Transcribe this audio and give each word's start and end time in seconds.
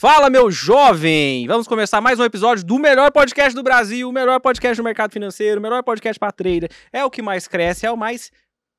Fala, 0.00 0.30
meu 0.30 0.48
jovem! 0.48 1.44
Vamos 1.48 1.66
começar 1.66 2.00
mais 2.00 2.20
um 2.20 2.24
episódio 2.24 2.64
do 2.64 2.78
melhor 2.78 3.10
podcast 3.10 3.52
do 3.52 3.64
Brasil, 3.64 4.08
o 4.08 4.12
melhor 4.12 4.38
podcast 4.38 4.80
do 4.80 4.84
mercado 4.84 5.12
financeiro, 5.12 5.58
o 5.58 5.60
melhor 5.60 5.82
podcast 5.82 6.20
para 6.20 6.30
trader. 6.30 6.70
É 6.92 7.04
o 7.04 7.10
que 7.10 7.20
mais 7.20 7.48
cresce, 7.48 7.84
é 7.84 7.90
o 7.90 7.96
mais 7.96 8.30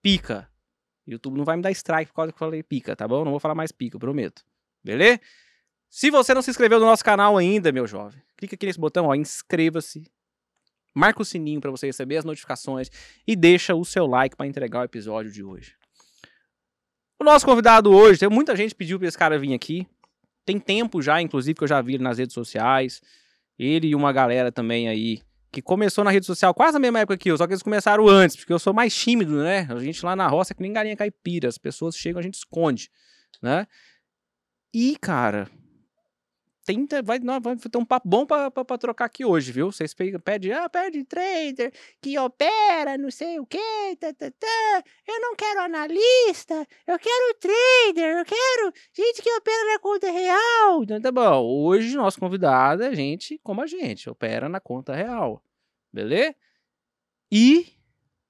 pica. 0.01 0.49
YouTube 1.05 1.35
não 1.35 1.43
vai 1.43 1.57
me 1.57 1.61
dar 1.61 1.71
strike 1.71 2.09
por 2.11 2.15
causa 2.15 2.31
que 2.31 2.37
eu 2.37 2.39
falei 2.39 2.63
pica, 2.63 2.95
tá 2.95 3.05
bom? 3.05 3.25
Não 3.25 3.31
vou 3.31 3.39
falar 3.41 3.53
mais 3.53 3.69
pica, 3.69 3.99
prometo. 3.99 4.45
Beleza? 4.81 5.19
Se 5.89 6.09
você 6.09 6.33
não 6.33 6.41
se 6.41 6.51
inscreveu 6.51 6.79
no 6.79 6.85
nosso 6.85 7.03
canal 7.03 7.37
ainda, 7.37 7.69
meu 7.69 7.85
jovem, 7.85 8.21
clica 8.37 8.55
aqui 8.55 8.65
nesse 8.65 8.79
botão, 8.79 9.07
ó, 9.07 9.13
inscreva-se. 9.13 10.09
Marca 10.95 11.21
o 11.21 11.25
sininho 11.25 11.59
para 11.59 11.69
você 11.69 11.87
receber 11.87 12.15
as 12.15 12.23
notificações 12.23 12.89
e 13.27 13.35
deixa 13.35 13.75
o 13.75 13.83
seu 13.83 14.07
like 14.07 14.37
para 14.37 14.47
entregar 14.47 14.79
o 14.79 14.85
episódio 14.85 15.33
de 15.33 15.43
hoje. 15.43 15.75
O 17.19 17.25
nosso 17.25 17.45
convidado 17.45 17.91
hoje, 17.91 18.21
tem 18.21 18.29
muita 18.29 18.55
gente 18.55 18.73
pediu 18.73 18.97
para 18.97 19.09
esse 19.09 19.17
cara 19.17 19.37
vir 19.37 19.53
aqui. 19.53 19.85
Tem 20.45 20.59
tempo 20.59 21.01
já, 21.01 21.21
inclusive, 21.21 21.55
que 21.55 21.63
eu 21.63 21.67
já 21.67 21.81
vi 21.81 21.95
ele 21.95 22.03
nas 22.03 22.17
redes 22.17 22.33
sociais. 22.33 23.01
Ele 23.57 23.87
e 23.89 23.95
uma 23.95 24.11
galera 24.11 24.51
também 24.51 24.87
aí 24.87 25.21
que 25.51 25.61
começou 25.61 26.03
na 26.03 26.11
rede 26.11 26.25
social 26.25 26.53
quase 26.53 26.73
na 26.73 26.79
mesma 26.79 26.99
época 26.99 27.17
que 27.17 27.29
eu, 27.31 27.37
só 27.37 27.47
que 27.47 27.53
eles 27.53 27.63
começaram 27.63 28.07
antes, 28.07 28.35
porque 28.35 28.53
eu 28.53 28.59
sou 28.59 28.73
mais 28.73 28.95
tímido, 28.95 29.35
né? 29.43 29.67
A 29.69 29.79
gente 29.79 30.05
lá 30.05 30.15
na 30.15 30.27
roça 30.27 30.53
é 30.53 30.55
que 30.55 30.61
nem 30.61 30.71
galinha 30.71 30.95
caipira, 30.95 31.49
as 31.49 31.57
pessoas 31.57 31.95
chegam, 31.95 32.19
a 32.19 32.23
gente 32.23 32.35
esconde, 32.35 32.89
né? 33.41 33.65
E, 34.73 34.95
cara, 35.01 35.49
tem, 36.69 36.87
vai, 37.03 37.17
não, 37.17 37.41
vai 37.41 37.55
ter 37.55 37.77
um 37.79 37.85
papo 37.85 38.07
bom 38.07 38.27
pra 38.27 38.77
trocar 38.77 39.05
aqui 39.05 39.25
hoje, 39.25 39.51
viu? 39.51 39.71
Vocês 39.71 39.91
pedem, 40.23 40.53
ah, 40.53 40.69
pede 40.69 41.03
trader 41.03 41.73
que 41.99 42.17
opera, 42.19 42.95
não 42.95 43.09
sei 43.09 43.39
o 43.39 43.45
quê, 43.45 43.57
tá, 43.99 44.13
tá, 44.13 44.29
tá. 44.29 44.83
eu 45.07 45.19
não 45.19 45.35
quero 45.35 45.61
analista, 45.61 46.67
eu 46.85 46.99
quero 46.99 47.33
trader, 47.39 48.19
eu 48.19 48.25
quero 48.25 48.73
gente 48.93 49.21
que 49.21 49.31
opera 49.33 49.73
na 49.73 49.79
conta 49.79 50.11
real. 50.11 50.83
Então, 50.83 51.01
tá 51.01 51.11
bom, 51.11 51.43
hoje 51.43 51.95
nosso 51.95 52.19
convidado 52.19 52.83
é 52.83 52.93
gente 52.93 53.39
como 53.43 53.61
a 53.61 53.67
gente, 53.67 54.07
opera 54.07 54.47
na 54.47 54.59
conta 54.59 54.93
real, 54.93 55.43
beleza? 55.91 56.35
E 57.31 57.65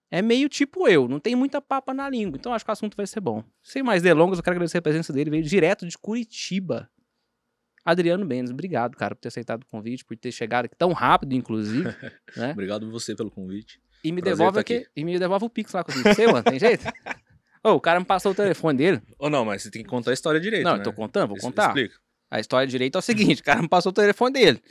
é 0.10 0.22
meio 0.22 0.48
tipo 0.48 0.88
eu, 0.88 1.10
não 1.10 1.20
tem 1.20 1.36
muita 1.36 1.62
papa 1.62 1.94
na 1.94 2.10
língua, 2.10 2.38
então 2.38 2.54
acho 2.54 2.64
que 2.64 2.72
o 2.72 2.74
assunto 2.74 2.96
vai 2.96 3.06
ser 3.06 3.20
bom. 3.20 3.44
Sem 3.62 3.84
mais 3.84 4.02
delongas, 4.02 4.38
eu 4.38 4.44
quero 4.44 4.56
agradecer 4.56 4.78
a 4.78 4.82
presença 4.82 5.12
dele, 5.12 5.30
veio 5.30 5.44
direto 5.44 5.86
de 5.86 5.98
Curitiba. 5.98 6.90
Adriano 7.84 8.26
Benes, 8.26 8.52
obrigado, 8.52 8.96
cara, 8.96 9.16
por 9.16 9.22
ter 9.22 9.30
aceitado 9.30 9.64
o 9.64 9.66
convite, 9.66 10.06
por 10.06 10.16
ter 10.18 10.32
chegado 10.32 10.66
aqui 10.66 10.76
tão 10.76 10.92
rápido, 10.92 11.34
inclusive. 11.34 11.84
né? 12.36 12.52
Obrigado 12.52 12.90
você 12.92 13.16
pelo 13.16 13.32
convite. 13.32 13.82
E 14.04 14.12
me, 14.12 14.22
devolve 14.22 14.60
aqui, 14.60 14.86
e 14.96 15.04
me 15.04 15.18
devolve 15.20 15.46
o 15.46 15.50
Pix 15.50 15.74
lá 15.74 15.84
com 15.84 15.92
você, 15.92 16.28
mano. 16.28 16.44
Tem 16.44 16.60
jeito? 16.60 16.86
Ô, 17.62 17.72
oh, 17.72 17.74
o 17.74 17.82
cara 17.82 18.00
me 18.00 18.06
passou 18.06 18.32
o 18.32 18.36
telefone 18.36 18.78
dele. 18.78 19.02
Ou 19.18 19.28
oh, 19.28 19.30
não, 19.30 19.44
mas 19.44 19.64
você 19.64 19.70
tem 19.70 19.84
que 19.84 19.90
contar 19.90 20.12
a 20.12 20.14
história 20.14 20.40
direito. 20.40 20.64
Não, 20.64 20.76
né? 20.76 20.80
eu 20.80 20.84
tô 20.84 20.94
contando, 20.94 21.30
vou 21.30 21.38
contar. 21.38 21.68
Explica. 21.68 21.96
A 22.32 22.40
história 22.40 22.66
direito 22.66 22.98
é 22.98 23.00
o 23.00 23.02
seguinte: 23.02 23.42
o 23.42 23.44
cara 23.44 23.62
me 23.62 23.68
passou 23.68 23.90
o 23.90 23.94
telefone 23.94 24.34
dele. 24.34 24.64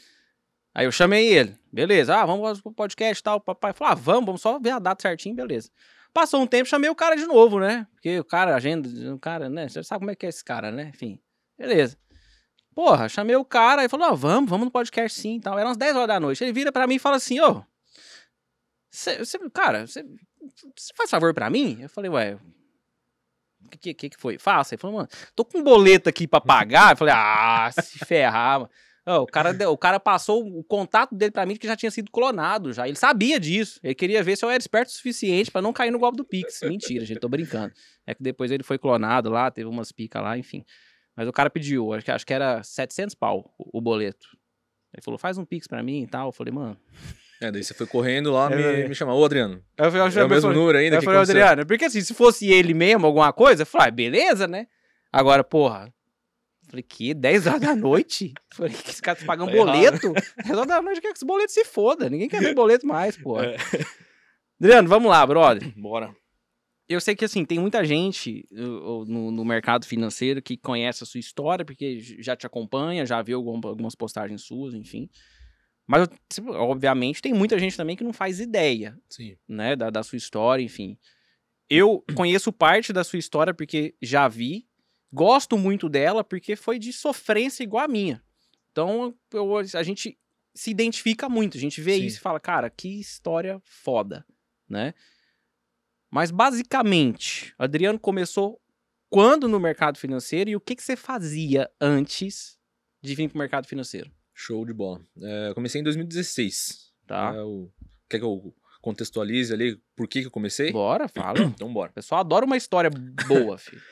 Aí 0.74 0.86
eu 0.86 0.92
chamei 0.92 1.28
ele. 1.28 1.54
Beleza, 1.70 2.16
ah, 2.16 2.24
vamos 2.24 2.62
pro 2.62 2.72
podcast 2.72 3.20
e 3.20 3.22
tal. 3.22 3.36
O 3.36 3.40
papai 3.40 3.74
falou: 3.74 3.92
ah, 3.92 3.94
vamos, 3.94 4.24
vamos 4.24 4.40
só 4.40 4.58
ver 4.58 4.70
a 4.70 4.78
data 4.78 5.02
certinho, 5.02 5.34
beleza. 5.34 5.70
Passou 6.14 6.40
um 6.40 6.46
tempo, 6.46 6.68
chamei 6.68 6.88
o 6.88 6.94
cara 6.94 7.14
de 7.14 7.26
novo, 7.26 7.60
né? 7.60 7.86
Porque 7.92 8.18
o 8.18 8.24
cara, 8.24 8.56
agenda, 8.56 8.88
o 9.12 9.18
cara, 9.18 9.50
né? 9.50 9.68
Você 9.68 9.82
sabe 9.82 10.00
como 10.00 10.10
é 10.10 10.14
que 10.14 10.24
é 10.24 10.28
esse 10.30 10.42
cara, 10.42 10.70
né? 10.70 10.90
Enfim, 10.94 11.20
beleza. 11.58 11.98
Porra, 12.78 13.08
chamei 13.08 13.34
o 13.34 13.44
cara 13.44 13.84
e 13.84 13.88
falou: 13.88 14.12
oh, 14.12 14.14
vamos, 14.14 14.48
vamos 14.48 14.66
no 14.66 14.70
podcast 14.70 15.18
sim 15.18 15.38
e 15.38 15.40
tal. 15.40 15.58
Era 15.58 15.66
umas 15.66 15.76
10 15.76 15.96
horas 15.96 16.06
da 16.06 16.20
noite. 16.20 16.44
Ele 16.44 16.52
vira 16.52 16.70
pra 16.70 16.86
mim 16.86 16.94
e 16.94 16.98
fala 17.00 17.16
assim: 17.16 17.40
Ô, 17.40 17.50
oh, 17.50 19.50
cara, 19.52 19.84
você 19.84 20.04
faz 20.94 21.10
favor 21.10 21.34
pra 21.34 21.50
mim? 21.50 21.78
Eu 21.80 21.88
falei: 21.88 22.08
Ué, 22.08 22.38
o 23.64 23.68
que, 23.80 23.92
que, 23.92 24.10
que 24.10 24.16
foi? 24.16 24.38
Faça. 24.38 24.76
Ele 24.76 24.80
falou: 24.80 24.98
Mano, 24.98 25.08
tô 25.34 25.44
com 25.44 25.58
um 25.58 25.62
boleto 25.64 26.08
aqui 26.08 26.28
pra 26.28 26.40
pagar. 26.40 26.92
Eu 26.92 26.96
falei: 26.96 27.14
Ah, 27.16 27.68
se 27.72 27.98
ferrar. 28.06 28.70
Oh, 29.04 29.22
o, 29.22 29.26
cara, 29.26 29.68
o 29.68 29.76
cara 29.76 29.98
passou 29.98 30.46
o 30.46 30.62
contato 30.62 31.16
dele 31.16 31.32
pra 31.32 31.44
mim 31.44 31.56
que 31.56 31.66
já 31.66 31.74
tinha 31.74 31.90
sido 31.90 32.12
clonado 32.12 32.72
já. 32.72 32.86
Ele 32.86 32.96
sabia 32.96 33.40
disso. 33.40 33.80
Ele 33.82 33.96
queria 33.96 34.22
ver 34.22 34.36
se 34.36 34.44
eu 34.44 34.50
era 34.50 34.60
esperto 34.60 34.90
o 34.90 34.92
suficiente 34.92 35.50
para 35.50 35.62
não 35.62 35.72
cair 35.72 35.90
no 35.90 35.98
golpe 35.98 36.16
do 36.16 36.24
Pix. 36.24 36.60
Mentira, 36.62 37.04
gente, 37.04 37.18
tô 37.18 37.28
brincando. 37.28 37.74
É 38.06 38.14
que 38.14 38.22
depois 38.22 38.52
ele 38.52 38.62
foi 38.62 38.78
clonado 38.78 39.30
lá, 39.30 39.50
teve 39.50 39.68
umas 39.68 39.90
picas 39.90 40.22
lá, 40.22 40.38
enfim. 40.38 40.64
Mas 41.18 41.26
o 41.26 41.32
cara 41.32 41.50
pediu, 41.50 41.92
acho 41.92 42.04
que, 42.04 42.10
acho 42.12 42.24
que 42.24 42.32
era 42.32 42.62
700 42.62 43.12
pau 43.16 43.52
o, 43.58 43.78
o 43.78 43.80
boleto. 43.80 44.28
Ele 44.94 45.02
falou, 45.02 45.18
faz 45.18 45.36
um 45.36 45.44
pix 45.44 45.66
pra 45.66 45.82
mim 45.82 46.04
e 46.04 46.06
tal. 46.06 46.28
Eu 46.28 46.32
falei, 46.32 46.54
mano. 46.54 46.76
É, 47.40 47.50
daí 47.50 47.64
você 47.64 47.74
foi 47.74 47.88
correndo 47.88 48.30
lá, 48.30 48.48
me, 48.48 48.86
me 48.86 48.94
chamou, 48.94 49.20
ô 49.20 49.24
Adriano. 49.24 49.60
Eu 49.76 49.90
falei, 49.90 50.16
é 50.16 50.24
o 50.24 50.28
mesmo 50.28 50.52
número 50.52 50.78
ainda? 50.78 50.96
Eu 50.96 51.02
falei, 51.02 51.18
Adriano, 51.20 51.66
porque 51.66 51.86
assim, 51.86 52.00
se 52.02 52.14
fosse 52.14 52.48
ele 52.48 52.72
mesmo, 52.72 53.04
alguma 53.04 53.32
coisa, 53.32 53.62
eu 53.62 53.66
falei, 53.66 53.88
ah, 53.88 53.90
beleza, 53.90 54.46
né? 54.46 54.68
Agora, 55.12 55.42
porra. 55.42 55.92
Falei, 56.68 56.84
que? 56.84 57.12
10 57.12 57.48
horas 57.48 57.60
da 57.62 57.74
noite? 57.74 58.32
falei, 58.54 58.72
que 58.72 58.90
esse 58.90 59.02
cara 59.02 59.18
tá 59.18 59.26
pagando 59.26 59.50
um 59.50 59.56
boleto? 59.56 60.12
10 60.12 60.50
horas 60.50 60.68
da 60.68 60.80
noite, 60.80 61.00
quer 61.00 61.08
que 61.08 61.18
esse 61.18 61.26
boleto 61.26 61.50
se 61.50 61.64
foda. 61.64 62.08
Ninguém 62.08 62.28
quer 62.28 62.40
ver 62.40 62.54
boleto 62.54 62.86
mais, 62.86 63.16
porra. 63.16 63.46
É. 63.46 63.56
Adriano, 64.60 64.88
vamos 64.88 65.10
lá, 65.10 65.26
brother. 65.26 65.72
Bora 65.76 66.14
eu 66.88 67.00
sei 67.00 67.14
que 67.14 67.24
assim, 67.24 67.44
tem 67.44 67.58
muita 67.58 67.84
gente 67.84 68.46
no, 68.50 69.30
no, 69.30 69.44
mercado 69.44 69.84
financeiro 69.84 70.40
que 70.40 70.56
conhece 70.56 71.04
a 71.04 71.06
sua 71.06 71.20
história, 71.20 71.64
porque 71.64 72.00
já 72.00 72.34
te 72.34 72.46
acompanha, 72.46 73.04
já 73.04 73.20
viu 73.20 73.36
algumas 73.36 73.94
postagens 73.94 74.42
suas, 74.42 74.74
enfim. 74.74 75.10
Mas, 75.86 76.08
obviamente, 76.48 77.20
tem 77.20 77.34
muita 77.34 77.58
gente 77.58 77.76
também 77.76 77.96
que 77.96 78.04
não 78.04 78.12
faz 78.12 78.40
ideia 78.40 78.98
Sim. 79.08 79.36
Né, 79.46 79.76
da, 79.76 79.90
da 79.90 80.02
sua 80.02 80.16
história, 80.16 80.62
enfim. 80.62 80.98
Eu 81.68 82.02
conheço 82.14 82.52
parte 82.52 82.92
da 82.92 83.04
sua 83.04 83.18
história 83.18 83.52
porque 83.52 83.94
já 84.00 84.26
vi, 84.26 84.66
gosto 85.12 85.58
muito 85.58 85.88
dela 85.88 86.24
porque 86.24 86.56
foi 86.56 86.78
de 86.78 86.92
sofrência 86.92 87.62
igual 87.62 87.84
a 87.84 87.88
minha. 87.88 88.22
Então, 88.72 89.14
eu, 89.32 89.56
a 89.56 89.82
gente 89.82 90.18
se 90.54 90.70
identifica 90.70 91.28
muito, 91.28 91.56
a 91.56 91.60
gente 91.60 91.80
vê 91.80 91.96
Sim. 91.96 92.06
isso 92.06 92.16
e 92.18 92.20
fala, 92.20 92.40
cara, 92.40 92.70
que 92.70 93.00
história 93.00 93.60
foda, 93.62 94.24
né? 94.68 94.94
Mas 96.10 96.30
basicamente, 96.30 97.54
Adriano 97.58 97.98
começou 97.98 98.60
quando 99.10 99.48
no 99.48 99.60
mercado 99.60 99.98
financeiro 99.98 100.50
e 100.50 100.56
o 100.56 100.60
que, 100.60 100.76
que 100.76 100.82
você 100.82 100.96
fazia 100.96 101.70
antes 101.80 102.58
de 103.02 103.14
vir 103.14 103.28
para 103.28 103.36
o 103.36 103.38
mercado 103.38 103.66
financeiro? 103.66 104.10
Show 104.34 104.64
de 104.64 104.72
bola. 104.72 105.00
É, 105.20 105.52
comecei 105.54 105.80
em 105.80 105.84
2016. 105.84 106.92
Tá. 107.06 107.32
É, 107.34 107.42
o... 107.42 107.70
Quer 108.08 108.18
que 108.18 108.24
eu 108.24 108.54
contextualize 108.80 109.52
ali 109.52 109.80
por 109.96 110.06
que, 110.08 110.20
que 110.20 110.26
eu 110.26 110.30
comecei? 110.30 110.72
Bora, 110.72 111.08
fala. 111.08 111.40
então 111.54 111.72
bora. 111.72 111.90
O 111.90 111.94
pessoal 111.94 112.20
adora 112.20 112.44
uma 112.44 112.56
história 112.56 112.90
boa, 113.26 113.56
filho. 113.58 113.82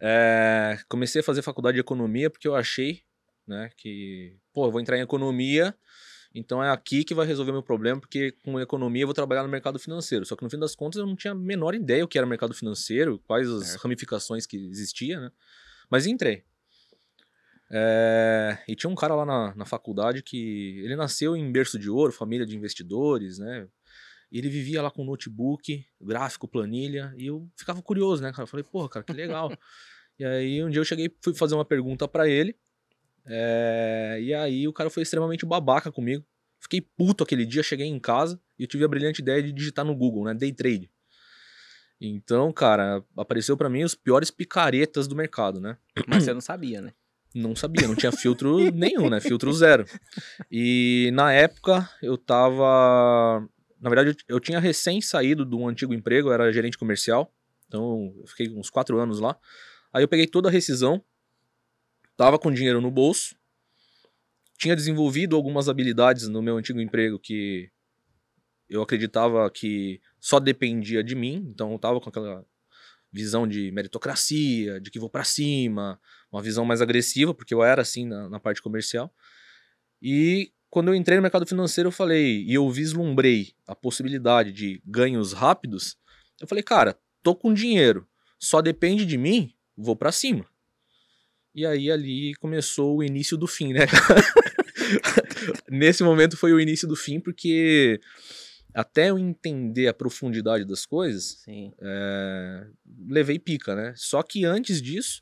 É, 0.00 0.78
comecei 0.88 1.20
a 1.20 1.24
fazer 1.24 1.42
faculdade 1.42 1.74
de 1.74 1.80
economia 1.80 2.30
porque 2.30 2.48
eu 2.48 2.54
achei, 2.54 3.02
né, 3.46 3.70
que, 3.76 4.36
pô, 4.52 4.66
eu 4.66 4.72
vou 4.72 4.80
entrar 4.80 4.96
em 4.96 5.02
economia 5.02 5.74
então 6.34 6.62
é 6.62 6.70
aqui 6.70 7.04
que 7.04 7.14
vai 7.14 7.26
resolver 7.26 7.52
meu 7.52 7.62
problema, 7.62 8.00
porque 8.00 8.32
com 8.42 8.58
economia 8.58 9.02
eu 9.02 9.06
vou 9.06 9.14
trabalhar 9.14 9.42
no 9.42 9.48
mercado 9.48 9.78
financeiro. 9.78 10.24
Só 10.24 10.34
que 10.34 10.42
no 10.42 10.50
fim 10.50 10.58
das 10.58 10.74
contas 10.74 10.98
eu 10.98 11.06
não 11.06 11.14
tinha 11.14 11.32
a 11.32 11.34
menor 11.34 11.74
ideia 11.74 12.04
o 12.04 12.08
que 12.08 12.16
era 12.16 12.26
mercado 12.26 12.54
financeiro, 12.54 13.18
quais 13.26 13.48
as 13.48 13.74
é. 13.74 13.78
ramificações 13.78 14.46
que 14.46 14.56
existia, 14.56 15.20
né? 15.20 15.30
Mas 15.90 16.06
entrei. 16.06 16.44
É... 17.70 18.58
E 18.66 18.74
tinha 18.74 18.88
um 18.88 18.94
cara 18.94 19.14
lá 19.14 19.26
na, 19.26 19.54
na 19.54 19.66
faculdade 19.66 20.22
que 20.22 20.80
ele 20.84 20.96
nasceu 20.96 21.36
em 21.36 21.52
berço 21.52 21.78
de 21.78 21.90
ouro, 21.90 22.12
família 22.12 22.46
de 22.46 22.56
investidores, 22.56 23.38
né? 23.38 23.68
Ele 24.30 24.48
vivia 24.48 24.80
lá 24.80 24.90
com 24.90 25.04
notebook, 25.04 25.84
gráfico, 26.00 26.48
planilha, 26.48 27.14
e 27.18 27.26
eu 27.26 27.46
ficava 27.54 27.82
curioso, 27.82 28.22
né, 28.22 28.30
cara? 28.30 28.44
Eu 28.44 28.46
falei, 28.46 28.64
porra, 28.64 28.88
cara, 28.88 29.04
que 29.04 29.12
legal. 29.12 29.50
e 30.18 30.24
aí 30.24 30.64
um 30.64 30.70
dia 30.70 30.80
eu 30.80 30.84
cheguei, 30.84 31.14
fui 31.22 31.34
fazer 31.34 31.54
uma 31.54 31.64
pergunta 31.64 32.08
para 32.08 32.26
ele, 32.26 32.56
é, 33.26 34.18
e 34.20 34.34
aí 34.34 34.66
o 34.66 34.72
cara 34.72 34.90
foi 34.90 35.02
extremamente 35.02 35.46
babaca 35.46 35.90
comigo. 35.90 36.24
Fiquei 36.58 36.80
puto 36.80 37.24
aquele 37.24 37.44
dia, 37.44 37.62
cheguei 37.62 37.86
em 37.86 37.98
casa 37.98 38.40
e 38.58 38.62
eu 38.62 38.68
tive 38.68 38.84
a 38.84 38.88
brilhante 38.88 39.20
ideia 39.20 39.42
de 39.42 39.52
digitar 39.52 39.84
no 39.84 39.94
Google, 39.94 40.24
né? 40.24 40.34
Day 40.34 40.52
trade. 40.52 40.90
Então, 42.00 42.52
cara, 42.52 43.04
apareceu 43.16 43.56
para 43.56 43.68
mim 43.68 43.84
os 43.84 43.94
piores 43.94 44.30
picaretas 44.30 45.06
do 45.06 45.14
mercado, 45.14 45.60
né? 45.60 45.76
Mas 46.06 46.24
você 46.24 46.34
não 46.34 46.40
sabia, 46.40 46.80
né? 46.80 46.92
Não 47.34 47.56
sabia, 47.56 47.88
não 47.88 47.94
tinha 47.94 48.12
filtro 48.12 48.58
nenhum, 48.74 49.08
né? 49.08 49.20
Filtro 49.20 49.52
zero. 49.52 49.84
E 50.50 51.10
na 51.14 51.32
época 51.32 51.88
eu 52.02 52.18
tava. 52.18 53.46
Na 53.80 53.88
verdade, 53.90 54.16
eu 54.28 54.38
tinha 54.38 54.60
recém 54.60 55.00
saído 55.00 55.44
de 55.44 55.56
um 55.56 55.66
antigo 55.66 55.94
emprego, 55.94 56.28
eu 56.28 56.32
era 56.32 56.52
gerente 56.52 56.78
comercial. 56.78 57.32
Então 57.66 58.12
eu 58.20 58.26
fiquei 58.26 58.50
uns 58.50 58.70
quatro 58.70 58.98
anos 58.98 59.18
lá. 59.18 59.36
Aí 59.92 60.02
eu 60.04 60.08
peguei 60.08 60.26
toda 60.26 60.48
a 60.48 60.52
rescisão, 60.52 61.02
Tava 62.16 62.38
com 62.38 62.52
dinheiro 62.52 62.80
no 62.80 62.90
bolso, 62.90 63.34
tinha 64.58 64.76
desenvolvido 64.76 65.34
algumas 65.34 65.68
habilidades 65.68 66.28
no 66.28 66.40
meu 66.40 66.56
antigo 66.56 66.80
emprego 66.80 67.18
que 67.18 67.70
eu 68.68 68.80
acreditava 68.80 69.50
que 69.50 70.00
só 70.20 70.38
dependia 70.38 71.02
de 71.02 71.14
mim, 71.14 71.46
então 71.48 71.72
eu 71.72 71.78
tava 71.78 72.00
com 72.00 72.08
aquela 72.08 72.46
visão 73.12 73.46
de 73.46 73.70
meritocracia, 73.72 74.80
de 74.80 74.90
que 74.90 74.98
vou 74.98 75.10
para 75.10 75.24
cima, 75.24 76.00
uma 76.30 76.40
visão 76.40 76.64
mais 76.64 76.80
agressiva, 76.80 77.34
porque 77.34 77.52
eu 77.52 77.62
era 77.62 77.82
assim 77.82 78.06
na, 78.06 78.28
na, 78.28 78.40
parte 78.40 78.62
comercial. 78.62 79.12
E 80.00 80.52
quando 80.70 80.88
eu 80.88 80.94
entrei 80.94 81.16
no 81.18 81.22
mercado 81.22 81.46
financeiro, 81.46 81.88
eu 81.88 81.92
falei, 81.92 82.42
e 82.44 82.54
eu 82.54 82.70
vislumbrei 82.70 83.52
a 83.66 83.74
possibilidade 83.74 84.52
de 84.52 84.80
ganhos 84.86 85.32
rápidos, 85.32 85.98
eu 86.40 86.46
falei, 86.46 86.64
cara, 86.64 86.98
tô 87.22 87.34
com 87.34 87.52
dinheiro, 87.52 88.08
só 88.38 88.62
depende 88.62 89.04
de 89.04 89.18
mim, 89.18 89.54
vou 89.76 89.94
para 89.94 90.10
cima. 90.10 90.46
E 91.54 91.66
aí 91.66 91.90
ali 91.90 92.34
começou 92.36 92.96
o 92.98 93.02
início 93.04 93.36
do 93.36 93.46
fim, 93.46 93.72
né? 93.72 93.80
Nesse 95.70 96.02
momento 96.02 96.36
foi 96.36 96.52
o 96.52 96.60
início 96.60 96.86
do 96.88 96.96
fim, 96.96 97.20
porque 97.20 98.00
até 98.74 99.10
eu 99.10 99.18
entender 99.18 99.88
a 99.88 99.94
profundidade 99.94 100.64
das 100.64 100.86
coisas, 100.86 101.42
é, 101.80 102.66
levei 103.08 103.38
pica, 103.38 103.74
né? 103.74 103.92
Só 103.96 104.22
que 104.22 104.44
antes 104.44 104.80
disso, 104.80 105.20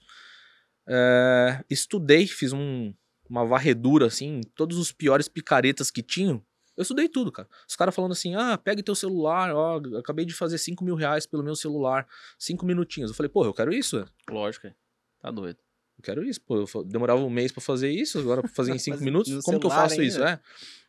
é, 0.88 1.64
estudei, 1.68 2.26
fiz 2.26 2.52
um- 2.52 2.94
uma 3.28 3.44
varredura, 3.44 4.06
assim, 4.06 4.40
todos 4.54 4.76
os 4.78 4.92
piores 4.92 5.28
picaretas 5.28 5.90
que 5.90 6.02
tinham. 6.02 6.42
Eu 6.76 6.82
estudei 6.82 7.08
tudo, 7.08 7.30
cara. 7.30 7.48
Os 7.68 7.76
caras 7.76 7.94
falando 7.94 8.12
assim, 8.12 8.34
ah, 8.34 8.56
pegue 8.56 8.82
teu 8.82 8.94
celular, 8.94 9.54
ó, 9.54 9.78
acabei 9.98 10.24
de 10.24 10.32
fazer 10.32 10.58
5 10.58 10.84
mil 10.84 10.94
reais 10.94 11.26
pelo 11.26 11.42
meu 11.42 11.54
celular, 11.54 12.06
cinco 12.38 12.64
minutinhos. 12.64 13.10
Eu 13.10 13.16
falei, 13.16 13.28
pô, 13.28 13.44
eu 13.44 13.52
quero 13.52 13.72
isso, 13.72 13.98
velho. 13.98 14.10
Lógico. 14.30 14.68
Tá 15.20 15.30
doido. 15.30 15.58
Eu 16.00 16.02
quero 16.02 16.24
isso, 16.24 16.40
pô. 16.40 16.56
Eu 16.56 16.84
demorava 16.84 17.20
um 17.20 17.28
mês 17.28 17.52
pra 17.52 17.60
fazer 17.60 17.90
isso, 17.90 18.18
agora 18.18 18.40
pra 18.40 18.50
fazer 18.50 18.74
em 18.74 18.78
cinco 18.80 19.04
minutos. 19.04 19.44
Como 19.44 19.60
que 19.60 19.66
eu 19.66 19.70
faço 19.70 20.02
isso? 20.02 20.22
É. 20.24 20.40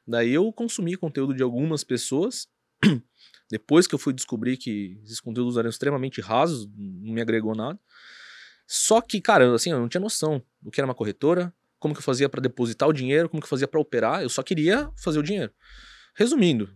Daí 0.08 0.32
eu 0.32 0.52
consumi 0.54 0.96
conteúdo 0.96 1.34
de 1.34 1.44
algumas 1.44 1.84
pessoas. 1.84 2.48
Depois 3.52 3.86
que 3.86 3.94
eu 3.94 4.00
fui 4.00 4.14
descobrir 4.14 4.56
que 4.56 4.98
esses 5.04 5.20
conteúdos 5.20 5.58
eram 5.58 5.70
extremamente 5.70 6.22
rasos, 6.22 6.66
não 6.78 7.14
me 7.14 7.22
agregou 7.22 7.54
nada. 7.54 7.78
Só 8.66 9.02
que, 9.02 9.20
cara, 9.20 9.54
assim, 9.54 9.72
eu 9.72 9.80
não 9.80 9.90
tinha 9.90 10.00
noção 10.00 10.42
do 10.62 10.72
que 10.72 10.80
era 10.80 10.88
uma 10.88 10.96
corretora, 10.96 11.54
como 11.78 11.94
que 11.94 12.00
eu 12.00 12.04
fazia 12.04 12.30
pra 12.30 12.40
depositar 12.40 12.88
o 12.88 12.94
dinheiro, 12.94 13.28
como 13.28 13.42
que 13.42 13.46
eu 13.46 13.50
fazia 13.50 13.68
pra 13.68 13.82
operar. 13.82 14.24
Eu 14.24 14.30
só 14.30 14.42
queria 14.42 14.90
fazer 14.96 15.20
o 15.20 15.24
dinheiro. 15.24 15.52
Resumindo, 16.16 16.74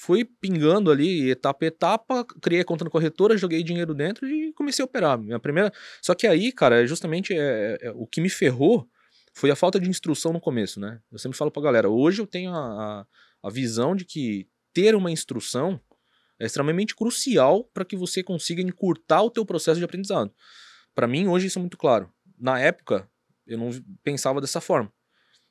fui 0.00 0.24
pingando 0.24 0.90
ali 0.90 1.30
etapa 1.30 1.66
a 1.66 1.68
etapa, 1.68 2.24
criei 2.40 2.62
a 2.62 2.64
conta 2.64 2.84
na 2.84 2.90
corretora, 2.90 3.36
joguei 3.36 3.62
dinheiro 3.62 3.94
dentro 3.94 4.26
e 4.26 4.50
comecei 4.54 4.82
a 4.82 4.86
operar. 4.86 5.18
Minha 5.18 5.38
primeira 5.38 5.70
só 6.00 6.14
que 6.14 6.26
aí, 6.26 6.50
cara, 6.52 6.82
é 6.82 6.86
justamente 6.86 7.34
é, 7.34 7.76
é- 7.82 7.92
o 7.94 8.06
que 8.06 8.18
me 8.20 8.30
ferrou 8.30 8.88
foi 9.34 9.50
a 9.50 9.56
falta 9.56 9.78
de 9.78 9.90
instrução 9.90 10.32
no 10.32 10.40
começo, 10.40 10.80
né? 10.80 11.00
Eu 11.12 11.18
sempre 11.18 11.36
falo 11.36 11.50
pra 11.50 11.62
galera, 11.62 11.90
hoje 11.90 12.22
eu 12.22 12.26
tenho 12.26 12.50
a, 12.50 12.56
a, 13.42 13.48
a 13.48 13.50
visão 13.50 13.94
de 13.94 14.06
que 14.06 14.48
ter 14.72 14.94
uma 14.94 15.10
instrução 15.10 15.78
é 16.38 16.46
extremamente 16.46 16.96
crucial 16.96 17.64
para 17.64 17.84
que 17.84 17.94
você 17.96 18.22
consiga 18.22 18.62
encurtar 18.62 19.22
o 19.22 19.30
teu 19.30 19.44
processo 19.44 19.78
de 19.78 19.84
aprendizado. 19.84 20.32
Para 20.94 21.06
mim, 21.06 21.28
hoje 21.28 21.48
isso 21.48 21.58
é 21.58 21.60
muito 21.60 21.76
claro. 21.76 22.10
Na 22.38 22.58
época, 22.58 23.06
eu 23.46 23.58
não 23.58 23.70
pensava 24.02 24.40
dessa 24.40 24.62
forma. 24.62 24.90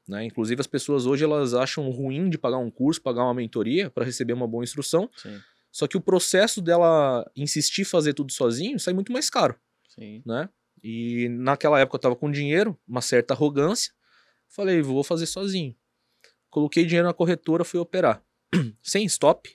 Né? 0.10 0.26
Inclusive, 0.26 0.60
as 0.60 0.66
pessoas 0.66 1.06
hoje 1.06 1.24
elas 1.24 1.54
acham 1.54 1.88
ruim 1.92 2.32
de 2.32 2.38
pagar 2.40 2.58
um 2.58 2.72
curso, 2.72 3.00
pagar 3.00 3.26
uma 3.26 3.34
mentoria 3.36 3.92
para 3.92 4.04
receber 4.04 4.34
uma 4.34 4.48
boa 4.48 4.64
instrução. 4.64 5.08
Sim. 5.16 5.40
Só 5.72 5.86
que 5.86 5.96
o 5.96 6.02
processo 6.02 6.64
dela 6.64 7.30
insistir 7.36 7.86
fazer 7.86 8.16
tudo 8.16 8.32
sozinho 8.32 8.80
sai 8.80 8.92
muito 8.92 9.14
mais 9.14 9.30
caro 9.30 9.56
Sim. 9.88 10.24
né? 10.26 10.50
E 10.84 11.30
naquela 11.30 11.80
época 11.80 11.98
eu 11.98 12.00
tava 12.00 12.16
com 12.16 12.32
dinheiro, 12.32 12.76
uma 12.88 13.02
certa 13.02 13.36
arrogância. 13.36 13.94
Falei, 14.48 14.82
vou 14.82 15.04
fazer 15.04 15.28
sozinho. 15.28 15.76
Coloquei 16.50 16.86
dinheiro 16.86 17.06
na 17.08 17.14
corretora, 17.14 17.64
fui 17.64 17.80
operar. 17.80 18.24
Sem 18.82 19.06
stop. 19.06 19.48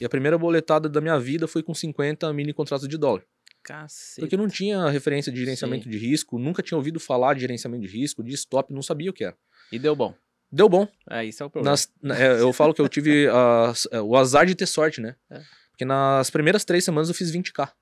E 0.00 0.04
a 0.04 0.08
primeira 0.08 0.38
boletada 0.38 0.88
da 0.88 1.00
minha 1.00 1.18
vida 1.18 1.48
foi 1.48 1.60
com 1.60 1.74
50 1.74 2.32
mini 2.32 2.52
contratos 2.52 2.86
de 2.86 2.96
dólar. 2.96 3.24
Cacete. 3.64 4.20
Porque 4.20 4.34
eu 4.36 4.38
não 4.38 4.48
tinha 4.48 4.88
referência 4.88 5.32
de 5.32 5.40
gerenciamento 5.40 5.84
Sim. 5.84 5.90
de 5.90 5.98
risco, 5.98 6.38
nunca 6.38 6.62
tinha 6.62 6.76
ouvido 6.76 7.00
falar 7.00 7.34
de 7.34 7.40
gerenciamento 7.40 7.86
de 7.86 7.92
risco, 7.92 8.22
de 8.22 8.32
stop, 8.34 8.72
não 8.72 8.82
sabia 8.82 9.10
o 9.10 9.12
que 9.12 9.24
era. 9.24 9.36
E 9.72 9.78
deu 9.78 9.96
bom. 9.96 10.14
Deu 10.50 10.68
bom. 10.68 10.86
É, 11.10 11.24
isso 11.24 11.42
é 11.42 11.46
o 11.46 11.50
problema. 11.50 11.70
Nas- 11.72 11.90
na- 12.02 12.18
é, 12.18 12.40
eu 12.40 12.52
falo 12.52 12.74
que 12.74 12.80
eu 12.82 12.88
tive 12.88 13.26
a- 13.28 13.72
o 14.02 14.16
azar 14.16 14.44
de 14.46 14.54
ter 14.54 14.66
sorte, 14.66 15.00
né? 15.00 15.16
É. 15.30 15.40
Porque 15.70 15.84
nas 15.84 16.28
primeiras 16.30 16.64
três 16.64 16.84
semanas 16.84 17.08
eu 17.08 17.14
fiz 17.14 17.30
20k. 17.30 17.72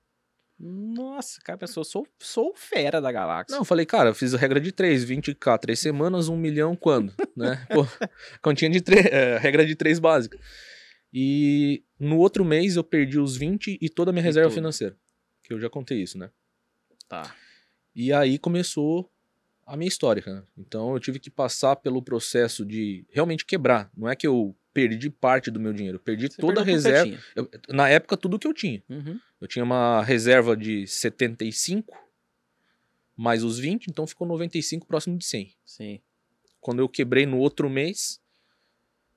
Nossa, 0.63 1.41
cara, 1.41 1.57
pensou, 1.57 1.83
sou, 1.83 2.07
sou 2.19 2.53
fera 2.55 3.01
da 3.01 3.11
galáxia. 3.11 3.53
Não, 3.55 3.61
eu 3.61 3.65
falei, 3.65 3.85
cara, 3.85 4.09
eu 4.11 4.13
fiz 4.15 4.33
a 4.33 4.37
regra 4.37 4.59
de 4.61 4.71
3, 4.71 5.03
20k, 5.03 5.57
3 5.57 5.79
semanas, 5.79 6.29
1 6.29 6.37
milhão 6.37 6.75
quando? 6.75 7.11
né? 7.35 7.65
Pô, 7.69 7.85
continha 8.41 8.69
de 8.69 8.79
3, 8.79 9.05
regra 9.41 9.65
de 9.65 9.75
3 9.75 9.99
básica. 9.99 10.37
E 11.13 11.83
no 11.99 12.17
outro 12.19 12.45
mês 12.45 12.75
eu 12.77 12.83
perdi 12.83 13.19
os 13.19 13.35
20 13.35 13.77
e 13.81 13.89
toda 13.89 14.11
a 14.11 14.13
minha 14.13 14.21
E 14.23 14.25
reserva 14.25 14.49
tudo. 14.49 14.55
financeira. 14.55 14.95
Que 15.43 15.51
eu 15.53 15.59
já 15.59 15.69
contei 15.69 16.01
isso, 16.01 16.17
né? 16.17 16.29
Tá. 17.09 17.35
E 17.93 18.13
aí 18.13 18.37
começou 18.37 19.10
a 19.73 19.77
minha 19.77 19.87
história, 19.87 20.21
cara. 20.21 20.45
Então 20.57 20.93
eu 20.93 20.99
tive 20.99 21.19
que 21.19 21.29
passar 21.29 21.75
pelo 21.77 22.01
processo 22.01 22.65
de 22.65 23.05
realmente 23.09 23.45
quebrar. 23.45 23.89
Não 23.95 24.09
é 24.09 24.15
que 24.15 24.27
eu 24.27 24.55
perdi 24.73 25.09
parte 25.09 25.49
do 25.49 25.59
meu 25.59 25.73
dinheiro, 25.73 25.99
perdi 25.99 26.27
Você 26.27 26.41
toda 26.41 26.61
a 26.61 26.63
reserva. 26.63 27.17
Eu- 27.35 27.49
na 27.69 27.89
época, 27.89 28.17
tudo 28.17 28.37
que 28.39 28.47
eu 28.47 28.53
tinha. 28.53 28.83
tinha. 28.85 28.99
Uhum. 28.99 29.19
Eu 29.39 29.47
tinha 29.47 29.63
uma 29.63 30.03
reserva 30.03 30.55
de 30.55 30.85
75 30.87 31.97
mais 33.15 33.43
os 33.43 33.59
20, 33.59 33.87
então 33.87 34.05
ficou 34.07 34.27
95 34.27 34.85
próximo 34.87 35.17
de 35.17 35.25
100. 35.25 35.53
Sim. 35.65 35.99
Quando 36.59 36.79
eu 36.79 36.89
quebrei 36.89 37.25
no 37.25 37.37
outro 37.37 37.69
mês, 37.69 38.19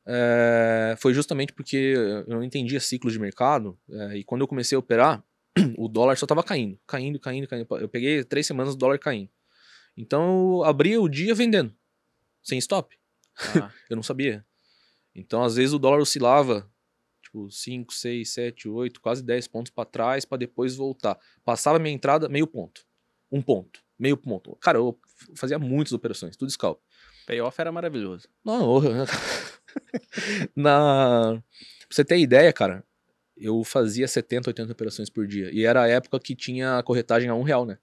é, 0.06 0.94
foi 0.98 1.14
justamente 1.14 1.52
porque 1.52 1.94
eu 1.96 2.34
não 2.36 2.42
entendia 2.44 2.80
ciclos 2.80 3.12
de 3.12 3.18
mercado. 3.18 3.78
é, 3.90 4.18
e 4.18 4.24
quando 4.24 4.42
eu 4.42 4.48
comecei 4.48 4.76
a 4.76 4.78
operar, 4.78 5.22
o 5.78 5.88
dólar 5.88 6.16
só 6.16 6.24
estava 6.24 6.42
caindo, 6.42 6.78
caindo, 6.86 7.18
caindo, 7.18 7.46
caindo. 7.46 7.66
Eu 7.78 7.88
peguei 7.88 8.22
três 8.24 8.46
semanas 8.46 8.74
o 8.74 8.76
dólar 8.76 8.98
caindo. 8.98 9.30
Então 9.96 10.56
eu 10.58 10.64
abria 10.64 11.00
o 11.00 11.08
dia 11.08 11.34
vendendo, 11.34 11.74
sem 12.42 12.58
stop. 12.58 12.96
Tá. 13.52 13.72
Eu 13.90 13.96
não 13.96 14.02
sabia. 14.02 14.44
Então, 15.14 15.42
às 15.44 15.54
vezes, 15.56 15.72
o 15.72 15.78
dólar 15.78 15.98
oscilava, 16.00 16.68
tipo, 17.22 17.48
5, 17.50 17.92
6, 17.92 18.28
7, 18.32 18.68
8, 18.68 19.00
quase 19.00 19.22
10 19.22 19.46
pontos 19.48 19.70
para 19.70 19.84
trás, 19.84 20.24
para 20.24 20.38
depois 20.38 20.74
voltar. 20.76 21.18
Passava 21.44 21.78
minha 21.78 21.94
entrada, 21.94 22.28
meio 22.28 22.46
ponto. 22.46 22.84
Um 23.30 23.40
ponto. 23.42 23.80
Meio 23.98 24.16
ponto. 24.16 24.56
Cara, 24.56 24.78
eu 24.78 24.98
fazia 25.36 25.58
muitas 25.58 25.92
operações, 25.92 26.36
tudo 26.36 26.50
scalp. 26.50 26.80
Payoff 27.26 27.60
era 27.60 27.70
maravilhoso. 27.72 28.28
Não, 28.44 28.82
eu- 28.84 29.06
na... 30.54 31.40
Pra 31.88 31.96
você 31.96 32.04
ter 32.04 32.18
ideia, 32.18 32.52
cara, 32.52 32.84
eu 33.36 33.62
fazia 33.64 34.06
70, 34.08 34.50
80 34.50 34.72
operações 34.72 35.08
por 35.10 35.26
dia. 35.26 35.50
E 35.52 35.64
era 35.64 35.82
a 35.82 35.88
época 35.88 36.18
que 36.20 36.34
tinha 36.34 36.78
a 36.78 36.82
corretagem 36.82 37.28
a 37.28 37.34
um 37.34 37.42
real, 37.42 37.64
né? 37.64 37.78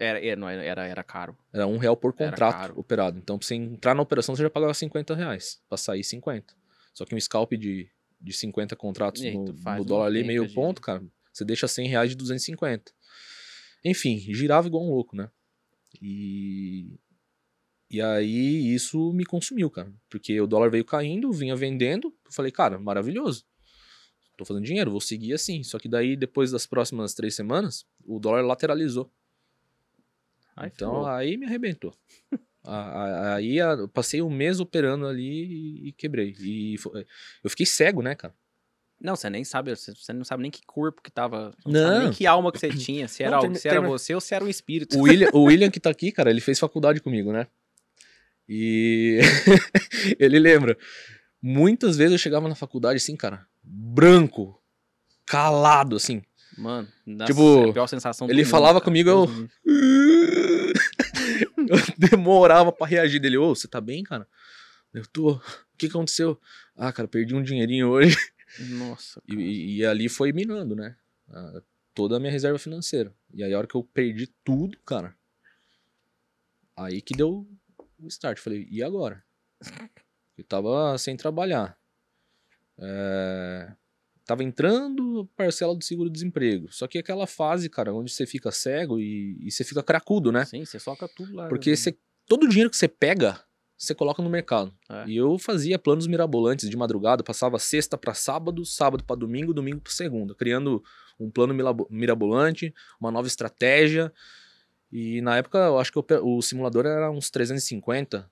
Era, 0.00 0.18
era, 0.24 0.52
era, 0.64 0.86
era 0.86 1.04
caro. 1.04 1.36
Era 1.52 1.66
um 1.66 1.76
real 1.76 1.94
por 1.96 2.12
contrato 2.12 2.54
operado. 2.80 3.18
Então, 3.18 3.38
pra 3.38 3.46
você 3.46 3.54
entrar 3.54 3.94
na 3.94 4.00
operação, 4.02 4.34
você 4.34 4.42
já 4.42 4.48
pagava 4.50 4.72
50 4.72 5.14
reais. 5.14 5.60
Pra 5.68 5.76
sair 5.76 6.02
50. 6.02 6.54
Só 6.94 7.04
que 7.04 7.14
um 7.14 7.20
scalp 7.20 7.52
de, 7.52 7.88
de 8.20 8.32
50 8.32 8.74
contratos 8.76 9.22
aí, 9.22 9.34
no, 9.34 9.44
no 9.78 9.84
dólar 9.84 10.06
ali, 10.06 10.20
meio 10.26 10.46
de- 10.48 10.54
ponto, 10.54 10.80
cara, 10.80 11.04
você 11.32 11.44
deixa 11.44 11.68
100 11.68 11.86
reais 11.88 12.10
de 12.10 12.16
250. 12.16 12.92
Enfim, 13.84 14.18
girava 14.18 14.66
igual 14.66 14.82
um 14.84 14.90
louco, 14.90 15.14
né? 15.14 15.30
E. 16.00 16.98
E 17.90 18.00
aí 18.00 18.72
isso 18.72 19.12
me 19.12 19.24
consumiu, 19.26 19.68
cara. 19.68 19.92
Porque 20.08 20.40
o 20.40 20.46
dólar 20.46 20.70
veio 20.70 20.84
caindo, 20.84 21.32
vinha 21.32 21.56
vendendo. 21.56 22.08
Eu 22.24 22.32
falei, 22.32 22.52
cara, 22.52 22.78
maravilhoso. 22.78 23.44
Tô 24.38 24.44
fazendo 24.44 24.64
dinheiro, 24.64 24.90
vou 24.92 25.00
seguir 25.00 25.32
assim. 25.34 25.62
Só 25.64 25.76
que 25.78 25.88
daí, 25.88 26.16
depois 26.16 26.52
das 26.52 26.66
próximas 26.66 27.14
três 27.14 27.34
semanas, 27.34 27.84
o 28.06 28.20
dólar 28.20 28.42
lateralizou. 28.44 29.12
Aí 30.60 30.70
então 30.74 31.06
aí 31.06 31.36
me 31.36 31.46
arrebentou. 31.46 31.94
Aí 32.64 33.56
eu 33.56 33.88
passei 33.88 34.20
um 34.20 34.30
mês 34.30 34.60
operando 34.60 35.06
ali 35.06 35.88
e, 35.88 35.92
quebrei. 35.92 36.34
E 36.38 36.76
eu 37.42 37.48
fiquei 37.50 37.64
cego, 37.64 38.02
né, 38.02 38.14
cara? 38.14 38.34
Não, 39.00 39.16
você 39.16 39.30
nem 39.30 39.42
sabe, 39.44 39.74
você, 39.74 40.12
não 40.12 40.24
sabe 40.24 40.42
nem 40.42 40.50
que 40.50 40.60
corpo 40.66 41.00
que 41.00 41.10
tava. 41.10 41.54
Não. 41.64 41.80
sabe 41.80 41.98
nem 42.00 42.10
que 42.12 42.26
alma 42.26 42.52
que 42.52 42.58
você 42.58 42.68
tinha. 42.68 43.08
Se 43.08 43.22
era, 43.22 43.32
Não, 43.36 43.40
termi- 43.40 43.58
se 43.58 43.66
era 43.66 43.76
termi- 43.80 43.88
você 43.88 44.14
ou 44.14 44.20
se 44.20 44.34
era 44.34 44.44
um 44.44 44.48
espírito. 44.48 44.98
O 44.98 45.02
William, 45.08 45.30
o 45.32 45.44
William 45.44 45.70
que 45.70 45.80
tá 45.80 45.88
aqui, 45.88 46.12
cara, 46.12 46.28
ele 46.28 46.40
fez 46.42 46.58
faculdade 46.58 47.00
comigo, 47.00 47.32
né? 47.32 47.46
E 48.46 49.20
ele 50.20 50.38
lembra. 50.38 50.76
Muitas 51.40 51.96
vezes 51.96 52.12
eu 52.12 52.18
chegava 52.18 52.46
na 52.46 52.54
faculdade 52.54 52.98
assim, 52.98 53.16
cara, 53.16 53.46
branco, 53.62 54.62
calado, 55.24 55.96
assim. 55.96 56.22
Mano, 56.58 56.88
nossa, 57.06 57.32
Tipo, 57.32 57.66
é 57.66 57.70
a 57.70 57.72
pior 57.72 57.86
sensação 57.86 58.26
do 58.26 58.32
ele 58.32 58.44
falava 58.44 58.80
comigo, 58.80 59.08
eu-. 59.08 59.26
Eu 61.68 61.76
demorava 61.96 62.72
pra 62.72 62.86
reagir 62.86 63.20
dele. 63.20 63.36
Ô, 63.36 63.54
você 63.54 63.68
tá 63.68 63.80
bem, 63.80 64.02
cara? 64.02 64.26
Eu 64.92 65.06
tô. 65.06 65.32
O 65.34 65.40
que 65.78 65.86
aconteceu? 65.86 66.40
Ah, 66.76 66.92
cara, 66.92 67.06
perdi 67.06 67.34
um 67.34 67.42
dinheirinho 67.42 67.88
hoje. 67.88 68.16
Nossa. 68.70 69.22
E, 69.28 69.34
e- 69.34 69.76
e 69.78 69.86
ali 69.86 70.08
foi 70.08 70.32
minando, 70.32 70.74
né? 70.74 70.96
Ah, 71.28 71.62
toda 71.94 72.16
a 72.16 72.20
minha 72.20 72.32
reserva 72.32 72.58
financeira. 72.58 73.14
E 73.32 73.42
aí, 73.44 73.52
a 73.54 73.58
hora 73.58 73.66
que 73.66 73.74
eu 73.76 73.84
perdi 73.84 74.26
tudo, 74.42 74.76
cara, 74.84 75.14
aí 76.76 77.00
que 77.00 77.14
deu 77.14 77.46
o 77.98 78.08
start. 78.08 78.38
Falei, 78.38 78.66
e 78.70 78.82
agora? 78.82 79.22
Eu 80.36 80.44
tava 80.44 80.96
sem 80.98 81.16
trabalhar. 81.16 81.78
É, 82.78 83.72
Tava 84.30 84.44
entrando 84.44 85.28
parcela 85.36 85.74
do 85.74 85.82
seguro-desemprego. 85.82 86.72
Só 86.72 86.86
que 86.86 86.98
aquela 86.98 87.26
fase, 87.26 87.68
cara, 87.68 87.92
onde 87.92 88.12
você 88.12 88.24
fica 88.24 88.52
cego 88.52 89.00
e, 89.00 89.36
e 89.40 89.50
você 89.50 89.64
fica 89.64 89.82
cracudo, 89.82 90.30
né? 90.30 90.44
Sim, 90.44 90.64
você 90.64 90.78
soca 90.78 91.08
tudo 91.08 91.34
lá. 91.34 91.48
Porque 91.48 91.74
você, 91.74 91.98
todo 92.28 92.44
o 92.44 92.48
dinheiro 92.48 92.70
que 92.70 92.76
você 92.76 92.86
pega, 92.86 93.40
você 93.76 93.92
coloca 93.92 94.22
no 94.22 94.30
mercado. 94.30 94.72
É. 94.88 95.04
E 95.08 95.16
eu 95.16 95.36
fazia 95.36 95.80
planos 95.80 96.06
mirabolantes 96.06 96.70
de 96.70 96.76
madrugada, 96.76 97.24
passava 97.24 97.58
sexta 97.58 97.98
pra 97.98 98.14
sábado, 98.14 98.64
sábado 98.64 99.02
pra 99.02 99.16
domingo, 99.16 99.52
domingo 99.52 99.80
pra 99.80 99.92
segunda, 99.92 100.32
criando 100.32 100.80
um 101.18 101.28
plano 101.28 101.52
mirabolante, 101.90 102.72
uma 103.00 103.10
nova 103.10 103.26
estratégia. 103.26 104.12
E 104.92 105.20
na 105.22 105.38
época, 105.38 105.58
eu 105.58 105.80
acho 105.80 105.90
que 105.90 105.98
o, 105.98 106.40
simulador 106.40 106.86
era 106.86 107.10
uns 107.10 107.30
350 107.30 108.30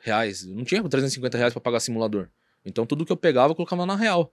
reais. 0.00 0.44
Eu 0.44 0.56
não 0.56 0.64
tinha 0.64 0.82
350 0.82 1.38
reais 1.38 1.52
pra 1.52 1.62
pagar 1.62 1.78
simulador. 1.78 2.28
Então 2.64 2.84
tudo 2.84 3.06
que 3.06 3.12
eu 3.12 3.16
pegava, 3.16 3.52
eu 3.52 3.54
colocava 3.54 3.86
na 3.86 3.94
real. 3.94 4.32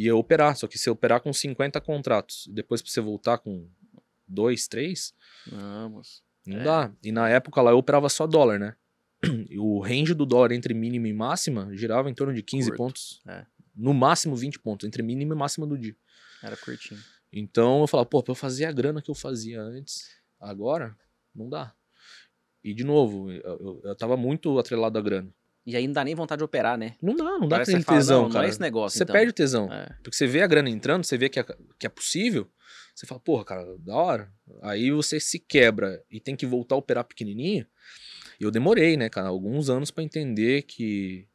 E 0.00 0.04
ia 0.06 0.16
operar. 0.16 0.56
Só 0.56 0.66
que 0.66 0.78
se 0.78 0.88
eu 0.88 0.92
operar 0.94 1.20
com 1.20 1.32
50 1.32 1.80
contratos, 1.80 2.46
e 2.46 2.52
depois 2.52 2.80
pra 2.82 2.90
você 2.90 3.00
voltar 3.00 3.38
com 3.38 3.68
dois, 4.26 4.66
três, 4.68 5.12
Vamos. 5.46 6.22
não 6.46 6.60
É. 6.60 6.64
dá. 6.64 6.92
E 7.02 7.10
na 7.12 7.28
época 7.28 7.60
lá 7.60 7.70
eu 7.72 7.78
operava 7.78 8.08
só 8.08 8.26
dólar, 8.26 8.58
né? 8.58 8.76
E 9.50 9.58
o 9.58 9.78
range 9.80 10.14
do 10.14 10.24
dólar 10.24 10.52
entre 10.52 10.72
mínima 10.72 11.08
e 11.08 11.12
máxima 11.12 11.68
girava 11.76 12.08
em 12.08 12.14
torno 12.14 12.32
de 12.32 12.42
15 12.42 12.68
Curto, 12.70 12.78
pontos. 12.78 13.20
é. 13.28 13.44
No 13.76 13.92
máximo 13.94 14.34
20 14.36 14.58
pontos, 14.60 14.86
entre 14.86 15.02
mínima 15.02 15.34
e 15.34 15.38
máxima 15.38 15.66
do 15.66 15.76
dia. 15.78 15.96
Era 16.42 16.56
curtinho. 16.56 17.00
Então 17.32 17.80
eu 17.80 17.86
falava, 17.86 18.08
pô, 18.08 18.22
pra 18.22 18.32
eu 18.32 18.36
fazer 18.36 18.64
a 18.64 18.72
grana 18.72 19.00
que 19.00 19.10
eu 19.10 19.14
fazia 19.14 19.60
antes, 19.62 20.06
agora, 20.40 20.96
não 21.34 21.48
dá. 21.48 21.74
E 22.64 22.74
de 22.74 22.82
novo, 22.84 23.30
eu, 23.30 23.40
eu, 23.42 23.80
eu 23.84 23.96
tava 23.96 24.16
muito 24.16 24.58
atrelado 24.58 24.98
à 24.98 25.02
grana. 25.02 25.32
E 25.70 25.76
aí 25.76 25.86
não 25.86 25.94
dá 25.94 26.04
nem 26.04 26.14
vontade 26.14 26.38
de 26.40 26.44
operar, 26.44 26.76
né? 26.76 26.96
Não 27.00 27.14
dá, 27.14 27.24
não 27.24 27.48
dá 27.48 27.56
Parece 27.56 27.80
fala, 27.82 27.98
tesão, 27.98 28.16
não, 28.22 28.28
não 28.28 28.32
cara. 28.32 28.46
é 28.46 28.48
esse 28.48 28.60
negócio, 28.60 28.98
você 28.98 29.04
então. 29.04 29.14
perde 29.14 29.30
o 29.30 29.32
tesão. 29.32 29.72
É. 29.72 29.86
Porque 30.02 30.16
você 30.16 30.26
vê 30.26 30.42
a 30.42 30.46
grana 30.46 30.68
entrando, 30.68 31.04
você 31.04 31.16
vê 31.16 31.28
que 31.28 31.38
é, 31.40 31.44
que 31.78 31.86
é 31.86 31.88
possível, 31.88 32.50
você 32.94 33.06
fala, 33.06 33.20
porra, 33.20 33.44
cara, 33.44 33.78
da 33.78 33.94
hora. 33.94 34.32
Aí 34.62 34.90
você 34.90 35.18
se 35.20 35.38
quebra 35.38 36.02
e 36.10 36.20
tem 36.20 36.36
que 36.36 36.44
voltar 36.44 36.74
a 36.74 36.78
operar 36.78 37.04
pequenininho. 37.04 37.66
E 38.38 38.44
eu 38.44 38.50
demorei, 38.50 38.96
né, 38.96 39.08
cara, 39.08 39.28
alguns 39.28 39.70
anos 39.70 39.90
pra 39.90 40.02
entender 40.02 40.62
que 40.62 41.26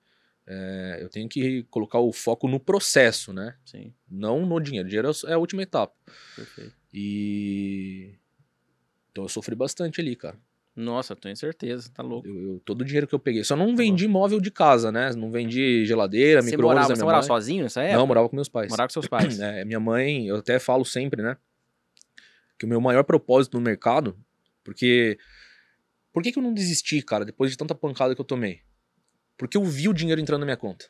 é, 0.47 0.99
eu 1.01 1.09
tenho 1.09 1.27
que 1.27 1.63
colocar 1.63 1.99
o 1.99 2.11
foco 2.11 2.47
no 2.47 2.59
processo, 2.59 3.33
né? 3.33 3.55
Sim, 3.65 3.93
Não 4.09 4.45
no 4.45 4.59
dinheiro. 4.59 4.85
O 4.85 4.89
dinheiro 4.89 5.11
é 5.25 5.33
a 5.33 5.37
última 5.37 5.63
etapa. 5.63 5.95
perfeito. 6.35 6.73
E. 6.93 8.15
Então 9.11 9.23
eu 9.23 9.29
sofri 9.29 9.55
bastante 9.55 9.99
ali, 10.01 10.15
cara. 10.15 10.37
Nossa, 10.75 11.13
eu 11.13 11.17
tenho 11.17 11.35
certeza, 11.37 11.89
tá 11.93 12.03
louco. 12.03 12.27
Eu, 12.27 12.35
eu- 12.53 12.61
todo 12.65 12.81
o 12.81 12.85
dinheiro 12.85 13.07
que 13.07 13.15
eu 13.15 13.19
peguei. 13.19 13.43
Só 13.45 13.55
não 13.55 13.75
vendi 13.75 14.07
móvel 14.07 14.41
de 14.41 14.51
casa, 14.51 14.91
né? 14.91 15.11
Não 15.15 15.31
vendi 15.31 15.85
geladeira, 15.85 16.41
Você 16.41 16.51
micro-ondas 16.51 16.75
morava, 16.75 16.89
da 16.89 16.95
você 16.95 17.03
morava 17.03 17.23
sozinho 17.23 17.63
nessa 17.63 17.81
época? 17.81 17.97
Não, 17.97 18.05
morava 18.07 18.27
com 18.29 18.35
meus 18.35 18.49
pais. 18.49 18.69
Morava 18.69 18.87
com 18.89 18.93
seus 18.93 19.07
pais. 19.07 19.39
É, 19.39 19.63
minha 19.63 19.79
mãe, 19.79 20.27
eu 20.27 20.35
até 20.37 20.59
falo 20.59 20.83
sempre, 20.83 21.21
né? 21.23 21.37
Que 22.59 22.65
o 22.65 22.69
meu 22.69 22.81
maior 22.81 23.03
propósito 23.03 23.57
no 23.57 23.61
mercado, 23.63 24.17
porque. 24.63 25.17
Por 26.11 26.23
que, 26.23 26.31
que 26.31 26.39
eu 26.39 26.43
não 26.43 26.53
desisti, 26.53 27.01
cara, 27.01 27.25
depois 27.25 27.51
de 27.51 27.57
tanta 27.57 27.75
pancada 27.75 28.15
que 28.15 28.21
eu 28.21 28.25
tomei? 28.25 28.61
Porque 29.37 29.57
eu 29.57 29.63
vi 29.65 29.89
o 29.89 29.93
dinheiro 29.93 30.19
entrando 30.21 30.39
na 30.41 30.45
minha 30.45 30.55
conta. 30.57 30.85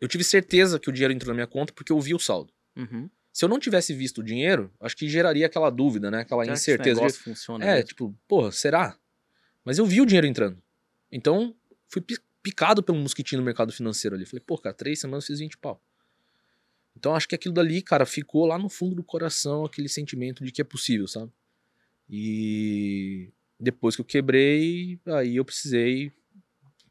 Eu 0.00 0.06
tive 0.06 0.22
certeza 0.22 0.78
que 0.78 0.88
o 0.88 0.92
dinheiro 0.92 1.12
entrou 1.12 1.28
na 1.30 1.34
minha 1.34 1.46
conta 1.46 1.72
porque 1.72 1.90
eu 1.92 2.00
vi 2.00 2.14
o 2.14 2.18
saldo. 2.20 2.52
Uhum. 2.76 3.10
Se 3.38 3.44
eu 3.44 3.48
não 3.48 3.60
tivesse 3.60 3.94
visto 3.94 4.18
o 4.18 4.24
dinheiro, 4.24 4.68
acho 4.80 4.96
que 4.96 5.08
geraria 5.08 5.46
aquela 5.46 5.70
dúvida, 5.70 6.10
né? 6.10 6.22
Aquela 6.22 6.42
Será 6.42 6.54
que 6.56 6.58
esse 6.58 6.70
incerteza. 6.72 7.06
de- 7.06 7.12
funciona 7.12 7.64
É, 7.64 7.74
mesmo? 7.74 7.86
tipo, 7.86 8.18
porra, 8.26 8.50
será? 8.50 8.98
Mas 9.64 9.78
eu 9.78 9.86
vi 9.86 10.00
o 10.00 10.04
dinheiro 10.04 10.26
entrando. 10.26 10.60
Então, 11.12 11.54
fui 11.86 12.02
pi- 12.02 12.18
picado 12.42 12.82
pelo 12.82 12.98
mosquitinho 12.98 13.40
no 13.40 13.44
mercado 13.46 13.72
financeiro 13.72 14.16
ali. 14.16 14.26
Falei, 14.26 14.42
pô, 14.44 14.58
cara, 14.58 14.74
três 14.74 14.98
semanas 14.98 15.22
eu 15.22 15.28
fiz 15.28 15.38
20 15.38 15.56
pau. 15.56 15.80
Então, 16.96 17.14
acho 17.14 17.28
que 17.28 17.34
aquilo 17.36 17.54
dali, 17.54 17.80
cara, 17.80 18.04
ficou 18.04 18.44
lá 18.44 18.58
no 18.58 18.68
fundo 18.68 18.96
do 18.96 19.04
coração, 19.04 19.64
aquele 19.64 19.88
sentimento 19.88 20.42
de 20.44 20.50
que 20.50 20.60
é 20.60 20.64
possível, 20.64 21.06
sabe? 21.06 21.30
E 22.10 23.30
depois 23.60 23.94
que 23.94 24.00
eu 24.00 24.04
quebrei, 24.04 24.98
aí 25.06 25.36
eu 25.36 25.44
precisei 25.44 26.10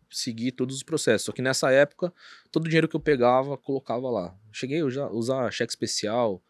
seguir 0.10 0.52
todos 0.52 0.76
os 0.76 0.84
processos. 0.84 1.26
Só 1.26 1.32
que 1.32 1.42
nessa 1.42 1.72
época, 1.72 2.14
todo 2.52 2.66
o 2.66 2.68
dinheiro 2.70 2.88
que 2.88 2.96
eu 2.96 3.00
pegava, 3.00 3.58
colocava 3.58 4.10
lá. 4.10 4.36
Cheguei 4.52 4.82
a 4.82 4.86
usar, 4.86 5.08
usar 5.12 5.52
cheque 5.52 5.72
especial, 5.72 6.42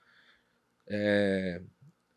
é, 0.89 1.61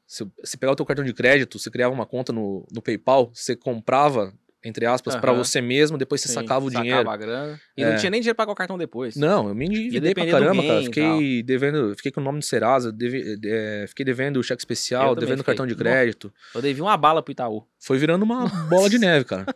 se 0.07 0.25
você 0.43 0.57
pegar 0.57 0.73
o 0.73 0.77
teu 0.77 0.87
cartão 0.87 1.05
de 1.05 1.13
crédito, 1.13 1.59
você 1.59 1.71
criava 1.71 1.95
uma 1.95 2.07
conta 2.07 2.33
no, 2.33 2.67
no 2.73 2.83
PayPal, 2.83 3.31
você 3.35 3.55
comprava, 3.57 4.33
entre 4.65 4.85
aspas, 4.87 5.17
pra 5.17 5.31
Aham. 5.33 5.43
você 5.45 5.61
mesmo, 5.61 5.97
depois 5.97 6.21
você 6.21 6.29
Sim, 6.29 6.35
sacava 6.35 6.67
o 6.67 6.71
dinheiro. 6.71 7.09
a 7.09 7.17
grana. 7.17 7.61
E 7.77 7.83
É. 7.83 7.91
não 7.91 7.97
tinha 7.97 8.11
nem 8.11 8.21
dinheiro 8.21 8.35
pra 8.37 8.45
pagar 8.45 8.53
o 8.53 8.57
cartão 8.57 8.77
depois. 8.79 9.17
Não, 9.17 9.49
eu 9.49 9.55
me 9.55 9.67
endividei 9.67 10.13
pra 10.15 10.27
caramba, 10.27 10.63
cara. 10.63 10.83
Fiquei 10.83 11.43
devendo, 11.43 11.95
fiquei 11.97 12.13
com 12.13 12.21
o 12.21 12.25
nome 12.25 12.41
do 12.41 12.45
Serasa, 12.45 12.93
deve- 12.93 13.39
é, 13.45 13.87
fiquei 13.89 14.05
devendo 14.05 14.43
cheque 14.43 14.61
especial, 14.61 15.15
devendo 15.15 15.39
fiquei. 15.39 15.45
cartão 15.55 15.67
de 15.67 15.75
crédito. 15.75 16.33
Eu 16.55 16.61
devia 16.63 16.83
uma 16.85 16.97
bala 16.97 17.23
pro 17.23 17.33
Itaú. 17.33 17.65
Foi 17.79 17.97
virando 17.99 18.23
uma 18.25 18.47
bola 18.69 18.91
de 18.91 18.99
neve, 19.01 19.25
cara. 19.25 19.47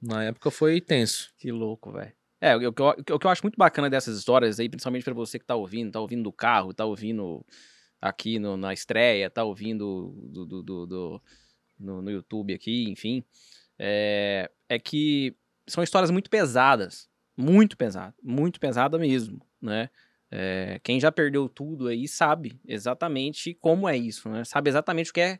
Na 0.00 0.24
época 0.24 0.50
foi 0.50 0.80
tenso. 0.80 1.30
Que 1.38 1.50
louco, 1.50 1.92
velho. 1.92 2.12
É, 2.40 2.54
o 2.54 2.72
que, 2.72 2.82
eu, 2.82 2.88
o 3.14 3.18
que 3.18 3.26
eu 3.26 3.30
acho 3.30 3.42
muito 3.42 3.56
bacana 3.56 3.88
dessas 3.88 4.18
histórias 4.18 4.60
aí, 4.60 4.68
principalmente 4.68 5.04
pra 5.04 5.14
você 5.14 5.38
que 5.38 5.44
tá 5.46 5.54
ouvindo, 5.56 5.90
tá 5.92 6.00
ouvindo 6.00 6.22
do 6.22 6.32
carro, 6.32 6.74
tá 6.74 6.84
ouvindo 6.84 7.44
aqui 8.00 8.38
no- 8.38 8.56
na 8.56 8.72
estreia, 8.74 9.30
tá 9.30 9.42
ouvindo 9.42 10.14
do, 10.22 10.44
do- 10.44 10.62
do- 10.62 10.86
do- 10.86 11.22
no, 11.78 12.02
no 12.02 12.10
YouTube 12.10 12.54
aqui, 12.54 12.84
enfim, 12.90 13.24
é, 13.78 14.50
é 14.68 14.78
que 14.78 15.34
são 15.66 15.82
histórias 15.82 16.10
muito 16.10 16.30
pesadas, 16.30 17.08
muito 17.36 17.76
pesadas, 17.76 18.14
muito 18.22 18.60
pesada 18.60 18.98
mesmo, 18.98 19.40
né? 19.60 19.90
É, 20.30 20.80
quem 20.82 20.98
já 21.00 21.10
perdeu 21.12 21.48
tudo 21.48 21.86
aí 21.88 22.06
sabe 22.08 22.60
exatamente 22.66 23.54
como 23.54 23.88
é 23.88 23.96
isso, 23.96 24.28
né? 24.28 24.44
Sabe 24.44 24.68
exatamente 24.70 25.10
o 25.10 25.14
que 25.14 25.20
é 25.20 25.38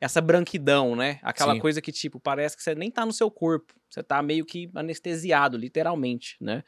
essa 0.00 0.20
branquidão, 0.20 0.94
né? 0.94 1.18
Aquela 1.22 1.54
Sim. 1.54 1.60
coisa 1.60 1.80
que, 1.80 1.90
tipo, 1.90 2.20
parece 2.20 2.56
que 2.56 2.62
você 2.62 2.74
nem 2.74 2.90
tá 2.90 3.04
no 3.04 3.12
seu 3.12 3.30
corpo. 3.30 3.74
Você 3.90 4.02
tá 4.02 4.22
meio 4.22 4.44
que 4.44 4.70
anestesiado, 4.74 5.56
literalmente, 5.56 6.36
né? 6.40 6.62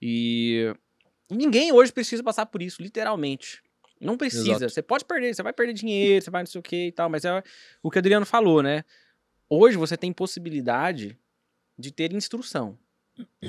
E 0.00 0.74
ninguém 1.30 1.72
hoje 1.72 1.92
precisa 1.92 2.22
passar 2.22 2.46
por 2.46 2.62
isso, 2.62 2.82
literalmente. 2.82 3.62
Não 4.00 4.16
precisa. 4.16 4.50
Exato. 4.50 4.70
Você 4.70 4.82
pode 4.82 5.04
perder, 5.04 5.34
você 5.34 5.42
vai 5.42 5.52
perder 5.52 5.74
dinheiro, 5.74 6.24
você 6.24 6.30
vai 6.30 6.42
não 6.42 6.46
sei 6.46 6.58
o 6.58 6.62
que 6.62 6.86
e 6.88 6.92
tal, 6.92 7.08
mas 7.08 7.24
é 7.24 7.42
o 7.82 7.90
que 7.90 7.98
o 7.98 8.00
Adriano 8.00 8.26
falou, 8.26 8.62
né? 8.62 8.84
Hoje 9.48 9.76
você 9.76 9.96
tem 9.96 10.12
possibilidade 10.12 11.16
de 11.78 11.92
ter 11.92 12.12
instrução. 12.12 12.78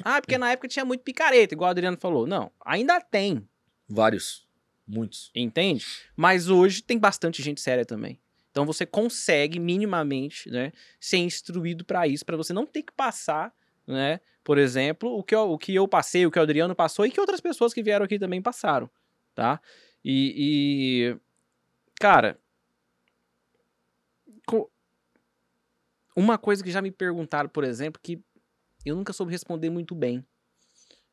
Ah, 0.03 0.21
porque 0.21 0.37
na 0.37 0.51
época 0.51 0.67
tinha 0.67 0.83
muito 0.83 1.01
picareta, 1.01 1.53
igual 1.53 1.69
o 1.69 1.71
Adriano 1.71 1.97
falou. 1.97 2.27
Não, 2.27 2.51
ainda 2.63 2.99
tem, 2.99 3.47
Vários. 3.87 4.45
Muitos. 4.85 5.31
entende? 5.33 5.85
Mas 6.15 6.49
hoje 6.49 6.81
tem 6.83 6.99
bastante 6.99 7.41
gente 7.41 7.61
séria 7.61 7.85
também. 7.85 8.19
Então 8.53 8.67
você 8.67 8.85
consegue 8.85 9.59
minimamente, 9.59 10.47
né, 10.51 10.71
ser 10.99 11.17
instruído 11.17 11.83
para 11.83 12.07
isso, 12.07 12.23
para 12.23 12.37
você 12.37 12.53
não 12.53 12.67
ter 12.67 12.83
que 12.83 12.93
passar, 12.93 13.51
né, 13.87 14.19
por 14.43 14.59
exemplo, 14.59 15.09
o 15.17 15.23
que, 15.23 15.33
eu, 15.33 15.51
o 15.51 15.57
que 15.57 15.73
eu 15.73 15.87
passei, 15.87 16.23
o 16.23 16.29
que 16.29 16.37
o 16.37 16.41
Adriano 16.41 16.75
passou 16.75 17.03
e 17.03 17.09
que 17.09 17.19
outras 17.19 17.41
pessoas 17.41 17.73
que 17.73 17.81
vieram 17.81 18.05
aqui 18.05 18.19
também 18.19 18.43
passaram, 18.43 18.87
tá? 19.33 19.59
E, 20.05 20.35
e 20.37 21.19
cara, 21.99 22.39
uma 26.15 26.37
coisa 26.37 26.63
que 26.63 26.69
já 26.69 26.81
me 26.81 26.91
perguntaram, 26.91 27.49
por 27.49 27.63
exemplo, 27.63 27.99
que 28.03 28.23
eu 28.85 28.95
nunca 28.95 29.13
soube 29.13 29.31
responder 29.31 29.71
muito 29.71 29.95
bem. 29.95 30.23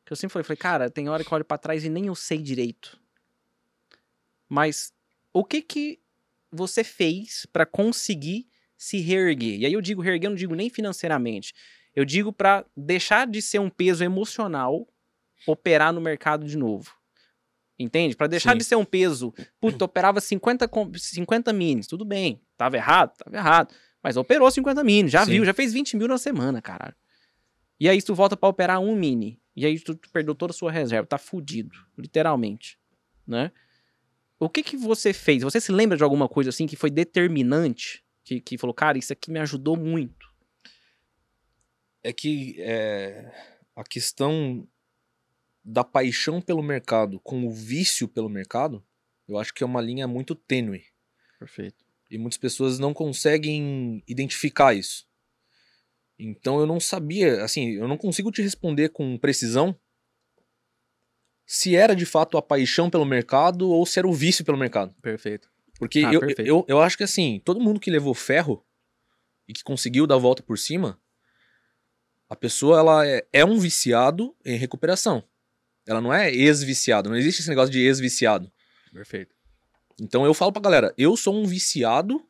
Que 0.05 0.13
eu 0.13 0.15
sempre 0.15 0.33
falei, 0.33 0.43
falei, 0.43 0.57
cara, 0.57 0.91
tem 0.91 1.09
hora 1.09 1.23
que 1.23 1.31
eu 1.31 1.35
olho 1.35 1.45
pra 1.45 1.57
trás 1.57 1.83
e 1.83 1.89
nem 1.89 2.05
eu 2.05 2.13
sei 2.13 2.37
direito. 2.37 3.01
Mas 4.47 4.93
o 5.33 5.43
que 5.43 5.61
que 5.61 6.00
você 6.51 6.83
fez 6.83 7.45
pra 7.51 7.65
conseguir 7.65 8.47
se 8.77 8.97
reerguer? 8.99 9.59
E 9.59 9.65
aí 9.65 9.73
eu 9.73 9.81
digo 9.81 10.01
reerguer, 10.01 10.27
eu 10.27 10.31
não 10.31 10.37
digo 10.37 10.55
nem 10.55 10.69
financeiramente. 10.69 11.53
Eu 11.95 12.05
digo 12.05 12.31
pra 12.31 12.65
deixar 12.75 13.27
de 13.27 13.41
ser 13.41 13.59
um 13.59 13.69
peso 13.69 14.03
emocional 14.03 14.87
operar 15.47 15.91
no 15.91 15.99
mercado 16.01 16.45
de 16.45 16.57
novo. 16.57 16.93
Entende? 17.79 18.15
Pra 18.15 18.27
deixar 18.27 18.51
Sim. 18.51 18.57
de 18.59 18.63
ser 18.63 18.75
um 18.75 18.85
peso, 18.85 19.33
puta, 19.59 19.85
operava 19.85 20.21
50, 20.21 20.67
com- 20.67 20.91
50 20.93 21.51
minis, 21.51 21.87
tudo 21.87 22.05
bem. 22.05 22.39
Tava 22.55 22.77
errado? 22.77 23.15
Tava 23.17 23.35
errado. 23.35 23.73
Mas 24.03 24.17
operou 24.17 24.49
50 24.51 24.83
minis, 24.83 25.11
já 25.11 25.25
Sim. 25.25 25.31
viu, 25.31 25.45
já 25.45 25.53
fez 25.53 25.73
20 25.73 25.97
mil 25.97 26.07
na 26.07 26.17
semana, 26.17 26.61
caralho. 26.61 26.95
E 27.79 27.89
aí 27.89 27.99
tu 28.01 28.13
volta 28.13 28.37
pra 28.37 28.49
operar 28.49 28.79
um 28.79 28.95
mini. 28.95 29.41
E 29.55 29.65
aí 29.65 29.79
tu, 29.79 29.95
tu 29.95 30.09
perdeu 30.11 30.33
toda 30.35 30.51
a 30.51 30.53
sua 30.53 30.71
reserva, 30.71 31.07
tá 31.07 31.17
fudido, 31.17 31.75
literalmente, 31.97 32.77
né? 33.27 33.51
O 34.41 34.49
que 34.49 34.63
que 34.63 34.75
você 34.75 35.13
fez? 35.13 35.43
Você 35.43 35.61
se 35.61 35.71
lembra 35.71 35.95
de 35.95 36.03
alguma 36.03 36.27
coisa 36.27 36.49
assim 36.49 36.65
que 36.65 36.75
foi 36.75 36.89
determinante? 36.89 38.03
Que, 38.23 38.41
que 38.41 38.57
falou, 38.57 38.73
cara, 38.73 38.97
isso 38.97 39.13
aqui 39.13 39.29
me 39.29 39.39
ajudou 39.39 39.77
muito. 39.77 40.33
É 42.01 42.11
que 42.11 42.55
é, 42.57 43.31
a 43.75 43.83
questão 43.83 44.67
da 45.63 45.83
paixão 45.83 46.41
pelo 46.41 46.63
mercado 46.63 47.19
com 47.19 47.45
o 47.45 47.51
vício 47.51 48.07
pelo 48.07 48.27
mercado, 48.27 48.83
eu 49.27 49.37
acho 49.37 49.53
que 49.53 49.63
é 49.63 49.65
uma 49.65 49.79
linha 49.79 50.07
muito 50.07 50.33
tênue. 50.33 50.85
Perfeito. 51.37 51.85
E 52.09 52.17
muitas 52.17 52.39
pessoas 52.39 52.79
não 52.79 52.95
conseguem 52.95 54.01
identificar 54.07 54.73
isso. 54.73 55.07
Então 56.17 56.59
eu 56.59 56.65
não 56.65 56.79
sabia, 56.79 57.43
assim, 57.43 57.73
eu 57.73 57.87
não 57.87 57.95
consigo 57.95 58.31
te 58.31 58.41
responder 58.41 58.89
com 58.89 59.19
precisão 59.19 59.79
se 61.53 61.75
era 61.75 61.93
de 61.93 62.05
fato 62.05 62.37
a 62.37 62.41
paixão 62.41 62.89
pelo 62.89 63.05
mercado 63.05 63.69
ou 63.69 63.85
se 63.85 63.99
era 63.99 64.07
o 64.07 64.13
vício 64.13 64.45
pelo 64.45 64.57
mercado. 64.57 64.95
Perfeito. 65.01 65.49
Porque 65.77 65.99
Ah, 65.99 66.13
eu, 66.13 66.21
perfeito. 66.21 66.47
eu, 66.47 66.65
eu 66.65 66.79
acho 66.81 66.95
que 66.97 67.03
assim, 67.03 67.41
todo 67.43 67.59
mundo 67.59 67.77
que 67.77 67.91
levou 67.91 68.13
ferro 68.13 68.65
e 69.49 69.51
que 69.51 69.61
conseguiu 69.61 70.07
dar 70.07 70.15
a 70.15 70.17
volta 70.17 70.41
por 70.41 70.57
cima, 70.57 70.97
a 72.29 72.37
pessoa 72.37 72.79
ela 72.79 73.05
é, 73.05 73.27
é 73.33 73.43
um 73.43 73.59
viciado 73.59 74.33
em 74.45 74.55
recuperação. 74.55 75.21
Ela 75.85 75.99
não 75.99 76.13
é 76.13 76.33
ex-viciado, 76.33 77.09
não 77.09 77.17
existe 77.17 77.41
esse 77.41 77.49
negócio 77.49 77.69
de 77.69 77.81
ex-viciado. 77.81 78.49
Perfeito. 78.93 79.35
Então 79.99 80.23
eu 80.25 80.33
falo 80.33 80.53
pra 80.53 80.61
galera, 80.61 80.93
eu 80.97 81.17
sou 81.17 81.35
um 81.35 81.45
viciado 81.45 82.25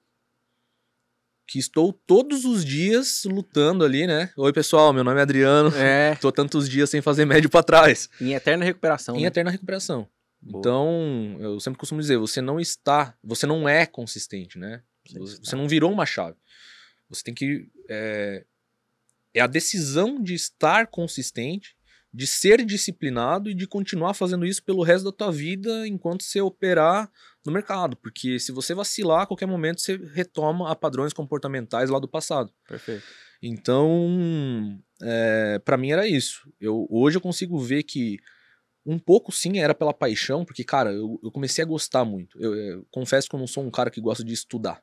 que 1.47 1.59
estou 1.59 1.91
todos 1.91 2.45
os 2.45 2.63
dias 2.63 3.23
lutando 3.25 3.83
ali, 3.83 4.07
né? 4.07 4.31
Oi, 4.37 4.53
pessoal, 4.53 4.93
meu 4.93 5.03
nome 5.03 5.19
é 5.19 5.23
Adriano. 5.23 5.75
É. 5.75 6.15
Tô 6.21 6.31
tantos 6.31 6.69
dias 6.69 6.89
sem 6.89 7.01
fazer 7.01 7.25
médio 7.25 7.49
para 7.49 7.63
trás. 7.63 8.09
Em 8.19 8.33
eterna 8.33 8.63
recuperação. 8.63 9.15
Em 9.17 9.21
né? 9.21 9.27
eterna 9.27 9.51
recuperação. 9.51 10.07
Boa. 10.41 10.59
Então, 10.59 11.37
eu 11.39 11.59
sempre 11.59 11.77
costumo 11.77 12.01
dizer, 12.01 12.17
você 12.17 12.41
não 12.41 12.59
está, 12.59 13.15
você 13.23 13.45
não 13.45 13.67
é 13.69 13.85
consistente, 13.85 14.57
né? 14.57 14.81
Você 15.13 15.37
Você, 15.37 15.55
não 15.55 15.67
virou 15.67 15.91
uma 15.91 16.05
chave. 16.05 16.37
Você 17.09 17.23
tem 17.23 17.33
que. 17.33 17.69
É, 17.89 18.45
é 19.33 19.41
a 19.41 19.47
decisão 19.47 20.21
de 20.21 20.33
estar 20.33 20.87
consistente, 20.87 21.75
de 22.13 22.27
ser 22.27 22.65
disciplinado 22.65 23.49
e 23.49 23.53
de 23.53 23.67
continuar 23.67 24.13
fazendo 24.13 24.45
isso 24.45 24.63
pelo 24.63 24.83
resto 24.83 25.05
da 25.05 25.11
tua 25.11 25.31
vida 25.31 25.87
enquanto 25.87 26.23
você 26.23 26.41
operar 26.41 27.09
no 27.45 27.51
mercado. 27.51 27.95
Porque 27.97 28.39
se 28.39 28.51
você 28.51 28.73
vacilar, 28.73 29.21
a 29.21 29.25
qualquer 29.25 29.47
momento 29.47 29.81
você 29.81 29.97
retoma 30.13 30.71
a 30.71 30.75
padrões 30.75 31.13
comportamentais 31.13 31.89
lá 31.89 31.99
do 31.99 32.07
passado. 32.07 32.51
Perfeito. 32.67 33.03
Então, 33.41 34.79
é, 35.01 35.59
para 35.59 35.77
mim 35.77 35.91
era 35.91 36.07
isso. 36.07 36.41
Eu, 36.59 36.87
hoje 36.89 37.17
eu 37.17 37.21
consigo 37.21 37.57
ver 37.57 37.83
que 37.83 38.17
um 38.85 38.99
pouco 38.99 39.31
sim 39.31 39.59
era 39.59 39.73
pela 39.73 39.93
paixão, 39.93 40.45
porque, 40.45 40.63
cara, 40.63 40.91
eu, 40.91 41.19
eu 41.23 41.31
comecei 41.31 41.63
a 41.63 41.67
gostar 41.67 42.05
muito. 42.05 42.39
Eu, 42.39 42.55
eu 42.55 42.87
confesso 42.91 43.27
que 43.27 43.35
eu 43.35 43.39
não 43.39 43.47
sou 43.47 43.63
um 43.63 43.71
cara 43.71 43.89
que 43.89 44.01
gosta 44.01 44.23
de 44.23 44.33
estudar. 44.33 44.81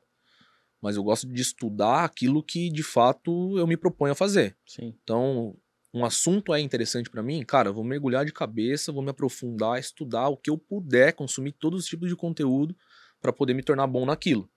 Mas 0.81 0.95
eu 0.95 1.03
gosto 1.03 1.27
de 1.27 1.41
estudar 1.41 2.05
aquilo 2.05 2.43
que 2.43 2.69
de 2.69 2.83
fato 2.83 3.57
eu 3.57 3.67
me 3.67 3.75
proponho 3.75 4.13
a 4.13 4.15
fazer. 4.15 4.57
Sim. 4.65 4.95
Então, 5.03 5.55
um 5.93 6.05
assunto 6.05 6.53
é 6.53 6.59
interessante 6.59 7.09
pra 7.09 7.23
mim, 7.23 7.43
cara, 7.43 7.69
eu 7.69 7.73
vou 7.73 7.83
mergulhar 7.83 8.25
de 8.25 8.31
cabeça, 8.31 8.91
vou 8.91 9.01
me 9.01 9.09
aprofundar, 9.09 9.79
estudar 9.79 10.27
o 10.29 10.37
que 10.37 10.49
eu 10.49 10.57
puder, 10.57 11.13
consumir 11.13 11.51
todos 11.53 11.81
os 11.83 11.85
tipos 11.87 12.07
de 12.09 12.15
conteúdo 12.15 12.75
pra 13.21 13.33
poder 13.33 13.53
me 13.53 13.63
tornar 13.63 13.87
bom 13.87 14.05
naquilo. 14.05 14.49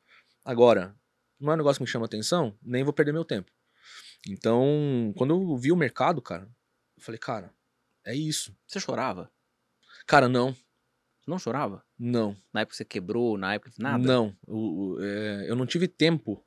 Agora, 0.44 0.94
não 1.40 1.50
é 1.52 1.54
um 1.54 1.58
negócio 1.58 1.78
que 1.78 1.84
me 1.84 1.88
chama 1.90 2.06
atenção, 2.06 2.56
nem 2.62 2.84
vou 2.84 2.92
perder 2.92 3.12
meu 3.12 3.24
tempo. 3.24 3.50
Então, 4.28 5.12
quando 5.16 5.34
eu 5.34 5.56
vi 5.56 5.72
o 5.72 5.76
mercado, 5.76 6.20
cara, 6.22 6.48
eu 6.96 7.02
falei, 7.02 7.18
cara, 7.18 7.52
é 8.04 8.14
isso. 8.14 8.54
Você 8.66 8.78
chorava? 8.78 9.30
Cara, 10.06 10.28
não, 10.28 10.54
Não 11.26 11.38
chorava? 11.38 11.84
não, 11.98 12.36
Na 12.52 12.60
época 12.60 12.76
você 12.76 12.84
quebrou, 12.84 13.38
na 13.38 13.54
época 13.54 13.72
nada? 13.78 14.04
não. 14.04 14.36
Eu, 14.46 14.96
eu, 14.98 15.04
é, 15.04 15.50
eu 15.50 15.56
não 15.56 15.66
tive 15.66 15.88
tempo 15.88 16.44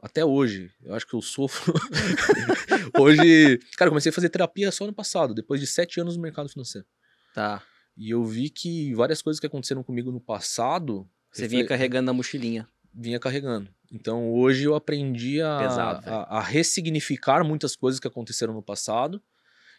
até 0.00 0.24
hoje. 0.24 0.70
Eu 0.82 0.94
acho 0.94 1.06
que 1.06 1.14
eu 1.14 1.22
sofro. 1.22 1.74
hoje, 2.98 3.58
cara, 3.76 3.88
eu 3.88 3.92
comecei 3.92 4.10
a 4.10 4.12
fazer 4.12 4.28
terapia 4.28 4.70
só 4.70 4.86
no 4.86 4.92
passado, 4.92 5.34
depois 5.34 5.60
de 5.60 5.66
sete 5.66 6.00
anos 6.00 6.16
no 6.16 6.22
mercado 6.22 6.48
financeiro. 6.48 6.86
Tá. 7.34 7.62
E 7.96 8.10
eu 8.10 8.24
vi 8.24 8.48
que 8.48 8.94
várias 8.94 9.20
coisas 9.20 9.40
que 9.40 9.46
aconteceram 9.46 9.82
comigo 9.82 10.12
no 10.12 10.20
passado. 10.20 11.08
Você 11.32 11.48
vinha 11.48 11.66
carregando 11.66 12.06
na 12.06 12.12
mochilinha. 12.12 12.66
vinha 12.94 13.18
carregando. 13.18 13.68
Então 13.90 14.30
hoje 14.32 14.64
eu 14.64 14.74
aprendi 14.74 15.40
a, 15.40 15.58
Pesado, 15.58 16.08
a, 16.08 16.38
a 16.38 16.40
ressignificar 16.40 17.42
muitas 17.42 17.74
coisas 17.74 17.98
que 17.98 18.06
aconteceram 18.06 18.54
no 18.54 18.62
passado. 18.62 19.22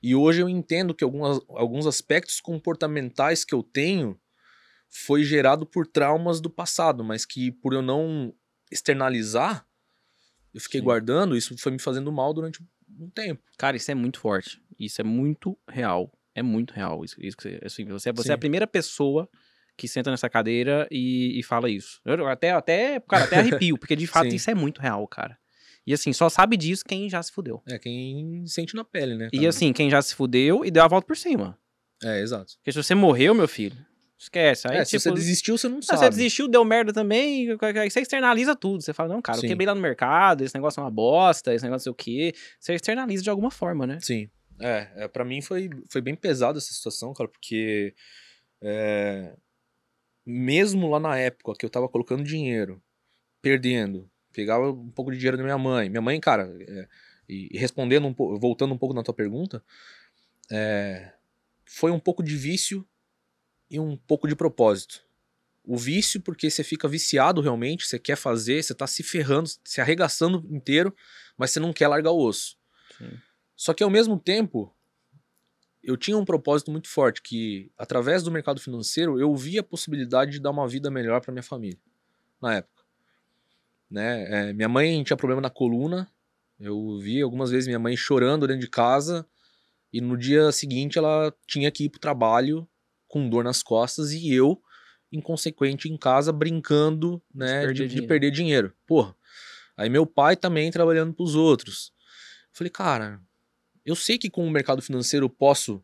E 0.01 0.15
hoje 0.15 0.41
eu 0.41 0.49
entendo 0.49 0.93
que 0.93 1.03
algumas, 1.03 1.39
alguns 1.49 1.85
aspectos 1.85 2.39
comportamentais 2.39 3.43
que 3.43 3.53
eu 3.53 3.61
tenho 3.61 4.19
foi 4.89 5.23
gerado 5.23 5.65
por 5.65 5.85
traumas 5.85 6.41
do 6.41 6.49
passado, 6.49 7.03
mas 7.03 7.25
que 7.25 7.51
por 7.51 7.73
eu 7.73 7.81
não 7.81 8.33
externalizar, 8.71 9.65
eu 10.53 10.61
fiquei 10.61 10.79
Sim. 10.79 10.85
guardando, 10.85 11.35
isso 11.35 11.57
foi 11.57 11.71
me 11.71 11.79
fazendo 11.79 12.11
mal 12.11 12.33
durante 12.33 12.61
um 12.99 13.09
tempo. 13.09 13.41
Cara, 13.57 13.77
isso 13.77 13.91
é 13.91 13.95
muito 13.95 14.19
forte. 14.19 14.61
Isso 14.79 15.01
é 15.01 15.03
muito 15.03 15.57
real. 15.67 16.11
É 16.33 16.41
muito 16.41 16.73
real. 16.73 17.03
Isso, 17.03 17.15
isso 17.19 17.37
que 17.37 17.43
você, 17.43 17.59
assim, 17.63 17.85
você, 17.85 18.11
você 18.11 18.31
é 18.31 18.35
a 18.35 18.37
primeira 18.37 18.65
pessoa 18.65 19.29
que 19.77 19.87
senta 19.87 20.11
nessa 20.11 20.29
cadeira 20.29 20.87
e, 20.91 21.39
e 21.39 21.43
fala 21.43 21.69
isso. 21.69 22.01
Eu 22.03 22.27
até, 22.27 22.51
até, 22.51 22.99
cara, 22.99 23.23
até 23.23 23.37
arrepio, 23.37 23.77
porque 23.77 23.95
de 23.95 24.07
fato 24.07 24.29
Sim. 24.29 24.35
isso 24.35 24.51
é 24.51 24.55
muito 24.55 24.81
real, 24.81 25.07
cara. 25.07 25.37
E 25.87 25.93
assim, 25.93 26.11
só 26.13 26.29
sabe 26.29 26.57
disso 26.57 26.83
quem 26.85 27.09
já 27.09 27.23
se 27.23 27.31
fudeu. 27.31 27.63
É 27.67 27.79
quem 27.79 28.45
sente 28.45 28.75
na 28.75 28.83
pele, 28.83 29.15
né? 29.15 29.29
E 29.31 29.37
cara? 29.37 29.49
assim, 29.49 29.71
quem 29.73 29.89
já 29.89 30.01
se 30.01 30.13
fudeu 30.13 30.65
e 30.65 30.69
deu 30.69 30.83
a 30.83 30.87
volta 30.87 31.07
por 31.07 31.17
cima. 31.17 31.57
É, 32.03 32.21
exato. 32.21 32.53
Porque 32.57 32.71
se 32.71 32.81
você 32.81 32.93
morreu, 32.93 33.33
meu 33.33 33.47
filho, 33.47 33.77
esquece. 34.19 34.67
Aí, 34.67 34.77
é, 34.77 34.85
se 34.85 34.91
tipo, 34.91 35.03
você 35.03 35.11
desistiu, 35.11 35.57
você 35.57 35.69
não 35.69 35.79
Ah, 35.79 35.81
sabe. 35.81 35.99
você 35.99 36.09
desistiu, 36.09 36.47
deu 36.47 36.65
merda 36.65 36.91
também, 36.91 37.47
aí 37.61 37.89
você 37.89 38.01
externaliza 38.01 38.55
tudo. 38.55 38.81
Você 38.81 38.93
fala, 38.93 39.13
não, 39.13 39.21
cara, 39.21 39.39
Sim. 39.39 39.45
eu 39.45 39.49
quebrei 39.49 39.65
lá 39.65 39.73
no 39.73 39.81
mercado, 39.81 40.43
esse 40.43 40.53
negócio 40.53 40.79
é 40.79 40.83
uma 40.83 40.91
bosta, 40.91 41.53
esse 41.53 41.63
negócio 41.63 41.89
não 41.89 41.95
sei 41.95 42.15
o 42.19 42.31
quê. 42.31 42.33
Você 42.59 42.73
externaliza 42.73 43.23
de 43.23 43.29
alguma 43.29 43.49
forma, 43.49 43.87
né? 43.87 43.97
Sim. 44.01 44.29
É, 44.59 44.89
é 44.97 45.07
para 45.07 45.23
mim 45.23 45.41
foi, 45.41 45.69
foi 45.89 46.01
bem 46.01 46.15
pesada 46.15 46.57
essa 46.57 46.73
situação, 46.73 47.13
cara, 47.13 47.29
porque 47.29 47.95
é, 48.61 49.33
mesmo 50.25 50.89
lá 50.89 50.99
na 50.99 51.17
época 51.17 51.53
que 51.57 51.65
eu 51.65 51.69
tava 51.69 51.87
colocando 51.87 52.23
dinheiro, 52.23 52.81
perdendo, 53.41 54.11
pegava 54.33 54.69
um 54.69 54.91
pouco 54.91 55.11
de 55.11 55.17
dinheiro 55.17 55.37
da 55.37 55.43
minha 55.43 55.57
mãe. 55.57 55.89
Minha 55.89 56.01
mãe, 56.01 56.19
cara, 56.19 56.53
é, 56.59 56.87
e, 57.27 57.49
e 57.53 57.57
respondendo 57.57 58.05
um 58.05 58.13
pouco, 58.13 58.37
voltando 58.37 58.73
um 58.73 58.77
pouco 58.77 58.93
na 58.93 59.01
tua 59.01 59.13
pergunta, 59.13 59.63
é, 60.51 61.13
foi 61.65 61.91
um 61.91 61.99
pouco 61.99 62.21
de 62.21 62.35
vício 62.35 62.85
e 63.69 63.79
um 63.79 63.95
pouco 63.95 64.27
de 64.27 64.35
propósito. 64.35 65.03
O 65.63 65.77
vício, 65.77 66.21
porque 66.21 66.49
você 66.49 66.63
fica 66.63 66.87
viciado 66.87 67.41
realmente, 67.41 67.85
você 67.85 67.99
quer 67.99 68.15
fazer, 68.15 68.63
você 68.63 68.73
tá 68.73 68.87
se 68.87 69.03
ferrando, 69.03 69.49
se 69.63 69.79
arregaçando 69.79 70.45
inteiro, 70.49 70.95
mas 71.37 71.51
você 71.51 71.59
não 71.59 71.71
quer 71.71 71.87
largar 71.87 72.11
o 72.11 72.19
osso. 72.19 72.57
Sim. 72.97 73.11
Só 73.55 73.73
que 73.73 73.83
ao 73.83 73.89
mesmo 73.89 74.17
tempo, 74.17 74.73
eu 75.83 75.95
tinha 75.95 76.17
um 76.17 76.25
propósito 76.25 76.71
muito 76.71 76.87
forte 76.87 77.21
que, 77.21 77.71
através 77.77 78.23
do 78.23 78.31
mercado 78.31 78.59
financeiro, 78.59 79.19
eu 79.19 79.35
via 79.35 79.61
a 79.61 79.63
possibilidade 79.63 80.31
de 80.31 80.39
dar 80.39 80.51
uma 80.51 80.67
vida 80.67 80.89
melhor 80.89 81.21
para 81.21 81.31
minha 81.31 81.43
família 81.43 81.79
na 82.41 82.55
época. 82.55 82.83
Né? 83.89 84.49
É, 84.49 84.53
minha 84.53 84.69
mãe 84.69 85.03
tinha 85.03 85.17
problema 85.17 85.41
na 85.41 85.49
coluna. 85.49 86.09
Eu 86.59 86.99
vi 86.99 87.21
algumas 87.21 87.49
vezes 87.51 87.67
minha 87.67 87.79
mãe 87.79 87.95
chorando 87.95 88.47
dentro 88.47 88.61
de 88.61 88.69
casa 88.69 89.27
e 89.91 90.01
no 90.01 90.17
dia 90.17 90.51
seguinte 90.51 90.97
ela 90.97 91.33
tinha 91.47 91.71
que 91.71 91.85
ir 91.85 91.89
pro 91.89 91.99
trabalho 91.99 92.67
com 93.09 93.27
dor 93.27 93.43
nas 93.43 93.61
costas 93.61 94.13
e 94.13 94.31
eu, 94.31 94.61
inconsequente 95.11 95.89
em 95.89 95.97
casa, 95.97 96.31
brincando, 96.31 97.21
né, 97.33 97.61
perder 97.61 97.73
de, 97.73 97.81
de 97.81 97.87
dinheiro. 97.87 98.07
perder 98.07 98.31
dinheiro. 98.31 98.73
Porra. 98.87 99.13
Aí 99.75 99.89
meu 99.89 100.05
pai 100.05 100.37
também 100.37 100.71
trabalhando 100.71 101.13
pros 101.13 101.35
outros. 101.35 101.91
Falei, 102.53 102.69
cara, 102.69 103.21
eu 103.85 103.95
sei 103.95 104.17
que 104.17 104.29
com 104.29 104.45
o 104.45 104.51
mercado 104.51 104.81
financeiro 104.81 105.25
eu 105.25 105.29
posso 105.29 105.83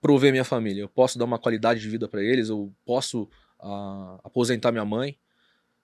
prover 0.00 0.32
minha 0.32 0.44
família, 0.44 0.80
eu 0.80 0.88
posso 0.88 1.18
dar 1.18 1.26
uma 1.26 1.38
qualidade 1.38 1.80
de 1.80 1.88
vida 1.88 2.08
para 2.08 2.22
eles, 2.22 2.48
eu 2.48 2.74
posso 2.86 3.28
ah, 3.60 4.18
aposentar 4.24 4.72
minha 4.72 4.84
mãe, 4.84 5.18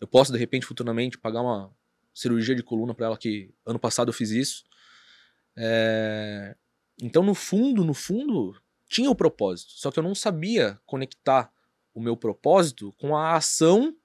eu 0.00 0.08
posso 0.08 0.32
de 0.32 0.38
repente 0.38 0.64
futuramente 0.64 1.18
pagar 1.18 1.42
uma 1.42 1.70
cirurgia 2.14 2.54
de 2.54 2.62
coluna 2.62 2.94
para 2.94 3.06
ela 3.06 3.18
que 3.18 3.52
ano 3.66 3.78
passado 3.78 4.08
eu 4.08 4.12
fiz 4.14 4.30
isso. 4.30 4.64
É, 5.54 6.56
Então 7.02 7.22
no 7.22 7.34
fundo, 7.34 7.84
no 7.84 7.92
fundo 7.92 8.56
tinha 8.88 9.10
o 9.10 9.14
propósito, 9.14 9.72
só 9.72 9.90
que 9.90 9.98
eu 9.98 10.02
não 10.02 10.14
sabia 10.14 10.80
conectar 10.86 11.52
o 11.94 12.00
meu 12.00 12.16
propósito 12.16 12.92
com 12.98 13.16
a 13.16 13.34
ação 13.34 13.96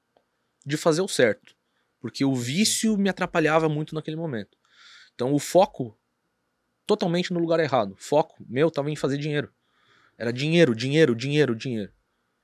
de 0.65 0.78
fazer 0.78 1.02
o 1.02 1.08
certo, 1.08 1.56
porque 2.00 2.24
o 2.24 2.34
vício 2.34 2.98
me 2.98 3.10
atrapalhava 3.10 3.67
muito 3.67 3.94
naquele 3.94 4.17
momento. 4.17 4.58
Então 5.13 5.34
o 5.34 5.39
foco 5.39 5.98
totalmente 6.86 7.34
no 7.34 7.39
lugar 7.39 7.60
errado. 7.60 7.96
Foco 7.98 8.44
meu 8.48 8.72
tava 8.72 8.89
em 8.89 8.96
fazer 8.96 9.17
dinheiro. 9.17 9.54
Era 10.17 10.32
dinheiro, 10.32 10.76
dinheiro, 10.76 11.15
dinheiro, 11.15 11.56
dinheiro. 11.56 11.91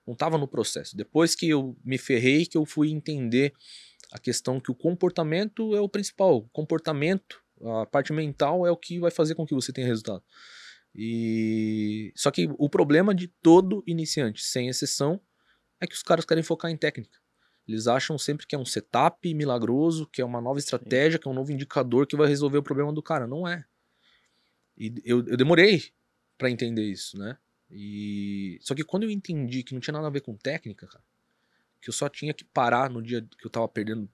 Não 0.05 0.15
tava 0.15 0.37
no 0.37 0.47
processo. 0.47 0.95
Depois 0.95 1.35
que 1.35 1.49
eu 1.49 1.77
me 1.83 1.97
ferrei, 1.97 2.45
que 2.45 2.57
eu 2.57 2.65
fui 2.65 2.89
entender 2.91 3.53
a 4.11 4.17
questão 4.17 4.59
que 4.59 4.71
o 4.71 4.75
comportamento 4.75 5.75
é 5.75 5.81
o 5.81 5.89
principal. 5.89 6.37
O 6.37 6.49
comportamento, 6.49 7.41
a 7.81 7.85
parte 7.85 8.13
mental 8.13 8.65
é 8.65 8.71
o 8.71 8.77
que 8.77 8.99
vai 8.99 9.11
fazer 9.11 9.35
com 9.35 9.45
que 9.45 9.53
você 9.53 9.73
tenha 9.73 9.85
resultado. 9.85 10.23
E 10.97 12.11
só 12.15 12.31
que 12.31 12.49
o 12.57 12.67
problema 12.67 13.13
de 13.13 13.27
todo 13.27 13.83
iniciante, 13.85 14.43
sem 14.43 14.67
exceção, 14.67 15.21
é 15.79 15.85
que 15.85 15.93
os 15.93 16.01
caras 16.01 16.25
querem 16.25 16.43
focar 16.43 16.71
em 16.71 16.75
técnica. 16.75 17.19
Eles 17.67 17.85
acham 17.85 18.17
sempre 18.17 18.47
que 18.47 18.55
é 18.55 18.57
um 18.57 18.65
setup 18.65 19.31
milagroso, 19.33 20.07
que 20.07 20.21
é 20.21 20.25
uma 20.25 20.41
nova 20.41 20.57
estratégia, 20.57 21.19
que 21.19 21.27
é 21.27 21.31
um 21.31 21.35
novo 21.35 21.51
indicador 21.51 22.07
que 22.07 22.15
vai 22.15 22.27
resolver 22.27 22.57
o 22.57 22.63
problema 22.63 22.91
do 22.91 23.03
cara. 23.03 23.27
Não 23.27 23.47
é. 23.47 23.63
E 24.75 24.93
eu, 25.05 25.23
eu 25.27 25.37
demorei 25.37 25.83
pra 26.37 26.49
entender 26.49 26.83
isso, 26.83 27.17
né? 27.17 27.37
E 27.69 28.57
só 28.61 28.73
que 28.73 28.83
quando 28.83 29.03
eu 29.03 29.11
entendi 29.11 29.61
que 29.63 29.73
não 29.73 29.81
tinha 29.81 29.93
nada 29.93 30.07
a 30.07 30.11
ver 30.11 30.21
com 30.21 30.35
técnica, 30.35 30.87
cara, 30.87 31.03
que 31.81 31.89
eu 31.89 31.93
só 31.93 32.09
tinha 32.09 32.33
que 32.33 32.43
parar 32.43 32.89
no 32.89 33.03
dia 33.03 33.21
que 33.21 33.45
eu 33.45 33.51
tava 33.51 33.67
perdendo 33.67 34.09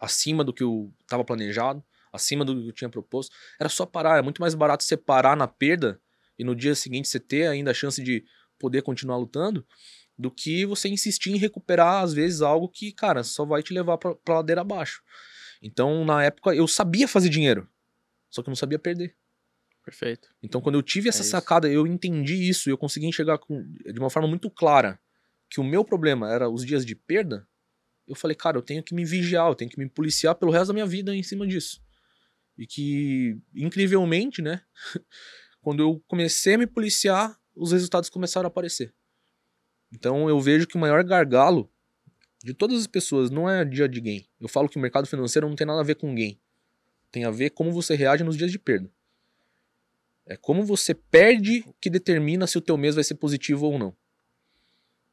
acima 0.00 0.42
do 0.42 0.52
que 0.52 0.62
eu 0.62 0.92
tava 1.06 1.24
planejado, 1.24 1.84
acima 2.14 2.44
do 2.44 2.54
que 2.62 2.68
eu 2.68 2.72
tinha 2.72 2.88
proposto, 2.88 3.34
era 3.58 3.68
só 3.68 3.84
parar. 3.84 4.18
É 4.18 4.22
muito 4.22 4.40
mais 4.40 4.54
barato 4.54 4.84
você 4.84 4.96
parar 4.96 5.36
na 5.36 5.46
perda 5.48 6.00
e 6.38 6.44
no 6.44 6.54
dia 6.54 6.74
seguinte 6.74 7.08
você 7.08 7.18
ter 7.20 7.46
ainda 7.48 7.70
a 7.70 7.74
chance 7.74 8.02
de 8.02 8.24
poder 8.58 8.82
continuar 8.82 9.16
lutando 9.16 9.66
do 10.16 10.30
que 10.30 10.64
você 10.64 10.88
insistir 10.88 11.30
em 11.32 11.36
recuperar, 11.36 12.02
às 12.04 12.12
vezes, 12.14 12.40
algo 12.40 12.68
que, 12.68 12.92
cara, 12.92 13.24
só 13.24 13.44
vai 13.44 13.62
te 13.62 13.74
levar 13.74 13.98
pra, 13.98 14.14
pra 14.14 14.36
ladeira 14.36 14.60
abaixo. 14.60 15.02
Então, 15.60 16.04
na 16.04 16.22
época, 16.22 16.54
eu 16.54 16.68
sabia 16.68 17.08
fazer 17.08 17.28
dinheiro, 17.28 17.68
só 18.30 18.42
que 18.42 18.48
eu 18.48 18.52
não 18.52 18.56
sabia 18.56 18.78
perder. 18.78 19.16
Perfeito. 19.84 20.28
Então, 20.42 20.60
quando 20.60 20.76
eu 20.76 20.82
tive 20.82 21.08
essa 21.08 21.22
É 21.22 21.26
sacada, 21.26 21.68
eu 21.68 21.86
entendi 21.86 22.48
isso 22.48 22.68
e 22.68 22.72
eu 22.72 22.78
consegui 22.78 23.06
enxergar 23.06 23.38
com- 23.38 23.62
de 23.62 23.98
uma 23.98 24.08
forma 24.08 24.28
muito 24.28 24.48
clara 24.50 24.98
que 25.50 25.60
o 25.60 25.64
meu 25.64 25.84
problema 25.84 26.32
era 26.32 26.48
os 26.48 26.64
dias 26.64 26.86
de 26.86 26.94
perda. 26.94 27.46
eu 28.06 28.14
falei, 28.14 28.34
cara, 28.34 28.58
eu 28.58 28.62
tenho 28.62 28.82
que 28.82 28.94
me 28.94 29.04
vigiar, 29.04 29.48
eu 29.48 29.54
tenho 29.54 29.70
que 29.70 29.78
me 29.78 29.88
policiar 29.88 30.34
pelo 30.34 30.52
resto 30.52 30.68
da 30.68 30.74
minha 30.74 30.86
vida 30.86 31.14
em 31.16 31.22
cima 31.22 31.46
disso. 31.46 31.82
E 32.56 32.66
que, 32.66 33.36
incrivelmente, 33.54 34.40
né, 34.40 34.62
quando 35.60 35.82
eu 35.82 36.02
comecei 36.06 36.54
a 36.54 36.58
me 36.58 36.66
policiar, 36.66 37.38
os 37.54 37.72
resultados 37.72 38.08
começaram 38.10 38.46
a 38.46 38.48
aparecer. 38.48 38.92
Então 39.92 40.28
eu 40.28 40.40
vejo 40.40 40.66
que 40.66 40.76
o 40.76 40.80
maior 40.80 41.04
gargalo 41.04 41.70
de 42.42 42.52
todas 42.52 42.80
as 42.80 42.86
pessoas 42.86 43.30
não 43.30 43.48
é 43.48 43.64
dia 43.64 43.88
de 43.88 44.00
gain. 44.00 44.26
Eu 44.40 44.48
falo 44.48 44.68
que 44.68 44.76
o 44.76 44.80
mercado 44.80 45.06
financeiro 45.06 45.48
não 45.48 45.56
tem 45.56 45.66
nada 45.66 45.80
a 45.80 45.84
ver 45.84 45.94
com 45.94 46.14
gain. 46.14 46.38
Tem 47.10 47.24
a 47.24 47.30
ver 47.30 47.50
como 47.50 47.72
você 47.72 47.94
reage 47.94 48.24
nos 48.24 48.36
dias 48.36 48.50
de 48.50 48.58
perda. 48.58 48.90
É 50.26 50.36
como 50.36 50.64
você 50.64 50.94
perde 50.94 51.64
que 51.80 51.88
determina 51.88 52.46
se 52.46 52.58
o 52.58 52.60
teu 52.60 52.76
mês 52.76 52.94
vai 52.94 53.04
ser 53.04 53.14
positivo 53.14 53.66
ou 53.66 53.78
não. 53.78 53.96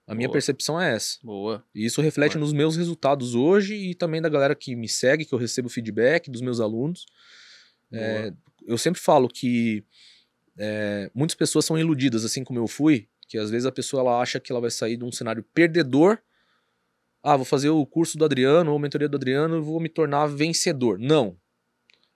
A 0.07 0.15
minha 0.15 0.27
Boa. 0.27 0.33
percepção 0.33 0.79
é 0.79 0.95
essa. 0.95 1.17
Boa. 1.23 1.63
E 1.73 1.85
isso 1.85 2.01
reflete 2.01 2.33
Boa. 2.33 2.41
nos 2.41 2.53
meus 2.53 2.75
resultados 2.75 3.35
hoje 3.35 3.75
e 3.75 3.95
também 3.95 4.21
da 4.21 4.29
galera 4.29 4.55
que 4.55 4.75
me 4.75 4.89
segue, 4.89 5.25
que 5.25 5.33
eu 5.33 5.39
recebo 5.39 5.69
feedback 5.69 6.29
dos 6.29 6.41
meus 6.41 6.59
alunos. 6.59 7.05
É, 7.91 8.33
eu 8.65 8.77
sempre 8.77 9.01
falo 9.01 9.27
que 9.27 9.83
é, 10.57 11.09
muitas 11.13 11.35
pessoas 11.35 11.65
são 11.65 11.77
iludidas, 11.77 12.25
assim 12.25 12.43
como 12.43 12.59
eu 12.59 12.67
fui, 12.67 13.07
que 13.27 13.37
às 13.37 13.49
vezes 13.49 13.65
a 13.65 13.71
pessoa 13.71 14.01
ela 14.01 14.21
acha 14.21 14.39
que 14.39 14.51
ela 14.51 14.61
vai 14.61 14.71
sair 14.71 14.97
de 14.97 15.03
um 15.03 15.11
cenário 15.11 15.43
perdedor. 15.53 16.19
Ah, 17.23 17.35
vou 17.35 17.45
fazer 17.45 17.69
o 17.69 17.85
curso 17.85 18.17
do 18.17 18.25
Adriano 18.25 18.71
ou 18.71 18.77
a 18.77 18.79
mentoria 18.79 19.07
do 19.07 19.15
Adriano 19.17 19.57
e 19.57 19.61
vou 19.61 19.79
me 19.79 19.89
tornar 19.89 20.25
vencedor. 20.27 20.97
Não. 20.97 21.37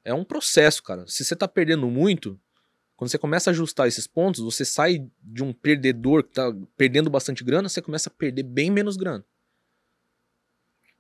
É 0.03 0.13
um 0.13 0.23
processo, 0.23 0.83
cara. 0.83 1.05
Se 1.07 1.23
você 1.23 1.35
tá 1.35 1.47
perdendo 1.47 1.89
muito, 1.89 2.39
quando 2.95 3.11
você 3.11 3.17
começa 3.17 3.49
a 3.49 3.51
ajustar 3.51 3.87
esses 3.87 4.07
pontos, 4.07 4.41
você 4.41 4.63
sai 4.63 5.05
de 5.21 5.43
um 5.43 5.51
perdedor 5.51 6.23
que 6.23 6.33
tá 6.33 6.55
perdendo 6.77 7.09
bastante 7.09 7.43
grana, 7.43 7.67
você 7.67 7.81
começa 7.81 8.09
a 8.09 8.13
perder 8.13 8.43
bem 8.43 8.71
menos 8.71 8.95
grana. 8.95 9.25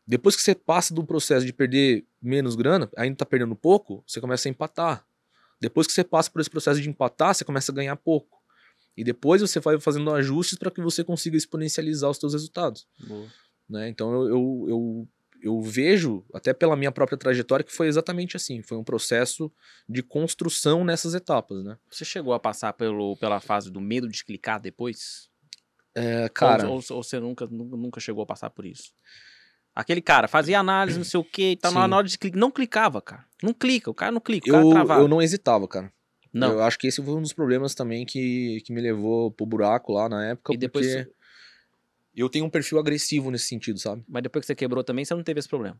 Depois 0.05 0.35
que 0.35 0.41
você 0.41 0.53
passa 0.53 0.93
do 0.93 1.03
processo 1.03 1.45
de 1.45 1.53
perder 1.53 2.05
menos 2.21 2.55
grana, 2.55 2.89
ainda 2.95 3.15
tá 3.15 3.25
perdendo 3.25 3.55
pouco, 3.55 4.03
você 4.05 4.21
começa 4.21 4.47
a 4.47 4.51
empatar. 4.51 5.05
Depois 5.59 5.87
que 5.87 5.93
você 5.93 6.03
passa 6.03 6.29
por 6.29 6.41
esse 6.41 6.49
processo 6.49 6.81
de 6.81 6.89
empatar, 6.89 7.33
você 7.33 7.43
começa 7.43 7.71
a 7.71 7.75
ganhar 7.75 7.95
pouco. 7.95 8.37
E 8.95 9.03
depois 9.03 9.41
você 9.41 9.59
vai 9.59 9.79
fazendo 9.79 10.13
ajustes 10.13 10.57
para 10.57 10.69
que 10.69 10.81
você 10.81 11.03
consiga 11.03 11.35
exponencializar 11.35 12.09
os 12.09 12.17
seus 12.17 12.33
resultados. 12.33 12.87
Né? 13.69 13.89
Então 13.89 14.13
eu, 14.13 14.27
eu, 14.29 14.65
eu, 14.69 15.07
eu 15.45 15.61
vejo, 15.61 16.25
até 16.33 16.53
pela 16.53 16.75
minha 16.75 16.91
própria 16.91 17.17
trajetória, 17.17 17.63
que 17.63 17.71
foi 17.71 17.87
exatamente 17.87 18.35
assim. 18.35 18.63
Foi 18.63 18.77
um 18.77 18.83
processo 18.83 19.51
de 19.87 20.01
construção 20.01 20.83
nessas 20.83 21.13
etapas. 21.13 21.63
Né? 21.63 21.77
Você 21.89 22.03
chegou 22.03 22.33
a 22.33 22.39
passar 22.39 22.73
pelo, 22.73 23.15
pela 23.17 23.39
fase 23.39 23.71
do 23.71 23.79
medo 23.79 24.07
de 24.09 24.25
clicar 24.25 24.59
depois? 24.59 25.29
É, 25.93 26.27
cara, 26.29 26.67
Ou, 26.67 26.75
ou- 26.77 26.83
ou 26.97 27.03
você 27.03 27.19
nunca, 27.19 27.45
nunca, 27.47 27.99
chegou 27.99 28.23
a 28.23 28.25
passar 28.25 28.49
por 28.49 28.65
isso? 28.65 28.91
Aquele 29.73 30.01
cara 30.01 30.27
fazia 30.27 30.59
análise, 30.59 30.97
não 30.97 31.05
sei 31.05 31.19
o 31.19 31.23
que, 31.23 31.51
e 31.51 31.55
tal, 31.57 31.71
Sim. 31.71 31.87
na 31.87 31.97
hora 31.97 32.07
de 32.07 32.17
clicar, 32.17 32.39
não 32.39 32.49
clicava, 32.49 33.01
cara. 33.01 33.25
Não 33.43 33.53
clica, 33.53 33.91
o 33.91 33.93
cara 33.93 34.11
não 34.11 34.21
clica, 34.21 34.49
o 34.49 34.73
cara 34.73 34.93
eu, 34.95 35.01
eu 35.01 35.07
não 35.07 35.21
hesitava, 35.21 35.67
cara. 35.67 35.93
Não. 36.33 36.53
Eu 36.53 36.63
acho 36.63 36.77
que 36.77 36.87
esse 36.87 37.01
foi 37.03 37.13
um 37.13 37.21
dos 37.21 37.31
problemas 37.33 37.73
também 37.75 38.05
que, 38.05 38.61
que 38.65 38.73
me 38.73 38.81
levou 38.81 39.31
pro 39.31 39.45
buraco 39.45 39.93
lá 39.93 40.09
na 40.09 40.25
época. 40.25 40.53
E 40.53 40.57
depois 40.57 40.85
porque 40.85 41.14
eu 42.21 42.29
tenho 42.29 42.45
um 42.45 42.49
perfil 42.49 42.79
agressivo 42.79 43.29
nesse 43.31 43.47
sentido, 43.47 43.79
sabe? 43.79 44.03
Mas 44.07 44.23
depois 44.23 44.43
que 44.43 44.47
você 44.47 44.55
quebrou 44.55 44.83
também, 44.83 45.03
você 45.03 45.13
não 45.13 45.23
teve 45.23 45.39
esse 45.39 45.49
problema. 45.49 45.79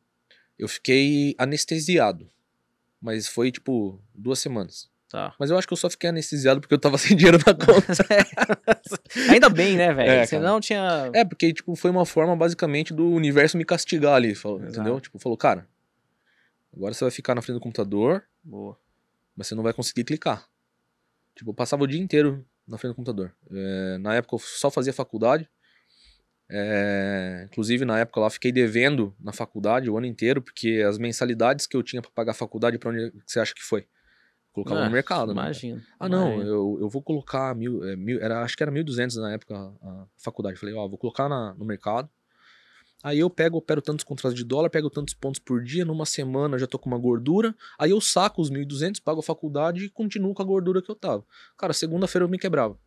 Eu 0.58 0.68
fiquei 0.68 1.36
anestesiado. 1.38 2.30
Mas 3.02 3.28
foi 3.28 3.52
tipo 3.52 4.02
duas 4.14 4.40
semanas. 4.40 4.90
Tá. 5.10 5.34
Mas 5.40 5.50
eu 5.50 5.58
acho 5.58 5.68
que 5.68 5.74
eu 5.74 5.78
só 5.78 5.90
fiquei 5.90 6.10
anestesiado 6.10 6.60
porque 6.60 6.74
eu 6.74 6.80
tava 6.80 6.98
sem 7.00 7.16
dinheiro 7.16 7.38
na 7.38 7.54
conta. 7.54 7.94
Ainda 9.32 9.50
bem, 9.50 9.78
né, 9.78 9.94
velho? 9.94 10.10
É, 10.10 10.26
Senão 10.26 10.60
tinha. 10.60 11.10
é, 11.14 11.24
porque 11.24 11.54
tipo, 11.54 11.76
foi 11.76 11.92
uma 11.92 12.06
forma 12.06 12.36
basicamente 12.36 12.94
do 12.94 13.08
universo 13.10 13.58
me 13.58 13.64
castigar 13.64 14.16
ali. 14.16 14.36
Falou, 14.36 14.62
entendeu? 14.62 15.00
Tipo, 15.00 15.20
falou, 15.20 15.38
cara, 15.38 15.68
agora 16.76 16.94
você 16.94 17.04
vai 17.04 17.12
ficar 17.12 17.36
na 17.36 17.42
frente 17.42 17.56
do 17.58 17.62
computador, 17.62 18.24
Boa. 18.44 18.78
mas 19.36 19.48
você 19.48 19.56
não 19.56 19.64
vai 19.64 19.74
conseguir 19.74 20.04
clicar. 20.04 20.48
Tipo, 21.36 21.52
eu 21.52 21.54
passava 21.54 21.84
o 21.84 21.88
dia 21.88 22.02
inteiro 22.02 22.46
na 22.68 22.78
frente 22.78 22.94
do 22.94 22.96
computador. 22.96 23.34
É, 23.52 23.98
na 24.00 24.16
época 24.16 24.36
eu 24.36 24.40
só 24.40 24.72
fazia 24.72 24.92
faculdade. 24.92 25.48
É, 26.50 27.48
inclusive, 27.50 27.86
na 27.86 28.00
época 28.00 28.20
lá, 28.20 28.30
fiquei 28.30 28.52
devendo 28.52 29.16
na 29.20 29.32
faculdade 29.34 29.90
o 29.90 29.98
ano 29.98 30.06
inteiro, 30.06 30.42
porque 30.42 30.84
as 30.88 30.98
mensalidades 30.98 31.66
que 31.66 31.76
eu 31.76 31.82
tinha 31.84 32.02
pra 32.02 32.12
pagar 32.12 32.32
a 32.32 32.36
faculdade, 32.36 32.78
pra 32.78 32.92
onde 32.92 33.12
você 33.26 33.40
acha 33.40 33.54
que 33.54 33.64
foi? 33.64 33.88
Colocava 34.54 34.82
Ah, 34.82 34.86
no 34.86 34.92
mercado, 34.92 35.34
né? 35.34 35.42
Imagina. 35.42 35.82
Ah, 36.00 36.08
não, 36.08 36.42
eu, 36.42 36.78
eu 36.82 36.90
vou 36.90 37.02
colocar 37.02 37.54
mil, 37.56 37.84
é, 37.84 37.96
mil 37.96 38.22
era, 38.22 38.42
acho 38.42 38.56
que 38.56 38.64
era 38.64 38.72
1.200 38.72 39.18
na 39.18 39.34
época 39.34 39.56
a, 39.56 39.88
a 39.90 40.08
faculdade. 40.18 40.58
Falei, 40.58 40.74
ó, 40.76 40.88
vou 40.88 40.98
colocar 40.98 41.28
na- 41.28 41.54
no 41.56 41.66
mercado. 41.66 42.10
Aí 43.04 43.20
eu 43.20 43.30
pego, 43.30 43.58
opero 43.58 43.82
tantos 43.82 44.04
contratos 44.04 44.36
de 44.36 44.44
dólar, 44.44 44.70
pego 44.70 44.90
tantos 44.90 45.14
pontos 45.14 45.40
por 45.40 45.62
dia, 45.64 45.86
numa 45.86 46.06
semana 46.06 46.58
já 46.58 46.66
tô 46.66 46.80
com 46.80 46.90
uma 46.90 46.98
gordura. 46.98 47.54
Aí 47.78 47.92
eu 47.92 48.00
saco 48.02 48.42
os 48.42 48.50
1.200, 48.50 49.00
pago 49.00 49.20
a 49.20 49.24
faculdade 49.24 49.86
e 49.86 49.90
continuo 49.90 50.34
com 50.34 50.42
a 50.42 50.46
gordura 50.46 50.82
que 50.82 50.90
eu 50.90 50.96
tava. 50.96 51.24
Cara, 51.58 51.74
segunda-feira 51.74 52.24
eu 52.26 52.30
me 52.30 52.40
quebrava. 52.40 52.80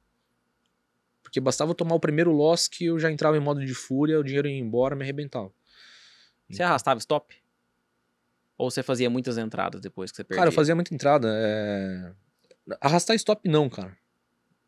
Porque 1.29 1.41
bastava 1.41 1.71
eu 1.71 1.75
tomar 1.75 1.95
o 1.95 2.01
primeiro 2.01 2.33
loss 2.33 2.67
que 2.69 2.87
eu 2.87 2.99
já 2.99 3.11
entrava 3.12 3.37
em 3.37 3.41
modo 3.41 3.64
de 3.64 3.75
fúria, 3.75 4.19
o 4.19 4.25
dinheiro 4.25 4.49
ia 4.49 4.59
embora, 4.59 4.97
me 4.97 5.03
arrebentava. 5.03 5.53
Você 6.51 6.62
arrastava 6.62 6.99
stop? 6.99 7.35
Ou 8.57 8.71
você 8.71 8.83
fazia 8.83 9.09
muitas 9.11 9.37
entradas 9.38 9.81
depois 9.81 10.11
que 10.11 10.17
você 10.17 10.25
perdia? 10.25 10.41
Cara, 10.41 10.49
eu 10.49 10.55
fazia 10.55 10.75
muita 10.75 10.95
entrada. 10.95 11.29
é, 11.31 12.12
Arrastar 12.81 13.14
stop 13.17 13.49
não, 13.49 13.69
cara. 13.69 13.97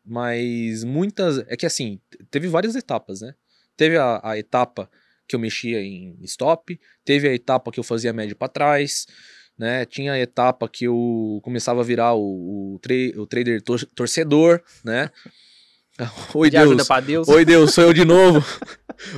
Mas 0.05 0.83
muitas. 0.83 1.39
É 1.47 1.57
que 1.57 1.65
assim, 1.65 1.99
teve 2.29 2.47
várias 2.47 2.75
etapas, 2.75 3.21
né? 3.21 3.33
Teve 3.75 3.97
a, 3.97 4.21
a 4.23 4.37
etapa 4.37 4.89
que 5.27 5.35
eu 5.35 5.39
mexia 5.39 5.81
em 5.81 6.15
stop, 6.23 6.79
teve 7.03 7.27
a 7.27 7.33
etapa 7.33 7.71
que 7.71 7.79
eu 7.79 7.83
fazia 7.83 8.11
médio 8.13 8.35
pra 8.35 8.47
trás, 8.47 9.07
né? 9.57 9.85
Tinha 9.85 10.13
a 10.13 10.19
etapa 10.19 10.67
que 10.69 10.85
eu 10.85 11.39
começava 11.43 11.81
a 11.81 11.83
virar 11.83 12.13
o, 12.13 12.75
o, 12.75 12.79
tra- 12.79 12.93
o 13.21 13.25
trader 13.25 13.61
tor- 13.61 13.85
torcedor, 13.95 14.61
né? 14.83 15.09
Oi, 16.33 16.49
De 16.49 16.57
ajuda 16.57 16.75
Deus. 16.77 16.87
pra 16.87 16.99
Deus. 16.99 17.27
Oi, 17.27 17.45
Deus, 17.45 17.73
sou 17.73 17.83
eu 17.85 17.93
de 17.93 18.03
novo. 18.05 18.43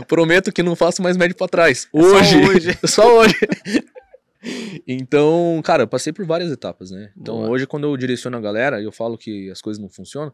Prometo 0.08 0.52
que 0.52 0.64
não 0.64 0.76
faço 0.76 1.02
mais 1.02 1.16
médio 1.18 1.36
pra 1.36 1.48
trás. 1.48 1.88
Hoje. 1.92 2.38
hoje. 2.38 2.78
Só 2.88 3.20
hoje. 3.20 3.36
Então, 4.88 5.62
cara, 5.64 5.84
eu 5.84 5.88
passei 5.88 6.12
por 6.12 6.26
várias 6.26 6.52
etapas, 6.52 6.92
né? 6.92 7.12
Então, 7.18 7.36
Boa. 7.38 7.50
hoje, 7.50 7.66
quando 7.68 7.86
eu 7.86 7.96
direciono 7.96 8.38
a 8.38 8.42
galera 8.42 8.82
e 8.82 8.84
eu 8.84 8.92
falo 8.92 9.18
que 9.18 9.50
as 9.50 9.62
coisas 9.62 9.82
não 9.82 9.90
funcionam, 9.90 10.34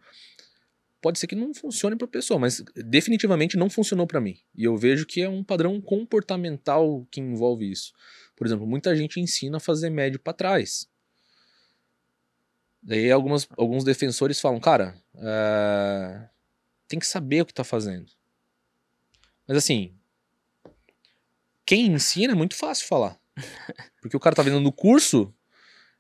pode 1.01 1.19
ser 1.19 1.27
que 1.27 1.35
não 1.35 1.53
funcione 1.53 1.95
pra 1.95 2.07
pessoa, 2.07 2.39
mas 2.39 2.63
definitivamente 2.75 3.55
não 3.57 3.69
funcionou 3.69 4.07
pra 4.07 4.19
mim. 4.19 4.35
E 4.55 4.63
eu 4.63 4.75
vejo 4.75 5.05
que 5.05 5.21
é 5.21 5.29
um 5.29 5.43
padrão 5.43 5.79
comportamental 5.79 7.05
que 7.11 7.21
envolve 7.21 7.69
isso. 7.69 7.91
Por 8.35 8.47
exemplo, 8.47 8.65
muita 8.65 8.95
gente 8.95 9.19
ensina 9.19 9.57
a 9.57 9.59
fazer 9.59 9.89
médio 9.89 10.19
pra 10.19 10.33
trás. 10.33 10.87
Daí 12.81 13.11
algumas, 13.11 13.47
alguns 13.57 13.83
defensores 13.83 14.39
falam, 14.39 14.59
cara, 14.59 14.95
é, 15.15 16.29
tem 16.87 16.99
que 16.99 17.07
saber 17.07 17.41
o 17.41 17.45
que 17.45 17.53
tá 17.53 17.63
fazendo. 17.63 18.11
Mas 19.47 19.57
assim, 19.57 19.93
quem 21.65 21.87
ensina 21.87 22.33
é 22.33 22.35
muito 22.35 22.55
fácil 22.55 22.87
falar. 22.87 23.19
Porque 24.01 24.15
o 24.15 24.19
cara 24.19 24.35
tá 24.35 24.41
vendendo 24.41 24.63
no 24.63 24.71
curso, 24.71 25.33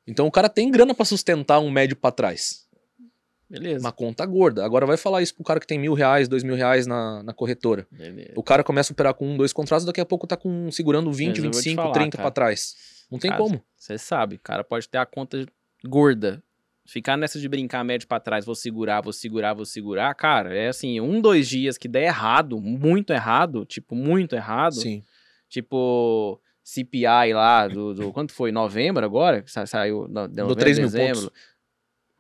então 0.07 0.25
o 0.25 0.31
cara 0.31 0.49
tem 0.49 0.71
grana 0.71 0.93
pra 0.95 1.05
sustentar 1.05 1.59
um 1.59 1.69
médio 1.69 1.95
pra 1.95 2.11
trás. 2.11 2.67
Beleza. 3.49 3.83
Uma 3.83 3.91
conta 3.91 4.23
gorda. 4.25 4.63
Agora 4.63 4.85
vai 4.85 4.95
falar 4.95 5.23
isso 5.23 5.33
pro 5.33 5.43
cara 5.43 5.59
que 5.59 5.65
tem 5.65 5.79
mil 5.79 5.95
reais, 5.95 6.27
dois 6.27 6.43
mil 6.43 6.55
reais 6.55 6.85
na, 6.85 7.23
na 7.23 7.33
corretora. 7.33 7.87
Beleza. 7.89 8.33
O 8.35 8.43
cara 8.43 8.63
começa 8.63 8.91
a 8.91 8.93
operar 8.93 9.13
com 9.15 9.27
um, 9.27 9.35
dois 9.35 9.51
contratos, 9.51 9.85
daqui 9.85 9.99
a 9.99 10.05
pouco 10.05 10.27
tá 10.27 10.37
com, 10.37 10.71
segurando 10.71 11.11
20, 11.11 11.29
Mas 11.29 11.37
eu 11.37 11.43
vou 11.43 11.51
te 11.51 11.57
25, 11.57 11.81
falar, 11.81 11.93
30 11.93 12.17
cara. 12.17 12.23
pra 12.23 12.31
trás. 12.31 12.75
Não 13.09 13.17
tem 13.17 13.31
Cara, 13.31 13.41
como. 13.41 13.59
Você 13.75 13.97
sabe, 13.97 14.35
o 14.35 14.39
cara 14.39 14.63
pode 14.63 14.87
ter 14.87 14.99
a 14.99 15.05
conta 15.05 15.43
gorda. 15.83 16.43
Ficar 16.89 17.15
nessa 17.17 17.39
de 17.39 17.47
brincar 17.47 17.83
médio 17.83 18.07
pra 18.07 18.19
trás, 18.19 18.45
vou 18.45 18.55
segurar, 18.55 19.01
vou 19.01 19.13
segurar, 19.13 19.53
vou 19.53 19.65
segurar, 19.65 20.13
cara, 20.15 20.55
é 20.55 20.69
assim, 20.69 20.99
um, 20.99 21.21
dois 21.21 21.47
dias 21.47 21.77
que 21.77 21.87
der 21.87 22.03
errado, 22.05 22.59
muito 22.59 23.13
errado, 23.13 23.63
tipo, 23.65 23.93
muito 23.95 24.35
errado, 24.35 24.73
Sim. 24.75 25.03
tipo, 25.47 26.41
CPI 26.63 27.33
lá, 27.33 27.67
do, 27.67 27.93
do- 27.93 28.11
quanto 28.11 28.33
foi, 28.33 28.51
novembro 28.51 29.05
agora, 29.05 29.43
sa- 29.45 29.65
saiu, 29.65 30.07
no, 30.07 30.27
de 30.27 30.35
novembro, 30.37 30.55
3 30.55 30.79
mil 30.79 30.87
dezembro, 30.87 31.21
pontos. 31.21 31.31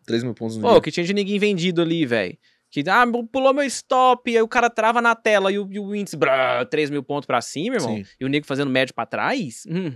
3 0.05 0.23
mil 0.23 0.33
pontos 0.33 0.57
no 0.57 0.63
Pô, 0.63 0.71
dia. 0.73 0.81
que 0.81 0.91
tinha 0.91 1.05
de 1.05 1.13
ninguém 1.13 1.39
vendido 1.39 1.81
ali, 1.81 2.05
velho. 2.05 2.37
Que, 2.71 2.83
ah, 2.87 3.03
pulou 3.31 3.51
meu 3.53 3.63
stop, 3.65 4.29
aí 4.35 4.41
o 4.43 4.47
cara 4.47 4.69
trava 4.69 5.01
na 5.01 5.15
tela 5.15 5.51
e 5.51 5.57
o, 5.57 5.67
e 5.71 5.79
o 5.79 5.95
índice, 5.95 6.15
brá, 6.15 6.63
3 6.65 6.91
mil 6.91 7.01
pontos 7.01 7.25
pra 7.25 7.41
cima, 7.41 7.77
irmão. 7.77 7.95
Sim. 7.97 8.05
E 8.19 8.25
o 8.25 8.27
nego 8.29 8.45
fazendo 8.45 8.69
médio 8.69 8.93
pra 8.93 9.07
trás. 9.07 9.63
Hum, 9.67 9.93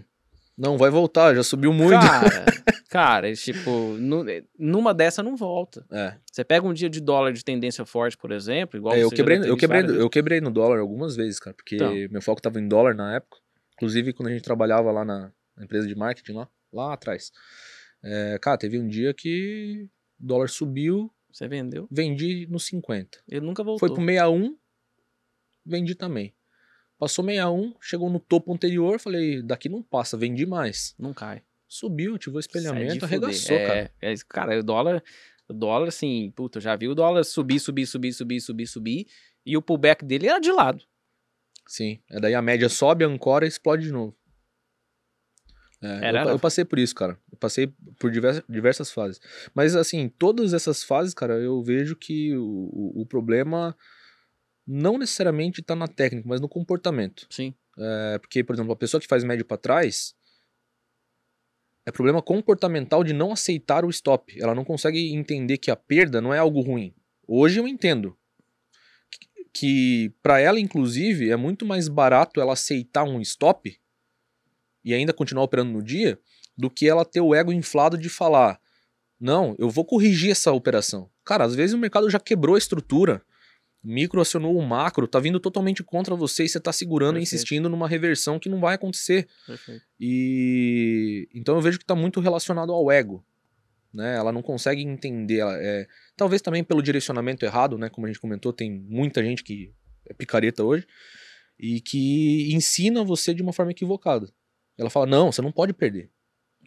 Não, 0.58 0.78
vai 0.78 0.90
voltar, 0.90 1.34
já 1.36 1.44
subiu 1.44 1.74
muito. 1.74 2.00
cara, 2.00 2.46
cara, 2.90 3.34
tipo, 3.34 3.96
nu- 3.98 4.24
numa 4.58 4.94
dessa 4.94 5.24
não 5.24 5.36
volta. 5.36 5.86
É. 5.92 6.16
Você 6.32 6.44
pega 6.44 6.66
um 6.66 6.74
dia 6.74 6.90
de 6.90 7.02
dólar 7.02 7.34
de 7.34 7.44
tendência 7.44 7.86
forte, 7.86 8.16
por 8.16 8.32
exemplo, 8.32 8.78
igual 8.78 8.94
É, 8.96 9.04
eu 9.04 9.10
quebrei, 9.10 9.38
eu, 9.40 9.58
quebrei, 9.58 9.82
várias 9.82 10.00
eu 10.00 10.10
quebrei 10.10 10.40
no 10.42 10.52
dólar 10.52 10.80
algumas 10.80 11.16
vezes, 11.16 11.40
cara, 11.40 11.56
porque 11.56 11.76
Então. 11.76 11.94
meu 12.12 12.22
foco 12.22 12.42
tava 12.42 12.60
em 12.60 12.68
dólar 12.68 12.94
na 12.96 13.16
época. 13.16 13.38
Inclusive, 13.74 14.14
quando 14.14 14.30
a 14.30 14.32
gente 14.32 14.44
trabalhava 14.44 14.92
lá 14.92 15.04
na, 15.04 15.32
empresa 15.60 15.88
de 15.88 15.96
marketing, 15.96 16.34
lá, 16.34 16.48
lá 16.72 16.94
atrás. 16.94 17.32
É, 18.04 18.38
cara, 18.42 18.58
teve 18.58 18.78
um 18.80 18.88
dia 18.88 19.14
que 19.14 19.88
o 20.22 20.26
dólar 20.28 20.50
subiu. 20.50 21.12
Você 21.32 21.48
vendeu, 21.48 21.88
vendi 21.90 22.46
no 22.48 22.60
50. 22.60 23.24
ele 23.28 23.44
nunca 23.44 23.64
voltou. 23.64 23.80
Foi 23.80 23.90
pro 23.90 24.06
61, 24.06 24.56
vendi 25.66 25.96
também. 25.96 26.32
Passou 27.00 27.26
61, 27.26 27.74
chegou 27.82 28.10
no 28.10 28.20
topo 28.20 28.54
anterior, 28.54 29.00
falei, 29.00 29.42
daqui 29.42 29.68
não 29.68 29.82
passa, 29.82 30.18
vendi 30.18 30.46
mais. 30.46 30.96
Não 30.98 31.14
cai. 31.14 31.42
Subiu, 31.68 32.16
ativou 32.16 32.38
o 32.38 32.40
espelhamento, 32.40 33.04
arregaçou, 33.04 33.58
é, 33.58 33.68
cara. 33.68 33.92
É, 34.02 34.14
cara, 34.30 34.60
o 34.60 34.64
dólar, 34.64 35.04
o 35.50 35.54
dólar, 35.54 35.88
assim, 35.88 36.32
puta, 36.36 36.62
já 36.62 36.76
vi 36.76 36.88
o 36.88 36.96
dólar 36.96 37.24
subir, 37.24 37.60
subir, 37.60 37.86
subir, 37.88 38.14
subir, 38.14 38.40
subir, 38.40 38.68
subir, 38.68 39.08
e 39.46 39.58
o 39.58 39.62
pullback 39.62 40.06
dele 40.06 40.28
era 40.28 40.40
de 40.40 40.52
lado. 40.52 40.84
Sim. 41.68 42.00
É 42.10 42.20
daí 42.20 42.36
a 42.36 42.42
média 42.42 42.70
sobe, 42.70 43.04
ancora 43.04 43.46
e 43.46 43.48
explode 43.48 43.84
de 43.84 43.92
novo. 43.92 44.16
É, 45.82 46.08
Era, 46.08 46.24
eu, 46.24 46.30
eu 46.30 46.40
passei 46.40 46.64
por 46.64 46.80
isso, 46.80 46.96
cara. 46.96 47.18
Eu 47.30 47.38
passei 47.38 47.74
por 48.00 48.10
diversas, 48.10 48.44
diversas 48.48 48.92
fases. 48.92 49.20
Mas, 49.54 49.76
assim, 49.76 50.08
todas 50.08 50.54
essas 50.54 50.84
fases, 50.84 51.14
cara, 51.14 51.34
eu 51.36 51.62
vejo 51.62 51.96
que 51.96 52.36
o, 52.38 52.42
o, 52.42 53.02
o 53.02 53.06
problema 53.06 53.76
não 54.66 54.98
necessariamente 54.98 55.62
tá 55.62 55.76
na 55.76 55.88
técnica, 55.88 56.28
mas 56.28 56.40
no 56.42 56.50
comportamento. 56.50 57.28
Sim. 57.30 57.54
É 57.78 58.18
porque, 58.20 58.44
por 58.44 58.56
exemplo, 58.56 58.72
a 58.72 58.78
pessoa 58.78 59.02
que 59.02 59.08
faz 59.08 59.24
médio 59.24 59.46
para 59.46 59.58
trás 59.58 60.16
é 61.86 61.92
problema 61.92 62.22
comportamental 62.22 63.04
de 63.04 63.14
não 63.14 63.32
aceitar 63.32 63.84
o 63.84 63.90
stop. 63.90 64.40
Ela 64.42 64.56
não 64.56 64.64
consegue 64.64 65.14
entender 65.14 65.58
que 65.58 65.70
a 65.70 65.76
perda 65.76 66.22
não 66.22 66.34
é 66.34 66.40
algo 66.40 66.62
ruim. 66.62 66.94
Hoje 67.28 67.60
eu 67.60 67.68
entendo 67.68 68.18
que, 69.10 69.46
que 69.54 70.14
para 70.22 70.40
ela, 70.40 70.60
inclusive, 70.60 71.30
é 71.30 71.36
muito 71.36 71.66
mais 71.66 71.88
barato 71.88 72.40
ela 72.40 72.54
aceitar 72.54 73.04
um 73.04 73.20
stop 73.22 73.78
e 74.84 74.94
ainda 74.94 75.14
continuar 75.14 75.44
operando 75.44 75.72
no 75.72 75.84
dia 75.84 76.20
do 76.58 76.70
que 76.70 76.88
ela 76.88 77.04
ter 77.04 77.22
o 77.22 77.34
ego 77.34 77.52
inflado 77.52 77.98
de 77.98 78.10
falar: 78.10 78.60
não, 79.20 79.56
eu 79.58 79.70
vou 79.70 79.86
corrigir 79.86 80.32
essa 80.32 80.52
operação. 80.52 81.10
Cara, 81.24 81.44
às 81.44 81.56
vezes 81.56 81.74
o 81.74 81.78
mercado 81.78 82.10
já 82.10 82.20
quebrou 82.20 82.56
a 82.56 82.60
estrutura. 82.60 83.22
Micro 83.84 84.22
acionou 84.22 84.58
o 84.58 84.62
macro, 84.62 85.08
tá 85.08 85.20
vindo 85.20 85.40
totalmente 85.40 85.84
contra 85.84 86.16
você 86.16 86.46
e 86.46 86.50
você 86.50 86.60
tá 86.60 86.72
segurando 86.72 87.18
e 87.18 87.20
Perfeito. 87.20 87.36
insistindo 87.36 87.70
numa 87.70 87.88
reversão 87.88 88.40
que 88.40 88.48
não 88.48 88.60
vai 88.60 88.76
acontecer. 88.76 89.28
Perfeito. 89.46 89.84
E 90.00 91.28
então 91.34 91.56
eu 91.56 91.62
vejo 91.62 91.78
que 91.78 91.86
tá 91.86 91.96
muito 91.96 92.22
relacionado 92.22 92.72
ao 92.72 92.90
ego. 92.90 93.26
Né? 93.94 94.16
Ela 94.16 94.32
não 94.32 94.42
consegue 94.42 94.82
entender. 94.82 95.40
Ela 95.40 95.58
é... 95.58 95.88
Talvez 96.16 96.42
também 96.42 96.64
pelo 96.64 96.82
direcionamento 96.82 97.46
errado, 97.46 97.78
né? 97.78 97.90
Como 97.90 98.08
a 98.08 98.10
gente 98.10 98.20
comentou, 98.20 98.54
tem 98.54 98.72
muita 98.72 99.22
gente 99.22 99.44
que 99.44 99.74
é 100.08 100.14
picareta 100.14 100.64
hoje 100.64 100.88
e 101.60 101.80
que 101.80 102.54
ensina 102.54 103.04
você 103.04 103.34
de 103.34 103.42
uma 103.42 103.54
forma 103.54 103.72
equivocada. 103.72 104.32
Ela 104.78 104.90
fala: 104.90 105.06
não, 105.06 105.32
você 105.32 105.42
não 105.42 105.52
pode 105.52 105.74
perder. 105.74 106.10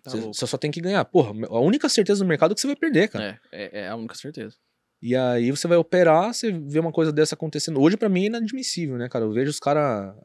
Tá 0.03 0.11
Você, 0.11 0.21
você 0.21 0.47
só 0.47 0.57
tem 0.57 0.71
que 0.71 0.81
ganhar. 0.81 1.05
Porra, 1.05 1.33
a 1.49 1.61
única 1.61 1.89
certeza 1.89 2.23
do 2.23 2.29
mercado 2.29 2.53
é 2.53 2.55
que 2.55 2.61
você 2.61 2.67
vai 2.67 2.77
perder, 2.77 3.09
cara. 3.09 3.41
É, 3.51 3.65
é, 3.65 3.81
é 3.81 3.89
a 3.89 3.97
única 3.97 4.15
certeza. 4.15 4.57
E 5.07 5.15
aí 5.15 5.53
você 5.53 5.69
vai 5.69 5.79
operar, 5.79 6.35
você 6.35 6.51
vê 6.51 6.81
uma 6.81 6.91
coisa 6.91 7.13
dessa 7.13 7.37
acontecendo. 7.37 7.81
Hoje 7.81 7.97
pra 7.97 8.09
mim 8.09 8.25
é 8.25 8.27
inadmissível, 8.27 8.99
né, 8.99 9.09
cara? 9.09 9.25
Eu 9.25 9.33
vejo 9.33 9.51
os 9.51 9.61
caras 9.61 10.17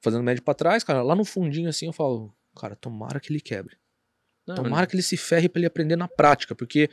fazendo 0.00 0.22
médio 0.22 0.40
pra 0.44 0.54
trás, 0.54 0.84
cara, 0.84 1.02
lá 1.02 1.16
no 1.16 1.24
fundinho 1.24 1.68
assim 1.68 1.86
eu 1.86 1.92
falo, 1.92 2.32
cara, 2.54 2.76
tomara 2.76 3.18
que 3.18 3.32
ele 3.32 3.40
quebre. 3.40 3.76
Não, 4.46 4.54
Tomara 4.54 4.86
que 4.86 4.94
ele 4.94 5.02
se 5.02 5.16
ferre 5.16 5.48
pra 5.48 5.58
ele 5.58 5.66
aprender 5.66 5.96
na 5.96 6.06
prática, 6.06 6.54
porque 6.54 6.88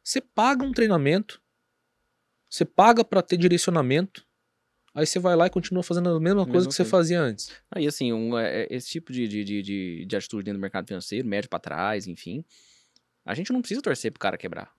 você 0.00 0.20
paga 0.20 0.64
um 0.64 0.70
treinamento, 0.70 1.42
você 2.48 2.64
paga 2.64 3.04
pra 3.04 3.20
ter 3.20 3.36
direcionamento, 3.36 4.24
aí 4.94 5.04
você 5.04 5.18
vai 5.18 5.34
lá 5.34 5.48
e 5.48 5.50
continua 5.50 5.82
fazendo 5.82 6.08
a 6.08 6.20
mesma 6.20 6.44
coisa 6.44 6.58
Mesma 6.58 6.68
que 6.68 6.76
você 6.76 6.82
coisa. 6.84 6.90
fazia 6.90 7.20
antes. 7.20 7.50
Aí, 7.68 7.84
assim, 7.84 8.12
um, 8.12 8.38
é, 8.38 8.62
é, 8.62 8.68
esse 8.70 8.90
tipo 8.90 9.12
de, 9.12 9.26
de, 9.26 9.42
de, 9.42 9.60
de, 9.60 10.04
de 10.06 10.16
atitude 10.16 10.44
dentro 10.44 10.60
do 10.60 10.62
mercado 10.62 10.86
financeiro, 10.86 11.26
médio 11.26 11.50
pra 11.50 11.58
trás, 11.58 12.06
enfim, 12.06 12.44
a 13.24 13.34
gente 13.34 13.52
não 13.52 13.60
precisa 13.60 13.82
torcer 13.82 14.12
pro 14.12 14.20
cara 14.20 14.38
quebrar. 14.38 14.72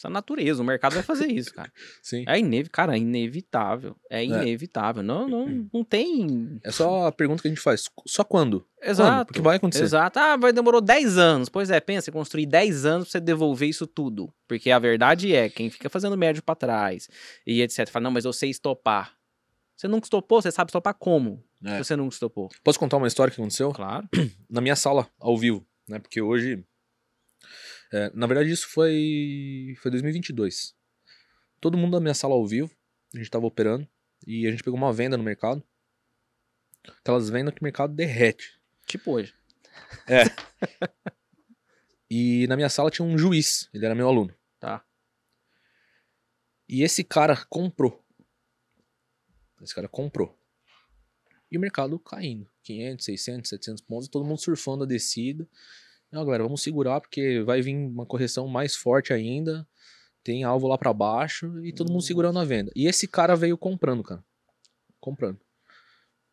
Isso 0.00 0.06
é 0.06 0.10
a 0.10 0.12
natureza, 0.12 0.62
o 0.62 0.64
mercado 0.64 0.94
vai 0.94 1.02
fazer 1.02 1.30
isso, 1.30 1.52
cara. 1.52 1.70
Sim. 2.02 2.24
É 2.26 2.38
inevitável, 2.38 2.70
cara, 2.72 2.96
é 2.96 2.98
inevitável. 2.98 3.96
É 4.08 4.24
inevitável. 4.24 5.02
Não, 5.02 5.28
não, 5.28 5.68
não 5.70 5.84
tem. 5.84 6.58
É 6.64 6.70
só 6.70 7.08
a 7.08 7.12
pergunta 7.12 7.42
que 7.42 7.48
a 7.48 7.50
gente 7.50 7.60
faz, 7.60 7.84
só 8.06 8.24
quando? 8.24 8.40
Quando? 8.40 8.66
Exato. 8.82 9.26
Porque 9.26 9.42
vai 9.42 9.56
acontecer. 9.56 9.84
Exato. 9.84 10.18
Ah, 10.18 10.34
vai 10.38 10.50
demorou 10.50 10.80
10 10.80 11.18
anos. 11.18 11.50
Pois 11.50 11.70
é, 11.70 11.78
pensa, 11.78 12.06
você 12.06 12.10
construir 12.10 12.46
10 12.46 12.86
anos 12.86 13.04
pra 13.04 13.12
você 13.12 13.20
devolver 13.20 13.68
isso 13.68 13.86
tudo. 13.86 14.32
Porque 14.48 14.70
a 14.70 14.78
verdade 14.78 15.34
é, 15.34 15.50
quem 15.50 15.68
fica 15.68 15.90
fazendo 15.90 16.16
médio 16.16 16.42
pra 16.42 16.54
trás 16.54 17.06
e 17.46 17.60
etc, 17.60 17.86
fala, 17.90 18.04
não, 18.04 18.10
mas 18.10 18.24
eu 18.24 18.32
sei 18.32 18.48
estopar. 18.48 19.14
Você 19.76 19.86
nunca 19.88 20.06
estopou, 20.06 20.40
você 20.40 20.50
sabe 20.50 20.70
estopar 20.70 20.94
como? 20.94 21.44
É. 21.62 21.76
Se 21.76 21.84
você 21.84 21.96
nunca 21.96 22.14
estopou. 22.14 22.48
Posso 22.64 22.78
contar 22.78 22.96
uma 22.96 23.06
história 23.06 23.30
que 23.30 23.38
aconteceu? 23.38 23.72
Claro. 23.72 24.08
na 24.48 24.62
minha 24.62 24.76
sala, 24.76 25.06
ao 25.18 25.36
vivo, 25.36 25.66
né? 25.86 25.98
Porque 25.98 26.22
hoje. 26.22 26.64
É, 27.92 28.10
na 28.14 28.26
verdade, 28.26 28.50
isso 28.50 28.68
foi. 28.68 29.74
Foi 29.80 29.90
2022. 29.90 30.74
Todo 31.60 31.76
mundo 31.76 31.92
na 31.94 32.00
minha 32.00 32.14
sala 32.14 32.34
ao 32.34 32.46
vivo, 32.46 32.70
a 33.14 33.18
gente 33.18 33.30
tava 33.30 33.46
operando, 33.46 33.86
e 34.26 34.46
a 34.46 34.50
gente 34.50 34.62
pegou 34.62 34.78
uma 34.78 34.92
venda 34.92 35.16
no 35.16 35.24
mercado. 35.24 35.62
Aquelas 37.00 37.28
vendas 37.28 37.54
que 37.54 37.60
o 37.60 37.64
mercado 37.64 37.94
derrete. 37.94 38.58
Tipo 38.86 39.12
hoje. 39.12 39.34
E 42.10 42.44
na 42.48 42.56
minha 42.56 42.68
sala 42.68 42.90
tinha 42.90 43.06
um 43.06 43.16
juiz, 43.16 43.70
ele 43.72 43.86
era 43.86 43.94
meu 43.94 44.08
aluno. 44.08 44.34
Tá. 44.58 44.84
E 46.68 46.82
esse 46.82 47.04
cara 47.04 47.36
comprou. 47.48 48.04
Esse 49.62 49.72
cara 49.72 49.88
comprou. 49.88 50.36
E 51.50 51.56
o 51.56 51.60
mercado 51.60 51.98
caindo. 52.00 52.50
500, 52.64 53.04
600, 53.04 53.48
700 53.50 53.82
pontos, 53.82 54.08
todo 54.08 54.24
mundo 54.24 54.40
surfando 54.40 54.82
a 54.82 54.86
descida. 54.86 55.48
Não, 56.10 56.24
galera, 56.24 56.42
vamos 56.42 56.62
segurar 56.62 57.00
porque 57.00 57.40
vai 57.42 57.62
vir 57.62 57.76
uma 57.76 58.04
correção 58.04 58.48
mais 58.48 58.74
forte 58.74 59.12
ainda. 59.12 59.66
Tem 60.22 60.44
alvo 60.44 60.66
lá 60.66 60.76
pra 60.76 60.92
baixo 60.92 61.64
e 61.64 61.72
todo 61.72 61.90
mundo 61.90 62.02
segurando 62.02 62.38
a 62.38 62.44
venda. 62.44 62.70
E 62.74 62.86
esse 62.86 63.06
cara 63.06 63.36
veio 63.36 63.56
comprando, 63.56 64.02
cara. 64.02 64.22
Comprando. 64.98 65.40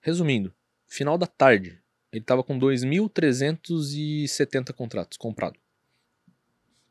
Resumindo, 0.02 0.54
final 0.86 1.18
da 1.18 1.28
tarde, 1.28 1.80
ele 2.12 2.24
tava 2.24 2.44
com 2.44 2.60
2.370 2.60 4.74
contratos 4.74 5.18
comprados. 5.18 5.60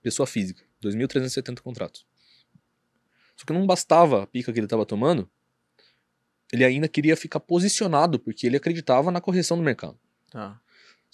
Pessoa 0.02 0.26
física, 0.26 0.62
2.370 0.82 1.60
contratos. 1.60 2.06
Só 3.36 3.44
que 3.44 3.52
não 3.52 3.66
bastava 3.66 4.22
a 4.22 4.26
pica 4.26 4.52
que 4.52 4.60
ele 4.60 4.66
tava 4.66 4.86
tomando, 4.86 5.28
ele 6.52 6.64
ainda 6.64 6.88
queria 6.88 7.16
ficar 7.16 7.40
posicionado, 7.40 8.18
porque 8.18 8.46
ele 8.46 8.56
acreditava 8.56 9.10
na 9.10 9.20
correção 9.20 9.56
do 9.56 9.62
mercado. 9.62 9.98
Tá. 10.30 10.60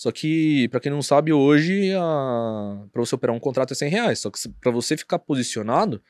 Só 0.02 0.10
que, 0.10 0.66
pra 0.70 0.80
quem 0.80 0.90
não 0.90 1.00
sabe, 1.00 1.32
hoje, 1.32 1.92
a... 1.94 2.84
para 2.92 3.00
você 3.00 3.14
operar 3.14 3.36
um 3.36 3.38
contrato 3.38 3.70
é 3.70 3.74
100 3.76 3.88
reais. 3.88 4.18
Só 4.18 4.32
que 4.32 4.48
pra 4.60 4.72
você 4.72 4.96
ficar 4.96 5.20
posicionado, 5.20 6.02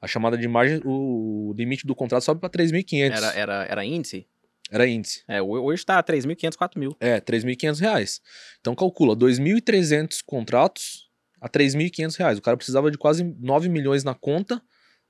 a 0.00 0.06
chamada 0.06 0.34
de 0.38 0.48
margem, 0.48 0.80
o 0.82 1.52
limite 1.54 1.86
do 1.86 1.94
contrato 1.94 2.22
sobe 2.24 2.40
pra 2.40 2.48
3.500. 2.48 3.10
Era, 3.14 3.32
era, 3.34 3.64
era 3.66 3.84
índice? 3.84 4.26
Era 4.70 4.86
índice. 4.88 5.22
É, 5.28 5.42
ho- 5.42 5.62
hoje 5.62 5.84
tá 5.84 6.02
3.500, 6.02 6.54
4.000. 6.56 6.96
É, 6.98 7.20
3.500 7.20 7.80
reais. 7.80 8.22
Então 8.62 8.74
calcula, 8.74 9.14
2.300 9.14 10.22
contratos 10.24 11.10
a 11.38 11.46
3.500 11.46 12.16
reais. 12.16 12.38
O 12.38 12.40
cara 12.40 12.56
precisava 12.56 12.90
de 12.90 12.96
quase 12.96 13.24
9 13.40 13.68
milhões 13.68 14.02
na 14.04 14.14
conta 14.14 14.62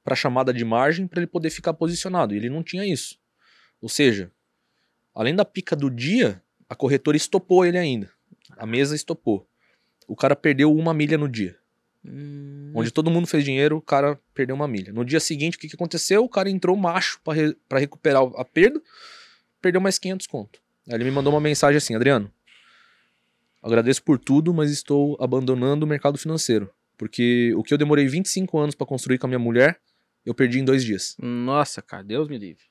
para 0.03 0.17
chamada 0.17 0.53
de 0.53 0.65
margem 0.65 1.07
para 1.07 1.21
ele 1.21 1.29
poder 1.29 1.51
ficar 1.51 1.73
posicionado. 1.73 2.35
E 2.35 2.39
ele 2.39 2.51
não 2.51 2.65
tinha 2.65 2.85
isso. 2.85 3.17
Ou 3.81 3.89
seja, 3.89 4.33
além 5.15 5.37
da 5.37 5.45
pica 5.45 5.77
do 5.77 5.89
dia, 5.89 6.43
a 6.69 6.75
corretora 6.75 7.17
estopou 7.17 7.65
ele 7.65 7.79
ainda. 7.79 8.11
A 8.59 8.67
mesa 8.67 8.95
estopou. 8.95 9.47
O 10.07 10.15
cara 10.17 10.37
perdeu 10.37 10.75
uma 10.75 10.93
milha 10.95 11.17
no 11.19 11.29
dia. 11.29 11.57
Hum, 12.05 12.73
Onde 12.75 12.91
todo 12.91 13.11
mundo 13.11 13.27
fez 13.27 13.43
dinheiro, 13.45 13.77
o 13.79 13.81
cara 13.83 14.21
perdeu 14.35 14.55
uma 14.55 14.69
milha. 14.69 14.93
No 14.93 15.05
dia 15.05 15.21
seguinte, 15.21 15.57
o 15.57 15.61
que, 15.61 15.69
que 15.69 15.75
aconteceu? 15.75 16.23
O 16.25 16.29
cara 16.29 16.51
entrou 16.51 16.77
macho 16.77 17.19
para 17.25 17.33
re- 17.35 17.57
pra 17.69 17.79
recuperar 17.79 18.23
a 18.37 18.45
perda, 18.45 18.81
perdeu 19.63 19.81
mais 19.81 19.99
500 19.99 20.27
conto. 20.27 20.61
Aí 20.89 20.95
ele 20.95 21.05
me 21.05 21.11
mandou 21.11 21.33
uma 21.33 21.41
mensagem 21.41 21.79
assim, 21.79 21.95
Adriano, 21.95 22.31
agradeço 23.63 24.03
por 24.03 24.19
tudo, 24.19 24.53
mas 24.53 24.71
estou 24.71 25.17
abandonando 25.21 25.85
o 25.87 25.89
mercado 25.89 26.19
financeiro. 26.19 26.71
Porque 26.97 27.53
o 27.57 27.63
que 27.63 27.73
eu 27.75 27.79
demorei 27.79 28.07
25 28.07 28.59
anos 28.59 28.75
para 28.75 28.87
construir 28.87 29.19
com 29.19 29.27
a 29.27 29.29
minha 29.29 29.39
mulher, 29.39 29.81
eu 30.25 30.35
perdi 30.35 30.59
em 30.61 30.65
dois 30.65 30.85
dias. 30.85 31.17
Nossa, 31.19 31.81
cara, 31.83 32.03
Deus 32.05 32.29
me 32.29 32.39
livre. 32.39 32.65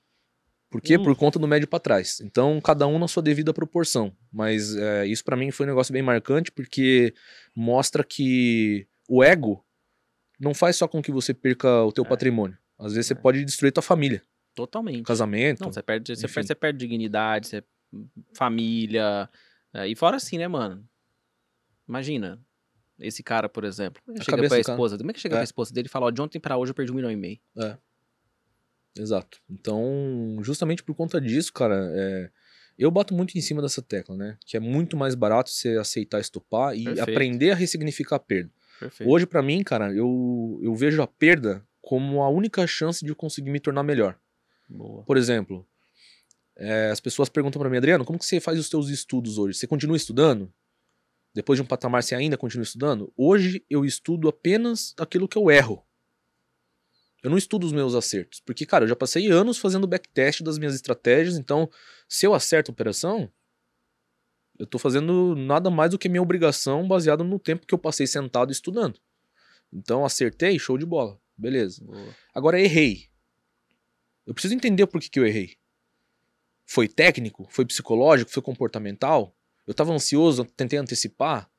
Por 0.74 0.82
quê? 0.82 0.98
Hum. 0.98 1.04
Por 1.04 1.16
conta 1.16 1.38
do 1.38 1.48
médio 1.48 1.68
para 1.68 1.80
trás. 1.80 2.20
Então, 2.20 2.60
cada 2.60 2.88
um 2.88 2.98
na 2.98 3.08
sua 3.08 3.22
devida 3.22 3.54
proporção. 3.54 4.12
Mas 4.32 4.76
é, 4.76 5.06
isso 5.06 5.24
para 5.24 5.38
mim 5.38 5.52
foi 5.52 5.68
um 5.68 5.70
negócio 5.70 5.94
bem 5.94 6.02
marcante, 6.02 6.52
porque 6.52 7.14
mostra 7.56 8.04
que 8.04 8.88
o 9.08 9.24
ego 9.24 9.64
não 10.40 10.52
faz 10.54 10.76
só 10.76 10.88
com 10.88 11.00
que 11.00 11.12
você 11.12 11.32
perca 11.32 11.84
o 11.84 11.92
teu 11.92 12.04
É. 12.04 12.08
patrimônio. 12.08 12.58
Às 12.80 12.94
vezes 12.94 13.06
você 13.06 13.14
É. 13.14 13.16
pode 13.16 13.46
destruir 13.46 13.72
tua 13.72 13.84
família, 13.84 14.24
Totalmente. 14.56 15.04
casamento. 15.06 15.62
Não, 15.64 15.72
você 15.72 15.84
perde, 15.84 16.16
você 16.16 16.28
perde, 16.28 16.48
você 16.48 16.56
perde 16.56 16.80
dignidade, 16.80 17.48
você... 17.48 17.64
família. 18.36 19.30
é, 19.76 19.88
e 19.88 19.96
fora 19.96 20.18
assim, 20.18 20.40
né, 20.40 20.48
mano? 20.48 20.84
Imagina, 21.88 22.40
esse 23.00 23.22
cara, 23.22 23.48
por 23.48 23.64
exemplo. 23.64 24.02
é 24.10 24.20
A 24.20 24.24
Chega 24.24 24.38
pra 24.38 24.50
cara. 24.50 24.60
esposa. 24.62 24.98
Como 24.98 25.12
é 25.12 25.14
que 25.14 25.20
chega 25.20 25.36
É. 25.36 25.38
pra 25.38 25.44
esposa 25.44 25.72
dele 25.72 25.88
e 25.88 25.90
fala, 25.92 26.08
ó, 26.08 26.10
de 26.10 26.20
ontem 26.22 26.40
pra 26.40 26.58
hoje 26.58 26.72
eu 26.72 26.76
perdi 26.76 26.92
um 26.92 26.96
milhão 26.96 27.12
e 27.12 27.16
meio. 27.16 27.38
Exato. 28.98 29.40
Então, 29.50 30.38
justamente 30.42 30.84
por 30.84 30.96
conta 30.96 31.20
disso, 31.20 31.52
cara, 31.52 31.92
é, 31.94 32.30
eu 32.78 32.92
bato 32.92 33.14
muito 33.14 33.38
em 33.38 33.42
cima 33.42 33.62
dessa 33.62 33.82
tecla, 33.82 34.16
né? 34.16 34.38
Que 34.46 34.58
é 34.58 34.60
muito 34.60 34.96
mais 34.96 35.16
barato 35.16 35.50
você 35.50 35.78
aceitar 35.78 36.20
estopar 36.20 36.76
e 36.76 36.84
Perfeito. 36.84 37.10
aprender 37.10 37.52
a 37.52 37.56
ressignificar 37.56 38.18
a 38.18 38.20
perda. 38.20 38.52
Perfeito. 38.80 39.10
Hoje, 39.10 39.26
pra 39.26 39.42
mim, 39.42 39.64
cara, 39.64 39.94
eu, 39.94 40.60
eu 40.62 40.76
vejo 40.76 41.02
a 41.02 41.08
perda 41.08 41.66
como 41.82 42.22
a 42.22 42.30
única 42.30 42.66
chance 42.68 43.04
de 43.04 43.12
eu 43.12 43.16
conseguir 43.16 43.52
me 43.52 43.60
tornar 43.60 43.84
melhor. 43.84 44.18
Boa. 44.70 45.04
Por 45.04 45.18
exemplo, 45.18 45.68
é, 46.56 46.90
as 46.92 47.00
pessoas 47.00 47.30
perguntam 47.30 47.60
para 47.60 47.70
mim, 47.70 47.78
Adriano, 47.78 48.06
como 48.06 48.20
que 48.20 48.26
você 48.26 48.40
faz 48.40 48.60
os 48.60 48.68
seus 48.68 48.90
estudos 48.90 49.38
hoje? 49.38 49.58
Você 49.58 49.68
continua 49.68 49.98
estudando? 49.98 50.52
Depois 51.34 51.58
de 51.58 51.64
um 51.64 51.66
patamar, 51.66 52.04
você 52.04 52.14
ainda 52.14 52.38
continua 52.38 52.64
estudando? 52.64 53.12
Hoje 53.18 53.66
eu 53.70 53.84
estudo 53.84 54.30
apenas 54.30 54.94
aquilo 55.00 55.28
que 55.28 55.38
eu 55.38 55.50
erro. 55.50 55.84
Eu 57.24 57.30
não 57.30 57.38
estudo 57.38 57.66
os 57.66 57.72
meus 57.72 57.96
acertos. 57.96 58.42
Porque, 58.42 58.66
cara, 58.66 58.84
eu 58.84 58.90
já 58.90 58.96
passei 58.96 59.32
anos 59.32 59.58
fazendo 59.58 59.88
backtest 59.88 60.44
das 60.44 60.58
minhas 60.58 60.76
estratégias, 60.76 61.38
então, 61.38 61.70
se 62.08 62.28
eu 62.28 62.34
acerto 62.34 62.70
a 62.70 62.74
operação, 62.74 63.32
eu 64.60 64.68
tô 64.68 64.78
fazendo 64.78 65.34
nada 65.34 65.72
mais 65.72 65.92
do 65.92 65.98
que 65.98 66.10
minha 66.10 66.22
obrigação 66.22 66.86
baseado 66.86 67.24
no 67.24 67.40
tempo 67.40 67.66
que 67.66 67.74
eu 67.74 67.80
passei 67.80 68.06
sentado 68.06 68.52
estudando. 68.52 69.00
Então, 69.72 70.04
acertei, 70.04 70.60
show 70.60 70.78
de 70.78 70.86
bola. 70.86 71.18
Beleza. 71.38 71.84
Boa. 71.84 72.16
Agora, 72.36 72.60
errei. 72.60 73.08
Eu 74.26 74.34
preciso 74.34 74.54
entender 74.54 74.86
por 74.86 75.00
que, 75.02 75.10
que 75.10 75.20
eu 75.20 75.26
errei. 75.26 75.56
Foi 76.66 76.88
técnico? 76.88 77.48
Foi 77.50 77.66
psicológico? 77.66 78.32
Foi 78.32 78.44
comportamental? 78.44 79.36
Eu 79.66 79.72
estava 79.72 79.94
ansioso, 79.94 80.44
tentei 80.44 80.78
antecipar? 80.78 81.50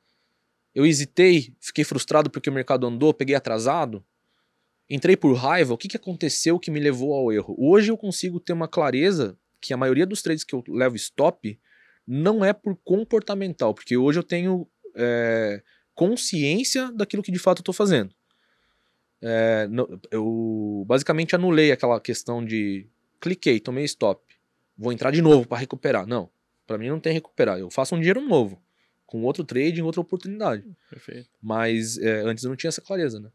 Eu 0.73 0.85
hesitei, 0.85 1.55
fiquei 1.59 1.83
frustrado 1.83 2.29
porque 2.29 2.49
o 2.49 2.53
mercado 2.53 2.85
andou, 2.85 3.13
peguei 3.13 3.35
atrasado? 3.35 4.05
Entrei 4.89 5.17
por 5.17 5.33
raiva? 5.33 5.73
O 5.73 5.77
que, 5.77 5.87
que 5.87 5.97
aconteceu 5.97 6.59
que 6.59 6.69
me 6.69 6.79
levou 6.79 7.13
ao 7.13 7.31
erro? 7.31 7.55
Hoje 7.57 7.91
eu 7.91 7.97
consigo 7.97 8.39
ter 8.39 8.53
uma 8.53 8.67
clareza 8.67 9.37
que 9.59 9.73
a 9.73 9.77
maioria 9.77 10.05
dos 10.05 10.21
trades 10.21 10.43
que 10.43 10.53
eu 10.53 10.63
levo 10.67 10.95
stop 10.95 11.59
não 12.07 12.45
é 12.45 12.53
por 12.53 12.75
comportamental, 12.83 13.73
porque 13.73 13.97
hoje 13.97 14.19
eu 14.19 14.23
tenho 14.23 14.67
é, 14.95 15.61
consciência 15.95 16.91
daquilo 16.91 17.23
que 17.23 17.31
de 17.31 17.39
fato 17.39 17.59
eu 17.59 17.61
estou 17.61 17.73
fazendo. 17.73 18.13
É, 19.21 19.65
no- 19.67 19.99
eu 20.11 20.83
basicamente 20.87 21.33
anulei 21.35 21.71
aquela 21.71 21.99
questão 21.99 22.45
de 22.45 22.87
cliquei, 23.19 23.59
tomei 23.59 23.85
stop, 23.85 24.21
vou 24.77 24.91
entrar 24.93 25.09
de 25.09 25.21
novo 25.21 25.47
para 25.47 25.57
recuperar. 25.57 26.05
Não, 26.05 26.29
para 26.67 26.77
mim 26.77 26.89
não 26.89 26.99
tem 26.99 27.11
recuperar. 27.13 27.57
Eu 27.57 27.71
faço 27.71 27.95
um 27.95 27.97
dinheiro 27.97 28.21
novo, 28.21 28.61
com 29.07 29.23
outro 29.23 29.43
trade, 29.43 29.79
em 29.79 29.83
outra 29.83 30.01
oportunidade. 30.01 30.63
Perfeito. 30.89 31.29
Mas 31.41 31.97
é, 31.97 32.19
antes 32.21 32.43
eu 32.43 32.49
não 32.49 32.55
tinha 32.57 32.67
essa 32.69 32.81
clareza, 32.81 33.19
né? 33.19 33.29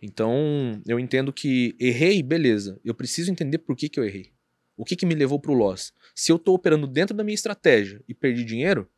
Então 0.00 0.80
eu 0.86 0.98
entendo 0.98 1.32
que 1.32 1.74
errei, 1.78 2.22
beleza. 2.22 2.80
Eu 2.84 2.94
preciso 2.94 3.30
entender 3.30 3.58
por 3.58 3.76
que, 3.76 3.88
que 3.88 3.98
eu 3.98 4.04
errei. 4.04 4.32
O 4.76 4.84
que, 4.84 4.96
que 4.96 5.06
me 5.06 5.14
levou 5.14 5.38
pro 5.38 5.54
loss. 5.54 5.92
Se 6.14 6.32
eu 6.32 6.38
tô 6.38 6.52
operando 6.54 6.86
dentro 6.86 7.16
da 7.16 7.22
minha 7.22 7.34
estratégia 7.34 8.02
e 8.08 8.14
perdi 8.14 8.44
dinheiro, 8.44 8.90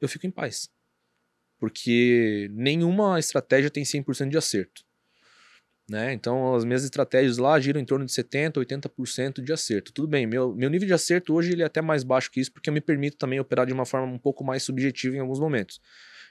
eu 0.00 0.08
fico 0.08 0.26
em 0.26 0.30
paz. 0.30 0.70
Porque 1.58 2.50
nenhuma 2.52 3.18
estratégia 3.18 3.70
tem 3.70 3.84
100% 3.84 4.28
de 4.28 4.38
acerto. 4.38 4.84
Né? 5.90 6.12
Então 6.12 6.54
as 6.54 6.64
minhas 6.64 6.84
estratégias 6.84 7.36
lá 7.36 7.58
giram 7.58 7.80
em 7.80 7.84
torno 7.84 8.06
de 8.06 8.12
70%, 8.12 8.64
80% 8.64 9.42
de 9.42 9.52
acerto. 9.52 9.92
Tudo 9.92 10.06
bem, 10.06 10.24
meu, 10.24 10.54
meu 10.54 10.70
nível 10.70 10.86
de 10.86 10.94
acerto 10.94 11.34
hoje 11.34 11.50
ele 11.50 11.62
é 11.62 11.64
até 11.64 11.82
mais 11.82 12.04
baixo 12.04 12.30
que 12.30 12.40
isso, 12.40 12.52
porque 12.52 12.70
eu 12.70 12.72
me 12.72 12.80
permito 12.80 13.16
também 13.16 13.40
operar 13.40 13.66
de 13.66 13.72
uma 13.72 13.84
forma 13.84 14.06
um 14.06 14.18
pouco 14.18 14.44
mais 14.44 14.62
subjetiva 14.62 15.16
em 15.16 15.18
alguns 15.18 15.40
momentos. 15.40 15.80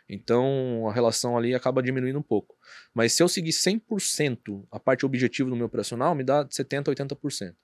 Então 0.10 0.89
a 0.89 0.93
relação 0.93 1.38
ali 1.38 1.54
acaba 1.54 1.84
diminuindo 1.84 2.17
um 2.17 2.24
pouco. 2.24 2.58
Mas 2.93 3.13
se 3.13 3.22
eu 3.22 3.28
seguir 3.28 3.52
100% 3.52 4.65
a 4.72 4.80
parte 4.80 5.06
objetiva 5.06 5.50
do 5.50 5.56
meu 5.56 5.67
operacional, 5.67 6.15
me 6.15 6.24
dá 6.24 6.43
70%, 6.45 6.86
80%. 6.86 7.56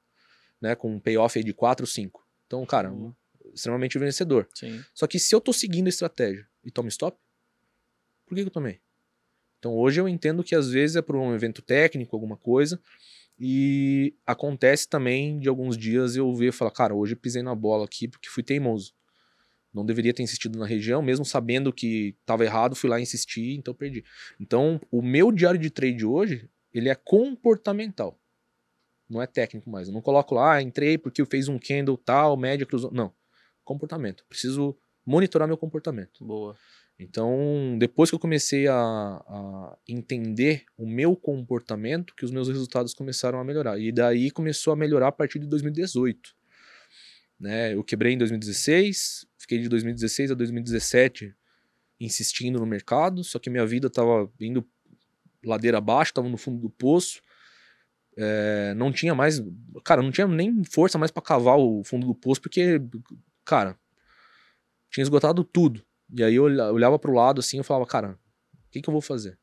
Né? 0.62 0.76
Com 0.76 0.96
um 0.96 1.00
payoff 1.00 1.38
aí 1.38 1.44
de 1.44 1.54
4, 1.54 1.88
5. 1.88 2.24
Então, 2.46 2.64
cara, 2.66 2.90
Boa. 2.90 3.16
extremamente 3.54 3.98
vencedor. 3.98 4.48
Sim. 4.54 4.84
Só 4.94 5.08
que 5.08 5.18
se 5.18 5.34
eu 5.34 5.42
tô 5.42 5.52
seguindo 5.52 5.88
a 5.88 5.90
estratégia 5.90 6.48
e 6.64 6.70
tomo 6.70 6.88
stop, 6.90 7.18
por 8.28 8.36
que, 8.36 8.42
que 8.42 8.48
eu 8.48 8.54
tomei? 8.54 8.80
Então 9.58 9.74
hoje 9.74 10.00
eu 10.00 10.08
entendo 10.08 10.44
que 10.44 10.54
às 10.54 10.70
vezes 10.70 10.96
é 10.96 11.02
por 11.02 11.16
um 11.16 11.34
evento 11.34 11.62
técnico, 11.62 12.16
alguma 12.16 12.38
coisa, 12.38 12.80
e 13.40 14.16
acontece 14.26 14.88
também 14.88 15.40
de 15.40 15.50
alguns 15.50 15.78
dias 15.78 16.16
eu 16.16 16.34
ver 16.34 16.50
e 16.50 16.52
falar, 16.52 16.72
cara, 16.72 16.94
hoje 16.96 17.14
eu 17.14 17.18
pisei 17.18 17.42
na 17.42 17.56
bola 17.56 17.86
aqui 17.86 18.08
porque 18.08 18.30
fui 18.30 18.44
teimoso. 18.44 18.94
Não 19.76 19.86
deveria 19.86 20.14
ter 20.14 20.24
insistido 20.24 20.58
na 20.58 20.66
região, 20.66 21.02
mesmo 21.02 21.26
sabendo 21.26 21.74
que 21.74 22.16
estava 22.22 22.46
errado, 22.46 22.78
fui 22.78 22.90
lá 22.90 22.98
insistir, 22.98 23.58
então 23.58 23.74
perdi. 23.74 24.06
Então, 24.40 24.80
o 24.90 25.02
meu 25.02 25.34
diário 25.34 25.60
de 25.60 25.70
trade 25.70 26.06
hoje, 26.06 26.50
ele 26.74 26.88
é 26.88 26.96
comportamental. 26.96 28.18
Não 29.10 29.22
é 29.22 29.28
técnico 29.28 29.70
mais. 29.70 29.90
Eu 29.90 29.94
não 29.94 30.02
coloco 30.02 30.34
lá, 30.34 30.54
ah, 30.54 30.62
entrei 30.62 30.98
porque 30.98 31.26
fiz 31.26 31.50
um 31.50 31.60
candle 31.60 31.98
tal, 31.98 32.38
média 32.38 32.66
cruzou. 32.66 32.90
Não. 32.90 33.14
Comportamento. 33.66 34.26
Preciso 34.30 34.78
monitorar 35.06 35.46
meu 35.46 35.58
comportamento. 35.58 36.24
Boa. 36.24 36.56
Então, 36.98 37.76
depois 37.78 38.10
que 38.10 38.16
eu 38.16 38.20
comecei 38.20 38.68
a, 38.68 38.76
a 38.76 39.78
entender 39.90 40.64
o 40.78 40.88
meu 40.88 41.18
comportamento, 41.18 42.16
que 42.16 42.24
os 42.24 42.32
meus 42.32 42.48
resultados 42.48 42.94
começaram 42.94 43.42
a 43.42 43.44
melhorar. 43.44 43.78
E 43.78 43.92
daí 43.92 44.32
começou 44.32 44.72
a 44.72 44.78
melhorar 44.78 45.10
a 45.10 45.12
partir 45.12 45.40
de 45.40 45.48
2018. 45.48 46.34
Né? 47.40 47.74
Eu 47.74 47.84
quebrei 47.84 48.14
em 48.14 48.18
2016, 48.18 49.26
fiquei 49.38 49.60
de 49.60 49.68
2016 49.70 50.32
a 50.32 50.36
2017 50.36 51.36
insistindo 52.00 52.60
no 52.60 52.66
mercado, 52.66 53.24
só 53.24 53.40
que 53.40 53.50
minha 53.50 53.66
vida 53.66 53.88
estava 53.88 54.32
indo 54.40 54.68
ladeira 55.44 55.78
abaixo, 55.78 56.12
estava 56.12 56.28
no 56.30 56.38
fundo 56.38 56.60
do 56.62 56.70
poço. 56.70 57.22
É, 58.18 58.74
não 58.76 58.92
tinha 58.92 59.14
mais. 59.14 59.42
Cara, 59.84 60.02
não 60.02 60.12
tinha 60.12 60.28
nem 60.28 60.64
força 60.64 60.98
mais 60.98 61.12
para 61.12 61.22
cavar 61.22 61.58
o 61.58 61.84
fundo 61.84 62.08
do 62.08 62.16
poço, 62.16 62.42
porque, 62.42 62.82
cara, 63.44 63.78
tinha 64.90 65.04
esgotado 65.04 65.44
tudo. 65.44 65.86
E 66.14 66.24
aí 66.24 66.36
eu 66.36 66.44
olha- 66.44 66.72
olhava 66.72 66.98
pro 66.98 67.14
lado 67.14 67.40
assim 67.40 67.60
e 67.60 67.64
falava, 67.64 67.86
cara, 67.86 68.18
o 68.54 68.70
que, 68.72 68.82
que 68.82 68.90
eu 68.90 68.94
vou 68.94 69.02
fazer? 69.02 69.38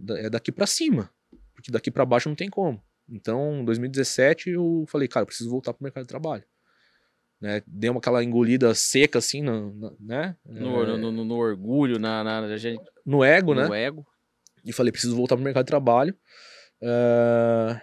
Da- 0.00 0.18
É 0.18 0.30
daqui 0.30 0.50
pra 0.50 0.66
cima, 0.66 1.10
porque 1.54 1.70
daqui 1.70 1.90
pra 1.90 2.04
baixo 2.06 2.28
não 2.28 2.36
tem 2.36 2.48
como. 2.48 2.82
Então, 3.08 3.60
em 3.60 3.64
2017 3.64 4.50
eu 4.50 4.84
falei, 4.88 5.06
cara, 5.08 5.22
eu 5.22 5.26
preciso 5.26 5.50
voltar 5.50 5.72
pro 5.72 5.82
mercado 5.84 6.04
de 6.04 6.08
trabalho. 6.08 6.44
Né? 7.40 7.62
Dei 7.66 7.90
uma 7.90 7.98
aquela 7.98 8.24
engolida 8.24 8.74
seca 8.74 9.18
assim, 9.18 9.42
na, 9.42 9.60
na- 9.72 9.92
né? 10.00 10.36
No, 10.44 10.82
É, 10.82 10.86
no, 10.96 11.12
no- 11.12 11.24
no 11.24 11.34
orgulho, 11.36 11.98
na, 11.98 12.24
na, 12.24 12.56
gente, 12.56 12.82
no 13.04 13.22
ego, 13.22 13.54
né? 13.54 13.66
no 13.66 13.74
ego. 13.74 14.06
E 14.64 14.72
falei, 14.72 14.90
preciso 14.90 15.14
voltar 15.14 15.36
pro 15.36 15.44
mercado 15.44 15.64
de 15.64 15.68
trabalho. 15.68 16.16
Eh, 16.82 17.80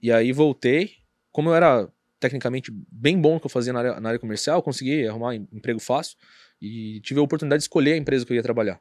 e 0.00 0.12
aí 0.12 0.32
voltei. 0.32 0.92
Como 1.32 1.50
eu 1.50 1.54
era 1.54 1.88
tecnicamente 2.20 2.70
bem 2.90 3.20
bom 3.20 3.34
no 3.34 3.40
que 3.40 3.46
eu 3.46 3.50
fazia 3.50 3.72
na 3.72 3.80
área, 3.80 4.00
na 4.00 4.08
área 4.10 4.18
comercial, 4.18 4.58
eu 4.58 4.62
consegui 4.62 5.06
arrumar 5.06 5.34
em- 5.34 5.48
emprego 5.52 5.80
fácil 5.80 6.16
e 6.60 7.00
tive 7.00 7.20
a 7.20 7.22
oportunidade 7.22 7.60
de 7.60 7.64
escolher 7.64 7.92
a 7.92 7.96
empresa 7.96 8.24
que 8.24 8.32
eu 8.32 8.36
ia 8.36 8.42
trabalhar. 8.42 8.80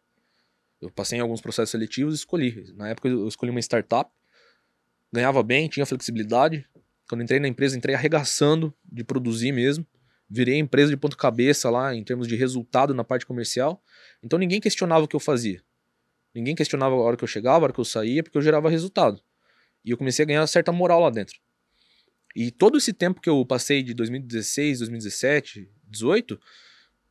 Eu 0.79 0.89
passei 0.91 1.17
em 1.17 1.21
alguns 1.21 1.41
processos 1.41 1.71
seletivos 1.71 2.13
e 2.13 2.17
escolhi. 2.17 2.71
Na 2.75 2.89
época 2.89 3.07
eu 3.09 3.27
escolhi 3.27 3.49
uma 3.49 3.59
startup, 3.59 4.09
ganhava 5.13 5.43
bem, 5.43 5.69
tinha 5.69 5.85
flexibilidade. 5.85 6.65
Quando 7.07 7.21
entrei 7.21 7.39
na 7.39 7.47
empresa, 7.47 7.77
entrei 7.77 7.93
arregaçando 7.93 8.73
de 8.83 9.03
produzir 9.03 9.51
mesmo. 9.51 9.85
Virei 10.27 10.57
empresa 10.57 10.89
de 10.89 10.97
ponta 10.97 11.15
cabeça 11.15 11.69
lá 11.69 11.93
em 11.93 12.03
termos 12.03 12.27
de 12.27 12.35
resultado 12.35 12.93
na 12.93 13.03
parte 13.03 13.25
comercial. 13.25 13.83
Então 14.23 14.39
ninguém 14.39 14.59
questionava 14.59 15.05
o 15.05 15.07
que 15.07 15.15
eu 15.15 15.19
fazia. 15.19 15.61
Ninguém 16.33 16.55
questionava 16.55 16.95
a 16.95 16.97
hora 16.97 17.15
que 17.15 17.23
eu 17.23 17.27
chegava, 17.27 17.59
a 17.59 17.63
hora 17.65 17.73
que 17.73 17.79
eu 17.79 17.85
saía, 17.85 18.23
porque 18.23 18.37
eu 18.37 18.41
gerava 18.41 18.69
resultado. 18.69 19.21
E 19.85 19.91
eu 19.91 19.97
comecei 19.97 20.23
a 20.23 20.25
ganhar 20.25 20.47
certa 20.47 20.71
moral 20.71 21.01
lá 21.01 21.11
dentro. 21.11 21.39
E 22.35 22.49
todo 22.49 22.79
esse 22.79 22.91
tempo 22.91 23.21
que 23.21 23.29
eu 23.29 23.45
passei 23.45 23.83
de 23.83 23.93
2016, 23.93 24.79
2017, 24.79 25.69
18, 25.87 26.39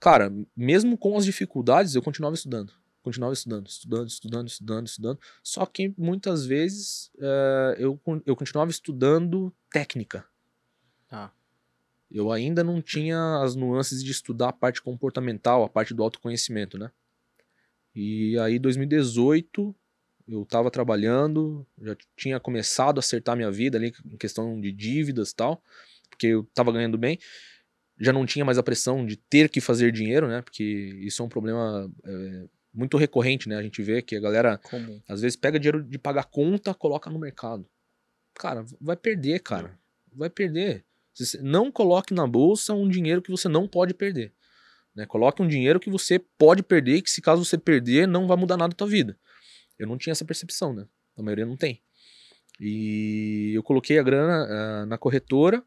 cara, 0.00 0.32
mesmo 0.56 0.98
com 0.98 1.16
as 1.16 1.24
dificuldades, 1.24 1.94
eu 1.94 2.02
continuava 2.02 2.34
estudando. 2.34 2.72
Continuava 3.02 3.34
estudando, 3.34 3.66
estudando, 3.66 4.08
estudando, 4.08 4.48
estudando, 4.48 4.86
estudando. 4.86 5.20
Só 5.42 5.66
que 5.66 5.92
muitas 5.98 6.46
vezes 6.46 7.10
eh, 7.18 7.76
eu, 7.78 8.00
eu 8.24 8.36
continuava 8.36 8.70
estudando 8.70 9.52
técnica. 9.70 10.24
Tá. 11.08 11.32
Eu 12.10 12.30
ainda 12.30 12.62
não 12.62 12.80
tinha 12.80 13.40
as 13.42 13.56
nuances 13.56 14.04
de 14.04 14.12
estudar 14.12 14.50
a 14.50 14.52
parte 14.52 14.80
comportamental, 14.80 15.64
a 15.64 15.68
parte 15.68 15.92
do 15.92 16.02
autoconhecimento, 16.02 16.78
né? 16.78 16.92
E 17.94 18.38
aí, 18.38 18.58
2018, 18.58 19.74
eu 20.28 20.42
estava 20.42 20.70
trabalhando, 20.70 21.66
já 21.80 21.96
tinha 22.16 22.38
começado 22.38 22.98
a 22.98 23.00
acertar 23.00 23.36
minha 23.36 23.50
vida 23.50 23.76
ali 23.78 23.92
em 24.04 24.16
questão 24.16 24.60
de 24.60 24.70
dívidas 24.70 25.30
e 25.30 25.36
tal, 25.36 25.62
porque 26.08 26.28
eu 26.28 26.42
estava 26.42 26.70
ganhando 26.70 26.96
bem. 26.96 27.18
Já 27.98 28.12
não 28.12 28.24
tinha 28.24 28.44
mais 28.44 28.58
a 28.58 28.62
pressão 28.62 29.04
de 29.04 29.16
ter 29.16 29.48
que 29.48 29.60
fazer 29.60 29.92
dinheiro, 29.92 30.28
né? 30.28 30.40
Porque 30.42 30.62
isso 30.62 31.22
é 31.22 31.24
um 31.24 31.28
problema 31.28 31.90
é, 32.04 32.44
muito 32.72 32.96
recorrente, 32.96 33.48
né? 33.48 33.56
A 33.56 33.62
gente 33.62 33.82
vê 33.82 34.00
que 34.00 34.16
a 34.16 34.20
galera 34.20 34.58
Comum. 34.58 35.00
às 35.08 35.20
vezes 35.20 35.36
pega 35.36 35.58
dinheiro 35.58 35.82
de 35.82 35.98
pagar 35.98 36.24
conta, 36.24 36.72
coloca 36.72 37.10
no 37.10 37.18
mercado. 37.18 37.68
Cara, 38.34 38.64
vai 38.80 38.96
perder, 38.96 39.40
cara. 39.40 39.78
Vai 40.12 40.30
perder. 40.30 40.84
Não 41.40 41.70
coloque 41.70 42.14
na 42.14 42.26
bolsa 42.26 42.72
um 42.72 42.88
dinheiro 42.88 43.20
que 43.20 43.30
você 43.30 43.48
não 43.48 43.68
pode 43.68 43.92
perder. 43.92 44.32
Né? 44.94 45.06
Coloque 45.06 45.42
um 45.42 45.48
dinheiro 45.48 45.78
que 45.78 45.90
você 45.90 46.18
pode 46.18 46.62
perder 46.62 46.96
e 46.96 47.02
que 47.02 47.10
se 47.10 47.20
caso 47.20 47.44
você 47.44 47.58
perder, 47.58 48.08
não 48.08 48.26
vai 48.26 48.36
mudar 48.36 48.56
nada 48.56 48.68
na 48.68 48.76
tua 48.76 48.86
vida. 48.86 49.18
Eu 49.78 49.86
não 49.86 49.98
tinha 49.98 50.12
essa 50.12 50.24
percepção, 50.24 50.72
né? 50.72 50.86
A 51.16 51.22
maioria 51.22 51.46
não 51.46 51.56
tem. 51.56 51.82
E 52.60 53.52
eu 53.54 53.62
coloquei 53.62 53.98
a 53.98 54.02
grana 54.02 54.46
ah, 54.48 54.86
na 54.86 54.96
corretora 54.96 55.62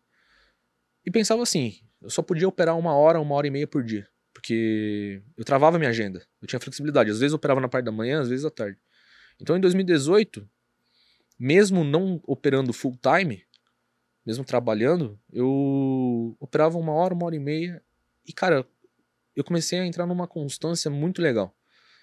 e 1.05 1.11
pensava 1.11 1.43
assim, 1.43 1.79
eu 2.01 2.09
só 2.09 2.21
podia 2.21 2.47
operar 2.47 2.77
uma 2.77 2.95
hora, 2.95 3.19
uma 3.19 3.35
hora 3.35 3.47
e 3.47 3.51
meia 3.51 3.67
por 3.67 3.83
dia. 3.83 4.07
Porque 4.35 5.21
eu 5.37 5.45
travava 5.45 5.79
minha 5.79 5.89
agenda. 5.89 6.21
Eu 6.41 6.47
tinha 6.47 6.59
flexibilidade. 6.59 7.09
Às 7.09 7.19
vezes 7.19 7.31
eu 7.31 7.37
operava 7.37 7.61
na 7.61 7.69
parte 7.69 7.85
da 7.85 7.91
manhã, 7.91 8.19
às 8.19 8.27
vezes 8.27 8.43
à 8.43 8.51
tarde. 8.51 8.77
Então, 9.39 9.55
em 9.55 9.61
2018, 9.61 10.45
mesmo 11.39 11.85
não 11.85 12.21
operando 12.27 12.73
full 12.73 12.99
time, 13.01 13.45
mesmo 14.25 14.43
trabalhando, 14.43 15.17
eu 15.31 16.35
operava 16.37 16.77
uma 16.77 16.91
hora, 16.91 17.13
uma 17.13 17.25
hora 17.25 17.35
e 17.35 17.39
meia. 17.39 17.81
E, 18.27 18.33
cara, 18.33 18.67
eu 19.33 19.43
comecei 19.43 19.79
a 19.79 19.85
entrar 19.85 20.05
numa 20.05 20.27
constância 20.27 20.91
muito 20.91 21.21
legal. 21.21 21.55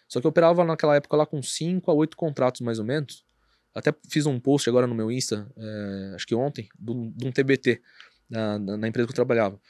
Só 0.09 0.18
que 0.18 0.26
eu 0.26 0.30
operava 0.30 0.64
naquela 0.64 0.97
época 0.97 1.16
lá 1.18 1.26
com 1.26 1.43
5 1.43 1.91
a 1.91 1.95
8 1.95 2.16
contratos, 2.16 2.62
mais 2.62 2.78
ou 2.78 2.85
menos. 2.85 3.26
Até 3.74 3.95
fiz 4.09 4.24
um 4.24 4.41
post 4.41 4.68
agora 4.70 4.87
no 4.87 4.95
meu 4.95 5.11
Insta, 5.11 5.51
é, 5.55 6.12
acho 6.14 6.26
que 6.26 6.35
ontem, 6.35 6.68
de 6.78 7.26
um 7.26 7.30
TBT, 7.30 7.83
na, 8.28 8.59
na, 8.59 8.89
empresa 8.89 9.07
que 9.07 9.12
eu 9.12 9.14
trabalhava. 9.14 9.61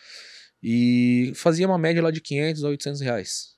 E 0.63 1.33
fazia 1.35 1.67
uma 1.67 1.79
média 1.79 2.03
lá 2.03 2.11
de 2.11 2.21
500 2.21 2.65
a 2.65 2.69
800 2.69 3.01
reais, 3.01 3.57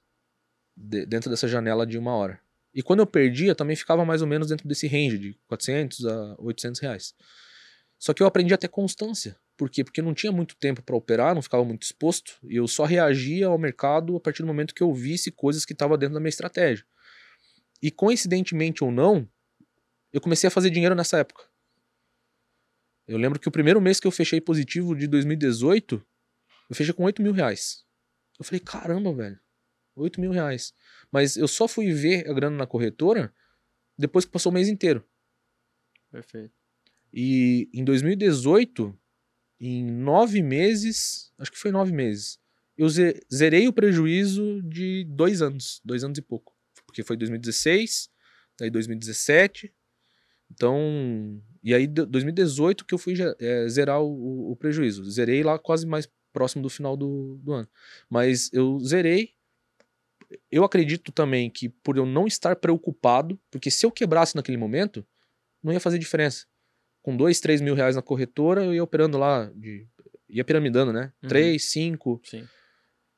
de, 0.76 1.04
dentro 1.04 1.28
dessa 1.28 1.46
janela 1.46 1.86
de 1.86 1.98
uma 1.98 2.14
hora. 2.14 2.40
E 2.74 2.82
quando 2.82 3.00
eu 3.00 3.06
perdia, 3.06 3.54
também 3.54 3.76
ficava 3.76 4.04
mais 4.04 4.22
ou 4.22 4.26
menos 4.26 4.48
dentro 4.48 4.66
desse 4.66 4.86
range, 4.86 5.18
de 5.18 5.38
400 5.46 6.06
a 6.06 6.34
800 6.38 6.80
reais. 6.80 7.14
Só 7.98 8.12
que 8.12 8.22
eu 8.22 8.26
aprendi 8.26 8.52
a 8.52 8.58
ter 8.58 8.68
constância. 8.68 9.36
Por 9.56 9.70
quê? 9.70 9.84
Porque 9.84 10.02
não 10.02 10.12
tinha 10.12 10.32
muito 10.32 10.56
tempo 10.56 10.82
para 10.82 10.96
operar, 10.96 11.34
não 11.34 11.42
ficava 11.42 11.64
muito 11.64 11.82
exposto, 11.82 12.38
e 12.42 12.56
eu 12.56 12.66
só 12.66 12.84
reagia 12.84 13.46
ao 13.46 13.56
mercado 13.56 14.16
a 14.16 14.20
partir 14.20 14.42
do 14.42 14.46
momento 14.46 14.74
que 14.74 14.82
eu 14.82 14.92
visse 14.92 15.30
coisas 15.30 15.64
que 15.64 15.72
estavam 15.72 15.96
dentro 15.96 16.14
da 16.14 16.20
minha 16.20 16.28
estratégia. 16.28 16.84
E 17.80 17.90
coincidentemente 17.90 18.82
ou 18.82 18.90
não, 18.90 19.28
eu 20.12 20.20
comecei 20.20 20.48
a 20.48 20.50
fazer 20.50 20.70
dinheiro 20.70 20.94
nessa 20.94 21.18
época. 21.18 21.44
Eu 23.06 23.18
lembro 23.18 23.38
que 23.38 23.48
o 23.48 23.52
primeiro 23.52 23.80
mês 23.80 24.00
que 24.00 24.06
eu 24.06 24.10
fechei 24.10 24.40
positivo 24.40 24.96
de 24.96 25.06
2018, 25.06 26.04
eu 26.74 26.76
fechei 26.76 26.92
com 26.92 27.04
8 27.04 27.22
mil 27.22 27.32
reais. 27.32 27.84
Eu 28.36 28.44
falei, 28.44 28.58
caramba, 28.58 29.14
velho, 29.14 29.38
8 29.94 30.20
mil 30.20 30.32
reais. 30.32 30.74
Mas 31.10 31.36
eu 31.36 31.46
só 31.46 31.68
fui 31.68 31.92
ver 31.92 32.28
a 32.28 32.32
grana 32.34 32.56
na 32.56 32.66
corretora 32.66 33.32
depois 33.96 34.24
que 34.24 34.32
passou 34.32 34.50
o 34.50 34.54
mês 34.54 34.68
inteiro. 34.68 35.08
Perfeito. 36.10 36.52
E 37.12 37.70
em 37.72 37.84
2018, 37.84 38.98
em 39.60 39.84
nove 39.84 40.42
meses, 40.42 41.32
acho 41.38 41.52
que 41.52 41.58
foi 41.58 41.70
nove 41.70 41.92
meses, 41.92 42.40
eu 42.76 42.88
zerei 43.32 43.68
o 43.68 43.72
prejuízo 43.72 44.60
de 44.62 45.04
dois 45.04 45.40
anos, 45.40 45.80
dois 45.84 46.02
anos 46.02 46.18
e 46.18 46.22
pouco. 46.22 46.56
Porque 46.84 47.04
foi 47.04 47.16
2016, 47.16 48.10
daí 48.58 48.68
2017. 48.68 49.72
Então, 50.50 51.40
e 51.62 51.72
aí 51.72 51.86
2018 51.86 52.84
que 52.84 52.94
eu 52.94 52.98
fui 52.98 53.14
é, 53.38 53.68
zerar 53.68 54.02
o, 54.02 54.50
o, 54.50 54.56
prejuízo. 54.56 55.08
Zerei 55.08 55.44
lá 55.44 55.56
quase 55.56 55.86
mais 55.86 56.08
próximo 56.34 56.62
do 56.62 56.68
final 56.68 56.98
do, 56.98 57.38
do 57.42 57.52
ano. 57.52 57.68
Mas 58.10 58.52
eu 58.52 58.78
zerei. 58.80 59.30
Eu 60.50 60.64
acredito 60.64 61.12
também 61.12 61.48
que 61.48 61.68
por 61.68 61.96
eu 61.96 62.04
não 62.04 62.26
estar 62.26 62.56
preocupado, 62.56 63.40
porque 63.50 63.70
se 63.70 63.86
eu 63.86 63.90
quebrasse 63.90 64.36
naquele 64.36 64.58
momento, 64.58 65.06
não 65.62 65.72
ia 65.72 65.80
fazer 65.80 65.98
diferença 65.98 66.44
com 67.04 67.14
dois, 67.14 67.38
três 67.38 67.60
mil 67.60 67.74
reais 67.74 67.94
na 67.94 68.00
corretora, 68.00 68.64
eu 68.64 68.72
ia 68.74 68.82
operando 68.82 69.18
lá, 69.18 69.50
de, 69.54 69.86
ia 70.26 70.42
piramidando, 70.42 70.90
né? 70.90 71.12
Uhum. 71.22 71.28
Três, 71.28 71.70
cinco. 71.70 72.18
Sim. 72.24 72.48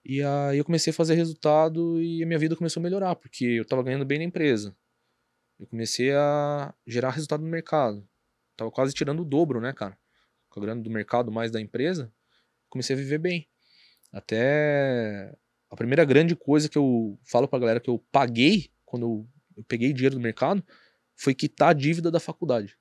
E 0.05 0.21
aí 0.23 0.59
eu 0.59 0.65
comecei 0.65 0.91
a 0.91 0.95
fazer 0.95 1.15
resultado 1.15 2.03
e 2.03 2.21
a 2.21 2.27
minha 2.27 2.39
vida 2.39 2.57
começou 2.57 2.81
a 2.81 2.83
melhorar, 2.83 3.15
porque 3.15 3.45
eu 3.45 3.65
tava 3.65 3.85
ganhando 3.85 4.05
bem 4.05 4.19
na 4.19 4.25
empresa. 4.25 4.77
Eu 5.59 5.69
comecei 5.69 6.13
a 6.13 6.75
gerar 6.85 7.11
resultado 7.11 7.43
no 7.43 7.49
mercado. 7.49 8.07
Tava 8.57 8.73
quase 8.73 8.93
tirando 8.93 9.21
o 9.21 9.25
dobro, 9.25 9.61
né, 9.61 9.73
cara? 9.73 9.97
Com 10.49 10.59
a 10.59 10.63
grana 10.65 10.83
do 10.83 10.91
mercado 10.91 11.31
mais 11.31 11.53
da 11.53 11.61
empresa, 11.61 12.13
comecei 12.77 12.95
a 12.95 12.99
viver 12.99 13.19
bem. 13.19 13.47
Até 14.13 15.35
a 15.71 15.77
primeira 15.77 16.05
grande 16.05 16.37
coisa 16.37 16.69
que 16.69 16.79
eu 16.79 17.19
falo 17.25 17.49
pra 17.49 17.59
galera 17.59 17.81
que 17.81 17.91
eu 17.91 17.99
paguei 18.13 18.71
quando 18.85 19.07
eu, 19.07 19.29
eu 19.57 19.65
peguei 19.65 19.93
dinheiro 19.93 20.15
do 20.15 20.21
mercado 20.21 20.63
foi 21.17 21.35
quitar 21.35 21.71
a 21.71 21.73
dívida 21.73 22.11
da 22.11 22.21
faculdade. 22.21 22.77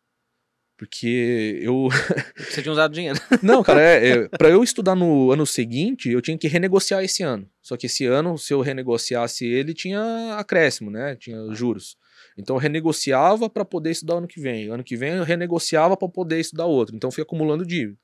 Porque 0.78 1.58
eu. 1.62 1.88
Você 2.38 2.62
tinha 2.62 2.74
usado 2.74 2.94
dinheiro. 2.94 3.18
Não, 3.42 3.64
cara, 3.64 3.82
é, 3.82 4.10
é, 4.10 4.28
pra 4.38 4.50
eu 4.50 4.62
estudar 4.62 4.94
no 4.94 5.32
ano 5.32 5.46
seguinte, 5.46 6.10
eu 6.10 6.22
tinha 6.22 6.38
que 6.38 6.50
renegociar 6.50 7.02
esse 7.02 7.24
ano. 7.24 7.50
Só 7.62 7.78
que 7.78 7.86
esse 7.86 8.06
ano, 8.06 8.38
se 8.38 8.54
eu 8.54 8.60
renegociasse 8.60 9.46
ele, 9.46 9.74
tinha 9.74 10.36
acréscimo, 10.38 10.92
né? 10.92 11.16
Tinha 11.16 11.38
juros. 11.54 11.96
Então 12.38 12.58
eu 12.58 12.60
renegociava 12.60 13.50
para 13.50 13.64
poder 13.64 13.92
estudar 13.92 14.16
ano 14.16 14.28
que 14.28 14.42
vem. 14.42 14.68
Ano 14.68 14.84
que 14.84 14.98
vem 14.98 15.14
eu 15.14 15.24
renegociava 15.24 15.96
para 15.96 16.10
poder 16.10 16.42
estudar 16.42 16.66
outro. 16.66 16.94
Então 16.94 17.08
eu 17.08 17.12
fui 17.14 17.24
acumulando 17.24 17.66
dívida. 17.66 17.98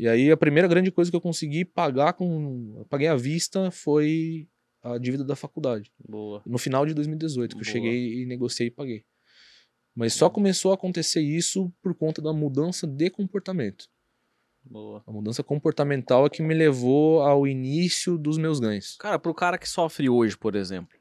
E 0.00 0.08
aí 0.08 0.30
a 0.30 0.36
primeira 0.36 0.66
grande 0.66 0.90
coisa 0.90 1.10
que 1.10 1.16
eu 1.16 1.20
consegui 1.20 1.62
pagar 1.62 2.14
com. 2.14 2.86
paguei 2.88 3.06
à 3.06 3.14
vista 3.14 3.70
foi 3.70 4.48
a 4.82 4.96
dívida 4.96 5.22
da 5.22 5.36
faculdade. 5.36 5.92
Boa. 6.08 6.40
No 6.46 6.56
final 6.56 6.86
de 6.86 6.94
2018, 6.94 7.50
que 7.50 7.56
Boa. 7.56 7.60
eu 7.60 7.70
cheguei 7.70 8.22
e 8.22 8.24
negociei 8.24 8.68
e 8.68 8.70
paguei. 8.70 9.04
Mas 9.94 10.14
só 10.14 10.30
começou 10.30 10.70
a 10.70 10.74
acontecer 10.74 11.20
isso 11.20 11.70
por 11.82 11.94
conta 11.94 12.22
da 12.22 12.32
mudança 12.32 12.86
de 12.86 13.10
comportamento. 13.10 13.90
Boa. 14.64 15.02
A 15.06 15.12
mudança 15.12 15.42
comportamental 15.42 16.24
é 16.24 16.30
que 16.30 16.42
me 16.42 16.54
levou 16.54 17.20
ao 17.20 17.46
início 17.46 18.16
dos 18.16 18.38
meus 18.38 18.58
ganhos. 18.58 18.96
Cara, 18.96 19.18
pro 19.18 19.34
cara 19.34 19.58
que 19.58 19.68
sofre 19.68 20.08
hoje, 20.08 20.34
por 20.34 20.54
exemplo, 20.54 20.98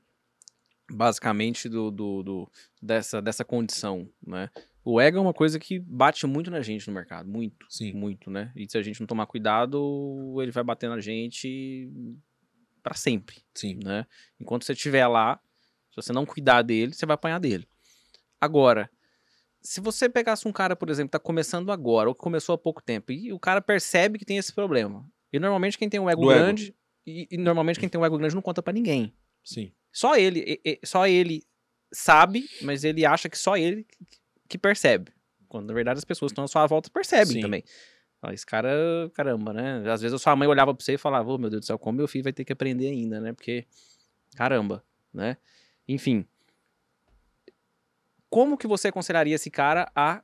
basicamente 0.91 1.69
do, 1.69 1.89
do, 1.89 2.21
do, 2.21 2.51
dessa, 2.81 3.21
dessa 3.21 3.45
condição, 3.45 4.09
né? 4.21 4.49
O 4.91 4.99
ego 4.99 5.19
é 5.19 5.21
uma 5.21 5.35
coisa 5.35 5.59
que 5.59 5.77
bate 5.77 6.25
muito 6.25 6.49
na 6.49 6.63
gente 6.63 6.87
no 6.87 6.93
mercado, 6.95 7.29
muito, 7.29 7.63
Sim. 7.69 7.93
muito, 7.93 8.31
né? 8.31 8.51
E 8.55 8.67
se 8.67 8.75
a 8.75 8.81
gente 8.81 8.99
não 8.99 9.05
tomar 9.05 9.27
cuidado, 9.27 10.35
ele 10.41 10.51
vai 10.51 10.63
bater 10.63 10.89
na 10.89 10.99
gente 10.99 11.87
para 12.81 12.95
sempre, 12.95 13.37
Sim. 13.53 13.79
né? 13.83 14.07
Enquanto 14.39 14.65
você 14.65 14.73
estiver 14.73 15.05
lá, 15.05 15.39
se 15.91 15.95
você 15.95 16.11
não 16.11 16.25
cuidar 16.25 16.63
dele, 16.63 16.91
você 16.91 17.05
vai 17.05 17.13
apanhar 17.13 17.39
dele. 17.39 17.67
Agora, 18.41 18.89
se 19.61 19.79
você 19.79 20.09
pegasse 20.09 20.47
um 20.47 20.51
cara, 20.51 20.75
por 20.75 20.89
exemplo, 20.89 21.09
que 21.09 21.11
tá 21.11 21.19
começando 21.19 21.71
agora, 21.71 22.09
ou 22.09 22.15
que 22.15 22.21
começou 22.21 22.55
há 22.55 22.57
pouco 22.57 22.81
tempo, 22.81 23.11
e 23.11 23.31
o 23.31 23.39
cara 23.39 23.61
percebe 23.61 24.17
que 24.17 24.25
tem 24.25 24.37
esse 24.39 24.51
problema. 24.51 25.07
E 25.31 25.37
normalmente 25.37 25.77
quem 25.77 25.87
tem 25.87 25.99
um 25.99 26.09
ego 26.09 26.21
Do 26.21 26.29
grande, 26.29 26.69
ego. 26.69 26.75
E, 27.05 27.27
e, 27.29 27.37
normalmente 27.37 27.79
quem 27.79 27.87
tem 27.87 28.01
um 28.01 28.05
ego 28.05 28.17
grande 28.17 28.33
não 28.33 28.41
conta 28.41 28.63
para 28.63 28.73
ninguém. 28.73 29.13
Sim. 29.43 29.71
Só 29.91 30.15
ele, 30.15 30.59
e, 30.65 30.79
só 30.83 31.05
ele 31.05 31.43
sabe, 31.93 32.49
mas 32.63 32.83
ele 32.83 33.05
acha 33.05 33.29
que 33.29 33.37
só 33.37 33.55
ele 33.55 33.85
que 34.49 34.57
percebe. 34.57 35.11
Quando 35.47 35.67
na 35.67 35.73
verdade 35.73 35.99
as 35.99 36.05
pessoas 36.05 36.31
que 36.31 36.33
estão 36.33 36.43
à 36.43 36.47
sua 36.47 36.67
volta 36.67 36.89
percebem 36.89 37.35
Sim. 37.35 37.41
também. 37.41 37.63
esse 38.33 38.45
cara, 38.45 38.69
caramba, 39.13 39.53
né? 39.53 39.89
Às 39.89 40.01
vezes 40.01 40.13
a 40.13 40.19
sua 40.19 40.35
mãe 40.35 40.47
olhava 40.47 40.73
pra 40.73 40.83
você 40.83 40.95
e 40.95 40.97
falava, 40.97 41.31
oh, 41.31 41.37
meu 41.37 41.49
Deus 41.49 41.61
do 41.61 41.65
céu, 41.65 41.79
como 41.79 41.97
meu 41.97 42.07
filho 42.07 42.23
vai 42.23 42.33
ter 42.33 42.43
que 42.43 42.51
aprender 42.51 42.87
ainda, 42.87 43.21
né? 43.21 43.31
Porque, 43.31 43.65
caramba, 44.35 44.83
né? 45.13 45.37
Enfim 45.87 46.25
como 48.29 48.57
que 48.57 48.67
você 48.67 48.89
aconselharia 48.89 49.35
esse 49.35 49.49
cara 49.49 49.91
a 49.95 50.23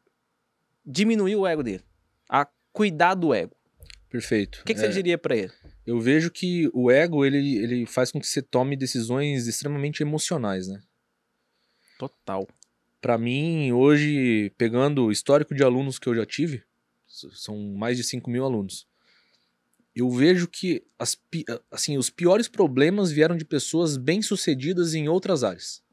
diminuir 0.86 1.36
o 1.36 1.48
ego 1.48 1.64
dele? 1.64 1.84
A 2.30 2.48
cuidar 2.72 3.16
do 3.16 3.34
ego? 3.34 3.56
Perfeito. 4.10 4.62
O 4.62 4.64
que, 4.64 4.74
que 4.74 4.80
é, 4.80 4.84
você 4.84 4.90
diria 4.90 5.18
para 5.18 5.36
ele? 5.36 5.52
Eu 5.86 6.00
vejo 6.00 6.32
que 6.32 6.70
o 6.74 6.92
ego, 6.92 7.26
ele, 7.26 7.58
ele 7.58 7.86
faz 7.86 8.12
com 8.12 8.20
que 8.20 8.28
você 8.28 8.42
tome 8.42 8.78
decisões 8.78 9.48
extremamente 9.48 10.02
emocionais, 10.02 10.68
né? 10.68 10.82
Total. 11.98 12.48
Para 13.06 13.20
mim, 13.20 13.72
hoje, 13.72 14.52
pegando 14.58 15.06
o 15.06 15.12
histórico 15.12 15.54
de 15.54 15.64
alunos 15.64 16.00
que 16.00 16.10
eu 16.10 16.16
já 16.16 16.26
tive, 16.26 16.64
são 17.06 17.56
mais 17.76 17.98
de 17.98 18.04
5 18.04 18.28
mil 18.32 18.44
alunos, 18.44 18.88
eu 19.96 20.10
vejo 20.10 20.48
que 20.48 20.84
as, 20.98 21.16
assim, 21.70 22.00
os 22.00 22.10
piores 22.10 22.48
problemas 22.48 23.12
vieram 23.12 23.38
de 23.38 23.46
pessoas 23.46 23.96
bem-sucedidas 23.96 24.96
em 24.96 25.08
outras 25.08 25.44
áreas. 25.44 25.84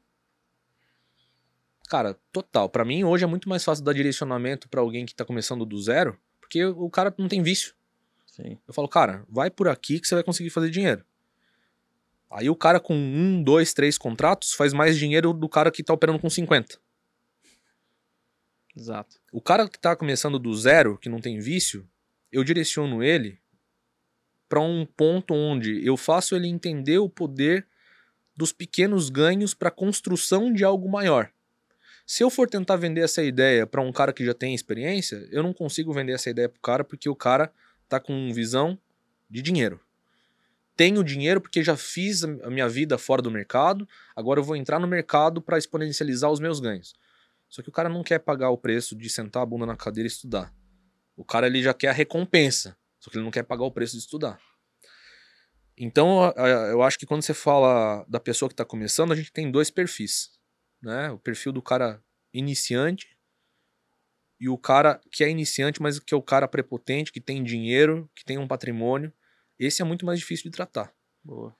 Cara, 1.87 2.17
total. 2.31 2.67
Para 2.67 2.83
mim, 2.83 3.03
hoje 3.03 3.23
é 3.23 3.27
muito 3.27 3.47
mais 3.47 3.63
fácil 3.63 3.83
dar 3.83 3.93
direcionamento 3.93 4.67
para 4.67 4.81
alguém 4.81 5.05
que 5.05 5.13
tá 5.13 5.23
começando 5.23 5.67
do 5.67 5.79
zero, 5.79 6.19
porque 6.41 6.65
o 6.65 6.89
cara 6.89 7.13
não 7.15 7.27
tem 7.27 7.43
vício. 7.43 7.75
Sim. 8.25 8.57
Eu 8.67 8.73
falo, 8.73 8.87
cara, 8.87 9.23
vai 9.29 9.51
por 9.51 9.67
aqui 9.67 9.99
que 9.99 10.07
você 10.07 10.15
vai 10.15 10.23
conseguir 10.23 10.49
fazer 10.49 10.71
dinheiro. 10.71 11.05
Aí 12.31 12.49
o 12.49 12.55
cara 12.55 12.79
com 12.79 12.95
um, 12.95 13.43
dois, 13.43 13.71
três 13.71 13.99
contratos 13.99 14.53
faz 14.53 14.73
mais 14.73 14.97
dinheiro 14.97 15.31
do 15.31 15.47
cara 15.47 15.69
que 15.69 15.83
tá 15.83 15.93
operando 15.93 16.17
com 16.17 16.27
50. 16.27 16.81
Exato. 18.75 19.17
O 19.31 19.41
cara 19.41 19.69
que 19.69 19.79
tá 19.79 19.95
começando 19.95 20.39
do 20.39 20.53
zero, 20.55 20.97
que 20.97 21.09
não 21.09 21.19
tem 21.19 21.39
vício, 21.39 21.87
eu 22.31 22.43
direciono 22.43 23.03
ele 23.03 23.39
para 24.49 24.59
um 24.59 24.85
ponto 24.85 25.33
onde 25.33 25.85
eu 25.85 25.95
faço 25.97 26.35
ele 26.35 26.47
entender 26.47 26.97
o 26.97 27.09
poder 27.09 27.67
dos 28.35 28.51
pequenos 28.51 29.09
ganhos 29.09 29.53
para 29.53 29.71
construção 29.71 30.51
de 30.51 30.63
algo 30.63 30.89
maior. 30.89 31.31
Se 32.05 32.23
eu 32.23 32.29
for 32.29 32.49
tentar 32.49 32.75
vender 32.75 33.01
essa 33.01 33.23
ideia 33.23 33.65
para 33.65 33.81
um 33.81 33.91
cara 33.91 34.11
que 34.11 34.25
já 34.25 34.33
tem 34.33 34.53
experiência, 34.53 35.27
eu 35.31 35.41
não 35.41 35.53
consigo 35.53 35.93
vender 35.93 36.13
essa 36.13 36.29
ideia 36.29 36.49
pro 36.49 36.59
cara 36.59 36.83
porque 36.83 37.07
o 37.07 37.15
cara 37.15 37.51
tá 37.87 37.99
com 37.99 38.33
visão 38.33 38.77
de 39.29 39.41
dinheiro. 39.41 39.79
Tenho 40.75 41.03
dinheiro 41.03 41.39
porque 41.39 41.63
já 41.63 41.77
fiz 41.77 42.23
a 42.23 42.49
minha 42.49 42.67
vida 42.67 42.97
fora 42.97 43.21
do 43.21 43.29
mercado, 43.31 43.87
agora 44.15 44.39
eu 44.39 44.43
vou 44.43 44.55
entrar 44.55 44.79
no 44.79 44.87
mercado 44.87 45.41
para 45.41 45.57
exponencializar 45.57 46.31
os 46.31 46.39
meus 46.39 46.59
ganhos. 46.59 46.93
Só 47.53 47.61
que 47.61 47.69
o 47.69 47.71
cara 47.71 47.87
não 47.87 48.01
quer 48.01 48.17
pagar 48.17 48.49
o 48.49 48.57
preço 48.57 48.95
de 48.95 49.09
sentar 49.09 49.43
a 49.43 49.45
bunda 49.45 49.65
na 49.65 49.75
cadeira 49.75 50.07
e 50.07 50.11
estudar. 50.11 50.51
O 51.15 51.23
cara 51.23 51.45
ele 51.45 51.61
já 51.61 51.73
quer 51.73 51.89
a 51.89 51.93
recompensa, 51.93 52.75
só 52.99 53.11
que 53.11 53.17
ele 53.17 53.23
não 53.23 53.31
quer 53.31 53.43
pagar 53.43 53.63
o 53.63 53.71
preço 53.71 53.93
de 53.93 53.99
estudar. 53.99 54.39
Então, 55.77 56.31
eu 56.71 56.81
acho 56.81 56.97
que 56.97 57.05
quando 57.05 57.21
você 57.21 57.33
fala 57.33 58.05
da 58.07 58.19
pessoa 58.19 58.49
que 58.49 58.53
está 58.53 58.65
começando, 58.65 59.11
a 59.11 59.15
gente 59.15 59.31
tem 59.31 59.51
dois 59.51 59.69
perfis 59.69 60.31
né? 60.83 61.09
O 61.11 61.17
perfil 61.17 61.51
do 61.53 61.61
cara 61.61 62.03
iniciante 62.33 63.17
e 64.39 64.49
o 64.49 64.57
cara 64.57 64.99
que 65.09 65.23
é 65.23 65.29
iniciante, 65.29 65.81
mas 65.81 65.97
que 65.99 66.13
é 66.13 66.17
o 66.17 66.21
cara 66.21 66.47
prepotente, 66.47 67.11
que 67.11 67.21
tem 67.21 67.41
dinheiro, 67.41 68.09
que 68.13 68.25
tem 68.25 68.37
um 68.37 68.47
patrimônio, 68.47 69.13
esse 69.57 69.81
é 69.81 69.85
muito 69.85 70.05
mais 70.05 70.19
difícil 70.19 70.51
de 70.51 70.51
tratar. 70.51 70.93
Boa. 71.23 71.55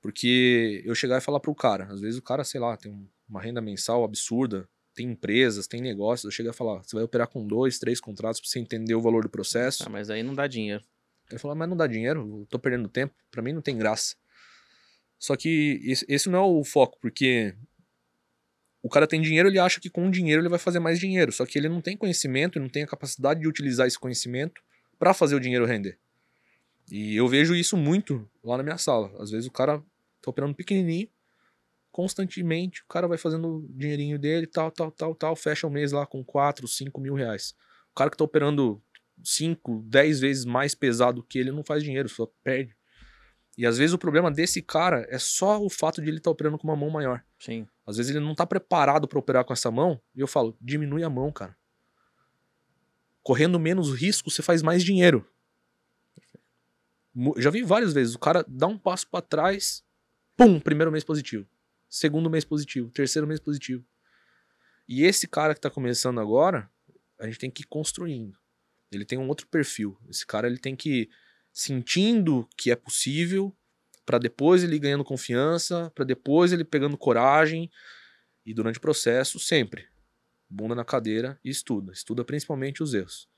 Porque 0.00 0.80
eu 0.84 0.94
chegar 0.94 1.18
e 1.18 1.20
falar 1.20 1.40
pro 1.40 1.54
cara, 1.54 1.92
às 1.92 2.00
vezes 2.00 2.18
o 2.18 2.22
cara, 2.22 2.44
sei 2.44 2.60
lá, 2.60 2.76
tem 2.76 2.92
um- 2.92 3.08
uma 3.28 3.42
renda 3.42 3.60
mensal 3.60 4.04
absurda, 4.04 4.68
tem 4.98 5.10
empresas, 5.10 5.68
tem 5.68 5.80
negócios, 5.80 6.24
eu 6.24 6.30
chego 6.32 6.50
e 6.50 6.52
falar, 6.52 6.82
você 6.82 6.96
vai 6.96 7.04
operar 7.04 7.28
com 7.28 7.46
dois, 7.46 7.78
três 7.78 8.00
contratos 8.00 8.40
pra 8.40 8.50
você 8.50 8.58
entender 8.58 8.96
o 8.96 9.00
valor 9.00 9.22
do 9.22 9.30
processo. 9.30 9.84
Ah, 9.86 9.88
mas 9.88 10.10
aí 10.10 10.24
não 10.24 10.34
dá 10.34 10.48
dinheiro. 10.48 10.82
Ele 11.30 11.38
falou, 11.38 11.56
mas 11.56 11.68
não 11.68 11.76
dá 11.76 11.86
dinheiro, 11.86 12.40
eu 12.40 12.46
tô 12.46 12.58
perdendo 12.58 12.88
tempo, 12.88 13.14
pra 13.30 13.40
mim 13.40 13.52
não 13.52 13.62
tem 13.62 13.78
graça. 13.78 14.16
Só 15.16 15.36
que 15.36 15.80
esse, 16.08 16.28
não 16.28 16.38
é 16.38 16.42
o 16.42 16.64
foco, 16.64 16.98
porque 17.00 17.54
o 18.82 18.88
cara 18.88 19.06
tem 19.06 19.22
dinheiro, 19.22 19.48
ele 19.48 19.60
acha 19.60 19.80
que 19.80 19.88
com 19.88 20.08
o 20.08 20.10
dinheiro 20.10 20.42
ele 20.42 20.48
vai 20.48 20.58
fazer 20.58 20.80
mais 20.80 20.98
dinheiro, 20.98 21.30
só 21.30 21.46
que 21.46 21.56
ele 21.56 21.68
não 21.68 21.80
tem 21.80 21.96
conhecimento 21.96 22.58
e 22.58 22.60
não 22.60 22.68
tem 22.68 22.82
a 22.82 22.86
capacidade 22.86 23.40
de 23.40 23.46
utilizar 23.46 23.86
esse 23.86 23.98
conhecimento 23.98 24.60
pra 24.98 25.14
fazer 25.14 25.36
o 25.36 25.40
dinheiro 25.40 25.64
render. 25.64 25.96
E 26.90 27.14
eu 27.14 27.28
vejo 27.28 27.54
isso 27.54 27.76
muito 27.76 28.28
lá 28.42 28.56
na 28.56 28.64
minha 28.64 28.78
sala. 28.78 29.12
Às 29.22 29.30
vezes 29.30 29.46
o 29.46 29.52
cara 29.52 29.78
tá 30.20 30.30
operando 30.30 30.56
pequenininho, 30.56 31.08
constantemente 31.98 32.82
o 32.82 32.86
cara 32.86 33.08
vai 33.08 33.18
fazendo 33.18 33.56
o 33.56 33.68
dinheirinho 33.70 34.20
dele, 34.20 34.46
tal, 34.46 34.70
tal, 34.70 34.88
tal, 34.92 35.16
tal, 35.16 35.34
fecha 35.34 35.66
o 35.66 35.70
mês 35.70 35.90
lá 35.90 36.06
com 36.06 36.22
4, 36.22 36.68
5 36.68 37.00
mil 37.00 37.14
reais. 37.14 37.56
O 37.90 37.94
cara 37.96 38.08
que 38.08 38.16
tá 38.16 38.22
operando 38.22 38.80
5, 39.20 39.82
10 39.84 40.20
vezes 40.20 40.44
mais 40.44 40.76
pesado 40.76 41.24
que 41.24 41.40
ele 41.40 41.50
não 41.50 41.64
faz 41.64 41.82
dinheiro, 41.82 42.08
só 42.08 42.30
perde. 42.44 42.76
E 43.56 43.66
às 43.66 43.78
vezes 43.78 43.94
o 43.94 43.98
problema 43.98 44.30
desse 44.30 44.62
cara 44.62 45.08
é 45.10 45.18
só 45.18 45.60
o 45.60 45.68
fato 45.68 46.00
de 46.00 46.08
ele 46.08 46.18
estar 46.18 46.30
operando 46.30 46.56
com 46.56 46.68
uma 46.68 46.76
mão 46.76 46.88
maior. 46.88 47.20
Sim. 47.36 47.66
Às 47.84 47.96
vezes 47.96 48.14
ele 48.14 48.24
não 48.24 48.32
tá 48.32 48.46
preparado 48.46 49.08
para 49.08 49.18
operar 49.18 49.44
com 49.44 49.52
essa 49.52 49.68
mão, 49.68 50.00
e 50.14 50.20
eu 50.20 50.28
falo, 50.28 50.56
diminui 50.60 51.02
a 51.02 51.10
mão, 51.10 51.32
cara. 51.32 51.56
Correndo 53.24 53.58
menos 53.58 53.92
risco, 53.92 54.30
você 54.30 54.40
faz 54.40 54.62
mais 54.62 54.84
dinheiro. 54.84 55.28
Já 57.38 57.50
vi 57.50 57.64
várias 57.64 57.92
vezes, 57.92 58.14
o 58.14 58.20
cara 58.20 58.44
dá 58.46 58.68
um 58.68 58.78
passo 58.78 59.08
para 59.10 59.20
trás, 59.20 59.82
pum, 60.36 60.60
primeiro 60.60 60.92
mês 60.92 61.02
positivo. 61.02 61.44
Segundo 61.88 62.30
mês 62.30 62.44
positivo, 62.44 62.90
terceiro 62.90 63.26
mês 63.26 63.40
positivo. 63.40 63.84
E 64.86 65.04
esse 65.04 65.26
cara 65.26 65.54
que 65.54 65.60
tá 65.60 65.70
começando 65.70 66.20
agora, 66.20 66.70
a 67.18 67.26
gente 67.26 67.38
tem 67.38 67.50
que 67.50 67.62
ir 67.62 67.66
construindo. 67.66 68.38
Ele 68.90 69.04
tem 69.04 69.18
um 69.18 69.28
outro 69.28 69.46
perfil. 69.46 69.98
Esse 70.08 70.26
cara 70.26 70.46
ele 70.46 70.58
tem 70.58 70.74
que 70.74 71.02
ir 71.02 71.10
sentindo 71.52 72.48
que 72.56 72.70
é 72.70 72.76
possível, 72.76 73.54
para 74.04 74.18
depois 74.18 74.62
ele 74.62 74.78
ganhando 74.78 75.04
confiança, 75.04 75.90
para 75.94 76.04
depois 76.04 76.52
ele 76.52 76.64
pegando 76.64 76.96
coragem 76.96 77.70
e 78.46 78.54
durante 78.54 78.78
o 78.78 78.80
processo 78.80 79.38
sempre 79.38 79.86
bunda 80.48 80.74
na 80.74 80.84
cadeira 80.84 81.38
e 81.44 81.50
estuda, 81.50 81.92
estuda 81.92 82.24
principalmente 82.24 82.82
os 82.82 82.94
erros. 82.94 83.28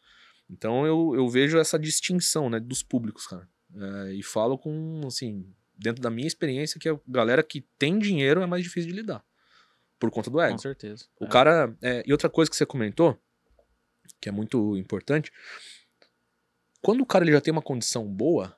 Então 0.48 0.86
eu, 0.86 1.12
eu 1.14 1.28
vejo 1.28 1.59
essa 1.59 1.78
distinção, 1.78 2.48
né, 2.48 2.61
dos 2.61 2.82
públicos, 2.82 3.26
cara. 3.26 3.48
É, 3.74 4.14
e 4.14 4.22
falo 4.22 4.59
com, 4.59 5.01
assim, 5.07 5.53
dentro 5.81 6.03
da 6.03 6.11
minha 6.11 6.26
experiência 6.26 6.78
que 6.78 6.89
a 6.89 6.99
galera 7.09 7.43
que 7.43 7.62
tem 7.78 7.99
dinheiro 7.99 8.43
é 8.43 8.47
mais 8.47 8.62
difícil 8.62 8.91
de 8.91 8.97
lidar 8.97 9.24
por 9.99 10.11
conta 10.11 10.31
do 10.31 10.41
ego. 10.41 10.53
Com 10.53 10.59
certeza. 10.59 11.07
O 11.18 11.24
É. 11.24 11.28
cara. 11.28 11.76
é, 11.83 12.03
e 12.07 12.12
outra 12.12 12.28
coisa 12.31 12.51
que 12.51 12.57
você 12.57 12.64
comentou, 12.66 13.18
que 14.20 14.28
é 14.28 14.33
muito 14.33 14.76
importante, 14.76 15.33
quando 16.83 17.03
o 17.03 17.07
cara 17.07 17.24
ele 17.24 17.33
já 17.33 17.41
tem 17.41 17.53
uma 17.53 17.61
condição 17.62 18.07
boa, 18.07 18.57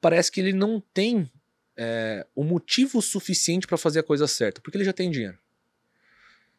parece 0.00 0.30
que 0.30 0.40
ele 0.40 0.52
não 0.52 0.80
tem 0.80 1.30
é, 1.76 2.26
o 2.34 2.44
motivo 2.44 3.00
suficiente 3.02 3.66
pra 3.66 3.76
fazer 3.78 4.00
a 4.00 4.04
coisa 4.04 4.26
certa, 4.26 4.60
porque 4.60 4.76
ele 4.76 4.84
já 4.84 4.92
tem 4.92 5.10
dinheiro. 5.10 5.38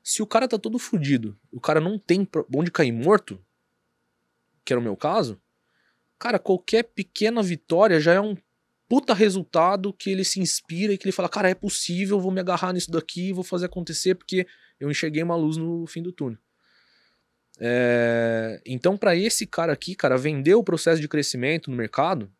Se 0.04 0.22
o 0.22 0.28
cara 0.28 0.48
tá 0.48 0.58
todo 0.58 0.80
fudido, 0.80 1.38
o 1.52 1.60
cara 1.60 1.80
não 1.80 2.00
tem 2.00 2.28
onde 2.56 2.72
cair 2.72 2.92
morto, 2.92 3.44
que 4.64 4.74
era 4.74 4.80
o 4.80 4.84
meu 4.84 4.96
caso, 4.96 5.42
cara, 6.20 6.38
qualquer 6.38 6.84
pequena 6.84 7.42
vitória 7.42 8.00
já 8.00 8.14
é 8.14 8.20
um 8.22 8.36
puta 8.88 9.14
resultado 9.14 9.94
que 9.94 10.10
ele 10.10 10.24
se 10.24 10.40
inspira 10.40 10.92
e 10.94 10.98
que 10.98 11.06
ele 11.06 11.12
fala, 11.12 11.30
cara, 11.30 11.50
é 11.50 11.56
possível, 11.56 12.20
vou 12.20 12.32
me 12.32 12.40
agarrar 12.40 12.74
nisso 12.74 12.92
daqui, 12.92 13.32
vou 13.32 13.44
fazer 13.44 13.68
acontecer 13.68 14.16
porque 14.16 14.46
eu 14.80 14.90
enxerguei 14.92 15.22
uma 15.24 15.36
luz 15.36 15.58
no 15.58 15.86
fim 15.88 16.02
do 16.02 16.12
túnel. 16.12 16.40
É, 17.60 18.62
Então, 18.66 18.98
para 18.98 19.16
esse 19.16 19.46
cara 19.46 19.74
aqui, 19.74 19.96
cara, 19.96 20.18
vender 20.18 20.56
o 20.56 20.64
processo 20.64 21.02
de 21.02 21.08
crescimento 21.08 21.70
no 21.70 21.78
mercado, 21.78 22.32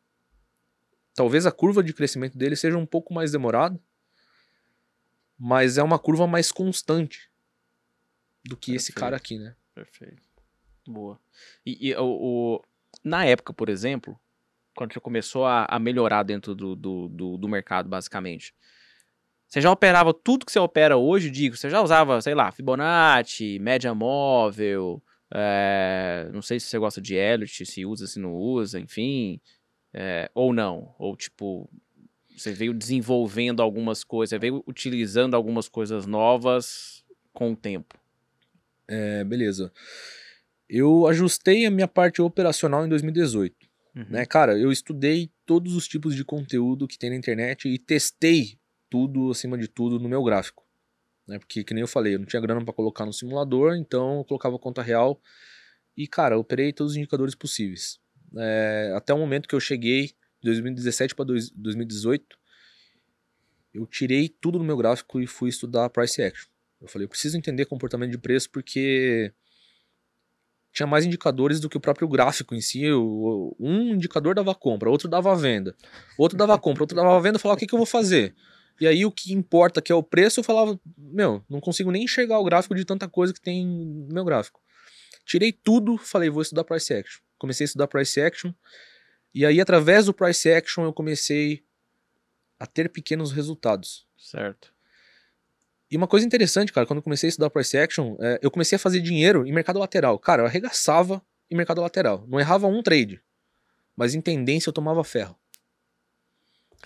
talvez 1.14 1.46
a 1.46 1.52
curva 1.52 1.84
de 1.84 1.94
crescimento 1.94 2.38
dele 2.38 2.56
seja 2.56 2.78
um 2.78 2.86
pouco 2.86 3.14
mais 3.14 3.32
demorada, 3.32 3.80
mas 5.38 5.78
é 5.78 5.84
uma 5.84 6.00
curva 6.00 6.26
mais 6.28 6.52
constante 6.52 7.30
do 8.44 8.56
que 8.58 8.74
esse 8.74 8.88
Perfeito. 8.88 9.00
cara 9.00 9.18
aqui, 9.18 9.38
né? 9.38 9.56
Perfeito. 9.76 10.22
Boa. 10.88 11.20
E, 11.66 11.90
e 11.90 11.96
o, 11.96 12.06
o- 12.06 12.64
na 13.04 13.26
época, 13.26 13.54
por 13.54 13.70
exemplo, 13.70 14.20
quando 14.76 14.94
você 14.94 15.00
começou 15.00 15.46
a, 15.46 15.66
a 15.70 15.80
melhorar 15.80 16.24
dentro 16.24 16.56
do, 16.56 16.76
do, 16.76 17.10
do, 17.10 17.38
do 17.38 17.48
mercado, 17.48 17.90
basicamente, 17.90 18.54
você 19.48 19.62
já 19.62 19.72
operava 19.72 20.14
tudo 20.14 20.46
que 20.46 20.52
você 20.52 20.60
opera 20.60 20.96
hoje, 20.96 21.32
digo, 21.32 21.58
você 21.58 21.70
já 21.70 21.82
usava, 21.82 22.22
sei 22.22 22.36
lá, 22.36 22.52
Fibonacci, 22.52 23.58
média 23.60 23.94
móvel, 23.96 25.02
é, 25.34 26.30
não 26.32 26.42
sei 26.42 26.60
se 26.60 26.68
você 26.68 26.78
gosta 26.78 27.02
de 27.02 27.16
Elliott, 27.16 27.66
se 27.66 27.86
usa, 27.86 28.08
se 28.08 28.20
não 28.20 28.34
usa, 28.34 28.80
enfim, 28.80 29.42
é, 29.94 30.30
ou 30.34 30.54
não, 30.54 30.94
ou 31.00 31.16
tipo, 31.16 31.70
você 32.38 32.54
veio 32.54 32.74
desenvolvendo 32.74 33.62
algumas 33.62 34.04
coisas, 34.04 34.30
você 34.30 34.40
veio 34.40 34.64
utilizando 34.68 35.36
algumas 35.36 35.68
coisas 35.68 36.06
novas 36.06 37.04
com 37.34 37.52
o 37.52 37.56
tempo. 37.56 37.98
É, 38.88 39.24
beleza. 39.24 39.72
Eu 40.70 41.08
ajustei 41.08 41.66
a 41.66 41.72
minha 41.72 41.88
parte 41.88 42.22
operacional 42.22 42.86
em 42.86 42.90
2018. 42.90 43.70
Uhum. 43.96 44.06
né, 44.08 44.26
cara, 44.26 44.58
eu 44.58 44.72
estudei 44.72 45.32
todos 45.46 45.76
os 45.76 45.88
tipos 45.88 46.16
de 46.16 46.24
conteúdo 46.24 46.88
que 46.88 46.98
tem 46.98 47.10
na 47.10 47.16
internet 47.16 47.68
e 47.68 47.80
testei 47.80 48.60
tudo, 48.88 49.32
acima 49.32 49.58
de 49.58 49.68
tudo, 49.68 50.00
no 50.00 50.08
meu 50.08 50.24
gráfico. 50.24 50.64
Né, 51.28 51.40
porque, 51.40 51.64
que 51.64 51.74
nem 51.74 51.82
eu 51.82 51.88
falei, 51.88 52.16
eu 52.16 52.20
não 52.20 52.26
tinha 52.26 52.42
grana 52.42 52.64
para 52.64 52.74
colocar 52.74 53.06
no 53.06 53.14
simulador, 53.14 53.76
então 53.76 54.20
eu 54.20 54.26
colocava 54.26 54.60
conta 54.60 54.82
real 54.82 55.20
e, 55.98 56.08
cara, 56.08 56.36
eu 56.36 56.40
operei 56.40 56.72
todos 56.72 56.94
os 56.94 56.98
indicadores 56.98 57.36
possíveis. 57.36 58.00
É, 58.38 58.94
até 58.96 59.14
o 59.14 59.18
momento 59.18 59.50
que 59.50 59.56
eu 59.56 59.60
cheguei, 59.60 60.08
de 60.42 60.46
2017 60.46 61.16
para 61.16 61.26
2018, 61.26 62.38
eu 63.74 63.86
tirei 63.86 64.30
tudo 64.30 64.58
no 64.58 64.64
meu 64.64 64.78
gráfico 64.78 65.20
e 65.20 65.28
fui 65.28 65.50
estudar 65.50 65.90
price 65.90 66.22
action. 66.22 66.50
Eu 66.82 66.88
falei, 66.88 67.06
eu 67.06 67.10
preciso 67.10 67.38
entender 67.38 67.66
comportamento 67.66 68.12
de 68.12 68.18
preço 68.18 68.50
porque 68.50 69.34
tinha 70.72 70.88
mais 70.88 71.06
indicadores 71.06 71.60
do 71.60 71.70
que 71.70 71.78
o 71.78 71.80
próprio 71.80 72.08
gráfico 72.08 72.54
em 72.56 72.62
si. 72.62 72.84
Um 72.94 73.94
indicador 73.94 74.36
dava 74.36 74.54
compra, 74.54 74.90
outro 74.90 75.08
dava 75.08 75.36
venda, 75.36 75.76
outro 76.18 76.38
dava 76.38 76.58
compra, 76.58 76.84
outro 76.84 76.96
dava 76.96 77.20
venda. 77.22 77.36
Eu 77.36 77.40
falava, 77.40 77.58
o 77.58 77.60
que, 77.60 77.68
que 77.68 77.74
eu 77.74 77.80
vou 77.80 77.86
fazer? 77.86 78.36
E 78.80 78.88
aí 78.88 79.06
o 79.06 79.12
que 79.12 79.34
importa, 79.34 79.82
que 79.82 79.92
é 79.92 79.96
o 79.96 80.04
preço, 80.04 80.40
eu 80.40 80.44
falava, 80.44 80.80
meu, 80.98 81.44
não 81.50 81.60
consigo 81.60 81.92
nem 81.92 82.04
enxergar 82.04 82.40
o 82.40 82.44
gráfico 82.44 82.76
de 82.76 82.86
tanta 82.86 83.10
coisa 83.10 83.34
que 83.34 83.42
tem 83.42 83.66
no 83.66 84.14
meu 84.14 84.24
gráfico. 84.24 84.62
Tirei 85.26 85.52
tudo, 85.52 85.98
falei, 85.98 86.30
vou 86.30 86.42
estudar 86.42 86.64
price 86.64 86.94
action. 86.94 87.22
Comecei 87.38 87.66
a 87.66 87.68
estudar 87.68 87.88
price 87.88 88.20
action. 88.22 88.54
E 89.34 89.46
aí, 89.46 89.60
através 89.62 90.06
do 90.06 90.14
price 90.14 90.50
action, 90.52 90.86
eu 90.86 90.94
comecei 90.94 91.64
a 92.60 92.66
ter 92.66 92.90
pequenos 92.90 93.32
resultados. 93.32 94.08
Certo. 94.18 94.74
E 95.92 95.98
uma 95.98 96.08
coisa 96.08 96.26
interessante, 96.26 96.72
cara, 96.72 96.86
quando 96.86 96.98
eu 96.98 97.04
comecei 97.04 97.28
a 97.28 97.30
estudar 97.30 97.50
price 97.50 97.78
action, 97.78 98.16
é, 98.20 98.40
eu 98.42 98.52
comecei 98.52 98.76
a 98.76 98.80
fazer 98.80 99.00
dinheiro 99.00 99.46
em 99.46 99.52
mercado 99.52 99.80
lateral. 99.80 100.20
Cara, 100.20 100.44
eu 100.44 100.46
arregaçava 100.46 101.22
em 101.50 101.56
mercado 101.56 101.82
lateral. 101.82 102.26
Não 102.28 102.40
errava 102.40 102.68
um 102.68 102.84
trade. 102.84 103.22
Mas 103.96 104.14
em 104.14 104.22
tendência 104.22 104.70
eu 104.70 104.74
tomava 104.74 105.04
ferro. 105.04 105.36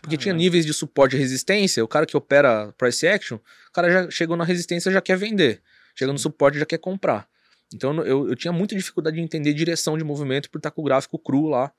Porque 0.01 0.17
tinha 0.17 0.33
Caramba. 0.33 0.43
níveis 0.43 0.65
de 0.65 0.73
suporte 0.73 1.15
e 1.15 1.19
resistência. 1.19 1.83
O 1.83 1.87
cara 1.87 2.05
que 2.05 2.15
opera 2.15 2.73
price 2.77 3.05
action, 3.07 3.37
o 3.37 3.71
cara 3.71 3.91
já 3.91 4.09
chegou 4.09 4.35
na 4.35 4.43
resistência 4.43 4.91
já 4.91 5.01
quer 5.01 5.17
vender. 5.17 5.61
Chega 5.95 6.11
no 6.11 6.17
suporte 6.17 6.57
já 6.57 6.65
quer 6.65 6.77
comprar. 6.77 7.27
Então 7.73 7.93
eu, 8.03 8.29
eu 8.29 8.35
tinha 8.35 8.51
muita 8.51 8.75
dificuldade 8.75 9.17
de 9.17 9.21
entender 9.21 9.53
direção 9.53 9.97
de 9.97 10.03
movimento 10.03 10.49
por 10.49 10.57
estar 10.57 10.71
com 10.71 10.81
o 10.81 10.83
gráfico 10.83 11.19
cru 11.19 11.47
lá. 11.47 11.71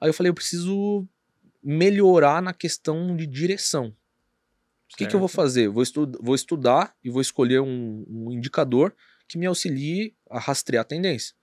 Aí 0.00 0.08
eu 0.08 0.14
falei, 0.14 0.30
eu 0.30 0.34
preciso 0.34 1.06
melhorar 1.62 2.40
na 2.40 2.52
questão 2.52 3.16
de 3.16 3.26
direção. 3.26 3.94
O 4.92 4.96
que, 4.96 5.06
que 5.06 5.14
eu 5.14 5.20
vou 5.20 5.28
fazer? 5.28 5.68
Vou, 5.68 5.82
estu 5.82 6.10
vou 6.20 6.34
estudar 6.34 6.94
e 7.04 7.10
vou 7.10 7.20
escolher 7.22 7.60
um, 7.60 8.04
um 8.08 8.30
indicador 8.32 8.94
que 9.28 9.38
me 9.38 9.46
auxilie 9.46 10.14
a 10.28 10.38
rastrear 10.38 10.82
a 10.82 10.84
tendência. 10.84 11.34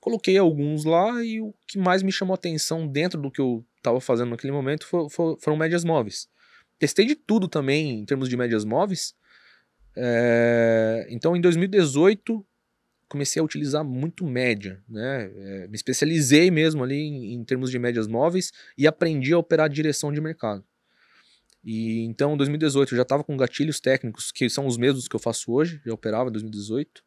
Coloquei 0.00 0.36
alguns 0.36 0.84
lá 0.84 1.24
e 1.24 1.40
o 1.40 1.54
que 1.66 1.78
mais 1.78 2.02
me 2.02 2.12
chamou 2.12 2.34
atenção 2.34 2.86
dentro 2.86 3.20
do 3.20 3.30
que 3.30 3.40
eu 3.40 3.64
estava 3.78 4.00
fazendo 4.00 4.30
naquele 4.30 4.52
momento 4.52 4.86
fo- 4.86 5.08
fo- 5.08 5.38
foram 5.40 5.56
médias 5.56 5.82
móveis. 5.84 6.28
Testei 6.78 7.06
de 7.06 7.14
tudo 7.14 7.48
também 7.48 8.00
em 8.00 8.04
termos 8.04 8.28
de 8.28 8.36
médias 8.36 8.64
móveis. 8.66 9.14
É, 9.96 11.06
Então, 11.08 11.34
em 11.36 11.40
2018, 11.40 12.44
comecei 13.08 13.40
a 13.40 13.44
utilizar 13.44 13.84
muito 13.84 14.26
média. 14.26 14.82
Né? 14.88 15.30
É, 15.34 15.68
me 15.68 15.74
especializei 15.76 16.50
mesmo 16.50 16.82
ali 16.84 16.96
em, 16.96 17.32
em 17.34 17.44
termos 17.44 17.70
de 17.70 17.78
médias 17.78 18.06
móveis 18.06 18.52
e 18.76 18.86
aprendi 18.86 19.32
a 19.32 19.38
operar 19.38 19.68
direção 19.70 20.12
de 20.12 20.20
mercado. 20.20 20.64
E 21.64 22.04
então, 22.04 22.34
em 22.34 22.36
2018, 22.36 22.92
eu 22.92 22.96
já 22.96 23.02
estava 23.02 23.24
com 23.24 23.36
gatilhos 23.36 23.80
técnicos, 23.80 24.30
que 24.30 24.50
são 24.50 24.66
os 24.66 24.76
mesmos 24.76 25.08
que 25.08 25.16
eu 25.16 25.20
faço 25.20 25.50
hoje, 25.50 25.80
já 25.84 25.94
operava 25.94 26.28
em 26.28 26.32
2018. 26.32 27.02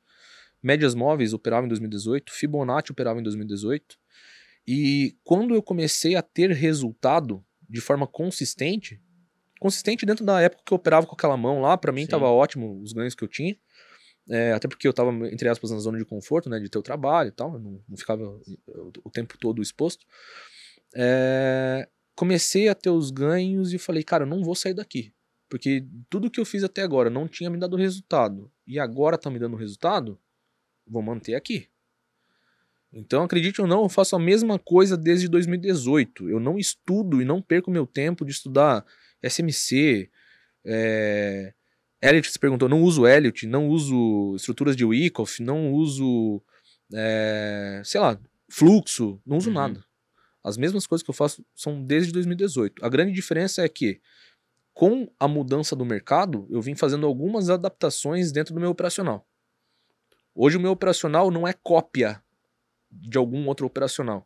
Médias 0.64 0.96
móveis 0.96 1.34
operava 1.34 1.66
em 1.66 1.70
2018, 1.70 2.34
Fibonacci 2.34 2.92
operava 2.92 3.20
em 3.20 3.24
2018. 3.24 3.98
E 4.68 5.16
quando 5.24 5.54
eu 5.54 5.62
comecei 5.62 6.16
a 6.16 6.22
ter 6.22 6.52
resultado 6.52 7.46
de 7.70 7.80
forma 7.80 8.08
consistente, 8.08 9.00
consistente 9.60 10.06
dentro 10.06 10.26
da 10.26 10.42
época 10.42 10.64
que 10.66 10.74
eu 10.74 10.78
operava 10.78 11.06
com 11.06 11.14
aquela 11.14 11.38
mão 11.38 11.62
lá, 11.62 11.78
para 11.78 11.92
mim 11.92 12.02
estava 12.02 12.28
ótimo 12.28 12.82
os 12.82 12.94
ganhos 12.94 13.14
que 13.14 13.24
eu 13.24 13.28
tinha. 13.28 13.56
É, 14.30 14.52
até 14.52 14.68
porque 14.68 14.86
eu 14.86 14.92
estava, 14.92 15.10
entre 15.32 15.48
aspas, 15.48 15.72
na 15.72 15.78
zona 15.78 15.98
de 15.98 16.04
conforto, 16.04 16.50
né, 16.50 16.60
de 16.60 16.68
ter 16.68 16.78
o 16.78 16.82
trabalho 16.84 17.30
e 17.30 17.32
tal, 17.32 17.54
eu 17.54 17.60
não, 17.60 17.82
não 17.88 17.96
ficava 17.98 18.24
o 19.04 19.10
tempo 19.10 19.38
todo 19.38 19.62
exposto. 19.62 20.06
É, 20.94 21.88
comecei 22.18 22.68
a 22.68 22.74
ter 22.74 22.90
os 22.90 23.12
ganhos 23.12 23.72
e 23.74 23.78
falei, 23.78 24.04
cara, 24.04 24.24
eu 24.24 24.28
não 24.28 24.44
vou 24.44 24.56
sair 24.56 24.74
daqui. 24.74 25.14
Porque 25.48 25.86
tudo 26.10 26.32
que 26.32 26.40
eu 26.40 26.46
fiz 26.46 26.64
até 26.64 26.82
agora 26.82 27.12
não 27.12 27.28
tinha 27.28 27.48
me 27.48 27.60
dado 27.60 27.78
resultado. 27.78 28.52
E 28.66 28.80
agora 28.80 29.20
tá 29.20 29.30
me 29.30 29.38
dando 29.38 29.56
resultado, 29.56 30.20
vou 30.86 31.04
manter 31.04 31.36
aqui. 31.36 31.70
Então, 32.92 33.24
acredite 33.24 33.62
ou 33.62 33.68
não, 33.68 33.84
eu 33.84 33.90
faço 33.90 34.16
a 34.16 34.20
mesma 34.20 34.58
coisa 34.58 34.98
desde 34.98 35.28
2018. 35.28 36.28
Eu 36.28 36.40
não 36.40 36.58
estudo 36.58 37.22
e 37.22 37.26
não 37.26 37.40
perco 37.40 37.70
meu 37.70 37.86
tempo 37.86 38.26
de 38.26 38.32
estudar 38.32 38.84
SMC. 39.24 40.10
É... 40.66 41.54
Elliot 42.02 42.32
se 42.32 42.40
perguntou, 42.40 42.68
não 42.68 42.82
uso 42.82 43.06
Elliot, 43.06 43.46
não 43.46 43.68
uso 43.68 44.36
estruturas 44.36 44.76
de 44.76 44.84
Wyckoff, 44.84 45.44
não 45.44 45.72
uso, 45.72 46.42
é... 46.92 47.80
sei 47.86 48.02
lá, 48.02 48.20
fluxo, 48.50 49.22
não 49.24 49.38
uso 49.38 49.50
uhum. 49.50 49.56
nada. 49.56 49.87
As 50.48 50.56
mesmas 50.56 50.88
coisas 50.88 51.04
que 51.04 51.10
eu 51.10 51.14
faço 51.14 51.46
são 51.54 51.84
desde 51.84 52.14
2018. 52.14 52.86
A 52.86 52.88
grande 52.88 53.12
diferença 53.12 53.66
é 53.66 53.68
que, 53.68 54.00
com 54.74 55.12
a 55.20 55.28
mudança 55.28 55.76
do 55.76 55.84
mercado, 55.84 56.48
eu 56.50 56.62
vim 56.62 56.74
fazendo 56.74 57.06
algumas 57.06 57.50
adaptações 57.50 58.32
dentro 58.32 58.54
do 58.54 58.62
meu 58.62 58.70
operacional. 58.70 59.28
Hoje 60.34 60.56
o 60.56 60.60
meu 60.62 60.72
operacional 60.72 61.30
não 61.30 61.46
é 61.46 61.52
cópia 61.52 62.24
de 62.90 63.18
algum 63.18 63.46
outro 63.46 63.66
operacional. 63.66 64.26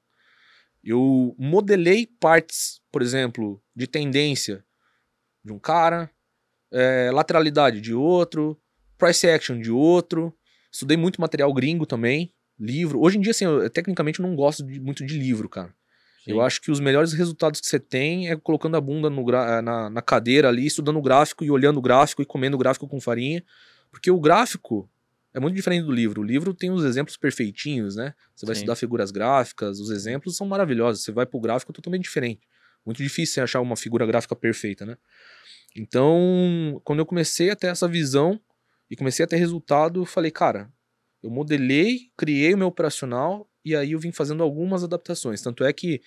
Eu 0.83 1.35
modelei 1.39 2.05
partes, 2.05 2.81
por 2.91 3.01
exemplo, 3.01 3.59
de 3.75 3.87
tendência 3.87 4.63
de 5.43 5.51
um 5.51 5.57
cara, 5.57 6.07
é, 6.71 7.09
lateralidade 7.11 7.81
de 7.81 7.95
outro, 7.95 8.61
price 8.95 9.27
action 9.27 9.59
de 9.59 9.71
outro. 9.71 10.37
Estudei 10.71 10.97
muito 10.97 11.19
material 11.19 11.51
gringo 11.51 11.87
também, 11.87 12.31
livro. 12.59 13.01
Hoje 13.01 13.17
em 13.17 13.21
dia, 13.21 13.31
assim, 13.31 13.45
eu, 13.45 13.67
tecnicamente, 13.71 14.19
eu 14.19 14.27
não 14.27 14.35
gosto 14.35 14.63
de, 14.63 14.79
muito 14.79 15.03
de 15.03 15.17
livro, 15.17 15.49
cara. 15.49 15.73
Sim. 16.23 16.31
Eu 16.31 16.41
acho 16.41 16.61
que 16.61 16.69
os 16.69 16.79
melhores 16.79 17.13
resultados 17.13 17.59
que 17.59 17.67
você 17.67 17.79
tem 17.79 18.29
é 18.29 18.35
colocando 18.35 18.77
a 18.77 18.81
bunda 18.81 19.09
no, 19.09 19.27
eh, 19.29 19.61
na, 19.61 19.89
na 19.89 20.01
cadeira 20.01 20.49
ali, 20.49 20.67
estudando 20.67 20.97
o 20.97 21.01
gráfico 21.01 21.43
e 21.43 21.49
olhando 21.49 21.77
o 21.77 21.81
gráfico 21.81 22.21
e 22.21 22.25
comendo 22.25 22.55
o 22.55 22.59
gráfico 22.59 22.87
com 22.87 23.01
farinha. 23.01 23.43
Porque 23.89 24.11
o 24.11 24.19
gráfico 24.19 24.87
é 25.33 25.39
muito 25.39 25.55
diferente 25.55 25.85
do 25.85 25.91
livro. 25.91 26.21
O 26.21 26.23
livro 26.23 26.53
tem 26.53 26.69
os 26.69 26.83
exemplos 26.83 27.17
perfeitinhos, 27.17 27.95
né? 27.95 28.13
Você 28.35 28.45
vai 28.45 28.53
Sim. 28.53 28.61
estudar 28.61 28.75
figuras 28.75 29.09
gráficas, 29.09 29.79
os 29.79 29.89
exemplos 29.89 30.37
são 30.37 30.45
maravilhosos. 30.45 31.03
Você 31.03 31.11
vai 31.11 31.25
pro 31.25 31.39
gráfico 31.39 31.73
totalmente 31.73 32.03
diferente. 32.03 32.41
Muito 32.85 33.01
difícil 33.01 33.35
você 33.35 33.41
achar 33.41 33.61
uma 33.61 33.75
figura 33.75 34.05
gráfica 34.05 34.35
perfeita, 34.35 34.85
né? 34.85 34.97
Então, 35.75 36.79
quando 36.83 36.99
eu 36.99 37.05
comecei 37.05 37.49
a 37.49 37.55
ter 37.55 37.67
essa 37.67 37.87
visão 37.87 38.39
e 38.89 38.95
comecei 38.95 39.23
a 39.23 39.27
ter 39.27 39.37
resultado, 39.37 40.01
eu 40.01 40.05
falei, 40.05 40.29
cara, 40.29 40.69
eu 41.23 41.29
modelei, 41.31 42.11
criei 42.17 42.53
o 42.53 42.57
meu 42.57 42.67
operacional 42.67 43.47
e 43.63 43.75
aí 43.75 43.91
eu 43.91 43.99
vim 43.99 44.11
fazendo 44.11 44.43
algumas 44.43 44.83
adaptações. 44.83 45.41
Tanto 45.41 45.63
é 45.63 45.71
que 45.71 46.01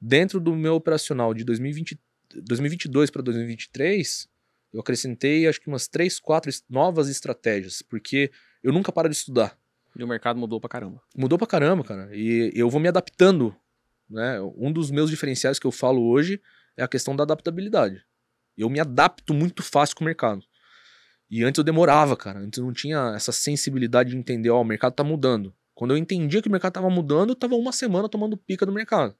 dentro 0.00 0.40
do 0.40 0.54
meu 0.54 0.74
operacional 0.74 1.32
de 1.34 1.44
2020, 1.44 1.98
2022 2.34 3.10
para 3.10 3.22
2023, 3.22 4.28
eu 4.72 4.80
acrescentei 4.80 5.46
acho 5.46 5.60
que 5.60 5.68
umas 5.68 5.86
3, 5.86 6.18
4 6.18 6.50
novas 6.68 7.08
estratégias, 7.08 7.82
porque 7.82 8.30
eu 8.62 8.72
nunca 8.72 8.90
paro 8.90 9.08
de 9.08 9.14
estudar. 9.14 9.56
E 9.96 10.02
o 10.02 10.08
mercado 10.08 10.38
mudou 10.38 10.60
pra 10.60 10.68
caramba. 10.68 11.00
Mudou 11.16 11.38
pra 11.38 11.46
caramba, 11.46 11.84
cara. 11.84 12.10
E 12.12 12.50
eu 12.54 12.68
vou 12.68 12.80
me 12.80 12.88
adaptando. 12.88 13.54
Né? 14.10 14.40
Um 14.56 14.72
dos 14.72 14.90
meus 14.90 15.08
diferenciais 15.08 15.58
que 15.58 15.66
eu 15.66 15.70
falo 15.70 16.02
hoje 16.02 16.40
é 16.76 16.82
a 16.82 16.88
questão 16.88 17.14
da 17.14 17.22
adaptabilidade. 17.22 18.04
Eu 18.56 18.68
me 18.68 18.80
adapto 18.80 19.32
muito 19.32 19.62
fácil 19.62 19.96
com 19.96 20.04
o 20.04 20.06
mercado. 20.06 20.44
E 21.30 21.44
antes 21.44 21.58
eu 21.58 21.64
demorava, 21.64 22.16
cara. 22.16 22.40
Antes 22.40 22.58
eu 22.58 22.64
não 22.64 22.72
tinha 22.72 23.12
essa 23.14 23.32
sensibilidade 23.32 24.10
de 24.10 24.16
entender, 24.16 24.50
ó, 24.50 24.60
o 24.60 24.64
mercado 24.64 24.94
tá 24.94 25.04
mudando. 25.04 25.54
Quando 25.74 25.92
eu 25.92 25.98
entendia 25.98 26.40
que 26.40 26.48
o 26.48 26.50
mercado 26.52 26.70
estava 26.70 26.88
mudando, 26.88 27.30
eu 27.30 27.34
estava 27.34 27.56
uma 27.56 27.72
semana 27.72 28.08
tomando 28.08 28.36
pica 28.36 28.64
do 28.64 28.72
mercado. 28.72 29.16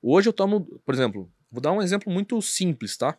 Hoje 0.00 0.28
eu 0.28 0.32
tomo, 0.32 0.64
por 0.80 0.94
exemplo, 0.94 1.32
vou 1.50 1.60
dar 1.60 1.72
um 1.72 1.82
exemplo 1.82 2.12
muito 2.12 2.40
simples, 2.40 2.96
tá? 2.96 3.18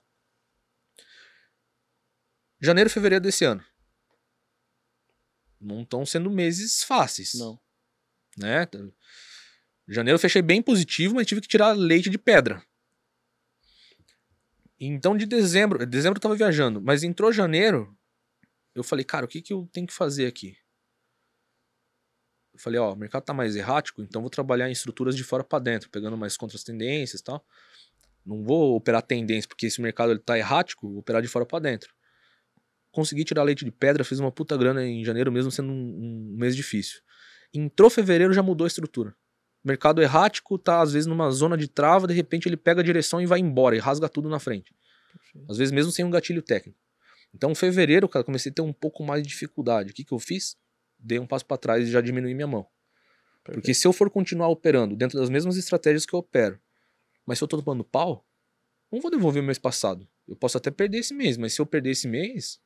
Janeiro 2.60 2.90
e 2.90 2.94
fevereiro 2.94 3.24
desse 3.24 3.46
ano. 3.46 3.64
Não 5.60 5.84
estão 5.84 6.06
sendo 6.06 6.30
meses 6.30 6.84
fáceis. 6.84 7.34
Não. 7.36 7.60
Né? 8.38 8.68
Janeiro 9.88 10.16
eu 10.16 10.20
fechei 10.20 10.42
bem 10.42 10.62
positivo, 10.62 11.16
mas 11.16 11.28
tive 11.28 11.42
que 11.42 11.48
tirar 11.48 11.74
leite 11.74 12.10
de 12.10 12.18
pedra. 12.18 12.64
Então 14.80 15.16
de 15.16 15.26
dezembro, 15.26 15.86
dezembro 15.86 16.18
eu 16.18 16.22
tava 16.22 16.36
viajando, 16.36 16.82
mas 16.82 17.04
entrou 17.04 17.32
janeiro, 17.32 17.98
eu 18.76 18.84
falei, 18.84 19.06
cara, 19.06 19.26
o 19.26 19.30
que, 19.30 19.42
que 19.42 19.54
eu 19.54 19.70
tenho 19.72 19.88
que 19.88 19.94
fazer 19.94 20.26
aqui? 20.26 20.58
Eu 22.54 22.60
falei, 22.60 22.80
ó, 22.80 22.94
o 22.94 22.96
mercado 22.96 23.24
tá 23.24 23.34
mais 23.34 23.56
errático, 23.56 24.02
então 24.02 24.22
vou 24.22 24.30
trabalhar 24.30 24.70
em 24.70 24.72
estruturas 24.72 25.16
de 25.16 25.24
fora 25.24 25.44
para 25.44 25.60
dentro, 25.60 25.90
pegando 25.90 26.16
mais 26.16 26.38
contra 26.38 26.56
as 26.56 26.64
tendências 26.64 27.22
e 27.22 27.24
tal. 27.24 27.44
Não 28.26 28.44
vou 28.44 28.76
operar 28.76 29.02
tendência, 29.02 29.48
porque 29.48 29.66
esse 29.66 29.82
mercado 29.82 30.12
ele 30.12 30.20
tá 30.20 30.38
errático, 30.38 30.88
vou 30.88 31.00
operar 31.00 31.22
de 31.22 31.28
fora 31.28 31.46
para 31.46 31.60
dentro. 31.60 31.94
Consegui 32.92 33.24
tirar 33.26 33.44
leite 33.44 33.66
de 33.66 33.72
pedra, 33.72 34.04
fiz 34.04 34.20
uma 34.20 34.32
puta 34.32 34.56
grana 34.56 34.86
em 34.86 35.04
janeiro 35.04 35.32
mesmo 35.32 35.52
sendo 35.52 35.72
um, 35.72 36.34
um 36.34 36.38
mês 36.38 36.56
difícil. 36.56 37.02
Entrou 37.54 37.90
fevereiro, 37.90 38.34
já 38.34 38.44
mudou 38.44 38.66
a 38.66 38.68
estrutura. 38.68 39.16
mercado 39.64 40.02
errático 40.02 40.58
tá 40.60 40.82
às 40.82 40.94
vezes 40.94 41.08
numa 41.08 41.32
zona 41.32 41.58
de 41.58 41.68
trava, 41.68 42.06
de 42.08 42.14
repente 42.14 42.48
ele 42.48 42.56
pega 42.56 42.82
a 42.82 42.84
direção 42.84 43.20
e 43.20 43.26
vai 43.26 43.40
embora 43.40 43.76
e 43.76 43.80
rasga 43.80 44.08
tudo 44.08 44.30
na 44.30 44.40
frente. 44.40 44.74
Às 45.50 45.58
vezes 45.58 45.72
mesmo 45.72 45.92
sem 45.92 46.06
um 46.06 46.10
gatilho 46.12 46.42
técnico. 46.42 46.80
Então, 47.34 47.56
fevereiro, 47.56 48.08
cara, 48.08 48.24
comecei 48.24 48.52
a 48.52 48.56
ter 48.56 48.62
um 48.62 48.72
pouco 48.72 49.04
mais 49.04 49.24
de 49.24 49.30
dificuldade. 49.30 49.90
O 49.90 49.94
que, 49.94 50.04
que 50.04 50.14
eu 50.14 50.20
fiz? 50.20 50.56
Dei 51.04 51.20
um 51.20 51.28
passo 51.28 51.46
para 51.46 51.58
trás 51.58 51.88
e 51.88 51.92
já 51.92 52.02
diminui 52.02 52.34
minha 52.34 52.48
mão. 52.48 52.66
Perfeito. 53.44 53.62
Porque 53.62 53.74
se 53.74 53.86
eu 53.86 53.94
for 53.94 54.10
continuar 54.10 54.48
operando 54.48 54.96
dentro 54.96 55.20
das 55.20 55.30
mesmas 55.30 55.58
estratégias 55.58 56.06
que 56.06 56.14
eu 56.14 56.20
opero, 56.20 56.60
mas 57.26 57.38
se 57.38 57.44
eu 57.44 57.48
tô 57.48 57.62
tomando 57.62 57.84
pau, 57.84 58.26
não 58.92 59.02
vou 59.02 59.12
devolver 59.12 59.42
o 59.42 59.46
mês 59.46 59.58
passado. 59.58 60.08
Eu 60.28 60.36
posso 60.36 60.58
até 60.58 60.72
perder 60.72 61.00
esse 61.00 61.14
mês, 61.14 61.38
mas 61.38 61.54
se 61.54 61.62
eu 61.62 61.66
perder 61.66 61.92
esse 61.92 62.08
mês. 62.08 62.62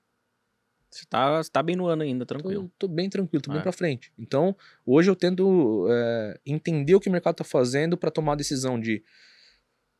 Você 0.89 1.05
tá, 1.09 1.41
tá 1.51 1.61
bem 1.61 1.75
no 1.75 1.88
ano 1.88 2.03
ainda, 2.03 2.25
tranquilo. 2.25 2.71
Tô, 2.77 2.88
tô 2.88 2.93
bem 2.93 3.09
tranquilo, 3.09 3.41
tô 3.41 3.51
é. 3.51 3.55
bem 3.55 3.63
pra 3.63 3.71
frente. 3.71 4.11
Então, 4.17 4.55
hoje 4.85 5.09
eu 5.09 5.15
tento 5.15 5.88
é, 5.89 6.39
entender 6.45 6.95
o 6.95 6.99
que 6.99 7.09
o 7.09 7.11
mercado 7.11 7.35
tá 7.35 7.43
fazendo 7.43 7.97
para 7.97 8.11
tomar 8.11 8.33
a 8.33 8.35
decisão 8.35 8.79
de. 8.79 9.03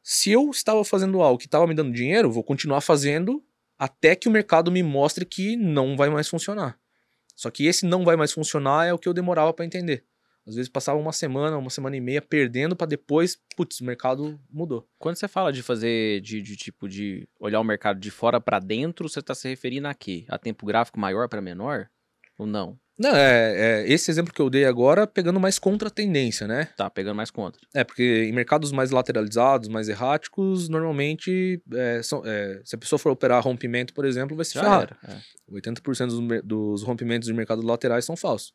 Se 0.02 0.32
eu 0.32 0.50
estava 0.50 0.86
fazendo 0.86 1.22
algo 1.22 1.38
que 1.38 1.46
estava 1.46 1.68
me 1.68 1.74
dando 1.74 1.92
dinheiro, 1.92 2.32
vou 2.32 2.44
continuar 2.44 2.80
fazendo 2.80 3.44
até 3.78 4.16
que 4.16 4.30
o 4.30 4.32
mercado 4.32 4.72
me 4.72 4.82
mostre 4.82 5.26
que 5.26 5.58
não 5.58 5.98
vai 5.98 6.10
mais 6.10 6.28
funcionar. 6.28 6.80
Só 7.38 7.52
que 7.52 7.68
esse 7.68 7.86
não 7.86 8.04
vai 8.04 8.16
mais 8.16 8.34
funcionar 8.34 8.88
é 8.88 8.94
o 8.94 8.98
que 8.98 9.08
eu 9.08 9.14
demorava 9.14 9.54
para 9.54 9.64
entender. 9.64 10.04
Às 10.48 10.56
vezes 10.56 10.70
passava 10.70 10.98
uma 10.98 11.14
semana, 11.14 11.58
uma 11.58 11.70
semana 11.70 11.96
e 11.96 12.02
meia 12.02 12.22
perdendo 12.22 12.76
para 12.76 12.88
depois, 12.88 13.38
putz, 13.56 13.80
o 13.80 13.86
mercado 13.86 14.40
mudou. 14.50 14.90
Quando 14.98 15.18
você 15.18 15.28
fala 15.28 15.54
de 15.54 15.62
fazer, 15.62 16.20
de, 16.22 16.42
de 16.42 16.56
tipo, 16.56 16.90
de 16.90 17.30
olhar 17.40 17.60
o 17.60 17.64
mercado 17.64 18.00
de 18.00 18.10
fora 18.10 18.42
para 18.42 18.58
dentro, 18.58 19.08
você 19.08 19.20
está 19.20 19.36
se 19.36 19.48
referindo 19.48 19.88
a 19.88 19.94
quê? 19.94 20.26
A 20.30 20.38
tempo 20.40 20.66
gráfico 20.66 21.00
maior 21.00 21.30
para 21.30 21.42
menor? 21.42 21.90
Ou 22.40 22.48
não? 22.48 22.80
Não, 22.98 23.16
é, 23.16 23.84
é, 23.84 23.92
esse 23.92 24.10
exemplo 24.10 24.34
que 24.34 24.42
eu 24.42 24.50
dei 24.50 24.66
agora 24.66 25.06
pegando 25.06 25.40
mais 25.40 25.60
contra 25.60 25.88
a 25.88 25.92
tendência, 25.92 26.48
né? 26.48 26.70
Tá, 26.76 26.90
pegando 26.90 27.16
mais 27.16 27.30
contra. 27.30 27.62
É, 27.74 27.84
porque 27.84 28.26
em 28.28 28.34
mercados 28.34 28.72
mais 28.72 28.90
lateralizados, 28.90 29.70
mais 29.70 29.88
erráticos, 29.88 30.68
normalmente, 30.68 31.62
é, 31.74 32.02
são, 32.02 32.24
é, 32.26 32.60
se 32.66 32.76
a 32.76 32.78
pessoa 32.78 32.98
for 32.98 33.12
operar 33.12 33.44
rompimento, 33.44 33.94
por 33.94 34.04
exemplo, 34.04 34.36
vai 34.36 34.46
se 34.46 34.56
Já 34.56 34.62
ferrar. 34.62 34.98
Era, 35.04 35.14
é. 35.14 35.54
80% 35.54 36.08
dos, 36.08 36.44
dos 36.44 36.84
rompimentos 36.84 37.28
de 37.28 37.34
mercados 37.34 37.64
laterais 37.64 38.04
são 38.04 38.18
falsos. 38.18 38.54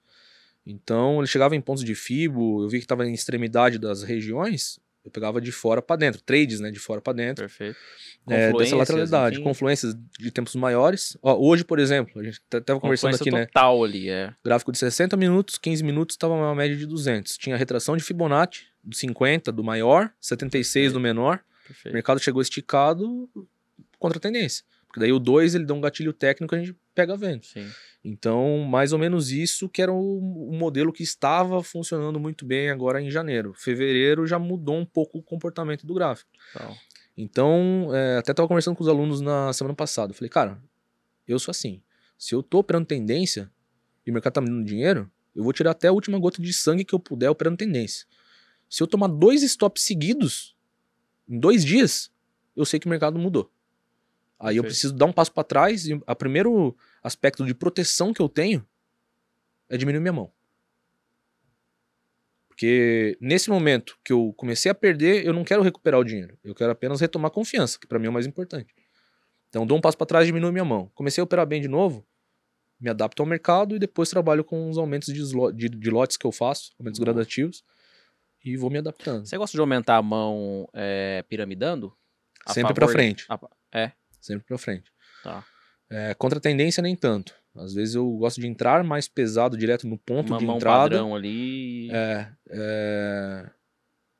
Então, 0.66 1.18
ele 1.18 1.26
chegava 1.26 1.54
em 1.56 1.60
pontos 1.60 1.84
de 1.84 1.94
FIBO, 1.94 2.62
eu 2.62 2.68
vi 2.68 2.78
que 2.78 2.84
estava 2.84 3.06
em 3.06 3.12
extremidade 3.12 3.78
das 3.78 4.02
regiões, 4.02 4.78
eu 5.04 5.10
pegava 5.10 5.40
de 5.40 5.50
fora 5.50 5.82
para 5.82 5.96
dentro, 5.96 6.20
trades, 6.22 6.60
né, 6.60 6.70
de 6.70 6.78
fora 6.78 7.00
para 7.00 7.12
dentro. 7.12 7.44
Perfeito. 7.44 7.76
É, 8.28 8.52
dessa 8.52 8.76
lateralidade, 8.76 9.36
enfim. 9.36 9.44
confluências 9.44 9.96
de 10.18 10.30
tempos 10.30 10.54
maiores. 10.54 11.16
Ó, 11.20 11.36
hoje, 11.36 11.64
por 11.64 11.78
exemplo, 11.80 12.20
a 12.20 12.24
gente 12.24 12.40
estava 12.52 12.78
conversando 12.78 13.16
aqui, 13.16 13.30
né? 13.30 13.46
total 13.46 13.82
ali, 13.82 14.08
é. 14.08 14.32
Gráfico 14.44 14.70
de 14.70 14.78
60 14.78 15.16
minutos, 15.16 15.58
15 15.58 15.82
minutos 15.82 16.14
estava 16.14 16.34
uma 16.34 16.54
média 16.54 16.76
de 16.76 16.86
200. 16.86 17.36
Tinha 17.36 17.56
retração 17.56 17.96
de 17.96 18.04
Fibonacci, 18.04 18.66
do 18.82 18.94
50 18.94 19.50
do 19.50 19.64
maior, 19.64 20.12
76 20.20 20.72
Perfeito. 20.72 20.92
do 20.92 21.00
menor. 21.00 21.40
Perfeito. 21.66 21.92
O 21.92 21.94
mercado 21.94 22.20
chegou 22.20 22.40
esticado 22.40 23.28
contra 23.98 24.18
a 24.18 24.20
tendência. 24.20 24.64
Porque 24.86 25.00
daí 25.00 25.12
o 25.12 25.18
2 25.18 25.54
ele 25.54 25.64
dá 25.64 25.74
um 25.74 25.80
gatilho 25.80 26.12
técnico 26.12 26.54
a 26.54 26.58
gente 26.58 26.76
pega 26.94 27.16
vendo. 27.16 27.44
Sim. 27.44 27.66
Então, 28.04 28.58
mais 28.58 28.92
ou 28.92 28.98
menos 28.98 29.30
isso 29.30 29.68
que 29.68 29.80
era 29.80 29.92
o, 29.92 30.48
o, 30.48 30.52
modelo 30.52 30.92
que 30.92 31.04
estava 31.04 31.62
funcionando 31.62 32.18
muito 32.18 32.44
bem 32.44 32.68
agora 32.68 33.00
em 33.00 33.10
janeiro. 33.10 33.54
Fevereiro 33.54 34.26
já 34.26 34.40
mudou 34.40 34.76
um 34.76 34.84
pouco 34.84 35.18
o 35.18 35.22
comportamento 35.22 35.86
do 35.86 35.94
gráfico. 35.94 36.30
Então, 37.16 37.90
é, 37.94 38.18
até 38.18 38.34
tava 38.34 38.48
conversando 38.48 38.74
com 38.74 38.82
os 38.82 38.88
alunos 38.88 39.20
na 39.20 39.52
semana 39.52 39.74
passada. 39.74 40.10
Eu 40.10 40.16
falei, 40.16 40.30
cara, 40.30 40.60
eu 41.28 41.38
sou 41.38 41.52
assim. 41.52 41.80
Se 42.18 42.34
eu 42.34 42.42
tô 42.42 42.58
operando 42.58 42.86
tendência 42.86 43.48
e 44.04 44.10
o 44.10 44.14
mercado 44.14 44.32
tá 44.32 44.40
me 44.40 44.48
dando 44.48 44.64
dinheiro, 44.64 45.08
eu 45.34 45.44
vou 45.44 45.52
tirar 45.52 45.70
até 45.70 45.86
a 45.86 45.92
última 45.92 46.18
gota 46.18 46.42
de 46.42 46.52
sangue 46.52 46.84
que 46.84 46.94
eu 46.94 46.98
puder 46.98 47.30
operando 47.30 47.56
tendência. 47.56 48.06
Se 48.68 48.82
eu 48.82 48.86
tomar 48.86 49.08
dois 49.08 49.42
stops 49.42 49.82
seguidos, 49.82 50.56
em 51.28 51.38
dois 51.38 51.64
dias, 51.64 52.10
eu 52.56 52.64
sei 52.64 52.80
que 52.80 52.86
o 52.86 52.90
mercado 52.90 53.18
mudou. 53.18 53.51
Aí 54.44 54.56
eu 54.56 54.62
preciso 54.64 54.92
dar 54.92 55.06
um 55.06 55.12
passo 55.12 55.32
para 55.32 55.44
trás 55.44 55.86
e 55.86 55.94
o 55.94 56.16
primeiro 56.16 56.76
aspecto 57.02 57.44
de 57.46 57.54
proteção 57.54 58.12
que 58.12 58.20
eu 58.20 58.28
tenho 58.28 58.66
é 59.68 59.76
diminuir 59.76 60.00
minha 60.00 60.12
mão. 60.12 60.32
Porque 62.48 63.16
nesse 63.20 63.48
momento 63.50 63.96
que 64.04 64.12
eu 64.12 64.32
comecei 64.36 64.70
a 64.70 64.74
perder, 64.74 65.24
eu 65.24 65.32
não 65.32 65.44
quero 65.44 65.62
recuperar 65.62 65.98
o 66.00 66.04
dinheiro. 66.04 66.38
Eu 66.44 66.54
quero 66.54 66.70
apenas 66.72 67.00
retomar 67.00 67.30
a 67.30 67.34
confiança, 67.34 67.78
que 67.78 67.86
para 67.86 67.98
mim 67.98 68.06
é 68.06 68.10
o 68.10 68.12
mais 68.12 68.26
importante. 68.26 68.74
Então 69.48 69.66
dou 69.66 69.78
um 69.78 69.80
passo 69.80 69.96
para 69.96 70.06
trás 70.06 70.24
e 70.24 70.26
diminuo 70.28 70.52
minha 70.52 70.64
mão. 70.64 70.90
Comecei 70.94 71.20
a 71.20 71.24
operar 71.24 71.46
bem 71.46 71.60
de 71.60 71.68
novo, 71.68 72.06
me 72.80 72.90
adapto 72.90 73.22
ao 73.22 73.26
mercado 73.26 73.76
e 73.76 73.78
depois 73.78 74.10
trabalho 74.10 74.44
com 74.44 74.68
os 74.68 74.76
aumentos 74.76 75.12
de, 75.12 75.22
de- 75.54 75.68
de 75.68 75.90
lotes 75.90 76.16
que 76.16 76.26
eu 76.26 76.32
faço, 76.32 76.72
aumentos 76.78 76.98
Boa. 76.98 77.12
gradativos, 77.12 77.64
e 78.44 78.56
vou 78.56 78.70
me 78.70 78.78
adaptando. 78.78 79.24
Você 79.26 79.36
gosta 79.38 79.56
de 79.56 79.60
aumentar 79.60 79.96
a 79.96 80.02
mão 80.02 80.68
é, 80.74 81.22
piramidando? 81.28 81.94
A 82.44 82.52
Sempre 82.52 82.74
de- 82.74 82.92
frente. 82.92 83.24
a- 83.28 83.38
é? 83.72 83.92
Sempre 84.22 84.46
pra 84.46 84.56
frente. 84.56 84.90
Tá. 85.22 85.44
É, 85.90 86.14
contra 86.14 86.38
a 86.38 86.42
tendência, 86.42 86.82
nem 86.82 86.96
tanto. 86.96 87.34
Às 87.54 87.74
vezes 87.74 87.94
eu 87.94 88.10
gosto 88.12 88.40
de 88.40 88.46
entrar 88.46 88.82
mais 88.82 89.08
pesado 89.08 89.58
direto 89.58 89.86
no 89.86 89.98
ponto 89.98 90.32
Uma 90.32 90.38
de 90.38 90.46
mão 90.46 90.56
entrada. 90.56 90.96
padrão 90.96 91.14
ali. 91.14 91.90
É, 91.90 92.32
é... 92.48 93.50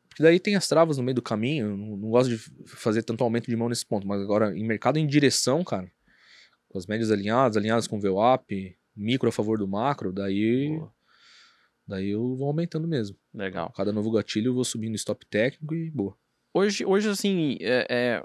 Porque 0.09 0.23
daí 0.23 0.39
tem 0.39 0.55
as 0.55 0.69
travas 0.69 0.99
no 0.99 1.03
meio 1.03 1.15
do 1.15 1.23
caminho. 1.23 1.69
Eu 1.69 1.77
não, 1.77 1.97
não 1.97 2.11
gosto 2.11 2.29
de 2.29 2.37
fazer 2.67 3.03
tanto 3.03 3.25
aumento 3.25 3.47
de 3.47 3.57
mão 3.57 3.71
nesse 3.71 3.87
ponto. 3.87 4.07
Mas 4.07 4.21
agora, 4.21 4.55
em 4.55 4.63
mercado 4.67 4.99
em 4.99 5.07
direção, 5.07 5.65
cara, 5.65 5.91
com 6.69 6.77
as 6.77 6.87
médias 6.87 7.11
alinhadas, 7.11 7.57
alinhadas 7.57 7.87
com 7.87 7.99
VWAP, 7.99 8.77
micro 8.95 9.31
a 9.31 9.33
favor 9.33 9.57
do 9.59 9.67
macro, 9.67 10.13
daí, 10.13 10.69
Boa. 10.77 10.93
daí 11.87 12.11
eu 12.11 12.37
vou 12.37 12.49
aumentando 12.49 12.87
mesmo. 12.87 13.17
Legal. 13.33 13.73
Cada 13.75 13.93
novo 13.93 14.11
gatilho 14.11 14.49
eu 14.51 14.55
vou 14.55 14.65
subindo 14.65 14.95
stop 14.97 15.25
técnico 15.27 15.75
e 15.75 15.91
boa. 15.91 16.15
Hoje, 16.53 16.85
hoje 16.85 17.09
assim, 17.09 17.57
é, 17.61 17.87
é, 17.89 18.25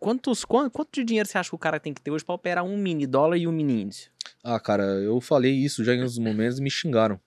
quantos, 0.00 0.44
quanto, 0.44 0.70
quanto 0.72 0.90
de 0.92 1.04
dinheiro 1.04 1.28
você 1.28 1.38
acha 1.38 1.50
que 1.50 1.54
o 1.54 1.58
cara 1.58 1.78
tem 1.78 1.94
que 1.94 2.00
ter 2.00 2.10
hoje 2.10 2.24
pra 2.24 2.34
operar 2.34 2.64
um 2.64 2.76
mini 2.76 3.06
dólar 3.06 3.36
e 3.36 3.46
um 3.46 3.52
mini 3.52 3.82
índice? 3.82 4.08
Ah, 4.42 4.58
cara, 4.58 4.82
eu 4.82 5.20
falei 5.20 5.52
isso 5.52 5.84
já 5.84 5.94
em 5.94 6.02
uns 6.02 6.18
momentos 6.18 6.58
e 6.58 6.62
me 6.62 6.70
xingaram. 6.70 7.20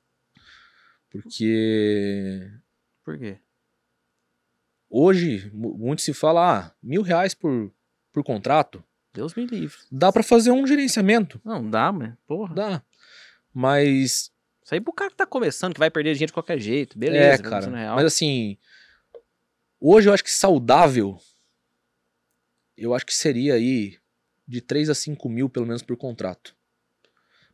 Porque 1.09 2.49
Por 3.03 3.17
quê? 3.19 3.37
hoje 4.89 5.49
mu- 5.53 5.77
muito 5.77 6.01
se 6.01 6.13
fala, 6.13 6.57
ah, 6.59 6.71
mil 6.81 7.01
reais 7.01 7.33
por, 7.33 7.71
por 8.11 8.23
contrato, 8.23 8.83
Deus 9.13 9.35
me 9.35 9.45
livre. 9.45 9.77
dá 9.91 10.11
pra 10.11 10.23
fazer 10.23 10.51
um 10.51 10.65
gerenciamento. 10.65 11.39
Não, 11.45 11.69
dá, 11.69 11.91
mas, 11.91 12.13
porra. 12.25 12.55
Dá. 12.55 12.81
Mas 13.53 14.31
Isso 14.63 14.73
aí 14.73 14.81
pro 14.81 14.91
cara 14.91 15.11
que 15.11 15.17
tá 15.17 15.25
começando, 15.27 15.73
que 15.73 15.79
vai 15.79 15.91
perder 15.91 16.13
dinheiro 16.13 16.29
de 16.29 16.33
qualquer 16.33 16.59
jeito. 16.59 16.97
Beleza, 16.97 17.43
é, 17.43 17.49
cara. 17.49 17.69
Mas 17.95 18.05
assim, 18.05 18.57
hoje 19.79 20.09
eu 20.09 20.13
acho 20.13 20.23
que 20.23 20.31
saudável, 20.31 21.19
eu 22.77 22.93
acho 22.93 23.05
que 23.05 23.13
seria 23.13 23.55
aí 23.55 23.95
de 24.47 24.61
3 24.61 24.89
a 24.89 24.95
5 24.95 25.29
mil, 25.29 25.49
pelo 25.49 25.65
menos, 25.65 25.81
por 25.81 25.95
contrato. 25.95 26.55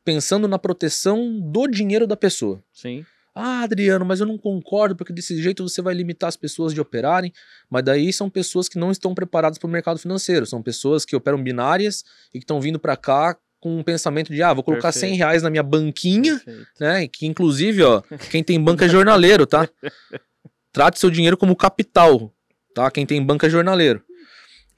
Pensando 0.03 0.47
na 0.47 0.57
proteção 0.57 1.39
do 1.39 1.67
dinheiro 1.67 2.07
da 2.07 2.15
pessoa. 2.15 2.63
Sim. 2.73 3.05
Ah, 3.35 3.61
Adriano, 3.61 4.03
mas 4.03 4.19
eu 4.19 4.25
não 4.25 4.37
concordo, 4.37 4.95
porque 4.95 5.13
desse 5.13 5.41
jeito 5.41 5.67
você 5.67 5.81
vai 5.81 5.93
limitar 5.93 6.27
as 6.27 6.35
pessoas 6.35 6.73
de 6.73 6.81
operarem. 6.81 7.31
Mas 7.69 7.83
daí 7.83 8.11
são 8.11 8.29
pessoas 8.29 8.67
que 8.67 8.79
não 8.79 8.91
estão 8.91 9.13
preparadas 9.13 9.57
para 9.57 9.67
o 9.67 9.71
mercado 9.71 9.99
financeiro. 9.99 10.45
São 10.45 10.61
pessoas 10.61 11.05
que 11.05 11.15
operam 11.15 11.41
binárias 11.41 12.03
e 12.33 12.39
que 12.39 12.43
estão 12.43 12.59
vindo 12.59 12.79
para 12.79 12.97
cá 12.97 13.37
com 13.59 13.77
um 13.77 13.83
pensamento 13.83 14.33
de, 14.33 14.41
ah, 14.41 14.53
vou 14.53 14.63
colocar 14.63 14.91
Perfeito. 14.91 15.11
100 15.11 15.17
reais 15.17 15.43
na 15.43 15.49
minha 15.49 15.63
banquinha 15.63 16.39
Perfeito. 16.39 16.67
né? 16.79 17.07
Que 17.07 17.25
inclusive, 17.25 17.83
ó, 17.83 18.01
quem 18.31 18.43
tem 18.43 18.61
banca 18.61 18.85
é 18.85 18.89
jornaleiro, 18.89 19.45
tá? 19.45 19.69
Trate 20.71 20.99
seu 20.99 21.09
dinheiro 21.09 21.37
como 21.37 21.55
capital, 21.55 22.33
tá? 22.73 22.89
Quem 22.89 23.05
tem 23.05 23.23
banca 23.23 23.47
é 23.47 23.49
jornaleiro. 23.49 24.03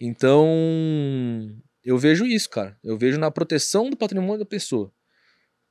Então, 0.02 0.48
eu 1.84 1.98
vejo 1.98 2.26
isso, 2.26 2.50
cara. 2.50 2.78
Eu 2.84 2.98
vejo 2.98 3.20
na 3.20 3.30
proteção 3.32 3.90
do 3.90 3.96
patrimônio 3.98 4.40
da 4.40 4.46
pessoa. 4.46 4.92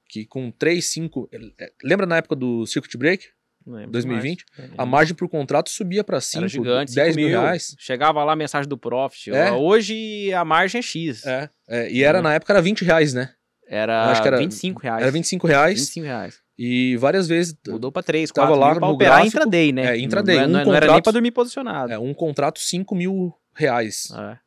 Que 0.09 0.25
com 0.27 0.51
3, 0.51 0.85
5. 0.85 1.29
eh, 1.33 1.73
Lembra 1.85 2.07
na 2.07 2.17
época 2.17 2.35
do 2.37 2.67
Circuit 2.67 2.97
Break? 2.97 3.27
Lembro 3.67 3.91
2020? 3.91 4.45
mais. 4.59 4.71
A 4.79 4.87
margem 4.87 5.15
por 5.15 5.29
contrato 5.29 5.69
subia 5.69 6.03
pra 6.03 6.21
5, 6.21 6.39
Era 6.39 6.49
gigante, 6.49 6.95
10 6.95 7.15
5 7.15 7.17
mil 7.17 7.29
reais. 7.29 7.77
Chegava 7.79 8.25
lá 8.25 8.33
a 8.33 8.37
mensagem 8.37 8.69
do 8.69 8.79
Profit. 8.79 9.31
É. 9.33 9.53
Hoje 9.53 10.33
a 10.33 10.45
margem 10.45 10.79
é 10.79 10.83
X. 10.83 11.25
É, 11.27 11.51
é, 11.69 11.93
e 11.93 12.03
era 12.03 12.23
na 12.23 12.35
época 12.35 12.53
era 12.53 12.63
20 12.63 12.83
reais, 12.85 13.13
né? 13.13 13.33
Era, 13.69 14.11
Acho 14.11 14.23
que 14.23 14.29
era- 14.29 14.39
25 14.39 14.81
reais. 14.81 15.03
Era 15.03 15.11
25 15.13 15.47
reais 15.47 15.79
25 15.79 16.07
reais. 16.07 16.41
e 16.59 16.97
várias 16.97 17.29
vezes. 17.29 17.55
Mudou 17.69 17.93
pra 17.93 18.03
3, 18.03 18.31
Tava 18.33 18.49
4 18.49 18.61
lá 18.61 18.71
mil 18.73 18.79
pra 18.81 18.89
no 18.89 18.95
operar 18.95 19.13
gráfico. 19.19 19.37
intraday, 19.37 19.73
né? 19.73 19.85
É, 19.95 19.99
intraday. 20.01 20.37
Não, 20.39 20.45
Um 20.45 20.49
não, 20.49 20.65
não 20.65 20.75
era 20.75 20.87
nem 20.87 20.95
contrato- 20.95 21.03
pra 21.05 21.13
dormir 21.13 21.31
posicionado. 21.31 21.93
É, 21.93 21.99
um 21.99 22.13
contrato 22.15 22.59
5 22.59 22.97
mil 22.97 23.33
reais. 23.61 24.11
É. 24.13 24.39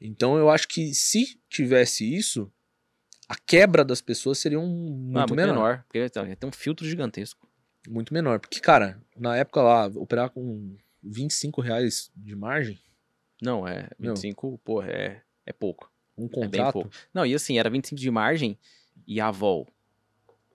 Então 0.00 0.36
eu 0.36 0.48
acho 0.50 0.68
que 0.68 0.94
se 0.94 1.40
tivesse 1.48 2.04
isso, 2.14 2.52
a 3.28 3.34
quebra 3.36 3.84
das 3.84 4.00
pessoas 4.00 4.38
seria 4.38 4.60
um 4.60 4.66
muito, 4.68 5.16
Ah, 5.18 5.20
muito 5.20 5.34
menor, 5.34 5.54
menor. 5.54 5.84
Porque 5.84 6.04
então, 6.04 6.24
tem 6.34 6.48
um 6.48 6.52
filtro 6.52 6.86
gigantesco. 6.86 7.48
Muito 7.88 8.12
menor. 8.12 8.40
Porque, 8.40 8.60
cara, 8.60 9.00
na 9.16 9.36
época 9.36 9.62
lá, 9.62 9.86
operar 9.86 10.30
com 10.30 10.76
25 11.02 11.60
reais 11.60 12.10
de 12.16 12.34
margem, 12.34 12.78
Não, 13.40 13.66
é. 13.66 13.88
Não. 13.98 14.14
25, 14.14 14.58
pô, 14.64 14.82
é, 14.82 15.22
é 15.44 15.52
pouco. 15.52 15.90
um 16.16 16.26
É 16.26 16.28
contrato. 16.28 16.72
pouco. 16.72 16.90
Não, 17.14 17.24
e 17.26 17.34
assim, 17.34 17.58
era 17.58 17.70
25 17.70 18.00
de 18.00 18.10
margem 18.10 18.58
e 19.06 19.20
a 19.20 19.30
vol. 19.30 19.68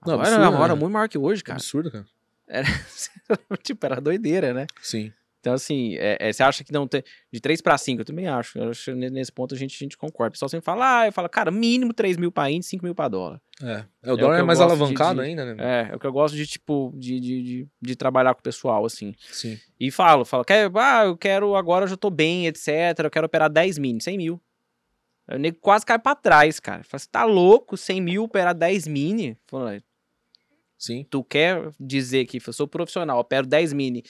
Não, 0.04 0.14
era, 0.14 0.22
absurdo, 0.22 0.44
a 0.44 0.50
vol 0.50 0.64
era 0.64 0.74
né? 0.74 0.80
muito 0.80 0.92
maior 0.92 1.08
que 1.08 1.16
hoje, 1.18 1.42
cara. 1.44 1.56
Absurdo, 1.58 1.90
cara. 1.90 2.06
tipo, 3.62 3.86
era 3.86 4.00
doideira, 4.00 4.52
né? 4.52 4.66
Sim. 4.82 5.12
Então, 5.42 5.54
assim, 5.54 5.96
é, 5.96 6.16
é, 6.20 6.32
você 6.32 6.40
acha 6.40 6.62
que 6.62 6.72
não 6.72 6.86
tem. 6.86 7.02
De 7.32 7.40
3 7.40 7.60
para 7.60 7.76
5, 7.76 8.00
eu 8.02 8.04
também 8.04 8.28
acho. 8.28 8.56
Eu 8.56 8.70
acho 8.70 8.94
nesse 8.94 9.32
ponto 9.32 9.56
a 9.56 9.58
gente, 9.58 9.74
a 9.74 9.78
gente 9.84 9.98
concorda. 9.98 10.28
O 10.28 10.30
pessoal 10.30 10.48
sempre 10.48 10.64
fala, 10.64 11.00
ah, 11.00 11.06
eu 11.08 11.12
falo, 11.12 11.28
cara, 11.28 11.50
mínimo 11.50 11.92
3 11.92 12.16
mil 12.16 12.30
pra 12.30 12.48
índice, 12.48 12.70
5 12.70 12.84
mil 12.84 12.94
pra 12.94 13.08
dólar. 13.08 13.40
É. 13.60 13.84
É, 14.04 14.10
o 14.12 14.14
o 14.14 14.16
dólar 14.16 14.38
é 14.38 14.42
mais 14.44 14.60
gosto 14.60 14.68
de- 14.68 14.74
alavancado 14.76 15.20
de- 15.20 15.26
ainda, 15.26 15.44
né? 15.52 15.56
É, 15.58 15.92
é 15.92 15.96
o 15.96 15.98
que 15.98 16.06
eu 16.06 16.12
gosto 16.12 16.36
de, 16.36 16.46
tipo, 16.46 16.92
de, 16.94 17.18
de, 17.18 17.68
de, 17.82 17.96
trabalhar 17.96 18.34
com 18.34 18.38
o 18.40 18.42
pessoal, 18.44 18.84
assim. 18.84 19.16
Sim. 19.32 19.58
E 19.80 19.90
falo, 19.90 20.24
falo, 20.24 20.44
quer, 20.44 20.70
ah, 20.76 21.06
eu 21.06 21.16
quero, 21.16 21.56
agora 21.56 21.86
eu 21.86 21.88
já 21.88 21.96
tô 21.96 22.08
bem, 22.08 22.46
etc. 22.46 22.68
Eu 23.02 23.10
quero 23.10 23.26
operar 23.26 23.50
10 23.50 23.78
mini, 23.78 24.00
100 24.00 24.16
mil. 24.16 24.40
O 25.28 25.36
nego 25.38 25.58
quase 25.60 25.84
cai 25.84 25.98
pra 25.98 26.14
trás, 26.14 26.60
cara. 26.60 26.84
Fala, 26.84 27.00
você 27.00 27.08
tá 27.10 27.24
louco, 27.24 27.76
100 27.76 28.00
mil 28.00 28.22
operar 28.22 28.54
10 28.54 28.86
mini? 28.86 29.36
Fala, 29.48 29.82
Sim. 30.78 31.04
tu 31.10 31.24
quer 31.24 31.68
dizer 31.80 32.26
que 32.26 32.40
eu 32.46 32.52
sou 32.52 32.68
profissional, 32.68 33.18
opero 33.18 33.44
10 33.44 33.72
mini 33.72 34.04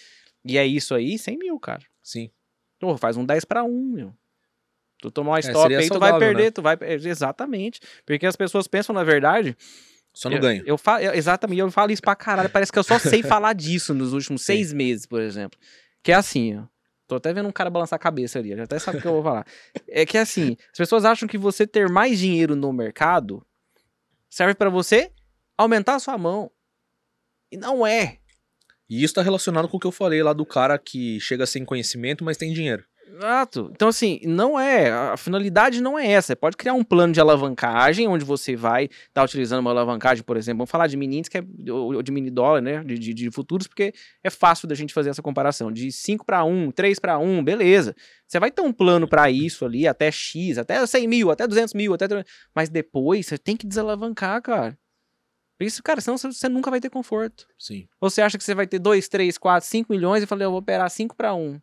e 0.45 0.59
é 0.59 0.67
isso 0.67 0.95
aí? 0.95 1.19
100 1.19 1.39
mil, 1.39 1.59
cara. 1.59 1.83
Sim. 2.03 2.31
Pô, 2.79 2.97
faz 2.97 3.17
um 3.17 3.25
10 3.25 3.45
pra 3.45 3.63
1, 3.65 3.71
meu. 3.93 4.15
Tu 5.01 5.11
tomar 5.11 5.33
uma 5.33 5.41
stop 5.41 5.59
É, 5.59 5.63
seria 5.63 5.79
aí, 5.79 5.89
tu 5.89 5.99
vai 5.99 6.11
saudável, 6.11 6.29
perder, 6.29 6.45
né? 6.45 6.51
tu 6.51 6.63
vai... 6.63 6.77
Exatamente. 6.81 7.81
Porque 8.07 8.27
as 8.27 8.37
pessoas 8.37 8.67
pensam, 8.69 8.95
na 8.95 9.03
verdade... 9.05 9.57
Só 10.15 10.29
no 10.29 10.37
eu, 10.37 10.41
ganho. 10.41 10.63
Eu 10.67 10.77
falo, 10.77 11.03
eu- 11.03 11.15
exatamente, 11.15 11.59
eu 11.61 11.71
falo 11.71 11.91
isso 11.91 12.03
pra 12.03 12.15
caralho. 12.15 12.51
Parece 12.51 12.71
que 12.71 12.79
eu 12.79 12.83
só 12.85 12.99
sei 12.99 13.23
falar 13.25 13.55
disso 13.55 13.95
nos 13.95 14.13
últimos 14.13 14.43
Sim. 14.43 14.47
seis 14.47 14.73
meses, 14.73 15.07
por 15.07 15.21
exemplo. 15.23 15.59
Que 16.03 16.13
é 16.13 16.15
assim, 16.15 16.57
ó. 16.59 16.65
Tô 17.09 17.17
até 17.17 17.33
vendo 17.33 17.49
um 17.49 17.53
cara 17.53 17.69
balançar 17.71 17.97
a 17.97 18.01
cabeça 18.01 18.39
ali, 18.39 18.55
já 18.57 18.65
até 18.65 18.79
sabe 18.79 18.99
o 18.99 19.01
que 19.01 19.07
eu 19.07 19.13
vou 19.13 19.23
falar. 19.23 19.47
É 19.89 20.05
que 20.07 20.17
é 20.17 20.21
assim, 20.21 20.57
as 20.71 20.79
pessoas 20.79 21.05
acham 21.05 21.27
que 21.29 21.37
você 21.39 21.67
ter 21.67 21.89
mais 21.89 22.19
dinheiro 22.19 22.55
no 22.55 22.73
mercado 22.73 23.45
serve 24.31 24.55
pra 24.55 24.71
você 24.71 25.11
aumentar 25.59 25.95
a 25.97 25.99
sua 25.99 26.17
mão. 26.17 26.51
E 27.51 27.57
não 27.57 27.87
é. 27.87 28.19
E 28.89 29.03
isso 29.03 29.15
tá 29.15 29.23
relacionado 29.23 29.69
com 29.69 29.77
o 29.77 29.81
que 29.81 29.87
eu 29.87 29.93
falei 29.93 30.23
lá 30.23 30.33
do 30.33 30.45
cara 30.45 30.79
que 30.79 31.19
chega 31.21 31.47
sem 31.47 31.65
conhecimento, 31.65 32.25
mas 32.25 32.37
tem 32.37 32.53
dinheiro. 32.53 32.85
Exato. 33.15 33.71
Então, 33.75 33.89
assim, 33.89 34.21
não 34.25 34.59
é. 34.59 34.91
A 34.91 35.17
finalidade 35.19 35.83
não 35.83 35.99
é 35.99 36.07
essa. 36.13 36.29
Você 36.29 36.37
pode 36.37 36.57
criar 36.57 36.73
um 36.73 36.83
plano 36.83 37.13
de 37.13 37.21
alavancagem 37.21 38.09
onde 38.09 38.25
você 38.25 38.57
vai 38.57 38.89
estar 39.09 39.23
utilizando 39.23 39.61
uma 39.61 39.71
alavancagem, 39.71 40.25
por 40.25 40.37
exemplo. 40.37 40.59
Vamos 40.59 40.71
falar 40.71 40.87
de 40.87 40.97
mini 40.97 41.23
que 41.23 41.37
é, 41.37 41.45
ou 41.71 42.03
de 42.03 42.11
mini 42.11 42.31
dólar, 42.31 42.63
né? 42.63 42.83
De, 42.83 42.99
de, 42.99 43.13
de 43.13 43.31
futuros, 43.31 43.67
porque 43.67 43.93
é 44.25 44.31
fácil 44.31 44.67
da 44.67 44.75
gente 44.75 44.95
fazer 44.95 45.11
essa 45.11 45.21
comparação. 45.21 45.71
De 45.71 45.93
5 45.93 46.25
para 46.25 46.43
1, 46.43 46.71
3 46.71 46.99
para 46.99 47.19
1, 47.19 47.45
beleza. 47.45 47.95
Você 48.27 48.41
vai 48.41 48.51
ter 48.51 48.63
um 48.63 48.73
plano 48.73 49.07
para 49.07 49.31
isso 49.31 49.67
ali, 49.67 49.87
até 49.87 50.11
X, 50.11 50.57
até 50.57 50.85
100 50.87 51.07
mil, 51.07 51.31
até 51.31 51.47
200 51.47 51.75
mil, 51.75 51.93
até. 51.93 52.07
Mas 52.55 52.71
depois 52.71 53.27
você 53.27 53.37
tem 53.37 53.57
que 53.57 53.67
desalavancar, 53.67 54.41
cara. 54.41 54.79
Isso, 55.63 55.83
cara, 55.83 56.01
senão 56.01 56.17
você- 56.19 56.49
nunca 56.49 56.71
vai 56.71 56.81
ter 56.81 56.91
conforto. 56.91 57.47
Sim. 57.59 57.89
Ou 58.01 58.09
você 58.11 58.21
acha 58.23 58.37
que 58.39 58.45
você 58.45 58.55
vai 58.55 58.67
ter 58.67 58.79
2, 58.79 59.09
3, 59.09 59.39
4, 59.39 59.69
5 59.69 59.93
milhões 59.93 60.23
e 60.23 60.27
fala, 60.27 60.43
eu 60.43 60.51
vou 60.51 60.61
operar 60.61 60.91
5 60.91 61.15
para 61.17 61.35
1. 61.35 61.61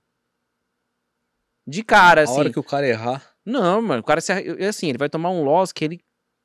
De 1.67 1.83
cara, 1.83 2.21
a 2.21 2.23
assim. 2.23 2.39
hora 2.39 2.51
que 2.51 2.59
o 2.59 2.63
cara 2.63 2.87
errar, 2.87 3.23
Não, 3.45 3.81
mano, 3.81 4.01
o 4.01 4.03
cara 4.03 4.21
se, 4.21 4.31
assim, 4.31 4.89
ele 4.89 4.97
vai 4.97 5.09
tomar 5.09 5.29
um 5.31 5.43
loss 5.43 5.71
que 5.71 5.83
ele, 5.85 5.99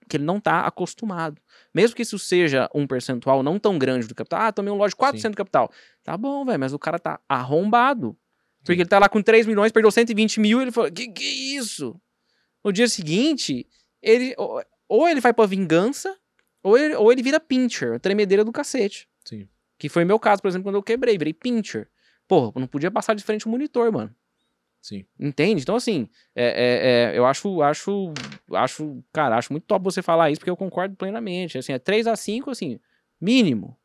que 0.09 0.17
ele 0.17 0.25
não 0.25 0.39
tá 0.41 0.67
acostumado. 0.67 1.41
Mesmo 1.75 1.97
que 1.97 2.03
isso 2.03 2.19
seja 2.19 2.69
um 2.75 2.87
percentual 2.87 3.43
não 3.43 3.59
tão 3.59 3.79
grande 3.79 4.07
do 4.07 4.15
capital. 4.15 4.41
Ah, 4.41 4.53
tomei 4.53 4.73
um 4.73 4.77
loss 4.77 4.91
de 4.91 4.97
4% 4.97 5.31
do 5.33 5.37
capital. 5.37 5.71
Tá 6.03 6.17
bom, 6.17 6.45
velho, 6.45 6.59
mas 6.61 6.73
o 6.73 6.79
cara 6.79 6.99
tá 6.99 7.21
arrombado. 7.29 8.17
Porque 8.65 8.81
ele 8.81 8.89
tá 8.89 8.99
lá 8.99 9.09
com 9.09 9.21
3 9.23 9.47
milhões, 9.47 9.73
perdeu 9.73 9.91
120 9.91 10.41
mil, 10.41 10.61
ele 10.63 10.73
falou, 10.73 10.91
que 10.91 11.09
que 11.09 11.23
é 11.25 11.59
isso? 11.59 12.01
No 12.65 12.73
dia 12.73 12.89
seguinte, 12.89 13.67
ele 14.01 14.35
ou- 14.39 14.63
ou 14.89 15.09
ele 15.09 15.21
vai 15.21 15.35
pra 15.35 15.45
vingança, 15.45 16.15
ou 16.65 16.77
ele, 16.77 16.95
ou 16.97 17.13
ele 17.13 17.23
vira 17.23 17.39
pincher, 17.39 18.01
tremedeira 18.01 18.43
do 18.45 18.51
cacete. 18.51 19.09
Sim. 19.25 19.49
Que 19.79 19.89
foi 19.89 20.05
meu 20.05 20.19
caso, 20.19 20.43
por 20.43 20.49
exemplo, 20.49 20.65
quando 20.65 20.77
eu 20.77 20.83
quebrei, 20.83 21.17
virei 21.17 21.33
pincher. 21.33 21.89
Porra, 22.27 22.51
eu 22.57 22.61
não 22.61 22.67
podia 22.67 22.91
passar 22.91 23.15
de 23.15 23.23
frente 23.23 23.47
o 23.47 23.49
monitor, 23.51 23.93
mano. 23.93 24.15
Sim. 24.81 25.05
Entende? 25.19 25.63
Então, 25.63 25.77
assim, 25.77 26.09
é, 26.35 26.45
é- 26.45 27.15
é, 27.15 27.19
eu 27.19 27.25
acho, 27.25 27.63
acho, 27.63 28.13
acho, 28.53 29.03
cara, 29.13 29.37
acho 29.37 29.53
muito 29.53 29.65
top 29.65 29.83
você 29.85 30.03
falar 30.03 30.31
isso, 30.31 30.41
porque 30.41 30.51
eu 30.51 30.57
concordo 30.57 30.95
plenamente. 30.97 31.57
Assim, 31.59 31.73
é 31.73 31.79
3 31.79 32.07
a 32.07 32.17
5 32.17 32.51
assim, 32.51 32.79
mínimo. 33.21 33.79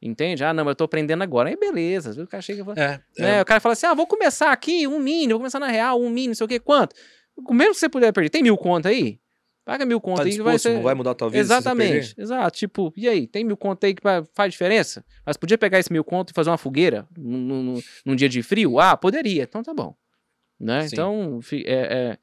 Entende? 0.00 0.42
Ah, 0.44 0.52
não, 0.52 0.64
mas 0.64 0.72
eu 0.72 0.76
tô 0.76 0.84
aprendendo 0.84 1.22
agora. 1.22 1.48
Aí, 1.48 1.56
beleza. 1.56 2.20
O 2.22 2.26
cara 2.26 2.42
chega 2.42 2.62
e 2.62 2.64
fala, 2.64 2.80
É, 2.80 3.00
né, 3.18 3.42
O 3.42 3.44
cara 3.44 3.60
fala 3.60 3.72
assim, 3.74 3.86
ah, 3.86 3.94
vou 3.94 4.06
começar 4.06 4.50
aqui, 4.50 4.86
um 4.86 4.98
mini, 4.98 5.28
vou 5.32 5.38
começar 5.38 5.60
na 5.60 5.68
real, 5.68 6.00
um 6.00 6.10
mini, 6.10 6.28
não 6.28 6.34
sei 6.34 6.44
o 6.44 6.48
que, 6.48 6.58
quanto? 6.58 6.94
O 7.36 7.54
mesmo 7.54 7.72
que 7.74 7.78
você 7.80 7.88
puder 7.88 8.12
perder, 8.12 8.28
tem 8.30 8.42
mil 8.42 8.56
conto 8.56 8.88
aí? 8.88 9.20
Paga 9.64 9.86
mil 9.86 10.00
conto 10.00 10.16
tá 10.16 10.22
aí 10.24 10.32
que 10.32 10.42
vai 10.42 10.58
ser... 10.58 10.74
não 10.74 10.82
vai 10.82 10.94
mudar 10.94 11.12
a 11.12 11.14
tua 11.14 11.28
vida 11.28 11.38
Exatamente, 11.40 12.14
exato. 12.18 12.58
Tipo, 12.58 12.92
e 12.96 13.08
aí, 13.08 13.28
tem 13.28 13.44
mil 13.44 13.56
conto 13.56 13.84
aí 13.84 13.94
que 13.94 14.02
faz 14.34 14.52
diferença? 14.52 15.04
Mas 15.24 15.36
podia 15.36 15.56
pegar 15.56 15.78
esse 15.78 15.92
mil 15.92 16.02
conto 16.02 16.30
e 16.30 16.34
fazer 16.34 16.50
uma 16.50 16.58
fogueira 16.58 17.06
num, 17.16 17.62
num- 17.62 17.82
num 18.04 18.16
dia 18.16 18.28
de 18.28 18.42
frio? 18.42 18.80
Ah, 18.80 18.96
poderia. 18.96 19.44
Então 19.44 19.62
tá 19.62 19.72
bom. 19.72 19.94
Né? 20.58 20.82
Sim. 20.82 20.88
Então, 20.92 21.40
é, 21.52 21.74
é, 22.10 22.18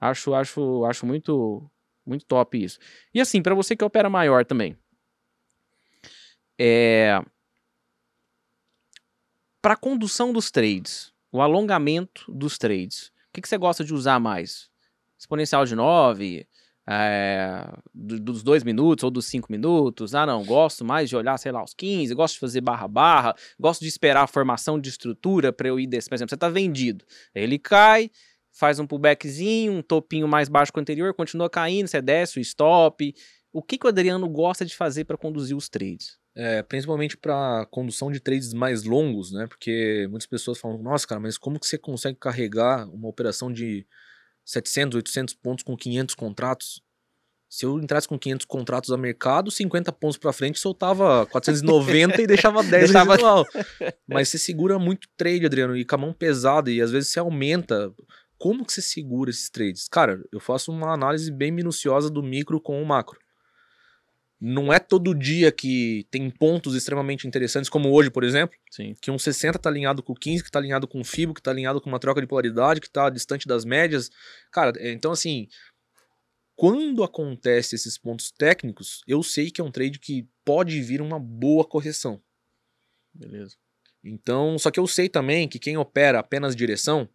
acho, 0.00 0.34
acho, 0.34 0.84
acho 0.84 1.04
muito, 1.04 1.68
muito 2.06 2.24
top 2.26 2.62
isso. 2.62 2.78
E 3.12 3.20
assim, 3.20 3.42
pra 3.42 3.54
você 3.56 3.74
que 3.74 3.84
opera 3.84 4.08
maior 4.08 4.44
também. 4.44 4.76
É... 6.58 7.20
Para 9.60 9.76
condução 9.76 10.32
dos 10.32 10.50
trades, 10.50 11.12
o 11.32 11.40
alongamento 11.40 12.30
dos 12.32 12.58
trades, 12.58 13.08
o 13.08 13.32
que, 13.32 13.40
que 13.40 13.48
você 13.48 13.56
gosta 13.58 13.82
de 13.84 13.94
usar 13.94 14.20
mais? 14.20 14.68
Exponencial 15.18 15.64
de 15.64 15.74
9, 15.74 16.46
é, 16.88 17.66
do- 17.94 18.20
dos 18.20 18.42
dois 18.42 18.62
minutos 18.62 19.04
ou 19.04 19.10
dos 19.10 19.26
cinco 19.26 19.50
minutos. 19.50 20.14
Ah, 20.14 20.26
não, 20.26 20.44
gosto 20.44 20.84
mais 20.84 21.08
de 21.08 21.16
olhar, 21.16 21.36
sei 21.38 21.52
lá, 21.52 21.62
os 21.62 21.74
15, 21.74 22.14
gosto 22.14 22.34
de 22.34 22.40
fazer 22.40 22.60
barra-barra, 22.60 23.34
gosto 23.58 23.80
de 23.80 23.88
esperar 23.88 24.24
a 24.24 24.26
formação 24.26 24.78
de 24.78 24.88
estrutura 24.90 25.52
para 25.52 25.68
eu 25.68 25.80
ir 25.80 25.86
desse. 25.86 26.08
Por 26.08 26.14
exemplo, 26.14 26.30
você 26.30 26.36
tá 26.36 26.48
vendido. 26.48 27.04
Ele 27.34 27.58
cai, 27.58 28.10
faz 28.52 28.78
um 28.78 28.86
pullbackzinho, 28.86 29.72
um 29.72 29.82
topinho 29.82 30.28
mais 30.28 30.48
baixo 30.48 30.72
que 30.72 30.78
o 30.78 30.82
anterior, 30.82 31.12
continua 31.14 31.48
caindo, 31.48 31.88
você 31.88 32.02
desce 32.02 32.38
o 32.38 32.42
stop. 32.42 33.14
O 33.52 33.62
que, 33.62 33.78
que 33.78 33.86
o 33.86 33.88
Adriano 33.88 34.28
gosta 34.28 34.64
de 34.64 34.74
fazer 34.76 35.04
para 35.04 35.16
conduzir 35.16 35.56
os 35.56 35.68
trades? 35.68 36.18
É, 36.36 36.62
principalmente 36.64 37.16
para 37.16 37.64
condução 37.70 38.10
de 38.10 38.18
trades 38.18 38.52
mais 38.52 38.82
longos, 38.82 39.30
né? 39.30 39.46
Porque 39.46 40.08
muitas 40.10 40.26
pessoas 40.26 40.58
falam, 40.58 40.82
nossa, 40.82 41.06
cara, 41.06 41.20
mas 41.20 41.38
como 41.38 41.60
que 41.60 41.66
você 41.66 41.78
consegue 41.78 42.18
carregar 42.18 42.88
uma 42.92 43.08
operação 43.08 43.52
de 43.52 43.86
700, 44.44 44.96
800 44.96 45.34
pontos 45.34 45.62
com 45.64 45.76
500 45.76 46.14
contratos? 46.14 46.82
Se 47.48 47.64
eu 47.64 47.78
entrasse 47.78 48.08
com 48.08 48.18
500 48.18 48.46
contratos 48.46 48.90
a 48.90 48.96
mercado, 48.96 49.48
50 49.50 49.92
pontos 49.92 50.18
para 50.18 50.32
frente, 50.32 50.58
soltava 50.58 51.24
490 51.26 52.20
e 52.22 52.26
deixava 52.26 52.62
10 52.64 52.70
Deixava- 52.90 53.12
residual. 53.12 53.46
Mas 54.08 54.28
você 54.28 54.38
segura 54.38 54.78
muito 54.78 55.06
trade, 55.16 55.46
Adriano, 55.46 55.76
e 55.76 55.84
com 55.84 55.94
a 55.94 55.98
mão 55.98 56.12
pesada, 56.12 56.70
e 56.70 56.80
às 56.80 56.90
vezes 56.90 57.10
você 57.10 57.20
aumenta. 57.20 57.92
Como 58.36 58.64
que 58.64 58.72
você 58.72 58.82
segura 58.82 59.30
esses 59.30 59.48
trades? 59.48 59.86
Cara, 59.88 60.20
eu 60.32 60.40
faço 60.40 60.72
uma 60.72 60.92
análise 60.92 61.30
bem 61.30 61.52
minuciosa 61.52 62.10
do 62.10 62.22
micro 62.22 62.60
com 62.60 62.82
o 62.82 62.84
macro. 62.86 63.18
Não 64.46 64.70
é 64.70 64.78
todo 64.78 65.14
dia 65.14 65.50
que 65.50 66.06
tem 66.10 66.28
pontos 66.28 66.74
extremamente 66.74 67.26
interessantes, 67.26 67.70
como 67.70 67.90
hoje, 67.90 68.10
por 68.10 68.22
exemplo, 68.22 68.54
Sim. 68.70 68.94
que 69.00 69.10
um 69.10 69.18
60 69.18 69.58
tá 69.58 69.70
alinhado 69.70 70.02
com 70.02 70.12
o 70.12 70.14
15, 70.14 70.44
que 70.44 70.50
tá 70.50 70.58
alinhado 70.58 70.86
com 70.86 71.00
o 71.00 71.04
FIBO, 71.04 71.32
que 71.32 71.40
tá 71.40 71.50
alinhado 71.50 71.80
com 71.80 71.88
uma 71.88 71.98
troca 71.98 72.20
de 72.20 72.26
polaridade, 72.26 72.78
que 72.78 72.90
tá 72.90 73.08
distante 73.08 73.48
das 73.48 73.64
médias. 73.64 74.10
Cara, 74.52 74.74
é, 74.76 74.92
então 74.92 75.12
assim, 75.12 75.48
quando 76.54 77.02
acontece 77.02 77.74
esses 77.74 77.96
pontos 77.96 78.30
técnicos, 78.30 79.00
eu 79.08 79.22
sei 79.22 79.50
que 79.50 79.62
é 79.62 79.64
um 79.64 79.70
trade 79.70 79.98
que 79.98 80.28
pode 80.44 80.78
vir 80.82 81.00
uma 81.00 81.18
boa 81.18 81.64
correção. 81.64 82.20
Beleza. 83.14 83.56
Então, 84.04 84.58
só 84.58 84.70
que 84.70 84.78
eu 84.78 84.86
sei 84.86 85.08
também 85.08 85.48
que 85.48 85.58
quem 85.58 85.78
opera 85.78 86.18
apenas 86.18 86.54
direção, 86.54 87.08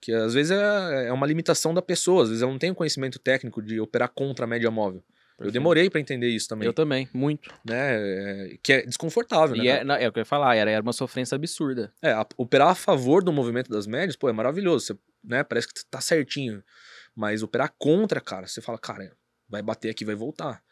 que 0.00 0.10
às 0.12 0.34
vezes 0.34 0.50
é, 0.50 1.06
é 1.06 1.12
uma 1.12 1.28
limitação 1.28 1.72
da 1.72 1.80
pessoa, 1.80 2.24
às 2.24 2.28
vezes 2.30 2.42
eu 2.42 2.50
não 2.50 2.58
tenho 2.58 2.74
conhecimento 2.74 3.20
técnico 3.20 3.62
de 3.62 3.78
operar 3.78 4.08
contra 4.08 4.46
a 4.46 4.48
média 4.48 4.68
móvel. 4.68 5.04
Eu 5.40 5.50
demorei 5.50 5.88
pra 5.88 6.00
entender 6.00 6.28
isso 6.28 6.48
também, 6.48 6.66
Eu 6.66 6.72
também, 6.72 7.08
muito. 7.14 7.52
né? 7.64 7.96
É, 8.52 8.58
que 8.62 8.72
é 8.74 8.82
desconfortável, 8.82 9.56
né? 9.56 9.64
E 9.64 9.66
cara? 9.68 9.80
é, 9.80 9.84
não, 9.84 9.94
é 9.94 10.08
o 10.08 10.12
que 10.12 10.18
eu 10.18 10.22
ia 10.22 10.26
falar, 10.26 10.54
era, 10.54 10.70
era 10.70 10.82
uma 10.82 10.92
sofrência 10.92 11.34
absurda. 11.34 11.92
É, 12.02 12.12
a- 12.12 12.26
operar 12.36 12.68
a 12.68 12.74
favor 12.74 13.22
do 13.24 13.32
movimento 13.32 13.70
das 13.70 13.86
médias, 13.86 14.16
pô, 14.16 14.28
é 14.28 14.32
maravilhoso. 14.32 14.86
Você, 14.86 14.98
né, 15.24 15.42
parece 15.42 15.68
que 15.68 15.84
tá 15.90 16.00
certinho. 16.00 16.62
Mas 17.16 17.42
operar 17.42 17.72
contra, 17.78 18.20
cara, 18.20 18.46
você 18.46 18.60
fala, 18.60 18.78
cara, 18.78 19.16
vai 19.48 19.62
bater 19.62 19.90
aqui, 19.90 20.04
vai 20.04 20.14
voltar. 20.14 20.62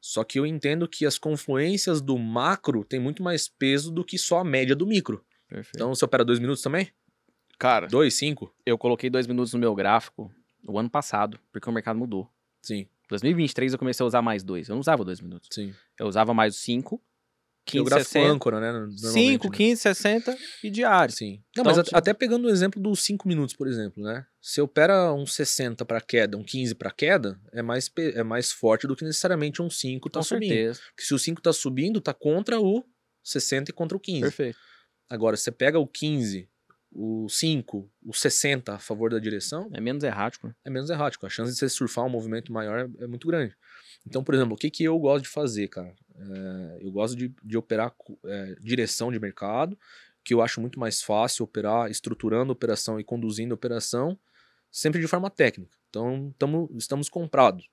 Só 0.00 0.22
que 0.24 0.38
eu 0.38 0.46
entendo 0.46 0.86
que 0.88 1.04
as 1.04 1.18
confluências 1.18 2.00
do 2.00 2.16
macro 2.16 2.84
têm 2.84 3.00
muito 3.00 3.22
mais 3.22 3.48
peso 3.48 3.90
do 3.92 4.04
que 4.04 4.16
só 4.16 4.38
a 4.38 4.44
média 4.44 4.74
do 4.76 4.86
micro. 4.86 5.24
Perfeito. 5.48 5.76
Então 5.76 5.94
você 5.94 6.04
opera 6.04 6.24
dois 6.24 6.38
minutos 6.38 6.62
também? 6.62 6.90
cara, 7.58 7.88
Dois, 7.88 8.14
cinco? 8.14 8.54
eu 8.64 8.78
coloquei 8.78 9.10
dois 9.10 9.26
minutos 9.26 9.52
no 9.52 9.58
meu 9.58 9.74
gráfico 9.74 10.32
o 10.66 10.78
ano 10.78 10.88
passado, 10.88 11.38
porque 11.52 11.68
o 11.68 11.72
mercado 11.72 11.98
mudou. 11.98 12.30
Sim, 12.62 12.86
2023 13.08 13.72
eu 13.72 13.78
comecei 13.78 14.04
a 14.04 14.06
usar 14.06 14.22
mais 14.22 14.42
dois. 14.42 14.68
Eu 14.68 14.74
não 14.74 14.80
usava 14.80 15.04
dois 15.04 15.20
minutos. 15.20 15.48
sim. 15.52 15.74
Eu 15.98 16.06
usava 16.06 16.32
mais 16.34 16.54
os 16.54 16.60
5, 16.62 16.94
o 16.96 17.00
15, 17.66 17.84
gráfico 17.84 18.10
60. 18.12 18.32
âncora, 18.32 18.60
né? 18.60 18.72
normalmente, 18.72 19.00
5, 19.12 19.50
né? 19.50 19.56
15, 19.56 19.82
60 19.82 20.38
e 20.64 20.70
diário. 20.70 21.12
Sim. 21.14 21.42
Então, 21.50 21.64
Não, 21.64 21.70
mas 21.70 21.78
a- 21.78 21.82
tipo- 21.84 21.96
até 21.96 22.14
pegando 22.14 22.46
o 22.46 22.50
exemplo 22.50 22.80
dos 22.80 23.00
5 23.00 23.26
minutos, 23.28 23.54
por 23.54 23.66
exemplo, 23.68 24.02
né? 24.02 24.24
Se 24.40 24.60
opera 24.60 25.12
um 25.12 25.26
60 25.26 25.84
para 25.84 26.00
queda, 26.00 26.36
um 26.38 26.42
15 26.44 26.74
para 26.74 26.90
queda, 26.90 27.38
é 27.52 27.60
mais, 27.60 27.90
é 27.98 28.22
mais 28.22 28.52
forte 28.52 28.86
do 28.86 28.96
que 28.96 29.04
necessariamente 29.04 29.60
um 29.60 29.68
5 29.68 30.08
tá 30.08 30.20
Com 30.20 30.24
subindo. 30.24 30.48
certeza. 30.48 30.80
Porque 30.90 31.02
se 31.04 31.12
o 31.14 31.18
5 31.18 31.42
tá 31.42 31.52
subindo, 31.52 32.00
tá 32.00 32.14
contra 32.14 32.58
o 32.60 32.84
60 33.22 33.70
e 33.70 33.74
contra 33.74 33.96
o 33.96 34.00
15. 34.00 34.20
Perfeito. 34.22 34.58
Agora, 35.10 35.36
você 35.36 35.50
pega 35.50 35.78
o 35.78 35.86
15, 35.86 36.48
o 37.00 37.28
5, 37.28 37.88
o 38.04 38.12
60 38.12 38.74
a 38.74 38.78
favor 38.80 39.10
da 39.10 39.20
direção, 39.20 39.70
É 39.72 39.80
menos 39.80 40.02
errático. 40.02 40.48
né? 40.48 40.54
é 40.64 40.70
menos 40.70 40.90
errático. 40.90 41.24
A 41.24 41.28
chance 41.28 41.52
de 41.52 41.58
você 41.58 41.68
surfar 41.68 42.04
um 42.04 42.08
movimento 42.08 42.52
maior 42.52 42.90
é, 42.98 43.04
é 43.04 43.06
muito 43.06 43.26
grande. 43.28 43.56
Então, 44.04 44.24
por 44.24 44.34
exemplo, 44.34 44.54
o 44.54 44.56
que, 44.56 44.68
que 44.68 44.82
eu 44.82 44.98
gosto 44.98 45.22
de 45.24 45.28
fazer, 45.28 45.68
cara? 45.68 45.94
É, 46.16 46.78
eu 46.80 46.90
gosto 46.90 47.16
de, 47.16 47.32
de 47.44 47.56
operar 47.56 47.94
é, 48.24 48.56
direção 48.60 49.12
de 49.12 49.20
mercado, 49.20 49.78
que 50.24 50.34
eu 50.34 50.42
acho 50.42 50.60
muito 50.60 50.80
mais 50.80 51.00
fácil 51.00 51.44
operar 51.44 51.88
estruturando 51.88 52.50
a 52.50 52.54
operação 52.54 52.98
e 52.98 53.04
conduzindo 53.04 53.52
a 53.52 53.54
operação, 53.54 54.18
sempre 54.70 55.00
de 55.00 55.06
forma 55.06 55.30
técnica. 55.30 55.76
Então, 55.88 56.34
tamo, 56.36 56.68
estamos 56.76 57.08
comprados. 57.08 57.68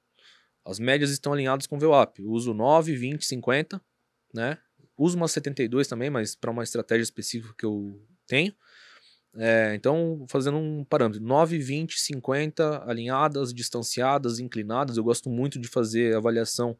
As 0.63 0.77
médias 0.77 1.09
estão 1.09 1.33
alinhadas 1.33 1.65
com 1.65 1.77
o 1.77 1.79
VWAP. 1.79 2.19
Eu 2.19 2.29
uso 2.29 2.53
9, 2.53 2.95
20, 2.95 3.25
50, 3.25 3.81
né? 4.33 4.57
Uso 4.97 5.17
uma 5.17 5.27
72 5.27 5.87
também, 5.87 6.09
mas 6.09 6.35
para 6.35 6.51
uma 6.51 6.63
estratégia 6.63 7.03
específica 7.03 7.53
que 7.57 7.65
eu 7.65 8.01
tenho. 8.27 8.53
É, 9.37 9.73
então, 9.75 10.25
fazendo 10.29 10.57
um 10.57 10.83
parâmetro, 10.83 11.21
9, 11.21 11.57
20, 11.57 11.99
50, 11.99 12.83
alinhadas, 12.89 13.53
distanciadas, 13.53 14.39
inclinadas. 14.39 14.97
Eu 14.97 15.03
gosto 15.03 15.29
muito 15.29 15.59
de 15.59 15.67
fazer 15.67 16.15
avaliação 16.15 16.77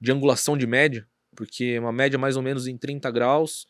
de 0.00 0.10
angulação 0.10 0.56
de 0.56 0.66
média, 0.66 1.06
porque 1.36 1.78
uma 1.78 1.92
média 1.92 2.18
mais 2.18 2.36
ou 2.36 2.42
menos 2.42 2.66
em 2.66 2.76
30 2.76 3.10
graus, 3.10 3.66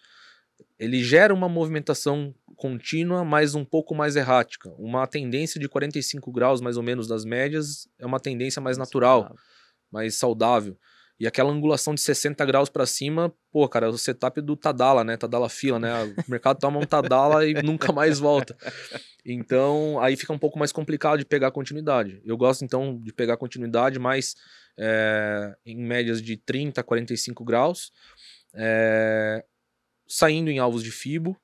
ele 0.78 1.02
gera 1.04 1.34
uma 1.34 1.48
movimentação 1.48 2.34
contínua, 2.56 3.24
mas 3.24 3.54
um 3.54 3.64
pouco 3.64 3.94
mais 3.94 4.16
errática. 4.16 4.70
Uma 4.78 5.06
tendência 5.06 5.60
de 5.60 5.68
45 5.68 6.32
graus, 6.32 6.60
mais 6.60 6.76
ou 6.76 6.82
menos, 6.82 7.06
das 7.06 7.24
médias, 7.24 7.86
é 7.98 8.06
uma 8.06 8.18
tendência 8.18 8.62
mais 8.62 8.78
natural 8.78 9.34
mais 9.92 10.14
saudável. 10.14 10.76
E 11.20 11.26
aquela 11.26 11.52
angulação 11.52 11.94
de 11.94 12.00
60 12.00 12.44
graus 12.44 12.68
pra 12.68 12.84
cima, 12.84 13.32
pô, 13.52 13.68
cara, 13.68 13.86
é 13.86 13.88
o 13.88 13.96
setup 13.96 14.40
do 14.40 14.56
Tadala, 14.56 15.04
né? 15.04 15.16
Tadala 15.16 15.48
fila, 15.48 15.78
né? 15.78 15.92
O 16.04 16.30
mercado 16.30 16.58
toma 16.58 16.80
um 16.80 16.86
Tadala 16.86 17.46
e 17.46 17.54
nunca 17.62 17.92
mais 17.92 18.18
volta. 18.18 18.56
Então, 19.24 20.00
aí 20.00 20.16
fica 20.16 20.32
um 20.32 20.38
pouco 20.38 20.58
mais 20.58 20.72
complicado 20.72 21.18
de 21.18 21.24
pegar 21.24 21.52
continuidade. 21.52 22.20
Eu 22.24 22.36
gosto, 22.36 22.64
então, 22.64 22.98
de 23.00 23.12
pegar 23.12 23.36
continuidade 23.36 23.98
mais 23.98 24.34
é, 24.76 25.54
em 25.64 25.76
médias 25.76 26.20
de 26.20 26.36
30 26.36 26.80
a 26.80 26.84
45 26.84 27.44
graus, 27.44 27.92
é, 28.54 29.44
saindo 30.08 30.50
em 30.50 30.58
alvos 30.58 30.82
de 30.82 30.90
FIBO, 30.90 31.36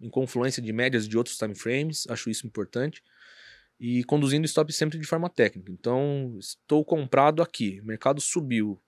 em 0.00 0.10
confluência 0.10 0.60
de 0.60 0.72
médias 0.72 1.06
de 1.06 1.16
outros 1.16 1.36
time 1.36 1.54
frames, 1.54 2.04
acho 2.08 2.30
isso 2.30 2.46
importante 2.46 3.02
e 3.80 4.04
conduzindo 4.04 4.44
stop 4.44 4.70
sempre 4.72 4.98
de 4.98 5.06
forma 5.06 5.30
técnica. 5.30 5.72
Então, 5.72 6.36
estou 6.38 6.84
comprado 6.84 7.42
aqui, 7.42 7.80
o 7.80 7.86
mercado 7.86 8.20
subiu, 8.20 8.78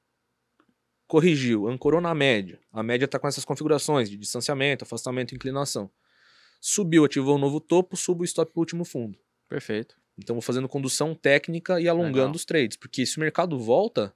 corrigiu, 1.13 1.69
ancorou 1.69 2.01
na 2.01 2.15
média. 2.15 2.59
A 2.73 2.83
média 2.83 3.05
está 3.05 3.19
com 3.19 3.29
essas 3.29 3.45
configurações 3.45 4.09
de 4.09 4.17
distanciamento, 4.17 4.85
afastamento 4.85 5.33
e 5.33 5.35
inclinação. 5.35 5.91
Subiu, 6.59 7.05
ativou 7.05 7.37
um 7.37 7.39
novo 7.39 7.61
topo, 7.61 7.99
subo 7.99 8.23
o 8.23 8.25
stop 8.25 8.51
para 8.51 8.59
o 8.59 8.63
último 8.63 8.83
fundo. 8.83 9.19
Perfeito. 9.47 9.95
Então, 10.17 10.35
vou 10.35 10.41
fazendo 10.41 10.67
condução 10.67 11.15
técnica 11.15 11.79
e 11.79 11.87
alongando 11.87 12.17
Legal. 12.17 12.35
os 12.35 12.47
trades, 12.47 12.79
porque 12.79 13.05
se 13.05 13.19
o 13.19 13.21
mercado 13.21 13.59
volta, 13.59 14.15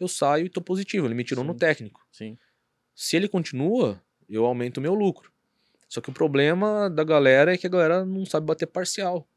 eu 0.00 0.08
saio 0.08 0.44
e 0.44 0.46
estou 0.46 0.62
positivo, 0.62 1.06
ele 1.06 1.14
me 1.14 1.22
tirou 1.22 1.44
no 1.44 1.52
Sim. 1.52 1.58
técnico. 1.58 2.00
Sim. 2.10 2.38
Se 2.94 3.14
ele 3.14 3.28
continua, 3.28 4.02
eu 4.30 4.46
aumento 4.46 4.78
o 4.78 4.80
meu 4.80 4.94
lucro. 4.94 5.30
Só 5.86 6.00
que 6.00 6.08
o 6.08 6.14
problema 6.14 6.88
da 6.88 7.04
galera 7.04 7.52
é 7.52 7.58
que 7.58 7.66
a 7.66 7.70
galera 7.70 8.06
não 8.06 8.24
sabe 8.24 8.46
bater 8.46 8.64
parcial. 8.64 9.28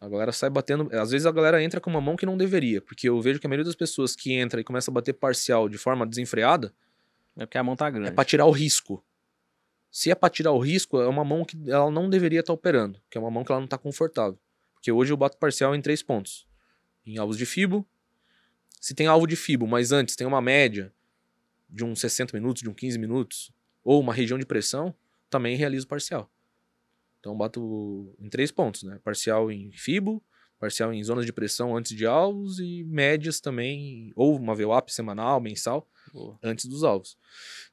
A 0.00 0.08
galera 0.08 0.32
sai 0.32 0.48
batendo. 0.48 0.88
Às 0.96 1.10
vezes 1.10 1.26
a 1.26 1.30
galera 1.32 1.62
entra 1.62 1.80
com 1.80 1.90
uma 1.90 2.00
mão 2.00 2.16
que 2.16 2.24
não 2.24 2.36
deveria, 2.36 2.80
porque 2.80 3.08
eu 3.08 3.20
vejo 3.20 3.38
que 3.38 3.46
a 3.46 3.50
maioria 3.50 3.64
das 3.66 3.74
pessoas 3.74 4.16
que 4.16 4.32
entra 4.32 4.60
e 4.60 4.64
começa 4.64 4.90
a 4.90 4.94
bater 4.94 5.12
parcial 5.12 5.68
de 5.68 5.76
forma 5.76 6.06
desenfreada 6.06 6.72
É 7.36 7.44
porque 7.44 7.58
a 7.58 7.62
mão 7.62 7.76
tá 7.76 7.90
grande. 7.90 8.08
é 8.08 8.12
pra 8.12 8.24
tirar 8.24 8.46
o 8.46 8.50
risco. 8.50 9.04
Se 9.90 10.10
é 10.10 10.14
pra 10.14 10.30
tirar 10.30 10.52
o 10.52 10.58
risco, 10.58 11.00
é 11.00 11.06
uma 11.06 11.24
mão 11.24 11.44
que 11.44 11.58
ela 11.68 11.90
não 11.90 12.08
deveria 12.08 12.40
estar 12.40 12.52
operando, 12.52 12.98
que 13.10 13.18
é 13.18 13.20
uma 13.20 13.30
mão 13.30 13.44
que 13.44 13.52
ela 13.52 13.60
não 13.60 13.68
tá 13.68 13.76
confortável. 13.76 14.38
Porque 14.72 14.90
hoje 14.90 15.12
eu 15.12 15.16
bato 15.16 15.36
parcial 15.36 15.74
em 15.74 15.82
três 15.82 16.02
pontos: 16.02 16.46
em 17.04 17.18
alvos 17.18 17.36
de 17.36 17.44
fibo. 17.44 17.86
Se 18.80 18.94
tem 18.94 19.06
alvo 19.06 19.26
de 19.26 19.36
fibo, 19.36 19.66
mas 19.66 19.92
antes 19.92 20.16
tem 20.16 20.26
uma 20.26 20.40
média 20.40 20.90
de 21.68 21.84
uns 21.84 22.00
60 22.00 22.34
minutos, 22.34 22.62
de 22.62 22.70
uns 22.70 22.74
15 22.74 22.98
minutos, 22.98 23.52
ou 23.84 24.00
uma 24.00 24.14
região 24.14 24.38
de 24.38 24.46
pressão, 24.46 24.94
também 25.28 25.56
realizo 25.56 25.86
parcial. 25.86 26.30
Então 27.20 27.36
bato 27.36 28.14
em 28.18 28.28
três 28.28 28.50
pontos, 28.50 28.82
né? 28.82 28.98
Parcial 29.04 29.52
em 29.52 29.70
fibo, 29.70 30.22
parcial 30.58 30.92
em 30.92 31.02
zonas 31.04 31.24
de 31.24 31.32
pressão 31.32 31.76
antes 31.76 31.96
de 31.96 32.06
alvos 32.06 32.58
e 32.58 32.84
médias 32.84 33.40
também, 33.40 34.12
ou 34.16 34.36
uma 34.36 34.54
VWAP 34.54 34.90
semanal, 34.90 35.40
mensal, 35.40 35.88
Boa. 36.12 36.38
antes 36.42 36.66
dos 36.66 36.82
alvos. 36.82 37.16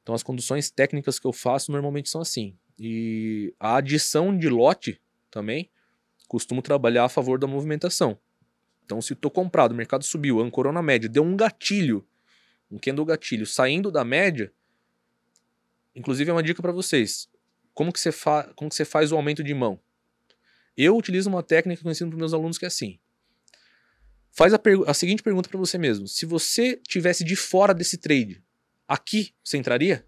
Então 0.02 0.14
as 0.14 0.24
conduções 0.24 0.70
técnicas 0.70 1.18
que 1.20 1.28
eu 1.28 1.34
faço 1.34 1.72
normalmente 1.72 2.10
são 2.10 2.22
assim. 2.22 2.58
E 2.80 3.54
a 3.60 3.78
adição 3.78 4.38
de 4.38 4.48
lote 4.48 5.02
também 5.32 5.70
costumo 6.28 6.62
trabalhar 6.62 7.06
a 7.06 7.10
favor 7.10 7.40
da 7.40 7.48
movimentação. 7.48 8.18
Então 8.86 9.02
se 9.02 9.16
tô 9.16 9.30
comprado, 9.30 9.72
o 9.72 9.76
mercado 9.76 10.04
subiu, 10.04 10.40
ancorou 10.40 10.72
na 10.72 10.82
média, 10.82 11.10
deu 11.10 11.24
um 11.24 11.36
gatilho, 11.36 12.08
um 12.72 12.78
candle 12.78 13.06
gatilho 13.06 13.46
saindo 13.46 13.92
da 13.92 14.04
média, 14.06 14.52
inclusive 15.94 16.30
é 16.30 16.34
uma 16.34 16.44
dica 16.44 16.62
para 16.62 16.72
vocês. 16.72 17.30
Como 17.78 17.94
que 17.94 18.00
você 18.00 18.12
fa 18.12 18.52
como 18.56 18.72
que 18.72 18.76
você 18.76 18.84
faz 18.84 19.12
o 19.12 19.16
aumento 19.16 19.44
de 19.44 19.54
mão? 19.54 19.80
Eu 20.76 20.98
utilizo 20.98 21.30
uma 21.30 21.44
técnica 21.44 21.80
que 21.80 21.88
eu 21.88 21.92
ensino 21.92 22.10
para 22.10 22.18
meus 22.18 22.34
alunos 22.34 22.58
que 22.58 22.66
é 22.66 22.68
assim. 22.68 23.00
Faz 24.32 24.52
a, 24.52 24.60
a 24.88 24.94
seguinte 24.96 25.22
pergunta 25.22 25.48
para 25.48 25.60
você 25.60 25.78
mesmo: 25.78 26.08
se 26.08 26.26
você 26.26 26.78
tivesse 26.78 27.24
de 27.24 27.36
fora 27.36 27.76
desse 27.76 28.00
trade, 28.00 28.44
aqui 28.88 29.36
você 29.44 29.60
entraria? 29.60 30.08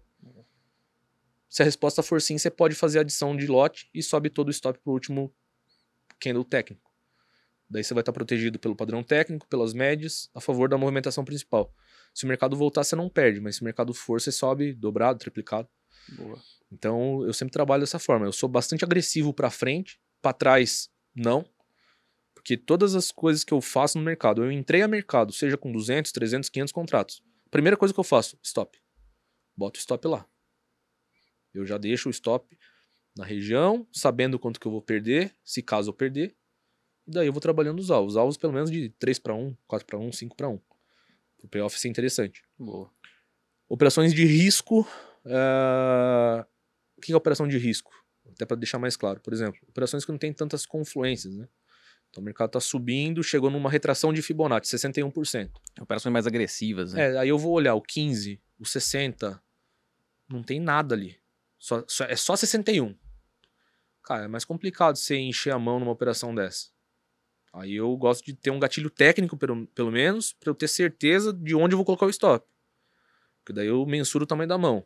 Se 1.48 1.62
a 1.62 1.64
resposta 1.64 2.02
for 2.02 2.20
sim, 2.20 2.36
você 2.36 2.50
pode 2.50 2.74
fazer 2.74 2.98
a 2.98 3.02
adição 3.02 3.36
de 3.36 3.46
lote 3.46 3.88
e 3.94 4.02
sobe 4.02 4.30
todo 4.30 4.48
o 4.48 4.50
stop 4.50 4.76
pro 4.80 4.92
último 4.92 5.32
candle 6.18 6.44
técnico. 6.44 6.90
Daí 7.68 7.84
você 7.84 7.94
vai 7.94 8.02
estar 8.02 8.12
protegido 8.12 8.58
pelo 8.58 8.74
padrão 8.74 9.04
técnico, 9.04 9.46
pelas 9.46 9.72
médias, 9.72 10.28
a 10.34 10.40
favor 10.40 10.68
da 10.68 10.76
movimentação 10.76 11.24
principal. 11.24 11.72
Se 12.12 12.24
o 12.24 12.28
mercado 12.28 12.56
voltar, 12.56 12.82
você 12.82 12.96
não 12.96 13.08
perde, 13.08 13.40
mas 13.40 13.54
se 13.54 13.62
o 13.62 13.64
mercado 13.64 13.94
for, 13.94 14.20
você 14.20 14.32
sobe 14.32 14.74
dobrado, 14.74 15.20
triplicado. 15.20 15.68
Boa. 16.12 16.38
Então, 16.72 17.24
eu 17.24 17.32
sempre 17.32 17.52
trabalho 17.52 17.82
dessa 17.82 17.98
forma. 17.98 18.26
Eu 18.26 18.32
sou 18.32 18.48
bastante 18.48 18.84
agressivo 18.84 19.32
para 19.32 19.50
frente, 19.50 20.00
para 20.22 20.32
trás 20.32 20.90
não. 21.14 21.44
Porque 22.34 22.56
todas 22.56 22.94
as 22.94 23.10
coisas 23.10 23.44
que 23.44 23.52
eu 23.52 23.60
faço 23.60 23.98
no 23.98 24.04
mercado, 24.04 24.42
eu 24.42 24.50
entrei 24.50 24.82
a 24.82 24.88
mercado, 24.88 25.32
seja 25.32 25.56
com 25.56 25.70
200, 25.70 26.10
300, 26.10 26.48
500 26.48 26.72
contratos. 26.72 27.22
Primeira 27.50 27.76
coisa 27.76 27.92
que 27.92 28.00
eu 28.00 28.04
faço, 28.04 28.38
stop. 28.42 28.78
Boto 29.56 29.78
o 29.78 29.80
stop 29.80 30.06
lá. 30.08 30.26
Eu 31.52 31.66
já 31.66 31.76
deixo 31.76 32.08
o 32.08 32.10
stop 32.10 32.56
na 33.16 33.24
região, 33.24 33.86
sabendo 33.92 34.38
quanto 34.38 34.60
que 34.60 34.66
eu 34.66 34.72
vou 34.72 34.80
perder, 34.80 35.34
se 35.44 35.62
caso 35.62 35.90
eu 35.90 35.94
perder. 35.94 36.34
E 37.06 37.10
daí 37.10 37.26
eu 37.26 37.32
vou 37.32 37.40
trabalhando 37.40 37.80
os 37.80 37.90
alvos. 37.90 38.16
Alvos 38.16 38.36
pelo 38.36 38.52
menos 38.52 38.70
de 38.70 38.88
3 38.90 39.18
para 39.18 39.34
1, 39.34 39.56
4 39.66 39.86
para 39.86 39.98
1, 39.98 40.12
5 40.12 40.36
para 40.36 40.48
1. 40.48 40.60
O 41.42 41.48
payoff 41.48 41.78
ser 41.78 41.88
interessante. 41.88 42.42
Boa. 42.58 42.90
Operações 43.68 44.14
de 44.14 44.24
risco. 44.24 44.86
Eh, 45.26 46.44
O 46.96 47.00
que 47.00 47.12
é 47.12 47.16
operação 47.16 47.48
de 47.48 47.58
risco? 47.58 47.92
Até 48.32 48.44
para 48.46 48.56
deixar 48.56 48.78
mais 48.78 48.96
claro. 48.96 49.20
Por 49.20 49.32
exemplo, 49.32 49.58
operações 49.68 50.04
que 50.04 50.10
não 50.12 50.18
tem 50.18 50.32
tantas 50.32 50.64
confluências, 50.66 51.34
né? 51.36 51.48
Então 52.10 52.20
o 52.22 52.24
mercado 52.24 52.48
está 52.48 52.60
subindo, 52.60 53.22
chegou 53.22 53.50
numa 53.50 53.70
retração 53.70 54.12
de 54.12 54.20
Fibonacci, 54.22 54.76
61%. 54.78 55.50
Operações 55.80 56.12
mais 56.12 56.26
agressivas, 56.26 56.92
né? 56.92 57.12
É, 57.14 57.18
aí 57.18 57.28
eu 57.28 57.38
vou 57.38 57.52
olhar 57.52 57.74
o 57.74 57.80
15, 57.82 58.40
o 58.58 58.64
60, 58.66 59.40
não 60.28 60.42
tem 60.42 60.60
nada 60.60 60.94
ali. 60.94 61.16
Só, 61.58 61.84
só- 61.86 62.04
é 62.04 62.16
só 62.16 62.34
61. 62.36 62.96
Cara, 64.02 64.24
é 64.24 64.28
mais 64.28 64.44
complicado 64.44 64.96
você 64.96 65.16
encher 65.16 65.52
a 65.52 65.58
mão 65.58 65.78
numa 65.78 65.92
operação 65.92 66.34
dessa. 66.34 66.68
Aí 67.52 67.74
eu 67.74 67.96
gosto 67.96 68.24
de 68.24 68.32
ter 68.34 68.50
um 68.50 68.58
gatilho 68.60 68.90
técnico, 68.90 69.36
pelo, 69.36 69.66
pelo 69.68 69.90
menos, 69.90 70.32
para 70.32 70.50
eu 70.50 70.54
ter 70.54 70.68
certeza 70.68 71.32
de 71.32 71.54
onde 71.54 71.74
eu 71.74 71.78
vou 71.78 71.84
colocar 71.84 72.06
o 72.06 72.10
stop. 72.10 72.46
Porque 73.38 73.52
daí 73.52 73.66
eu 73.66 73.84
mensuro 73.86 74.24
o 74.24 74.26
tamanho 74.26 74.48
da 74.48 74.58
mão 74.58 74.84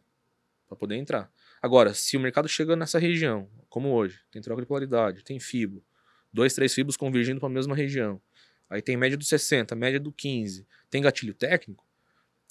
para 0.67 0.77
poder 0.77 0.97
entrar. 0.97 1.31
Agora, 1.61 1.95
se 1.95 2.17
o 2.17 2.21
mercado 2.21 2.49
chega 2.49 2.77
nessa 2.77 2.99
região, 2.99 3.49
como 3.69 3.91
hoje, 3.91 4.21
tem 4.31 4.41
troca 4.43 4.63
de 4.63 4.67
polaridade, 4.67 5.23
tem 5.23 5.39
fibo, 5.39 5.85
dois, 6.33 6.55
três 6.55 6.75
fibos 6.75 6.97
convergindo 6.97 7.41
para 7.41 7.49
a 7.49 7.53
mesma 7.53 7.75
região. 7.75 8.21
Aí 8.69 8.83
tem 8.83 8.97
média 8.97 9.17
do 9.17 9.25
60, 9.25 9.75
média 9.75 10.01
do 10.01 10.11
15, 10.11 10.67
tem 10.91 11.03
gatilho 11.03 11.35
técnico, 11.35 11.87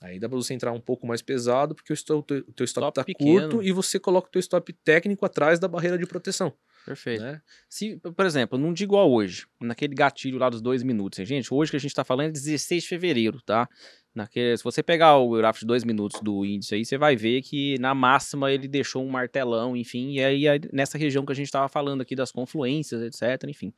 aí 0.01 0.20
dá 0.20 0.30
para 0.30 0.38
você 0.38 0.53
entrar 0.53 0.72
um 0.72 0.80
pouco 0.80 1.07
mais 1.07 1.22
pesado, 1.22 1.76
porque 1.76 1.91
o, 1.91 1.95
teu, 1.95 2.20
o 2.20 2.53
teu 2.53 2.64
stop 2.66 2.89
está 2.89 3.03
pequeno. 3.03 3.49
curto 3.49 3.64
e 3.64 3.72
você 3.72 3.99
coloca 3.99 4.28
o 4.28 4.32
teu 4.32 4.39
stop 4.39 4.72
técnico 4.74 5.26
atrás 5.26 5.59
da 5.59 5.68
barreira 5.68 5.97
de 5.97 6.05
proteção. 6.05 6.53
Perfeito. 6.86 7.24
Né? 7.24 7.42
Se, 7.70 7.98
por 7.98 8.26
exemplo, 8.26 8.58
não 8.58 8.74
digo 8.74 8.94
igual 8.94 9.12
hoje, 9.12 9.46
naquele 9.62 9.96
gatilho 9.96 10.38
lá 10.38 10.50
dos 10.50 10.62
dois 10.62 10.84
minutos. 10.84 11.20
hein, 11.20 11.26
Gente, 11.26 11.54
hoje 11.54 11.72
que 11.72 11.78
a 11.78 11.80
gente 11.80 11.94
tá 11.94 12.04
falando 12.04 12.28
é 12.30 12.32
16 12.32 12.84
de 12.84 12.90
fevereiro, 12.90 13.42
tá? 13.42 13.70
Naquele, 14.14 14.56
se 14.56 14.64
você 14.64 14.84
pegar 14.84 15.18
o 15.18 15.32
gráfico 15.32 15.62
de 15.62 15.68
dois 15.68 15.84
minutos 15.84 16.22
do 16.22 16.46
índice 16.46 16.76
aí, 16.76 16.86
você 16.86 16.98
vai 16.98 17.16
ver 17.16 17.42
que 17.42 17.80
na 17.80 17.96
máxima 17.96 18.52
ele 18.52 18.68
deixou 18.68 19.04
um 19.04 19.10
martelão, 19.10 19.76
enfim, 19.76 20.12
e 20.12 20.24
aí 20.24 20.44
nessa 20.72 20.98
região 20.98 21.26
que 21.26 21.32
a 21.32 21.36
gente 21.36 21.52
tava 21.52 21.68
falando 21.68 22.02
aqui 22.02 22.16
das 22.16 22.32
confluências, 22.32 23.02
etc, 23.02 23.50
enfim. 23.50 23.74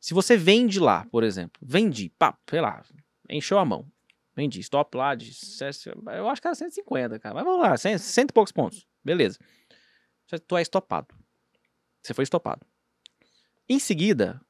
Se 0.00 0.14
você 0.14 0.36
vende 0.36 0.80
lá, 0.80 1.04
por 1.10 1.22
exemplo, 1.22 1.60
vendi, 1.62 2.10
pá, 2.18 2.36
sei 2.48 2.60
lá, 2.60 2.82
encheu 3.28 3.58
a 3.58 3.64
mão, 3.64 3.86
vendi, 4.34 4.58
stop 4.60 4.96
lá 4.96 5.14
de, 5.14 5.32
eu 6.16 6.28
acho 6.28 6.40
que 6.40 6.48
era 6.48 6.54
150, 6.54 7.18
cara, 7.18 7.34
mas 7.34 7.44
vamos 7.44 7.60
lá, 7.60 7.76
cento, 7.76 7.98
cento 7.98 8.30
e 8.30 8.32
poucos 8.32 8.52
pontos, 8.52 8.86
beleza. 9.04 9.38
Tu 10.48 10.56
é 10.56 10.62
estopado. 10.62 11.14
Você 12.02 12.12
foi 12.14 12.24
estopado. 12.24 12.66
Em 13.68 13.78
seguida, 13.78 14.40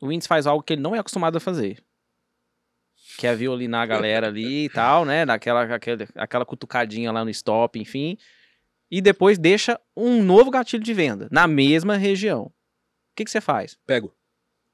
o 0.00 0.10
índice 0.12 0.28
faz 0.28 0.46
algo 0.46 0.62
que 0.62 0.72
ele 0.74 0.82
não 0.82 0.94
é 0.94 0.98
acostumado 0.98 1.36
a 1.36 1.40
fazer. 1.40 1.82
Que 3.18 3.26
é 3.26 3.34
violinar 3.34 3.82
a 3.82 3.86
galera 3.86 4.28
ali 4.28 4.64
e 4.66 4.68
tal, 4.70 5.04
né? 5.04 5.26
Daquela 5.26 5.62
aquele, 5.74 6.08
aquela 6.14 6.46
cutucadinha 6.46 7.10
lá 7.12 7.24
no 7.24 7.30
stop, 7.30 7.78
enfim. 7.78 8.16
E 8.90 9.00
depois 9.00 9.38
deixa 9.38 9.80
um 9.96 10.22
novo 10.22 10.50
gatilho 10.50 10.82
de 10.82 10.94
venda 10.94 11.28
na 11.30 11.46
mesma 11.46 11.96
região. 11.96 12.44
O 12.44 12.52
que, 13.16 13.24
que 13.24 13.30
você 13.30 13.40
faz? 13.40 13.76
Pego. 13.86 14.14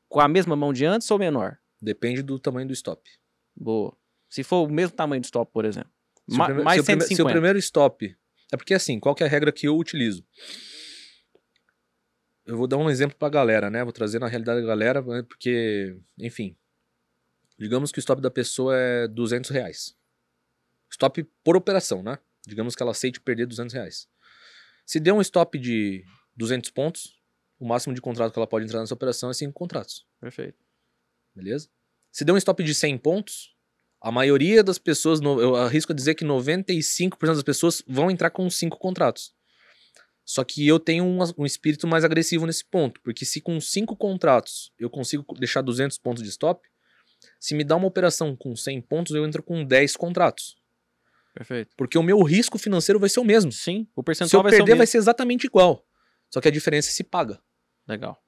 Com 0.08 0.20
a 0.20 0.28
mesma 0.28 0.54
mão 0.54 0.72
de 0.72 0.84
antes 0.84 1.10
ou 1.10 1.18
menor? 1.18 1.58
Depende 1.80 2.22
do 2.22 2.38
tamanho 2.38 2.66
do 2.66 2.72
stop. 2.74 3.08
Boa. 3.56 3.96
Se 4.28 4.42
for 4.44 4.66
o 4.66 4.70
mesmo 4.72 4.94
tamanho 4.94 5.20
do 5.20 5.24
stop, 5.24 5.50
por 5.52 5.64
exemplo. 5.64 5.90
Se, 6.28 6.36
Ma- 6.36 6.48
o, 6.48 6.64
mais 6.64 6.76
se, 6.76 6.82
o 6.82 6.84
prime- 6.84 7.00
se 7.02 7.06
o 7.06 7.16
150. 7.16 7.32
primeiro 7.32 7.58
stop. 7.58 8.16
É 8.52 8.56
porque 8.56 8.74
assim, 8.74 8.98
qual 9.00 9.14
que 9.14 9.22
é 9.22 9.26
a 9.26 9.30
regra 9.30 9.50
que 9.52 9.66
eu 9.66 9.76
utilizo? 9.76 10.24
Eu 12.48 12.56
vou 12.56 12.66
dar 12.66 12.78
um 12.78 12.88
exemplo 12.88 13.14
pra 13.14 13.28
galera, 13.28 13.68
né? 13.68 13.84
Vou 13.84 13.92
trazer 13.92 14.18
na 14.18 14.26
realidade 14.26 14.62
da 14.62 14.66
galera, 14.66 15.02
né? 15.02 15.22
porque, 15.22 15.94
enfim. 16.18 16.56
Digamos 17.58 17.92
que 17.92 17.98
o 17.98 18.00
stop 18.00 18.22
da 18.22 18.30
pessoa 18.30 18.74
é 18.74 19.06
200 19.06 19.50
reais. 19.50 19.94
Stop 20.90 21.22
por 21.44 21.56
operação, 21.56 22.02
né? 22.02 22.18
Digamos 22.46 22.74
que 22.74 22.82
ela 22.82 22.92
aceite 22.92 23.20
perder 23.20 23.46
200 23.46 23.74
reais. 23.74 24.08
Se 24.86 24.98
der 24.98 25.12
um 25.12 25.20
stop 25.20 25.58
de 25.58 26.02
200 26.36 26.70
pontos, 26.70 27.20
o 27.60 27.68
máximo 27.68 27.94
de 27.94 28.00
contrato 28.00 28.32
que 28.32 28.38
ela 28.38 28.46
pode 28.46 28.64
entrar 28.64 28.80
nessa 28.80 28.94
operação 28.94 29.28
é 29.28 29.34
5 29.34 29.52
contratos. 29.52 30.06
Perfeito. 30.18 30.64
Beleza? 31.34 31.68
Se 32.10 32.24
der 32.24 32.32
um 32.32 32.38
stop 32.38 32.64
de 32.64 32.74
100 32.74 32.96
pontos, 32.96 33.54
a 34.00 34.10
maioria 34.10 34.64
das 34.64 34.78
pessoas, 34.78 35.20
eu 35.20 35.54
arrisco 35.54 35.92
a 35.92 35.94
dizer 35.94 36.14
que 36.14 36.24
95% 36.24 37.26
das 37.26 37.42
pessoas 37.42 37.82
vão 37.86 38.10
entrar 38.10 38.30
com 38.30 38.48
5 38.48 38.78
contratos. 38.78 39.36
Só 40.28 40.44
que 40.44 40.68
eu 40.68 40.78
tenho 40.78 41.04
um, 41.04 41.20
um 41.38 41.46
espírito 41.46 41.86
mais 41.86 42.04
agressivo 42.04 42.44
nesse 42.44 42.62
ponto, 42.62 43.00
porque 43.00 43.24
se 43.24 43.40
com 43.40 43.58
5 43.58 43.96
contratos 43.96 44.70
eu 44.78 44.90
consigo 44.90 45.24
deixar 45.38 45.62
200 45.62 45.96
pontos 45.96 46.22
de 46.22 46.28
stop, 46.28 46.68
se 47.40 47.54
me 47.54 47.64
dá 47.64 47.74
uma 47.76 47.86
operação 47.86 48.36
com 48.36 48.54
100 48.54 48.82
pontos, 48.82 49.14
eu 49.14 49.24
entro 49.24 49.42
com 49.42 49.64
10 49.64 49.96
contratos. 49.96 50.58
Perfeito. 51.32 51.74
Porque 51.78 51.96
o 51.96 52.02
meu 52.02 52.22
risco 52.22 52.58
financeiro 52.58 53.00
vai 53.00 53.08
ser 53.08 53.20
o 53.20 53.24
mesmo. 53.24 53.50
Sim, 53.50 53.88
o 53.96 54.02
Se 54.02 54.04
percentual 54.04 54.40
eu 54.40 54.42
vai 54.42 54.50
ser 54.52 54.56
o 54.56 54.58
perder, 54.58 54.72
mesmo. 54.72 54.78
vai 54.80 54.86
ser 54.86 54.98
exatamente 54.98 55.46
igual. 55.46 55.82
Só 56.28 56.42
que 56.42 56.48
a 56.48 56.50
diferença 56.50 56.90
é 56.90 56.92
se 56.92 57.02
paga. 57.02 57.40
Legal. 57.88 58.22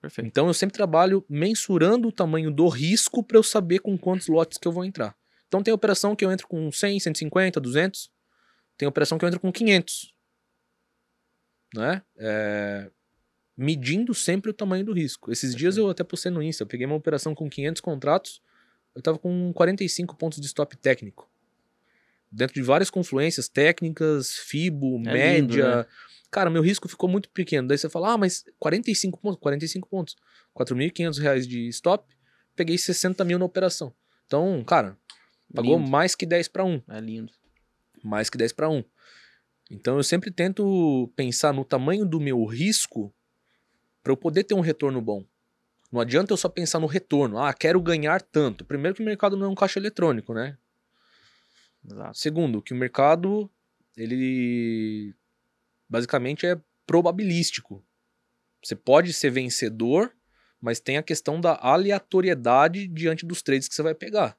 Perfeito. 0.00 0.28
Então 0.28 0.46
eu 0.46 0.54
sempre 0.54 0.74
trabalho 0.76 1.26
mensurando 1.28 2.06
o 2.06 2.12
tamanho 2.12 2.52
do 2.52 2.68
risco 2.68 3.20
para 3.24 3.36
eu 3.36 3.42
saber 3.42 3.80
com 3.80 3.98
quantos 3.98 4.28
lotes 4.28 4.58
que 4.58 4.68
eu 4.68 4.70
vou 4.70 4.84
entrar. 4.84 5.16
Então 5.48 5.60
tem 5.60 5.74
operação 5.74 6.14
que 6.14 6.24
eu 6.24 6.30
entro 6.30 6.46
com 6.46 6.70
100, 6.70 7.00
150, 7.00 7.60
200. 7.60 8.12
Tem 8.78 8.86
operação 8.86 9.18
que 9.18 9.24
eu 9.24 9.28
entro 9.28 9.40
com 9.40 9.50
500. 9.50 10.14
Né? 11.76 12.02
É, 12.16 12.90
Medindo 13.56 14.12
sempre 14.14 14.50
o 14.50 14.54
tamanho 14.54 14.84
do 14.84 14.92
risco. 14.92 15.32
Esses 15.32 15.54
dias 15.54 15.76
eu 15.78 15.88
até 15.88 16.04
postei 16.04 16.30
no 16.30 16.42
Insta. 16.42 16.62
Eu 16.62 16.66
peguei 16.66 16.84
uma 16.86 16.94
operação 16.96 17.34
com 17.34 17.48
500 17.48 17.80
contratos. 17.80 18.42
Eu 18.94 19.00
tava 19.00 19.18
com 19.18 19.50
45 19.54 20.14
pontos 20.16 20.40
de 20.40 20.46
stop 20.46 20.76
técnico. 20.76 21.30
dentro 22.30 22.54
de 22.54 22.62
várias 22.62 22.90
confluências 22.90 23.48
técnicas, 23.48 24.32
FIBO, 24.34 24.96
É 25.06 25.12
média. 25.12 25.38
lindo, 25.40 25.56
né? 25.56 25.86
Cara, 26.30 26.50
meu 26.50 26.60
risco 26.60 26.86
ficou 26.88 27.08
muito 27.08 27.30
pequeno. 27.30 27.66
Daí 27.68 27.78
você 27.78 27.88
fala, 27.88 28.12
ah, 28.12 28.18
mas 28.18 28.44
45 28.58 29.18
pontos, 29.18 29.40
45 29.40 29.88
pontos. 29.88 30.16
4.500 30.54 31.18
reais 31.18 31.46
de 31.46 31.66
stop, 31.68 32.04
peguei 32.54 32.76
60 32.76 33.24
mil 33.24 33.38
na 33.38 33.44
operação. 33.46 33.94
Então, 34.26 34.62
cara, 34.64 34.98
pagou 35.54 35.78
Lindo. 35.78 35.88
mais 35.90 36.14
que 36.14 36.26
10 36.26 36.48
para 36.48 36.64
1 36.64 36.82
É 36.88 37.00
lindo. 37.00 37.32
mais 38.02 38.28
que 38.28 38.36
10 38.36 38.52
para 38.52 38.68
1. 38.68 38.84
Então 39.70 39.96
eu 39.96 40.02
sempre 40.02 40.30
tento 40.30 41.12
pensar 41.16 41.52
no 41.52 41.64
tamanho 41.64 42.04
do 42.06 42.20
meu 42.20 42.44
risco 42.44 43.12
para 44.02 44.12
eu 44.12 44.16
poder 44.16 44.44
ter 44.44 44.54
um 44.54 44.60
retorno 44.60 45.00
bom. 45.00 45.24
Não 45.90 46.00
adianta 46.00 46.32
eu 46.32 46.36
só 46.36 46.48
pensar 46.48 46.78
no 46.78 46.86
retorno. 46.86 47.38
Ah, 47.38 47.52
quero 47.52 47.80
ganhar 47.80 48.20
tanto. 48.20 48.64
Primeiro 48.64 48.94
que 48.94 49.02
o 49.02 49.06
mercado 49.06 49.36
não 49.36 49.46
é 49.46 49.48
um 49.48 49.54
caixa 49.54 49.78
eletrônico, 49.78 50.32
né? 50.34 50.56
Exato. 51.84 52.18
Segundo, 52.18 52.62
que 52.62 52.72
o 52.72 52.76
mercado 52.76 53.50
ele 53.96 55.14
basicamente 55.88 56.46
é 56.46 56.60
probabilístico. 56.86 57.84
Você 58.62 58.74
pode 58.74 59.12
ser 59.12 59.30
vencedor, 59.30 60.12
mas 60.60 60.80
tem 60.80 60.96
a 60.96 61.02
questão 61.02 61.40
da 61.40 61.58
aleatoriedade 61.60 62.88
diante 62.88 63.24
dos 63.24 63.42
trades 63.42 63.68
que 63.68 63.74
você 63.74 63.82
vai 63.82 63.94
pegar 63.94 64.36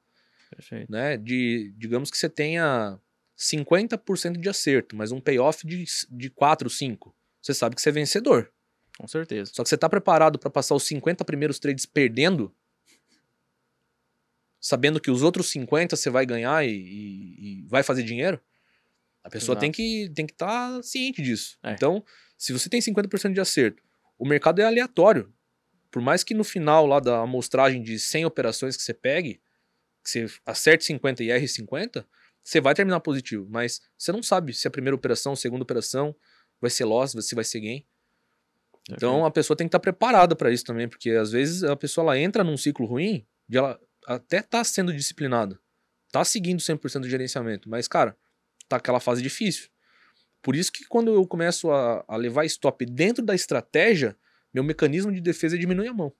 Perfeito. 0.49 0.91
né? 0.91 1.17
De, 1.17 1.73
digamos 1.77 2.11
que 2.11 2.17
você 2.17 2.29
tenha 2.29 2.99
50% 3.37 4.39
de 4.39 4.49
acerto, 4.49 4.95
mas 4.95 5.11
um 5.11 5.21
payoff 5.21 5.65
de, 5.65 5.85
de 6.09 6.29
4, 6.29 6.69
5. 6.69 7.15
Você 7.41 7.53
sabe 7.53 7.75
que 7.75 7.81
você 7.81 7.89
é 7.89 7.91
vencedor. 7.91 8.51
Com 8.97 9.07
certeza. 9.07 9.51
Só 9.53 9.61
que 9.63 9.69
você 9.69 9.77
tá 9.77 9.87
preparado 9.87 10.39
para 10.39 10.49
passar 10.49 10.73
os 10.73 10.83
50 10.83 11.23
primeiros 11.23 11.59
trades 11.59 11.85
perdendo, 11.85 12.53
sabendo 14.59 14.99
que 14.99 15.11
os 15.11 15.21
outros 15.21 15.49
50 15.51 15.95
você 15.95 16.09
vai 16.09 16.25
ganhar 16.25 16.65
e, 16.65 16.71
e- 16.71 17.59
e 17.59 17.61
vai 17.67 17.83
fazer 17.83 18.03
dinheiro? 18.03 18.41
A 19.23 19.29
pessoa 19.29 19.53
Exato. 19.53 19.59
tem 19.61 19.71
que 19.71 20.09
tem 20.15 20.25
que 20.25 20.33
estar 20.33 20.81
ciente 20.83 21.21
disso. 21.21 21.57
É. 21.61 21.73
Então, 21.73 22.03
se 22.37 22.53
você 22.53 22.69
tem 22.69 22.81
50% 22.81 23.33
de 23.33 23.39
acerto, 23.41 23.83
o 24.17 24.25
mercado 24.27 24.59
é 24.61 24.65
aleatório. 24.65 25.31
Por 25.91 26.01
mais 26.01 26.23
que 26.23 26.33
no 26.33 26.43
final 26.43 26.85
lá 26.85 26.99
da 26.99 27.19
amostragem 27.21 27.81
de 27.83 27.99
100 27.99 28.25
operações 28.25 28.75
que 28.75 28.83
você 28.83 28.93
pegue, 28.93 29.41
que 30.03 30.09
você 30.09 30.25
acerte 30.45 30.85
50 30.85 31.23
e 31.23 31.29
erre 31.29 31.47
50, 31.47 32.07
você 32.47 32.61
vai 32.61 32.73
terminar 32.73 33.01
positivo, 33.01 33.45
mas 33.49 33.81
você 33.97 34.09
não 34.09 34.23
sabe 34.23 34.53
se 34.53 34.65
a 34.65 34.71
primeira 34.71 34.95
operação, 34.95 35.33
a 35.33 35.35
segunda 35.35 35.63
operação 35.63 36.15
vai 36.61 36.69
ser 36.69 36.85
loss, 36.85 37.11
se 37.11 37.35
vai 37.35 37.43
ser 37.43 37.59
gain. 37.59 37.85
Então 38.89 39.25
a 39.25 39.31
pessoa 39.31 39.57
tem 39.57 39.67
que 39.67 39.67
estar 39.67 39.81
preparada 39.81 40.33
para 40.33 40.49
isso 40.49 40.63
também, 40.63 40.87
porque 40.87 41.11
às 41.11 41.29
vezes 41.29 41.65
a 41.65 41.75
pessoa 41.75 42.05
ela 42.05 42.17
entra 42.17 42.45
num 42.45 42.55
ciclo 42.55 42.85
ruim, 42.85 43.27
de 43.49 43.57
ela 43.57 43.77
até 44.05 44.41
tá 44.41 44.63
sendo 44.63 44.93
disciplinada, 44.93 45.59
tá 46.09 46.23
seguindo 46.23 46.61
100% 46.61 47.01
do 47.01 47.09
gerenciamento, 47.09 47.69
mas 47.69 47.85
cara, 47.85 48.15
tá 48.69 48.77
aquela 48.77 49.01
fase 49.01 49.21
difícil. 49.21 49.67
Por 50.41 50.55
isso 50.55 50.71
que 50.71 50.85
quando 50.85 51.13
eu 51.13 51.27
começo 51.27 51.69
a, 51.69 52.05
a 52.07 52.15
levar 52.15 52.45
stop 52.45 52.85
dentro 52.85 53.25
da 53.25 53.35
estratégia, 53.35 54.17
meu 54.53 54.63
mecanismo 54.63 55.11
de 55.11 55.19
defesa 55.19 55.57
diminui 55.57 55.89
a 55.89 55.93
mão. 55.93 56.13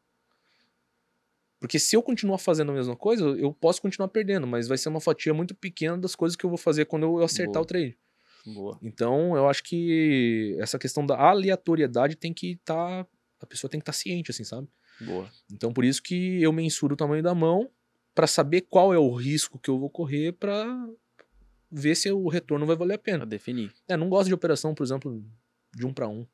Porque 1.60 1.80
se 1.80 1.95
eu 1.95 2.03
continuar 2.03 2.38
fazendo 2.38 2.72
a 2.72 2.76
mesma 2.76 2.95
coisa, 2.95 3.26
eu 3.26 3.51
posso 3.53 3.82
continuar 3.82 4.10
perdendo, 4.10 4.45
mas 4.45 4.68
vai 4.68 4.78
ser 4.78 4.89
uma 4.89 5.01
fatia 5.01 5.34
muito 5.34 5.55
pequena 5.55 5.97
das 5.97 6.16
coisas 6.16 6.36
que 6.36 6.45
eu 6.45 6.49
vou 6.49 6.58
fazer 6.58 6.86
quando 6.86 7.03
eu 7.03 7.24
acertar 7.24 7.53
Boa. 7.55 7.64
o 7.64 7.66
trade. 7.66 7.97
Boa. 8.45 8.80
Então, 8.82 9.36
eu 9.36 9.49
acho 9.49 9.64
que 9.64 10.55
essa 10.60 10.78
questão 10.80 11.05
da 11.05 11.18
aleatoriedade 11.20 12.16
tem 12.16 12.34
que 12.34 12.51
estar. 12.53 13.05
a 13.41 13.45
pessoa 13.45 13.70
tem 13.70 13.80
que 13.80 13.84
estar 13.84 13.93
ciente, 13.93 14.32
assim, 14.32 14.43
sabe? 14.43 14.68
Boa. 15.01 15.30
Então, 15.51 15.74
por 15.74 15.84
isso 15.84 16.01
que 16.01 16.41
eu 16.41 16.51
mensuro 16.53 16.93
o 16.93 16.97
tamanho 16.97 17.22
da 17.24 17.34
mão 17.36 17.70
para 18.16 18.28
saber 18.28 18.62
qual 18.62 18.93
é 18.93 18.97
o 18.97 19.14
risco 19.14 19.60
que 19.60 19.70
eu 19.70 19.78
vou 19.80 19.89
correr 19.89 20.32
para 20.34 20.88
ver 21.72 21.95
se 21.95 22.10
o 22.12 22.28
retorno 22.30 22.66
vai 22.66 22.76
valer 22.76 22.93
a 22.95 22.97
Pra 22.97 23.12
pena. 23.14 23.26
definir. 23.26 23.74
É, 23.88 23.97
não 23.97 24.10
gosto 24.10 24.28
de 24.28 24.34
operação, 24.34 24.74
por 24.74 24.84
exemplo, 24.84 25.24
de 25.76 25.86
um 25.86 25.93
para 25.93 26.08
um. 26.08 26.26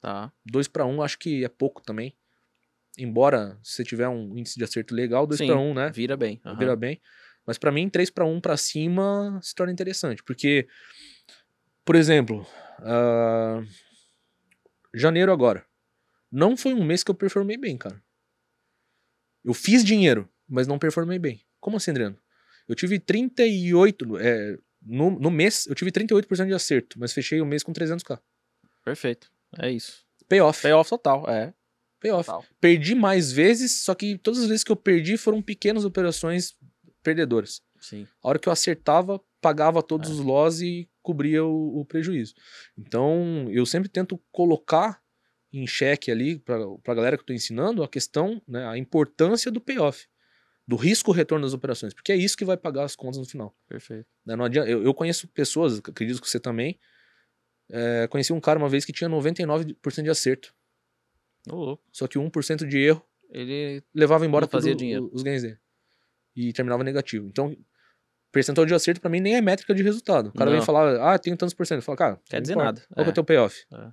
Tá. 0.00 0.32
Dois 0.44 0.66
para 0.66 0.84
um, 0.86 1.00
acho 1.02 1.18
que 1.18 1.44
é 1.44 1.48
pouco 1.48 1.82
também. 1.82 2.14
Embora 2.98 3.58
se 3.62 3.72
você 3.72 3.84
tiver 3.84 4.08
um 4.08 4.36
índice 4.36 4.58
de 4.58 4.64
acerto 4.64 4.94
legal, 4.94 5.26
dois 5.26 5.38
Sim, 5.38 5.46
para 5.46 5.58
um, 5.58 5.72
né? 5.74 5.90
Vira 5.90 6.16
bem. 6.16 6.40
aham. 6.44 6.58
vira 6.58 6.76
bem. 6.76 7.00
Mas 7.46 7.58
pra 7.58 7.72
mim, 7.72 7.88
3 7.88 8.10
para 8.10 8.24
1 8.24 8.40
pra 8.40 8.56
cima 8.56 9.40
se 9.42 9.54
torna 9.54 9.72
interessante. 9.72 10.22
Porque, 10.22 10.68
por 11.84 11.96
exemplo, 11.96 12.46
ah, 12.78 13.62
janeiro 14.94 15.32
agora. 15.32 15.64
Não 16.30 16.56
foi 16.56 16.72
um 16.72 16.84
mês 16.84 17.02
que 17.02 17.10
eu 17.10 17.14
performei 17.14 17.56
bem, 17.56 17.76
cara. 17.76 18.02
Eu 19.44 19.52
fiz 19.52 19.84
dinheiro, 19.84 20.28
mas 20.48 20.66
não 20.66 20.78
performei 20.78 21.18
bem. 21.18 21.42
Como 21.60 21.76
assim, 21.76 21.90
Adriano? 21.90 22.18
Eu 22.68 22.74
tive 22.74 22.98
38. 22.98 24.18
É, 24.18 24.56
no, 24.80 25.10
no 25.10 25.30
mês, 25.30 25.66
eu 25.66 25.74
tive 25.74 25.90
38% 25.90 26.46
de 26.46 26.54
acerto, 26.54 26.98
mas 26.98 27.12
fechei 27.12 27.40
o 27.40 27.46
mês 27.46 27.62
com 27.62 27.72
300k. 27.72 28.18
Perfeito. 28.84 29.30
É 29.58 29.70
isso. 29.70 30.06
Payoff. 30.28 30.62
Payoff 30.62 30.88
total. 30.88 31.28
É. 31.28 31.52
Payoff. 32.02 32.26
Total. 32.26 32.44
Perdi 32.60 32.94
mais 32.94 33.30
vezes, 33.30 33.82
só 33.82 33.94
que 33.94 34.18
todas 34.18 34.40
as 34.40 34.48
vezes 34.48 34.64
que 34.64 34.72
eu 34.72 34.76
perdi 34.76 35.16
foram 35.16 35.40
pequenas 35.40 35.84
operações 35.84 36.56
perdedoras. 37.02 37.62
Sim. 37.80 38.06
A 38.22 38.28
hora 38.28 38.38
que 38.38 38.48
eu 38.48 38.52
acertava, 38.52 39.20
pagava 39.40 39.82
todos 39.82 40.10
os 40.10 40.18
loss 40.18 40.60
e 40.60 40.88
cobria 41.00 41.44
o, 41.44 41.80
o 41.80 41.84
prejuízo. 41.84 42.34
Então, 42.76 43.48
eu 43.50 43.64
sempre 43.64 43.88
tento 43.88 44.20
colocar 44.30 45.00
em 45.52 45.66
xeque 45.66 46.10
ali, 46.10 46.38
para 46.38 46.56
a 46.56 46.94
galera 46.94 47.16
que 47.16 47.22
eu 47.22 47.26
tô 47.26 47.32
ensinando, 47.32 47.82
a 47.82 47.88
questão, 47.88 48.40
né, 48.48 48.66
a 48.66 48.78
importância 48.78 49.50
do 49.50 49.60
payoff, 49.60 50.06
do 50.66 50.76
risco-retorno 50.76 51.44
das 51.44 51.52
operações, 51.52 51.92
porque 51.92 52.10
é 52.10 52.16
isso 52.16 52.36
que 52.36 52.44
vai 52.44 52.56
pagar 52.56 52.84
as 52.84 52.96
contas 52.96 53.18
no 53.18 53.26
final. 53.26 53.54
Perfeito. 53.68 54.06
né? 54.24 54.34
Não 54.34 54.46
adianta, 54.46 54.70
eu, 54.70 54.82
eu 54.82 54.94
conheço 54.94 55.28
pessoas, 55.28 55.78
acredito 55.78 56.22
que 56.22 56.28
você 56.28 56.40
também, 56.40 56.78
é, 57.70 58.06
conheci 58.08 58.32
um 58.32 58.40
cara 58.40 58.58
uma 58.58 58.68
vez 58.68 58.84
que 58.84 58.92
tinha 58.92 59.10
99% 59.10 60.02
de 60.02 60.10
acerto, 60.10 60.54
Louco. 61.48 61.82
só 61.92 62.06
que 62.06 62.18
1% 62.18 62.66
de 62.66 62.78
erro 62.78 63.02
Ele. 63.30 63.82
levava 63.94 64.24
embora 64.26 64.46
fazia 64.46 64.74
dinheiro. 64.74 65.10
os 65.12 65.22
ganhos 65.22 65.42
dele. 65.42 65.58
E 66.36 66.52
terminava 66.52 66.82
negativo. 66.84 67.26
Então, 67.26 67.56
percentual 68.30 68.66
de 68.66 68.74
acerto 68.74 69.00
pra 69.00 69.10
mim 69.10 69.20
nem 69.20 69.34
é 69.36 69.40
métrica 69.40 69.74
de 69.74 69.82
resultado. 69.82 70.28
O 70.28 70.32
cara 70.32 70.50
Não. 70.50 70.56
vem 70.56 70.64
falar, 70.64 70.96
ah, 71.14 71.18
tenho 71.18 71.36
tantos 71.36 71.52
por 71.54 71.66
cento. 71.66 71.78
Eu 71.78 71.82
falo, 71.82 71.98
cara, 71.98 72.20
Quer 72.28 72.40
dizer 72.40 72.52
importa. 72.54 72.66
nada. 72.66 72.86
Qual 72.88 73.04
que 73.04 73.08
é 73.08 73.08
É. 73.08 73.10
o 73.10 73.14
teu 73.14 73.24
payoff? 73.24 73.64
É. 73.72 73.90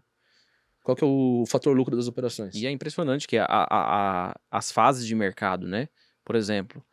Qual 0.84 0.96
que 0.96 1.04
é 1.04 1.08
o 1.08 1.44
fator 1.48 1.76
lucro 1.76 1.96
das 1.96 2.08
operações? 2.08 2.56
E 2.56 2.66
é 2.66 2.72
impressionante 2.72 3.28
que 3.28 3.38
a, 3.38 3.46
a- 3.46 3.68
a- 4.30 4.40
as 4.50 4.72
fases 4.72 5.06
de 5.06 5.14
mercado, 5.14 5.68
né? 5.68 5.90
Por 6.24 6.36
exemplo, 6.36 6.84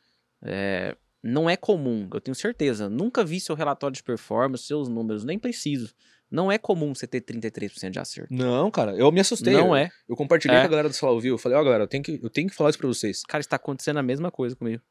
é, 0.43 0.97
não 1.23 1.49
é 1.49 1.57
comum, 1.57 2.09
eu 2.13 2.21
tenho 2.21 2.35
certeza, 2.35 2.91
nunca 2.91 3.25
vi 3.25 3.39
seu 3.41 3.55
relatório 3.55 3.95
de 3.95 4.03
performance, 4.03 4.65
seus 4.65 4.89
números, 4.89 5.25
nem 5.25 5.39
preciso. 5.39 5.95
Não 6.31 6.51
é 6.51 6.59
comum 6.59 6.95
você 6.95 7.07
ter 7.07 7.21
33% 7.21 7.91
de 7.91 7.99
acerto. 7.99 8.33
Não, 8.35 8.71
cara, 8.71 8.97
eu 8.97 9.11
me 9.13 9.21
assustei. 9.21 9.53
Não 9.55 9.69
eu, 9.69 9.77
é. 9.77 9.89
Eu 10.09 10.17
compartilhei 10.17 10.57
É. 10.57 10.61
com 10.61 10.67
a 10.67 10.71
galera 10.71 10.89
do 10.89 10.95
Sala 10.95 11.13
Ouviu. 11.13 11.35
Eu 11.35 11.39
falei, 11.39 11.57
ó, 11.57 11.63
galera, 11.63 11.85
eu 11.85 11.89
tenho, 11.89 12.03
que, 12.03 12.19
eu 12.23 12.29
tenho 12.29 12.49
que 12.49 12.55
falar 12.55 12.71
isso 12.71 12.79
pra 12.79 12.89
vocês. 12.89 13.23
Cara, 13.23 13.41
está 13.41 13.57
acontecendo 13.57 13.99
a 13.99 14.03
mesma 14.03 14.31
coisa 14.31 14.57
comigo. 14.57 14.83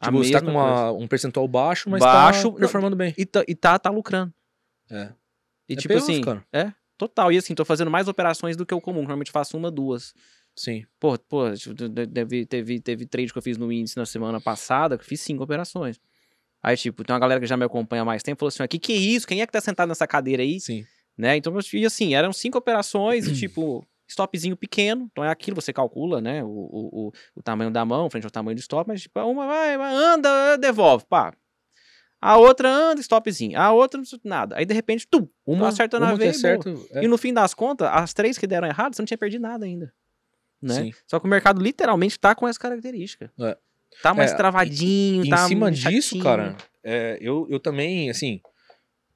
A 0.00 0.06
Tipo, 0.06 0.18
você 0.24 0.30
tá 0.32 0.40
com 0.40 0.50
uma- 0.52 0.92
um 0.92 1.06
percentual 1.08 1.46
baixo, 1.48 1.90
mas 1.90 2.00
Baixo, 2.00 2.52
tá 2.52 2.58
performando 2.58 2.96
bem. 2.96 3.12
E 3.18 3.26
tá, 3.26 3.44
e 3.46 3.54
tá, 3.54 3.78
tá 3.78 3.90
lucrando. 3.90 4.32
É. 4.90 5.12
E 5.68 5.74
É 5.74 5.76
tipo 5.76 5.92
assim, 5.94 6.22
cara. 6.22 6.44
é, 6.52 6.72
total. 6.96 7.30
E 7.32 7.36
assim, 7.36 7.54
tô 7.54 7.64
fazendo 7.64 7.90
mais 7.90 8.08
operações 8.08 8.56
do 8.56 8.64
que 8.64 8.74
o 8.74 8.80
comum. 8.80 9.00
Normalmente 9.00 9.30
faço 9.30 9.56
uma, 9.58 9.70
duas. 9.70 10.14
Sim. 10.56 10.86
Pô, 10.98 11.18
pô, 11.18 11.52
tipo, 11.52 11.74
de- 11.74 12.06
teve, 12.06 12.46
teve, 12.46 12.80
teve 12.80 13.06
trade 13.06 13.30
que 13.32 13.38
eu 13.38 13.42
fiz 13.42 13.58
no 13.58 13.70
índice 13.70 13.96
na 13.96 14.06
semana 14.06 14.40
passada, 14.40 14.96
que 14.96 15.02
eu 15.04 15.08
fiz 15.08 15.20
cinco 15.20 15.42
operações. 15.44 16.00
Aí, 16.62 16.76
tipo, 16.76 17.04
tem 17.04 17.14
uma 17.14 17.20
galera 17.20 17.40
que 17.40 17.46
já 17.46 17.56
me 17.56 17.64
acompanha 17.64 18.02
há 18.02 18.04
mais 18.04 18.22
tempo, 18.22 18.40
falou 18.40 18.48
assim, 18.48 18.62
o 18.62 18.68
que 18.68 18.78
que 18.78 18.92
é 18.92 18.96
isso? 18.96 19.26
Quem 19.26 19.40
é 19.40 19.46
que 19.46 19.52
tá 19.52 19.60
sentado 19.60 19.88
nessa 19.88 20.06
cadeira 20.06 20.42
aí? 20.42 20.60
Sim. 20.60 20.84
Né? 21.16 21.36
Então, 21.36 21.52
fiz 21.62 21.86
assim, 21.86 22.14
eram 22.14 22.32
cinco 22.32 22.58
operações, 22.58 23.26
e, 23.26 23.34
tipo, 23.38 23.84
stopzinho 24.08 24.56
pequeno, 24.56 25.08
então 25.10 25.24
é 25.24 25.30
aquilo, 25.30 25.60
você 25.60 25.72
calcula, 25.72 26.20
né, 26.20 26.42
o, 26.42 26.48
o, 26.48 27.12
o, 27.36 27.42
tamanho 27.42 27.70
da 27.70 27.84
mão 27.84 28.08
frente 28.10 28.24
ao 28.24 28.30
tamanho 28.30 28.56
do 28.56 28.60
stop, 28.60 28.88
mas, 28.88 29.02
tipo, 29.02 29.20
uma 29.20 29.46
vai, 29.46 29.74
anda, 29.74 30.56
devolve, 30.56 31.04
pá. 31.08 31.32
A 32.20 32.36
outra 32.36 32.68
anda, 32.68 33.00
stopzinho. 33.00 33.58
A 33.58 33.70
outra, 33.70 34.02
nada. 34.24 34.56
Aí, 34.56 34.66
de 34.66 34.74
repente, 34.74 35.06
tum, 35.08 35.28
Uma, 35.46 35.68
acerta 35.68 36.00
na 36.00 36.14
veia 36.14 36.30
é 36.30 36.34
e 36.34 36.98
é, 36.98 37.04
e 37.04 37.08
no 37.08 37.16
fim 37.16 37.32
das 37.32 37.54
contas, 37.54 37.88
as 37.92 38.12
três 38.12 38.36
que 38.36 38.44
deram 38.44 38.66
errado, 38.66 38.94
você 38.94 39.02
não 39.02 39.06
tinha 39.06 39.18
perdido 39.18 39.42
nada 39.42 39.64
ainda. 39.64 39.92
Né? 40.60 40.74
Sim. 40.74 40.92
Só 41.06 41.20
que 41.20 41.26
o 41.26 41.30
mercado 41.30 41.62
literalmente 41.62 42.18
tá 42.18 42.34
com 42.34 42.48
essa 42.48 42.58
característica. 42.58 43.32
É. 43.38 43.56
Tá 44.02 44.14
mais 44.14 44.32
É, 44.32 44.36
travadinho, 44.36 45.24
em 45.24 45.30
tá 45.30 45.48
cima 45.48 45.70
disso, 45.70 46.08
chatinho. 46.10 46.22
cara, 46.22 46.56
é, 46.84 47.18
eu, 47.20 47.46
eu 47.50 47.58
também, 47.58 48.10
assim, 48.10 48.40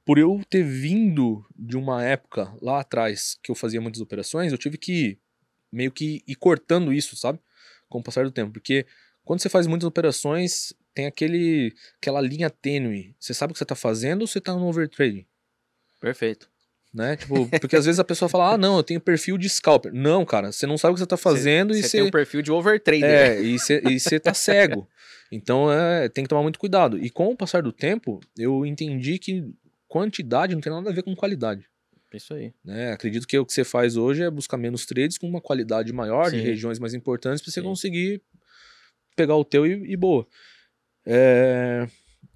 por 0.05 0.19
eu 0.19 0.41
ter 0.49 0.65
vindo 0.65 1.45
de 1.57 1.77
uma 1.77 2.05
época 2.05 2.53
lá 2.61 2.81
atrás 2.81 3.39
que 3.43 3.51
eu 3.51 3.55
fazia 3.55 3.81
muitas 3.81 4.01
operações, 4.01 4.51
eu 4.53 4.59
tive 4.59 4.77
que 4.77 5.19
meio 5.71 5.93
que 5.93 6.23
ir 6.27 6.35
cortando 6.35 6.93
isso, 6.93 7.17
sabe? 7.17 7.39
Com 7.89 8.01
o 8.01 8.03
passar 8.03 8.25
do 8.25 8.31
tempo. 8.31 8.53
Porque 8.53 8.87
quando 9.25 9.41
você 9.41 9.49
faz 9.49 9.67
muitas 9.67 9.87
operações, 9.87 10.75
tem 10.93 11.07
aquele, 11.07 11.75
aquela 11.97 12.21
linha 12.21 12.51
tênue. 12.51 13.15
Você 13.19 13.33
sabe 13.33 13.53
o 13.53 13.55
que 13.55 13.59
você 13.59 13.65
tá 13.65 13.75
fazendo 13.75 14.23
ou 14.23 14.27
você 14.27 14.41
tá 14.41 14.53
no 14.55 14.67
overtrading? 14.67 15.27
Perfeito. 16.01 16.51
Né? 16.93 17.17
Tipo, 17.17 17.49
porque 17.59 17.77
às 17.77 17.87
vezes 17.87 17.99
a 17.99 18.05
pessoa 18.05 18.29
fala, 18.29 18.53
ah, 18.53 18.59
não, 18.59 18.77
eu 18.77 18.83
tenho 18.83 19.01
perfil 19.01 19.39
de 19.39 19.49
scalper. 19.49 19.93
Não, 19.95 20.27
cara, 20.27 20.53
você 20.53 20.67
não 20.67 20.77
sabe 20.77 20.93
o 20.93 20.95
que 20.95 21.01
você 21.01 21.07
tá 21.07 21.17
fazendo 21.17 21.73
e 21.73 21.77
Você 21.77 21.89
você. 21.89 21.99
tem 21.99 22.07
um 22.07 22.11
perfil 22.11 22.43
de 22.43 22.53
overtrader. 22.53 23.05
É, 23.05 23.41
e 23.41 23.59
você 23.59 24.21
tá 24.21 24.35
cego. 24.35 24.87
Então 25.31 25.73
é, 25.73 26.11
tem 26.11 26.25
que 26.25 26.29
tomar 26.29 26.43
muito 26.43 26.59
cuidado. 26.59 26.99
E 26.99 27.09
com 27.09 27.29
o 27.29 27.37
passar 27.37 27.63
do 27.63 27.73
tempo, 27.73 28.21
eu 28.37 28.67
entendi 28.67 29.19
que 29.19 29.51
quantidade 29.89 30.55
não 30.55 30.61
tem 30.61 30.73
nada 30.73 30.91
a 30.91 30.93
ver 30.93 31.03
com 31.03 31.17
qualidade. 31.17 31.67
Isso 32.13 32.35
aí. 32.35 32.53
Né? 32.63 32.93
Acredito 32.93 33.27
que 33.27 33.39
o 33.39 33.47
que 33.47 33.55
você 33.55 33.65
faz 33.65 33.97
hoje 33.97 34.23
é 34.23 34.31
buscar 34.31 34.59
menos 34.59 34.85
trades 34.85 35.17
com 35.17 35.27
uma 35.27 35.41
qualidade 35.41 35.91
maior, 35.95 36.31
de 36.31 36.39
Sim. 36.39 36.43
regiões 36.45 36.79
mais 36.79 36.93
importantes, 36.93 37.41
para 37.41 37.51
você 37.51 37.61
Sim. 37.61 37.67
conseguir 37.67 38.23
pegar 39.17 39.35
o 39.37 39.45
teu 39.45 39.67
e, 39.67 39.93
e 39.93 39.97
boa. 39.97 40.27
É, 41.07 41.87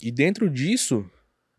e 0.01 0.11
dentro 0.11 0.49
disso, 0.49 1.05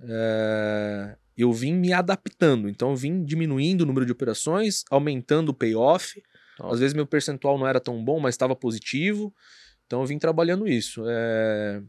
é, 0.02 1.16
eu 1.42 1.54
vim 1.54 1.74
me 1.74 1.94
adaptando. 1.94 2.68
Então, 2.70 2.90
eu 2.92 2.96
vim 2.96 3.24
diminuindo 3.24 3.82
o 3.82 3.86
número 3.86 4.06
de 4.06 4.12
operações, 4.12 4.84
aumentando 4.90 5.50
o 5.50 5.54
payoff. 5.54 6.22
Top. 6.58 6.74
Às 6.74 6.80
vezes, 6.80 6.94
meu 6.94 7.06
percentual 7.06 7.58
não 7.60 7.68
era 7.68 7.80
tão 7.80 8.04
bom, 8.04 8.20
mas 8.20 8.34
estava 8.34 8.56
positivo. 8.56 9.34
Então, 9.86 10.02
eu 10.02 10.08
vim 10.08 10.18
trabalhando 10.18 10.68
isso. 10.68 11.04
É, 11.08 11.82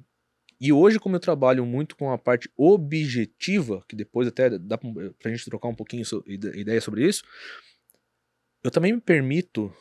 E 0.61 0.73
hoje, 0.73 0.99
como 0.99 1.17
eu 1.17 1.21
trabalho 1.21 1.65
muito 1.65 1.97
com 1.97 2.11
a 2.13 2.19
parte 2.19 2.51
objetiva, 2.57 3.83
que 3.89 3.97
depois 3.97 4.29
até 4.29 4.59
dá 4.59 4.77
pra 4.77 4.91
pra 5.19 5.31
gente 5.31 5.45
trocar 5.47 5.69
um 5.69 5.75
pouquinho 5.75 6.05
ideia 6.55 6.81
sobre 6.81 7.07
isso, 7.09 7.23
eu 8.63 8.71
também 8.71 8.93
me 8.93 9.01
permito 9.01 9.73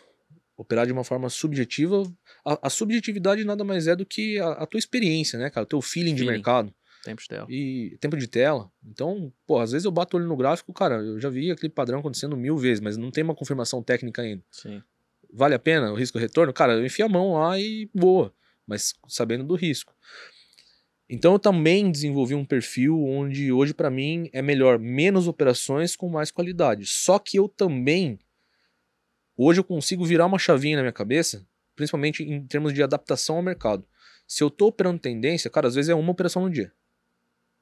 operar 0.56 0.86
de 0.86 0.94
uma 0.94 1.04
forma 1.04 1.30
subjetiva. 1.30 2.04
A, 2.46 2.68
a 2.68 2.70
subjetividade 2.70 3.44
nada 3.44 3.64
mais 3.64 3.88
é 3.88 3.96
do 3.96 4.06
que 4.06 4.40
a, 4.40 4.52
a 4.52 4.66
tua 4.66 4.80
experiência, 4.80 5.38
né, 5.38 5.50
cara? 5.50 5.64
O 5.66 5.68
teu 5.68 5.82
feeling, 5.82 6.14
de 6.16 6.22
Feeling. 6.22 6.32
mercado 6.38 6.74
Tempo 7.08 7.22
de 7.22 7.28
tela. 7.30 7.48
e 7.50 7.98
tempo 8.02 8.18
de 8.18 8.28
tela. 8.28 8.70
Então, 8.86 9.32
pô, 9.46 9.60
às 9.60 9.72
vezes 9.72 9.86
eu 9.86 9.92
bato 9.92 10.18
o 10.18 10.20
olho 10.20 10.28
no 10.28 10.36
gráfico, 10.36 10.74
cara, 10.74 10.96
eu 10.96 11.18
já 11.22 11.30
vi 11.30 11.50
aquele 11.50 11.72
padrão 11.72 12.00
acontecendo 12.00 12.36
mil 12.36 12.58
vezes, 12.58 12.82
mas 12.82 12.98
não 12.98 13.10
tem 13.10 13.24
uma 13.24 13.34
confirmação 13.34 13.82
técnica 13.82 14.22
ainda. 14.22 14.44
Sim. 14.52 14.84
Vale 15.32 15.56
a 15.56 15.60
pena 15.60 15.90
o 15.90 15.96
risco 15.96 16.18
retorno? 16.18 16.52
Cara, 16.52 16.74
eu 16.74 16.86
enfio 16.86 17.06
a 17.06 17.10
mão 17.10 17.36
lá 17.36 17.58
e 17.58 17.90
boa, 17.96 18.34
mas 18.66 18.94
sabendo 19.08 19.46
do 19.46 19.56
risco. 19.56 19.96
Então 21.10 21.32
eu 21.32 21.40
também 21.40 21.90
desenvolvi 21.90 22.36
um 22.36 22.44
perfil 22.44 23.02
onde 23.06 23.54
hoje 23.54 23.74
pra 23.74 23.90
mim 23.90 24.30
é 24.34 24.42
melhor 24.42 24.78
menos 24.78 25.30
operações 25.30 25.96
com 25.96 26.10
mais 26.10 26.30
qualidade. 26.30 26.86
Só 26.86 27.18
que 27.18 27.40
eu 27.40 27.48
também 27.48 28.20
hoje 29.38 29.62
eu 29.62 29.64
consigo 29.64 30.04
virar 30.04 30.26
uma 30.26 30.38
chavinha 30.38 30.76
na 30.76 30.82
minha 30.84 30.92
cabeça, 30.92 31.48
principalmente 31.74 32.22
em 32.22 32.46
termos 32.46 32.74
de 32.74 32.84
adaptação 32.84 33.38
ao 33.38 33.42
mercado. 33.42 33.88
Se 34.28 34.44
eu 34.44 34.50
tô 34.50 34.68
operando 34.68 35.00
tendência, 35.00 35.50
cara, 35.50 35.70
às 35.70 35.76
vezes 35.76 35.88
é 35.88 35.96
uma 35.96 36.12
operação 36.12 36.42
no 36.42 36.50
dia. 36.50 36.74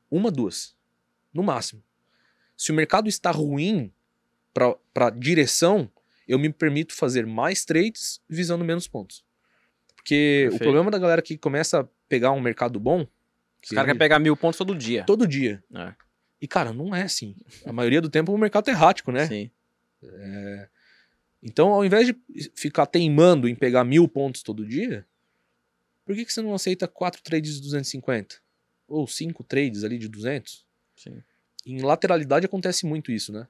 Uma, 0.09 0.31
duas, 0.31 0.75
no 1.33 1.43
máximo. 1.43 1.83
Se 2.55 2.71
o 2.71 2.75
mercado 2.75 3.09
está 3.09 3.31
ruim 3.31 3.91
para 4.53 5.09
direção, 5.09 5.91
eu 6.27 6.39
me 6.39 6.51
permito 6.51 6.93
fazer 6.93 7.25
mais 7.25 7.65
trades 7.65 8.21
visando 8.29 8.63
menos 8.63 8.87
pontos. 8.87 9.23
Porque 9.95 10.45
o 10.47 10.51
Perfeito. 10.51 10.63
problema 10.63 10.91
da 10.91 10.99
galera 10.99 11.21
que 11.21 11.37
começa 11.37 11.81
a 11.81 11.87
pegar 12.07 12.31
um 12.31 12.39
mercado 12.39 12.79
bom, 12.79 13.07
Os 13.63 13.69
caras 13.69 13.85
querem 13.85 13.99
pegar 13.99 14.19
mil 14.19 14.37
pontos 14.37 14.57
todo 14.57 14.75
dia. 14.75 15.03
todo 15.03 15.27
dia. 15.27 15.63
É. 15.73 15.93
E 16.39 16.47
cara, 16.47 16.71
não 16.71 16.95
é 16.95 17.03
assim. 17.03 17.35
A 17.65 17.73
maioria 17.73 17.99
do 18.01 18.09
tempo 18.09 18.31
o 18.31 18.37
mercado 18.37 18.69
é 18.69 18.71
errático, 18.71 19.11
né? 19.11 19.27
Sim. 19.27 19.51
Então, 21.41 21.69
ao 21.69 21.83
invés 21.83 22.07
de 22.07 22.15
ficar 22.55 22.85
teimando 22.85 23.47
em 23.47 23.55
pegar 23.55 23.83
mil 23.83 24.07
pontos 24.07 24.41
todo 24.41 24.65
dia, 24.65 25.05
por 26.05 26.15
que, 26.15 26.25
que 26.25 26.31
você 26.33 26.41
não 26.41 26.53
aceita 26.53 26.87
quatro 26.87 27.21
trades 27.21 27.55
de 27.55 27.61
250? 27.61 28.35
Ou 28.87 29.07
cinco 29.07 29.43
trades 29.43 29.83
ali 29.83 29.97
de 29.97 30.07
200? 30.07 30.65
Sim. 30.95 31.21
Em 31.65 31.81
lateralidade 31.81 32.45
acontece 32.45 32.85
muito 32.85 33.11
isso, 33.11 33.31
né? 33.33 33.47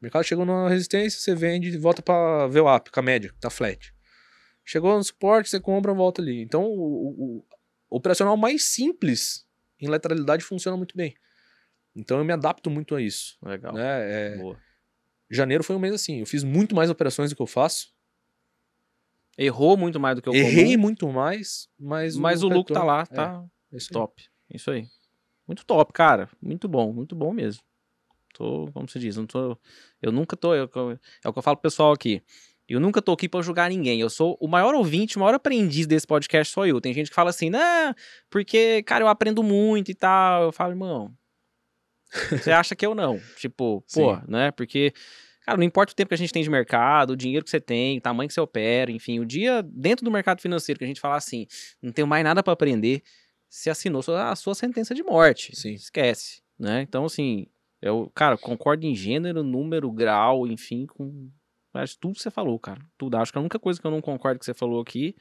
O 0.00 0.04
mercado 0.04 0.24
chegou 0.24 0.44
numa 0.44 0.68
resistência, 0.68 1.18
você 1.20 1.34
vende 1.34 1.68
e 1.68 1.76
volta 1.78 2.02
para 2.02 2.46
VWAP, 2.48 2.90
com 2.90 3.00
a 3.00 3.02
média, 3.02 3.30
que 3.32 3.38
tá 3.40 3.48
flat. 3.48 3.94
Chegou 4.64 4.96
no 4.96 5.02
suporte, 5.04 5.48
você 5.48 5.58
compra, 5.60 5.94
volta 5.94 6.20
ali. 6.20 6.42
Então, 6.42 6.64
o, 6.64 7.08
o- 7.08 7.38
o 7.90 7.96
operacional 7.96 8.36
mais 8.36 8.64
simples 8.64 9.46
em 9.80 9.88
lateralidade 9.88 10.44
funciona 10.44 10.76
muito 10.76 10.96
bem. 10.96 11.14
Então, 11.94 12.18
eu 12.18 12.24
me 12.24 12.32
adapto 12.32 12.70
muito 12.70 12.94
a 12.94 13.00
isso. 13.02 13.38
Legal. 13.42 13.74
Né? 13.74 13.82
É, 14.32 14.36
Boa. 14.36 14.58
janeiro 15.30 15.62
foi 15.64 15.76
um 15.76 15.78
mês 15.78 15.94
assim. 15.94 16.20
Eu 16.20 16.26
fiz 16.26 16.42
muito 16.44 16.74
mais 16.74 16.90
operações 16.90 17.30
do 17.30 17.36
que 17.36 17.42
eu 17.42 17.46
faço. 17.46 17.92
Errou 19.36 19.76
muito 19.76 19.98
mais 19.98 20.16
do 20.16 20.22
que 20.22 20.28
o 20.28 20.34
Errei 20.34 20.64
comum, 20.72 20.82
muito 20.82 21.08
mais, 21.10 21.68
mas, 21.78 22.16
mas 22.16 22.42
o 22.42 22.48
lucro 22.48 22.74
tá 22.74 22.84
lá, 22.84 23.00
é, 23.02 23.14
tá 23.14 23.44
é 23.72 23.76
top. 23.90 24.28
Isso 24.52 24.70
aí. 24.70 24.86
Muito 25.46 25.64
top, 25.64 25.92
cara. 25.92 26.28
Muito 26.40 26.68
bom, 26.68 26.92
muito 26.92 27.14
bom 27.16 27.32
mesmo. 27.32 27.62
Tô, 28.34 28.68
como 28.72 28.88
se 28.88 28.98
diz, 28.98 29.16
não 29.16 29.26
tô. 29.26 29.56
Eu 30.00 30.10
nunca 30.12 30.36
tô. 30.36 30.54
eu- 30.54 30.70
eu- 30.74 30.98
é 31.24 31.28
o 31.28 31.32
que 31.32 31.38
eu 31.38 31.42
falo 31.42 31.56
pro 31.56 31.62
pessoal 31.70 31.92
aqui. 31.92 32.22
Eu 32.68 32.80
nunca 32.80 33.02
tô 33.02 33.12
aqui 33.12 33.28
pra 33.28 33.42
julgar 33.42 33.68
ninguém. 33.68 34.00
Eu 34.00 34.08
sou 34.08 34.38
o 34.40 34.48
maior 34.48 34.74
ouvinte, 34.74 35.16
o 35.16 35.20
maior 35.20 35.34
aprendiz 35.34 35.86
desse 35.86 36.06
podcast 36.06 36.52
sou 36.54 36.66
eu. 36.66 36.80
Tem 36.80 36.94
gente 36.94 37.10
que 37.10 37.14
fala 37.14 37.28
assim, 37.30 37.50
né? 37.50 37.94
Porque, 38.30 38.82
cara, 38.84 39.04
eu 39.04 39.08
aprendo 39.08 39.42
muito 39.42 39.90
e 39.90 39.94
tal. 39.94 40.44
Eu 40.44 40.52
falo, 40.52 40.72
irmão. 40.72 41.12
Você 42.30 42.50
acha 42.52 42.74
que 42.74 42.86
eu 42.86 42.94
não? 42.94 43.18
Tipo, 43.36 43.82
pô, 43.92 44.14
Sim. 44.16 44.22
né? 44.28 44.50
Porque, 44.52 44.92
cara, 45.44 45.58
não 45.58 45.64
importa 45.64 45.92
o 45.92 45.96
tempo 45.96 46.08
que 46.08 46.14
a 46.14 46.18
gente 46.18 46.32
tem 46.32 46.42
de 46.42 46.48
mercado, 46.50 47.10
o 47.10 47.16
dinheiro 47.16 47.44
que 47.44 47.50
você 47.50 47.60
tem, 47.60 47.98
o 47.98 48.00
tamanho 48.00 48.28
que 48.28 48.34
você 48.34 48.40
opera, 48.40 48.90
enfim, 48.90 49.18
o 49.18 49.26
dia 49.26 49.62
dentro 49.62 50.04
do 50.04 50.10
mercado 50.10 50.40
financeiro 50.40 50.78
que 50.78 50.84
a 50.84 50.88
gente 50.88 51.00
fala 51.00 51.16
assim, 51.16 51.46
não 51.82 51.92
tenho 51.92 52.06
mais 52.06 52.22
nada 52.24 52.42
pra 52.42 52.52
aprender, 52.52 53.02
você 53.54 53.68
assinou 53.68 54.02
a 54.16 54.34
sua 54.34 54.54
sentença 54.54 54.94
de 54.94 55.02
morte. 55.02 55.54
Sim. 55.54 55.74
Esquece, 55.74 56.40
né? 56.58 56.80
Então, 56.80 57.04
assim, 57.04 57.46
eu, 57.82 58.10
cara, 58.14 58.38
concordo 58.38 58.86
em 58.86 58.94
gênero, 58.94 59.42
número, 59.42 59.92
grau, 59.92 60.46
enfim, 60.46 60.86
com 60.86 61.28
acho, 61.74 61.98
tudo 61.98 62.14
que 62.14 62.22
você 62.22 62.30
falou, 62.30 62.58
cara. 62.58 62.80
Tudo. 62.96 63.16
Acho 63.18 63.30
que 63.30 63.36
a 63.36 63.42
única 63.42 63.58
coisa 63.58 63.78
que 63.78 63.86
eu 63.86 63.90
não 63.90 64.00
concordo 64.00 64.38
que 64.38 64.46
você 64.46 64.54
falou 64.54 64.80
aqui 64.80 65.14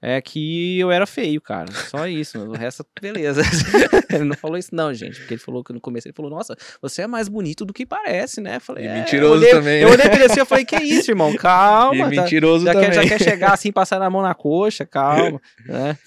é 0.00 0.20
que 0.22 0.78
eu 0.78 0.90
era 0.90 1.06
feio, 1.06 1.38
cara. 1.40 1.70
Só 1.70 2.08
isso. 2.08 2.38
o 2.38 2.52
resto, 2.52 2.84
beleza. 2.98 3.42
ele 4.10 4.24
não 4.24 4.36
falou 4.36 4.56
isso, 4.56 4.74
não, 4.74 4.94
gente. 4.94 5.18
Porque 5.18 5.34
ele 5.34 5.40
falou 5.40 5.62
que 5.62 5.72
no 5.74 5.80
começo 5.82 6.08
ele 6.08 6.14
falou, 6.14 6.30
nossa, 6.30 6.56
você 6.80 7.02
é 7.02 7.06
mais 7.06 7.28
bonito 7.28 7.66
do 7.66 7.74
que 7.74 7.84
parece, 7.84 8.40
né? 8.40 8.58
Falei, 8.58 8.84
E 8.84 8.88
é, 8.88 8.94
mentiroso 9.00 9.34
eu 9.34 9.38
olhei, 9.38 9.50
também, 9.50 9.82
Eu 9.82 9.88
né? 9.88 9.94
olhei 9.94 10.06
pra 10.06 10.14
ele 10.16 10.24
assim 10.24 10.40
e 10.40 10.44
falei, 10.46 10.64
que 10.64 10.76
isso, 10.76 11.10
irmão? 11.10 11.36
Calma. 11.36 11.94
E 12.10 12.16
tá- 12.16 12.22
mentiroso 12.22 12.64
já 12.64 12.72
também. 12.72 12.88
quer, 12.90 12.94
já 13.02 13.06
quer 13.06 13.22
chegar 13.22 13.52
assim, 13.52 13.70
passar 13.70 14.00
a 14.00 14.08
mão 14.08 14.22
na 14.22 14.34
coxa, 14.34 14.86
calma, 14.86 15.40
né? 15.66 15.98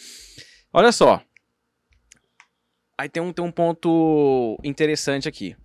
Olha 0.74 0.92
só. 0.92 1.22
Aí 2.98 3.08
tem 3.08 3.22
um, 3.22 3.32
tem 3.32 3.44
um 3.46 3.52
ponto 3.52 4.58
interessante 4.64 5.28
aqui. 5.28 5.56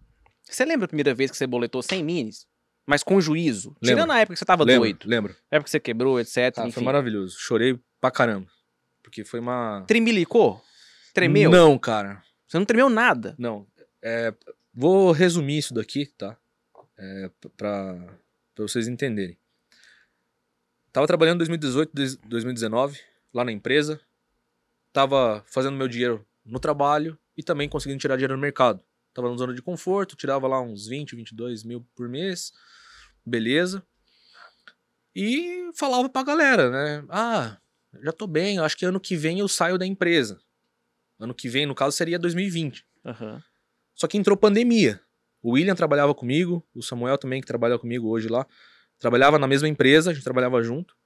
Você 0.44 0.64
lembra 0.64 0.84
a 0.84 0.88
primeira 0.88 1.14
vez 1.14 1.30
que 1.30 1.36
você 1.36 1.46
boletou 1.46 1.82
100 1.82 2.04
minis? 2.04 2.46
Mas 2.86 3.02
com 3.02 3.20
juízo? 3.20 3.70
Lembro. 3.80 3.86
Tirando 4.02 4.10
a 4.10 4.18
época 4.18 4.34
que 4.34 4.38
você 4.38 4.44
tava 4.44 4.64
lembro, 4.64 4.80
doido. 4.82 5.06
lembro. 5.08 5.32
A 5.50 5.56
época 5.56 5.64
que 5.64 5.70
você 5.70 5.80
quebrou, 5.80 6.20
etc. 6.20 6.52
Ah, 6.58 6.70
foi 6.70 6.82
maravilhoso. 6.82 7.36
Chorei 7.38 7.78
pra 8.00 8.10
caramba. 8.10 8.48
Porque 9.02 9.24
foi 9.24 9.40
uma. 9.40 9.84
Tremilicou? 9.86 10.60
Tremeu? 11.14 11.50
Não, 11.50 11.78
cara. 11.78 12.22
Você 12.48 12.58
não 12.58 12.64
tremeu 12.66 12.88
nada. 12.90 13.34
Não. 13.38 13.66
É, 14.02 14.34
vou 14.74 15.12
resumir 15.12 15.58
isso 15.58 15.72
daqui, 15.72 16.06
tá? 16.18 16.36
É, 16.98 17.30
pra, 17.56 17.94
pra 18.54 18.62
vocês 18.66 18.88
entenderem. 18.88 19.38
Tava 20.92 21.06
trabalhando 21.06 21.36
em 21.36 21.38
2018, 21.38 21.90
dois- 21.94 22.16
2019, 22.16 23.00
lá 23.32 23.44
na 23.44 23.52
empresa. 23.52 24.00
Tava 24.92 25.42
fazendo 25.46 25.76
meu 25.76 25.88
dinheiro 25.88 26.26
no 26.44 26.58
trabalho 26.60 27.18
e 27.36 27.42
também 27.42 27.68
conseguindo 27.68 28.00
tirar 28.00 28.16
dinheiro 28.16 28.34
no 28.34 28.40
mercado. 28.40 28.82
Tava 29.14 29.30
na 29.30 29.36
zona 29.36 29.54
de 29.54 29.62
conforto, 29.62 30.16
tirava 30.16 30.46
lá 30.46 30.60
uns 30.60 30.86
20, 30.86 31.16
22 31.16 31.64
mil 31.64 31.86
por 31.94 32.08
mês. 32.08 32.52
Beleza. 33.24 33.82
E 35.14 35.70
falava 35.74 36.08
pra 36.08 36.22
galera, 36.22 36.70
né? 36.70 37.04
Ah, 37.08 37.58
já 38.02 38.12
tô 38.12 38.26
bem, 38.26 38.58
acho 38.58 38.76
que 38.76 38.86
ano 38.86 38.98
que 38.98 39.16
vem 39.16 39.38
eu 39.38 39.48
saio 39.48 39.76
da 39.76 39.86
empresa. 39.86 40.40
Ano 41.18 41.34
que 41.34 41.48
vem, 41.48 41.66
no 41.66 41.74
caso, 41.74 41.96
seria 41.96 42.18
2020. 42.18 42.84
Aham. 43.04 43.42
Só 43.94 44.06
que 44.06 44.16
entrou 44.16 44.36
pandemia. 44.36 45.00
O 45.42 45.52
William 45.52 45.74
trabalhava 45.74 46.14
comigo, 46.14 46.66
o 46.74 46.82
Samuel 46.82 47.18
também, 47.18 47.40
que 47.40 47.46
trabalha 47.46 47.78
comigo 47.78 48.08
hoje 48.08 48.28
lá. 48.28 48.46
Trabalhava 48.98 49.38
na 49.38 49.46
mesma 49.46 49.68
empresa, 49.68 50.10
a 50.10 50.14
gente 50.14 50.24
trabalhava 50.24 50.62
junto. 50.62 50.96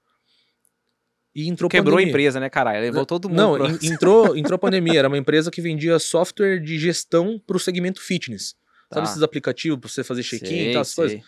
E 1.38 1.48
entrou 1.48 1.68
Quebrou 1.68 1.92
a 1.92 1.96
pandemia. 1.98 2.10
empresa, 2.12 2.40
né, 2.40 2.48
caralho? 2.48 2.80
Levou 2.80 3.04
todo 3.04 3.28
mundo. 3.28 3.36
Não, 3.36 3.66
en- 3.66 3.78
entrou, 3.92 4.34
entrou 4.34 4.58
pandemia. 4.58 5.00
Era 5.00 5.08
uma 5.08 5.18
empresa 5.18 5.50
que 5.50 5.60
vendia 5.60 5.98
software 5.98 6.58
de 6.60 6.78
gestão 6.78 7.38
pro 7.46 7.58
segmento 7.58 8.00
fitness. 8.00 8.54
Tá. 8.88 8.96
Sabe 8.96 9.08
esses 9.08 9.22
aplicativos 9.22 9.78
pra 9.78 9.88
você 9.90 10.02
fazer 10.02 10.22
check-in 10.22 10.70
e 10.70 10.72
tal, 10.72 10.80
essas 10.80 10.94
coisas? 10.94 11.20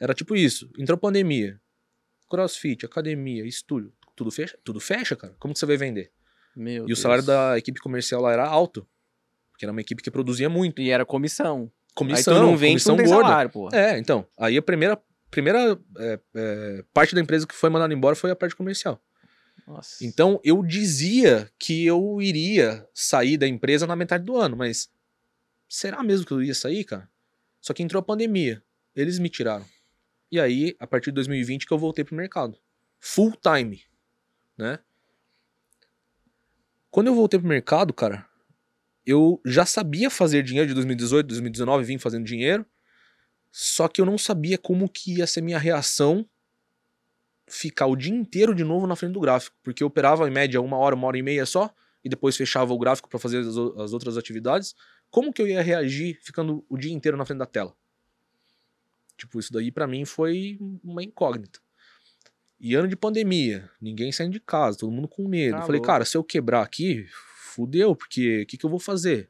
Era 0.00 0.12
tipo 0.14 0.34
isso. 0.34 0.68
Entrou 0.76 0.98
pandemia. 0.98 1.60
Crossfit, 2.28 2.84
academia, 2.86 3.46
estúdio. 3.46 3.92
Tudo 4.16 4.30
fecha, 4.30 4.58
tudo 4.64 4.80
fecha, 4.80 5.14
cara. 5.14 5.34
Como 5.38 5.54
que 5.54 5.60
você 5.60 5.66
vai 5.66 5.76
vender? 5.76 6.10
Meu 6.56 6.82
e 6.82 6.84
o 6.84 6.86
Deus. 6.86 6.98
salário 6.98 7.24
da 7.24 7.56
equipe 7.56 7.78
comercial 7.80 8.20
lá 8.20 8.32
era 8.32 8.44
alto. 8.46 8.86
Porque 9.52 9.64
era 9.64 9.70
uma 9.72 9.80
equipe 9.80 10.02
que 10.02 10.10
produzia 10.10 10.48
muito. 10.48 10.82
E 10.82 10.90
era 10.90 11.04
comissão. 11.04 11.70
Comissão, 11.94 12.34
Aí 12.34 12.40
tu 12.40 12.46
não 12.46 12.56
tu 12.56 12.60
comissão 12.60 12.96
não 12.96 13.04
tem 13.04 13.12
gorda. 13.12 13.28
salário, 13.28 13.50
pô. 13.50 13.68
É, 13.72 13.98
então. 13.98 14.26
Aí 14.38 14.56
a 14.56 14.62
primeira, 14.62 14.98
primeira 15.30 15.78
é, 15.98 16.20
é, 16.34 16.84
parte 16.92 17.14
da 17.14 17.20
empresa 17.20 17.46
que 17.46 17.54
foi 17.54 17.70
mandada 17.70 17.92
embora 17.92 18.16
foi 18.16 18.30
a 18.30 18.36
parte 18.36 18.56
comercial. 18.56 19.00
Nossa. 19.66 20.04
Então 20.04 20.40
eu 20.44 20.62
dizia 20.62 21.50
que 21.58 21.86
eu 21.86 22.20
iria 22.20 22.86
sair 22.92 23.36
da 23.36 23.46
empresa 23.46 23.86
na 23.86 23.96
metade 23.96 24.24
do 24.24 24.36
ano, 24.36 24.56
mas 24.56 24.90
será 25.68 26.02
mesmo 26.02 26.26
que 26.26 26.32
eu 26.32 26.42
ia 26.42 26.54
sair, 26.54 26.84
cara? 26.84 27.08
Só 27.60 27.72
que 27.72 27.82
entrou 27.82 28.00
a 28.00 28.04
pandemia. 28.04 28.62
Eles 28.94 29.18
me 29.18 29.28
tiraram. 29.28 29.64
E 30.30 30.40
aí, 30.40 30.74
a 30.78 30.86
partir 30.86 31.10
de 31.10 31.14
2020, 31.16 31.66
que 31.66 31.72
eu 31.72 31.78
voltei 31.78 32.04
pro 32.04 32.16
mercado. 32.16 32.58
Full 32.98 33.36
time, 33.42 33.82
né? 34.56 34.78
Quando 36.90 37.06
eu 37.06 37.14
voltei 37.14 37.38
pro 37.38 37.48
mercado, 37.48 37.92
cara, 37.94 38.26
eu 39.06 39.40
já 39.44 39.64
sabia 39.64 40.10
fazer 40.10 40.42
dinheiro 40.42 40.68
de 40.68 40.74
2018, 40.74 41.26
2019, 41.26 41.84
vim 41.84 41.98
fazendo 41.98 42.24
dinheiro. 42.24 42.66
Só 43.50 43.88
que 43.88 44.00
eu 44.00 44.06
não 44.06 44.16
sabia 44.16 44.56
como 44.56 44.88
que 44.88 45.18
ia 45.18 45.26
ser 45.26 45.42
minha 45.42 45.58
reação 45.58 46.28
ficar 47.52 47.86
o 47.86 47.94
dia 47.94 48.14
inteiro 48.14 48.54
de 48.54 48.64
novo 48.64 48.86
na 48.86 48.96
frente 48.96 49.12
do 49.12 49.20
gráfico. 49.20 49.54
Porque 49.62 49.82
eu 49.82 49.86
operava 49.86 50.26
em 50.26 50.32
média 50.32 50.60
uma 50.60 50.78
hora, 50.78 50.94
uma 50.94 51.06
hora 51.06 51.18
e 51.18 51.22
meia 51.22 51.44
só, 51.44 51.72
e 52.02 52.08
depois 52.08 52.36
fechava 52.36 52.72
o 52.72 52.78
gráfico 52.78 53.08
para 53.08 53.18
fazer 53.18 53.40
as, 53.40 53.56
as 53.56 53.92
outras 53.92 54.16
atividades. 54.16 54.74
Como 55.10 55.32
que 55.32 55.42
eu 55.42 55.46
ia 55.46 55.60
reagir 55.60 56.18
ficando 56.22 56.64
o 56.68 56.78
dia 56.78 56.92
inteiro 56.92 57.16
na 57.16 57.26
frente 57.26 57.38
da 57.38 57.46
tela? 57.46 57.74
Tipo, 59.18 59.38
isso 59.38 59.52
daí 59.52 59.70
para 59.70 59.86
mim 59.86 60.06
foi 60.06 60.58
uma 60.82 61.02
incógnita. 61.02 61.60
E 62.58 62.74
ano 62.74 62.88
de 62.88 62.96
pandemia, 62.96 63.68
ninguém 63.80 64.10
saindo 64.10 64.32
de 64.32 64.40
casa, 64.40 64.78
todo 64.78 64.90
mundo 64.90 65.06
com 65.08 65.28
medo. 65.28 65.56
Tá 65.56 65.62
Falei, 65.62 65.78
louco. 65.78 65.86
cara, 65.86 66.04
se 66.04 66.16
eu 66.16 66.24
quebrar 66.24 66.62
aqui, 66.62 67.06
fudeu, 67.36 67.94
porque 67.94 68.42
o 68.42 68.46
que, 68.46 68.56
que 68.56 68.64
eu 68.64 68.70
vou 68.70 68.78
fazer? 68.78 69.28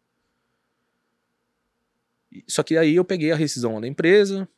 Só 2.47 2.63
que 2.63 2.77
aí 2.77 2.95
eu 2.95 3.05
peguei 3.05 3.33
a 3.33 3.37
rescisão 3.37 3.75
lá 3.75 3.81
da 3.81 3.89
empresa, 3.89 4.49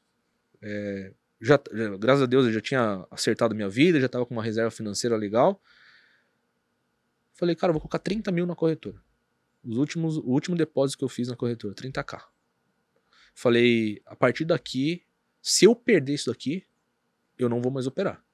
é, 0.60 1.12
já, 1.44 1.60
já- 1.72 1.96
graças 1.96 2.22
a 2.22 2.26
Deus 2.26 2.46
eu 2.46 2.52
já 2.52 2.60
tinha 2.60 3.06
acertado 3.10 3.54
minha 3.54 3.68
vida, 3.68 4.00
já 4.00 4.08
tava 4.08 4.24
com 4.26 4.34
uma 4.34 4.42
reserva 4.42 4.70
financeira 4.70 5.16
legal. 5.16 5.60
Falei, 7.34 7.54
cara, 7.54 7.72
vou 7.72 7.80
colocar 7.80 7.98
30 7.98 8.30
mil 8.32 8.46
na 8.46 8.54
corretora. 8.54 9.02
Os 9.62 9.76
últimos, 9.76 10.16
o 10.16 10.26
último 10.28 10.56
depósito 10.56 10.98
que 10.98 11.04
eu 11.04 11.08
fiz 11.08 11.28
na 11.28 11.36
corretora, 11.36 11.74
30k. 11.74 12.22
Falei, 13.34 14.00
a 14.06 14.14
partir 14.14 14.44
daqui, 14.44 15.04
se 15.42 15.64
eu 15.64 15.74
perder 15.74 16.14
isso 16.14 16.30
daqui, 16.30 16.64
eu 17.36 17.48
não 17.48 17.60
vou 17.60 17.72
mais 17.72 17.86
operar. 17.86 18.24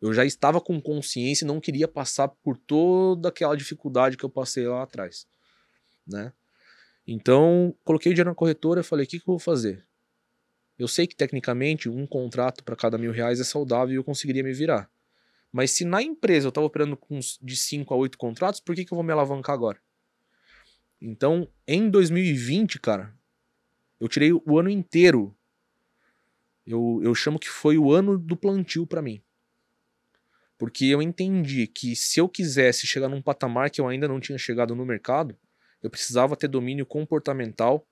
Eu 0.00 0.12
já 0.12 0.24
estava 0.24 0.60
com 0.60 0.80
consciência 0.80 1.44
e 1.44 1.48
não 1.48 1.60
queria 1.60 1.86
passar 1.86 2.28
por 2.28 2.56
toda 2.56 3.28
aquela 3.28 3.56
dificuldade 3.56 4.16
que 4.16 4.24
eu 4.24 4.30
passei 4.30 4.66
lá 4.66 4.82
atrás, 4.82 5.28
né? 6.06 6.32
Então, 7.06 7.76
coloquei 7.84 8.10
o 8.10 8.14
dinheiro 8.14 8.30
na 8.30 8.34
corretora 8.34 8.80
e 8.80 8.84
falei, 8.84 9.04
o 9.04 9.08
que, 9.08 9.18
que 9.18 9.28
eu 9.28 9.32
vou 9.32 9.38
fazer? 9.38 9.86
Eu 10.82 10.88
sei 10.88 11.06
que 11.06 11.14
tecnicamente 11.14 11.88
um 11.88 12.04
contrato 12.04 12.64
para 12.64 12.74
cada 12.74 12.98
mil 12.98 13.12
reais 13.12 13.38
é 13.38 13.44
saudável 13.44 13.94
e 13.94 13.96
eu 13.96 14.02
conseguiria 14.02 14.42
me 14.42 14.52
virar. 14.52 14.90
Mas 15.52 15.70
se 15.70 15.84
na 15.84 16.02
empresa 16.02 16.46
eu 16.46 16.48
estava 16.48 16.66
operando 16.66 16.96
com 16.96 17.20
de 17.40 17.56
5 17.56 17.94
a 17.94 17.96
8 17.96 18.18
contratos, 18.18 18.58
por 18.58 18.74
que, 18.74 18.84
que 18.84 18.92
eu 18.92 18.96
vou 18.96 19.04
me 19.04 19.12
alavancar 19.12 19.54
agora? 19.54 19.80
Então, 21.00 21.48
em 21.68 21.88
2020, 21.88 22.80
cara, 22.80 23.14
eu 24.00 24.08
tirei 24.08 24.32
o 24.32 24.58
ano 24.58 24.68
inteiro. 24.68 25.32
Eu, 26.66 27.00
eu 27.04 27.14
chamo 27.14 27.38
que 27.38 27.48
foi 27.48 27.78
o 27.78 27.92
ano 27.92 28.18
do 28.18 28.36
plantio 28.36 28.84
para 28.84 29.00
mim. 29.00 29.22
Porque 30.58 30.86
eu 30.86 31.00
entendi 31.00 31.68
que 31.68 31.94
se 31.94 32.18
eu 32.18 32.28
quisesse 32.28 32.88
chegar 32.88 33.08
num 33.08 33.22
patamar 33.22 33.70
que 33.70 33.80
eu 33.80 33.86
ainda 33.86 34.08
não 34.08 34.18
tinha 34.18 34.36
chegado 34.36 34.74
no 34.74 34.84
mercado, 34.84 35.38
eu 35.80 35.88
precisava 35.88 36.36
ter 36.36 36.48
domínio 36.48 36.84
comportamental 36.84 37.86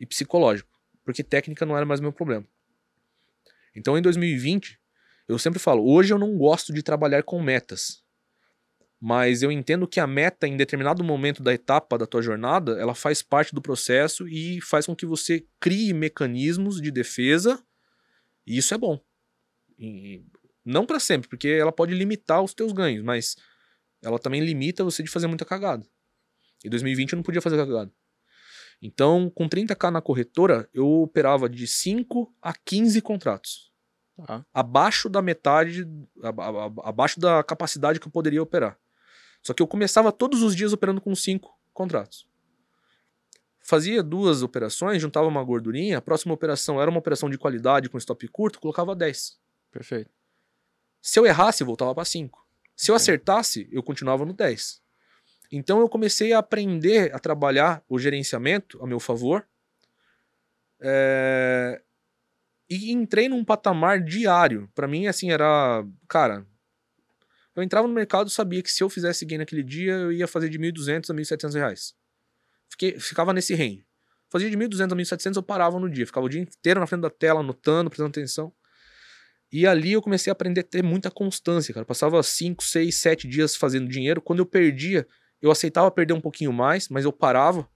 e 0.00 0.04
psicológico. 0.04 0.73
Porque 1.04 1.22
técnica 1.22 1.66
não 1.66 1.76
era 1.76 1.86
mais 1.86 2.00
meu 2.00 2.12
problema. 2.12 2.46
Então, 3.76 3.98
em 3.98 4.02
2020, 4.02 4.78
eu 5.28 5.38
sempre 5.38 5.58
falo, 5.58 5.88
hoje 5.88 6.12
eu 6.12 6.18
não 6.18 6.36
gosto 6.36 6.72
de 6.72 6.82
trabalhar 6.82 7.22
com 7.22 7.42
metas. 7.42 8.02
Mas 9.00 9.42
eu 9.42 9.52
entendo 9.52 9.86
que 9.86 10.00
a 10.00 10.06
meta, 10.06 10.46
em 10.46 10.56
determinado 10.56 11.04
momento 11.04 11.42
da 11.42 11.52
etapa 11.52 11.98
da 11.98 12.06
tua 12.06 12.22
jornada, 12.22 12.80
ela 12.80 12.94
faz 12.94 13.20
parte 13.20 13.54
do 13.54 13.60
processo 13.60 14.26
e 14.26 14.60
faz 14.60 14.86
com 14.86 14.96
que 14.96 15.04
você 15.04 15.44
crie 15.60 15.92
mecanismos 15.92 16.80
de 16.80 16.90
defesa, 16.90 17.62
e 18.46 18.56
isso 18.56 18.72
é 18.72 18.78
bom. 18.78 18.98
E 19.78 20.24
não 20.64 20.86
para 20.86 20.98
sempre, 20.98 21.28
porque 21.28 21.48
ela 21.48 21.72
pode 21.72 21.94
limitar 21.94 22.42
os 22.42 22.54
teus 22.54 22.72
ganhos, 22.72 23.04
mas 23.04 23.36
ela 24.00 24.18
também 24.18 24.42
limita 24.42 24.84
você 24.84 25.02
de 25.02 25.10
fazer 25.10 25.26
muita 25.26 25.44
cagada. 25.44 25.86
Em 26.64 26.70
2020 26.70 27.12
eu 27.12 27.16
não 27.16 27.22
podia 27.22 27.42
fazer 27.42 27.56
cagada. 27.56 27.92
Então, 28.86 29.30
com 29.30 29.48
30k 29.48 29.90
na 29.90 30.02
corretora, 30.02 30.68
eu 30.74 30.86
operava 31.00 31.48
de 31.48 31.66
5 31.66 32.30
a 32.42 32.52
15 32.52 33.00
contratos 33.00 33.72
Tá. 34.26 34.44
abaixo 34.52 35.08
da 35.08 35.22
metade, 35.22 35.88
ab- 36.22 36.40
ab- 36.40 36.80
abaixo 36.84 37.18
da 37.18 37.42
capacidade 37.42 37.98
que 37.98 38.06
eu 38.06 38.12
poderia 38.12 38.42
operar. 38.42 38.78
Só 39.42 39.54
que 39.54 39.62
eu 39.62 39.66
começava 39.66 40.12
todos 40.12 40.42
os 40.42 40.54
dias 40.54 40.72
operando 40.74 41.00
com 41.00 41.14
cinco 41.14 41.58
contratos. 41.72 42.28
Fazia 43.66 44.02
duas 44.02 44.42
operações, 44.42 45.00
juntava 45.00 45.26
uma 45.26 45.42
gordurinha, 45.42 45.96
a 45.98 46.02
próxima 46.02 46.34
operação 46.34 46.80
era 46.80 46.90
uma 46.90 46.98
operação 46.98 47.30
de 47.30 47.38
qualidade 47.38 47.88
com 47.88 47.96
stop 47.96 48.28
curto, 48.28 48.60
colocava 48.60 48.94
10. 48.94 49.38
Perfeito. 49.72 50.10
Se 51.00 51.18
eu 51.18 51.24
errasse, 51.24 51.64
voltava 51.64 51.94
para 51.94 52.04
5. 52.04 52.46
Se 52.76 52.90
eu 52.90 52.94
acertasse, 52.94 53.66
eu 53.72 53.82
continuava 53.82 54.26
no 54.26 54.34
10. 54.34 54.82
Então 55.50 55.80
eu 55.80 55.88
comecei 55.88 56.32
a 56.32 56.38
aprender 56.38 57.14
a 57.14 57.18
trabalhar 57.18 57.82
o 57.88 57.98
gerenciamento 57.98 58.82
a 58.82 58.86
meu 58.86 58.98
favor. 59.00 59.46
É, 60.80 61.80
E 62.68 62.92
entrei 62.92 63.28
num 63.28 63.44
patamar 63.44 64.02
diário. 64.02 64.70
Para 64.74 64.88
mim, 64.88 65.06
assim, 65.06 65.30
era. 65.30 65.84
Cara, 66.08 66.46
eu 67.54 67.62
entrava 67.62 67.86
no 67.86 67.94
mercado 67.94 68.28
sabia 68.30 68.62
que 68.62 68.70
se 68.70 68.82
eu 68.82 68.90
fizesse 68.90 69.24
gain 69.24 69.38
naquele 69.38 69.62
dia, 69.62 69.92
eu 69.92 70.12
ia 70.12 70.26
fazer 70.26 70.48
de 70.48 70.58
1.200 70.58 71.10
a 71.10 71.14
1.700 71.14 71.54
reais. 71.54 71.94
Fiquei, 72.68 72.98
ficava 72.98 73.32
nesse 73.32 73.54
range. 73.54 73.86
Fazia 74.30 74.50
de 74.50 74.56
1.200 74.56 74.92
a 74.92 74.96
1.700, 74.96 75.36
eu 75.36 75.42
parava 75.42 75.78
no 75.78 75.88
dia. 75.88 76.06
Ficava 76.06 76.26
o 76.26 76.28
dia 76.28 76.40
inteiro 76.40 76.80
na 76.80 76.86
frente 76.86 77.02
da 77.02 77.10
tela, 77.10 77.40
anotando, 77.40 77.90
prestando 77.90 78.08
atenção. 78.10 78.52
E 79.52 79.66
ali 79.66 79.92
eu 79.92 80.02
comecei 80.02 80.30
a 80.30 80.32
aprender 80.32 80.60
a 80.62 80.64
ter 80.64 80.82
muita 80.82 81.10
constância, 81.10 81.72
cara. 81.72 81.86
Passava 81.86 82.20
5, 82.22 82.64
6, 82.64 82.94
7 82.96 83.28
dias 83.28 83.54
fazendo 83.54 83.88
dinheiro. 83.88 84.20
Quando 84.20 84.40
eu 84.40 84.46
perdia, 84.46 85.06
eu 85.44 85.50
aceitava 85.50 85.90
perder 85.90 86.14
um 86.14 86.20
pouquinho 86.20 86.52
mais, 86.52 86.88
mas 86.88 87.04
eu 87.04 87.12
parava. 87.12 87.68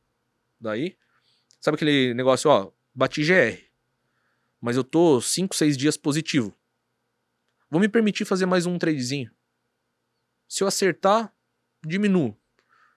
Daí, 0.59 0.97
sabe 1.61 1.75
aquele 1.75 2.15
negócio, 2.15 2.51
ó, 2.51 2.73
bati 2.95 3.23
GR. 3.23 3.61
Mas 4.59 4.77
eu 4.77 4.83
tô 4.83 5.21
5, 5.21 5.55
6 5.55 5.77
dias 5.77 5.97
positivo. 5.97 6.55
Vou 7.71 7.79
me 7.79 7.89
permitir 7.89 8.25
fazer 8.25 8.47
mais 8.47 8.65
um 8.65 8.79
tradezinho. 8.79 9.31
Se 10.49 10.65
eu 10.65 10.69
acertar, 10.69 11.31
diminuo. 11.87 12.35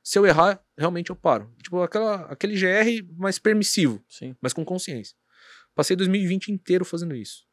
Se 0.02 0.18
eu 0.18 0.26
errar, 0.26 0.64
realmente 0.78 1.10
eu 1.10 1.16
paro. 1.18 1.54
Tipo, 1.62 1.82
aquela, 1.82 2.22
aquele 2.32 2.56
GR 2.56 3.06
mais 3.18 3.38
permissivo, 3.38 4.02
Sim. 4.08 4.36
mas 4.42 4.54
com 4.54 4.64
consciência. 4.64 5.16
Passei 5.76 5.98
2020 5.98 6.48
inteiro 6.48 6.86
fazendo 6.86 7.14
isso. 7.14 7.46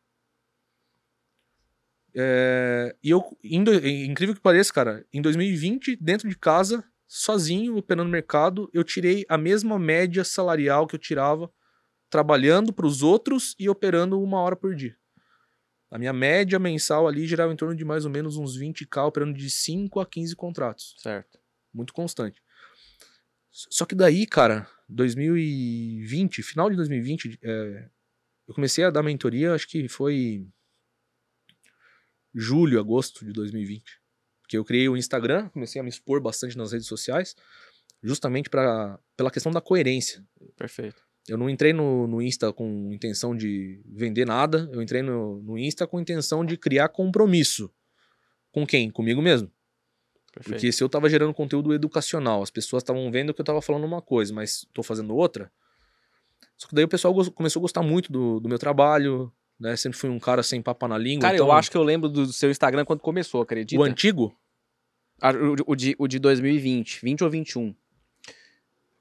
É, 2.15 2.97
e 3.03 3.11
eu, 3.11 3.37
em 3.43 3.65
incrível 4.05 4.35
que 4.35 4.41
pareça, 4.41 4.73
cara, 4.73 5.05
em 5.13 5.21
2020, 5.21 5.97
dentro 5.97 6.29
de 6.29 6.39
casa, 6.39 6.85
sozinho, 7.09 7.77
operando 7.79 8.11
mercado, 8.11 8.71
eu 8.73 8.85
tirei 8.85 9.25
a 9.29 9.39
mesma 9.39 9.79
média 9.79 10.23
salarial 10.23 10.87
que 10.87 10.95
eu 10.95 11.01
tirava 11.01 11.51
trabalhando 12.11 12.73
para 12.73 12.87
os 12.87 13.03
outros 13.03 13.57
e 13.59 13.69
operando 13.69 14.21
uma 14.21 14.41
hora 14.41 14.55
por 14.55 14.75
dia. 14.75 14.97
A 15.91 15.99
minha 15.99 16.13
média 16.13 16.59
mensal 16.59 17.09
ali 17.09 17.27
girava 17.27 17.53
em 17.53 17.57
torno 17.57 17.75
de 17.75 17.85
mais 17.85 18.05
ou 18.05 18.11
menos 18.11 18.37
uns 18.37 18.59
20k, 18.59 19.07
operando 19.07 19.33
de 19.33 19.49
5 19.49 20.01
a 20.01 20.07
15 20.07 20.37
contratos 20.37 20.95
Certo. 20.99 21.41
muito 21.73 21.95
constante. 21.95 22.43
Só 23.51 23.87
que 23.87 23.95
daí, 23.95 24.27
cara, 24.27 24.69
2020, 24.89 26.43
final 26.43 26.69
de 26.69 26.77
2020, 26.77 27.39
é, 27.43 27.89
eu 28.47 28.55
comecei 28.55 28.85
a 28.85 28.91
dar 28.91 29.03
mentoria, 29.03 29.55
acho 29.55 29.67
que 29.67 29.89
foi 29.89 30.47
julho, 32.35 32.79
agosto 32.79 33.25
de 33.25 33.33
2020. 33.33 33.83
Porque 34.49 34.57
eu 34.57 34.65
criei 34.65 34.89
o 34.89 34.97
Instagram, 34.97 35.51
comecei 35.51 35.79
a 35.79 35.85
me 35.85 35.91
expor 35.91 36.23
bastante 36.23 36.57
nas 36.57 36.73
redes 36.73 36.87
sociais, 36.87 37.37
justamente 38.03 38.49
pra, 38.49 38.99
pela 39.15 39.31
questão 39.31 39.53
da 39.53 39.61
coerência. 39.61 40.25
Perfeito. 40.57 41.03
Eu 41.29 41.37
não 41.37 41.51
entrei 41.51 41.75
no, 41.75 42.07
no 42.07 42.23
Insta 42.23 42.51
com 42.51 42.91
intenção 42.91 43.37
de 43.37 43.79
vender 43.85 44.25
nada, 44.25 44.67
eu 44.73 44.81
entrei 44.81 45.03
no, 45.03 45.43
no 45.43 45.59
Insta 45.59 45.87
com 45.87 46.01
intenção 46.01 46.47
de 46.47 46.57
criar 46.57 46.89
compromisso. 46.89 47.71
Com 48.51 48.67
quem? 48.67 48.89
Comigo 48.89 49.21
mesmo. 49.21 49.53
Perfeito. 50.33 50.55
Porque 50.55 50.73
se 50.73 50.83
eu 50.83 50.89
tava 50.89 51.11
gerando 51.11 51.35
conteúdo 51.35 51.75
educacional, 51.75 52.43
as 52.43 52.51
pessoas 52.51 52.83
estavam 52.83 53.11
vendo 53.11 53.35
que 53.35 53.43
eu 53.43 53.45
tava 53.45 53.61
falando 53.61 53.85
uma 53.85 54.01
coisa, 54.01 54.33
mas 54.33 54.67
tô 54.73 54.83
fazendo 54.83 55.15
outra. 55.15 55.53
Só 56.57 56.67
que 56.67 56.75
daí 56.75 56.85
o 56.85 56.89
pessoal 56.89 57.15
começou 57.33 57.61
a 57.61 57.65
gostar 57.65 57.83
muito 57.83 58.11
do, 58.11 58.41
do 58.41 58.49
meu 58.49 58.59
trabalho, 58.59 59.31
né? 59.59 59.77
Sempre 59.77 59.99
fui 59.99 60.09
um 60.11 60.19
cara 60.19 60.43
sem 60.43 60.61
papa 60.63 60.87
na 60.89 60.97
língua. 60.99 61.23
Cara, 61.23 61.35
então, 61.37 61.47
eu 61.47 61.53
acho 61.53 61.71
que 61.71 61.77
eu 61.77 61.83
lembro 61.83 62.09
do 62.09 62.33
seu 62.33 62.51
Instagram 62.51 62.85
quando 62.85 63.01
começou, 63.01 63.41
acredita? 63.43 63.81
o 63.81 63.85
antigo, 63.85 64.35
Ah, 65.21 65.33
O, 65.33 65.73
o 65.73 65.75
de, 65.77 65.97
o 65.99 66.07
de 66.07 66.19
2020, 66.19 67.01
20 67.03 67.25
ou 67.25 67.31
21. 67.31 67.75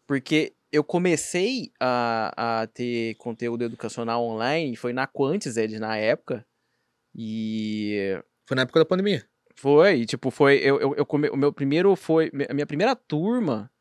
Porque 0.06 0.54
eu 0.72 0.84
comecei 0.84 1.72
a, 1.80 2.62
a 2.62 2.68
ter 2.68 3.16
conteúdo 3.16 3.64
educacional 3.64 4.24
online, 4.24 4.76
foi 4.76 4.94
na 4.94 5.06
Quantis, 5.08 5.58
Ed, 5.58 5.80
na 5.80 5.96
época. 5.98 6.46
E 7.16 8.20
foi 8.46 8.56
na 8.56 8.62
época 8.64 8.80
da 8.80 8.86
pandemia. 8.86 9.26
foi, 9.56 10.06
tipo, 10.06 10.30
foi. 10.32 10.58
Eu, 10.58 10.80
eu, 10.80 10.96
eu 10.96 11.06
come- 11.06 11.30
o 11.30 11.36
meu 11.38 11.52
primeiro 11.52 11.96
foi. 11.96 12.32
A 12.50 12.54
minha 12.54 12.66
primeira 12.66 12.96
turma 12.96 13.72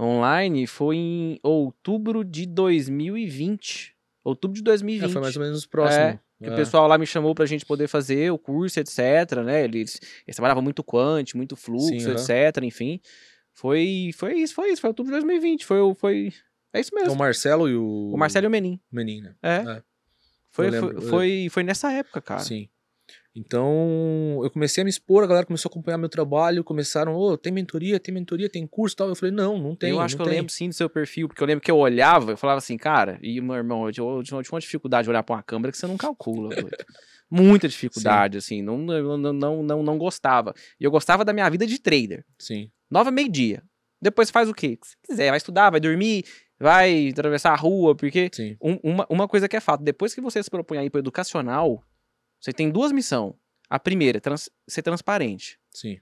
online 0.00 0.66
foi 0.66 0.96
em 0.96 1.40
outubro 1.42 2.24
de 2.24 2.46
2020. 2.46 3.96
Outubro 4.28 4.56
de 4.56 4.62
2020. 4.62 5.08
É, 5.10 5.12
foi 5.12 5.20
mais 5.22 5.36
ou 5.36 5.42
menos 5.42 5.66
próximo. 5.66 6.02
É. 6.02 6.20
Que 6.40 6.48
É. 6.48 6.52
o 6.52 6.56
pessoal 6.56 6.86
lá 6.86 6.96
me 6.98 7.06
chamou 7.06 7.34
pra 7.34 7.46
gente 7.46 7.64
poder 7.66 7.88
fazer 7.88 8.30
o 8.30 8.38
curso, 8.38 8.78
etc, 8.78 8.98
né? 9.44 9.64
Eles, 9.64 9.98
eles 10.26 10.36
trabalhavam 10.36 10.62
muito 10.62 10.84
quant, 10.84 11.34
muito 11.34 11.56
fluxo, 11.56 11.88
Sim, 11.88 12.10
etc, 12.12 12.62
enfim. 12.62 13.00
Foi, 13.54 14.10
foi 14.14 14.34
isso, 14.34 14.54
foi 14.54 14.70
isso. 14.70 14.80
Foi 14.80 14.88
outubro 14.88 15.10
de 15.10 15.18
2020. 15.20 15.66
Foi, 15.66 15.94
foi... 15.96 16.32
É 16.72 16.80
isso 16.80 16.90
Então, 16.92 17.02
mesmo. 17.02 17.14
o 17.14 17.18
Marcelo 17.18 17.68
e 17.68 17.74
o. 17.74 18.12
o 18.14 18.16
Marcelo 18.18 18.44
e 18.44 18.48
o 18.48 18.50
Menin. 18.50 18.78
Menin, 18.92 19.22
né? 19.22 19.34
É. 19.42 19.54
É. 19.56 19.64
Foi, 19.64 19.82
foi, 20.50 20.70
lembro, 20.70 20.92
eu 20.96 21.02
foi, 21.02 21.48
foi 21.50 21.62
nessa 21.62 21.90
época, 21.92 22.20
cara. 22.20 22.40
Sim. 22.40 22.68
Então, 23.38 24.40
eu 24.42 24.50
comecei 24.50 24.82
a 24.82 24.84
me 24.84 24.90
expor, 24.90 25.22
a 25.22 25.26
galera 25.26 25.46
começou 25.46 25.68
a 25.68 25.72
acompanhar 25.72 25.96
meu 25.96 26.08
trabalho, 26.08 26.64
começaram, 26.64 27.14
ô, 27.14 27.36
tem 27.38 27.52
mentoria, 27.52 28.00
tem 28.00 28.12
mentoria, 28.12 28.48
tem 28.48 28.66
curso 28.66 28.94
e 28.94 28.96
tal. 28.96 29.08
Eu 29.08 29.14
falei, 29.14 29.34
não, 29.34 29.56
não 29.58 29.74
tem. 29.76 29.90
eu 29.90 30.00
acho 30.00 30.16
que 30.16 30.22
eu 30.22 30.26
tem. 30.26 30.34
lembro 30.34 30.52
sim 30.52 30.68
do 30.68 30.74
seu 30.74 30.90
perfil, 30.90 31.28
porque 31.28 31.42
eu 31.42 31.46
lembro 31.46 31.62
que 31.64 31.70
eu 31.70 31.76
olhava, 31.78 32.32
eu 32.32 32.36
falava 32.36 32.58
assim, 32.58 32.76
cara, 32.76 33.18
e 33.22 33.40
meu 33.40 33.54
irmão, 33.54 33.86
eu 33.86 33.92
tinha, 33.92 34.04
eu 34.06 34.22
tinha 34.22 34.40
uma 34.52 34.60
dificuldade 34.60 35.04
de 35.04 35.10
olhar 35.10 35.22
pra 35.22 35.36
uma 35.36 35.42
câmera 35.42 35.70
que 35.72 35.78
você 35.78 35.86
não 35.86 35.96
calcula. 35.96 36.50
Muita 37.30 37.68
dificuldade, 37.68 38.38
assim, 38.38 38.62
não, 38.62 38.78
não, 38.78 39.18
não, 39.18 39.62
não, 39.62 39.82
não, 39.82 39.98
gostava. 39.98 40.54
E 40.80 40.84
eu 40.84 40.90
gostava 40.90 41.24
da 41.24 41.32
minha 41.32 41.48
vida 41.50 41.66
de 41.66 41.78
trader. 41.78 42.24
Sim, 42.38 42.70
Nove 42.90 43.08
a 43.08 43.12
meio-dia. 43.12 43.62
Depois 44.00 44.30
faz 44.30 44.48
o 44.48 44.54
quê? 44.54 44.78
Se 44.82 44.96
quiser, 45.06 45.28
vai 45.28 45.36
estudar, 45.36 45.68
vai 45.70 45.80
dormir, 45.80 46.24
vai 46.58 47.08
atravessar 47.10 47.52
a 47.52 47.56
rua, 47.56 47.94
porque 47.94 48.30
sim, 48.32 48.56
um- 48.62 48.78
uma, 48.82 49.06
uma 49.10 49.28
coisa 49.28 49.46
que 49.48 49.56
é 49.56 49.60
fato, 49.60 49.82
depois 49.84 50.14
que 50.14 50.20
você 50.22 50.42
se 50.42 50.48
propõe 50.48 50.78
a 50.78 50.84
ir 50.84 50.90
pro 50.90 51.00
educacional, 51.00 51.82
você 52.40 52.52
tem 52.52 52.70
duas 52.70 52.92
missões. 52.92 53.34
A 53.70 53.78
primeira 53.78 54.18
é 54.18 54.20
trans- 54.20 54.50
ser 54.68 54.82
transparente. 54.82 55.58
sim. 55.72 56.00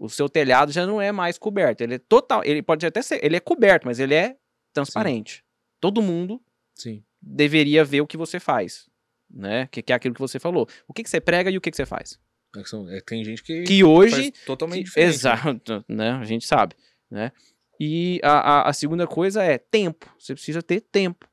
O 0.00 0.08
seu 0.08 0.28
telhado 0.28 0.70
já 0.70 0.86
não 0.86 1.02
é 1.02 1.10
mais 1.10 1.38
coberto. 1.38 1.80
Ele 1.82 1.94
é 1.96 1.98
total. 1.98 2.44
Ele 2.44 2.62
pode 2.62 2.86
até 2.86 3.02
ser. 3.02 3.18
Ele 3.24 3.34
é 3.34 3.40
coberto, 3.40 3.84
mas 3.84 3.98
ele 3.98 4.14
é 4.14 4.36
transparente. 4.72 5.44
Todo 5.80 6.00
mundo 6.00 6.40
Sim, 6.72 7.02
deveria 7.20 7.84
ver 7.84 8.00
o 8.00 8.06
que 8.06 8.16
você 8.16 8.38
faz. 8.38 8.88
Né? 9.28 9.66
Que, 9.66 9.82
que 9.82 9.92
é 9.92 9.96
aquilo 9.96 10.14
que 10.14 10.20
você 10.20 10.38
falou. 10.38 10.68
O 10.86 10.94
que, 10.94 11.02
que 11.02 11.10
você 11.10 11.20
prega 11.20 11.50
e 11.50 11.58
o 11.58 11.60
que, 11.60 11.68
que 11.72 11.76
você 11.76 11.84
faz. 11.84 12.16
É 12.56 12.62
que 12.62 12.68
são- 12.68 12.88
é, 12.88 13.00
tem 13.00 13.24
gente 13.24 13.42
que, 13.42 13.64
Que 13.64 13.82
hoje. 13.82 14.30
totalmente 14.46 14.84
que- 14.84 14.84
diferente. 14.84 15.08
né? 15.08 15.14
exato, 15.16 15.84
né? 15.88 16.10
A 16.12 16.24
gente 16.24 16.46
sabe. 16.46 16.76
Né? 17.10 17.32
E 17.80 18.20
a, 18.22 18.30
a, 18.38 18.68
a 18.68 18.72
segunda 18.72 19.04
coisa 19.04 19.42
é 19.42 19.58
tempo. 19.58 20.08
Você 20.16 20.32
precisa 20.32 20.62
ter 20.62 20.80
tempo. 20.80 21.28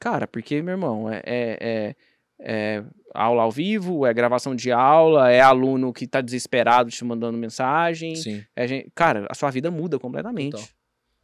Cara, 0.00 0.26
porque, 0.26 0.62
meu 0.62 0.72
irmão, 0.72 1.10
é, 1.12 1.18
é, 1.26 1.58
é- 1.60 1.96
é 2.40 2.82
aula 3.14 3.42
ao 3.42 3.50
vivo, 3.50 4.04
é 4.06 4.12
gravação 4.12 4.54
de 4.54 4.70
aula, 4.70 5.30
é 5.30 5.40
aluno 5.40 5.92
que 5.92 6.06
tá 6.06 6.20
desesperado 6.20 6.90
te 6.90 7.04
mandando 7.04 7.38
mensagem. 7.38 8.14
Sim. 8.16 8.44
É 8.54 8.66
gente- 8.68 8.90
cara, 8.94 9.26
a 9.30 9.34
sua 9.34 9.50
vida 9.50 9.70
muda 9.70 9.98
completamente. 9.98 10.54
Uma 10.54 10.60
res- 10.62 10.74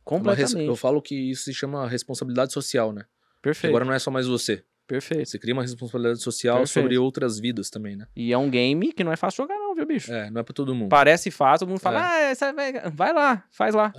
Completamente. 0.04 0.66
Eu 0.66 0.74
falo 0.76 1.00
que 1.00 1.14
isso 1.14 1.44
se 1.44 1.54
chama 1.54 1.86
responsabilidade 1.88 2.52
social, 2.52 2.92
né? 2.92 3.04
Perfeito. 3.40 3.70
Agora 3.70 3.84
não 3.84 3.92
é 3.92 3.98
só 3.98 4.10
mais 4.10 4.26
você. 4.26 4.64
Perfeito. 4.86 5.28
Você 5.28 5.38
cria 5.38 5.54
uma 5.54 5.62
responsabilidade 5.62 6.20
social 6.20 6.56
Perfeito. 6.58 6.82
sobre 6.82 6.98
outras 6.98 7.38
vidas 7.38 7.70
também, 7.70 7.94
né? 7.96 8.06
E 8.16 8.32
é 8.32 8.36
um 8.38 8.50
game 8.50 8.92
que 8.92 9.04
não 9.04 9.12
é 9.12 9.16
fácil 9.16 9.44
jogar, 9.44 9.54
não, 9.56 9.74
viu, 9.74 9.86
bicho? 9.86 10.12
É, 10.12 10.28
não 10.30 10.40
é 10.40 10.44
pra 10.44 10.52
todo 10.52 10.74
mundo. 10.74 10.88
Parece 10.88 11.30
fácil, 11.30 11.60
todo 11.60 11.68
mundo 11.70 11.78
fala, 11.80 12.00
É. 12.00 12.02
ah, 12.02 12.30
essa 12.30 12.52
vai... 12.92 13.12
lá, 13.12 13.44
faz 13.50 13.74
lá. 13.74 13.90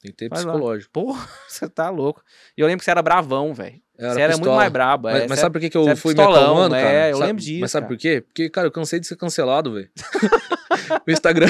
Tem 0.00 0.10
que 0.10 0.16
ter 0.16 0.28
Vai 0.28 0.44
lá. 0.44 0.52
psicológico. 0.52 0.92
Porra, 0.92 1.28
você 1.48 1.68
tá 1.68 1.90
louco. 1.90 2.22
E 2.56 2.60
eu 2.60 2.66
lembro 2.66 2.78
que 2.78 2.84
você 2.84 2.90
era 2.92 3.02
bravão, 3.02 3.52
velho. 3.52 3.81
Era 3.98 4.14
Você 4.14 4.20
era 4.20 4.28
muito 4.32 4.40
pistola. 4.40 4.56
mais 4.56 4.72
brabo. 4.72 5.08
é, 5.08 5.12
Mas, 5.12 5.20
mas 5.28 5.30
você 5.38 5.40
sabe 5.42 5.52
por 5.52 5.60
que, 5.60 5.70
que 5.70 5.76
eu 5.76 5.88
é 5.88 5.94
fui 5.96 6.14
pistolão, 6.14 6.38
me 6.40 6.44
acalmando, 6.44 6.74
é, 6.74 6.82
cara? 6.82 7.08
eu 7.10 7.16
Sabe- 7.16 7.26
lembro 7.26 7.42
disso, 7.42 7.60
Mas 7.60 7.70
sabe 7.70 7.84
cara. 7.84 7.94
por 7.96 8.00
quê? 8.00 8.20
Porque, 8.26 8.50
cara, 8.50 8.66
eu 8.66 8.72
cansei 8.72 8.98
de 9.00 9.06
ser 9.06 9.16
cancelado, 9.16 9.74
velho. 9.74 9.90
o, 11.06 11.10
Instagram, 11.10 11.46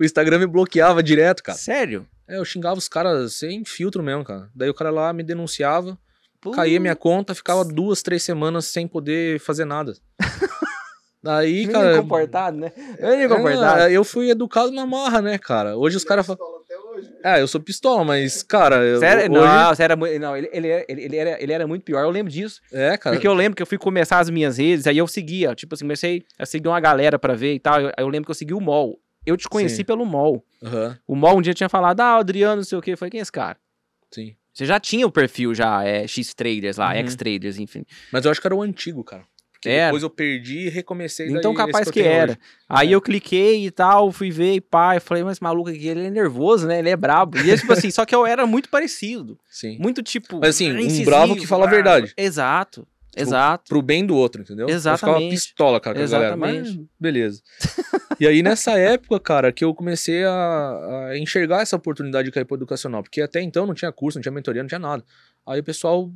o 0.00 0.04
Instagram 0.04 0.38
me 0.40 0.46
bloqueava 0.46 1.02
direto, 1.02 1.42
cara. 1.42 1.56
Sério? 1.56 2.06
É, 2.28 2.36
eu 2.36 2.44
xingava 2.44 2.76
os 2.78 2.88
caras 2.88 3.34
sem 3.34 3.64
filtro 3.64 4.02
mesmo, 4.02 4.24
cara. 4.24 4.48
Daí 4.54 4.68
o 4.68 4.74
cara 4.74 4.90
lá 4.90 5.12
me 5.12 5.22
denunciava, 5.22 5.96
caía 6.54 6.78
minha 6.80 6.96
conta, 6.96 7.34
ficava 7.34 7.64
duas, 7.64 8.02
três 8.02 8.22
semanas 8.22 8.66
sem 8.66 8.86
poder 8.86 9.38
fazer 9.40 9.64
nada. 9.64 9.94
Daí, 11.22 11.66
cara. 11.66 12.00
comportado, 12.00 12.56
né? 12.58 12.70
Comportado. 13.28 13.80
É, 13.82 13.92
eu 13.92 14.04
fui 14.04 14.30
educado 14.30 14.70
na 14.70 14.86
marra, 14.86 15.20
né, 15.20 15.36
cara? 15.38 15.76
Hoje 15.76 15.96
os 15.96 16.04
caras 16.04 16.24
falam. 16.26 16.57
É, 17.24 17.40
eu 17.40 17.46
sou 17.48 17.60
pistola, 17.60 18.04
mas, 18.04 18.42
cara. 18.42 18.76
eu- 18.84 18.98
Sério? 19.00 19.32
hoje... 19.32 19.40
Não, 19.46 19.74
você 19.74 19.82
era. 19.82 19.96
Não, 19.96 20.36
ele, 20.36 20.48
ele, 20.52 20.68
era- 20.68 20.84
ele, 20.88 21.02
ele 21.04 21.16
era, 21.16 21.42
ele 21.42 21.52
era 21.52 21.66
muito 21.66 21.82
pior, 21.84 22.02
eu 22.02 22.10
lembro 22.10 22.32
disso. 22.32 22.60
É, 22.72 22.96
cara. 22.96 23.16
Porque 23.16 23.26
eu 23.28 23.34
lembro 23.34 23.56
que 23.56 23.62
eu 23.62 23.66
fui 23.66 23.78
começar 23.78 24.18
as 24.18 24.30
minhas 24.30 24.58
redes, 24.58 24.86
aí 24.86 24.98
eu 24.98 25.06
seguia, 25.06 25.54
tipo 25.54 25.74
assim, 25.74 25.84
comecei 25.84 26.24
a 26.38 26.46
seguir 26.46 26.68
uma 26.68 26.80
galera 26.80 27.18
pra 27.18 27.34
ver 27.34 27.54
e 27.54 27.58
tal. 27.60 27.80
Eu, 27.80 27.92
eu 27.98 28.08
lembro 28.08 28.26
que 28.26 28.30
eu 28.30 28.34
segui 28.34 28.54
o 28.54 28.60
MOL. 28.60 28.98
Eu 29.26 29.36
te 29.36 29.48
conheci 29.48 29.76
Sim. 29.76 29.84
pelo 29.84 30.06
MOL. 30.06 30.44
Aham, 30.62 30.98
O 31.06 31.14
MOL 31.14 31.38
um 31.38 31.42
dia 31.42 31.52
tinha 31.52 31.68
falado, 31.68 32.00
ah, 32.00 32.16
o 32.16 32.20
Adriano, 32.20 32.56
não 32.56 32.64
sei 32.64 32.78
o 32.78 32.80
quê. 32.80 32.92
Eu 32.92 32.96
falei, 32.98 33.10
quem 33.10 33.20
é 33.20 33.22
esse 33.22 33.32
cara? 33.32 33.56
sim. 34.10 34.34
Você 34.54 34.66
já 34.66 34.80
tinha 34.80 35.06
o 35.06 35.12
perfil 35.12 35.54
já, 35.54 35.84
é, 35.84 36.04
X-Traders 36.08 36.78
lá, 36.78 36.88
Uhum. 36.92 36.96
X-Traders, 36.98 37.58
enfim. 37.60 37.84
Mas 38.12 38.24
eu 38.24 38.30
acho 38.32 38.40
que 38.40 38.46
era 38.48 38.56
o 38.56 38.60
antigo, 38.62 39.04
cara. 39.04 39.22
Porque 39.60 39.68
Era. 39.70 39.86
depois 39.86 40.02
eu 40.04 40.10
perdi 40.10 40.66
e 40.66 40.68
recomecei. 40.68 41.28
Então 41.28 41.52
capaz 41.52 41.90
que 41.90 42.00
era. 42.00 42.32
hoje. 42.32 42.38
Aí 42.68 42.92
É. 42.92 42.94
eu 42.94 43.00
cliquei 43.00 43.66
e 43.66 43.70
tal, 43.72 44.12
fui 44.12 44.30
ver 44.30 44.54
e 44.54 44.60
pá, 44.60 44.94
eu 44.96 45.00
falei, 45.00 45.24
mas 45.24 45.32
esse 45.32 45.42
maluco 45.42 45.68
aqui, 45.68 45.88
ele 45.88 46.06
é 46.06 46.10
nervoso, 46.10 46.66
né? 46.68 46.78
Ele 46.78 46.90
é 46.90 46.96
brabo. 46.96 47.36
E 47.38 47.50
é 47.50 47.56
tipo 47.56 47.72
assim, 47.72 47.90
só 47.90 48.04
que 48.06 48.14
eu 48.14 48.24
era 48.24 48.46
muito 48.46 48.68
parecido. 48.68 49.36
Sim. 49.50 49.76
Muito 49.80 50.00
tipo. 50.02 50.38
Mas, 50.38 50.50
assim, 50.50 50.70
um 50.72 51.04
bravo 51.04 51.34
que 51.34 51.46
fala 51.46 51.66
a 51.66 51.70
verdade. 51.70 52.12
Exato. 52.16 52.86
Exato. 53.16 53.64
Pro 53.68 53.82
bem 53.82 54.06
do 54.06 54.14
outro, 54.14 54.42
entendeu? 54.42 54.68
Eu 54.68 54.78
ficava 54.78 54.94
Exatamente. 54.96 55.30
pistola, 55.30 55.80
cara, 55.80 55.98
com 55.98 56.04
a 56.04 56.06
galera. 56.08 56.36
Mas, 56.36 56.56
Exatamente. 56.58 56.88
beleza. 57.00 57.42
e 58.20 58.28
aí, 58.28 58.42
nessa 58.44 58.78
época, 58.78 59.18
cara, 59.18 59.50
que 59.50 59.64
eu 59.64 59.74
comecei 59.74 60.24
a, 60.24 61.08
a 61.10 61.18
enxergar 61.18 61.62
essa 61.62 61.74
oportunidade 61.74 62.26
de 62.26 62.32
cair 62.32 62.44
pro 62.44 62.56
educacional. 62.56 63.02
Porque 63.02 63.20
até 63.20 63.40
então 63.42 63.66
não 63.66 63.74
tinha 63.74 63.90
curso, 63.90 64.18
não 64.18 64.22
tinha 64.22 64.30
mentoria, 64.30 64.62
não 64.62 64.68
tinha 64.68 64.78
nada. 64.78 65.02
Aí 65.44 65.58
o 65.58 65.64
pessoal 65.64 66.08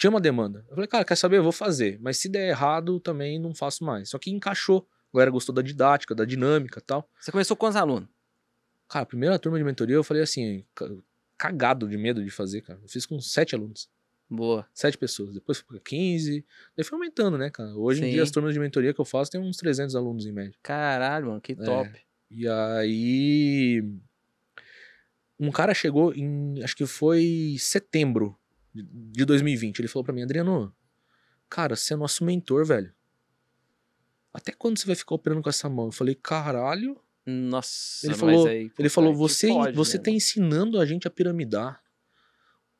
tinha 0.00 0.08
uma 0.10 0.20
demanda. 0.20 0.64
Eu 0.70 0.74
falei, 0.74 0.88
cara, 0.88 1.04
quer 1.04 1.14
saber? 1.14 1.36
Eu 1.36 1.42
vou 1.42 1.52
fazer. 1.52 1.98
Mas 2.00 2.16
se 2.16 2.26
der 2.26 2.48
errado, 2.48 2.98
também 2.98 3.38
não 3.38 3.54
faço 3.54 3.84
mais. 3.84 4.08
Só 4.08 4.18
que 4.18 4.30
encaixou. 4.30 4.88
A 5.12 5.16
galera 5.18 5.30
gostou 5.30 5.54
da 5.54 5.60
didática, 5.60 6.14
da 6.14 6.24
dinâmica 6.24 6.78
e 6.78 6.82
tal. 6.82 7.06
Você 7.20 7.30
começou 7.30 7.54
com 7.54 7.66
quantos 7.66 7.76
alunos? 7.76 8.08
Cara, 8.88 9.02
a 9.02 9.06
primeira 9.06 9.38
turma 9.38 9.58
de 9.58 9.64
mentoria 9.64 9.96
eu 9.96 10.02
falei 10.02 10.22
assim, 10.22 10.64
ca- 10.74 10.88
cagado 11.36 11.86
de 11.86 11.98
medo 11.98 12.24
de 12.24 12.30
fazer, 12.30 12.62
cara. 12.62 12.78
Eu 12.82 12.88
fiz 12.88 13.04
com 13.04 13.20
sete 13.20 13.54
alunos. 13.54 13.90
Boa. 14.28 14.66
Sete 14.72 14.96
pessoas. 14.96 15.34
Depois 15.34 15.58
foi 15.58 15.66
pra 15.66 15.80
15. 15.84 16.46
Daí 16.76 16.84
foi 16.84 16.96
aumentando, 16.96 17.36
né, 17.36 17.50
cara? 17.50 17.74
Hoje 17.76 18.00
em 18.00 18.04
Sim. 18.06 18.10
dia 18.12 18.22
as 18.22 18.30
turmas 18.30 18.54
de 18.54 18.60
mentoria 18.60 18.94
que 18.94 19.00
eu 19.00 19.04
faço 19.04 19.30
tem 19.30 19.40
uns 19.40 19.58
300 19.58 19.94
alunos 19.94 20.24
em 20.24 20.32
média. 20.32 20.54
Caralho, 20.62 21.26
mano, 21.26 21.40
que 21.42 21.54
top. 21.56 21.90
E 22.30 22.48
aí. 22.48 23.84
Um 25.38 25.50
cara 25.50 25.74
chegou 25.74 26.14
em. 26.14 26.62
Acho 26.62 26.76
que 26.76 26.86
foi 26.86 27.56
setembro 27.58 28.36
de- 28.74 28.82
de 28.82 29.24
2020. 29.24 29.78
Ele 29.80 29.88
falou 29.88 30.04
pra 30.04 30.12
mim, 30.14 30.22
Adriano, 30.22 30.74
cara, 31.48 31.76
você 31.76 31.94
é 31.94 31.96
nosso 31.96 32.24
mentor, 32.24 32.64
velho. 32.64 32.92
Até 34.32 34.52
quando 34.52 34.78
você 34.78 34.86
vai 34.86 34.94
ficar 34.94 35.14
operando 35.14 35.42
com 35.42 35.48
essa 35.50 35.68
mão? 35.68 35.86
Eu 35.86 35.92
falei, 35.92 36.14
caralho. 36.14 37.00
Nossa, 37.26 38.06
Ele 38.06 38.14
falou- 38.14 38.48
Ele 38.78 38.88
falou, 38.88 39.14
você, 39.14 39.48
pode, 39.48 39.76
você 39.76 39.98
né, 39.98 40.04
tá 40.04 40.10
ensinando 40.10 40.80
a 40.80 40.86
gente 40.86 41.06
a 41.06 41.10
piramidar. 41.10 41.82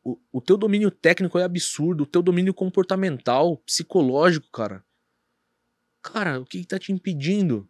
O, 0.03 0.19
o 0.33 0.41
teu 0.41 0.57
domínio 0.57 0.91
técnico 0.91 1.39
é 1.39 1.45
absurdo. 1.45 2.05
O 2.05 2.07
teu 2.07 2.23
domínio 2.23 2.55
comportamental, 2.55 3.59
psicológico, 3.59 4.51
cara. 4.51 4.83
Cara, 6.03 6.41
o 6.41 6.47
que, 6.47 6.61
que 6.61 6.67
tá 6.67 6.79
te 6.79 6.91
impedindo? 6.93 7.69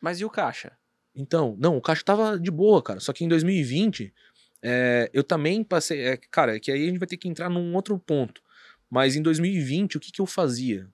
Mas 0.00 0.20
e 0.20 0.24
o 0.24 0.30
caixa? 0.30 0.76
Então, 1.14 1.54
não, 1.60 1.76
o 1.76 1.82
caixa 1.82 2.02
tava 2.02 2.38
de 2.38 2.50
boa, 2.50 2.82
cara. 2.82 2.98
Só 3.00 3.12
que 3.12 3.22
em 3.24 3.28
2020, 3.28 4.14
é, 4.62 5.10
eu 5.12 5.24
também 5.24 5.64
passei. 5.64 6.00
É, 6.00 6.16
cara, 6.16 6.56
é 6.56 6.60
que 6.60 6.70
aí 6.70 6.84
a 6.84 6.86
gente 6.86 6.98
vai 6.98 7.08
ter 7.08 7.16
que 7.16 7.28
entrar 7.28 7.50
num 7.50 7.74
outro 7.74 7.98
ponto. 7.98 8.40
Mas 8.88 9.16
em 9.16 9.22
2020, 9.22 9.96
o 9.96 10.00
que, 10.00 10.12
que 10.12 10.20
eu 10.20 10.26
fazia? 10.26 10.88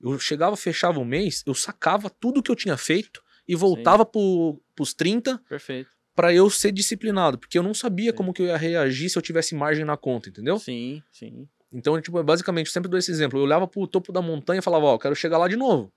Eu 0.00 0.18
chegava, 0.18 0.56
fechava 0.56 0.98
o 0.98 1.04
mês, 1.04 1.42
eu 1.46 1.54
sacava 1.54 2.08
tudo 2.08 2.42
que 2.42 2.50
eu 2.50 2.56
tinha 2.56 2.76
feito 2.76 3.22
e 3.46 3.54
voltava 3.54 4.06
pro, 4.06 4.62
pros 4.74 4.94
30 4.94 5.38
Perfeito. 5.48 5.90
pra 6.14 6.32
eu 6.32 6.48
ser 6.48 6.72
disciplinado. 6.72 7.36
Porque 7.36 7.58
eu 7.58 7.62
não 7.62 7.74
sabia 7.74 8.10
Sim. 8.12 8.16
como 8.16 8.32
que 8.32 8.40
eu 8.40 8.46
ia 8.46 8.56
reagir 8.56 9.10
se 9.10 9.18
eu 9.18 9.22
tivesse 9.22 9.54
margem 9.54 9.84
na 9.84 9.96
conta, 9.96 10.28
entendeu? 10.30 10.58
Sim, 10.58 11.02
sim. 11.10 11.46
Então, 11.72 12.00
tipo, 12.00 12.22
basicamente, 12.22 12.66
eu 12.66 12.72
sempre 12.72 12.88
dou 12.88 12.98
esse 12.98 13.10
exemplo. 13.10 13.38
Eu 13.38 13.44
olhava 13.44 13.66
pro 13.66 13.86
topo 13.86 14.10
da 14.12 14.22
montanha 14.22 14.60
e 14.60 14.62
falava, 14.62 14.86
ó, 14.86 14.94
eu 14.94 14.98
quero 14.98 15.14
chegar 15.14 15.36
lá 15.36 15.46
de 15.46 15.56
novo. 15.56 15.92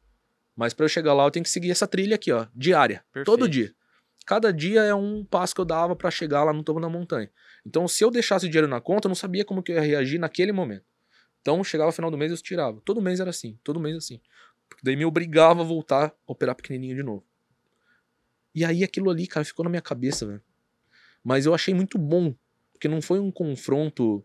Mas 0.55 0.73
pra 0.73 0.85
eu 0.85 0.89
chegar 0.89 1.13
lá, 1.13 1.23
eu 1.23 1.31
tenho 1.31 1.43
que 1.43 1.49
seguir 1.49 1.71
essa 1.71 1.87
trilha 1.87 2.15
aqui, 2.15 2.31
ó, 2.31 2.45
diária. 2.53 3.03
Todo 3.23 3.39
Perfeito. 3.39 3.49
dia. 3.49 3.75
Cada 4.25 4.53
dia 4.53 4.81
é 4.81 4.95
um 4.95 5.23
passo 5.23 5.53
que 5.53 5.61
eu 5.61 5.65
dava 5.65 5.95
pra 5.95 6.09
chegar 6.09 6.43
lá 6.43 6.53
no 6.53 6.63
topo 6.63 6.79
da 6.79 6.89
montanha. 6.89 7.29
Então, 7.65 7.87
se 7.87 8.03
eu 8.03 8.09
deixasse 8.09 8.47
dinheiro 8.47 8.67
na 8.67 8.79
conta, 8.79 9.07
eu 9.07 9.09
não 9.09 9.15
sabia 9.15 9.43
como 9.43 9.61
que 9.61 9.71
eu 9.71 9.75
ia 9.75 9.81
reagir 9.81 10.19
naquele 10.19 10.51
momento. 10.51 10.85
Então, 11.41 11.61
chegava 11.63 11.89
no 11.89 11.93
final 11.93 12.09
do 12.09 12.17
mês, 12.17 12.31
eu 12.31 12.37
tirava. 12.37 12.81
Todo 12.85 13.01
mês 13.01 13.19
era 13.19 13.29
assim, 13.29 13.59
todo 13.63 13.79
mês 13.79 13.97
assim. 13.97 14.21
Porque 14.69 14.81
daí 14.83 14.95
me 14.95 15.05
obrigava 15.05 15.61
a 15.61 15.65
voltar 15.65 16.07
a 16.07 16.13
operar 16.31 16.55
pequenininho 16.55 16.95
de 16.95 17.03
novo. 17.03 17.23
E 18.55 18.63
aí 18.63 18.83
aquilo 18.83 19.09
ali, 19.09 19.27
cara, 19.27 19.43
ficou 19.43 19.63
na 19.63 19.69
minha 19.69 19.81
cabeça, 19.81 20.25
velho. 20.25 20.41
Mas 21.23 21.45
eu 21.45 21.53
achei 21.53 21.73
muito 21.73 21.97
bom, 21.97 22.33
porque 22.71 22.87
não 22.87 23.01
foi 23.01 23.19
um 23.19 23.31
confronto 23.31 24.23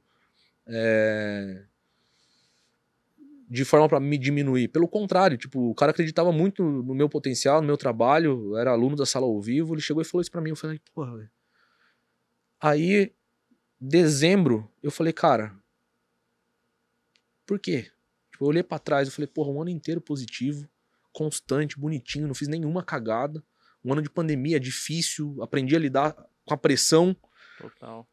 é, 0.67 1.65
de 3.49 3.65
forma 3.65 3.89
pra 3.89 3.99
me 3.99 4.19
diminuir. 4.19 4.69
Pelo 4.69 4.87
contrário, 4.87 5.39
tipo, 5.39 5.71
o 5.71 5.75
cara 5.75 5.91
acreditava 5.91 6.31
muito 6.31 6.63
no 6.63 6.95
meu 6.95 7.09
potencial, 7.09 7.61
no 7.61 7.67
meu 7.67 7.77
trabalho, 7.77 8.53
eu 8.53 8.59
era 8.59 8.71
aluno 8.71 8.95
da 8.95 9.07
sala 9.07 9.27
ao 9.27 9.41
vivo, 9.41 9.75
ele 9.75 9.81
chegou 9.81 10.03
e 10.03 10.05
falou 10.05 10.21
isso 10.21 10.31
pra 10.31 10.41
mim, 10.41 10.51
eu 10.51 10.57
falei, 10.57 10.81
porra, 10.95 11.17
velho. 11.17 11.31
Aí, 12.61 13.15
dezembro, 13.81 14.71
eu 14.83 14.91
falei, 14.91 15.13
cara, 15.13 15.57
por 17.47 17.59
quê? 17.59 17.91
Tipo, 18.31 18.45
eu 18.45 18.49
olhei 18.49 18.63
pra 18.63 18.79
trás 18.79 19.09
e 19.09 19.11
falei, 19.11 19.27
porra, 19.27 19.51
um 19.51 19.63
ano 19.63 19.71
inteiro 19.71 20.01
positivo, 20.01 20.69
constante, 21.13 21.79
bonitinho, 21.79 22.27
não 22.27 22.35
fiz 22.35 22.49
nenhuma 22.49 22.83
cagada. 22.83 23.43
Um 23.85 23.93
ano 23.93 24.03
de 24.03 24.11
pandemia 24.11 24.61
difícil, 24.61 25.43
aprendi 25.43 25.75
a 25.75 25.79
lidar 25.79 26.13
com 26.45 26.53
a 26.53 26.57
pressão. 26.57 27.17
Total. 27.59 28.07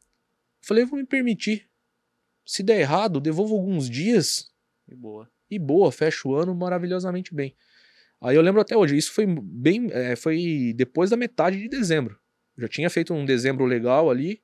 Falei, 0.61 0.85
vou 0.85 0.97
me 0.97 1.05
permitir. 1.05 1.67
Se 2.45 2.63
der 2.63 2.79
errado, 2.79 3.19
devolvo 3.19 3.55
alguns 3.55 3.89
dias 3.89 4.54
E 4.87 4.95
boa. 4.95 5.29
e 5.49 5.57
boa, 5.59 5.91
fecho 5.91 6.29
o 6.29 6.35
ano 6.35 6.53
maravilhosamente 6.55 7.33
bem. 7.33 7.55
Aí 8.21 8.35
eu 8.35 8.41
lembro 8.41 8.61
até 8.61 8.75
hoje, 8.77 8.95
isso 8.97 9.11
foi 9.11 9.25
bem, 9.27 9.87
é, 9.91 10.15
foi 10.15 10.73
depois 10.75 11.09
da 11.09 11.17
metade 11.17 11.59
de 11.59 11.67
dezembro. 11.67 12.17
Já 12.57 12.67
tinha 12.67 12.89
feito 12.89 13.13
um 13.13 13.25
dezembro 13.25 13.65
legal 13.65 14.09
ali. 14.09 14.41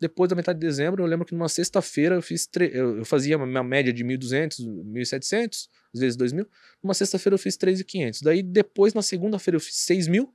Depois 0.00 0.30
da 0.30 0.36
metade 0.36 0.58
de 0.58 0.66
dezembro, 0.66 1.02
eu 1.02 1.06
lembro 1.06 1.26
que 1.26 1.34
numa 1.34 1.48
sexta-feira 1.48 2.14
eu 2.14 2.22
fiz 2.22 2.46
tre- 2.46 2.70
eu, 2.72 3.04
fazia 3.04 3.36
minha 3.36 3.62
média 3.62 3.92
de 3.92 4.02
1.200, 4.02 4.58
1.700, 4.60 5.68
às 5.92 6.00
vezes 6.00 6.16
2.000. 6.16 6.46
Numa 6.82 6.94
sexta-feira 6.94 7.34
eu 7.34 7.38
fiz 7.38 7.56
3.500. 7.58 8.22
Daí 8.22 8.42
depois 8.42 8.94
na 8.94 9.02
segunda-feira 9.02 9.56
eu 9.56 9.60
fiz 9.60 9.74
6.000. 9.76 10.32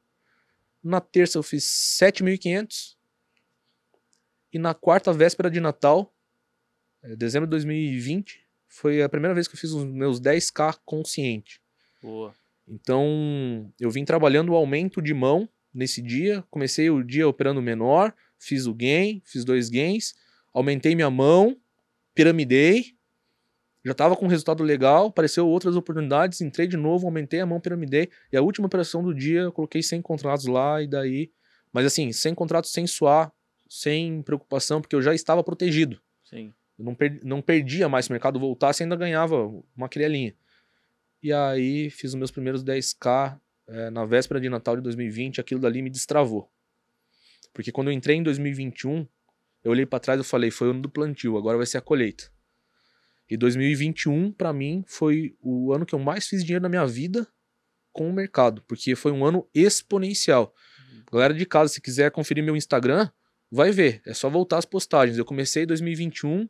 Na 0.84 1.02
terça 1.02 1.40
eu 1.40 1.44
fiz 1.44 1.64
7.500. 2.00 2.96
E 4.54 4.60
na 4.60 4.74
quarta 4.76 5.12
véspera 5.12 5.50
de 5.50 5.60
Natal, 5.60 6.14
é, 7.02 7.16
dezembro 7.16 7.48
de 7.48 7.52
2020, 7.52 8.45
foi 8.76 9.02
a 9.02 9.08
primeira 9.08 9.34
vez 9.34 9.48
que 9.48 9.56
eu 9.56 9.60
fiz 9.60 9.72
os 9.72 9.86
meus 9.86 10.20
10k 10.20 10.78
consciente. 10.84 11.62
Boa. 12.04 12.34
Então, 12.68 13.72
eu 13.80 13.90
vim 13.90 14.04
trabalhando 14.04 14.52
o 14.52 14.56
aumento 14.56 15.02
de 15.02 15.14
mão 15.14 15.48
nesse 15.74 16.02
dia. 16.02 16.44
Comecei 16.50 16.90
o 16.90 17.02
dia 17.02 17.28
operando 17.28 17.62
menor, 17.62 18.14
fiz 18.38 18.66
o 18.66 18.74
gain, 18.74 19.22
fiz 19.24 19.46
dois 19.46 19.70
gains, 19.70 20.14
aumentei 20.54 20.94
minha 20.94 21.10
mão, 21.10 21.58
piramidei. 22.14 22.96
Já 23.84 23.94
estava 23.94 24.16
com 24.16 24.26
um 24.26 24.30
resultado 24.30 24.62
legal, 24.62 25.08
apareceu 25.08 25.48
outras 25.48 25.76
oportunidades, 25.78 26.42
entrei 26.42 26.68
de 26.68 26.76
novo, 26.76 27.06
aumentei 27.06 27.40
a 27.40 27.46
mão, 27.46 27.62
piramidei. 27.62 28.10
E 28.32 28.36
a 28.36 28.42
última 28.42 28.68
operação 28.68 29.02
do 29.02 29.14
dia, 29.14 29.42
eu 29.42 29.52
coloquei 29.54 29.82
100 29.82 30.02
contratos 30.02 30.48
lá 30.48 30.82
e 30.82 30.88
daí. 30.88 31.32
Mas 31.72 31.86
assim, 31.86 32.12
100 32.12 32.36
contratos 32.36 32.72
sem 32.72 32.86
suar, 32.86 33.32
sem 33.70 34.22
preocupação, 34.22 34.82
porque 34.82 34.96
eu 34.96 35.02
já 35.02 35.14
estava 35.14 35.44
protegido. 35.44 36.02
Sim. 36.24 36.52
Eu 36.78 36.86
não, 36.86 36.96
per- 36.96 37.20
não 37.24 37.42
perdia 37.42 37.88
mais 37.88 38.06
se 38.06 38.12
o 38.12 38.14
mercado 38.14 38.40
voltasse, 38.40 38.84
ainda 38.84 38.96
ganhava 38.96 39.48
uma 39.76 39.88
querelhinha. 39.90 40.36
E 41.24 41.32
aí 41.34 41.90
fiz 41.90 42.12
os 42.12 42.16
meus 42.16 42.32
primeiros 42.32 42.64
10k 42.64 43.40
eh, 43.68 43.90
na 43.90 44.06
véspera 44.06 44.40
de 44.40 44.50
Natal 44.50 44.76
de 44.76 44.82
2020, 44.84 45.40
aquilo 45.42 45.60
dali 45.62 45.82
me 45.82 45.90
destravou. 45.90 46.52
Porque 47.54 47.72
quando 47.72 47.88
eu 47.90 47.94
entrei 47.94 48.18
em 48.18 48.24
2021, 48.24 49.08
eu 49.64 49.72
olhei 49.72 49.86
pra 49.86 50.00
trás 50.00 50.20
e 50.20 50.24
falei, 50.24 50.52
foi 50.52 50.68
o 50.68 50.72
ano 50.72 50.82
do 50.82 50.90
plantio, 50.90 51.38
agora 51.38 51.58
vai 51.58 51.66
ser 51.66 51.78
a 51.78 51.82
colheita. 51.82 52.30
E 53.30 53.36
2021 53.38 54.32
pra 54.32 54.54
mim 54.54 54.84
foi 54.88 55.36
o 55.42 55.74
ano 55.74 55.86
que 55.86 55.96
eu 55.96 56.00
mais 56.00 56.28
fiz 56.28 56.44
dinheiro 56.44 56.62
na 56.62 56.70
minha 56.70 56.86
vida 56.86 57.28
com 57.92 58.10
o 58.10 58.14
mercado, 58.14 58.62
porque 58.68 58.94
foi 58.96 59.12
um 59.12 59.26
ano 59.26 59.50
exponencial. 59.54 60.54
Galera 61.12 61.34
de 61.34 61.46
casa, 61.46 61.74
se 61.74 61.82
quiser 61.82 62.12
conferir 62.12 62.44
meu 62.44 62.56
Instagram, 62.56 63.10
vai 63.50 63.72
ver, 63.72 64.02
é 64.06 64.14
só 64.14 64.30
voltar 64.30 64.58
as 64.58 64.66
postagens. 64.66 65.18
Eu 65.18 65.26
comecei 65.26 65.64
em 65.64 65.68
2021 65.68 66.48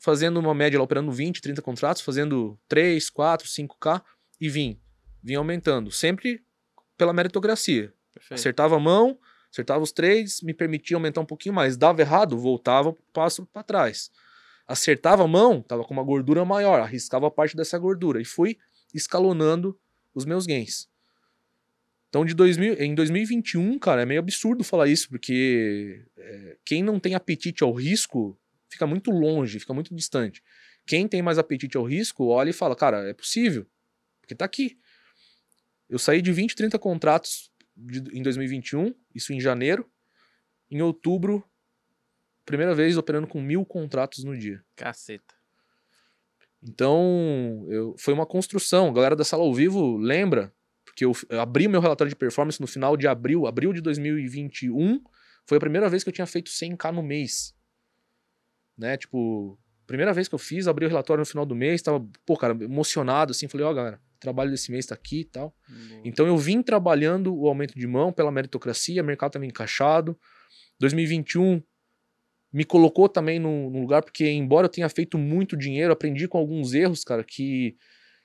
fazendo 0.00 0.40
uma 0.40 0.54
média 0.54 0.78
lá, 0.78 0.84
operando 0.84 1.12
20, 1.12 1.42
30 1.42 1.62
contratos, 1.62 2.02
fazendo 2.02 2.58
3, 2.66 3.10
4, 3.10 3.46
5K 3.46 4.02
e 4.40 4.48
vim. 4.48 4.80
Vim 5.22 5.34
aumentando. 5.34 5.92
Sempre 5.92 6.42
pela 6.96 7.12
meritocracia. 7.12 7.92
Perfeito. 8.12 8.40
Acertava 8.40 8.76
a 8.76 8.80
mão, 8.80 9.18
acertava 9.52 9.82
os 9.82 9.92
trades, 9.92 10.40
me 10.40 10.54
permitia 10.54 10.96
aumentar 10.96 11.20
um 11.20 11.26
pouquinho 11.26 11.54
mais. 11.54 11.76
Dava 11.76 12.00
errado, 12.00 12.38
voltava, 12.38 12.96
passo 13.12 13.46
para 13.46 13.62
trás. 13.62 14.10
Acertava 14.66 15.24
a 15.24 15.28
mão, 15.28 15.60
tava 15.60 15.84
com 15.84 15.92
uma 15.92 16.02
gordura 16.02 16.44
maior, 16.44 16.80
arriscava 16.80 17.30
parte 17.30 17.54
dessa 17.54 17.78
gordura 17.78 18.22
e 18.22 18.24
fui 18.24 18.56
escalonando 18.94 19.78
os 20.14 20.24
meus 20.24 20.46
gains. 20.46 20.88
Então, 22.08 22.24
de 22.24 22.34
2000, 22.34 22.74
em 22.82 22.94
2021, 22.94 23.78
cara, 23.78 24.02
é 24.02 24.06
meio 24.06 24.18
absurdo 24.18 24.64
falar 24.64 24.88
isso, 24.88 25.08
porque 25.08 26.04
é, 26.16 26.56
quem 26.64 26.82
não 26.82 26.98
tem 26.98 27.14
apetite 27.14 27.62
ao 27.62 27.72
risco 27.72 28.39
fica 28.70 28.86
muito 28.86 29.10
longe, 29.10 29.58
fica 29.60 29.74
muito 29.74 29.94
distante. 29.94 30.42
Quem 30.86 31.06
tem 31.06 31.20
mais 31.22 31.38
apetite 31.38 31.76
ao 31.76 31.84
risco 31.84 32.26
olha 32.28 32.50
e 32.50 32.54
fala, 32.54 32.74
cara, 32.76 33.08
é 33.08 33.12
possível, 33.12 33.66
porque 34.20 34.34
tá 34.34 34.44
aqui. 34.44 34.78
Eu 35.88 35.98
saí 35.98 36.22
de 36.22 36.32
20, 36.32 36.54
30 36.54 36.78
contratos 36.78 37.50
de- 37.76 38.16
em 38.18 38.22
2021, 38.22 38.94
isso 39.14 39.32
em 39.32 39.40
janeiro. 39.40 39.90
Em 40.70 40.80
outubro, 40.80 41.44
primeira 42.46 42.74
vez 42.74 42.96
operando 42.96 43.26
com 43.26 43.40
mil 43.42 43.64
contratos 43.66 44.22
no 44.24 44.38
dia. 44.38 44.64
Caceta. 44.76 45.34
Então, 46.62 47.66
eu, 47.68 47.94
foi 47.98 48.12
uma 48.14 48.26
construção. 48.26 48.88
A 48.88 48.92
galera 48.92 49.16
da 49.16 49.24
sala 49.24 49.42
ao 49.42 49.54
vivo 49.54 49.96
lembra, 49.96 50.52
porque 50.84 51.04
eu, 51.04 51.12
eu 51.28 51.40
abri 51.40 51.66
o 51.66 51.70
meu 51.70 51.80
relatório 51.80 52.08
de 52.10 52.16
performance 52.16 52.60
no 52.60 52.66
final 52.66 52.96
de 52.96 53.06
abril, 53.08 53.46
abril 53.46 53.72
de 53.72 53.80
2021, 53.80 55.02
foi 55.46 55.56
a 55.56 55.60
primeira 55.60 55.88
vez 55.88 56.04
que 56.04 56.10
eu 56.10 56.14
tinha 56.14 56.26
feito 56.26 56.50
100k 56.50 56.92
no 56.92 57.02
mês. 57.02 57.54
Né? 58.80 58.96
Tipo, 58.96 59.58
primeira 59.86 60.14
vez 60.14 60.26
que 60.26 60.34
eu 60.34 60.38
fiz, 60.38 60.66
abri 60.66 60.86
o 60.86 60.88
relatório 60.88 61.20
no 61.20 61.26
final 61.26 61.44
do 61.44 61.54
mês, 61.54 61.82
tava, 61.82 62.02
pô, 62.24 62.34
cara, 62.34 62.56
emocionado 62.64 63.32
assim, 63.32 63.46
falei, 63.46 63.66
ó, 63.66 63.74
galera, 63.74 64.00
o 64.16 64.18
trabalho 64.18 64.50
desse 64.50 64.72
mês 64.72 64.86
tá 64.86 64.94
aqui 64.94 65.20
e 65.20 65.24
tal. 65.24 65.54
Boa. 65.68 66.00
Então 66.02 66.26
eu 66.26 66.38
vim 66.38 66.62
trabalhando 66.62 67.36
o 67.36 67.46
aumento 67.46 67.78
de 67.78 67.86
mão 67.86 68.10
pela 68.10 68.32
meritocracia, 68.32 69.02
o 69.02 69.04
mercado 69.04 69.30
estava 69.30 69.44
encaixado. 69.44 70.18
2021 70.78 71.62
me 72.50 72.64
colocou 72.64 73.06
também 73.06 73.38
no, 73.38 73.68
no 73.68 73.80
lugar, 73.80 74.02
porque 74.02 74.26
embora 74.30 74.64
eu 74.64 74.70
tenha 74.70 74.88
feito 74.88 75.18
muito 75.18 75.56
dinheiro, 75.56 75.92
aprendi 75.92 76.26
com 76.26 76.38
alguns 76.38 76.72
erros, 76.72 77.04
cara, 77.04 77.22
que 77.22 77.76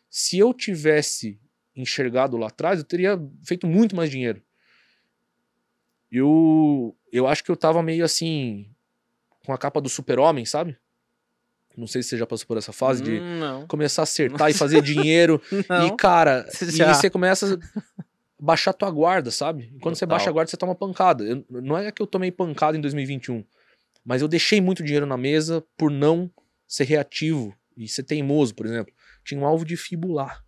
se 0.09 0.39
eu 0.39 0.53
tivesse 0.53 1.37
enxergado 1.75 2.37
lá 2.37 2.47
atrás, 2.47 2.79
eu 2.79 2.85
teria 2.85 3.19
feito 3.45 3.67
muito 3.67 3.93
mais 3.93 4.09
dinheiro. 4.09 4.41
Eu, 6.09 6.95
eu 7.11 7.27
acho 7.27 7.43
que 7.43 7.51
eu 7.51 7.57
tava 7.57 7.83
meio 7.83 8.05
assim, 8.05 8.73
com 9.45 9.53
a 9.53 9.57
capa 9.57 9.79
do 9.81 9.89
super-homem, 9.89 10.45
sabe? 10.45 10.77
Não 11.77 11.87
sei 11.87 12.01
se 12.01 12.09
você 12.09 12.17
já 12.17 12.25
passou 12.25 12.47
por 12.47 12.57
essa 12.57 12.71
fase 12.71 13.03
de 13.03 13.19
Hum, 13.19 13.39
Não. 13.39 13.67
começar 13.67 14.01
a 14.01 14.03
acertar 14.03 14.49
e 14.49 14.53
fazer 14.53 14.81
dinheiro. 14.81 15.41
Não. 15.69 15.87
E, 15.87 15.95
cara, 15.97 16.47
Já. 16.71 16.91
e 16.91 16.95
você 16.95 17.09
começa 17.09 17.55
a 17.55 18.03
baixar 18.39 18.71
tua 18.73 18.89
guarda, 18.89 19.29
sabe? 19.29 19.73
E 19.75 19.79
quando 19.79 19.95
você 19.95 20.05
Total. 20.05 20.17
baixa 20.17 20.29
a 20.29 20.33
guarda, 20.33 20.49
você 20.51 20.57
toma 20.57 20.73
pancada. 20.73 21.23
Eu- 21.25 21.45
não 21.49 21.77
é 21.77 21.91
que 21.91 22.01
eu 22.01 22.07
tomei 22.07 22.31
pancada 22.31 22.77
em 22.77 22.81
2021, 22.81 23.43
mas 24.05 24.21
eu 24.21 24.27
deixei 24.29 24.61
muito 24.61 24.83
dinheiro 24.83 25.05
na 25.05 25.17
mesa 25.17 25.63
por 25.77 25.91
não 25.91 26.31
ser 26.67 26.85
reativo 26.85 27.53
e 27.75 27.87
ser 27.89 28.03
teimoso, 28.03 28.55
por 28.55 28.65
exemplo. 28.65 28.93
Tinha 29.25 29.39
um 29.41 29.45
alvo 29.45 29.65
de 29.65 29.75
fibular 29.75 30.45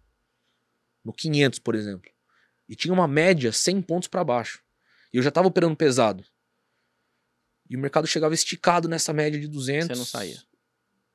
no 1.03 1.11
500, 1.11 1.59
por 1.59 1.75
exemplo. 1.75 2.09
E 2.69 2.75
tinha 2.75 2.93
uma 2.93 3.07
média 3.07 3.51
100 3.51 3.81
pontos 3.81 4.07
para 4.07 4.23
baixo. 4.23 4.61
E 5.13 5.17
eu 5.17 5.23
já 5.23 5.31
tava 5.31 5.47
operando 5.49 5.75
pesado. 5.75 6.23
E 7.69 7.75
o 7.75 7.79
mercado 7.79 8.07
chegava 8.07 8.33
esticado 8.33 8.87
nessa 8.87 9.11
média 9.13 9.39
de 9.39 9.47
200. 9.47 9.87
Você 9.87 9.95
não 9.95 10.05
saía. 10.05 10.37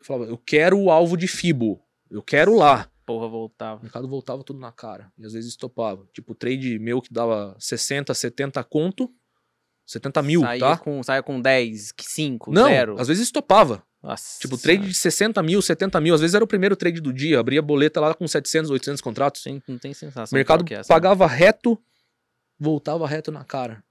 Eu 0.00 0.06
falava, 0.06 0.30
eu 0.30 0.36
quero 0.38 0.78
o 0.78 0.90
alvo 0.90 1.16
de 1.16 1.26
fibo. 1.28 1.80
Eu 2.10 2.22
quero 2.22 2.54
lá. 2.54 2.88
Porra, 3.06 3.26
O 3.26 3.30
voltava. 3.30 3.80
mercado 3.82 4.06
voltava 4.08 4.44
tudo 4.44 4.58
na 4.60 4.70
cara. 4.70 5.10
E 5.18 5.24
às 5.24 5.32
vezes 5.32 5.50
estopava. 5.50 6.06
Tipo, 6.12 6.34
trade 6.34 6.78
meu 6.78 7.00
que 7.00 7.12
dava 7.12 7.56
60, 7.58 8.12
70 8.14 8.62
conto. 8.64 9.12
70 9.86 10.22
mil, 10.22 10.40
saía 10.42 10.60
tá? 10.60 10.76
Com, 10.78 11.02
saía 11.02 11.22
com 11.22 11.40
10, 11.40 11.92
5, 12.00 12.52
Não, 12.52 12.68
0. 12.68 13.00
às 13.00 13.08
vezes 13.08 13.24
estopava. 13.24 13.82
Nossa 14.02 14.38
Tipo, 14.40 14.56
trade 14.56 14.86
de 14.88 14.94
60 14.94 15.42
mil, 15.42 15.60
70 15.60 16.00
mil. 16.00 16.14
Às 16.14 16.20
vezes 16.20 16.34
era 16.34 16.44
o 16.44 16.46
primeiro 16.46 16.76
trade 16.76 17.00
do 17.00 17.12
dia. 17.12 17.38
Abria 17.40 17.60
boleta 17.60 18.00
lá 18.00 18.14
com 18.14 18.26
700, 18.26 18.70
800 18.70 19.00
contratos. 19.00 19.42
Gente, 19.42 19.64
não 19.68 19.78
tem 19.78 19.92
sensação. 19.92 20.34
O 20.34 20.38
mercado 20.38 20.64
é 20.72 20.78
essa. 20.78 20.88
pagava 20.88 21.26
reto, 21.26 21.76
voltava 22.58 23.06
reto 23.06 23.30
na 23.32 23.44
cara. 23.44 23.82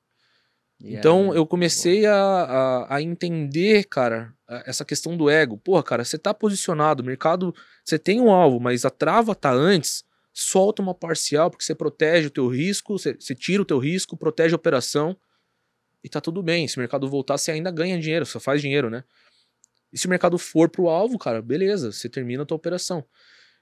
Então 0.83 1.33
eu 1.33 1.45
comecei 1.45 2.05
a, 2.05 2.15
a, 2.15 2.95
a 2.95 3.01
entender, 3.01 3.85
cara, 3.85 4.33
essa 4.65 4.83
questão 4.83 5.15
do 5.15 5.29
ego. 5.29 5.57
Porra, 5.57 5.83
cara, 5.83 6.03
você 6.03 6.17
tá 6.17 6.33
posicionado, 6.33 7.03
o 7.03 7.05
mercado, 7.05 7.53
você 7.85 7.99
tem 7.99 8.19
um 8.19 8.31
alvo, 8.31 8.59
mas 8.59 8.83
a 8.85 8.89
trava 8.89 9.35
tá 9.35 9.51
antes, 9.51 10.03
solta 10.33 10.81
uma 10.81 10.93
parcial, 10.93 11.49
porque 11.49 11.63
você 11.63 11.75
protege 11.75 12.27
o 12.27 12.31
teu 12.31 12.47
risco, 12.47 12.97
você, 12.97 13.13
você 13.13 13.35
tira 13.35 13.61
o 13.61 13.65
teu 13.65 13.77
risco, 13.77 14.17
protege 14.17 14.53
a 14.53 14.57
operação 14.57 15.15
e 16.03 16.09
tá 16.09 16.19
tudo 16.19 16.41
bem. 16.41 16.67
Se 16.67 16.77
o 16.77 16.79
mercado 16.79 17.07
voltar, 17.07 17.37
você 17.37 17.51
ainda 17.51 17.71
ganha 17.71 17.99
dinheiro, 17.99 18.25
só 18.25 18.39
faz 18.39 18.61
dinheiro, 18.61 18.89
né? 18.89 19.03
E 19.93 19.97
se 19.97 20.07
o 20.07 20.09
mercado 20.09 20.37
for 20.37 20.69
pro 20.69 20.87
alvo, 20.87 21.17
cara, 21.17 21.41
beleza, 21.41 21.91
você 21.91 22.09
termina 22.09 22.43
a 22.43 22.45
tua 22.45 22.55
operação. 22.55 23.05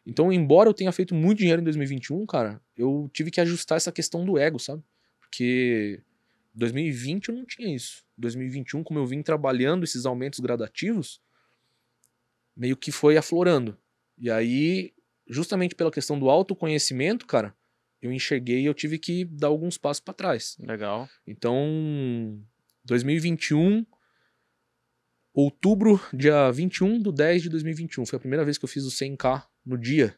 Então, 0.05 0.31
embora 0.31 0.69
eu 0.69 0.73
tenha 0.73 0.91
feito 0.91 1.13
muito 1.13 1.39
dinheiro 1.39 1.61
em 1.61 1.63
2021, 1.63 2.25
cara, 2.25 2.61
eu 2.77 3.09
tive 3.13 3.31
que 3.31 3.41
ajustar 3.41 3.77
essa 3.77 3.91
questão 3.91 4.23
do 4.23 4.37
ego, 4.37 4.59
sabe? 4.59 4.83
Porque 5.19 6.01
2020 6.59 7.29
eu 7.29 7.35
não 7.35 7.45
tinha 7.45 7.73
isso. 7.73 8.03
2021, 8.17 8.83
como 8.83 8.99
eu 8.99 9.05
vim 9.05 9.23
trabalhando 9.23 9.83
esses 9.83 10.05
aumentos 10.05 10.39
gradativos, 10.39 11.21
meio 12.55 12.75
que 12.75 12.91
foi 12.91 13.17
aflorando. 13.17 13.77
E 14.17 14.29
aí, 14.29 14.93
justamente 15.27 15.73
pela 15.73 15.91
questão 15.91 16.19
do 16.19 16.29
autoconhecimento, 16.29 17.25
cara, 17.25 17.55
eu 18.01 18.11
enxerguei 18.11 18.61
e 18.61 18.65
eu 18.65 18.73
tive 18.73 18.99
que 18.99 19.25
dar 19.25 19.47
alguns 19.47 19.77
passos 19.77 20.01
para 20.01 20.13
trás. 20.13 20.57
Legal. 20.59 21.09
Então, 21.25 22.41
2021, 22.83 23.85
outubro, 25.33 25.99
dia 26.13 26.51
21 26.51 27.01
do 27.01 27.11
10 27.11 27.43
de 27.43 27.49
2021, 27.49 28.05
foi 28.05 28.17
a 28.17 28.19
primeira 28.19 28.43
vez 28.43 28.57
que 28.57 28.65
eu 28.65 28.69
fiz 28.69 28.85
o 28.85 28.89
100k 28.89 29.45
no 29.65 29.77
dia. 29.77 30.17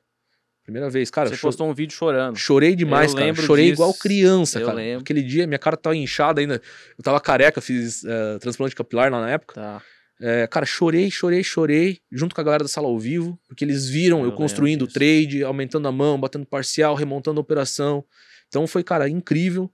Primeira 0.64 0.90
vez, 0.90 1.10
cara. 1.10 1.30
Você 1.30 1.38
postou 1.38 1.68
um 1.70 1.74
vídeo 1.74 1.94
chorando. 1.96 2.38
Chorei 2.38 2.76
demais, 2.76 3.12
Eu 3.12 3.18
cara. 3.18 3.34
Chorei 3.36 3.66
disso. 3.66 3.82
igual 3.82 3.94
criança, 3.94 4.60
Eu 4.60 4.68
cara. 4.68 4.78
lembro. 4.78 5.02
Aquele 5.02 5.24
dia, 5.24 5.48
minha 5.48 5.58
cara 5.60 5.76
tava 5.76 5.96
inchada 5.96 6.40
ainda. 6.40 6.62
Eu 6.98 7.04
tava 7.04 7.20
careca, 7.20 7.60
fiz 7.60 8.04
eh, 8.06 8.38
transplante 8.40 8.76
capilar 8.76 9.12
lá 9.12 9.22
na 9.22 9.30
época. 9.32 9.56
Tá. 9.56 9.82
É, 10.24 10.46
cara, 10.46 10.68
chorei, 10.68 11.10
chorei, 11.10 11.44
chorei, 11.44 12.00
junto 12.12 12.36
com 12.36 12.42
a 12.42 12.44
galera 12.44 12.64
da 12.64 12.68
sala 12.70 12.88
ao 12.88 13.00
vivo, 13.00 13.40
porque 13.48 13.66
eles 13.66 13.90
viram 13.90 14.20
eu, 14.20 14.26
Eu 14.26 14.32
construindo 14.34 14.84
o 14.84 14.88
trade, 14.88 15.44
aumentando 15.44 15.88
a 15.88 15.92
mão, 15.92 16.20
batendo 16.20 16.46
parcial, 16.46 16.94
remontando 16.94 17.40
a 17.40 17.42
operação. 17.42 18.06
Então 18.48 18.68
foi, 18.68 18.84
cara, 18.84 19.10
incrível. 19.10 19.72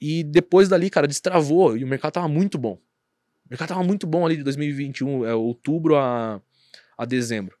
E 0.00 0.24
depois 0.24 0.68
dali, 0.68 0.90
cara, 0.90 1.06
destravou 1.06 1.76
e 1.76 1.84
o 1.84 1.86
mercado 1.86 2.14
tava 2.14 2.26
muito 2.28 2.58
bom. 2.58 2.74
O 2.74 3.50
mercado 3.50 3.68
tava 3.68 3.84
muito 3.84 4.04
bom 4.06 4.26
ali 4.26 4.36
de 4.36 4.42
2021, 4.42 5.24
é, 5.24 5.34
outubro 5.34 5.96
a, 5.96 6.40
a 6.96 7.04
dezembro. 7.04 7.57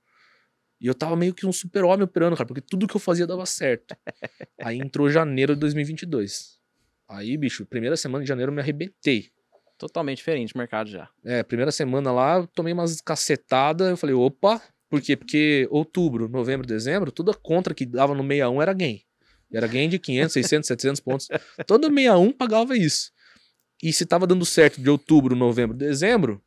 E 0.80 0.86
eu 0.86 0.94
tava 0.94 1.16
meio 1.16 1.34
que 1.34 1.46
um 1.46 1.52
super-homem 1.52 2.04
operando, 2.04 2.36
cara, 2.36 2.46
porque 2.46 2.60
tudo 2.60 2.86
que 2.86 2.96
eu 2.96 3.00
fazia 3.00 3.26
dava 3.26 3.44
certo. 3.46 3.96
Aí 4.62 4.78
entrou 4.78 5.10
janeiro 5.10 5.54
de 5.54 5.60
2022. 5.60 6.58
Aí, 7.08 7.36
bicho, 7.36 7.66
primeira 7.66 7.96
semana 7.96 8.22
de 8.22 8.28
janeiro 8.28 8.50
eu 8.50 8.54
me 8.54 8.60
arrebentei. 8.60 9.30
Totalmente 9.76 10.18
diferente 10.18 10.54
o 10.54 10.58
mercado 10.58 10.90
já. 10.90 11.08
É, 11.24 11.42
primeira 11.42 11.72
semana 11.72 12.12
lá, 12.12 12.38
eu 12.38 12.46
tomei 12.48 12.72
umas 12.72 13.00
cacetadas, 13.00 13.88
eu 13.88 13.96
falei, 13.96 14.14
opa, 14.14 14.60
por 14.88 15.00
quê? 15.00 15.16
Porque 15.16 15.66
outubro, 15.70 16.28
novembro, 16.28 16.66
dezembro, 16.66 17.12
toda 17.12 17.32
contra 17.34 17.74
que 17.74 17.86
dava 17.86 18.14
no 18.14 18.22
61 18.22 18.62
era 18.62 18.72
gain. 18.72 19.02
Era 19.52 19.66
gain 19.66 19.88
de 19.88 19.98
500, 19.98 20.32
600, 20.32 20.68
700 20.68 21.00
pontos. 21.00 21.28
Toda 21.66 21.88
61 21.88 22.32
pagava 22.32 22.76
isso. 22.76 23.10
E 23.82 23.92
se 23.92 24.04
tava 24.04 24.26
dando 24.26 24.44
certo 24.44 24.80
de 24.80 24.90
outubro, 24.90 25.36
novembro, 25.36 25.76
dezembro, 25.76 26.42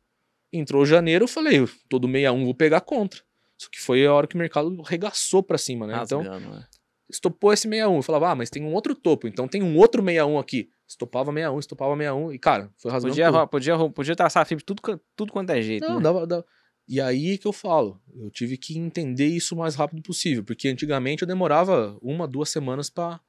entrou 0.52 0.84
janeiro, 0.84 1.24
eu 1.24 1.28
falei, 1.28 1.66
todo 1.88 2.06
61 2.06 2.44
vou 2.44 2.54
pegar 2.54 2.80
contra. 2.82 3.20
Só 3.62 3.68
que 3.70 3.80
foi 3.80 4.04
a 4.04 4.12
hora 4.12 4.26
que 4.26 4.34
o 4.34 4.38
mercado 4.38 4.82
regaçou 4.82 5.40
pra 5.40 5.56
cima, 5.56 5.86
né? 5.86 6.02
Então, 6.02 6.20
né? 6.20 6.66
estopou 7.08 7.52
esse 7.52 7.68
61. 7.68 7.96
Eu 7.96 8.02
falava, 8.02 8.30
ah, 8.30 8.34
mas 8.34 8.50
tem 8.50 8.64
um 8.64 8.74
outro 8.74 8.92
topo, 8.92 9.28
então 9.28 9.46
tem 9.46 9.62
um 9.62 9.76
outro 9.76 10.02
61 10.02 10.36
aqui. 10.36 10.68
Estopava 10.88 11.30
61, 11.32 11.58
estopava 11.60 11.96
61. 11.96 12.32
E, 12.32 12.38
cara, 12.40 12.72
foi 12.76 12.90
rasgando 12.90 13.12
Podia, 13.14 13.30
tudo. 13.30 13.48
podia, 13.48 13.90
podia 13.90 14.16
traçar 14.16 14.44
fibra 14.44 14.64
tudo, 14.64 14.82
tudo 15.14 15.32
quanto 15.32 15.50
é 15.50 15.62
jeito. 15.62 15.86
Não, 15.86 15.98
né? 15.98 16.02
dava, 16.02 16.26
dava. 16.26 16.44
E 16.88 17.00
aí 17.00 17.38
que 17.38 17.46
eu 17.46 17.52
falo, 17.52 18.02
eu 18.16 18.28
tive 18.32 18.56
que 18.56 18.76
entender 18.76 19.26
isso 19.26 19.54
o 19.54 19.58
mais 19.58 19.76
rápido 19.76 20.02
possível, 20.02 20.42
porque 20.42 20.66
antigamente 20.66 21.22
eu 21.22 21.28
demorava 21.28 21.96
uma, 22.02 22.26
duas 22.26 22.50
semanas 22.50 22.90
pra 22.90 23.20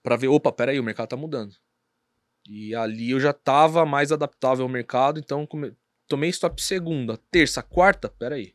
para 0.00 0.16
ver, 0.16 0.28
opa, 0.28 0.52
peraí, 0.52 0.78
o 0.78 0.84
mercado 0.84 1.08
tá 1.08 1.16
mudando. 1.16 1.56
E 2.48 2.72
ali 2.76 3.10
eu 3.10 3.18
já 3.18 3.32
tava 3.32 3.84
mais 3.84 4.12
adaptável 4.12 4.64
ao 4.64 4.68
mercado, 4.68 5.18
então 5.18 5.44
come- 5.44 5.74
tomei 6.06 6.30
stop 6.30 6.62
segunda, 6.62 7.18
terça, 7.28 7.60
quarta, 7.60 8.08
peraí, 8.08 8.54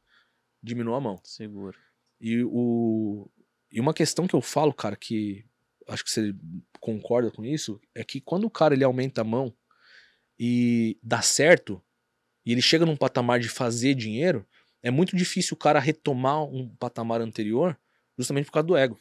diminuiu 0.61 0.95
a 0.95 1.01
mão. 1.01 1.19
Seguro. 1.23 1.77
E, 2.19 2.43
o, 2.43 3.29
e 3.71 3.79
uma 3.79 3.93
questão 3.93 4.27
que 4.27 4.35
eu 4.35 4.41
falo, 4.41 4.73
cara, 4.73 4.95
que 4.95 5.45
acho 5.87 6.03
que 6.03 6.11
você 6.11 6.33
concorda 6.79 7.31
com 7.31 7.43
isso, 7.43 7.79
é 7.95 8.03
que 8.03 8.21
quando 8.21 8.45
o 8.45 8.49
cara 8.49 8.73
ele 8.73 8.83
aumenta 8.83 9.21
a 9.21 9.23
mão 9.23 9.53
e 10.39 10.97
dá 11.01 11.21
certo, 11.21 11.81
e 12.45 12.51
ele 12.51 12.61
chega 12.61 12.85
num 12.85 12.95
patamar 12.95 13.39
de 13.39 13.49
fazer 13.49 13.93
dinheiro, 13.93 14.45
é 14.81 14.89
muito 14.89 15.15
difícil 15.15 15.55
o 15.55 15.59
cara 15.59 15.79
retomar 15.79 16.43
um 16.43 16.69
patamar 16.75 17.21
anterior 17.21 17.77
justamente 18.17 18.45
por 18.45 18.53
causa 18.53 18.67
do 18.67 18.77
ego. 18.77 18.99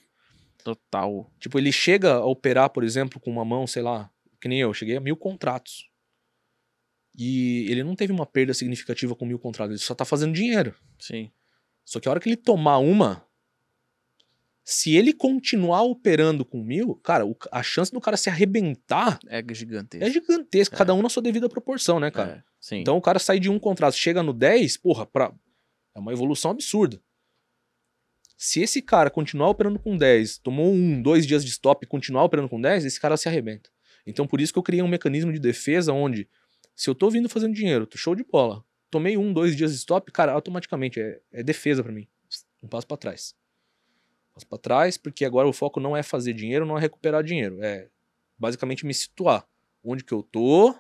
Total. 0.63 1.31
Tipo, 1.39 1.59
ele 1.59 1.73
chega 1.73 2.15
a 2.15 2.25
operar, 2.25 2.71
por 2.71 2.85
exemplo, 2.85 3.19
com 3.19 3.31
uma 3.31 3.45
mão, 3.45 3.67
sei 3.67 3.83
lá, 3.83 4.11
que 4.41 4.49
nem 4.49 4.61
eu, 4.61 4.75
cheguei 4.75 4.97
a 4.97 5.01
mil 5.01 5.17
contratos. 5.17 5.89
E 7.17 7.67
ele 7.69 7.83
não 7.83 7.97
teve 7.97 8.13
uma 8.13 8.27
perda 8.27 8.55
significativa 8.55 9.15
com 9.15 9.27
mil 9.27 9.39
contratos, 9.39 9.73
ele 9.73 9.85
só 9.85 9.95
tá 9.95 10.05
fazendo 10.05 10.35
dinheiro. 10.35 10.75
Sim. 10.99 11.31
Só 11.91 11.99
que 11.99 12.07
a 12.07 12.13
hora 12.13 12.21
que 12.21 12.29
ele 12.29 12.37
tomar 12.37 12.79
uma, 12.79 13.27
se 14.63 14.95
ele 14.95 15.13
continuar 15.13 15.83
operando 15.83 16.45
com 16.45 16.63
mil, 16.63 16.95
cara, 16.97 17.27
o- 17.27 17.37
a 17.51 17.65
chance 17.65 17.91
do 17.91 18.01
cara 18.01 18.17
se 18.17 18.29
arrebentar 18.31 19.19
É 19.27 19.43
gigantesco. 19.53 20.07
é 20.07 20.11
gigantesca, 20.11 20.77
É. 20.77 20.79
cada 20.79 20.95
um 20.95 21.03
na 21.03 21.09
sua 21.09 21.21
devida 21.23 21.49
proporção, 21.49 21.99
né, 21.99 22.09
cara? 22.09 22.45
É. 22.71 22.77
Então 22.77 22.97
o 22.97 23.01
cara 23.01 23.19
sai 23.19 23.41
de 23.41 23.51
um 23.51 23.59
contrato, 23.59 23.95
chega 23.97 24.23
no 24.23 24.33
10, 24.33 24.77
porra, 24.77 25.05
pra... 25.05 25.33
é 25.95 25.99
uma 25.99 26.13
evolução 26.13 26.53
absurda. 26.53 27.03
Se 28.37 28.61
esse 28.61 28.81
cara 28.81 29.11
continuar 29.11 29.49
operando 29.49 29.79
com 29.81 29.97
10, 29.97 30.39
tomou 30.39 30.73
um, 30.73 31.03
dois 31.03 31.27
dias 31.27 31.45
de 31.45 31.51
stop 31.51 31.85
e 31.85 31.89
continuar 31.89 32.23
operando 32.23 32.49
com 32.49 32.61
10, 32.61 32.85
esse 32.85 33.01
cara 33.01 33.17
se 33.17 33.29
arrebenta. 33.29 33.69
Então 34.07 34.29
por 34.29 34.41
isso 34.41 34.53
que 34.53 34.59
eu 34.59 34.63
criei 34.63 34.83
um 34.83 34.89
mecanismo 34.89 35.33
de 35.33 35.41
defesa 35.41 35.93
onde, 35.93 36.29
se 36.77 36.89
eu 36.89 36.95
tô 36.95 37.11
vindo 37.11 37.29
fazendo 37.29 37.53
dinheiro, 37.53 37.85
tô 37.87 37.99
show 37.99 38.15
de 38.15 38.23
bola, 38.23 38.65
tomei 38.91 39.17
um, 39.17 39.33
dois 39.33 39.57
dias 39.57 39.73
de 39.73 39.79
stop, 39.79 40.11
cara, 40.13 40.33
automaticamente 40.33 41.01
é, 41.01 41.21
é 41.33 41.43
defesa 41.43 41.83
pra 41.83 41.93
mim. 41.93 42.09
Um 42.63 42.69
passo 42.69 42.87
pra 42.87 42.97
trás. 42.97 43.35
Passo 44.35 44.47
pra 44.47 44.59
trás, 44.59 44.97
porque 44.97 45.25
agora 45.25 45.49
o 45.49 45.53
foco 45.53 45.81
não 45.81 45.97
é 45.97 46.03
fazer 46.03 46.33
dinheiro, 46.33 46.67
não 46.67 46.77
é 46.77 46.81
recuperar 46.81 47.23
dinheiro. 47.23 47.63
É 47.63 47.89
basicamente 48.39 48.85
me 48.85 48.95
situar. 48.95 49.47
Onde 49.83 50.05
que 50.05 50.13
eu 50.13 50.23
tô, 50.23 50.71
o 50.71 50.77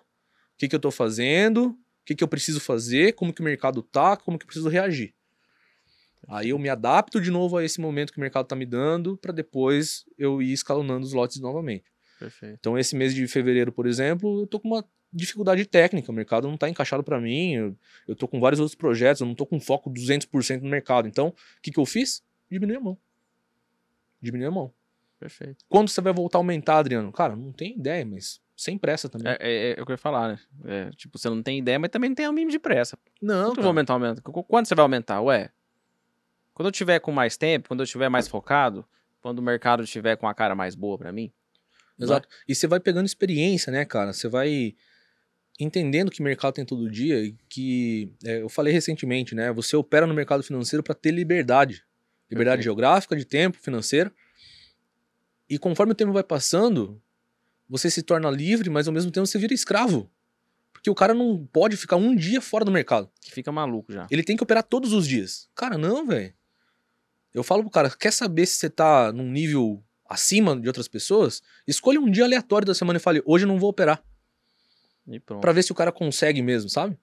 que, 0.58 0.68
que 0.68 0.74
eu 0.74 0.80
tô 0.80 0.90
fazendo, 0.90 1.68
o 1.68 1.76
que, 2.04 2.14
que 2.14 2.24
eu 2.24 2.28
preciso 2.28 2.60
fazer, 2.60 3.14
como 3.14 3.32
que 3.32 3.40
o 3.40 3.44
mercado 3.44 3.82
tá, 3.82 4.16
como 4.16 4.38
que 4.38 4.44
eu 4.44 4.46
preciso 4.46 4.68
reagir. 4.68 5.14
Aí 6.28 6.50
eu 6.50 6.58
me 6.58 6.68
adapto 6.68 7.20
de 7.20 7.30
novo 7.30 7.56
a 7.56 7.64
esse 7.64 7.80
momento 7.80 8.12
que 8.12 8.18
o 8.18 8.20
mercado 8.20 8.46
tá 8.46 8.54
me 8.54 8.66
dando, 8.66 9.16
para 9.16 9.32
depois 9.32 10.04
eu 10.18 10.42
ir 10.42 10.52
escalonando 10.52 11.06
os 11.06 11.12
lotes 11.12 11.40
novamente. 11.40 11.84
Perfeito. 12.18 12.56
Então 12.60 12.78
esse 12.78 12.94
mês 12.94 13.14
de 13.14 13.26
fevereiro, 13.26 13.72
por 13.72 13.86
exemplo, 13.86 14.42
eu 14.42 14.46
tô 14.46 14.60
com 14.60 14.68
uma 14.68 14.84
dificuldade 15.12 15.64
técnica, 15.66 16.10
o 16.10 16.14
mercado 16.14 16.46
não 16.48 16.56
tá 16.56 16.68
encaixado 16.68 17.02
para 17.02 17.20
mim, 17.20 17.54
eu, 17.54 17.76
eu 18.06 18.14
tô 18.16 18.28
com 18.28 18.38
vários 18.40 18.60
outros 18.60 18.74
projetos, 18.76 19.20
eu 19.20 19.26
não 19.26 19.34
tô 19.34 19.44
com 19.46 19.58
foco 19.60 19.90
200% 19.90 20.60
no 20.62 20.68
mercado. 20.68 21.08
Então, 21.08 21.28
o 21.28 21.34
que, 21.62 21.70
que 21.70 21.78
eu 21.80 21.86
fiz? 21.86 22.22
Diminui 22.50 22.76
a 22.76 22.80
mão. 22.80 22.98
Diminui 24.20 24.46
a 24.46 24.50
mão. 24.50 24.72
Perfeito. 25.18 25.64
Quando 25.68 25.88
você 25.88 26.00
vai 26.00 26.12
voltar 26.12 26.38
a 26.38 26.40
aumentar, 26.40 26.78
Adriano? 26.78 27.12
Cara, 27.12 27.36
não 27.36 27.52
tem 27.52 27.76
ideia, 27.76 28.04
mas 28.06 28.40
sem 28.56 28.78
pressa 28.78 29.08
também. 29.08 29.32
É, 29.32 29.36
é, 29.40 29.78
é 29.78 29.82
o 29.82 29.84
que 29.86 29.92
eu 29.92 29.94
ia 29.94 29.98
falar, 29.98 30.28
né? 30.28 30.38
É, 30.64 30.90
tipo, 30.90 31.18
você 31.18 31.28
não 31.28 31.42
tem 31.42 31.58
ideia, 31.58 31.78
mas 31.78 31.90
também 31.90 32.10
não 32.10 32.14
tem 32.14 32.26
o 32.28 32.32
mínimo 32.32 32.50
de 32.50 32.58
pressa. 32.58 32.98
Não, 33.20 33.48
eu 33.48 33.54
vou 33.54 33.66
aumentar, 33.66 33.94
aumenta? 33.94 34.22
Qu- 34.22 34.42
Quando 34.44 34.66
você 34.66 34.74
vai 34.74 34.82
aumentar? 34.82 35.20
Ué, 35.22 35.50
quando 36.54 36.66
eu 36.68 36.72
tiver 36.72 37.00
com 37.00 37.12
mais 37.12 37.36
tempo, 37.36 37.68
quando 37.68 37.80
eu 37.80 37.86
tiver 37.86 38.08
mais 38.08 38.28
focado, 38.28 38.86
quando 39.20 39.38
o 39.38 39.42
mercado 39.42 39.84
tiver 39.86 40.16
com 40.16 40.26
a 40.28 40.34
cara 40.34 40.54
mais 40.54 40.74
boa 40.74 40.96
pra 40.98 41.12
mim, 41.12 41.32
Exato. 41.98 42.26
E 42.48 42.54
você 42.54 42.66
vai 42.66 42.80
pegando 42.80 43.04
experiência, 43.04 43.70
né, 43.70 43.84
cara? 43.84 44.14
Você 44.14 44.26
vai 44.26 44.74
entendendo 45.64 46.10
que 46.10 46.22
mercado 46.22 46.54
tem 46.54 46.64
todo 46.64 46.90
dia 46.90 47.22
e 47.22 47.34
que 47.48 48.12
é, 48.24 48.42
eu 48.42 48.48
falei 48.48 48.72
recentemente, 48.72 49.34
né? 49.34 49.52
Você 49.52 49.76
opera 49.76 50.06
no 50.06 50.14
mercado 50.14 50.42
financeiro 50.42 50.82
para 50.82 50.94
ter 50.94 51.10
liberdade, 51.10 51.84
liberdade 52.30 52.58
Perfeito. 52.58 52.64
geográfica, 52.64 53.16
de 53.16 53.24
tempo, 53.24 53.58
financeira. 53.58 54.12
E 55.48 55.58
conforme 55.58 55.92
o 55.92 55.94
tempo 55.96 56.12
vai 56.12 56.22
passando, 56.22 57.00
você 57.68 57.90
se 57.90 58.02
torna 58.02 58.30
livre, 58.30 58.70
mas 58.70 58.86
ao 58.86 58.94
mesmo 58.94 59.10
tempo 59.10 59.26
você 59.26 59.38
vira 59.38 59.52
escravo. 59.52 60.10
Porque 60.72 60.88
o 60.88 60.94
cara 60.94 61.12
não 61.12 61.46
pode 61.52 61.76
ficar 61.76 61.96
um 61.96 62.16
dia 62.16 62.40
fora 62.40 62.64
do 62.64 62.70
mercado. 62.70 63.10
que 63.20 63.30
fica 63.30 63.52
maluco 63.52 63.92
já. 63.92 64.06
Ele 64.10 64.22
tem 64.22 64.36
que 64.36 64.42
operar 64.42 64.62
todos 64.62 64.92
os 64.92 65.06
dias. 65.06 65.48
Cara, 65.54 65.76
não, 65.76 66.06
velho. 66.06 66.32
Eu 67.34 67.44
falo 67.44 67.62
pro 67.62 67.70
cara, 67.70 67.90
quer 67.90 68.12
saber 68.12 68.46
se 68.46 68.56
você 68.56 68.70
tá 68.70 69.12
num 69.12 69.30
nível 69.30 69.82
acima 70.08 70.58
de 70.58 70.66
outras 70.66 70.88
pessoas? 70.88 71.42
Escolha 71.66 72.00
um 72.00 72.10
dia 72.10 72.24
aleatório 72.24 72.66
da 72.66 72.74
semana 72.74 72.96
e 72.96 73.00
fale, 73.00 73.22
hoje 73.24 73.44
eu 73.44 73.48
não 73.48 73.58
vou 73.58 73.70
operar. 73.70 74.02
E 75.06 75.18
pronto. 75.20 75.40
Pra 75.40 75.52
ver 75.52 75.62
se 75.62 75.72
o 75.72 75.74
cara 75.74 75.90
consegue 75.92 76.42
mesmo, 76.42 76.68
sabe? 76.70 76.96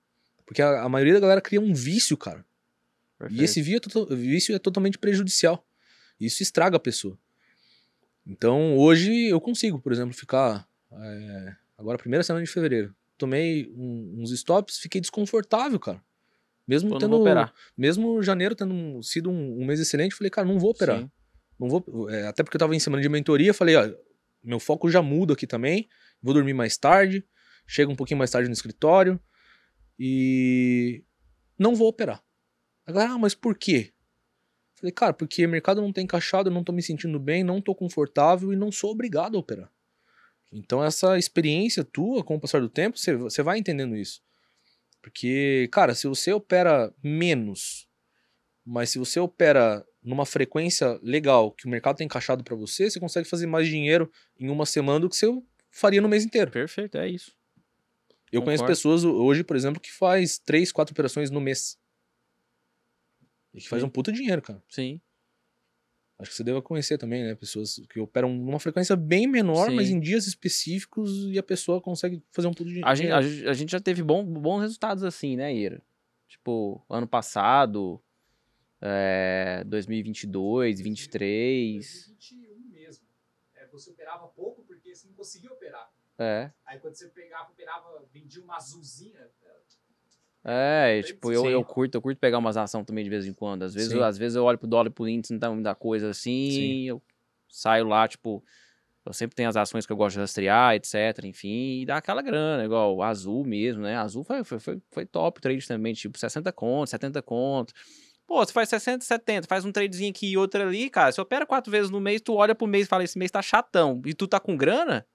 Porque 0.45 0.61
a, 0.61 0.81
a 0.83 0.89
maioria 0.89 1.13
da 1.15 1.19
galera 1.19 1.41
cria 1.41 1.59
um 1.59 1.73
vício, 1.73 2.15
cara. 2.17 2.45
Perfeito. 3.17 3.41
E 3.41 3.43
esse 3.43 3.59
é 3.59 4.15
vício 4.15 4.55
é 4.55 4.59
totalmente 4.59 4.97
prejudicial. 4.97 5.65
Isso 6.19 6.41
estraga 6.43 6.77
a 6.77 6.79
pessoa. 6.79 7.17
Então, 8.25 8.77
hoje 8.77 9.27
eu 9.29 9.39
consigo, 9.39 9.79
por 9.79 9.91
exemplo, 9.91 10.13
ficar. 10.13 10.67
é, 10.91 11.55
agora, 11.77 11.97
primeira 11.97 12.23
semana 12.23 12.43
de 12.45 12.51
fevereiro. 12.51 12.93
Tomei 13.17 13.71
um- 13.75 14.15
uns 14.21 14.31
stops, 14.31 14.77
fiquei 14.77 15.01
desconfortável, 15.01 15.79
cara. 15.79 16.01
Mesmo 16.67 16.89
não 16.89 16.97
tendo. 16.97 17.15
operar. 17.19 17.53
Mesmo 17.77 18.21
janeiro 18.21 18.53
tendo 18.55 19.01
sido 19.01 19.29
um, 19.29 19.61
um 19.61 19.65
mês 19.65 19.79
excelente, 19.79 20.13
falei, 20.15 20.29
cara, 20.29 20.47
não 20.47 20.59
vou 20.59 20.71
operar. 20.71 20.99
Sim. 20.99 21.11
Não 21.59 21.69
vou, 21.69 22.09
é, 22.09 22.27
até 22.27 22.43
porque 22.43 22.55
eu 22.57 22.59
tava 22.59 22.75
em 22.75 22.79
semana 22.79 23.01
de 23.01 23.09
mentoria, 23.09 23.53
falei, 23.53 23.75
ó, 23.75 23.89
meu 24.43 24.59
foco 24.59 24.89
já 24.89 25.01
muda 25.01 25.33
aqui 25.33 25.47
também, 25.47 25.87
vou 26.21 26.33
dormir 26.33 26.53
mais 26.53 26.77
tarde, 26.77 27.25
chego 27.67 27.91
um 27.91 27.95
pouquinho 27.95 28.17
mais 28.17 28.31
tarde 28.31 28.47
no 28.47 28.53
escritório 28.53 29.19
e 29.99 31.03
não 31.59 31.75
vou 31.75 31.87
operar. 31.87 32.23
A 32.85 32.91
galera, 32.91 33.13
ah, 33.13 33.17
mas 33.17 33.35
por 33.35 33.57
quê? 33.57 33.91
Falei, 34.75 34.91
cara, 34.91 35.13
porque 35.13 35.45
o 35.45 35.49
mercado 35.49 35.81
não 35.81 35.91
tá 35.91 36.01
encaixado, 36.01 36.49
eu 36.49 36.53
não 36.53 36.63
tô 36.63 36.71
me 36.71 36.81
sentindo 36.81 37.19
bem, 37.19 37.43
não 37.43 37.61
tô 37.61 37.75
confortável 37.75 38.53
e 38.53 38.55
não 38.55 38.71
sou 38.71 38.91
obrigado 38.91 39.35
a 39.35 39.39
operar. 39.39 39.71
Então 40.51 40.83
essa 40.83 41.17
experiência 41.17 41.83
tua, 41.83 42.23
com 42.23 42.35
o 42.35 42.39
passar 42.39 42.61
do 42.61 42.69
tempo, 42.69 42.97
você- 42.97 43.15
você 43.15 43.43
vai 43.43 43.57
entendendo 43.57 43.95
isso. 43.97 44.21
Porque, 45.01 45.67
cara, 45.71 45.95
se 45.95 46.07
você 46.07 46.31
opera 46.31 46.93
menos, 47.03 47.87
mas 48.65 48.89
se 48.89 48.99
você 48.99 49.19
opera 49.19 49.85
numa 50.03 50.25
frequência 50.25 50.99
legal, 51.01 51.51
que 51.51 51.65
o 51.65 51.69
mercado 51.69 51.97
tá 51.97 52.03
encaixado 52.03 52.43
pra 52.43 52.55
você, 52.55 52.89
você 52.89 52.99
consegue 52.99 53.27
fazer 53.27 53.47
mais 53.47 53.67
dinheiro 53.67 54.11
em 54.39 54.49
uma 54.49 54.65
semana 54.65 54.99
do 54.99 55.09
que 55.09 55.15
você 55.15 55.27
faria 55.71 56.01
no 56.01 56.09
mês 56.09 56.23
inteiro. 56.23 56.51
Perfeito, 56.51 56.97
é 56.97 57.09
isso. 57.09 57.36
Eu 58.31 58.41
conheço 58.41 58.63
Concordo. 58.63 58.77
pessoas 58.77 59.03
hoje, 59.03 59.43
por 59.43 59.55
exemplo, 59.55 59.79
que 59.79 59.91
faz 59.91 60.37
três, 60.37 60.71
quatro 60.71 60.91
operações 60.91 61.31
no 61.31 61.39
mês. 61.39 61.79
E 63.53 63.61
que 63.61 63.69
faz 63.69 63.81
Sim. 63.81 63.87
um 63.87 63.89
puta 63.89 64.11
dinheiro, 64.11 64.41
cara. 64.41 64.61
Sim. 64.67 65.01
Acho 66.19 66.31
que 66.31 66.35
você 66.35 66.43
deve 66.43 66.61
conhecer 66.61 66.97
também, 66.97 67.23
né? 67.23 67.35
Pessoas 67.35 67.79
que 67.89 67.99
operam 67.99 68.33
numa 68.33 68.59
frequência 68.59 68.95
bem 68.95 69.27
menor, 69.27 69.69
Sim. 69.69 69.75
mas 69.75 69.89
em 69.89 69.99
dias 69.99 70.25
específicos 70.25 71.11
e 71.27 71.37
a 71.37 71.43
pessoa 71.43 71.79
consegue 71.79 72.21
fazer 72.31 72.47
um 72.47 72.53
puta 72.53 72.65
dinheiro. 72.65 72.87
A 72.87 72.95
gente, 72.95 73.11
a, 73.11 73.17
a 73.19 73.53
gente 73.53 73.71
já 73.71 73.79
teve 73.79 74.01
bom, 74.01 74.25
bons 74.25 74.61
resultados 74.61 75.03
assim, 75.03 75.35
né, 75.35 75.53
Ira? 75.53 75.81
Tipo, 76.27 76.83
ano 76.89 77.07
passado, 77.07 78.01
é, 78.81 79.63
2022, 79.65 80.81
23. 80.81 81.85
2021 81.85 82.69
mesmo. 82.69 83.05
É, 83.55 83.67
você 83.67 83.91
operava 83.91 84.27
pouco 84.27 84.63
porque 84.63 84.95
você 84.95 85.07
não 85.07 85.13
conseguia 85.13 85.51
operar. 85.51 85.89
É. 86.19 86.51
Aí 86.65 86.79
quando 86.79 86.95
você 86.95 87.07
pegava, 87.09 87.51
operava, 87.51 88.03
vendia 88.11 88.43
uma 88.43 88.55
azulzinha. 88.55 89.29
É, 90.49 90.99
e, 90.99 91.03
tipo, 91.03 91.31
eu, 91.31 91.41
Sim. 91.41 91.49
eu 91.49 91.63
curto, 91.65 91.95
eu 91.95 92.01
curto 92.01 92.17
pegar 92.19 92.37
umas 92.37 92.55
ações 92.55 92.85
também 92.85 93.03
de 93.03 93.09
vez 93.09 93.25
em 93.25 93.33
quando. 93.33 93.63
Às 93.63 93.73
vezes, 93.73 93.91
Sim. 93.91 93.97
eu, 93.97 94.03
às 94.03 94.17
vezes 94.17 94.35
eu 94.37 94.45
olho 94.45 94.57
pro 94.57 94.67
dólar 94.67 94.87
e 94.87 94.89
pro 94.89 95.07
índice, 95.07 95.33
não 95.33 95.39
tá 95.39 95.51
muita 95.51 95.75
coisa 95.75 96.09
assim, 96.09 96.51
Sim. 96.51 96.83
eu 96.83 97.01
saio 97.49 97.85
lá, 97.85 98.07
tipo, 98.07 98.41
eu 99.05 99.11
sempre 99.11 99.35
tenho 99.35 99.49
as 99.49 99.57
ações 99.57 99.85
que 99.85 99.91
eu 99.91 99.97
gosto 99.97 100.15
de 100.15 100.21
rastrear, 100.21 100.75
etc, 100.75 101.25
enfim, 101.25 101.81
e 101.81 101.85
dá 101.85 101.97
aquela 101.97 102.21
grana, 102.21 102.63
igual 102.63 102.95
o 102.95 103.03
Azul 103.03 103.43
mesmo, 103.45 103.81
né? 103.81 103.97
Azul 103.97 104.23
foi, 104.23 104.43
foi, 104.45 104.59
foi, 104.59 104.81
foi 104.89 105.05
top 105.05 105.39
o 105.39 105.41
trade 105.41 105.67
também, 105.67 105.93
tipo, 105.93 106.17
60 106.17 106.51
conto, 106.53 106.89
70 106.89 107.21
conto. 107.21 107.73
Pô, 108.25 108.45
você 108.45 108.53
faz 108.53 108.69
60, 108.69 109.03
70, 109.03 109.47
faz 109.47 109.65
um 109.65 109.71
tradezinho 109.71 110.11
aqui 110.11 110.31
e 110.31 110.37
outro 110.37 110.61
ali, 110.61 110.89
cara, 110.89 111.11
você 111.11 111.19
opera 111.19 111.45
quatro 111.45 111.71
vezes 111.71 111.89
no 111.89 111.99
mês, 111.99 112.21
tu 112.21 112.35
olha 112.35 112.55
pro 112.55 112.67
mês 112.67 112.85
e 112.85 112.89
fala, 112.89 113.03
esse 113.03 113.17
mês 113.17 113.31
tá 113.31 113.41
chatão, 113.41 114.01
e 114.05 114.13
tu 114.13 114.27
tá 114.27 114.39
com 114.39 114.55
grana, 114.55 115.05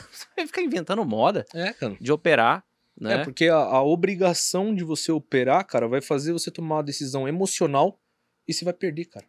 você 0.00 0.26
vai 0.36 0.46
ficar 0.46 0.62
inventando 0.62 1.04
moda 1.04 1.44
É, 1.54 1.72
cara. 1.72 1.96
de 2.00 2.12
operar, 2.12 2.64
né? 3.00 3.14
É, 3.20 3.24
porque 3.24 3.48
a, 3.48 3.56
a 3.56 3.82
obrigação 3.82 4.74
de 4.74 4.84
você 4.84 5.10
operar, 5.12 5.66
cara, 5.66 5.86
vai 5.88 6.00
fazer 6.00 6.32
você 6.32 6.50
tomar 6.50 6.76
uma 6.76 6.82
decisão 6.82 7.26
emocional 7.28 8.00
e 8.46 8.52
você 8.54 8.64
vai 8.64 8.74
perder, 8.74 9.06
cara. 9.06 9.26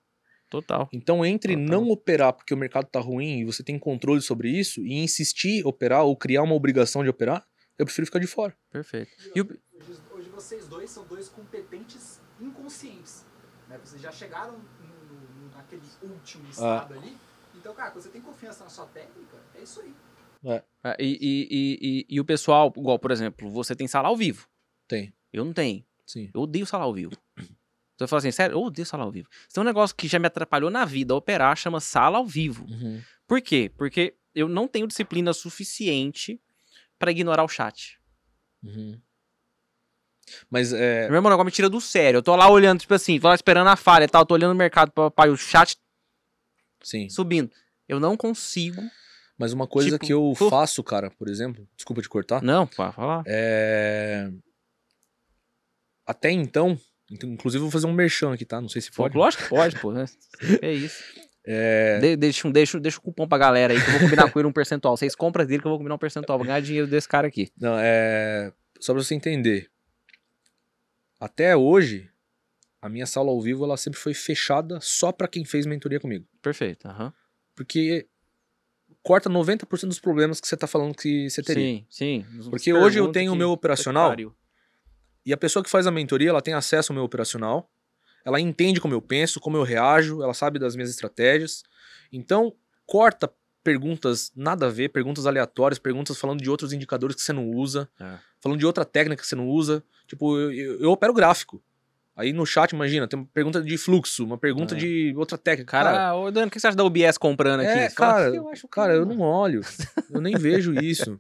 Total. 0.50 0.88
Então, 0.94 1.26
entre 1.26 1.54
Total. 1.56 1.70
não 1.70 1.90
operar 1.90 2.32
porque 2.34 2.54
o 2.54 2.58
mercado 2.58 2.86
tá 2.86 3.00
ruim 3.00 3.40
e 3.40 3.46
você 3.46 3.64
tem 3.64 3.80
controle 3.80 4.22
sobre 4.22 4.50
isso, 4.50 4.86
e 4.86 4.94
insistir 4.94 5.66
operar 5.66 6.04
ou 6.04 6.16
criar 6.16 6.44
uma 6.44 6.54
obrigação 6.54 7.04
de 7.04 7.10
operar, 7.10 7.46
eu 7.78 7.86
prefiro 7.86 8.06
ficar 8.06 8.20
de 8.20 8.28
fora. 8.28 8.56
Perfeito. 8.72 9.12
E 9.36 9.42
o- 9.42 9.46
hoje, 9.82 10.00
hoje 10.12 10.30
vocês 10.30 10.68
dois 10.68 10.90
são 10.92 11.04
dois 11.08 11.28
competentes 11.30 12.22
inconscientes. 12.40 13.26
Né? 13.68 13.78
Vocês 13.84 14.02
já 14.02 14.12
chegaram 14.12 14.54
no- 14.54 15.16
no- 15.50 15.56
naquele 15.56 15.82
último 16.04 16.48
estado 16.50 16.94
ali. 16.94 17.18
Então, 17.56 17.74
cara, 17.74 17.90
quando 17.92 18.04
você 18.04 18.10
tem 18.10 18.22
confiança 18.22 18.64
na 18.64 18.70
sua 18.70 18.86
técnica, 18.86 19.38
é 19.56 19.62
isso 19.62 19.82
aí. 19.82 19.94
É, 20.84 20.96
e, 21.00 21.18
e, 21.20 21.48
e, 21.50 21.80
e, 21.82 22.06
e 22.10 22.20
o 22.20 22.26
pessoal, 22.26 22.72
igual, 22.78 23.00
por 23.00 23.12
exemplo, 23.12 23.50
você 23.50 23.76
tem 23.76 23.88
sala 23.88 24.08
ao 24.08 24.16
vivo. 24.16 24.48
Tem, 24.88 25.12
Eu 25.34 25.44
não 25.44 25.54
tenho. 25.54 25.84
sim. 26.06 26.30
Eu 26.34 26.42
odeio 26.42 26.66
sala 26.66 26.84
ao 26.84 26.94
vivo. 26.94 27.12
Você 27.98 28.08
fala 28.08 28.20
assim, 28.20 28.32
sério, 28.32 28.56
eu 28.56 28.62
odeio 28.62 28.86
sala 28.86 29.04
ao 29.04 29.12
vivo. 29.12 29.30
Isso 29.50 29.60
é 29.60 29.62
um 29.62 29.66
negócio 29.66 29.96
que 29.96 30.08
já 30.08 30.20
me 30.20 30.28
atrapalhou 30.28 30.70
na 30.70 30.86
vida, 30.86 31.16
operar, 31.16 31.56
chama 31.58 31.80
sala 31.80 32.18
ao 32.18 32.26
vivo. 32.26 32.66
Uhum. 32.70 33.02
Por 33.26 33.42
quê? 33.42 33.72
Porque 33.76 34.14
eu 34.34 34.50
não 34.50 34.68
tenho 34.68 34.86
disciplina 34.86 35.34
suficiente 35.34 36.40
pra 37.00 37.12
ignorar 37.12 37.44
o 37.44 37.48
chat. 37.48 37.98
Uhum. 38.62 39.00
Mas 40.50 40.74
é. 40.74 41.08
Meu 41.08 41.16
irmão, 41.16 41.30
o 41.30 41.34
negócio 41.34 41.46
me 41.46 41.52
tira 41.52 41.70
do 41.70 41.80
sério. 41.80 42.18
Eu 42.18 42.24
tô 42.24 42.36
lá 42.36 42.50
olhando, 42.50 42.82
tipo 42.82 42.94
assim, 42.94 43.20
tô 43.20 43.28
lá 43.28 43.36
esperando 43.36 43.68
a 43.68 43.76
falha 43.76 44.06
e 44.06 44.10
tal, 44.10 44.26
tô 44.26 44.34
olhando 44.34 44.52
o 44.52 44.56
mercado 44.56 44.92
pra 44.92 45.32
o 45.32 45.38
chat 45.38 45.78
Sim. 46.82 47.10
subindo. 47.10 47.50
Eu 47.88 48.00
não 48.00 48.18
consigo. 48.18 48.82
Mas 49.38 49.52
uma 49.54 49.68
coisa 49.68 49.92
Tipo, 49.92 50.06
que 50.06 50.14
eu 50.14 50.34
pô. 50.38 50.50
faço, 50.50 50.82
cara, 50.84 51.12
por 51.12 51.28
exemplo, 51.28 51.68
desculpa 51.76 52.02
te 52.02 52.08
cortar. 52.10 52.42
Não, 52.42 52.66
pode 52.66 52.96
falar. 52.96 53.24
É. 53.28 54.30
Até 56.06 56.32
então, 56.32 56.80
então, 57.12 57.30
inclusive 57.32 57.60
eu 57.60 57.66
vou 57.66 57.72
fazer 57.72 57.88
um 57.88 57.94
merchan 57.94 58.34
aqui, 58.34 58.46
tá? 58.46 58.62
Não 58.62 58.70
sei 58.70 58.82
se 58.82 58.90
Pô, 58.92 59.04
pode. 59.04 59.18
lógico 59.18 59.44
que 59.44 59.50
pode, 59.50 59.80
pô. 59.80 59.92
Né? 59.92 60.06
É 60.62 60.72
isso. 60.72 61.04
É. 61.48 62.00
De- 62.00 62.16
deixa, 62.16 62.48
um- 62.48 62.52
deixa, 62.52 62.80
deixa 62.80 62.98
o 62.98 63.02
cupom 63.02 63.28
pra 63.28 63.38
galera 63.38 63.74
aí 63.74 63.80
que 63.82 63.88
eu 63.88 63.92
vou 63.94 64.00
combinar 64.02 64.32
com 64.32 64.40
ele 64.40 64.48
um 64.48 64.54
percentual. 64.54 64.96
Vocês 64.98 65.16
compram 65.16 65.46
dele 65.46 65.62
que 65.62 65.68
eu 65.68 65.72
vou 65.72 65.78
combinar 65.80 65.96
um 65.96 66.00
percentual. 66.00 66.38
Vou 66.40 66.46
ganhar 66.48 66.60
dinheiro 66.62 66.88
desse 66.88 67.08
cara 67.08 67.28
aqui. 67.28 67.52
Não, 67.60 67.78
é. 67.78 68.52
Só 68.80 68.94
pra 68.94 69.04
você 69.04 69.14
entender. 69.16 69.70
Até 71.20 71.56
hoje, 71.56 72.10
a 72.82 72.90
minha 72.90 73.06
sala 73.06 73.30
ao 73.30 73.42
vivo 73.42 73.64
ela 73.64 73.78
sempre 73.78 74.00
foi 74.00 74.14
fechada 74.14 74.80
só 74.82 75.12
pra 75.12 75.28
quem 75.28 75.46
fez 75.46 75.66
mentoria 75.66 76.00
comigo. 76.00 76.26
Perfeito. 76.42 76.88
aham. 76.88 77.14
Porque 77.56 78.08
corta 79.06 79.30
90% 79.30 79.88
dos 79.88 80.00
problemas 80.00 80.42
que 80.42 80.48
você 80.48 80.58
tá 80.58 80.66
falando 80.66 80.96
que 80.96 81.30
você 81.30 81.44
teria. 81.44 81.64
Sim, 81.64 81.86
sim. 81.88 82.26
Porque 82.50 82.74
hoje 82.74 82.98
eu 82.98 83.12
tenho 83.12 83.32
o 83.32 83.36
meu 83.36 83.52
operacional. 83.52 84.16
E 85.24 85.32
a 85.32 85.38
pessoa 85.38 85.64
que 85.64 85.70
faz 85.70 85.86
a 85.86 85.92
mentoria, 85.92 86.30
ela 86.30 86.42
tem 86.42 86.56
acesso 86.56 86.92
ao 86.92 86.96
meu 86.96 87.04
operacional, 87.04 87.70
ela 88.26 88.40
entende 88.40 88.82
como 88.82 88.96
eu 88.96 89.02
penso, 89.02 89.40
como 89.40 89.58
eu 89.58 89.62
reajo, 89.64 90.24
ela 90.24 90.34
sabe 90.34 90.58
das 90.58 90.76
minhas 90.76 90.90
estratégias. 90.90 91.62
Então, 92.12 92.52
corta 92.84 93.32
perguntas 93.64 94.32
nada 94.36 94.66
a 94.66 94.70
ver, 94.70 94.90
perguntas 94.90 95.28
aleatórias, 95.28 95.78
perguntas 95.78 96.18
falando 96.18 96.42
de 96.42 96.50
outros 96.50 96.74
indicadores 96.74 97.16
que 97.16 97.22
você 97.22 97.34
não 97.34 97.48
usa, 97.48 97.88
É. 98.00 98.18
falando 98.42 98.58
de 98.60 98.66
outra 98.66 98.84
técnica 98.84 99.22
que 99.22 99.28
você 99.28 99.36
não 99.36 99.48
usa. 99.48 99.84
Tipo, 100.08 100.36
eu, 100.36 100.52
eu, 100.52 100.80
eu 100.82 100.92
opero 100.92 101.14
gráfico. 101.14 101.64
Aí 102.16 102.32
no 102.32 102.46
chat, 102.46 102.72
imagina, 102.72 103.08
tem 103.08 103.20
uma 103.20 103.26
pergunta 103.34 103.62
de 103.62 103.78
fluxo, 103.78 104.24
uma 104.24 104.38
pergunta 104.38 104.74
É. 104.74 104.78
de 104.78 105.14
outra 105.18 105.38
técnica. 105.38 105.72
Cara, 105.72 106.16
ô 106.16 106.32
Dani, 106.32 106.48
o 106.48 106.52
que 106.52 106.60
você 106.60 106.68
acha 106.68 106.78
da 106.78 106.84
OBS 106.86 107.18
comprando 107.18 107.60
aqui? 107.60 107.70
É, 107.70 107.90
Você 107.90 107.96
fala, 107.96 108.14
cara, 108.14 108.36
"Eu 108.36 108.50
acho 108.50 108.68
Cara, 108.70 108.94
eu 108.94 109.06
não 109.06 109.20
olho. 109.20 109.62
Eu 110.10 110.22
nem 110.22 110.38
vejo 110.38 110.74
isso. 110.82 111.20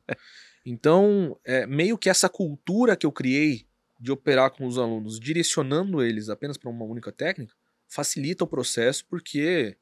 Então, 0.65 1.37
é, 1.43 1.67
meio 1.67 1.97
que 1.97 2.09
essa 2.09 2.29
cultura 2.29 2.95
que 2.95 3.05
eu 3.05 3.11
criei 3.11 3.67
de 3.99 4.11
operar 4.11 4.51
com 4.51 4.65
os 4.65 4.77
alunos, 4.77 5.19
direcionando 5.19 6.01
eles 6.01 6.29
apenas 6.29 6.57
para 6.57 6.69
uma 6.69 6.85
única 6.85 7.11
técnica, 7.11 7.53
facilita 7.87 8.43
o 8.43 8.47
processo 8.47 9.05
porque 9.05 9.77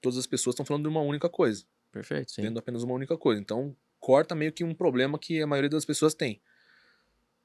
todas 0.00 0.18
as 0.18 0.26
pessoas 0.26 0.54
estão 0.54 0.66
falando 0.66 0.82
de 0.84 0.88
uma 0.88 1.00
única 1.00 1.28
coisa, 1.28 1.64
Perfeito, 1.92 2.30
sim. 2.32 2.42
vendo 2.42 2.58
apenas 2.58 2.82
uma 2.82 2.94
única 2.94 3.16
coisa. 3.16 3.40
Então, 3.40 3.74
corta 3.98 4.34
meio 4.34 4.52
que 4.52 4.62
um 4.64 4.74
problema 4.74 5.18
que 5.18 5.40
a 5.40 5.46
maioria 5.46 5.70
das 5.70 5.84
pessoas 5.84 6.14
tem. 6.14 6.40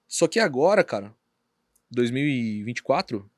Só 0.07 0.27
que 0.27 0.39
agora, 0.39 0.83
cara, 0.83 1.13
2024, 1.93 3.29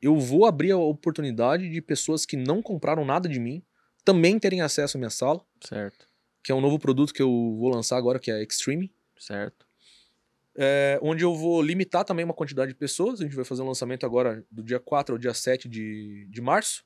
eu 0.00 0.16
vou 0.16 0.46
abrir 0.46 0.70
a 0.70 0.78
oportunidade 0.78 1.68
de 1.68 1.80
pessoas 1.82 2.24
que 2.24 2.36
não 2.36 2.62
compraram 2.62 3.04
nada 3.04 3.28
de 3.28 3.38
mim 3.38 3.62
também 4.04 4.38
terem 4.38 4.60
acesso 4.62 4.96
à 4.96 4.98
minha 4.98 5.10
sala 5.10 5.44
Certo, 5.60 6.06
que 6.42 6.52
é 6.52 6.54
um 6.54 6.60
novo 6.60 6.78
produto 6.78 7.12
que 7.12 7.20
eu 7.20 7.56
vou 7.58 7.68
lançar 7.68 7.96
agora, 7.96 8.18
que 8.18 8.30
é 8.30 8.42
Extreme, 8.42 8.92
certo. 9.18 9.66
é, 10.56 10.98
onde 11.02 11.24
eu 11.24 11.34
vou 11.34 11.60
limitar 11.60 12.04
também 12.04 12.24
uma 12.24 12.34
quantidade 12.34 12.72
de 12.72 12.78
pessoas. 12.78 13.20
A 13.20 13.24
gente 13.24 13.36
vai 13.36 13.44
fazer 13.44 13.62
um 13.62 13.66
lançamento 13.66 14.06
agora 14.06 14.44
do 14.50 14.62
dia 14.62 14.80
4 14.80 15.14
ao 15.14 15.18
dia 15.18 15.34
7 15.34 15.68
de, 15.68 16.26
de 16.30 16.40
março. 16.40 16.84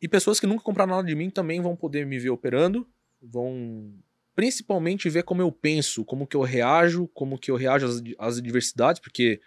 E 0.00 0.08
pessoas 0.08 0.38
que 0.38 0.46
nunca 0.46 0.62
compraram 0.62 0.94
nada 0.96 1.06
de 1.06 1.14
mim 1.14 1.30
também 1.30 1.60
vão 1.60 1.74
poder 1.74 2.06
me 2.06 2.18
ver 2.18 2.30
operando, 2.30 2.88
vão 3.20 3.92
principalmente 4.34 5.10
ver 5.10 5.24
como 5.24 5.42
eu 5.42 5.52
penso, 5.52 6.04
como 6.04 6.26
que 6.26 6.36
eu 6.36 6.42
reajo, 6.42 7.08
como 7.08 7.38
que 7.38 7.50
eu 7.50 7.56
reajo 7.56 7.86
às, 7.86 8.02
às 8.18 8.38
adversidades, 8.38 9.00
porque 9.00 9.40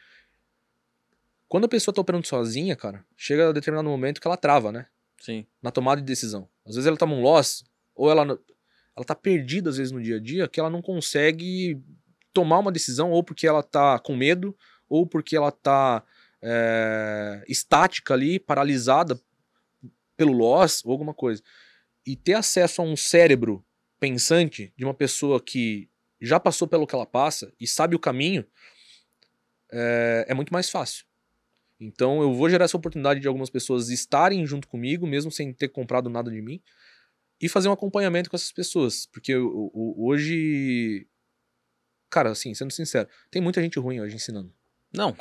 quando 1.48 1.66
a 1.66 1.70
pessoa 1.70 1.94
tá 1.94 2.02
operando 2.02 2.28
sozinha, 2.28 2.76
cara, 2.76 3.06
chega 3.16 3.50
a 3.50 3.52
determinado 3.52 3.90
momento 3.90 4.20
que 4.20 4.28
ela 4.28 4.38
trava, 4.38 4.72
né? 4.72 4.88
Sim. 5.24 5.48
na 5.62 5.72
tomada 5.72 6.02
de 6.02 6.08
decisão. 6.08 6.50
Às 6.66 6.76
vezes 6.76 6.86
ela 6.86 6.98
toma 6.98 7.14
um 7.14 7.22
loss, 7.22 7.64
ou 7.96 8.12
ela, 8.12 8.24
ela 8.24 9.06
tá 9.06 9.16
perdida 9.16 9.70
às 9.70 9.78
vezes 9.78 9.90
no 9.90 10.02
dia 10.02 10.18
a 10.18 10.20
dia, 10.20 10.50
que 10.50 10.60
ela 10.60 10.70
não 10.70 10.82
consegue 10.82 11.82
tomar 12.34 12.60
uma 12.60 12.74
decisão, 12.74 13.10
ou 13.10 13.24
porque 13.24 13.48
ela 13.48 13.64
tá 13.64 13.98
com 14.00 14.18
medo, 14.18 14.54
ou 14.90 15.08
porque 15.08 15.38
ela 15.38 15.50
tá 15.50 16.04
é, 16.42 17.42
estática 17.48 18.14
ali, 18.14 18.38
paralisada 18.38 19.18
pelo 20.18 20.34
loss, 20.34 20.84
ou 20.84 20.92
alguma 20.92 21.14
coisa. 21.14 21.42
E 22.06 22.18
ter 22.18 22.34
acesso 22.34 22.82
a 22.82 22.86
um 22.86 22.98
cérebro 22.98 23.66
pensante 24.02 24.74
de 24.76 24.84
uma 24.84 24.94
pessoa 24.94 25.40
que 25.40 25.90
já 26.20 26.38
passou 26.38 26.68
pelo 26.68 26.86
que 26.86 26.94
ela 26.94 27.06
passa 27.06 27.54
e 27.58 27.66
sabe 27.66 27.96
o 27.96 28.00
caminho, 28.00 28.46
é, 29.72 30.26
é 30.28 30.34
muito 30.34 30.52
mais 30.52 30.70
fácil. 30.70 31.06
Então 31.86 32.22
eu 32.22 32.34
vou 32.34 32.50
gerar 32.50 32.66
essa 32.66 32.78
oportunidade 32.78 33.20
de 33.20 33.28
algumas 33.28 33.50
pessoas 33.50 33.90
estarem 33.90 34.46
junto 34.46 34.68
comigo, 34.68 35.06
mesmo 35.08 35.32
sem 35.32 35.54
ter 35.54 35.68
comprado 35.70 36.10
nada 36.10 36.32
de 36.32 36.42
mim, 36.42 36.62
e 37.42 37.50
fazer 37.50 37.68
um 37.70 37.74
acompanhamento 37.74 38.30
com 38.30 38.36
essas 38.36 38.52
pessoas. 38.52 39.06
Porque 39.06 39.36
o- 39.36 39.72
o- 39.74 40.08
hoje. 40.08 41.08
Cara, 42.10 42.30
assim, 42.32 42.54
sendo 42.54 42.72
sincero, 42.72 43.10
tem 43.32 43.42
muita 43.42 43.62
gente 43.62 43.80
ruim 43.80 44.00
hoje 44.00 44.16
ensinando. 44.16 44.54
Não, 44.94 45.14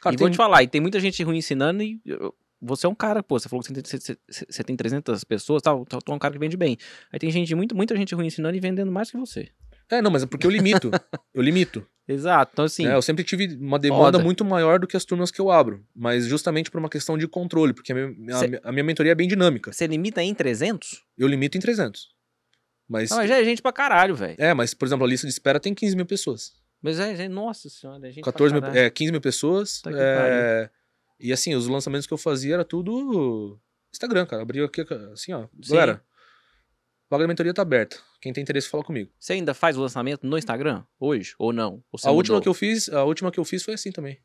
Cara, 0.00 0.14
e 0.14 0.18
vou 0.18 0.28
te 0.30 0.36
falar, 0.36 0.62
e 0.62 0.68
tem 0.68 0.80
muita 0.80 1.00
gente 1.00 1.22
ruim 1.22 1.38
ensinando 1.38 1.82
e 1.82 2.00
eu- 2.04 2.34
você 2.60 2.84
é 2.84 2.88
um 2.90 2.94
cara, 2.94 3.22
pô, 3.22 3.38
você 3.38 3.48
falou 3.48 3.62
que 3.62 3.72
você 3.72 3.98
tem, 3.98 4.16
você, 4.28 4.62
tem 4.64 4.76
300 4.76 5.24
pessoas, 5.24 5.62
tal, 5.62 5.86
tal, 5.86 6.02
tu 6.02 6.12
é 6.12 6.14
um 6.14 6.18
cara 6.18 6.34
que 6.34 6.38
vende 6.38 6.58
bem. 6.58 6.76
Aí 7.10 7.18
tem 7.18 7.30
gente, 7.30 7.54
muito, 7.54 7.74
muita 7.74 7.96
gente 7.96 8.14
ruim 8.14 8.26
ensinando 8.26 8.54
e 8.54 8.60
vendendo 8.60 8.92
mais 8.92 9.10
que 9.10 9.16
você. 9.16 9.48
É, 9.88 10.02
não, 10.02 10.10
mas 10.10 10.22
é 10.22 10.26
porque 10.26 10.46
eu 10.46 10.50
limito. 10.50 10.90
eu 11.34 11.42
limito. 11.42 11.86
Exato, 12.12 12.50
então 12.52 12.64
assim, 12.64 12.86
né? 12.86 12.94
Eu 12.94 13.02
sempre 13.02 13.22
tive 13.24 13.56
uma 13.60 13.78
demanda 13.78 14.04
Foda. 14.18 14.18
muito 14.24 14.44
maior 14.44 14.78
do 14.78 14.86
que 14.86 14.96
as 14.96 15.04
turmas 15.04 15.30
que 15.30 15.40
eu 15.40 15.50
abro. 15.50 15.84
Mas 15.94 16.26
justamente 16.26 16.70
por 16.70 16.78
uma 16.78 16.88
questão 16.88 17.16
de 17.16 17.26
controle, 17.28 17.72
porque 17.72 17.92
a 17.92 17.94
minha, 17.94 18.36
Cê- 18.36 18.60
a 18.64 18.72
minha 18.72 18.84
mentoria 18.84 19.12
é 19.12 19.14
bem 19.14 19.28
dinâmica. 19.28 19.72
você 19.72 19.86
limita 19.86 20.22
em 20.22 20.34
300? 20.34 21.02
Eu 21.16 21.28
limito 21.28 21.56
em 21.56 21.60
300. 21.60 22.08
Mas. 22.88 23.10
Não, 23.10 23.18
mas 23.18 23.28
já 23.28 23.38
é 23.40 23.44
gente 23.44 23.62
pra 23.62 23.72
caralho, 23.72 24.14
velho. 24.16 24.34
É, 24.38 24.52
mas, 24.52 24.74
por 24.74 24.86
exemplo, 24.86 25.04
a 25.06 25.08
lista 25.08 25.26
de 25.26 25.32
espera 25.32 25.60
tem 25.60 25.72
15 25.72 25.94
mil 25.94 26.06
pessoas. 26.06 26.52
Mas 26.82 26.98
é, 26.98 27.14
gente, 27.14 27.30
nossa 27.30 27.68
senhora, 27.68 28.08
é 28.08 28.10
gente 28.10 28.24
14 28.24 28.58
pra 28.58 28.70
mil, 28.70 28.80
é, 28.80 28.90
15 28.90 29.12
mil 29.12 29.20
pessoas. 29.20 29.80
Tá 29.80 29.90
é, 29.94 30.68
E 31.20 31.32
assim, 31.32 31.54
os 31.54 31.68
lançamentos 31.68 32.06
que 32.06 32.12
eu 32.12 32.18
fazia 32.18 32.54
era 32.54 32.64
tudo 32.64 33.58
Instagram, 33.92 34.26
cara. 34.26 34.42
Abria 34.42 34.64
aqui, 34.64 34.84
assim, 35.12 35.32
ó. 35.32 35.46
Galera, 35.68 36.02
vaga 37.10 37.24
da 37.24 37.28
mentoria 37.28 37.52
tá 37.52 37.62
aberta. 37.62 37.96
Quem 38.20 38.32
tem 38.32 38.42
interesse, 38.42 38.68
fala 38.68 38.84
comigo. 38.84 39.10
Você 39.18 39.32
ainda 39.34 39.52
faz 39.52 39.76
o 39.76 39.80
lançamento 39.80 40.26
no 40.26 40.38
Instagram 40.38 40.84
hoje? 40.98 41.34
Ou 41.38 41.52
não? 41.52 41.82
Ou 41.92 41.98
A 42.04 42.10
última 42.12 42.34
mudou? 42.36 42.42
que 42.42 42.48
eu 42.48 42.54
fiz, 42.54 42.88
a 42.88 43.04
última 43.04 43.30
que 43.32 43.40
eu 43.40 43.44
fiz 43.44 43.62
foi 43.62 43.74
assim 43.74 43.90
também. 43.90 44.18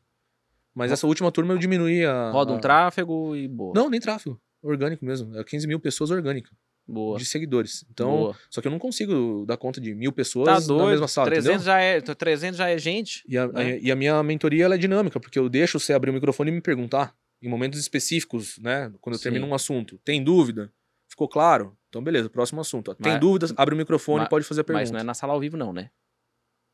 Mas 0.74 0.92
essa 0.92 1.06
última 1.06 1.32
turma 1.32 1.54
eu 1.54 1.58
diminuí 1.58 2.04
a. 2.04 2.30
Roda 2.30 2.52
um 2.52 2.56
a- 2.56 2.60
tráfego 2.60 3.34
e 3.34 3.48
boa. 3.48 3.72
Não, 3.74 3.88
nem 3.90 3.98
tráfego. 4.00 4.40
Orgânico 4.62 5.04
mesmo. 5.04 5.36
É 5.38 5.42
15 5.44 5.66
mil 5.66 5.80
pessoas 5.80 6.10
orgânicas. 6.10 6.52
Boa. 6.88 7.18
De 7.18 7.24
seguidores. 7.24 7.84
Então, 7.90 8.10
boa. 8.10 8.36
só 8.48 8.60
que 8.60 8.68
eu 8.68 8.70
não 8.70 8.78
consigo 8.78 9.44
dar 9.46 9.56
conta 9.56 9.80
de 9.80 9.92
mil 9.94 10.12
pessoas 10.12 10.46
Tá 10.46 10.60
na 10.60 10.66
doido. 10.66 10.90
mesma 10.90 11.08
sala, 11.08 11.26
300 11.26 11.46
entendeu? 11.48 11.64
já 11.64 11.80
é, 11.80 12.00
300 12.00 12.56
já 12.58 12.68
é 12.68 12.78
gente. 12.78 13.24
E 13.28 13.36
a, 13.36 13.48
né? 13.48 13.60
a- 13.72 13.76
e 13.78 13.90
a 13.90 13.96
minha 13.96 14.22
mentoria 14.22 14.66
é 14.66 14.78
dinâmica, 14.78 15.18
porque 15.18 15.38
eu 15.38 15.48
deixo 15.48 15.80
você 15.80 15.92
abrir 15.92 16.10
o 16.10 16.14
microfone 16.14 16.50
e 16.50 16.54
me 16.54 16.60
perguntar 16.60 17.12
em 17.42 17.48
momentos 17.48 17.80
específicos, 17.80 18.58
né? 18.58 18.92
Quando 19.00 19.16
eu 19.16 19.20
termino 19.20 19.46
Sim. 19.46 19.50
um 19.50 19.54
assunto. 19.54 19.98
Tem 20.04 20.22
dúvida? 20.22 20.72
Ficou 21.16 21.28
claro? 21.28 21.74
Então, 21.88 22.04
beleza, 22.04 22.28
próximo 22.28 22.60
assunto. 22.60 22.94
Tem 22.94 23.12
Mas- 23.12 23.20
dúvidas? 23.20 23.54
Abre 23.56 23.74
o 23.74 23.78
microfone 23.78 24.26
e 24.26 24.28
pode 24.28 24.44
fazer 24.44 24.60
a 24.60 24.64
pergunta. 24.64 24.82
Mas 24.82 24.90
não 24.90 25.00
é 25.00 25.02
na 25.02 25.14
sala 25.14 25.32
ao 25.32 25.40
vivo, 25.40 25.56
não, 25.56 25.72
né? 25.72 25.88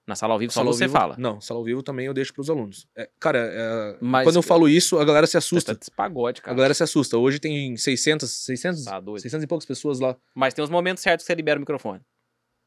Na 0.05 0.17
sala 0.17 0.33
ao 0.33 0.39
vivo 0.41 0.53
Sala 0.53 0.67
só 0.67 0.73
você 0.79 0.87
vivo- 0.87 0.99
fala. 0.99 1.15
Não, 1.17 1.41
sala 1.41 1.61
ao 1.61 1.65
vivo 1.65 1.81
também 1.81 2.07
eu 2.07 2.13
deixo 2.13 2.35
pros 2.35 2.51
alunos. 2.51 2.89
É, 2.97 3.09
cara, 3.21 3.39
é, 3.39 3.99
Mas- 4.01 4.25
quando 4.27 4.35
eu 4.35 4.43
falo 4.43 4.69
isso, 4.69 4.99
a 4.99 5.05
galera 5.05 5.29
se 5.29 5.31
Você 5.33 5.39
assusta. 5.39 5.77
tá 5.77 5.87
pagode, 5.95 6.41
A 6.41 6.43
cara. 6.43 6.57
galera 6.57 6.75
se 6.75 6.83
assusta. 6.83 7.17
Hoje 7.17 7.39
tem 7.39 7.77
600, 7.77 8.29
600, 8.45 8.85
Tá 8.85 8.99
doido. 8.99 9.23
600 9.23 9.45
e 9.45 9.47
poucas 9.47 9.65
pessoas 9.65 10.01
lá. 10.01 10.17
Mas 10.35 10.53
tem 10.55 10.65
os 10.65 10.71
momentos 10.71 11.05
certos 11.05 11.23
que 11.25 11.29
você 11.29 11.37
libera 11.37 11.57
o 11.57 11.61
microfone. 11.61 12.01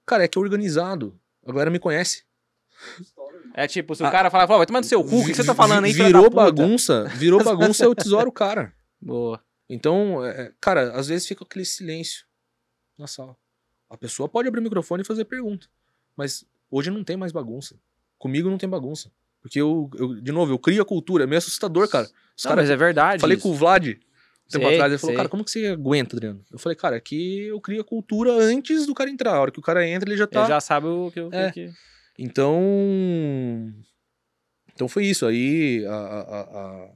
Cara, 0.07 0.23
é 0.23 0.29
que 0.29 0.37
é 0.37 0.41
organizado. 0.41 1.19
A 1.45 1.51
galera 1.51 1.69
me 1.69 1.77
conhece. 1.79 2.23
É 3.53 3.67
tipo, 3.67 3.93
se 3.95 4.01
o 4.03 4.05
Ah, 4.05 4.11
cara 4.11 4.29
fala, 4.31 4.47
"Pô, 4.47 4.55
vai 4.57 4.65
tomar 4.65 4.79
no 4.79 4.85
seu 4.85 5.03
cu, 5.03 5.19
o 5.19 5.25
que 5.25 5.33
você 5.33 5.43
tá 5.43 5.53
falando 5.55 5.83
aí, 5.85 5.91
Virou 5.91 6.23
da 6.23 6.29
puta?" 6.29 6.35
bagunça. 6.35 7.03
Virou 7.15 7.43
bagunça, 7.43 7.83
eu 7.83 7.93
tesouro 7.93 8.29
o 8.29 8.33
cara. 8.33 8.73
Boa. 9.01 9.41
Então, 9.69 10.23
é, 10.25 10.51
cara, 10.61 10.91
às 10.93 11.07
vezes 11.07 11.27
fica 11.27 11.43
aquele 11.43 11.65
silêncio 11.65 12.25
na 12.97 13.07
sala. 13.07 13.35
A 13.89 13.97
pessoa 13.97 14.27
pode 14.29 14.47
abrir 14.47 14.59
o 14.59 14.63
microfone 14.63 15.01
e 15.01 15.05
fazer 15.05 15.25
pergunta. 15.25 15.67
Mas 16.15 16.45
hoje 16.69 16.89
não 16.91 17.03
tem 17.03 17.17
mais 17.17 17.31
bagunça. 17.31 17.75
Comigo 18.17 18.49
não 18.49 18.57
tem 18.57 18.69
bagunça. 18.69 19.11
Porque 19.41 19.59
eu, 19.61 19.89
eu- 19.97 20.15
de 20.21 20.31
novo, 20.31 20.51
eu 20.53 20.59
crio 20.59 20.81
a 20.81 20.85
cultura. 20.85 21.23
É 21.23 21.27
meio 21.27 21.37
assustador, 21.37 21.87
cara. 21.89 22.05
Os 22.37 22.43
Não, 22.43 22.49
cara, 22.51 22.61
mas 22.61 22.69
é 22.69 22.75
verdade. 22.75 23.21
falei 23.21 23.37
isso. 23.37 23.43
com 23.43 23.51
o 23.51 23.55
Vlad 23.55 23.87
um 23.87 23.91
tempo 24.49 24.65
Sei, 24.65 24.73
atrás. 24.75 24.91
Ele 24.91 24.97
falou, 24.99 25.11
sei. 25.11 25.17
cara, 25.17 25.29
como 25.29 25.43
que 25.43 25.51
você 25.51 25.67
aguenta, 25.67 26.15
Adriano? 26.15 26.43
Eu 26.51 26.57
falei, 26.59 26.75
cara, 26.75 26.95
aqui 26.95 27.45
eu 27.47 27.59
crio 27.61 27.81
a 27.81 27.83
cultura 27.83 28.31
antes 28.31 28.85
do 28.85 28.93
cara 28.93 29.09
entrar. 29.09 29.33
A 29.35 29.39
hora 29.41 29.51
que 29.51 29.59
o 29.59 29.63
cara 29.63 29.87
entra, 29.87 30.09
ele 30.09 30.17
já 30.17 30.27
tá. 30.27 30.41
Ele 30.41 30.49
já 30.49 30.59
sabe 30.61 30.87
o 30.87 31.11
que... 31.11 31.29
que- 31.29 31.35
É. 31.35 31.51
que- 31.51 31.71
Então. 32.17 33.73
Então 34.73 34.87
foi 34.87 35.05
isso. 35.05 35.25
Aí 35.25 35.85
a, 35.85 35.95
a, 35.95 36.41
a, 36.41 36.89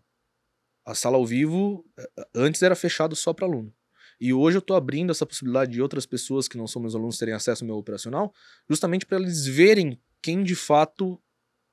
a 0.89 0.95
sala 0.95 1.17
ao 1.17 1.25
vivo 1.25 1.85
eh, 1.97 2.09
antes 2.35 2.61
era 2.63 2.75
fechado 2.75 3.15
só 3.15 3.33
para 3.33 3.45
aluno. 3.45 3.71
E 4.19 4.33
hoje 4.33 4.57
eu 4.57 4.61
tô 4.61 4.73
abrindo 4.73 5.11
essa 5.11 5.25
possibilidade 5.25 5.71
de 5.71 5.81
outras 5.81 6.05
pessoas 6.05 6.47
que 6.47 6.57
não 6.57 6.67
são 6.67 6.81
meus 6.81 6.95
alunos 6.95 7.17
terem 7.17 7.33
acesso 7.33 7.63
ao 7.63 7.67
meu 7.67 7.77
operacional, 7.77 8.33
justamente 8.69 9.05
para 9.05 9.17
eles 9.19 9.45
verem 9.45 9.97
quem 10.21 10.43
de 10.43 10.55
fato 10.55 11.21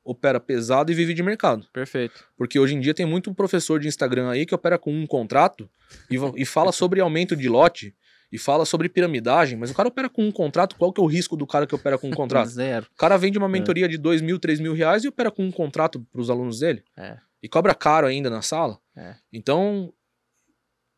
opera 0.05 0.39
pesado 0.39 0.93
e 0.93 0.95
vive 0.95 1.13
de 1.15 1.23
mercado. 1.23 1.67
Perfeito. 1.73 2.25
Porque 2.37 2.59
hoje 2.61 2.75
em 2.77 2.81
dia 2.81 2.95
tem 2.95 3.05
muito 3.05 3.35
professor 3.35 3.81
de 3.81 3.89
Instagram 3.89 4.31
aí 4.31 4.47
que 4.47 4.55
opera 4.55 4.79
com 4.79 4.93
um 4.93 5.07
contrato 5.07 5.69
e, 6.09 6.17
e 6.41 6.45
fala 6.47 6.71
sobre 6.73 7.01
aumento 7.01 7.35
de 7.35 7.49
lote 7.49 7.97
e 8.31 8.39
fala 8.39 8.65
sobre 8.65 8.89
piramidagem, 8.89 9.59
mas 9.59 9.71
o 9.71 9.75
cara 9.75 9.89
opera 9.89 10.09
com 10.09 10.23
um 10.23 10.31
contrato, 10.31 10.77
qual 10.77 10.93
que 10.93 11.01
é 11.01 11.05
o 11.05 11.07
risco 11.07 11.37
do 11.37 11.47
cara 11.47 11.67
que 11.67 11.75
opera 11.75 11.97
com 11.99 12.09
um 12.09 12.13
contrato? 12.13 12.47
Zero. 12.51 12.87
O 12.93 12.97
cara 12.97 13.17
vende 13.17 13.39
É. 13.39 13.41
uma 13.41 13.49
mentoria 13.49 13.89
de 13.89 13.97
dois 13.99 14.21
mil, 14.21 14.39
três 14.39 14.61
mil 14.61 14.75
reais 14.75 15.03
e 15.05 15.09
opera 15.09 15.31
com 15.31 15.45
um 15.45 15.51
contrato 15.51 16.01
para 16.13 16.21
os 16.21 16.29
alunos 16.31 16.61
dele. 16.61 16.85
É. 16.97 17.19
E 17.43 17.49
cobra 17.49 17.75
caro 17.75 18.07
ainda 18.07 18.31
na 18.31 18.43
sala. 18.43 18.79
É. 18.97 19.16
Então, 19.32 19.93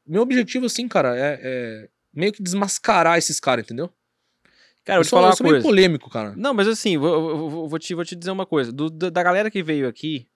meu 0.06 0.22
objetivo, 0.22 0.66
assim, 0.66 0.86
cara, 0.88 1.16
é, 1.16 1.40
é 1.42 1.88
meio 2.12 2.32
que 2.32 2.42
desmascarar 2.42 3.18
esses 3.18 3.38
caras, 3.40 3.64
entendeu? 3.64 3.92
Cara, 4.84 4.98
eu 4.98 5.02
vou 5.02 5.04
te 5.04 5.08
sou, 5.10 5.16
falar 5.18 5.26
eu 5.28 5.30
uma 5.32 5.36
sou 5.36 5.50
meio 5.50 5.62
polêmico, 5.62 6.08
cara. 6.08 6.34
Não, 6.36 6.54
mas 6.54 6.66
assim, 6.68 6.96
vou, 6.96 7.50
vou- 7.50 7.68
vou- 7.68 7.78
te, 7.78 7.94
vou 7.94 8.04
te 8.04 8.16
dizer 8.16 8.30
uma 8.30 8.46
coisa. 8.46 8.72
Do- 8.72 8.88
da, 8.88 9.10
da 9.10 9.22
galera 9.22 9.50
que 9.50 9.62
veio 9.62 9.86
aqui 9.88 10.26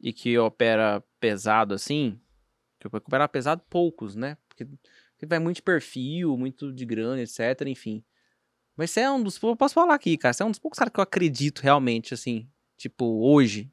e 0.00 0.12
que 0.12 0.38
opera 0.38 1.02
pesado 1.20 1.74
assim, 1.74 2.18
que 2.80 2.86
opera 2.86 3.28
pesado, 3.28 3.62
poucos, 3.68 4.14
né? 4.14 4.38
Porque, 4.48 4.64
porque 4.64 5.26
vai 5.26 5.38
muito 5.38 5.56
de 5.56 5.62
perfil, 5.62 6.36
muito 6.38 6.72
de 6.72 6.86
grana, 6.86 7.20
etc, 7.20 7.66
enfim. 7.66 8.02
Mas 8.76 8.90
você 8.90 9.00
é 9.00 9.10
um 9.10 9.22
dos... 9.22 9.40
Eu 9.42 9.54
posso 9.56 9.74
falar 9.74 9.94
aqui, 9.94 10.16
cara. 10.16 10.32
Você 10.32 10.42
é 10.42 10.46
um 10.46 10.50
dos 10.50 10.58
poucos 10.58 10.78
caras 10.78 10.92
que 10.92 10.98
eu 10.98 11.02
acredito 11.04 11.60
realmente, 11.60 12.12
assim. 12.14 12.48
Tipo, 12.76 13.04
hoje. 13.24 13.70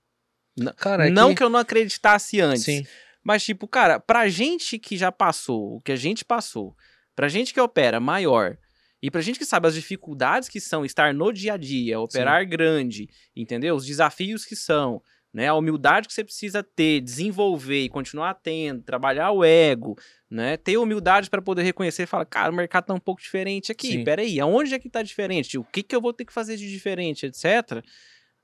Cara, 0.78 1.08
é 1.08 1.10
não 1.10 1.30
que... 1.30 1.36
que... 1.38 1.44
eu 1.44 1.50
não 1.50 1.60
acreditasse 1.60 2.40
antes. 2.40 2.64
Sim, 2.64 2.86
Mas, 3.24 3.44
tipo, 3.44 3.68
cara, 3.68 4.00
pra 4.00 4.28
gente 4.28 4.80
que 4.80 4.98
já 4.98 5.12
passou 5.12 5.76
o 5.76 5.82
que 5.82 5.92
a 5.92 5.96
gente 5.96 6.26
passou, 6.26 6.76
pra 7.16 7.28
gente 7.28 7.54
que 7.54 7.62
opera 7.62 8.00
maior, 8.00 8.58
e 9.02 9.10
pra 9.10 9.22
gente 9.22 9.40
que 9.40 9.46
sabe 9.46 9.68
as 9.68 9.74
dificuldades 9.74 10.48
que 10.48 10.60
são 10.60 10.86
estar 10.86 11.14
no 11.14 11.32
dia 11.32 11.54
a 11.54 11.58
dia, 11.58 12.00
operar 12.00 12.48
grande, 12.48 13.10
entendeu? 13.36 13.76
Os 13.76 13.86
desafios 13.86 14.46
que 14.46 14.56
são, 14.56 15.02
né? 15.34 15.48
A 15.48 15.56
humildade 15.56 16.08
que 16.08 16.14
você 16.14 16.24
precisa 16.24 16.62
ter, 16.62 17.02
desenvolver 17.02 17.84
e 17.84 17.90
continuar 17.90 18.36
tendo, 18.36 18.84
trabalhar 18.84 19.32
o 19.32 19.44
ego, 19.44 19.98
né? 20.30 20.56
Ter 20.58 20.78
humildade 20.78 21.30
pra 21.30 21.42
poder 21.42 21.64
reconhecer 21.64 22.04
e 22.04 22.08
falar, 22.08 22.26
cara, 22.26 22.52
o 22.52 22.56
mercado 22.56 22.86
tá 22.86 22.94
um 22.94 23.00
pouco 23.00 23.22
diferente 23.22 23.72
aqui, 23.72 23.94
Sim. 23.94 24.04
peraí, 24.04 24.40
aonde 24.40 24.76
é 24.76 24.80
que 24.80 24.90
tá 24.90 25.02
diferente? 25.02 25.58
O 25.58 25.64
que 25.64 25.82
que 25.82 25.96
eu 25.96 26.02
vou 26.02 26.14
ter 26.14 26.26
que 26.26 26.34
fazer 26.34 26.56
de 26.58 26.70
diferente, 26.70 27.26
etc. 27.26 27.84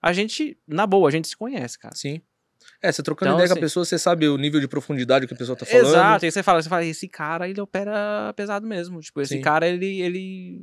A 0.02 0.12
gente, 0.12 0.58
na 0.68 0.88
boa, 0.88 1.08
a 1.08 1.12
gente 1.12 1.28
se 1.28 1.38
conhece, 1.38 1.78
cara. 1.78 1.96
sim. 1.96 2.22
É, 2.82 2.92
você 2.92 3.02
trocando 3.04 3.30
Então, 3.30 3.38
ideia 3.40 3.48
com 3.48 3.54
assim- 3.54 3.60
a 3.60 3.64
pessoa, 3.64 3.86
você 3.86 3.98
sabe 4.00 4.28
o 4.28 4.38
nível 4.38 4.60
de 4.60 4.68
profundidade 4.68 5.28
que 5.28 5.34
a 5.34 5.38
pessoa 5.38 5.56
tá 5.58 5.66
falando. 5.66 5.88
Exato, 5.88 6.26
aí 6.26 6.32
você 6.32 6.44
fala, 6.44 6.62
você 6.62 6.70
fala, 6.70 6.86
esse 6.86 7.08
cara, 7.08 7.48
ele 7.50 7.60
opera 7.62 8.34
pesado 8.36 8.66
mesmo. 8.68 9.00
Tipo, 9.00 9.22
esse 9.22 9.36
Sim. 9.36 9.42
cara, 9.42 9.68
ele, 9.68 10.00
ele, 10.02 10.62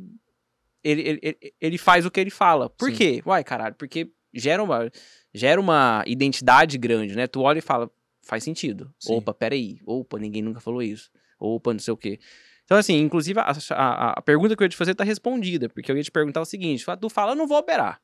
ele, 0.82 1.02
ele, 1.02 1.20
ele, 1.22 1.54
ele 1.60 1.78
faz 1.78 2.04
o 2.06 2.10
que 2.10 2.20
ele 2.20 2.30
fala. 2.30 2.68
Por 2.70 2.90
Sim. 2.90 2.96
quê? 2.96 3.22
Uai, 3.26 3.42
caralho, 3.42 3.74
porque 3.74 4.10
gera 4.32 4.62
uma, 4.62 4.90
gera 5.32 5.60
uma 5.60 6.02
identidade 6.06 6.76
grande, 6.78 7.16
né? 7.16 7.26
Tu 7.26 7.40
olha 7.40 7.58
e 7.58 7.62
fala, 7.62 7.90
faz 8.22 8.44
sentido. 8.44 8.92
Sim. 8.98 9.16
Opa, 9.16 9.32
peraí. 9.34 9.78
Opa, 9.86 10.18
ninguém 10.18 10.42
nunca 10.42 10.60
falou 10.60 10.82
isso. 10.82 11.10
Opa, 11.38 11.72
não 11.72 11.80
sei 11.80 11.92
o 11.92 11.96
quê. 11.96 12.18
Então, 12.64 12.78
assim, 12.78 12.96
inclusive, 12.98 13.38
a, 13.40 13.52
a, 13.72 14.10
a 14.12 14.22
pergunta 14.22 14.56
que 14.56 14.62
eu 14.62 14.64
ia 14.64 14.70
te 14.70 14.76
fazer 14.76 14.94
tá 14.94 15.04
respondida, 15.04 15.68
porque 15.68 15.92
eu 15.92 15.96
ia 15.96 16.02
te 16.02 16.10
perguntar 16.10 16.40
o 16.40 16.46
seguinte, 16.46 16.84
tu 16.98 17.10
fala, 17.10 17.32
eu 17.32 17.36
não 17.36 17.46
vou 17.46 17.58
operar. 17.58 18.00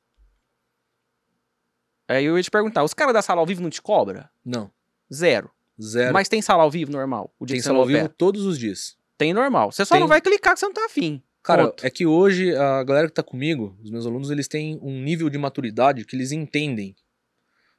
Aí 2.11 2.25
eu 2.25 2.37
ia 2.37 2.43
te 2.43 2.51
perguntar, 2.51 2.83
os 2.83 2.93
caras 2.93 3.13
da 3.13 3.21
sala 3.21 3.39
ao 3.41 3.45
vivo 3.45 3.61
não 3.61 3.69
te 3.69 3.81
cobra? 3.81 4.29
Não, 4.43 4.71
Zero. 5.13 5.49
zero. 5.81 6.13
Mas 6.13 6.27
tem 6.29 6.41
sala 6.41 6.63
ao 6.63 6.71
vivo 6.71 6.91
normal? 6.91 7.33
O 7.39 7.45
dia 7.45 7.55
tem 7.55 7.61
sala 7.61 7.79
ao 7.79 7.85
vivo 7.85 8.07
todos 8.09 8.45
os 8.45 8.57
dias. 8.57 8.97
Tem 9.17 9.33
normal. 9.33 9.71
Você 9.71 9.85
só 9.85 9.95
Tem. 9.95 9.99
não 10.01 10.07
vai 10.07 10.19
clicar 10.21 10.53
que 10.53 10.59
você 10.59 10.65
não 10.65 10.73
tá 10.73 10.85
afim. 10.85 11.21
Cara, 11.43 11.67
Ponto. 11.67 11.85
é 11.85 11.89
que 11.89 12.05
hoje 12.05 12.55
a 12.55 12.83
galera 12.83 13.07
que 13.07 13.13
tá 13.13 13.23
comigo, 13.23 13.77
os 13.83 13.89
meus 13.91 14.05
alunos, 14.05 14.29
eles 14.31 14.47
têm 14.47 14.79
um 14.81 15.01
nível 15.01 15.29
de 15.29 15.37
maturidade 15.37 16.05
que 16.05 16.15
eles 16.15 16.31
entendem. 16.31 16.95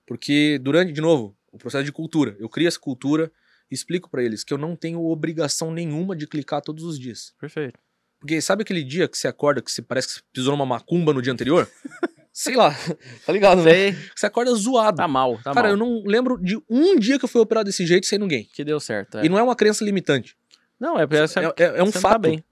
Porque 0.07 0.59
durante, 0.61 0.93
de 0.93 1.01
novo, 1.01 1.37
o 1.53 1.59
processo 1.59 1.85
de 1.85 1.93
cultura, 1.93 2.37
eu 2.39 2.49
crio 2.49 2.69
essa 2.69 2.79
cultura 2.79 3.31
e 3.71 3.75
explico 3.75 4.11
pra 4.11 4.23
eles 4.23 4.43
que 4.45 4.53
eu 4.53 4.59
não 4.59 4.75
tenho 4.77 5.01
obrigação 5.05 5.73
nenhuma 5.73 6.15
de 6.17 6.27
clicar 6.27 6.61
todos 6.61 6.85
os 6.85 6.99
dias. 6.99 7.33
Perfeito. 7.41 7.79
Porque 8.19 8.41
sabe 8.41 8.63
aquele 8.63 8.83
dia 8.85 9.09
que 9.09 9.17
você 9.19 9.27
acorda 9.27 9.61
que 9.63 9.71
você 9.71 9.83
parece 9.83 10.09
que 10.09 10.15
você 10.15 10.21
pisou 10.33 10.53
numa 10.53 10.67
macumba 10.67 11.13
no 11.13 11.23
dia 11.23 11.33
anterior? 11.33 11.69
Sei 12.33 12.55
lá, 12.57 12.75
tá 13.27 13.33
ligado, 13.33 13.63
né? 13.63 13.71
Sei. 13.71 13.93
Você 14.17 14.27
acorda 14.27 14.55
zoado. 14.55 14.97
Tá 14.97 15.07
mal, 15.09 15.37
tá 15.43 15.53
Cara, 15.53 15.69
mal. 15.69 15.71
eu 15.73 15.77
não 15.77 16.03
lembro 16.07 16.39
de 16.43 16.59
um 16.69 16.99
dia 16.99 17.19
que 17.19 17.25
eu 17.25 17.29
fui 17.29 17.41
operado 17.41 17.67
desse 17.67 17.87
jeito 17.87 18.07
sem 18.07 18.19
ninguém. 18.19 18.49
Que 18.53 18.65
deu 18.65 18.81
certo. 18.81 19.19
É. 19.19 19.27
E 19.27 19.29
não 19.29 19.39
é 19.39 19.43
uma 19.43 19.55
crença 19.55 19.85
limitante. 19.85 20.35
Não, 20.81 20.99
é, 20.99 21.03
é, 21.03 21.63
É, 21.63 21.79
é- 21.79 21.83
um 21.83 21.91
tá 21.91 22.01
fato. 22.01 22.23
bem. 22.23 22.43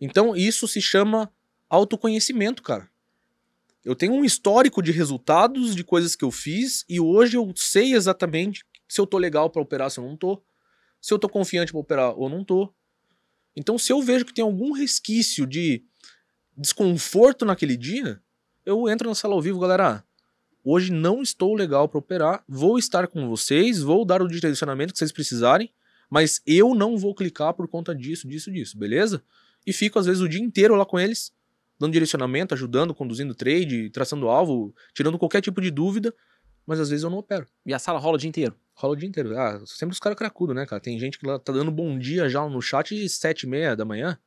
Então, 0.00 0.36
isso 0.36 0.68
se 0.68 0.80
chama 0.82 1.32
autoconhecimento, 1.70 2.62
cara. 2.62 2.88
Eu 3.84 3.94
tenho 3.94 4.12
um 4.12 4.24
histórico 4.24 4.82
de 4.82 4.92
resultados, 4.92 5.74
de 5.74 5.82
coisas 5.84 6.14
que 6.14 6.24
eu 6.24 6.30
fiz, 6.30 6.84
e 6.88 7.00
hoje 7.00 7.36
eu 7.36 7.52
sei 7.56 7.94
exatamente 7.94 8.64
se 8.88 9.00
eu 9.00 9.06
tô 9.06 9.18
legal 9.18 9.50
pra 9.50 9.60
operar, 9.62 9.90
se 9.90 9.98
eu 9.98 10.04
não 10.04 10.16
tô. 10.16 10.42
Se 11.00 11.12
eu 11.12 11.18
tô 11.18 11.28
confiante 11.28 11.72
pra 11.72 11.80
operar 11.80 12.12
ou 12.18 12.28
não 12.28 12.44
tô. 12.44 12.72
Então, 13.56 13.78
se 13.78 13.92
eu 13.92 14.00
vejo 14.02 14.24
que 14.24 14.32
tem 14.34 14.44
algum 14.44 14.72
resquício 14.72 15.46
de 15.46 15.82
desconforto 16.56 17.44
naquele 17.44 17.76
dia, 17.76 18.20
eu 18.64 18.88
entro 18.88 19.08
na 19.08 19.14
sala 19.14 19.34
ao 19.34 19.42
vivo, 19.42 19.60
galera. 19.60 20.04
Hoje 20.62 20.90
não 20.90 21.20
estou 21.20 21.54
legal 21.54 21.88
pra 21.88 21.98
operar, 21.98 22.42
vou 22.48 22.78
estar 22.78 23.06
com 23.06 23.28
vocês, 23.28 23.82
vou 23.82 24.04
dar 24.04 24.22
o 24.22 24.28
direcionamento 24.28 24.92
que 24.92 24.98
vocês 24.98 25.12
precisarem, 25.12 25.70
mas 26.08 26.40
eu 26.46 26.74
não 26.74 26.96
vou 26.96 27.14
clicar 27.14 27.52
por 27.52 27.68
conta 27.68 27.94
disso, 27.94 28.26
disso, 28.26 28.50
disso, 28.50 28.78
beleza? 28.78 29.22
E 29.66 29.72
fico, 29.72 29.98
às 29.98 30.06
vezes, 30.06 30.22
o 30.22 30.28
dia 30.28 30.40
inteiro 30.40 30.74
lá 30.74 30.86
com 30.86 30.98
eles, 30.98 31.32
dando 31.78 31.92
direcionamento, 31.92 32.54
ajudando, 32.54 32.94
conduzindo 32.94 33.34
trade, 33.34 33.90
traçando 33.90 34.28
alvo, 34.28 34.74
tirando 34.94 35.18
qualquer 35.18 35.42
tipo 35.42 35.60
de 35.60 35.70
dúvida, 35.70 36.14
mas 36.66 36.80
às 36.80 36.88
vezes 36.88 37.02
eu 37.02 37.10
não 37.10 37.18
opero. 37.18 37.46
E 37.66 37.74
a 37.74 37.78
sala 37.78 37.98
rola 37.98 38.14
o 38.14 38.18
dia 38.18 38.28
inteiro. 38.28 38.56
Rola 38.74 38.94
o 38.94 38.96
dia 38.96 39.08
inteiro. 39.08 39.38
Ah, 39.38 39.60
sempre 39.66 39.92
os 39.92 40.00
caras 40.00 40.16
cracudos, 40.16 40.56
né, 40.56 40.64
cara? 40.64 40.80
Tem 40.80 40.98
gente 40.98 41.18
que 41.18 41.26
lá 41.26 41.38
tá 41.38 41.52
dando 41.52 41.70
bom 41.70 41.98
dia 41.98 42.28
já 42.28 42.46
no 42.48 42.62
chat 42.62 43.04
às 43.04 43.12
sete 43.12 43.42
e 43.42 43.46
meia 43.46 43.76
da 43.76 43.84
manhã. 43.84 44.18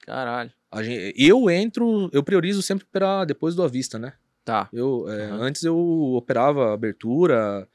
Caralho. 0.00 0.52
A 0.74 0.82
gen- 0.82 1.12
eu 1.16 1.48
entro, 1.50 2.08
eu 2.12 2.22
priorizo 2.22 2.60
sempre 2.62 2.84
operar 2.84 3.24
depois 3.26 3.54
do 3.54 3.62
à 3.62 3.68
vista, 3.68 3.98
né? 3.98 4.12
Tá. 4.44 4.68
Eu, 4.72 5.08
é, 5.08 5.26
Aham. 5.26 5.40
Antes 5.42 5.62
eu 5.62 5.76
operava 6.14 6.74
abertura, 6.74 7.66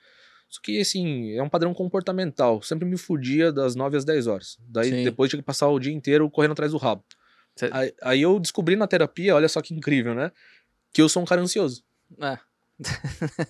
Só 0.50 0.60
que, 0.62 0.80
assim, 0.80 1.32
é 1.34 1.44
um 1.44 1.50
padrão 1.50 1.74
comportamental. 1.76 2.62
Sempre 2.64 2.88
me 2.88 2.98
fudia 2.98 3.52
das 3.52 3.76
9 3.76 3.96
às 3.98 4.04
10 4.04 4.26
horas. 4.28 4.58
Daí, 4.68 4.90
Sim. 4.90 5.04
depois, 5.04 5.30
tinha 5.30 5.40
que 5.42 5.46
passar 5.46 5.68
o 5.70 5.80
dia 5.80 5.94
inteiro 5.94 6.28
correndo 6.30 6.54
atrás 6.54 6.72
do 6.72 6.78
rabo. 6.78 7.04
Cê- 7.56 7.70
Aí, 7.72 7.94
aí 8.02 8.22
eu 8.24 8.40
descobri 8.40 8.76
na 8.76 8.88
terapia, 8.88 9.36
olha 9.36 9.48
só 9.48 9.62
que 9.62 9.74
incrível, 9.76 10.16
né? 10.16 10.32
Que 10.92 11.02
eu 11.04 11.08
sou 11.10 11.22
um 11.22 11.26
cara 11.26 11.40
ansioso. 11.42 11.84
É. 12.20 12.40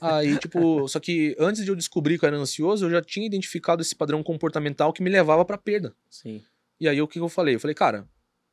Aí, 0.02 0.38
tipo, 0.40 0.88
só 0.90 1.00
que 1.00 1.36
antes 1.40 1.64
de 1.64 1.72
eu 1.72 1.76
descobrir 1.76 2.18
que 2.20 2.26
eu 2.26 2.28
era 2.28 2.38
ansioso, 2.38 2.86
eu 2.86 2.90
já 2.90 3.02
tinha 3.02 3.26
identificado 3.26 3.82
esse 3.82 3.96
padrão 3.96 4.22
comportamental 4.24 4.92
que 4.92 5.02
me 5.04 5.10
levava 5.10 5.46
pra 5.46 5.58
perda. 5.58 5.94
Sim. 6.10 6.44
E 6.80 6.88
aí, 6.88 7.02
o 7.02 7.08
que 7.08 7.20
eu 7.20 7.30
falei? 7.30 7.56
Eu 7.56 7.60
falei, 7.60 7.76
cara, 7.76 8.06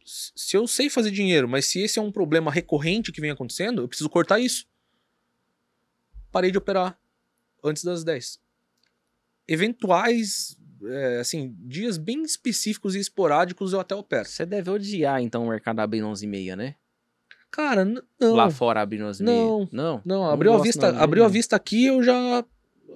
se 0.07 0.57
eu 0.57 0.67
sei 0.69 0.89
fazer 0.89 1.11
dinheiro, 1.11 1.49
mas 1.49 1.67
se 1.67 1.81
esse 1.81 1.99
é 1.99 2.03
um 2.03 2.13
problema 2.13 2.51
recorrente 2.51 3.11
que 3.11 3.21
vem 3.21 3.31
acontecendo, 3.31 3.83
eu 3.83 3.89
preciso 3.89 4.09
cortar 4.09 4.39
isso. 4.39 4.67
Parei 6.31 6.53
de 6.53 6.59
operar 6.59 6.99
antes 7.63 7.83
das 7.83 8.05
10. 8.05 8.39
Eventuais, 9.49 10.57
é, 10.85 11.19
assim, 11.19 11.57
dias 11.59 11.99
bem 11.99 12.23
específicos 12.23 12.95
e 12.95 13.01
esporádicos 13.01 13.73
eu 13.73 13.81
até 13.81 13.95
opero. 13.95 14.29
Você 14.29 14.47
deve 14.47 14.71
odiar, 14.71 15.21
então, 15.21 15.45
o 15.45 15.49
mercado 15.49 15.81
abrindo 15.81 16.07
11h30, 16.07 16.55
né? 16.55 16.77
Cara, 17.51 17.85
não. 17.85 18.35
Lá 18.35 18.51
fora 18.51 18.83
abrindo 18.83 19.07
11h30. 19.07 19.25
Não. 19.25 19.69
Não? 19.73 20.03
Não, 20.05 20.31
abriu 20.31 20.53
a 20.53 20.63
vista, 20.63 20.93
não, 20.93 21.03
abriu 21.03 21.25
a 21.25 21.29
vista 21.29 21.57
aqui, 21.57 21.87
eu 21.87 22.03
já 22.03 22.45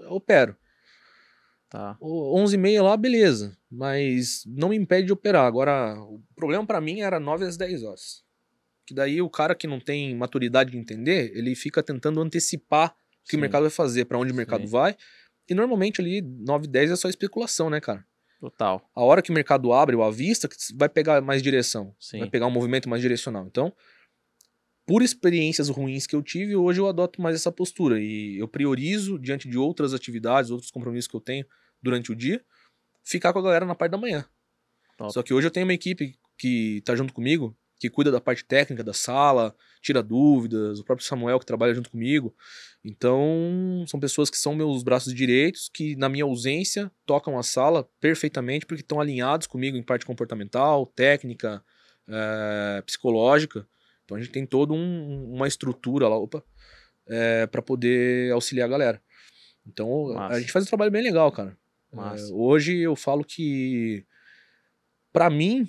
opero. 0.09 0.57
Tá. 1.71 1.97
O 2.01 2.37
11h30 2.37 2.83
lá, 2.83 2.97
beleza. 2.97 3.57
Mas 3.71 4.43
não 4.45 4.71
me 4.71 4.77
impede 4.77 5.07
de 5.07 5.13
operar. 5.13 5.47
Agora, 5.47 5.95
o 6.01 6.21
problema 6.35 6.67
pra 6.67 6.81
mim 6.81 7.01
era 7.01 7.21
9 7.21 7.45
às 7.47 7.57
10 7.57 7.85
horas. 7.85 8.25
Que 8.85 8.93
daí 8.93 9.23
o 9.23 9.31
cara 9.31 9.55
que 9.55 9.69
não 9.69 9.79
tem 9.79 10.15
maturidade 10.17 10.73
de 10.73 10.79
entender, 10.79 11.31
ele 11.33 11.55
fica 11.55 11.81
tentando 11.81 12.21
antecipar 12.21 12.91
o 12.91 13.25
que 13.25 13.31
Sim. 13.31 13.37
o 13.37 13.41
mercado 13.41 13.63
vai 13.63 13.71
fazer, 13.71 14.05
pra 14.07 14.19
onde 14.19 14.33
o 14.33 14.35
mercado 14.35 14.65
Sim. 14.65 14.71
vai. 14.71 14.97
E 15.49 15.55
normalmente 15.55 16.01
ali 16.01 16.21
9 16.21 16.67
10 16.67 16.91
é 16.91 16.97
só 16.97 17.09
especulação, 17.09 17.71
né, 17.71 17.81
cara? 17.81 18.05
Total. 18.41 18.83
A 18.93 19.05
hora 19.05 19.23
que 19.23 19.31
o 19.31 19.35
mercado 19.35 19.73
abre 19.73 19.95
ou 19.95 20.03
à 20.03 20.11
vista, 20.11 20.49
que 20.49 20.57
vai 20.75 20.89
pegar 20.89 21.21
mais 21.21 21.41
direção. 21.41 21.95
Sim. 22.01 22.19
Vai 22.19 22.31
pegar 22.31 22.47
um 22.47 22.51
movimento 22.51 22.89
mais 22.89 23.01
direcional. 23.01 23.47
Então, 23.47 23.73
por 24.85 25.03
experiências 25.03 25.69
ruins 25.69 26.05
que 26.05 26.17
eu 26.17 26.23
tive, 26.23 26.57
hoje 26.57 26.81
eu 26.81 26.89
adoto 26.89 27.23
mais 27.23 27.37
essa 27.37 27.53
postura. 27.53 28.01
E 28.01 28.39
eu 28.39 28.49
priorizo, 28.49 29.21
diante 29.21 29.49
de 29.49 29.57
outras 29.57 29.95
atividades, 29.95 30.51
outros 30.51 30.73
compromissos 30.73 31.07
que 31.07 31.15
eu 31.15 31.21
tenho 31.21 31.47
durante 31.83 32.13
o 32.13 32.15
dia, 32.17 32.45
ficar 33.05 33.33
com 33.33 33.39
a 33.39 33.43
galera 33.43 33.65
na 33.67 33.75
parte 33.75 33.93
da 33.93 33.99
manhã. 33.99 34.25
Top. 34.97 35.13
Só 35.13 35.23
que 35.23 35.33
hoje 35.33 35.47
eu 35.47 35.51
tenho 35.51 35.67
uma 35.67 35.75
equipe 35.75 36.19
que 36.39 36.83
tá 36.85 36.95
junto 36.95 37.13
comigo, 37.13 37.57
que 37.79 37.89
cuida 37.89 38.11
da 38.11 38.21
parte 38.21 38.45
técnica 38.45 38.85
da 38.85 38.93
sala, 38.93 39.57
tira 39.81 40.03
dúvidas, 40.03 40.79
o 40.81 40.85
próprio 40.85 41.07
Samuel 41.07 41.39
que 41.39 41.47
trabalha 41.47 41.75
junto 41.75 41.91
comigo. 41.91 42.35
Então, 42.85 43.85
são 43.87 43.99
pessoas 43.99 44.29
que 44.29 44.37
são 44.37 44.55
meus 44.55 44.83
braços 44.83 45.15
direitos, 45.15 45.71
que 45.73 45.97
na 45.97 46.09
minha 46.09 46.25
ausência 46.25 46.91
tocam 47.07 47.39
a 47.39 47.43
sala 47.43 47.89
perfeitamente, 47.99 48.67
porque 48.67 48.83
estão 48.83 49.01
alinhados 49.01 49.47
comigo 49.47 49.77
em 49.79 49.83
parte 49.83 50.05
comportamental, 50.05 50.85
técnica, 50.87 51.65
eh, 52.09 52.83
psicológica. 52.85 53.67
Então 54.05 54.17
a 54.17 54.21
gente 54.21 54.33
tem 54.33 54.45
toda 54.45 54.73
um- 54.75 55.33
uma 55.33 55.49
estrutura 55.49 56.09
lá, 56.09 56.17
opa, 56.19 56.45
para 57.51 57.63
poder 57.63 58.33
auxiliar 58.33 58.67
a 58.67 58.71
galera. 58.71 59.03
Então 59.67 60.13
Massa. 60.15 60.35
a 60.35 60.41
gente 60.41 60.53
faz 60.53 60.65
um 60.65 60.69
trabalho 60.69 60.91
bem 60.91 61.03
legal, 61.03 61.31
cara. 61.33 61.57
É, 61.93 62.33
hoje 62.33 62.79
eu 62.79 62.95
falo 62.95 63.25
que, 63.25 64.05
pra 65.13 65.29
mim, 65.29 65.69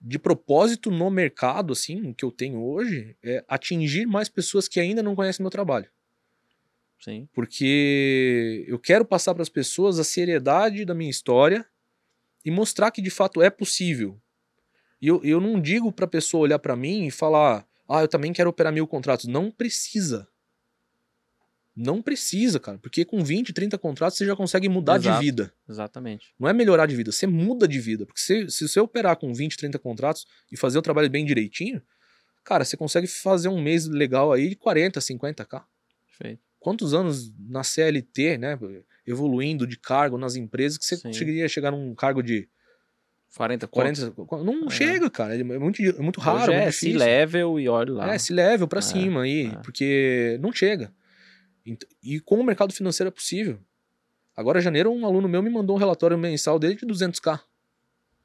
de 0.00 0.18
propósito 0.18 0.90
no 0.90 1.10
mercado, 1.10 1.72
assim, 1.72 2.12
que 2.12 2.24
eu 2.24 2.30
tenho 2.30 2.62
hoje, 2.62 3.16
é 3.22 3.44
atingir 3.48 4.06
mais 4.06 4.28
pessoas 4.28 4.68
que 4.68 4.80
ainda 4.80 5.02
não 5.02 5.14
conhecem 5.14 5.42
meu 5.42 5.50
trabalho. 5.50 5.90
Sim. 6.98 7.28
Porque 7.32 8.64
eu 8.66 8.78
quero 8.78 9.04
passar 9.04 9.34
para 9.34 9.42
as 9.42 9.48
pessoas 9.48 9.98
a 9.98 10.04
seriedade 10.04 10.84
da 10.84 10.94
minha 10.94 11.10
história 11.10 11.66
e 12.44 12.50
mostrar 12.50 12.90
que 12.90 13.02
de 13.02 13.10
fato 13.10 13.42
é 13.42 13.50
possível. 13.50 14.20
E 15.00 15.08
eu, 15.08 15.22
eu 15.22 15.40
não 15.40 15.60
digo 15.60 15.92
para 15.92 16.06
a 16.06 16.08
pessoa 16.08 16.44
olhar 16.44 16.58
para 16.58 16.74
mim 16.74 17.06
e 17.06 17.10
falar, 17.10 17.66
ah, 17.88 18.00
eu 18.00 18.08
também 18.08 18.32
quero 18.32 18.48
operar 18.48 18.72
mil 18.72 18.86
contratos. 18.86 19.26
Não 19.26 19.50
precisa. 19.50 20.26
Não 21.76 22.00
precisa, 22.00 22.58
cara. 22.58 22.78
Porque 22.78 23.04
com 23.04 23.22
20, 23.22 23.52
30 23.52 23.76
contratos 23.76 24.16
você 24.16 24.24
já 24.24 24.34
consegue 24.34 24.66
mudar 24.68 24.96
Exato. 24.96 25.18
de 25.20 25.24
vida. 25.26 25.52
Exatamente. 25.68 26.32
Não 26.38 26.48
é 26.48 26.52
melhorar 26.54 26.86
de 26.86 26.96
vida, 26.96 27.12
você 27.12 27.26
muda 27.26 27.68
de 27.68 27.78
vida. 27.78 28.06
Porque 28.06 28.20
se, 28.20 28.48
se 28.50 28.66
você 28.66 28.80
operar 28.80 29.16
com 29.16 29.34
20, 29.34 29.56
30 29.58 29.78
contratos 29.78 30.26
e 30.50 30.56
fazer 30.56 30.78
o 30.78 30.82
trabalho 30.82 31.10
bem 31.10 31.24
direitinho, 31.26 31.82
cara, 32.42 32.64
você 32.64 32.76
consegue 32.78 33.06
fazer 33.06 33.48
um 33.48 33.60
mês 33.60 33.86
legal 33.86 34.32
aí 34.32 34.48
de 34.48 34.56
40, 34.56 35.00
50k 35.00 35.64
Perfeito. 36.06 36.40
quantos 36.58 36.94
anos 36.94 37.30
na 37.38 37.62
CLT, 37.62 38.38
né, 38.38 38.58
evoluindo 39.06 39.66
de 39.66 39.76
cargo 39.78 40.16
nas 40.16 40.34
empresas, 40.34 40.78
que 40.78 40.84
você 40.86 40.96
Sim. 40.96 41.12
chegaria 41.12 41.44
a 41.44 41.48
chegar 41.48 41.70
num 41.72 41.94
cargo 41.94 42.22
de 42.22 42.48
40 43.36 43.66
40, 43.66 44.14
não 44.42 44.66
É. 44.66 44.70
chega, 44.70 45.10
cara, 45.10 45.36
é 45.38 45.42
muito, 45.44 45.82
é 45.82 46.00
muito 46.00 46.20
raro, 46.20 46.38
Hoje 46.44 46.52
é 46.52 46.54
é 46.54 46.60
muito 46.62 46.70
difícil. 46.72 46.98
C-level 46.98 47.60
e 47.60 47.68
olha 47.68 47.92
lá. 47.92 48.14
É, 48.14 48.18
se 48.18 48.32
level 48.32 48.66
pra 48.66 48.78
É, 48.78 48.82
cima 48.82 49.22
aí, 49.24 49.48
é. 49.48 49.56
porque 49.62 50.38
não 50.40 50.50
chega. 50.52 50.90
E 52.02 52.20
com 52.20 52.36
o 52.36 52.44
mercado 52.44 52.72
financeiro 52.72 53.08
é 53.08 53.10
possível. 53.10 53.58
Agora, 54.36 54.58
em 54.58 54.62
janeiro, 54.62 54.90
um 54.92 55.06
aluno 55.06 55.28
meu 55.28 55.42
me 55.42 55.50
mandou 55.50 55.76
um 55.76 55.78
relatório 55.78 56.16
mensal 56.18 56.58
dele 56.58 56.74
de 56.76 56.86
200k. 56.86 57.40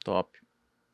Top. 0.03 0.37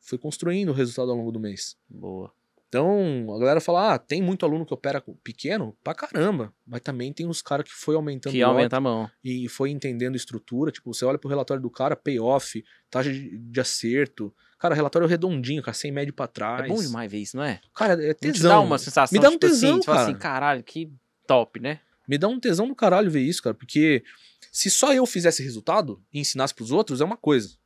Foi 0.00 0.16
construindo 0.16 0.68
o 0.70 0.72
resultado 0.72 1.10
ao 1.10 1.16
longo 1.16 1.32
do 1.32 1.40
mês. 1.40 1.76
Boa. 1.88 2.32
Então, 2.68 3.26
a 3.34 3.38
galera 3.38 3.60
fala, 3.60 3.94
ah, 3.94 3.98
tem 3.98 4.20
muito 4.22 4.44
aluno 4.44 4.64
que 4.66 4.74
opera 4.74 5.02
pequeno? 5.24 5.74
Pra 5.82 5.94
caramba. 5.94 6.52
Mas 6.66 6.82
também 6.82 7.12
tem 7.12 7.26
os 7.26 7.40
caras 7.40 7.64
que 7.66 7.74
foi 7.74 7.94
aumentando 7.96 8.32
Que 8.32 8.42
aumenta 8.42 8.76
a 8.76 8.80
mão. 8.80 9.10
e 9.24 9.48
foi 9.48 9.70
entendendo 9.70 10.16
estrutura. 10.16 10.70
Tipo, 10.70 10.92
você 10.92 11.04
olha 11.04 11.18
pro 11.18 11.30
relatório 11.30 11.62
do 11.62 11.70
cara, 11.70 11.96
payoff, 11.96 12.62
taxa 12.90 13.10
de, 13.10 13.38
de 13.38 13.60
acerto. 13.60 14.32
Cara, 14.58 14.74
relatório 14.74 15.08
redondinho, 15.08 15.62
cara, 15.62 15.74
sem 15.74 15.90
médio 15.90 16.12
pra 16.12 16.26
trás. 16.26 16.66
É 16.66 16.68
bom 16.68 16.80
demais 16.80 17.10
ver 17.10 17.18
isso, 17.18 17.36
não 17.38 17.44
é? 17.44 17.58
Cara, 17.74 17.94
é 18.04 18.12
tesão. 18.12 18.34
te 18.34 18.42
dá 18.42 18.60
uma 18.60 18.76
sensação, 18.78 19.16
Me 19.16 19.22
dá 19.22 19.30
um 19.30 19.32
tipo 19.32 19.46
assim, 19.46 19.54
tesão, 19.60 19.82
fala 19.82 19.98
cara. 19.98 20.10
assim, 20.10 20.18
caralho, 20.18 20.62
que 20.62 20.92
top, 21.26 21.60
né? 21.60 21.80
Me 22.08 22.16
dá 22.16 22.26
um 22.26 22.40
tesão 22.40 22.66
do 22.66 22.74
caralho 22.74 23.10
ver 23.10 23.20
isso, 23.20 23.42
cara, 23.42 23.54
porque 23.54 24.02
se 24.50 24.70
só 24.70 24.94
eu 24.94 25.04
fizesse 25.04 25.42
resultado 25.42 26.02
e 26.12 26.18
ensinasse 26.18 26.54
pros 26.54 26.70
outros, 26.72 27.00
é 27.02 27.04
uma 27.04 27.16
coisa. 27.18 27.56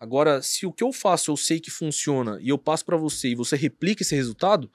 Agora, 0.00 0.42
se 0.42 0.66
o 0.66 0.72
que 0.72 0.82
eu 0.82 0.92
faço 0.92 1.30
eu 1.30 1.36
sei 1.36 1.60
que 1.60 1.70
funciona 1.70 2.38
e 2.40 2.48
eu 2.48 2.58
passo 2.58 2.84
pra 2.84 2.96
você 2.96 3.28
e 3.28 3.34
você 3.34 3.56
replica 3.56 4.02
esse 4.02 4.14
resultado, 4.14 4.70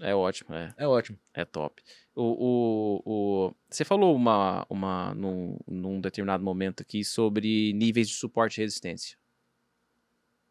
É 0.00 0.14
ótimo, 0.14 0.54
é, 0.54 0.72
é 0.76 0.88
ótimo. 0.88 1.18
é 1.34 1.44
top. 1.44 1.82
O, 2.14 2.22
o, 2.22 3.02
o, 3.04 3.54
você 3.68 3.84
falou 3.84 4.14
uma, 4.14 4.66
uma, 4.68 5.14
num, 5.14 5.56
num 5.68 6.00
determinado 6.00 6.42
momento 6.42 6.82
aqui 6.82 7.04
sobre 7.04 7.72
níveis 7.72 8.08
de 8.08 8.14
suporte 8.14 8.58
e 8.58 8.62
resistência. 8.62 9.16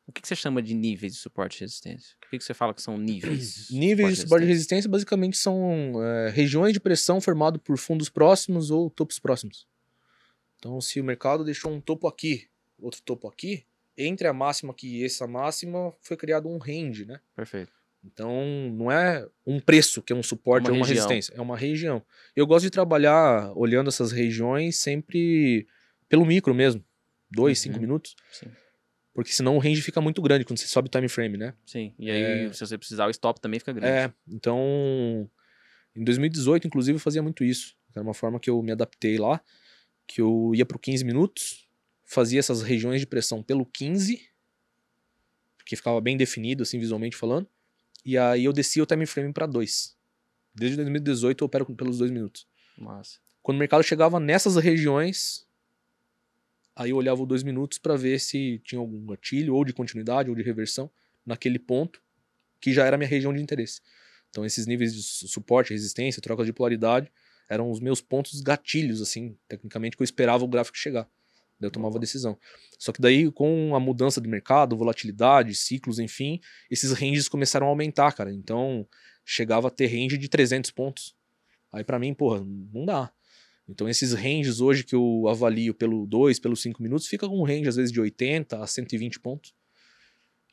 O 0.09 0.11
que, 0.11 0.21
que 0.23 0.27
você 0.27 0.35
chama 0.35 0.59
de 0.59 0.73
níveis 0.73 1.13
de 1.13 1.19
suporte 1.19 1.57
e 1.57 1.59
resistência? 1.59 2.15
O 2.25 2.29
que, 2.31 2.39
que 2.39 2.43
você 2.43 2.53
fala 2.55 2.73
que 2.73 2.81
são 2.81 2.97
níveis? 2.97 3.69
Níveis 3.71 4.15
de 4.15 4.21
suporte 4.23 4.43
e 4.43 4.47
resistência 4.47 4.89
basicamente 4.89 5.37
são 5.37 5.93
é, 6.03 6.31
regiões 6.31 6.73
de 6.73 6.79
pressão 6.79 7.21
formado 7.21 7.59
por 7.59 7.77
fundos 7.77 8.09
próximos 8.09 8.71
ou 8.71 8.89
topos 8.89 9.19
próximos. 9.19 9.67
Então, 10.57 10.81
se 10.81 10.99
o 10.99 11.03
mercado 11.03 11.45
deixou 11.45 11.71
um 11.71 11.79
topo 11.79 12.07
aqui, 12.07 12.47
outro 12.79 12.99
topo 13.03 13.27
aqui, 13.27 13.65
entre 13.95 14.27
a 14.27 14.33
máxima 14.33 14.71
aqui 14.71 14.97
e 15.01 15.05
essa 15.05 15.27
máxima 15.27 15.93
foi 16.01 16.17
criado 16.17 16.49
um 16.49 16.57
range, 16.57 17.05
né? 17.05 17.19
Perfeito. 17.35 17.71
Então, 18.03 18.71
não 18.73 18.91
é 18.91 19.27
um 19.45 19.59
preço 19.59 20.01
que 20.01 20.11
é 20.11 20.15
um 20.15 20.23
suporte 20.23 20.65
Uma 20.65 20.71
ou 20.71 20.77
uma 20.77 20.87
região. 20.87 21.07
resistência, 21.07 21.33
é 21.37 21.41
uma 21.41 21.55
região. 21.55 22.03
Eu 22.35 22.47
gosto 22.47 22.63
de 22.63 22.71
trabalhar 22.71 23.51
olhando 23.55 23.89
essas 23.89 24.11
regiões 24.11 24.77
sempre 24.77 25.67
pelo 26.07 26.25
micro 26.25 26.55
mesmo, 26.55 26.83
dois, 27.29 27.59
Uhum. 27.59 27.63
cinco 27.63 27.79
minutos, 27.79 28.15
Sim. 28.31 28.47
Porque 29.13 29.31
senão 29.31 29.55
o 29.55 29.59
range 29.59 29.81
fica 29.81 29.99
muito 29.99 30.21
grande 30.21 30.45
quando 30.45 30.59
você 30.59 30.67
sobe 30.67 30.87
o 30.87 30.91
time 30.91 31.09
frame, 31.09 31.37
né? 31.37 31.53
Sim. 31.65 31.93
E 31.97 32.09
aí, 32.09 32.53
se 32.53 32.59
você 32.59 32.77
precisar, 32.77 33.07
o 33.07 33.09
stop 33.09 33.41
também 33.41 33.59
fica 33.59 33.73
grande. 33.73 33.91
É, 33.91 34.13
então, 34.27 35.29
em 35.95 36.03
2018, 36.03 36.67
inclusive, 36.67 36.95
eu 36.95 36.99
fazia 36.99 37.21
muito 37.21 37.43
isso. 37.43 37.75
Era 37.93 38.03
uma 38.03 38.13
forma 38.13 38.39
que 38.39 38.49
eu 38.49 38.61
me 38.61 38.71
adaptei 38.71 39.17
lá, 39.17 39.41
que 40.07 40.21
eu 40.21 40.51
ia 40.55 40.65
pro 40.65 40.79
15 40.79 41.03
minutos, 41.03 41.67
fazia 42.05 42.39
essas 42.39 42.61
regiões 42.61 42.99
de 43.01 43.07
pressão 43.07 43.43
pelo 43.43 43.65
15, 43.65 44.21
porque 45.57 45.75
ficava 45.75 45.99
bem 45.99 46.17
definido, 46.17 46.63
assim, 46.63 46.79
visualmente 46.79 47.15
falando, 47.15 47.47
e 48.05 48.17
aí 48.17 48.45
eu 48.45 48.53
descia 48.53 48.81
o 48.81 48.85
time 48.85 49.05
frame 49.05 49.33
para 49.33 49.45
2. 49.45 49.95
Desde 50.53 50.77
2018 50.77 51.43
eu 51.43 51.45
opero 51.45 51.65
pelos 51.75 51.97
2 51.97 52.11
minutos. 52.11 52.47
Massa. 52.77 53.19
Quando 53.41 53.57
o 53.57 53.59
mercado 53.59 53.83
chegava 53.83 54.19
nessas 54.19 54.55
regiões, 54.55 55.47
aí 56.79 56.91
eu 56.91 56.97
olhava 56.97 57.25
2 57.25 57.43
minutos 57.43 57.77
para 57.77 57.95
ver 57.95 58.19
se 58.19 58.59
tinha 58.63 58.79
algum 58.79 59.05
gatilho, 59.05 59.55
ou 59.55 59.65
de 59.65 59.73
continuidade, 59.73 60.29
ou 60.29 60.35
de 60.35 60.41
reversão, 60.43 60.89
naquele 61.25 61.59
ponto, 61.59 62.01
que 62.61 62.73
já 62.73 62.85
era 62.85 62.95
a 62.95 62.97
minha 62.99 63.09
região 63.09 63.33
de 63.33 63.41
interesse. 63.41 63.81
Então 64.29 64.45
esses 64.45 64.65
níveis 64.67 64.93
de 64.95 65.03
su- 65.03 65.27
suporte, 65.27 65.71
resistência, 65.73 66.21
troca 66.21 66.45
de 66.45 66.53
polaridade, 66.53 67.11
eram 67.49 67.71
os 67.71 67.79
meus 67.79 68.01
pontos 68.01 68.41
gatilhos, 68.41 69.01
assim, 69.01 69.37
tecnicamente, 69.47 69.97
que 69.97 70.03
eu 70.03 70.05
esperava 70.05 70.43
o 70.43 70.47
gráfico 70.47 70.77
chegar. 70.77 71.09
Daí 71.59 71.67
eu 71.67 71.71
tomava 71.71 71.97
a 71.97 71.99
decisão. 71.99 72.37
Só 72.77 72.91
que 72.91 73.01
daí, 73.01 73.29
com 73.31 73.75
a 73.75 73.79
mudança 73.79 74.21
do 74.21 74.29
mercado, 74.29 74.77
volatilidade, 74.77 75.53
ciclos, 75.55 75.99
enfim, 75.99 76.39
esses 76.71 76.91
ranges 76.93 77.27
começaram 77.27 77.67
a 77.67 77.69
aumentar, 77.69 78.13
cara. 78.13 78.31
Então, 78.33 78.87
chegava 79.25 79.67
a 79.67 79.71
ter 79.71 79.87
range 79.87 80.17
de 80.17 80.29
300 80.29 80.71
pontos. 80.71 81.15
Aí 81.71 81.83
pra 81.83 81.99
mim, 81.99 82.13
porra, 82.13 82.43
não 82.73 82.85
dá. 82.85 83.11
Então 83.69 83.87
esses 83.87 84.13
ranges 84.13 84.59
hoje 84.59 84.83
que 84.83 84.95
eu 84.95 85.27
avalio 85.27 85.73
pelo 85.73 86.05
2, 86.05 86.39
pelos 86.39 86.61
5 86.61 86.81
minutos, 86.81 87.07
fica 87.07 87.27
com 87.27 87.39
um 87.39 87.43
range 87.43 87.67
às 87.67 87.75
vezes 87.75 87.91
de 87.91 88.01
80 88.01 88.61
a 88.61 88.67
120 88.67 89.19
pontos. 89.19 89.53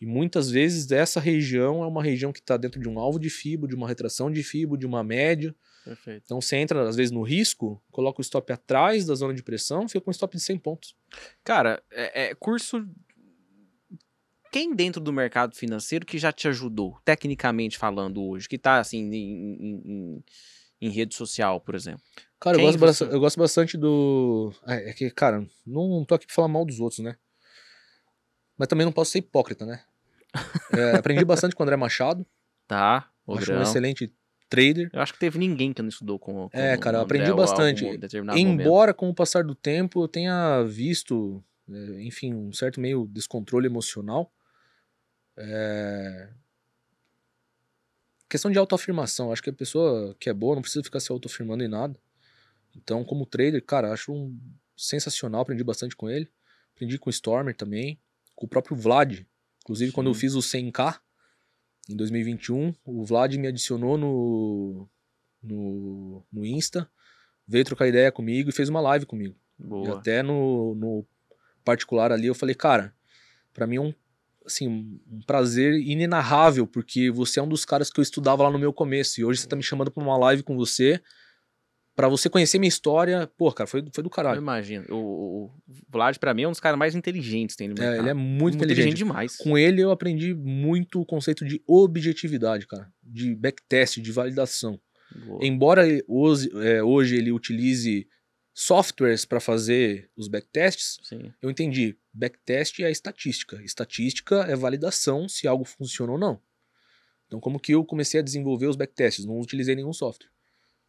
E 0.00 0.04
muitas 0.04 0.50
vezes 0.50 0.90
essa 0.90 1.18
região 1.18 1.82
é 1.82 1.86
uma 1.86 2.02
região 2.02 2.32
que 2.32 2.40
está 2.40 2.56
dentro 2.56 2.78
de 2.80 2.88
um 2.88 2.98
alvo 2.98 3.18
de 3.18 3.30
FIBO, 3.30 3.66
de 3.66 3.74
uma 3.74 3.88
retração 3.88 4.30
de 4.30 4.42
FIBO, 4.42 4.76
de 4.76 4.84
uma 4.84 5.02
média. 5.02 5.54
Perfeito. 5.84 6.22
Então 6.24 6.40
você 6.40 6.56
entra, 6.56 6.86
às 6.86 6.96
vezes, 6.96 7.10
no 7.10 7.22
risco, 7.22 7.82
coloca 7.90 8.20
o 8.20 8.22
stop 8.22 8.52
atrás 8.52 9.06
da 9.06 9.14
zona 9.14 9.32
de 9.32 9.42
pressão, 9.42 9.88
fica 9.88 10.02
com 10.02 10.10
um 10.10 10.12
stop 10.12 10.36
de 10.36 10.42
100 10.42 10.58
pontos. 10.58 10.94
Cara, 11.42 11.82
é, 11.90 12.26
é 12.26 12.34
curso. 12.34 12.86
Quem 14.52 14.74
dentro 14.74 15.00
do 15.00 15.12
mercado 15.12 15.56
financeiro 15.56 16.04
que 16.04 16.18
já 16.18 16.32
te 16.32 16.46
ajudou, 16.48 16.98
tecnicamente 17.04 17.78
falando 17.78 18.22
hoje, 18.22 18.48
que 18.48 18.58
tá 18.58 18.78
assim 18.78 18.98
em, 18.98 19.14
em, 19.14 19.82
em, 19.84 20.24
em 20.80 20.90
rede 20.90 21.14
social, 21.14 21.60
por 21.60 21.74
exemplo? 21.74 22.02
Cara, 22.40 22.56
eu 22.56 22.60
gosto, 22.60 22.78
você- 22.78 22.86
bastante, 22.86 23.12
eu 23.12 23.20
gosto 23.20 23.38
bastante 23.38 23.76
do. 23.78 24.52
É, 24.66 24.90
é 24.90 24.92
que, 24.92 25.10
cara, 25.10 25.46
não 25.66 26.04
tô 26.04 26.14
aqui 26.14 26.26
pra 26.26 26.34
falar 26.34 26.48
mal 26.48 26.64
dos 26.64 26.80
outros, 26.80 27.00
né? 27.00 27.16
Mas 28.58 28.68
também 28.68 28.84
não 28.84 28.92
posso 28.92 29.10
ser 29.12 29.18
hipócrita, 29.18 29.64
né? 29.66 29.82
É, 30.72 30.96
aprendi 30.96 31.24
bastante 31.24 31.54
com 31.54 31.62
o 31.62 31.64
André 31.64 31.76
Machado. 31.76 32.26
Tá, 32.66 33.10
o 33.26 33.34
acho 33.34 33.42
um 33.50 33.54
grão. 33.54 33.62
excelente 33.62 34.14
trader. 34.48 34.90
Eu 34.92 35.00
acho 35.00 35.12
que 35.12 35.18
teve 35.18 35.38
ninguém 35.38 35.72
que 35.72 35.82
não 35.82 35.88
estudou 35.88 36.18
com. 36.18 36.48
com 36.48 36.58
É, 36.58 36.76
cara, 36.76 37.00
aprendi 37.00 37.32
bastante. 37.32 37.84
Embora 38.36 38.92
com 38.92 39.08
o 39.08 39.14
passar 39.14 39.44
do 39.44 39.54
tempo 39.54 40.02
eu 40.02 40.08
tenha 40.08 40.62
visto, 40.64 41.42
é, 41.70 42.02
enfim, 42.02 42.34
um 42.34 42.52
certo 42.52 42.80
meio 42.80 43.06
descontrole 43.06 43.66
emocional. 43.66 44.32
É... 45.36 46.28
Questão 48.28 48.50
de 48.50 48.58
autoafirmação. 48.58 49.32
Acho 49.32 49.42
que 49.42 49.50
a 49.50 49.52
pessoa 49.52 50.14
que 50.18 50.28
é 50.28 50.34
boa 50.34 50.54
não 50.54 50.62
precisa 50.62 50.82
ficar 50.82 51.00
se 51.00 51.12
autoafirmando 51.12 51.62
em 51.62 51.68
nada. 51.68 51.98
Então, 52.74 53.04
como 53.04 53.24
trader, 53.24 53.64
cara, 53.64 53.92
acho 53.92 54.12
um 54.12 54.38
sensacional. 54.76 55.42
Aprendi 55.42 55.64
bastante 55.64 55.96
com 55.96 56.10
ele. 56.10 56.28
Aprendi 56.74 56.98
com 56.98 57.08
o 57.08 57.12
Stormer 57.12 57.54
também. 57.54 57.98
Com 58.34 58.46
o 58.46 58.48
próprio 58.48 58.76
Vlad. 58.76 59.24
Inclusive, 59.62 59.92
quando 59.92 60.08
eu 60.08 60.14
Sim. 60.14 60.20
fiz 60.20 60.34
o 60.34 60.40
100k 60.40 61.00
em 61.88 61.96
2021, 61.96 62.74
o 62.84 63.04
Vlad 63.04 63.34
me 63.36 63.46
adicionou 63.46 63.96
no, 63.96 64.88
no, 65.42 66.22
no 66.32 66.44
Insta, 66.44 66.90
veio 67.46 67.64
trocar 67.64 67.86
ideia 67.86 68.10
comigo 68.10 68.50
e 68.50 68.52
fez 68.52 68.68
uma 68.68 68.80
live 68.80 69.06
comigo. 69.06 69.36
E 69.58 69.64
Boa. 69.64 69.98
até 69.98 70.22
no, 70.22 70.74
no 70.74 71.06
particular 71.64 72.10
ali 72.10 72.26
eu 72.26 72.34
falei, 72.34 72.54
cara, 72.54 72.94
pra 73.52 73.66
mim 73.66 73.76
é 73.76 73.80
um, 73.80 73.94
assim, 74.46 74.68
um 74.68 75.20
prazer 75.26 75.74
inenarrável, 75.74 76.66
porque 76.66 77.10
você 77.10 77.40
é 77.40 77.42
um 77.42 77.48
dos 77.48 77.64
caras 77.64 77.90
que 77.90 77.98
eu 77.98 78.02
estudava 78.02 78.42
lá 78.42 78.50
no 78.50 78.58
meu 78.58 78.72
começo, 78.72 79.20
e 79.20 79.24
hoje 79.24 79.40
você 79.40 79.48
tá 79.48 79.56
me 79.56 79.62
chamando 79.62 79.90
pra 79.90 80.02
uma 80.02 80.16
live 80.16 80.42
com 80.42 80.56
você, 80.56 81.00
pra 81.94 82.08
você 82.08 82.28
conhecer 82.28 82.58
minha 82.58 82.68
história, 82.68 83.26
pô, 83.38 83.50
cara, 83.50 83.66
foi, 83.66 83.82
foi 83.92 84.02
do 84.04 84.08
Eu 84.08 84.10
caralho. 84.10 84.38
imagino. 84.38 84.84
O, 84.90 84.96
o, 84.96 85.50
Vlad, 85.88 86.18
pra 86.18 86.34
mim, 86.34 86.42
é 86.42 86.48
um 86.48 86.52
dos 86.52 86.60
caras 86.60 86.78
mais 86.78 86.94
inteligentes 86.94 87.56
que 87.56 87.58
tem 87.58 87.68
no 87.68 87.74
mercado. 87.74 87.96
É, 87.96 87.98
ele 87.98 88.10
é 88.10 88.14
muito, 88.14 88.56
inteligente. 88.56 88.94
demais. 88.94 89.36
Com 89.36 89.56
ele 89.56 89.82
eu 89.82 89.90
aprendi 89.90 90.34
muito 90.34 91.00
o 91.00 91.06
conceito 91.06 91.44
de 91.44 91.62
objetividade, 91.66 92.66
cara, 92.66 92.88
de 93.02 93.34
backtest, 93.34 94.00
de 94.00 94.12
validação. 94.12 94.78
Boa. 95.24 95.38
Embora 95.42 95.84
hoje, 96.06 96.50
é, 96.62 96.82
hoje 96.82 97.16
ele 97.16 97.32
utilize 97.32 98.06
softwares 98.58 99.26
para 99.26 99.38
fazer 99.38 100.10
os 100.16 100.28
backtests, 100.28 100.98
Sim. 101.02 101.30
eu 101.42 101.50
entendi. 101.50 101.94
Backtest 102.10 102.80
é 102.80 102.90
estatística. 102.90 103.62
Estatística 103.62 104.36
é 104.44 104.56
validação 104.56 105.28
se 105.28 105.46
algo 105.46 105.66
funciona 105.66 106.12
ou 106.12 106.18
não. 106.18 106.40
Então, 107.26 107.38
como 107.38 107.60
que 107.60 107.72
eu 107.72 107.84
comecei 107.84 108.18
a 108.18 108.22
desenvolver 108.22 108.66
os 108.66 108.74
backtests? 108.74 109.26
Não 109.26 109.38
utilizei 109.38 109.74
nenhum 109.74 109.92
software. 109.92 110.30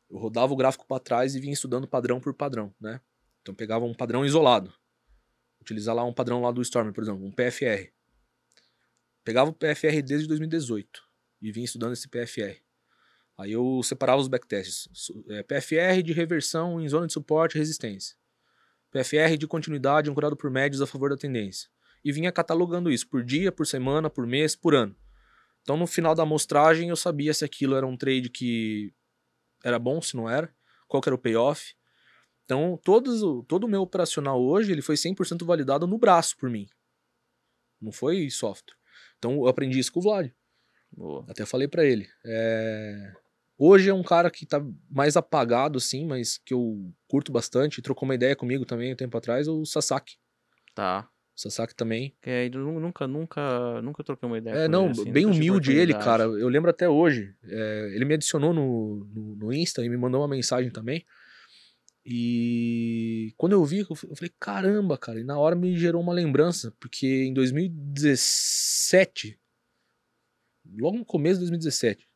Eu 0.10 0.18
rodava 0.18 0.54
o 0.54 0.56
gráfico 0.56 0.88
para 0.88 1.02
trás 1.02 1.36
e 1.36 1.42
vinha 1.42 1.52
estudando 1.52 1.86
padrão 1.86 2.22
por 2.22 2.34
padrão, 2.34 2.74
né? 2.80 3.02
Então, 3.42 3.54
pegava 3.54 3.84
um 3.84 3.94
padrão 3.94 4.26
isolado. 4.26 4.74
Utilizar 5.60 5.94
lá 5.94 6.06
um 6.06 6.14
padrão 6.14 6.42
lá 6.42 6.52
do 6.52 6.62
Storm, 6.62 6.94
por 6.94 7.04
exemplo, 7.04 7.26
um 7.26 7.32
PFR. 7.32 7.92
Pegava 9.26 9.50
o 9.50 9.54
PFR 9.54 10.02
desde 10.06 10.26
2018 10.26 11.04
e 11.42 11.52
vinha 11.52 11.66
estudando 11.66 11.92
esse 11.92 12.08
PFR. 12.08 12.62
Aí 13.38 13.52
eu 13.52 13.82
separava 13.84 14.20
os 14.20 14.28
backtests. 14.28 14.90
É, 15.30 15.44
PFR 15.44 16.02
de 16.04 16.12
reversão 16.12 16.82
em 16.82 16.90
zona 16.90 17.06
de 17.06 17.14
suporte 17.14 17.56
e 17.56 17.60
resistência. 17.60 18.16
PFR 18.92 19.38
de 19.38 19.46
continuidade 19.46 20.10
ancorado 20.10 20.36
por 20.36 20.50
médios 20.50 20.82
a 20.82 20.88
favor 20.88 21.10
da 21.10 21.18
tendência. 21.18 21.70
E 22.04 22.12
vinha 22.12 22.32
catalogando 22.32 22.90
isso 22.90 23.08
por 23.08 23.24
dia, 23.24 23.52
por 23.52 23.68
semana, 23.68 24.10
por 24.10 24.26
mês, 24.26 24.56
por 24.56 24.74
ano. 24.74 24.96
Então 25.62 25.78
no 25.78 25.86
final 25.86 26.16
da 26.16 26.24
amostragem 26.24 26.90
eu 26.90 26.96
sabia 26.96 27.34
se 27.34 27.46
aquilo 27.46 27.76
era 27.76 27.86
um 27.86 27.98
trade 27.98 28.30
que 28.30 28.94
era 29.64 29.78
bom, 29.78 30.02
se 30.02 30.16
não 30.16 30.30
era, 30.30 30.52
qual 30.88 31.04
era 31.06 31.14
o 31.14 31.20
payoff. 31.20 31.76
Então 32.46 32.80
todos, 32.84 33.22
todo 33.48 33.66
o 33.66 33.68
meu 33.68 33.82
operacional 33.82 34.42
hoje 34.42 34.72
ele 34.72 34.82
foi 34.82 34.96
100% 34.96 35.46
validado 35.46 35.86
no 35.86 35.98
braço 35.98 36.38
por 36.38 36.50
mim. 36.50 36.68
Não 37.80 37.92
foi 37.92 38.30
software. 38.32 38.76
Então 39.18 39.34
eu 39.34 39.48
aprendi 39.48 39.78
isso 39.78 39.92
com 39.92 40.00
o 40.00 40.04
Vlad. 40.04 40.32
Boa. 40.92 41.26
Até 41.28 41.46
falei 41.46 41.68
pra 41.68 41.86
ele. 41.86 42.10
É, 42.26 43.14
Hoje 43.58 43.90
é 43.90 43.94
um 43.94 44.04
cara 44.04 44.30
que 44.30 44.46
tá 44.46 44.64
mais 44.90 45.18
apagado, 45.18 45.78
assim, 45.78 46.06
mas 46.06 46.38
que 46.38 46.54
eu 46.54 46.92
curto 47.08 47.32
bastante. 47.32 47.82
Trocou 47.82 48.08
uma 48.08 48.16
ideia 48.16 48.36
comigo 48.36 48.66
também 48.66 48.94
um 48.94 48.96
tempo 48.96 49.18
atrás, 49.18 49.48
o 49.48 49.66
Sasaki. 49.66 50.18
Tá. 50.76 51.10
O 51.36 51.42
Sasaki 51.42 51.76
também. 51.76 52.16
Nu- 52.54 52.80
nunca, 52.80 53.08
nunca, 53.08 53.82
nunca 53.82 54.04
troquei 54.04 54.28
uma 54.28 54.38
ideia 54.38 54.56
É, 54.56 54.66
com 54.66 54.72
não, 54.72 54.86
ele, 54.86 55.02
assim, 55.02 55.12
bem 55.12 55.26
humilde 55.26 55.74
ele, 55.74 55.94
cara. 55.94 56.24
Eu 56.24 56.50
lembro 56.50 56.70
até 56.70 56.88
hoje. 56.88 57.34
É, 57.44 57.92
ele 57.94 58.06
me 58.06 58.14
adicionou 58.14 58.54
no, 58.54 59.08
no, 59.14 59.36
no 59.36 59.54
Insta 59.54 59.84
e 59.84 59.90
me 59.90 59.98
mandou 59.98 60.22
uma 60.22 60.28
mensagem 60.28 60.70
também. 60.70 61.04
E 62.10 63.34
quando 63.36 63.54
eu 63.54 63.66
vi, 63.66 63.80
eu 63.80 63.96
falei, 63.96 64.32
caramba, 64.40 64.98
cara. 64.98 65.20
E 65.20 65.24
na 65.24 65.38
hora 65.38 65.56
me 65.56 65.76
gerou 65.76 66.02
uma 66.02 66.14
lembrança, 66.14 66.74
porque 66.80 67.26
em 67.26 67.34
2017, 67.34 69.38
logo 70.80 70.98
no 70.98 71.06
começo 71.06 71.36
de 71.36 71.40
2017, 71.42 72.08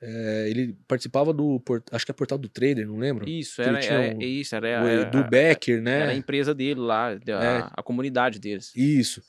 é, 0.00 0.46
ele 0.48 0.76
participava 0.86 1.32
do, 1.32 1.62
acho 1.90 2.04
que 2.04 2.10
é 2.10 2.14
Portal 2.14 2.38
do 2.38 2.48
Trader, 2.48 2.86
não 2.86 2.98
lembro? 2.98 3.28
Isso, 3.28 3.60
era, 3.60 3.78
era, 3.84 4.16
um- 4.16 4.20
isso, 4.22 4.54
era, 4.54 4.66
O 4.66 4.86
era, 4.86 5.02
Edu 5.02 5.24
Becker, 5.28 5.82
né? 5.82 6.00
era 6.00 6.10
a 6.12 6.14
empresa 6.14 6.54
dele 6.54 6.80
lá, 6.80 7.08
a, 7.10 7.44
É. 7.44 7.68
a 7.76 7.82
comunidade 7.82 8.38
deles. 8.38 8.72
Isso. 8.76 9.22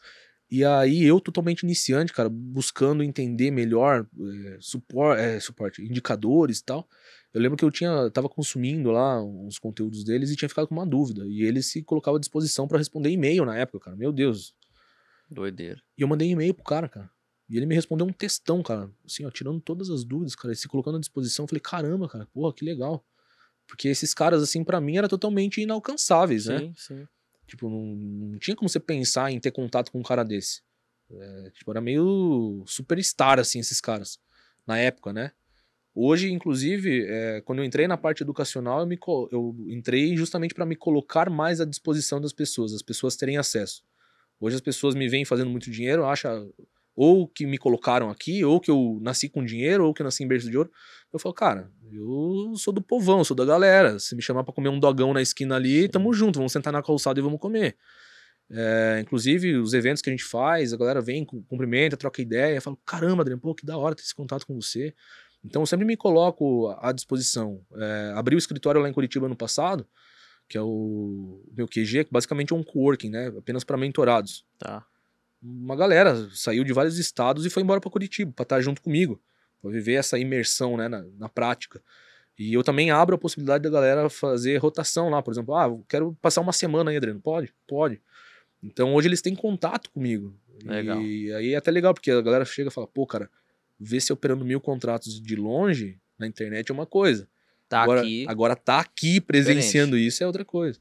E 0.51 0.65
aí 0.65 1.03
eu 1.03 1.19
totalmente 1.19 1.61
iniciante, 1.61 2.11
cara, 2.11 2.27
buscando 2.29 3.03
entender 3.03 3.51
melhor 3.51 4.07
é, 4.45 4.57
supor, 4.59 5.17
é, 5.17 5.39
suporte, 5.39 5.81
indicadores 5.83 6.57
e 6.59 6.65
tal. 6.65 6.87
Eu 7.31 7.39
lembro 7.41 7.55
que 7.55 7.63
eu 7.63 7.69
tinha, 7.69 8.09
tava 8.09 8.27
consumindo 8.27 8.89
lá 8.89 9.23
uns 9.23 9.59
conteúdos 9.59 10.03
deles 10.03 10.31
e 10.31 10.35
tinha 10.35 10.49
ficado 10.49 10.67
com 10.67 10.73
uma 10.73 10.87
dúvida. 10.87 11.23
E 11.27 11.43
ele 11.43 11.61
se 11.61 11.83
colocava 11.83 12.17
à 12.17 12.19
disposição 12.19 12.67
para 12.67 12.79
responder 12.79 13.11
e-mail 13.11 13.45
na 13.45 13.55
época, 13.55 13.85
cara. 13.85 13.95
Meu 13.97 14.11
Deus. 14.11 14.55
Doideira. 15.29 15.79
E 15.95 16.01
eu 16.01 16.07
mandei 16.07 16.27
e-mail 16.31 16.55
pro 16.55 16.63
cara, 16.63 16.89
cara. 16.89 17.07
E 17.49 17.57
ele 17.57 17.65
me 17.65 17.73
respondeu 17.73 18.05
um 18.05 18.13
textão, 18.13 18.61
cara. 18.61 18.89
Assim, 19.03 19.25
ó, 19.25 19.31
tirando 19.31 19.59
todas 19.59 19.89
as 19.89 20.03
dúvidas, 20.03 20.35
cara. 20.35 20.53
E 20.53 20.55
se 20.55 20.67
colocando 20.67 20.97
à 20.97 20.99
disposição. 20.99 21.43
Eu 21.43 21.47
falei, 21.47 21.61
caramba, 21.61 22.07
cara, 22.07 22.27
porra, 22.27 22.53
que 22.53 22.63
legal. 22.63 23.03
Porque 23.67 23.87
esses 23.87 24.13
caras, 24.13 24.43
assim, 24.43 24.63
para 24.63 24.79
mim, 24.79 24.97
eram 24.97 25.07
totalmente 25.07 25.59
inalcançáveis, 25.59 26.45
né? 26.45 26.59
Sim, 26.59 26.73
sim. 26.75 27.07
Tipo, 27.47 27.67
não, 27.69 27.95
não 27.95 28.39
tinha 28.39 28.55
como 28.55 28.69
você 28.69 28.79
pensar 28.79 29.31
em 29.31 29.39
ter 29.39 29.51
contato 29.51 29.91
com 29.91 29.99
um 29.99 30.03
cara 30.03 30.23
desse. 30.23 30.61
É, 31.11 31.49
tipo, 31.51 31.71
era 31.71 31.81
meio 31.81 32.63
superstar, 32.67 33.39
assim, 33.39 33.59
esses 33.59 33.81
caras. 33.81 34.19
Na 34.67 34.77
época, 34.77 35.11
né? 35.11 35.31
Hoje, 35.95 36.31
inclusive, 36.31 37.05
é, 37.07 37.41
quando 37.41 37.59
eu 37.59 37.65
entrei 37.65 37.87
na 37.87 37.97
parte 37.97 38.21
educacional, 38.21 38.81
eu, 38.81 38.85
me, 38.85 38.97
eu 39.31 39.55
entrei 39.67 40.15
justamente 40.15 40.53
para 40.53 40.65
me 40.65 40.75
colocar 40.75 41.29
mais 41.29 41.59
à 41.59 41.65
disposição 41.65 42.21
das 42.21 42.31
pessoas, 42.31 42.73
as 42.73 42.83
pessoas 42.83 43.15
terem 43.15 43.37
acesso. 43.37 43.83
Hoje 44.39 44.55
as 44.55 44.61
pessoas 44.61 44.93
me 44.95 45.09
veem 45.09 45.25
fazendo 45.25 45.49
muito 45.49 45.69
dinheiro, 45.69 46.05
acham 46.05 46.53
ou 46.95 47.27
que 47.27 47.45
me 47.45 47.57
colocaram 47.57 48.09
aqui, 48.09 48.43
ou 48.43 48.59
que 48.59 48.69
eu 48.69 48.99
nasci 49.01 49.29
com 49.29 49.43
dinheiro, 49.43 49.85
ou 49.85 49.93
que 49.93 50.01
eu 50.01 50.03
nasci 50.03 50.23
em 50.23 50.27
berço 50.27 50.49
de 50.49 50.57
ouro. 50.57 50.69
Eu 51.13 51.19
falo, 51.19 51.33
cara, 51.33 51.71
eu 51.91 52.53
sou 52.55 52.73
do 52.73 52.81
povão, 52.81 53.23
sou 53.23 53.35
da 53.35 53.45
galera. 53.45 53.97
Se 53.99 54.15
me 54.15 54.21
chamar 54.21 54.43
pra 54.43 54.53
comer 54.53 54.69
um 54.69 54.79
dogão 54.79 55.13
na 55.13 55.21
esquina 55.21 55.55
ali, 55.55 55.87
tamo 55.87 56.13
junto, 56.13 56.37
vamos 56.37 56.51
sentar 56.51 56.73
na 56.73 56.83
calçada 56.83 57.19
e 57.19 57.23
vamos 57.23 57.39
comer. 57.39 57.75
É, 58.51 58.99
inclusive, 59.01 59.57
os 59.57 59.73
eventos 59.73 60.01
que 60.01 60.09
a 60.09 60.13
gente 60.13 60.23
faz, 60.23 60.73
a 60.73 60.77
galera 60.77 61.01
vem, 61.01 61.23
cu- 61.23 61.43
cumprimenta, 61.47 61.95
troca 61.95 62.21
ideia, 62.21 62.59
fala, 62.59 62.77
caramba, 62.85 63.21
Adriano, 63.21 63.41
pô, 63.41 63.53
que 63.53 63.65
da 63.65 63.77
hora 63.77 63.95
ter 63.95 64.01
esse 64.01 64.13
contato 64.15 64.45
com 64.45 64.59
você. 64.59 64.93
Então, 65.43 65.61
eu 65.61 65.65
sempre 65.65 65.85
me 65.85 65.95
coloco 65.95 66.67
à 66.79 66.91
disposição. 66.91 67.61
É, 67.75 68.13
abri 68.15 68.35
o 68.35 68.39
escritório 68.39 68.81
lá 68.81 68.89
em 68.89 68.93
Curitiba 68.93 69.27
ano 69.27 69.35
passado, 69.37 69.87
que 70.49 70.57
é 70.57 70.61
o 70.61 71.43
meu 71.55 71.67
QG, 71.67 72.05
que 72.05 72.11
basicamente 72.11 72.51
é 72.51 72.55
um 72.55 72.63
coworking, 72.63 73.09
né? 73.09 73.27
Apenas 73.37 73.63
para 73.63 73.77
mentorados. 73.77 74.45
Tá. 74.57 74.85
Uma 75.41 75.75
galera 75.75 76.29
saiu 76.33 76.63
de 76.63 76.73
vários 76.73 76.97
estados 76.97 77.45
e 77.45 77.49
foi 77.49 77.63
embora 77.63 77.79
para 77.79 77.89
Curitiba, 77.89 78.31
para 78.31 78.43
estar 78.43 78.61
junto 78.61 78.81
comigo, 78.81 79.21
para 79.61 79.71
viver 79.71 79.93
essa 79.93 80.19
imersão 80.19 80.75
né, 80.75 80.87
na, 80.87 81.05
na 81.17 81.29
prática. 81.29 81.81
E 82.37 82.53
eu 82.53 82.63
também 82.63 82.91
abro 82.91 83.15
a 83.15 83.17
possibilidade 83.17 83.63
da 83.63 83.69
galera 83.69 84.09
fazer 84.09 84.57
rotação 84.57 85.09
lá, 85.09 85.21
por 85.21 85.31
exemplo, 85.31 85.55
ah, 85.55 85.77
quero 85.87 86.17
passar 86.21 86.41
uma 86.41 86.53
semana 86.53 86.91
aí, 86.91 86.97
Adriano. 86.97 87.19
Pode? 87.19 87.53
Pode. 87.67 88.01
Então 88.63 88.93
hoje 88.93 89.07
eles 89.07 89.21
têm 89.21 89.35
contato 89.35 89.89
comigo. 89.91 90.33
Legal. 90.63 91.01
E 91.01 91.33
aí 91.33 91.53
é 91.53 91.57
até 91.57 91.71
legal, 91.71 91.93
porque 91.93 92.11
a 92.11 92.21
galera 92.21 92.45
chega 92.45 92.69
e 92.69 92.71
fala, 92.71 92.87
pô, 92.87 93.05
cara, 93.05 93.29
ver 93.79 94.01
se 94.01 94.11
operando 94.11 94.43
mil 94.43 94.59
contratos 94.59 95.21
de 95.21 95.35
longe 95.35 95.97
na 96.17 96.27
internet 96.27 96.69
é 96.69 96.73
uma 96.73 96.85
coisa. 96.85 97.27
Tá 97.67 97.81
agora, 97.81 98.01
aqui. 98.01 98.25
agora 98.27 98.55
tá 98.55 98.79
aqui 98.79 99.21
presenciando 99.21 99.97
isso 99.97 100.23
é 100.23 100.27
outra 100.27 100.43
coisa. 100.43 100.79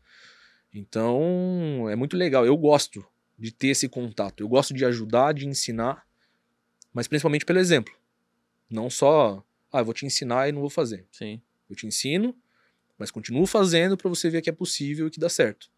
Então, 0.73 1.87
é 1.91 1.95
muito 1.95 2.17
legal. 2.17 2.47
Eu 2.47 2.57
gosto 2.57 3.05
de 3.39 3.53
ter 3.53 3.69
esse 3.69 3.89
contato. 3.89 4.41
Eu 4.43 4.49
gosto 4.49 4.75
de 4.75 4.85
ajudar, 4.85 5.33
de 5.33 5.47
ensinar, 5.47 6.07
mas 6.93 7.07
principalmente 7.07 7.45
pelo 7.45 7.59
exemplo. 7.59 7.95
Não 8.69 8.91
só, 8.91 9.45
ah, 9.73 9.79
eu 9.81 9.85
vou 9.85 9.95
te 9.95 10.05
ensinar 10.05 10.49
e 10.49 10.53
não 10.53 10.61
vou 10.61 10.71
fazer. 10.71 11.07
Sim. 11.13 11.41
Eu 11.71 11.77
te 11.77 11.87
ensino, 11.87 12.35
mas 12.99 13.11
continuo 13.11 13.47
fazendo 13.47 13.97
pra 13.97 14.09
você 14.09 14.29
ver 14.29 14.43
que 14.43 14.51
é 14.51 14.53
possível 14.53 15.07
e 15.07 15.11
que 15.11 15.21
dá 15.21 15.29
certo. 15.29 15.71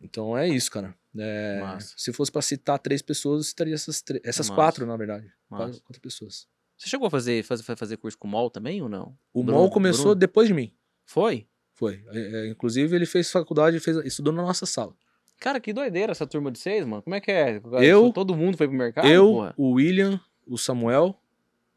Então 0.00 0.36
é 0.36 0.48
isso, 0.48 0.70
cara. 0.70 0.94
É, 1.16 1.78
se 1.80 2.12
fosse 2.12 2.30
pra 2.32 2.42
citar 2.42 2.78
três 2.78 3.00
pessoas, 3.00 3.38
eu 3.40 3.44
citaria 3.44 3.74
essas, 3.74 4.02
três- 4.02 4.22
essas 4.24 4.48
Massa. 4.48 4.54
quatro, 4.60 4.86
na 4.86 4.96
verdade. 4.96 5.30
Quatro, 5.48 5.80
quatro 5.82 6.00
pessoas. 6.00 6.48
Você 6.76 6.88
chegou 6.88 7.06
a 7.06 7.10
fazer, 7.10 7.44
fazer, 7.44 7.62
fazer 7.76 7.96
curso 7.96 8.18
com 8.18 8.26
o 8.26 8.30
MOL 8.30 8.50
também 8.50 8.82
ou 8.82 8.88
não? 8.88 9.16
O 9.32 9.42
Bruno- 9.44 9.60
MOL 9.60 9.70
começou 9.70 10.06
Bruno? 10.06 10.16
depois 10.16 10.48
de 10.48 10.54
mim. 10.54 10.74
Foi? 11.04 11.46
Foi. 11.72 12.04
É, 12.08 12.18
é, 12.18 12.48
inclusive, 12.48 12.94
ele 12.96 13.06
fez 13.06 13.30
faculdade, 13.30 13.78
fez, 13.78 13.96
estudou 13.98 14.32
na 14.32 14.42
nossa 14.42 14.66
sala. 14.66 14.94
Cara, 15.40 15.60
que 15.60 15.72
doideira 15.72 16.12
essa 16.12 16.26
turma 16.26 16.50
de 16.50 16.58
vocês, 16.58 16.86
mano. 16.86 17.02
Como 17.02 17.14
é 17.14 17.20
que 17.20 17.30
é? 17.30 17.60
Eu- 17.82 18.12
Todo 18.12 18.34
mundo 18.36 18.56
foi 18.56 18.66
pro 18.66 18.76
mercado, 18.76 19.06
eu, 19.08 19.26
porra? 19.28 19.54
o 19.56 19.72
William, 19.72 20.20
o 20.46 20.56
Samuel 20.56 21.14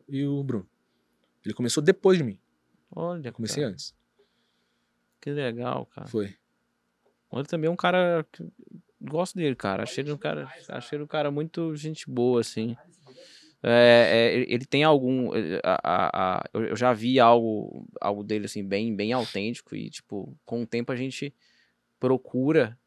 e 0.08 0.26
o 0.26 0.42
Bruno. 0.44 0.68
Ele 1.46 1.54
começou 1.54 1.84
depois 1.84 2.18
de 2.18 2.24
mim. 2.24 2.40
Olha, 2.96 3.28
Eu 3.30 3.34
comecei 3.34 3.62
cara, 3.64 3.74
antes. 3.74 3.94
que 5.20 5.30
legal, 5.32 5.86
cara. 5.88 6.08
Foi. 6.08 6.34
Ele 7.34 7.44
também 7.46 7.68
é 7.68 7.72
um 7.72 7.76
cara. 7.76 8.26
que- 8.32 8.46
Gosto 9.00 9.36
dele, 9.36 9.56
cara. 9.56 9.84
Achei 9.84 10.04
ele 10.04 10.12
um 10.12 10.18
cara, 10.18 10.52
achei 10.70 10.96
ele 10.98 11.04
um 11.04 11.08
cara 11.08 11.30
muito 11.30 11.76
gente 11.76 12.10
boa, 12.10 12.42
assim. 12.42 12.76
É, 13.62 14.34
é, 14.44 14.52
ele- 14.52 14.66
tem 14.66 14.84
algum. 14.84 15.32
a- 15.64 15.80
a- 15.84 16.38
a- 16.38 16.44
eu 16.54 16.76
já 16.76 16.94
vi 16.94 17.20
algo, 17.20 17.86
algo 18.02 18.24
dele, 18.24 18.46
assim, 18.46 18.64
bem, 18.64 18.96
bem 18.96 19.14
autêntico. 19.14 19.76
E, 19.76 19.90
tipo, 19.90 20.36
com 20.46 20.64
o 20.64 20.66
tempo 20.66 20.92
a 20.92 20.96
gente 20.96 21.34
procura 22.00 22.78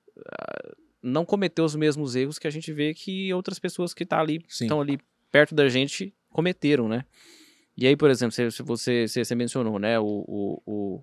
não 1.02 1.24
cometer 1.24 1.62
os 1.62 1.74
mesmos 1.74 2.14
erros 2.14 2.38
que 2.38 2.46
a 2.46 2.50
gente 2.50 2.72
vê 2.72 2.94
que 2.94 3.32
outras 3.32 3.58
pessoas 3.58 3.94
que 3.94 4.04
tá 4.04 4.20
ali, 4.20 4.44
estão 4.48 4.80
ali 4.80 4.98
perto 5.30 5.54
da 5.54 5.68
gente 5.68 6.14
cometeram, 6.30 6.88
né? 6.88 7.04
E 7.76 7.86
aí, 7.86 7.96
por 7.96 8.10
exemplo, 8.10 8.34
você, 8.64 9.08
se 9.08 9.24
você 9.24 9.34
mencionou, 9.34 9.78
né? 9.78 9.98
O, 9.98 10.04
o, 10.04 10.62
o, 10.66 11.02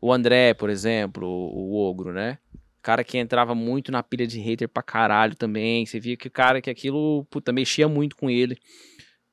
o 0.00 0.12
André, 0.12 0.54
por 0.54 0.68
exemplo, 0.68 1.26
o, 1.26 1.74
o 1.74 1.88
Ogro, 1.88 2.12
né? 2.12 2.38
Cara 2.82 3.04
que 3.04 3.16
entrava 3.16 3.54
muito 3.54 3.92
na 3.92 4.02
pilha 4.02 4.26
de 4.26 4.40
hater 4.40 4.68
pra 4.68 4.82
caralho 4.82 5.36
também. 5.36 5.86
Você 5.86 6.00
via 6.00 6.16
que 6.16 6.26
o 6.26 6.30
cara 6.30 6.60
que 6.60 6.68
aquilo, 6.68 7.24
puta, 7.30 7.52
mexia 7.52 7.88
muito 7.88 8.16
com 8.16 8.28
ele. 8.28 8.58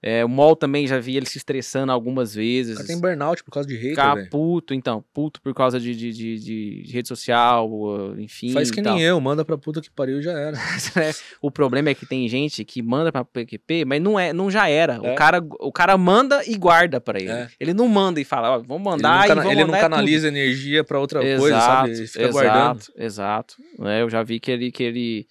É, 0.01 0.23
o 0.23 0.29
Mol 0.29 0.55
também 0.55 0.87
já 0.87 0.97
via 0.97 1.17
ele 1.17 1.25
se 1.25 1.37
estressando 1.37 1.91
algumas 1.91 2.33
vezes. 2.33 2.75
cara 2.77 2.87
tem 2.87 3.01
burnout 3.01 3.43
por 3.43 3.51
causa 3.51 3.67
de 3.67 3.75
hater, 3.75 3.89
Ficar 3.89 4.29
puto, 4.29 4.73
então, 4.73 5.03
puto 5.13 5.41
por 5.41 5.53
causa 5.53 5.77
de, 5.77 5.93
de, 5.93 6.13
de, 6.13 6.39
de- 6.39 6.83
de 6.83 6.91
rede 6.93 7.07
social, 7.09 7.69
enfim. 8.17 8.53
Faz 8.53 8.71
que 8.71 8.81
nem 8.81 9.01
eu, 9.01 9.19
manda 9.19 9.43
pra 9.43 9.57
puta 9.57 9.81
que 9.81 9.91
pariu 9.91 10.21
já 10.21 10.31
era. 10.31 10.53
né? 10.95 11.11
O 11.41 11.51
problema 11.51 11.89
é 11.89 11.93
que 11.93 12.05
tem 12.05 12.29
gente 12.29 12.63
que 12.63 12.81
manda 12.81 13.11
pra 13.11 13.25
PQP, 13.25 13.83
mas 13.83 14.01
não 14.01 14.17
é, 14.17 14.31
não 14.31 14.49
já 14.49 14.69
era. 14.69 14.93
É. 15.03 15.11
O, 15.11 15.15
cara, 15.15 15.45
o 15.59 15.71
cara 15.71 15.97
manda 15.97 16.43
e 16.49 16.55
guarda 16.57 17.01
pra 17.01 17.19
ele. 17.19 17.29
É. 17.31 17.49
Ele 17.59 17.73
não 17.73 17.89
manda 17.89 18.21
e 18.21 18.23
fala, 18.23 18.51
ó, 18.51 18.59
vamos 18.59 18.75
Ele 18.93 19.01
mandar 19.03 19.17
não, 19.17 19.25
e 19.25 19.27
cana- 19.27 19.45
ele 19.51 19.55
não 19.61 19.67
mandar 19.67 19.77
é 19.79 19.81
tudo. 19.81 19.89
canaliza 19.91 20.27
energia 20.29 20.81
pra 20.81 20.97
outra 20.97 21.19
coisa, 21.19 21.59
sabe? 21.59 21.89
Ele 21.91 22.07
fica 22.07 22.21
exato, 22.23 22.31
guardando. 22.33 22.83
Exato, 22.95 23.55
né? 23.77 24.01
Eu 24.01 24.09
já 24.09 24.23
vi 24.23 24.39
que 24.39 24.49
ele, 24.49 24.71
que 24.71 24.83
ele, 24.83 25.27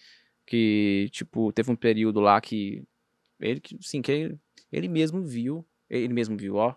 que, 0.47 1.09
tipo, 1.11 1.51
teve 1.55 1.71
um 1.71 1.77
período 1.77 2.21
lá 2.21 2.39
que 2.39 2.83
ele, 3.41 3.63
sim, 3.81 4.03
que 4.03 4.35
ele, 4.73 4.89
mesmo 4.89 5.23
viu, 5.25 5.67
ele 5.89 6.13
mesmo 6.13 6.37
viu, 6.37 6.57
ó, 6.57 6.75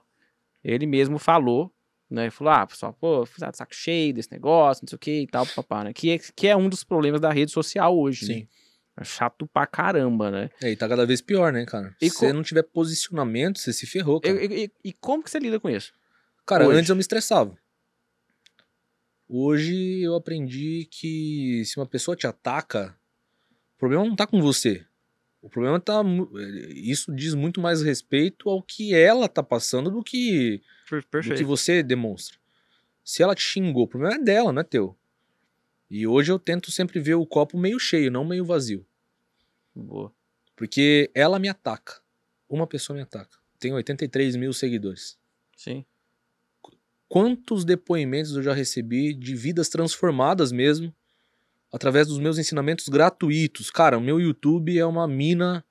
ele 0.64 0.86
mesmo 0.86 1.18
falou, 1.18 1.74
né? 2.10 2.30
Falou, 2.30 2.54
ah, 2.54 2.68
pessoal, 2.68 2.94
pô, 2.94 3.26
fiz 3.26 3.38
de 3.50 3.58
saco 3.58 3.74
cheio 3.74 4.14
desse 4.14 4.32
negócio, 4.32 4.84
não 4.84 4.90
sei 4.90 4.96
o 4.96 5.00
que 5.00 5.22
e 5.22 5.28
tal, 5.28 5.46
papá, 5.48 5.84
né? 5.84 5.94
Que 5.94 6.12
é, 6.12 6.18
que 6.20 6.48
é 6.48 6.56
um 6.56 6.70
dos 6.70 6.84
problemas 6.84 7.20
da 7.22 7.32
rede 7.32 7.52
social 7.52 7.98
hoje, 7.98 8.28
né? 8.28 8.34
Sim. 8.36 8.48
É 8.98 9.04
chato 9.06 9.48
pra 9.48 9.66
caramba, 9.66 10.30
né? 10.30 10.50
É, 10.62 10.70
e 10.72 10.76
tá 10.76 10.88
cada 10.88 11.06
vez 11.06 11.22
pior, 11.22 11.52
né, 11.54 11.66
cara? 11.66 11.96
E 12.02 12.10
Se 12.10 12.16
você 12.18 12.34
não 12.34 12.44
tiver 12.44 12.64
posicionamento, 12.64 13.58
você 13.60 13.72
se 13.72 13.88
ferrou, 13.88 14.20
cara. 14.20 14.44
E, 14.44 14.48
e- 14.48 14.64
e- 14.66 14.72
e 14.90 14.94
como 14.94 15.24
que 15.24 15.32
você 15.32 15.40
lida 15.40 15.60
com 15.60 15.70
isso? 15.70 15.94
Cara, 16.46 16.68
Hoje. 16.68 16.78
antes 16.78 16.90
eu 16.90 16.96
me 16.96 17.02
estressava. 17.02 17.58
Hoje 19.28 20.02
eu 20.02 20.16
aprendi 20.16 20.88
que 20.92 21.64
se 21.66 21.80
uma 21.80 21.86
pessoa 21.86 22.18
te 22.18 22.28
ataca, 22.28 22.98
o 23.76 23.80
problema 23.80 24.04
não 24.04 24.16
tá 24.16 24.28
com 24.28 24.42
você. 24.42 24.86
O 25.42 25.50
problema 25.50 25.80
tá. 25.80 26.04
mu- 26.04 26.30
Isso 26.70 27.14
diz 27.14 27.34
muito 27.34 27.60
mais 27.60 27.82
respeito 27.82 28.50
ao 28.50 28.62
que 28.62 28.94
ela 28.94 29.28
tá 29.28 29.42
passando 29.42 29.90
do 29.90 30.04
que, 30.04 30.62
do 31.32 31.36
que 31.38 31.44
você 31.44 31.82
demonstra. 31.82 32.38
Se 33.04 33.24
ela 33.24 33.34
te 33.34 33.42
xingou, 33.42 33.84
o 33.84 33.88
problema 33.88 34.16
é 34.16 34.20
dela, 34.20 34.54
não 34.54 34.62
é 34.62 34.64
teu. 34.64 34.96
E 35.90 36.06
hoje 36.06 36.32
eu 36.32 36.38
tento 36.40 36.70
sempre 36.72 37.00
ver 37.00 37.16
o 37.16 37.26
copo 37.26 37.58
meio 37.58 37.80
cheio, 37.80 38.12
não 38.12 38.24
meio 38.24 38.46
vazio. 38.46 38.86
Boa. 39.76 40.14
Porque 40.56 41.10
ela 41.16 41.40
me 41.40 41.50
ataca. 41.50 42.00
Uma 42.48 42.68
pessoa 42.68 42.96
me 42.96 43.02
ataca. 43.02 43.38
Tem 43.60 43.74
83 43.74 44.36
mil 44.36 44.54
seguidores. 44.54 45.18
Sim. 45.58 45.86
quantos 47.10 47.66
depoimentos 47.66 48.36
eu 48.36 48.42
já 48.44 48.54
recebi 48.54 49.14
de 49.14 49.36
vidas 49.36 49.68
transformadas 49.70 50.52
mesmo, 50.52 50.94
através 51.72 52.08
dos 52.08 52.20
meus 52.20 52.38
ensinamentos 52.38 52.90
gratuitos. 52.90 53.70
Cara, 53.70 53.98
o 53.98 54.02
meu 54.02 54.20
YouTube 54.20 54.78
é 54.78 54.86
uma 54.86 55.08
mina 55.08 55.64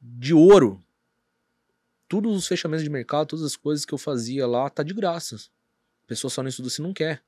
de 0.00 0.32
ouro. 0.32 0.82
Todos 2.08 2.36
os 2.36 2.46
fechamentos 2.46 2.84
de 2.84 2.90
mercado, 2.90 3.28
todas 3.28 3.44
as 3.44 3.56
coisas 3.56 3.84
que 3.84 3.92
eu 3.92 3.98
fazia 3.98 4.46
lá, 4.46 4.70
tá 4.70 4.82
de 4.82 4.94
graça. 4.94 5.36
A 6.04 6.06
pessoa 6.06 6.30
só 6.30 6.42
não 6.42 6.48
estuda 6.48 6.70
se 6.70 6.80
não 6.80 6.92
quer. 6.92 7.22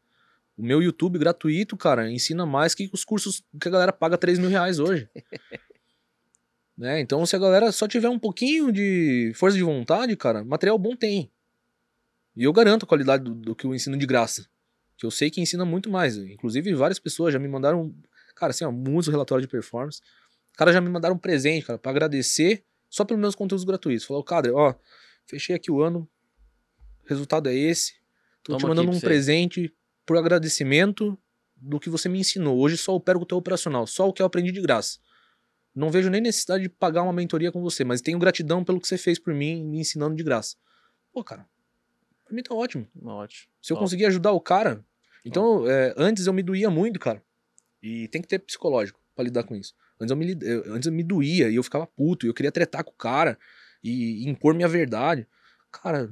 O 0.57 0.63
meu 0.63 0.83
YouTube 0.83 1.19
gratuito, 1.19 1.77
cara, 1.77 2.11
ensina 2.11 2.47
mais 2.47 2.75
que 2.75 2.89
os 2.93 3.05
cursos 3.05 3.43
que 3.61 3.69
a 3.69 3.71
galera 3.71 3.93
paga 3.93 4.17
3 4.17 4.39
mil 4.39 4.49
reais 4.49 4.79
hoje. 4.79 5.09
né? 6.77 7.01
Então, 7.01 7.25
se 7.27 7.37
a 7.37 7.39
galera 7.39 7.71
só 7.73 7.87
tiver 7.87 8.09
um 8.09 8.19
pouquinho 8.19 8.73
de 8.73 9.33
força 9.35 9.57
de 9.57 9.63
vontade, 9.63 10.17
cara, 10.17 10.45
material 10.45 10.79
bom 10.79 10.97
tem. 10.97 11.31
E 12.35 12.45
eu 12.45 12.53
garanto 12.53 12.85
a 12.85 12.89
qualidade 12.89 13.25
do, 13.25 13.35
do 13.35 13.55
que 13.55 13.67
eu 13.67 13.75
ensino 13.75 13.99
de 13.99 14.07
graça. 14.07 14.47
Que 14.97 15.05
eu 15.05 15.11
sei 15.11 15.31
que 15.31 15.41
ensina 15.41 15.65
muito 15.65 15.91
mais. 15.91 16.17
Inclusive, 16.17 16.75
várias 16.75 16.99
pessoas 16.99 17.33
já 17.33 17.39
me 17.39 17.49
mandaram, 17.49 17.95
cara, 18.35 18.51
assim, 18.51 18.65
ó, 18.65 18.73
muitos 18.73 19.09
relatórios 19.09 19.47
de 19.47 19.51
performance. 19.51 20.01
Cara, 20.57 20.73
já 20.73 20.81
me 20.81 20.89
mandaram 20.89 21.15
um 21.15 21.19
presente, 21.19 21.67
cara, 21.67 21.79
pra 21.79 21.91
agradecer 21.91 22.65
só 22.89 23.05
pelos 23.05 23.21
meus 23.21 23.35
conteúdos 23.35 23.65
gratuitos. 23.65 24.07
Falou, 24.07 24.25
cara, 24.25 24.55
ó, 24.55 24.75
fechei 25.27 25.55
aqui 25.55 25.71
o 25.71 25.83
ano, 25.83 26.09
o 27.05 27.09
resultado 27.09 27.49
é 27.49 27.55
esse. 27.55 27.95
Tô 28.43 28.53
Toma 28.53 28.59
te 28.59 28.67
mandando 28.67 28.91
um 28.91 28.95
você." 28.95 29.07
presente 29.07 29.75
por 30.07 30.17
agradecimento 30.17 31.19
do 31.55 31.81
que 31.81 31.91
você 31.91 32.09
me 32.09 32.19
ensinou. 32.19 32.59
Hoje 32.59 32.77
só 32.77 32.95
opero 32.95 33.19
com 33.19 33.25
o 33.25 33.29
teu 33.29 33.39
operacional, 33.39 33.87
só 33.87 34.09
o 34.09 34.13
que 34.13 34.23
eu 34.23 34.27
aprendi 34.27 34.53
de 34.53 34.61
graça. 34.61 34.99
Não 35.75 35.91
vejo 35.91 36.09
nem 36.09 36.23
necessidade 36.23 36.63
de 36.63 36.69
pagar 36.71 37.03
uma 37.03 37.13
mentoria 37.13 37.53
com 37.53 37.61
você, 37.61 37.85
mas 37.85 38.01
tenho 38.01 38.19
gratidão 38.19 38.65
pelo 38.65 38.81
que 38.81 38.89
você 38.89 38.97
fez 38.97 39.19
por 39.19 39.35
mim, 39.35 39.63
me 39.63 39.79
ensinando 39.79 40.17
de 40.17 40.23
graça. 40.23 40.57
Pô, 41.13 41.23
cara, 41.23 41.47
pra 42.27 42.35
mim 42.35 42.43
tá 42.43 42.55
ótimo. 42.55 42.87
Ótimo. 43.03 43.49
Se 43.63 43.73
eu 43.73 43.77
Top. 43.77 43.85
conseguir 43.85 44.05
ajudar 44.07 44.33
o 44.33 44.41
cara. 44.41 44.85
Então, 45.25 45.69
é, 45.69 45.95
antes 45.97 46.27
eu 46.27 46.33
me 46.33 46.43
doía 46.43 46.69
muito, 46.71 47.01
cara. 47.01 47.23
E 47.83 48.09
tem 48.09 48.21
que 48.23 48.29
ter 48.29 48.39
psicológico 48.39 49.01
pra 49.15 49.25
lidar 49.25 49.43
com 49.45 49.55
isso. 49.57 49.75
Antes 50.01 50.11
eu 50.11 50.17
me, 50.17 50.37
eu- 50.43 50.75
antes 50.75 50.87
eu 50.87 50.93
me 50.93 51.03
doía 51.03 51.49
e 51.49 51.55
eu 51.57 51.63
ficava 51.63 51.87
puto, 51.87 52.27
e 52.27 52.29
eu 52.29 52.35
queria 52.35 52.53
tretar 52.53 52.85
com 52.85 52.91
o 52.91 52.95
cara 52.97 53.39
e, 53.83 54.25
e 54.25 54.29
impor 54.29 54.55
minha 54.55 54.69
verdade. 54.69 55.27
Cara, 55.73 56.11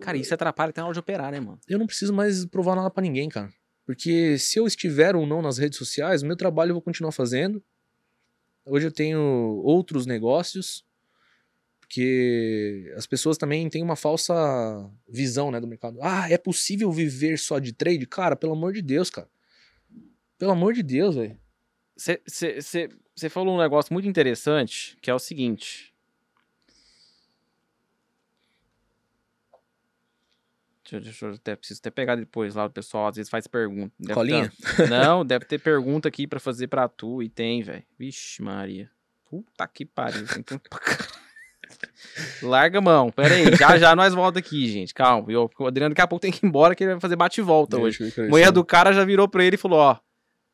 Cara, 0.00 0.16
isso 0.16 0.32
atrapalha 0.34 0.70
até 0.70 0.80
na 0.80 0.86
hora 0.86 0.94
de 0.94 1.00
operar, 1.00 1.32
né, 1.32 1.40
mano? 1.40 1.58
eu 1.68 1.78
não 1.78 1.86
preciso 1.86 2.12
mais 2.12 2.44
provar 2.46 2.76
nada 2.76 2.90
pra 2.90 3.02
ninguém, 3.02 3.28
cara. 3.28 3.52
Porque 3.86 4.38
se 4.38 4.58
eu 4.58 4.66
estiver 4.66 5.16
ou 5.16 5.26
não 5.26 5.42
nas 5.42 5.58
redes 5.58 5.78
sociais, 5.78 6.22
meu 6.22 6.36
trabalho 6.36 6.70
eu 6.70 6.74
vou 6.74 6.82
continuar 6.82 7.10
fazendo. 7.12 7.62
Hoje 8.64 8.86
eu 8.86 8.92
tenho 8.92 9.18
outros 9.64 10.06
negócios, 10.06 10.84
porque 11.86 12.92
as 12.96 13.06
pessoas 13.06 13.36
também 13.36 13.68
têm 13.68 13.82
uma 13.82 13.94
falsa 13.96 14.34
visão, 15.08 15.50
né, 15.50 15.60
do 15.60 15.66
mercado. 15.66 15.98
Ah, 16.02 16.28
é 16.30 16.38
possível 16.38 16.90
viver 16.90 17.38
só 17.38 17.58
de 17.58 17.72
trade? 17.72 18.06
Cara, 18.06 18.34
pelo 18.34 18.52
amor 18.54 18.72
de 18.72 18.80
Deus, 18.82 19.10
cara. 19.10 19.28
Pelo 20.38 20.52
amor 20.52 20.72
de 20.72 20.82
Deus, 20.82 21.14
velho. 21.14 21.38
Você 21.96 23.28
falou 23.30 23.54
um 23.54 23.60
negócio 23.60 23.92
muito 23.92 24.08
interessante, 24.08 24.96
que 25.00 25.10
é 25.10 25.14
o 25.14 25.18
seguinte. 25.18 25.94
Deixa, 30.82 30.96
eu- 30.96 31.00
deixa 31.00 31.26
eu 31.26 31.32
até, 31.34 31.56
preciso 31.56 31.80
até 31.80 31.90
pegar 31.90 32.16
depois 32.16 32.54
lá, 32.54 32.66
o 32.66 32.70
pessoal 32.70 33.06
às 33.08 33.16
vezes 33.16 33.30
faz 33.30 33.46
pergunta. 33.46 33.92
Deve 33.98 34.14
Colinha? 34.14 34.52
ter- 34.76 34.88
não, 34.90 35.24
deve 35.24 35.44
ter 35.46 35.58
pergunta 35.58 36.08
aqui 36.08 36.26
pra 36.26 36.40
fazer 36.40 36.66
pra 36.66 36.88
tu, 36.88 37.22
e 37.22 37.28
tem, 37.28 37.62
velho. 37.62 37.82
Vixe, 37.98 38.42
Maria. 38.42 38.90
Puta 39.30 39.66
que 39.66 39.84
pariu. 39.86 40.26
caralho. 40.26 41.13
Larga 42.42 42.78
a 42.78 42.82
mão, 42.82 43.10
pera 43.10 43.34
aí, 43.34 43.56
já 43.56 43.78
já 43.78 43.96
nós 43.96 44.14
volta 44.14 44.38
aqui, 44.38 44.68
gente, 44.68 44.94
calma. 44.94 45.30
Eu, 45.30 45.50
o 45.58 45.66
Adriano 45.66 45.94
daqui 45.94 46.02
a 46.02 46.06
pouco 46.06 46.22
tem 46.22 46.30
que 46.30 46.44
ir 46.44 46.48
embora, 46.48 46.74
que 46.74 46.84
ele 46.84 46.92
vai 46.92 47.00
fazer 47.00 47.16
bate 47.16 47.40
e 47.40 47.44
volta 47.44 47.78
hoje. 47.78 47.98
Deixa 47.98 48.26
mulher 48.26 48.50
do 48.52 48.64
cara 48.64 48.92
já 48.92 49.04
virou 49.04 49.28
pra 49.28 49.44
ele 49.44 49.54
e 49.54 49.58
falou: 49.58 49.78
Ó, 49.78 49.96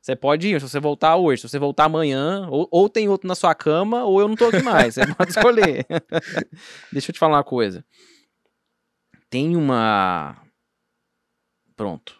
você 0.00 0.16
pode 0.16 0.48
ir, 0.48 0.60
se 0.60 0.68
você 0.68 0.80
voltar 0.80 1.16
hoje, 1.16 1.42
se 1.42 1.48
você 1.48 1.58
voltar 1.58 1.84
amanhã, 1.84 2.48
ou, 2.50 2.66
ou 2.70 2.88
tem 2.88 3.08
outro 3.08 3.28
na 3.28 3.34
sua 3.34 3.54
cama, 3.54 4.04
ou 4.04 4.20
eu 4.20 4.28
não 4.28 4.34
tô 4.34 4.46
aqui 4.46 4.62
mais. 4.62 4.94
Você 4.94 5.06
pode 5.14 5.30
escolher. 5.30 5.86
Deixa 6.90 7.10
eu 7.10 7.12
te 7.12 7.18
falar 7.18 7.36
uma 7.36 7.44
coisa. 7.44 7.84
Tem 9.28 9.56
uma. 9.56 10.36
Pronto. 11.76 12.18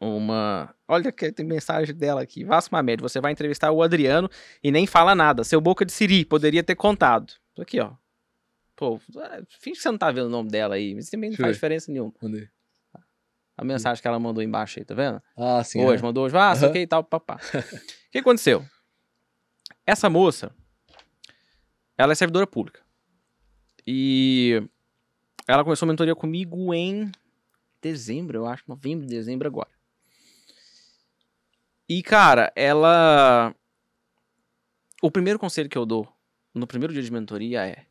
Uma. 0.00 0.72
Olha 0.86 1.10
que 1.10 1.32
tem 1.32 1.44
mensagem 1.44 1.94
dela 1.94 2.22
aqui. 2.22 2.44
Vasco 2.44 2.74
Mamed, 2.74 3.02
você 3.02 3.20
vai 3.20 3.32
entrevistar 3.32 3.72
o 3.72 3.82
Adriano 3.82 4.30
e 4.62 4.70
nem 4.70 4.86
fala 4.86 5.14
nada. 5.14 5.42
Seu 5.42 5.60
boca 5.60 5.84
de 5.84 5.92
Siri, 5.92 6.24
poderia 6.24 6.62
ter 6.62 6.76
contado. 6.76 7.32
Aqui, 7.58 7.80
ó. 7.80 7.92
Pô, 8.76 9.00
é, 9.16 9.42
finge 9.60 9.76
que 9.76 9.82
você 9.82 9.90
não 9.90 9.98
tá 9.98 10.10
vendo 10.10 10.26
o 10.26 10.30
nome 10.30 10.50
dela 10.50 10.74
aí, 10.74 10.94
mas 10.94 11.08
também 11.08 11.30
não 11.30 11.36
Deixa 11.36 11.42
faz 11.42 11.52
ver. 11.52 11.56
diferença 11.56 11.92
nenhuma. 11.92 12.12
Mandei. 12.20 12.48
A 13.56 13.64
mensagem 13.64 14.02
que 14.02 14.08
ela 14.08 14.18
mandou 14.18 14.42
embaixo 14.42 14.80
aí, 14.80 14.84
tá 14.84 14.94
vendo? 14.94 15.22
Ah, 15.36 15.62
sim. 15.62 15.80
hoje, 15.80 16.02
é. 16.02 16.06
mandou 16.06 16.24
hoje, 16.24 16.36
ah, 16.36 16.54
sei 16.56 16.64
o 16.64 16.66
Aham. 16.66 16.72
que 16.72 16.80
e 16.80 16.86
tal, 16.86 17.04
papá. 17.04 17.36
O 17.36 18.10
que 18.10 18.18
aconteceu? 18.18 18.64
Essa 19.86 20.10
moça, 20.10 20.52
ela 21.96 22.12
é 22.12 22.14
servidora 22.16 22.46
pública. 22.46 22.80
E 23.86 24.60
ela 25.46 25.62
começou 25.62 25.86
a 25.86 25.90
mentoria 25.90 26.16
comigo 26.16 26.74
em 26.74 27.12
dezembro, 27.80 28.38
eu 28.38 28.46
acho, 28.46 28.64
novembro, 28.66 29.06
dezembro 29.06 29.46
agora. 29.46 29.70
E, 31.88 32.02
cara, 32.02 32.52
ela. 32.56 33.54
O 35.02 35.10
primeiro 35.10 35.38
conselho 35.38 35.68
que 35.68 35.76
eu 35.76 35.84
dou 35.84 36.08
no 36.54 36.66
primeiro 36.66 36.92
dia 36.94 37.02
de 37.02 37.12
mentoria 37.12 37.66
é: 37.66 37.86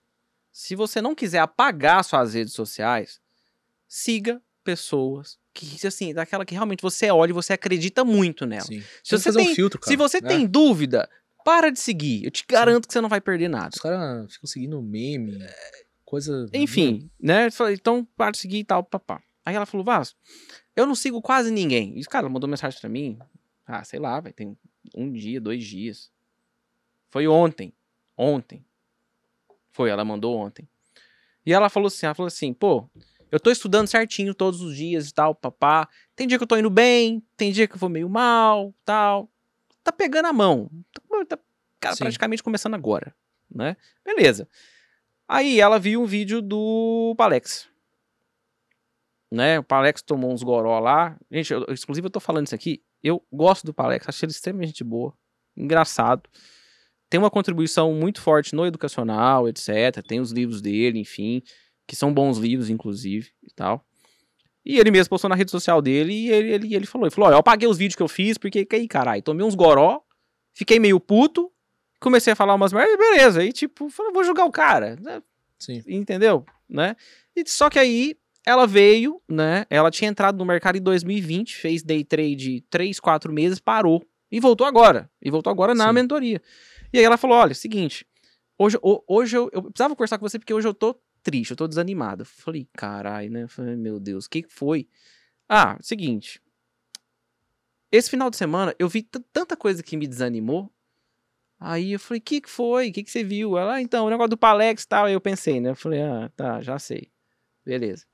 se 0.53 0.75
você 0.75 1.01
não 1.01 1.15
quiser 1.15 1.39
apagar 1.39 2.03
suas 2.03 2.35
redes 2.35 2.53
sociais, 2.53 3.19
siga 3.87 4.39
pessoas 4.63 5.37
que, 5.53 5.85
assim, 5.85 6.13
daquela 6.13 6.45
que 6.45 6.53
realmente 6.53 6.81
você 6.81 7.11
olha 7.11 7.31
e 7.31 7.33
você 7.33 7.53
acredita 7.53 8.05
muito 8.05 8.45
nela. 8.45 8.63
Sim. 8.63 8.83
Se 9.03 9.17
você 9.17 9.33
tem- 9.33 9.51
um 9.51 9.55
filtro, 9.55 9.79
cara. 9.79 9.91
Se 9.91 9.97
você 9.97 10.21
né? 10.21 10.27
tem 10.29 10.45
dúvida, 10.47 11.09
para 11.43 11.71
de 11.71 11.79
seguir. 11.79 12.23
Eu 12.23 12.31
te 12.31 12.45
garanto 12.47 12.87
que 12.87 12.93
você 12.93 13.01
não 13.01 13.09
vai 13.09 13.19
perder 13.19 13.49
nada. 13.49 13.71
Os 13.75 13.81
caras 13.81 14.31
ficam 14.31 14.47
seguindo 14.47 14.81
meme, 14.81 15.39
coisa. 16.05 16.47
Enfim, 16.53 17.09
né? 17.19 17.49
Então 17.71 18.07
para 18.15 18.31
de 18.31 18.37
seguir 18.37 18.59
e 18.59 18.63
tal, 18.63 18.83
papá. 18.83 19.21
Aí 19.45 19.55
ela 19.55 19.65
falou, 19.65 19.83
Vasco, 19.83 20.17
eu 20.75 20.85
não 20.85 20.95
sigo 20.95 21.21
quase 21.21 21.51
ninguém. 21.51 21.99
E 21.99 22.03
cara 22.05 22.29
mandou 22.29 22.49
mensagem 22.49 22.79
pra 22.79 22.89
mim. 22.89 23.19
Ah, 23.65 23.83
sei 23.83 23.99
lá, 23.99 24.19
vai 24.19 24.31
tem 24.31 24.57
um 24.95 25.11
dia, 25.11 25.41
dois 25.41 25.63
dias. 25.63 26.11
Foi 27.09 27.27
ontem. 27.27 27.73
Ontem. 28.17 28.63
Foi, 29.73 29.89
ela 29.89 30.05
mandou 30.05 30.37
ontem. 30.37 30.67
E 31.45 31.51
ela 31.51 31.67
falou 31.67 31.87
assim, 31.87 32.05
ela 32.05 32.15
falou 32.15 32.27
assim, 32.27 32.53
pô, 32.53 32.87
eu 33.29 33.39
tô 33.39 33.49
estudando 33.49 33.87
certinho 33.87 34.33
todos 34.33 34.61
os 34.61 34.77
dias 34.77 35.09
e 35.09 35.13
tal, 35.13 35.33
papá. 35.33 35.89
Tem 36.15 36.27
dia 36.27 36.37
que 36.37 36.43
eu 36.43 36.47
tô 36.47 36.55
indo 36.55 36.69
bem, 36.69 37.21
tem 37.35 37.51
dia 37.51 37.67
que 37.67 37.73
eu 37.73 37.79
vou 37.79 37.89
meio 37.89 38.07
mal, 38.07 38.73
tal. 38.85 39.27
Tá 39.83 39.91
pegando 39.91 40.27
a 40.27 40.33
mão. 40.33 40.69
Tá, 41.27 41.37
cara, 41.79 41.95
Sim. 41.95 42.03
praticamente 42.03 42.43
começando 42.43 42.75
agora, 42.75 43.13
né? 43.49 43.75
Beleza. 44.05 44.47
Aí 45.27 45.59
ela 45.59 45.79
viu 45.79 46.01
um 46.01 46.05
vídeo 46.05 46.41
do 46.41 47.15
Palex. 47.17 47.67
Né? 49.31 49.57
O 49.57 49.63
Palex 49.63 50.03
tomou 50.03 50.31
uns 50.31 50.43
goró 50.43 50.79
lá. 50.79 51.17
Gente, 51.31 51.51
eu, 51.51 51.61
inclusive 51.63 52.05
eu 52.05 52.11
tô 52.11 52.19
falando 52.19 52.45
isso 52.45 52.55
aqui. 52.55 52.83
Eu 53.01 53.25
gosto 53.31 53.65
do 53.65 53.73
Palex, 53.73 54.07
acho 54.07 54.23
ele 54.23 54.31
extremamente 54.31 54.83
boa. 54.83 55.11
Engraçado. 55.57 56.29
Tem 57.13 57.19
uma 57.19 57.29
contribuição 57.29 57.93
muito 57.93 58.19
forte 58.19 58.55
no 58.55 58.65
educacional, 58.65 59.47
etc. 59.47 60.01
Tem 60.03 60.19
os 60.19 60.31
livros 60.31 60.63
dele, 60.63 60.97
enfim, 60.97 61.43
que 61.85 61.95
são 61.95 62.11
bons 62.11 62.39
livros, 62.39 62.71
inclusive, 62.71 63.29
e 63.43 63.53
tal. 63.53 63.85
E 64.65 64.79
ele 64.79 64.89
mesmo 64.89 65.11
postou 65.11 65.29
na 65.29 65.35
rede 65.35 65.51
social 65.51 65.79
dele 65.79 66.11
e 66.11 66.31
ele, 66.31 66.51
ele, 66.51 66.75
ele 66.75 66.85
falou: 66.87 67.05
ele 67.05 67.13
falou, 67.13 67.29
ó, 67.29 67.33
eu 67.33 67.37
apaguei 67.37 67.69
os 67.69 67.77
vídeos 67.77 67.95
que 67.95 68.01
eu 68.01 68.07
fiz, 68.07 68.35
porque 68.35 68.65
que 68.65 68.75
aí, 68.75 68.87
caralho, 68.87 69.21
tomei 69.21 69.45
uns 69.45 69.53
goró, 69.53 70.01
fiquei 70.55 70.79
meio 70.79 70.99
puto, 70.99 71.51
comecei 71.99 72.33
a 72.33 72.35
falar 72.35 72.55
umas 72.55 72.73
merdas, 72.73 72.97
beleza. 72.97 73.41
Aí, 73.41 73.53
tipo, 73.53 73.91
falei, 73.91 74.11
vou 74.11 74.23
julgar 74.23 74.45
o 74.45 74.51
cara. 74.51 74.95
né? 74.99 75.21
Sim. 75.59 75.83
entendeu? 75.87 76.43
Né? 76.67 76.95
E 77.35 77.47
só 77.47 77.69
que 77.69 77.77
aí 77.77 78.15
ela 78.43 78.65
veio, 78.65 79.21
né? 79.29 79.67
Ela 79.69 79.91
tinha 79.91 80.09
entrado 80.09 80.39
no 80.39 80.45
mercado 80.45 80.79
em 80.79 80.81
2020, 80.81 81.57
fez 81.57 81.83
day 81.83 82.03
trade 82.03 82.61
3, 82.71 82.99
4 82.99 83.31
meses, 83.31 83.59
parou 83.59 84.03
e 84.31 84.39
voltou 84.39 84.65
agora. 84.65 85.07
E 85.21 85.29
voltou 85.29 85.51
agora 85.51 85.75
na 85.75 85.89
Sim. 85.89 85.93
mentoria. 85.93 86.41
E 86.93 86.99
aí 86.99 87.03
ela 87.03 87.17
falou: 87.17 87.37
olha, 87.37 87.53
seguinte, 87.53 88.05
hoje, 88.57 88.77
ho- 88.83 89.03
hoje 89.07 89.35
eu, 89.37 89.49
eu 89.53 89.63
precisava 89.63 89.95
conversar 89.95 90.17
com 90.19 90.27
você 90.27 90.39
porque 90.39 90.53
hoje 90.53 90.67
eu 90.67 90.73
tô 90.73 90.95
triste, 91.23 91.51
eu 91.51 91.57
tô 91.57 91.67
desanimado. 91.67 92.25
Falei, 92.25 92.67
carai, 92.73 93.29
né? 93.29 93.47
Falei, 93.47 93.75
meu 93.75 93.99
Deus, 93.99 94.25
o 94.25 94.29
que 94.29 94.45
foi? 94.49 94.87
Ah, 95.49 95.77
seguinte. 95.81 96.41
Esse 97.91 98.09
final 98.09 98.29
de 98.29 98.37
semana 98.37 98.75
eu 98.79 98.89
vi 98.89 99.03
tanta 99.31 99.55
coisa 99.55 99.83
que 99.83 99.95
me 99.97 100.07
desanimou. 100.07 100.71
Aí 101.59 101.93
eu 101.93 101.99
falei, 101.99 102.19
o 102.19 102.23
que 102.23 102.41
que 102.41 102.49
foi? 102.49 102.89
O 102.89 102.93
que 102.93 103.03
que 103.03 103.11
você 103.11 103.23
viu? 103.23 103.57
Ela, 103.57 103.75
ah, 103.75 103.81
então, 103.81 104.05
o 104.05 104.09
negócio 104.11 104.31
do 104.31 104.37
Palex 104.37 104.83
e 104.83 104.87
tal. 104.87 105.05
Aí 105.07 105.13
eu 105.13 105.21
pensei, 105.21 105.61
né? 105.61 105.71
Eu 105.71 105.75
falei, 105.75 106.01
ah, 106.01 106.31
tá, 106.35 106.61
já 106.61 106.79
sei. 106.79 107.11
Beleza. 107.65 108.05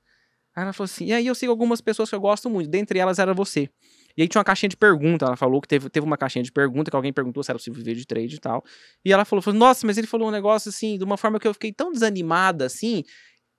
Aí 0.56 0.64
ela 0.64 0.72
falou 0.72 0.86
assim, 0.86 1.06
e 1.06 1.12
aí 1.14 1.26
eu 1.26 1.34
sigo 1.34 1.52
algumas 1.52 1.80
pessoas 1.80 2.08
que 2.10 2.16
eu 2.16 2.20
gosto 2.20 2.50
muito, 2.50 2.70
dentre 2.70 2.98
elas 2.98 3.18
era 3.18 3.34
você. 3.34 3.70
E 4.16 4.22
aí 4.22 4.28
tinha 4.28 4.38
uma 4.40 4.44
caixinha 4.44 4.68
de 4.68 4.76
pergunta, 4.76 5.24
ela 5.26 5.36
falou 5.36 5.60
que 5.60 5.68
teve, 5.68 5.88
teve 5.88 6.04
uma 6.04 6.16
caixinha 6.16 6.42
de 6.42 6.52
pergunta 6.52 6.90
que 6.90 6.96
alguém 6.96 7.12
perguntou 7.12 7.42
se 7.42 7.50
era 7.50 7.58
possível 7.58 7.78
viver 7.78 7.94
de 7.94 8.06
trade 8.06 8.36
e 8.36 8.38
tal. 8.38 8.64
E 9.04 9.12
ela 9.12 9.24
falou, 9.24 9.42
falou, 9.42 9.58
nossa, 9.58 9.86
mas 9.86 9.98
ele 9.98 10.06
falou 10.06 10.28
um 10.28 10.30
negócio 10.30 10.68
assim, 10.68 10.98
de 10.98 11.04
uma 11.04 11.16
forma 11.16 11.38
que 11.38 11.46
eu 11.46 11.54
fiquei 11.54 11.72
tão 11.72 11.92
desanimada 11.92 12.66
assim. 12.66 13.04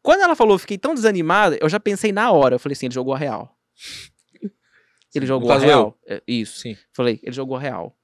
Quando 0.02 0.22
ela 0.22 0.36
falou, 0.36 0.56
eu 0.56 0.60
fiquei 0.60 0.78
tão 0.78 0.94
desanimada, 0.94 1.58
eu 1.62 1.70
já 1.70 1.80
pensei 1.80 2.12
na 2.12 2.32
hora, 2.32 2.56
eu 2.56 2.60
falei 2.60 2.74
assim, 2.74 2.88
ele 2.88 2.96
jogou 2.96 3.14
a 3.14 3.18
real. 3.18 3.56
Ele 5.14 5.26
jogou 5.26 5.52
a 5.52 5.58
real. 5.58 5.98
É, 6.08 6.22
isso. 6.28 6.62
Sim. 6.62 6.78
Falei, 6.94 7.20
ele 7.22 7.34
jogou 7.34 7.58
a 7.58 7.60
real. 7.60 7.96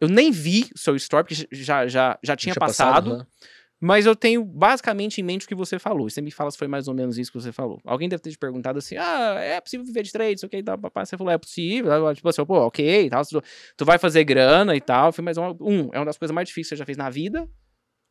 Eu 0.00 0.08
nem 0.08 0.30
vi 0.30 0.68
o 0.74 0.78
seu 0.78 0.96
story, 0.96 1.24
porque 1.24 1.48
já, 1.52 1.86
já, 1.86 2.18
já 2.22 2.36
tinha 2.36 2.54
passado. 2.54 3.18
né? 3.18 3.26
Mas 3.80 4.06
eu 4.06 4.16
tenho 4.16 4.42
basicamente 4.42 5.20
em 5.20 5.24
mente 5.24 5.44
o 5.44 5.48
que 5.48 5.54
você 5.54 5.78
falou. 5.78 6.08
Você 6.08 6.22
me 6.22 6.30
fala 6.30 6.50
se 6.50 6.56
foi 6.56 6.66
mais 6.66 6.88
ou 6.88 6.94
menos 6.94 7.18
isso 7.18 7.30
que 7.30 7.38
você 7.38 7.52
falou. 7.52 7.78
Alguém 7.84 8.08
deve 8.08 8.22
ter 8.22 8.30
te 8.30 8.38
perguntado 8.38 8.78
assim: 8.78 8.96
ah, 8.96 9.36
é 9.38 9.60
possível 9.60 9.84
viver 9.84 10.02
de 10.02 10.12
trade, 10.12 10.34
isso 10.36 10.48
tal. 10.64 10.78
Papai, 10.78 11.04
você 11.04 11.16
falou, 11.16 11.32
é 11.32 11.38
possível. 11.38 12.14
Tipo 12.14 12.28
assim, 12.28 12.44
pô, 12.46 12.58
ok. 12.66 13.10
Tu, 13.76 13.84
vai 13.84 13.98
fazer 13.98 14.24
grana 14.24 14.74
e 14.74 14.80
tal. 14.80 15.12
Mas 15.22 15.36
um, 15.36 15.90
é 15.92 15.98
uma 15.98 16.06
das 16.06 16.16
coisas 16.16 16.34
mais 16.34 16.48
difíceis 16.48 16.68
que 16.70 16.76
você 16.76 16.78
já 16.78 16.86
fez 16.86 16.96
na 16.96 17.10
vida. 17.10 17.48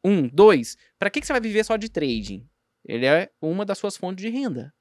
Um, 0.05 0.27
dois, 0.27 0.77
pra 0.99 1.09
que, 1.09 1.19
que 1.19 1.25
você 1.25 1.33
vai 1.33 1.41
viver 1.41 1.63
só 1.63 1.77
de 1.77 1.89
trading? 1.89 2.47
Ele 2.87 3.07
é 3.07 3.31
uma 3.41 3.65
das 3.65 3.79
suas 3.79 3.97
fontes 3.97 4.23
de 4.23 4.29
renda. 4.29 4.71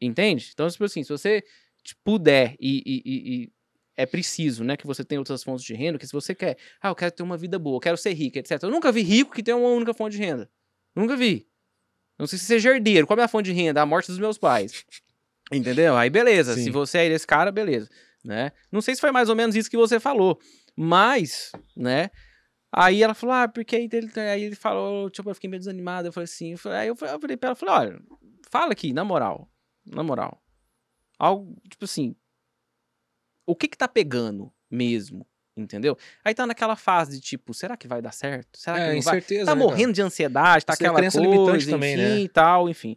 Entende? 0.00 0.50
Então, 0.52 0.68
tipo 0.68 0.84
assim, 0.84 1.02
se 1.02 1.08
você 1.08 1.42
puder 2.04 2.54
e- 2.60 2.82
e- 2.84 3.02
e 3.44 3.52
é 3.96 4.04
preciso, 4.06 4.64
né, 4.64 4.76
que 4.76 4.86
você 4.86 5.04
tenha 5.04 5.20
outras 5.20 5.42
fontes 5.42 5.64
de 5.64 5.74
renda, 5.74 5.98
que 5.98 6.06
se 6.06 6.12
você 6.12 6.34
quer, 6.34 6.56
ah, 6.80 6.88
eu 6.88 6.94
quero 6.94 7.12
ter 7.12 7.22
uma 7.22 7.36
vida 7.36 7.58
boa, 7.58 7.76
eu 7.76 7.80
quero 7.80 7.96
ser 7.96 8.12
rico, 8.12 8.38
etc. 8.38 8.62
Eu 8.62 8.70
nunca 8.70 8.90
vi 8.90 9.02
rico 9.02 9.32
que 9.32 9.42
tem 9.42 9.54
uma 9.54 9.68
única 9.68 9.94
fonte 9.94 10.16
de 10.16 10.22
renda. 10.22 10.50
Nunca 10.94 11.16
vi. 11.16 11.46
Não 12.18 12.26
sei 12.26 12.38
se 12.38 12.44
você 12.44 12.68
é 12.68 12.72
herdeiro. 12.72 13.06
Qual 13.06 13.18
é 13.18 13.22
a 13.24 13.28
fonte 13.28 13.46
de 13.46 13.52
renda? 13.52 13.82
A 13.82 13.86
morte 13.86 14.06
dos 14.06 14.18
meus 14.18 14.38
pais. 14.38 14.84
Entendeu? 15.52 15.96
Aí 15.96 16.08
beleza. 16.08 16.54
Se 16.54 16.64
Sim. 16.64 16.70
você 16.70 16.98
é 16.98 17.06
esse 17.06 17.26
cara, 17.26 17.50
beleza. 17.50 17.88
Né? 18.24 18.52
Não 18.70 18.80
sei 18.80 18.94
se 18.94 19.00
foi 19.00 19.10
mais 19.10 19.28
ou 19.28 19.36
menos 19.36 19.54
isso 19.56 19.68
que 19.70 19.76
você 19.76 19.98
falou. 20.00 20.38
Mas, 20.76 21.50
né? 21.76 22.10
Aí 22.72 23.02
ela 23.02 23.14
falou, 23.14 23.34
ah, 23.34 23.46
porque 23.48 23.76
aí 23.76 23.88
ele, 23.92 24.10
aí 24.18 24.42
ele 24.44 24.56
falou, 24.56 25.08
tipo, 25.10 25.30
eu 25.30 25.34
fiquei 25.34 25.48
meio 25.48 25.60
desanimado. 25.60 26.08
Eu 26.08 26.12
falei 26.12 26.24
assim, 26.24 26.52
eu 26.52 26.58
falei- 26.58 26.78
aí 26.78 26.88
eu 26.88 26.96
falei 26.96 27.14
eu 27.14 27.20
falei 27.20 27.36
pra 27.36 27.48
ela, 27.50 27.54
falei, 27.56 27.74
olha, 27.74 28.02
fala 28.50 28.72
aqui, 28.72 28.92
na 28.92 29.04
moral. 29.04 29.48
Na 29.86 30.02
moral. 30.02 30.42
Algo, 31.18 31.56
tipo 31.70 31.84
assim, 31.84 32.16
o 33.46 33.54
que 33.54 33.68
que 33.68 33.76
tá 33.78 33.86
pegando 33.88 34.52
mesmo? 34.70 35.26
Entendeu? 35.56 35.96
Aí 36.24 36.34
tá 36.34 36.46
naquela 36.46 36.74
fase 36.74 37.12
de 37.16 37.20
tipo, 37.20 37.54
será 37.54 37.76
que 37.76 37.86
vai 37.86 38.02
dar 38.02 38.10
certo? 38.12 38.58
Será 38.58 38.76
que 38.76 38.82
É, 38.82 38.94
não 38.94 39.02
vai? 39.02 39.20
Tá 39.20 39.34
né, 39.34 39.44
cara? 39.44 39.54
morrendo 39.56 39.92
de 39.92 40.02
ansiedade, 40.02 40.64
tá 40.66 40.72
Isso 40.72 40.82
é 40.82 40.86
aquela 40.86 40.98
crença 40.98 41.18
coisa, 41.18 41.32
limitante 41.32 41.62
enfim, 41.62 41.70
também, 41.70 41.96
né? 41.96 42.18
e 42.20 42.28
tal, 42.28 42.68
enfim. 42.68 42.96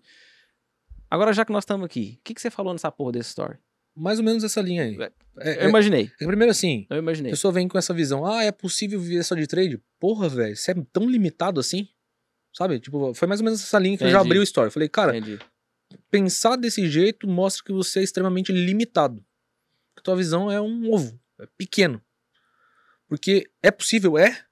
Agora, 1.09 1.31
já 1.33 1.45
que 1.45 1.51
nós 1.51 1.63
estamos 1.63 1.85
aqui, 1.85 2.17
o 2.19 2.23
que, 2.23 2.33
que 2.33 2.41
você 2.41 2.49
falou 2.49 2.73
nessa 2.73 2.91
porra 2.91 3.11
desse 3.13 3.29
story? 3.29 3.57
Mais 3.95 4.19
ou 4.19 4.25
menos 4.25 4.43
essa 4.43 4.59
linha 4.61 4.83
aí. 4.83 4.97
É, 5.01 5.11
É, 5.39 5.55
Eu 5.57 5.61
é- 5.65 5.69
imaginei, 5.69 6.11
é 6.19 6.25
primeiro 6.25 6.49
assim, 6.51 6.87
eu 6.89 6.95
a 6.95 6.99
imaginei. 6.99 7.31
pessoa 7.31 7.51
vem 7.51 7.67
com 7.67 7.77
essa 7.77 7.93
visão, 7.93 8.25
ah, 8.25 8.43
é 8.43 8.51
possível 8.51 8.99
viver 8.99 9.23
só 9.23 9.35
de 9.35 9.45
trade? 9.45 9.79
Porra, 9.99 10.27
velho, 10.27 10.55
você 10.57 10.71
é 10.71 10.75
tão 10.91 11.07
limitado 11.07 11.59
assim? 11.59 11.87
Sabe? 12.55 12.79
Tipo, 12.79 13.13
foi 13.13 13.27
mais 13.27 13.39
ou 13.39 13.43
menos 13.45 13.61
essa 13.61 13.77
linha 13.77 13.95
que 13.97 14.03
eu 14.03 14.09
já 14.09 14.17
Entendi. 14.17 14.27
abri 14.31 14.39
o 14.39 14.43
story. 14.43 14.71
Falei, 14.71 14.89
cara, 14.89 15.15
Entendi. 15.15 15.37
pensar 16.09 16.55
desse 16.55 16.89
jeito 16.89 17.27
mostra 17.27 17.63
que 17.63 17.71
você 17.71 17.99
é 17.99 18.03
extremamente 18.03 18.51
limitado. 18.51 19.23
Que 19.97 20.03
tua 20.03 20.15
visão 20.15 20.49
é 20.51 20.61
um 20.61 20.93
ovo, 20.93 21.19
é 21.41 21.47
pequeno. 21.57 22.01
Porque 23.07 23.49
é 23.61 23.71
possível, 23.71 24.17
é. 24.17 24.45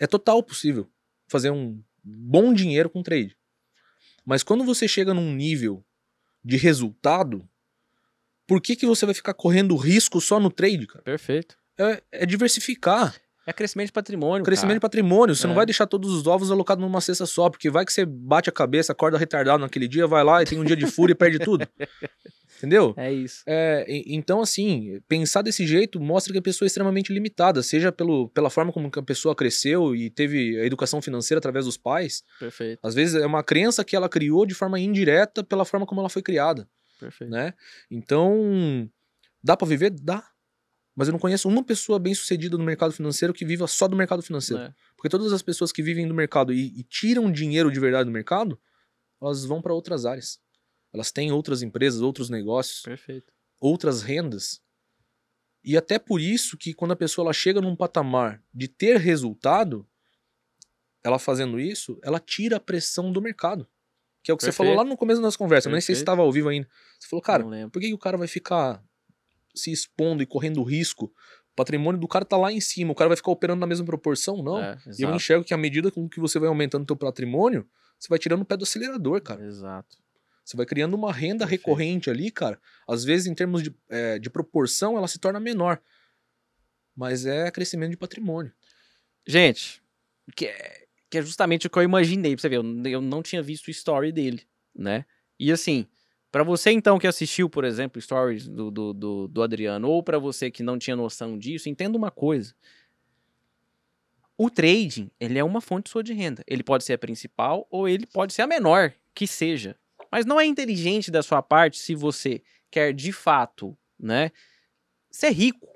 É 0.00 0.06
total 0.06 0.42
possível 0.42 0.88
fazer 1.28 1.50
um 1.50 1.82
bom 2.02 2.54
dinheiro 2.54 2.88
com 2.88 3.02
trade. 3.02 3.36
Mas 4.24 4.42
quando 4.42 4.64
você 4.64 4.86
chega 4.86 5.12
num 5.12 5.34
nível 5.34 5.84
de 6.44 6.56
resultado, 6.56 7.48
por 8.46 8.60
que, 8.60 8.76
que 8.76 8.86
você 8.86 9.04
vai 9.04 9.14
ficar 9.14 9.34
correndo 9.34 9.74
risco 9.76 10.20
só 10.20 10.38
no 10.38 10.50
trade, 10.50 10.86
cara? 10.86 11.02
Perfeito. 11.02 11.56
É, 11.78 12.02
é 12.12 12.26
diversificar. 12.26 13.14
É 13.46 13.52
crescimento 13.52 13.86
de 13.86 13.92
patrimônio. 13.92 14.44
Crescimento 14.44 14.74
de 14.74 14.80
cara. 14.80 14.88
patrimônio. 14.90 15.34
Você 15.34 15.46
É. 15.46 15.48
não 15.48 15.54
vai 15.54 15.64
deixar 15.66 15.86
todos 15.86 16.12
os 16.12 16.26
ovos 16.26 16.50
alocados 16.50 16.82
numa 16.84 17.00
cesta 17.00 17.26
só, 17.26 17.48
porque 17.48 17.70
vai 17.70 17.84
que 17.84 17.92
você 17.92 18.04
bate 18.04 18.48
a 18.48 18.52
cabeça, 18.52 18.92
acorda 18.92 19.16
retardado 19.18 19.60
naquele 19.60 19.86
dia, 19.88 20.06
vai 20.06 20.22
lá 20.24 20.42
e 20.42 20.46
tem 20.46 20.58
um 20.58 20.64
dia 20.64 20.76
de 20.76 20.86
fúria 20.86 21.12
e 21.12 21.16
perde 21.16 21.38
tudo. 21.38 21.66
Entendeu? 22.56 22.94
É 22.96 23.12
isso. 23.12 23.42
É, 23.46 23.84
então, 24.06 24.40
assim, 24.40 25.00
pensar 25.06 25.42
desse 25.42 25.66
jeito 25.66 26.00
mostra 26.00 26.32
que 26.32 26.38
a 26.38 26.42
pessoa 26.42 26.66
é 26.66 26.68
extremamente 26.68 27.12
limitada, 27.12 27.62
seja 27.62 27.92
pelo, 27.92 28.28
pela 28.30 28.48
forma 28.48 28.72
como 28.72 28.90
a 28.94 29.02
pessoa 29.02 29.34
cresceu 29.34 29.94
e 29.94 30.08
teve 30.08 30.58
a 30.58 30.64
educação 30.64 31.02
financeira 31.02 31.38
através 31.38 31.66
dos 31.66 31.76
pais. 31.76 32.24
Perfeito. 32.38 32.80
Às 32.82 32.94
vezes 32.94 33.14
é 33.14 33.26
uma 33.26 33.42
crença 33.42 33.84
que 33.84 33.94
ela 33.94 34.08
criou 34.08 34.46
de 34.46 34.54
forma 34.54 34.80
indireta 34.80 35.44
pela 35.44 35.64
forma 35.64 35.86
como 35.86 36.00
ela 36.00 36.08
foi 36.08 36.22
criada. 36.22 36.68
Perfeito. 36.98 37.30
né? 37.30 37.52
Então, 37.90 38.90
dá 39.42 39.56
pra 39.56 39.68
viver? 39.68 39.90
Dá. 39.90 40.24
Mas 40.94 41.08
eu 41.08 41.12
não 41.12 41.18
conheço 41.18 41.46
uma 41.46 41.62
pessoa 41.62 41.98
bem 41.98 42.14
sucedida 42.14 42.56
no 42.56 42.64
mercado 42.64 42.92
financeiro 42.92 43.34
que 43.34 43.44
viva 43.44 43.66
só 43.66 43.86
do 43.86 43.94
mercado 43.94 44.22
financeiro. 44.22 44.62
É. 44.62 44.74
Porque 44.96 45.10
todas 45.10 45.30
as 45.30 45.42
pessoas 45.42 45.70
que 45.70 45.82
vivem 45.82 46.08
do 46.08 46.14
mercado 46.14 46.54
e, 46.54 46.68
e 46.78 46.82
tiram 46.82 47.30
dinheiro 47.30 47.70
de 47.70 47.78
verdade 47.78 48.06
do 48.06 48.10
mercado, 48.10 48.58
elas 49.20 49.44
vão 49.44 49.60
para 49.60 49.74
outras 49.74 50.06
áreas. 50.06 50.40
Elas 50.96 51.12
têm 51.12 51.30
outras 51.30 51.60
empresas, 51.62 52.00
outros 52.00 52.30
negócios, 52.30 52.80
Perfeito. 52.80 53.30
outras 53.60 54.00
rendas. 54.02 54.62
E 55.62 55.76
até 55.76 55.98
por 55.98 56.18
isso 56.20 56.56
que 56.56 56.72
quando 56.72 56.92
a 56.92 56.96
pessoa 56.96 57.26
ela 57.26 57.34
chega 57.34 57.60
num 57.60 57.76
patamar 57.76 58.42
de 58.54 58.66
ter 58.66 58.96
resultado, 58.96 59.86
ela 61.04 61.18
fazendo 61.18 61.60
isso, 61.60 61.98
ela 62.02 62.18
tira 62.18 62.56
a 62.56 62.60
pressão 62.60 63.12
do 63.12 63.20
mercado. 63.20 63.68
Que 64.22 64.30
é 64.30 64.34
o 64.34 64.38
que 64.38 64.42
você 64.42 64.46
Perfeito. 64.48 64.68
falou 64.70 64.82
lá 64.82 64.88
no 64.88 64.96
começo 64.96 65.20
da 65.20 65.26
nossa 65.26 65.36
conversa. 65.36 65.68
Eu 65.68 65.72
nem 65.72 65.80
sei 65.82 65.94
se 65.94 66.00
Perfeito. 66.00 66.02
estava 66.02 66.22
ao 66.22 66.32
vivo 66.32 66.48
ainda. 66.48 66.66
Você 66.98 67.06
falou, 67.08 67.22
cara, 67.22 67.44
por 67.70 67.78
que, 67.80 67.88
que 67.88 67.94
o 67.94 67.98
cara 67.98 68.16
vai 68.16 68.26
ficar 68.26 68.82
se 69.54 69.70
expondo 69.70 70.22
e 70.22 70.26
correndo 70.26 70.62
risco? 70.62 71.06
O 71.52 71.54
patrimônio 71.54 72.00
do 72.00 72.08
cara 72.08 72.24
tá 72.24 72.36
lá 72.38 72.50
em 72.50 72.60
cima, 72.60 72.92
o 72.92 72.94
cara 72.94 73.08
vai 73.08 73.16
ficar 73.16 73.30
operando 73.30 73.60
na 73.60 73.66
mesma 73.66 73.84
proporção? 73.84 74.42
Não. 74.42 74.58
É, 74.62 74.78
E 74.98 75.02
eu 75.02 75.14
enxergo 75.14 75.44
que 75.44 75.52
à 75.54 75.56
medida 75.58 75.90
com 75.90 76.08
que 76.08 76.18
você 76.18 76.38
vai 76.38 76.48
aumentando 76.48 76.82
o 76.84 76.86
teu 76.86 76.96
patrimônio, 76.96 77.68
você 77.98 78.08
vai 78.08 78.18
tirando 78.18 78.42
o 78.42 78.44
pé 78.44 78.56
do 78.56 78.64
acelerador, 78.64 79.20
cara. 79.20 79.44
Exato. 79.44 79.96
Você 80.46 80.56
vai 80.56 80.64
criando 80.64 80.94
uma 80.94 81.12
renda 81.12 81.44
Perfeito. 81.44 81.62
recorrente 81.62 82.08
ali, 82.08 82.30
cara. 82.30 82.60
Às 82.88 83.02
vezes, 83.02 83.26
em 83.26 83.34
termos 83.34 83.64
de, 83.64 83.74
é, 83.88 84.16
de 84.16 84.30
proporção, 84.30 84.96
ela 84.96 85.08
se 85.08 85.18
torna 85.18 85.40
menor. 85.40 85.80
Mas 86.94 87.26
é 87.26 87.50
crescimento 87.50 87.90
de 87.90 87.96
patrimônio. 87.96 88.52
Gente, 89.26 89.82
que 90.36 90.46
é, 90.46 90.86
que 91.10 91.18
é 91.18 91.22
justamente 91.22 91.66
o 91.66 91.70
que 91.70 91.76
eu 91.76 91.82
imaginei, 91.82 92.36
pra 92.36 92.42
você 92.42 92.48
ver, 92.48 92.56
eu, 92.58 92.82
eu 92.86 93.00
não 93.00 93.24
tinha 93.24 93.42
visto 93.42 93.66
o 93.66 93.70
story 93.72 94.12
dele, 94.12 94.46
né? 94.72 95.04
E 95.36 95.50
assim, 95.50 95.84
pra 96.30 96.44
você 96.44 96.70
então 96.70 96.96
que 96.96 97.08
assistiu, 97.08 97.50
por 97.50 97.64
exemplo, 97.64 98.00
stories 98.00 98.46
do, 98.46 98.70
do, 98.70 98.92
do, 98.94 99.28
do 99.28 99.42
Adriano, 99.42 99.88
ou 99.88 100.00
pra 100.00 100.16
você 100.16 100.48
que 100.48 100.62
não 100.62 100.78
tinha 100.78 100.94
noção 100.94 101.36
disso, 101.36 101.68
entenda 101.68 101.98
uma 101.98 102.12
coisa. 102.12 102.54
O 104.38 104.48
trading, 104.48 105.10
ele 105.18 105.40
é 105.40 105.42
uma 105.42 105.60
fonte 105.60 105.90
sua 105.90 106.04
de 106.04 106.12
renda. 106.12 106.44
Ele 106.46 106.62
pode 106.62 106.84
ser 106.84 106.92
a 106.92 106.98
principal 106.98 107.66
ou 107.68 107.88
ele 107.88 108.06
pode 108.06 108.32
ser 108.32 108.42
a 108.42 108.46
menor, 108.46 108.92
que 109.12 109.26
seja. 109.26 109.76
Mas 110.10 110.24
não 110.24 110.40
é 110.40 110.44
inteligente 110.44 111.10
da 111.10 111.22
sua 111.22 111.42
parte 111.42 111.78
se 111.78 111.94
você 111.94 112.42
quer 112.70 112.92
de 112.92 113.12
fato, 113.12 113.76
né, 113.98 114.30
ser 115.10 115.30
rico, 115.30 115.68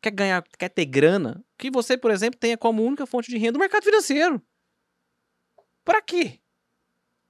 quer 0.00 0.10
ganhar, 0.10 0.42
quer 0.58 0.68
ter 0.68 0.84
grana, 0.84 1.44
que 1.58 1.70
você, 1.70 1.96
por 1.96 2.10
exemplo, 2.10 2.38
tenha 2.38 2.56
como 2.56 2.82
única 2.82 3.06
fonte 3.06 3.30
de 3.30 3.38
renda 3.38 3.58
o 3.58 3.60
mercado 3.60 3.84
financeiro. 3.84 4.42
Pra 5.84 6.00
quê? 6.00 6.40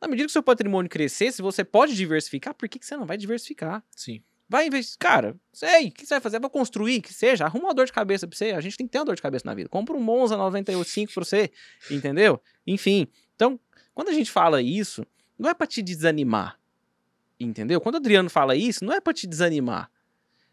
Na 0.01 0.09
medida 0.09 0.27
que 0.27 0.31
o 0.31 0.33
seu 0.33 0.43
patrimônio 0.43 0.91
crescer, 0.91 1.33
se 1.33 1.41
você 1.41 1.65
pode 1.65 1.95
diversificar, 1.95 2.55
por 2.55 2.69
que, 2.69 2.79
que 2.79 2.87
você 2.87 2.97
não 2.97 3.07
vai 3.07 3.17
diversificar? 3.17 3.85
Sim. 3.95 4.23
Vai 4.49 4.67
investir. 4.67 4.99
Cara, 4.99 5.35
sei, 5.53 5.89
o 5.89 5.93
que 5.93 6.05
você 6.05 6.15
vai 6.15 6.21
fazer? 6.21 6.39
Vai 6.39 6.51
construir, 6.51 7.01
que 7.01 7.15
seja, 7.15 7.47
arruma 7.47 7.69
uma 7.69 7.75
dor 7.75 7.87
de 7.87 7.93
cabeça 7.93 8.27
pra 8.27 8.37
você. 8.37 8.51
A 8.51 8.61
gente 8.61 8.77
tem 8.77 8.87
que 8.87 8.93
ter 8.93 8.99
uma 8.99 9.07
dor 9.07 9.17
de 9.17 9.23
cabeça 9.23 9.47
na 9.47 9.55
vida. 9.55 9.69
Compra 9.69 9.97
um 9.97 10.01
Monza 10.01 10.37
985 10.37 11.15
pra 11.15 11.25
você, 11.25 11.51
entendeu? 11.91 12.39
Enfim. 12.67 13.07
Então, 13.35 13.59
quando 13.95 14.09
a 14.09 14.13
gente 14.13 14.31
fala 14.31 14.61
isso, 14.61 15.07
não 15.43 15.51
é 15.51 15.55
pra 15.55 15.66
te 15.66 15.82
desanimar. 15.82 16.59
Entendeu? 17.39 17.81
Quando 17.81 17.97
o 17.97 17.98
Adriano 17.98 18.31
fala 18.31 18.55
isso, 18.55 18.85
não 18.85 18.93
é 18.93 19.01
pra 19.01 19.12
te 19.12 19.27
desanimar. 19.27 19.90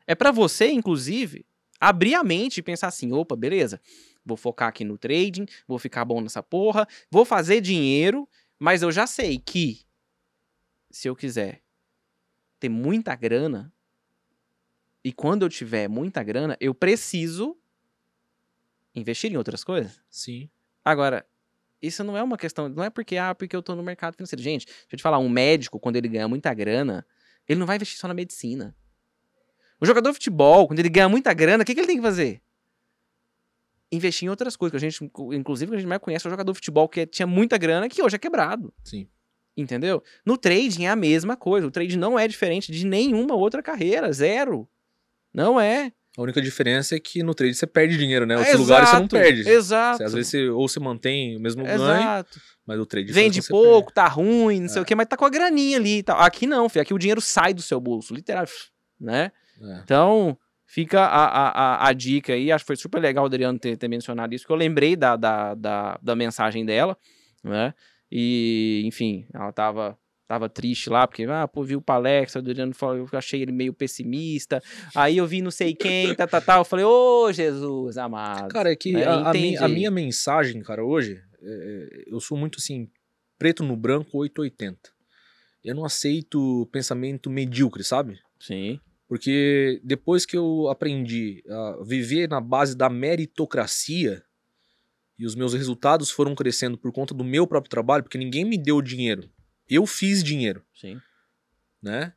É 0.08 0.16
pra 0.16 0.32
você, 0.32 0.72
inclusive, 0.72 1.46
abrir 1.80 2.16
a 2.16 2.24
mente 2.24 2.58
e 2.58 2.64
pensar 2.64 2.88
assim: 2.88 3.12
opa, 3.14 3.36
beleza, 3.36 3.80
vou 4.26 4.36
focar 4.36 4.70
aqui 4.70 4.84
no 4.84 4.98
trading, 4.98 5.46
vou 5.68 5.78
ficar 5.78 6.04
bom 6.04 6.20
nessa 6.20 6.42
porra, 6.42 6.88
vou 7.12 7.24
fazer 7.24 7.62
dinheiro, 7.62 8.28
mas 8.58 8.82
eu 8.82 8.92
já 8.92 9.06
sei 9.06 9.38
que 9.38 9.82
se 10.90 11.08
eu 11.08 11.16
quiser 11.16 11.62
ter 12.60 12.70
muita 12.70 13.16
grana, 13.16 13.72
e 15.04 15.14
quando 15.14 15.44
eu 15.44 15.50
tiver 15.50 15.88
muita 15.88 16.24
grana, 16.24 16.58
eu 16.60 16.74
preciso 16.74 17.56
investir 18.96 19.32
em 19.32 19.38
outras 19.38 19.64
coisas. 19.64 20.02
Sim. 20.10 20.50
Agora, 20.84 21.26
isso 21.82 22.04
não 22.04 22.18
é 22.18 22.24
uma 22.24 22.38
questão, 22.38 22.68
não 22.68 22.84
é 22.84 22.90
porque, 22.90 23.18
ah, 23.18 23.34
porque 23.34 23.56
eu 23.56 23.62
tô 23.62 23.76
no 23.76 23.84
mercado 23.84 24.16
financeiro. 24.16 24.42
Gente, 24.42 24.66
deixa 24.66 24.88
eu 24.92 24.98
te 24.98 25.02
falar, 25.02 25.20
um 25.20 25.30
médico, 25.30 25.80
quando 25.80 25.96
ele 25.96 26.08
ganha 26.08 26.28
muita 26.28 26.54
grana, 26.54 27.06
ele 27.48 27.60
não 27.60 27.66
vai 27.66 27.78
investir 27.78 27.98
só 27.98 28.08
na 28.08 28.14
medicina. 28.14 28.76
O 29.82 29.86
jogador 29.86 30.10
de 30.10 30.16
futebol, 30.16 30.68
quando 30.68 30.80
ele 30.80 30.90
ganha 30.90 31.08
muita 31.08 31.34
grana, 31.34 31.64
o 31.64 31.66
que, 31.66 31.74
que 31.74 31.80
ele 31.80 31.88
tem 31.88 31.96
que 31.96 32.02
fazer? 32.02 32.42
Investir 33.92 34.28
em 34.28 34.30
outras 34.30 34.56
coisas. 34.58 34.72
Que 34.80 34.86
a 34.86 34.90
gente, 34.90 35.04
inclusive, 35.34 35.72
que 35.72 35.76
a 35.76 35.80
gente 35.80 35.88
mais 35.88 36.02
conhece 36.02 36.28
é 36.28 36.30
o 36.30 36.32
jogador 36.32 36.52
de 36.52 36.58
futebol 36.58 36.88
que 36.90 37.08
tinha 37.08 37.26
muita 37.26 37.58
grana 37.58 37.88
que 37.88 38.04
hoje 38.04 38.16
é 38.16 38.20
quebrado. 38.20 38.74
Sim. 38.84 39.08
Entendeu? 39.56 40.04
No 40.26 40.38
trading 40.38 40.86
é 40.86 40.90
a 40.90 40.96
mesma 40.96 41.36
coisa. 41.36 41.66
O 41.66 41.72
trading 41.72 41.98
não 41.98 42.20
é 42.20 42.28
diferente 42.28 42.72
de 42.72 42.86
nenhuma 42.86 43.36
outra 43.36 43.64
carreira. 43.64 44.12
Zero. 44.12 44.68
Não 45.34 45.60
é. 45.60 45.94
A 46.18 46.22
única 46.22 46.42
diferença 46.42 46.96
é 46.96 47.00
que 47.00 47.22
no 47.24 47.34
trade 47.34 47.54
você 47.54 47.68
perde 47.68 47.98
dinheiro, 47.98 48.26
né? 48.26 48.38
Outros 48.38 48.60
lugares 48.60 48.90
você 48.90 49.00
não 49.00 49.08
perde. 49.08 49.48
Exato. 49.48 49.98
Você, 50.00 50.04
às 50.04 50.14
vezes 50.14 50.32
você, 50.32 50.50
ou 50.50 50.68
você 50.68 50.80
mantém 50.80 51.38
o 51.38 51.40
mesmo 51.40 51.64
ganho, 51.64 51.76
Exato. 51.76 52.42
mas 52.66 52.80
o 52.80 52.86
trade 52.86 53.12
Vende 53.14 53.42
pouco, 53.48 53.94
tá 53.94 54.08
ruim, 54.08 54.62
não 54.62 54.70
sei 54.70 54.80
É. 54.80 54.82
o 54.82 54.86
quê, 54.86 54.96
mas 54.96 55.08
tá 55.08 55.16
com 55.16 55.26
a 55.26 55.30
graninha 55.30 55.78
ali 55.78 56.00
e 56.00 56.04
tal. 56.04 56.20
Aqui 56.20 56.46
não, 56.48 56.68
filho. 56.68 56.82
Aqui 56.82 56.94
o 56.94 56.98
dinheiro 56.98 57.22
sai 57.22 57.54
do 57.54 57.62
seu 57.62 57.80
bolso, 57.80 58.14
literal, 58.14 58.46
né? 59.00 59.32
É. 59.62 59.80
Então, 59.84 60.38
fica 60.66 61.00
a, 61.02 61.26
a, 61.26 61.50
a, 61.50 61.88
a 61.90 61.94
dica 61.94 62.34
aí. 62.34 62.52
Acho 62.52 62.64
que 62.64 62.68
foi 62.68 62.76
super 62.76 63.00
legal 63.00 63.24
o 63.24 63.28
Adriano 63.28 63.58
ter, 63.60 63.78
ter 63.78 63.88
mencionado 63.88 64.34
isso, 64.34 64.46
que 64.46 64.52
eu 64.52 64.58
lembrei 64.58 64.96
da, 64.96 65.16
da, 65.16 65.54
da, 65.54 66.00
da 66.02 66.16
mensagem 66.16 66.66
dela, 66.66 66.98
né? 67.44 67.74
E, 68.12 68.82
enfim, 68.86 69.28
ela 69.34 69.52
tava, 69.54 69.96
tava 70.30 70.48
triste 70.48 70.92
lá, 70.92 71.08
porque, 71.08 71.24
ah, 71.24 71.48
pô, 71.48 71.64
vi 71.64 71.76
o 71.76 71.82
palestra, 71.82 72.40
o 72.40 72.44
Adriano 72.44 72.72
falou, 72.76 72.98
eu 72.98 73.10
achei 73.18 73.42
ele 73.42 73.52
meio 73.52 73.74
pessimista. 73.74 74.62
Aí 74.96 75.18
eu 75.18 75.26
vi 75.26 75.42
não 75.42 75.50
sei 75.50 75.74
quem, 75.74 76.14
tá, 76.14 76.28
tá, 76.28 76.40
tá. 76.40 76.58
Eu 76.60 76.64
falei, 76.64 76.86
ô, 76.86 77.32
Jesus 77.34 77.98
amado. 77.98 78.48
Cara, 78.50 78.72
é 78.72 78.76
que 78.76 78.96
É, 78.96 79.06
a, 79.06 79.32
a 79.32 79.34
mi- 79.34 79.58
a 79.58 79.68
minha 79.68 79.90
mensagem, 79.90 80.62
cara, 80.62 80.86
hoje, 80.86 81.20
é, 81.42 82.04
eu 82.06 82.20
sou 82.20 82.38
muito 82.38 82.60
assim, 82.60 82.88
preto 83.40 83.64
no 83.64 83.76
branco 83.76 84.20
880. 84.20 84.92
Eu 85.66 85.74
não 85.74 85.84
aceito 85.84 86.70
pensamento 86.72 87.28
medíocre, 87.28 87.84
sabe? 87.84 88.20
Sim, 88.40 88.80
Porque 89.08 89.82
depois 89.84 90.28
que 90.28 90.38
eu 90.38 90.68
aprendi 90.70 91.44
a 91.50 91.84
viver 91.84 92.30
na 92.30 92.40
base 92.40 92.78
da 92.78 92.88
meritocracia 92.88 94.22
e 95.18 95.26
os 95.26 95.34
meus 95.34 95.56
resultados 95.56 96.12
foram 96.12 96.36
crescendo 96.36 96.78
por 96.78 96.92
conta 96.92 97.16
do 97.16 97.24
meu 97.24 97.48
próprio 97.48 97.70
trabalho, 97.72 98.04
porque 98.04 98.18
ninguém 98.20 98.46
me 98.46 98.60
deu 98.60 98.80
dinheiro. 98.80 99.28
Eu 99.70 99.86
fiz 99.86 100.24
dinheiro, 100.24 100.66
sim. 100.74 101.00
né? 101.82 102.14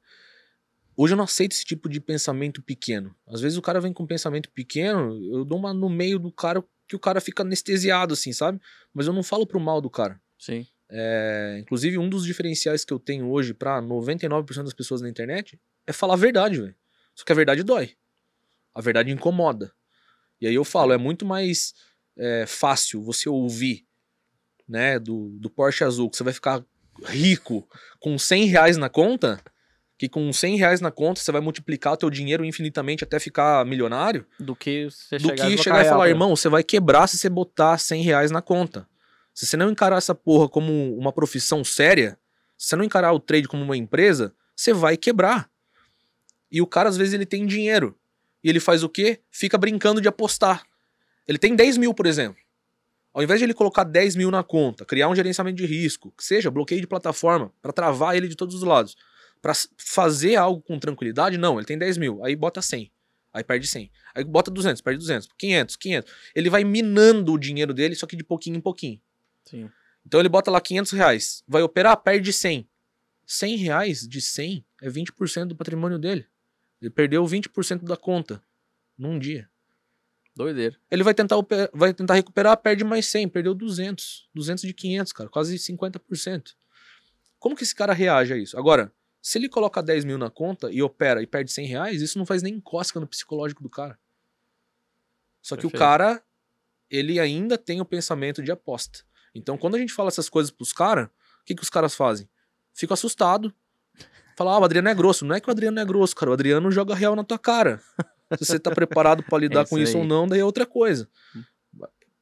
Hoje 0.97 1.15
eu 1.15 1.17
não 1.17 1.25
aceito 1.25 1.53
esse 1.53 1.65
tipo 1.65 1.89
de 1.89 2.01
pensamento 2.01 2.63
pequeno. 2.63 3.15
Às 3.27 3.41
vezes 3.41 3.59
o 3.59 3.63
cara 3.63 3.81
vem 3.81 3.93
com 3.93 4.05
um 4.05 4.07
pensamento 4.07 4.51
pequeno, 4.51 5.19
eu 5.35 5.45
dou 5.45 5.59
uma 5.59 5.73
no 5.73 5.89
meio 5.89 6.19
do 6.19 6.31
cara 6.31 6.63
que 6.87 6.97
o 6.97 6.99
cara 6.99 7.21
fica 7.21 7.43
anestesiado, 7.43 8.13
assim, 8.13 8.33
sabe? 8.33 8.61
Mas 8.93 9.07
eu 9.07 9.13
não 9.13 9.23
falo 9.23 9.47
pro 9.47 9.59
mal 9.59 9.81
do 9.81 9.89
cara. 9.89 10.21
Sim. 10.39 10.67
É, 10.91 11.59
inclusive, 11.61 11.97
um 11.97 12.09
dos 12.09 12.25
diferenciais 12.25 12.85
que 12.85 12.93
eu 12.93 12.99
tenho 12.99 13.31
hoje 13.31 13.55
pra 13.55 13.81
99% 13.81 14.65
das 14.65 14.75
pessoas 14.75 15.01
na 15.01 15.09
internet 15.09 15.59
é 15.87 15.93
falar 15.93 16.15
a 16.15 16.19
verdade, 16.19 16.61
velho. 16.61 16.77
Só 17.15 17.25
que 17.25 17.33
a 17.33 17.35
verdade 17.35 17.63
dói. 17.63 17.97
A 18.75 18.81
verdade 18.83 19.11
incomoda. 19.11 19.73
E 20.39 20.47
aí 20.47 20.55
eu 20.55 20.65
falo, 20.65 20.93
é 20.93 20.99
muito 20.99 21.25
mais 21.25 21.73
é, 22.17 22.45
fácil 22.47 23.03
você 23.03 23.29
ouvir, 23.29 23.87
né, 24.69 24.99
do, 24.99 25.31
do 25.39 25.49
Porsche 25.49 25.85
azul, 25.85 26.11
que 26.11 26.17
você 26.17 26.25
vai 26.25 26.33
ficar 26.33 26.63
rico 27.05 27.67
com 28.01 28.19
100 28.19 28.47
reais 28.47 28.77
na 28.77 28.89
conta, 28.89 29.41
que 29.99 30.09
com 30.09 30.33
100 30.33 30.57
reais 30.57 30.81
na 30.81 30.91
conta 30.91 31.21
você 31.21 31.31
vai 31.31 31.41
multiplicar 31.41 31.93
o 31.93 31.97
teu 31.97 32.11
dinheiro 32.11 32.45
infinitamente 32.45 33.05
até 33.05 33.21
ficar 33.21 33.65
milionário, 33.65 34.27
Do 34.39 34.57
que 34.57 34.91
você 34.91 35.19
do 35.19 35.29
chegar, 35.29 35.47
que 35.47 35.55
e 35.55 35.59
chegar 35.59 35.85
e 35.85 35.89
falar, 35.89 36.09
irmão, 36.09 36.35
você 36.35 36.49
vai 36.49 36.65
quebrar 36.65 37.07
se 37.07 37.17
você 37.17 37.29
botar 37.29 37.79
100 37.79 38.03
reais 38.03 38.31
na 38.31 38.43
conta. 38.43 38.89
Se 39.35 39.47
você 39.47 39.57
não 39.57 39.71
encarar 39.71 39.97
essa 39.97 40.15
porra 40.15 40.49
como 40.49 40.97
uma 40.97 41.13
profissão 41.13 41.65
séria, 41.65 42.19
se 42.59 42.69
você 42.69 42.77
não 42.77 42.85
encarar 42.85 43.13
o 43.13 43.21
trade 43.21 43.49
como 43.49 43.63
uma 43.63 43.77
empresa, 43.77 44.35
você 44.55 44.73
vai 44.73 44.97
quebrar. 44.97 45.49
E 46.51 46.61
o 46.61 46.67
cara, 46.67 46.89
às 46.89 46.97
vezes, 46.97 47.15
ele 47.15 47.25
tem 47.25 47.47
dinheiro. 47.47 47.97
E 48.45 48.49
ele 48.51 48.61
faz 48.61 48.83
o 48.83 48.89
quê? 48.89 49.21
Fica 49.31 49.57
brincando 49.57 50.01
de 50.01 50.09
apostar. 50.09 50.63
Ele 51.27 51.39
tem 51.39 51.55
10 51.55 51.79
mil, 51.79 51.95
por 51.95 52.07
exemplo. 52.07 52.42
Ao 53.13 53.23
invés 53.23 53.39
de 53.39 53.45
ele 53.45 53.55
colocar 53.55 53.85
10 53.85 54.17
mil 54.17 54.31
na 54.31 54.43
conta, 54.43 54.85
criar 54.85 55.09
um 55.09 55.15
gerenciamento 55.15 55.57
de 55.57 55.67
risco, 55.67 56.13
que 56.17 56.25
seja 56.25 56.51
bloqueio 56.51 56.81
de 56.81 56.87
plataforma, 56.87 57.53
para 57.61 57.73
travar 57.73 58.17
ele 58.17 58.27
de 58.27 58.35
todos 58.35 58.55
os 58.55 58.63
lados, 58.63 58.97
para 59.41 59.53
fazer 59.77 60.37
algo 60.37 60.63
com 60.63 60.79
tranquilidade, 60.79 61.37
não, 61.37 61.59
ele 61.59 61.67
tem 61.67 61.77
10 61.77 61.99
mil, 61.99 62.25
aí 62.25 62.35
bota 62.35 62.63
100, 62.63 62.91
aí 63.33 63.45
perde 63.45 63.67
100, 63.67 63.91
aí 64.15 64.25
bota 64.25 64.51
200, 64.51 64.81
perde 64.81 64.99
200, 64.99 65.29
500, 65.37 65.77
500. 65.77 66.13
Ele 66.35 66.49
vai 66.49 66.65
minando 66.65 67.33
o 67.33 67.39
dinheiro 67.39 67.75
dele, 67.75 67.95
só 67.95 68.07
que 68.07 68.17
de 68.17 68.25
pouquinho 68.25 68.57
em 68.57 68.61
pouquinho. 68.61 69.01
Sim. 69.45 69.69
Então 70.07 70.21
ele 70.21 70.29
bota 70.29 70.51
lá 70.51 70.61
500 70.61 70.93
reais, 70.93 71.45
vai 71.47 71.63
operar, 71.63 71.97
perde 71.99 72.33
100. 72.33 72.69
100 73.27 73.57
reais 73.57 74.09
de 74.09 74.21
100 74.21 74.65
é 74.83 74.89
20% 74.89 75.47
do 75.47 75.57
patrimônio 75.57 75.99
dele. 75.99 76.27
Ele 76.81 76.91
perdeu 76.91 77.25
20% 77.25 77.85
da 77.85 77.97
conta 77.97 78.43
num 78.99 79.19
dia. 79.19 79.49
Doideira. 80.35 80.77
Ele 80.91 81.03
vai 81.03 81.13
tentar, 81.13 81.37
vai 81.75 81.93
tentar 81.93 82.15
recuperar, 82.15 82.57
perde 82.57 82.85
mais 82.85 83.07
100, 83.07 83.29
perdeu 83.29 83.55
200. 83.55 84.29
200 84.35 84.65
de 84.65 84.73
500, 84.73 85.13
cara, 85.13 85.29
quase 85.29 85.57
50%. 85.57 86.55
Como 87.39 87.55
que 87.57 87.63
esse 87.65 87.75
cara 87.75 87.93
reage 87.93 88.33
a 88.33 88.37
isso? 88.37 88.59
Agora, 88.59 88.93
Se 89.25 89.39
ele 89.39 89.49
coloca 89.49 89.81
10 89.81 90.05
mil 90.05 90.19
na 90.19 90.29
conta 90.29 90.69
e 90.73 90.83
opera 90.83 91.23
e 91.23 91.27
perde 91.29 91.53
100 91.53 91.67
reais, 91.67 92.03
isso 92.03 92.19
não 92.19 92.27
faz 92.27 92.43
nem 92.43 92.61
cosca 92.61 92.99
no 92.99 93.07
psicológico 93.07 93.63
do 93.63 93.71
cara. 93.71 93.97
Só 95.41 95.55
que 95.55 95.63
Perfeito. 95.63 95.77
o 95.77 95.79
cara, 95.79 96.23
ele 96.91 97.21
ainda 97.21 97.57
tem 97.57 97.81
o 97.81 97.85
pensamento 97.85 98.43
de 98.43 98.51
aposta. 98.51 99.05
Então, 99.33 99.57
quando 99.57 99.77
a 99.77 99.79
gente 99.79 99.93
fala 99.93 100.09
essas 100.09 100.29
coisas 100.29 100.51
pros 100.51 100.73
caras, 100.73 101.07
o 101.07 101.45
que, 101.45 101.55
que 101.55 101.63
os 101.63 101.71
caras 101.71 101.95
fazem? 101.95 102.29
Ficam 102.75 102.95
assustados. 102.95 103.53
Falam, 104.37 104.55
ah, 104.55 104.59
o 104.59 104.65
Adriano 104.65 104.89
é 104.89 104.95
grosso. 104.95 105.25
Não 105.25 105.37
é 105.37 105.41
que 105.41 105.49
o 105.49 105.53
Adriano 105.53 105.79
é 105.79 105.85
grosso, 105.85 106.17
cara. 106.17 106.31
O 106.31 106.35
Adriano 106.35 106.71
joga 106.73 106.95
real 106.95 107.15
na 107.15 107.23
tua 107.23 107.39
cara. 107.39 107.81
Se 108.39 108.45
você 108.45 108.59
tá 108.59 108.71
preparado 108.71 109.23
pra 109.23 109.39
lidar 109.39 109.63
É 109.63 109.65
com 109.67 109.77
isso 109.79 109.89
isso 109.91 109.97
aí. 109.97 110.03
ou 110.03 110.09
não, 110.09 110.27
daí 110.27 110.41
é 110.41 110.45
outra 110.45 110.67
coisa. 110.67 111.09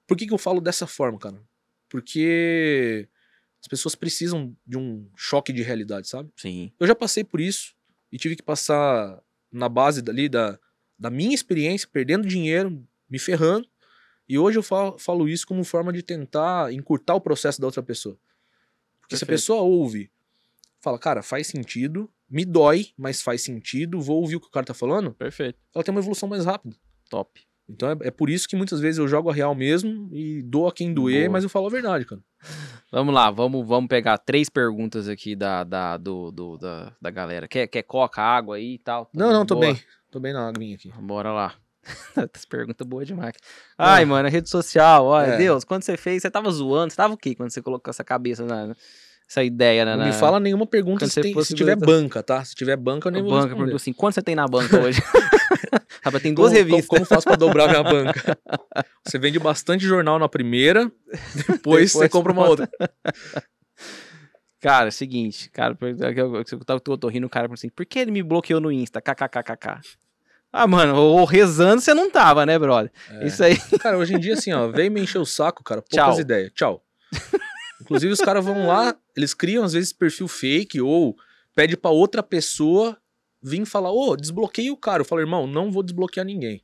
Por 0.07 0.17
que, 0.17 0.27
que 0.27 0.33
eu 0.33 0.39
falo 0.39 0.61
dessa 0.61 0.87
forma, 0.87 1.19
cara? 1.19 1.41
Porque 1.89 3.09
as 3.61 3.69
pessoas 3.69 3.95
precisam 3.95 4.57
de 4.67 4.77
um 4.79 5.09
choque 5.17 5.53
de 5.53 5.63
realidade, 5.63 6.09
sabe? 6.09 6.31
Sim. 6.37 6.73
Eu 6.81 6.87
já 6.87 6.95
passei 6.95 7.23
por 7.25 7.41
isso 7.41 7.75
e 8.11 8.19
tive 8.19 8.37
que 8.37 8.43
passar 8.43 9.21
na 9.53 9.69
base 9.69 10.01
dali 10.03 10.29
da, 10.29 10.59
da 10.99 11.11
minha 11.11 11.35
experiência, 11.35 11.89
perdendo 11.93 12.27
dinheiro, 12.27 12.87
me 13.09 13.19
ferrando. 13.19 13.69
E 14.29 14.39
hoje 14.39 14.59
eu 14.59 14.63
falo, 14.63 14.99
falo 14.99 15.29
isso 15.29 15.47
como 15.47 15.65
forma 15.65 15.93
de 15.93 16.03
tentar 16.03 16.73
encurtar 16.73 17.15
o 17.17 17.21
processo 17.21 17.61
da 17.61 17.67
outra 17.67 17.83
pessoa. 17.83 18.17
Porque 19.01 19.17
se 19.17 19.25
a 19.25 19.27
Perfeito. 19.27 19.41
pessoa 19.41 19.61
ouve, 19.63 20.11
fala, 20.81 20.99
cara, 20.99 21.23
faz 21.23 21.49
sentido, 21.49 22.09
me 22.31 22.45
dói, 22.45 22.87
mas 22.97 23.21
faz 23.23 23.43
sentido, 23.43 24.01
vou 24.01 24.21
ouvir 24.21 24.37
o 24.37 24.41
que 24.41 24.47
o 24.47 24.51
cara 24.51 24.65
tá 24.67 24.75
falando, 24.75 25.13
Perfeito. 25.13 25.59
ela 25.75 25.83
tem 25.85 25.93
uma 25.93 26.01
evolução 26.01 26.29
mais 26.29 26.45
rápida. 26.45 26.77
Top. 27.09 27.41
Então 27.69 27.89
é, 27.91 27.97
é 28.03 28.11
por 28.11 28.29
isso 28.31 28.49
que 28.49 28.57
muitas 28.57 28.81
vezes 28.81 28.99
eu 28.99 29.07
jogo 29.07 29.31
a 29.31 29.33
real 29.35 29.55
mesmo 29.55 30.09
e 30.13 30.43
dou 30.43 30.67
a 30.67 30.73
quem 30.73 30.93
doer, 30.93 31.25
Boa. 31.27 31.33
mas 31.35 31.45
eu 31.45 31.51
falo 31.51 31.67
a 31.67 31.71
verdade, 31.71 32.05
cara. 32.05 32.21
Vamos 32.93 33.15
lá, 33.15 33.31
vamos, 33.31 33.65
vamos 33.69 33.87
pegar 33.89 34.19
três 34.19 34.49
perguntas 34.51 35.09
aqui 35.09 35.37
da, 35.37 35.63
da, 35.63 35.97
do, 35.97 36.33
do- 36.33 36.59
da, 36.59 36.93
da 37.01 37.09
galera. 37.11 37.47
Quer, 37.47 37.69
quer 37.69 37.85
coca, 37.85 38.21
água 38.21 38.57
aí 38.57 38.75
e 38.75 38.79
tal? 38.79 39.05
Tá 39.05 39.11
Não, 39.15 39.33
não, 39.33 39.47
tô 39.47 39.55
boa? 39.55 39.67
bem. 39.73 39.81
Tô 40.11 40.19
bem 40.19 40.33
na 40.33 40.49
aguinha 40.49 40.75
aqui. 40.75 40.91
Bora 41.01 41.33
lá. 41.33 41.55
Essa 42.17 42.47
pergunta 42.49 42.85
boa 42.85 43.05
demais. 43.05 43.35
Ai, 43.79 44.05
mano, 44.05 44.27
a 44.27 44.31
rede 44.31 44.51
social, 44.51 45.07
olha, 45.07 45.35
É. 45.35 45.37
Deus, 45.37 45.63
quando 45.63 45.85
você 45.85 45.97
fez, 45.97 46.21
você 46.23 46.31
tava 46.33 46.51
zoando, 46.51 46.91
você 46.91 46.97
tava 46.97 47.15
o 47.15 47.17
quê 47.17 47.37
quando 47.37 47.51
você 47.51 47.63
colocou 47.63 47.91
essa 47.93 48.03
cabeça 48.03 48.45
na. 48.45 48.75
Essa 49.31 49.45
ideia 49.45 49.85
na. 49.85 49.97
Não 49.97 50.07
me 50.07 50.13
fala 50.13 50.41
nenhuma 50.41 50.67
pergunta 50.67 51.07
se, 51.07 51.13
você 51.13 51.21
tem- 51.21 51.43
se 51.45 51.55
tiver 51.55 51.77
banca, 51.77 52.21
tá? 52.21 52.45
Se 52.45 52.53
tiver 52.53 52.77
banca, 52.77 53.07
eu 53.09 53.13
nem 53.13 53.21
a 53.21 53.23
vou 53.23 53.31
banca. 53.33 53.43
responder. 53.45 53.59
Perguntou 53.59 53.77
assim: 53.77 53.93
quanto 53.93 54.15
você 54.15 54.23
tem 54.23 54.35
na 54.35 54.49
banca 54.49 54.77
hoje? 54.83 55.01
Rapaz, 56.03 56.23
tem 56.23 56.35
duas 56.35 56.49
como, 56.49 56.59
revistas. 56.59 56.87
Como, 56.87 56.99
como 57.01 57.07
faço 57.09 57.25
pra 57.27 57.37
dobrar 57.37 57.69
minha 57.69 57.83
banca? 57.83 58.37
Você 59.07 59.19
vende 59.19 59.39
bastante 59.39 59.85
jornal 59.87 60.19
na 60.19 60.29
primeira, 60.29 60.91
depois, 61.49 61.93
você 61.93 61.99
Depois 61.99 62.11
compra 62.13 62.33
uma 62.33 62.47
outra. 62.47 62.69
Cara, 64.61 64.87
é 64.87 64.89
o 64.89 64.93
seguinte, 64.93 65.51
cara, 65.51 65.77
eu, 65.81 66.65
tava- 66.65 66.83
eu 66.87 66.99
tô 66.99 67.09
rindo, 67.09 67.27
o 67.27 67.31
cara 67.31 67.47
falou 67.47 67.55
assim, 67.55 67.69
por 67.71 67.85
que 67.87 67.99
ele 67.99 68.11
me 68.11 68.23
bloqueou 68.23 68.61
no 68.61 68.71
Insta? 68.71 69.01
KKKKK. 69.01 69.81
Ah, 70.53 70.67
mano, 70.67 70.97
ou 70.97 71.25
rezando 71.25 71.81
você 71.81 71.95
não 71.95 72.11
tava, 72.11 72.45
né, 72.45 72.59
brother? 72.59 72.91
É. 73.11 73.27
Isso 73.27 73.43
aí. 73.43 73.57
Cara, 73.79 73.97
hoje 73.99 74.15
em 74.15 74.19
dia, 74.19 74.35
assim, 74.35 74.53
ó, 74.53 74.69
vem 74.69 74.91
me 74.91 75.01
encher 75.01 75.19
o 75.19 75.25
saco, 75.27 75.63
cara, 75.65 75.81
poucas 75.83 76.15
Tchau. 76.15 76.21
ideias. 76.21 76.53
Tchau. 76.55 76.83
Inclusive, 77.81 78.13
os 78.13 78.21
caras 78.21 78.45
vão 78.45 78.67
lá, 78.67 78.95
eles 79.17 79.35
criam, 79.35 79.65
às 79.65 79.73
vezes, 79.73 79.93
perfil 79.93 80.29
fake 80.29 80.81
ou 80.81 81.17
pede 81.55 81.77
pra 81.77 81.91
outra 81.91 82.23
pessoa 82.23 82.97
vir 83.43 83.65
falar, 83.65 83.91
ô, 83.91 84.17
desbloqueia 84.17 84.73
o 84.73 84.77
cara. 84.77 85.01
Eu 85.01 85.05
falo, 85.05 85.21
irmão, 85.21 85.47
não 85.47 85.71
vou 85.71 85.83
desbloquear 85.83 86.27
ninguém. 86.27 86.63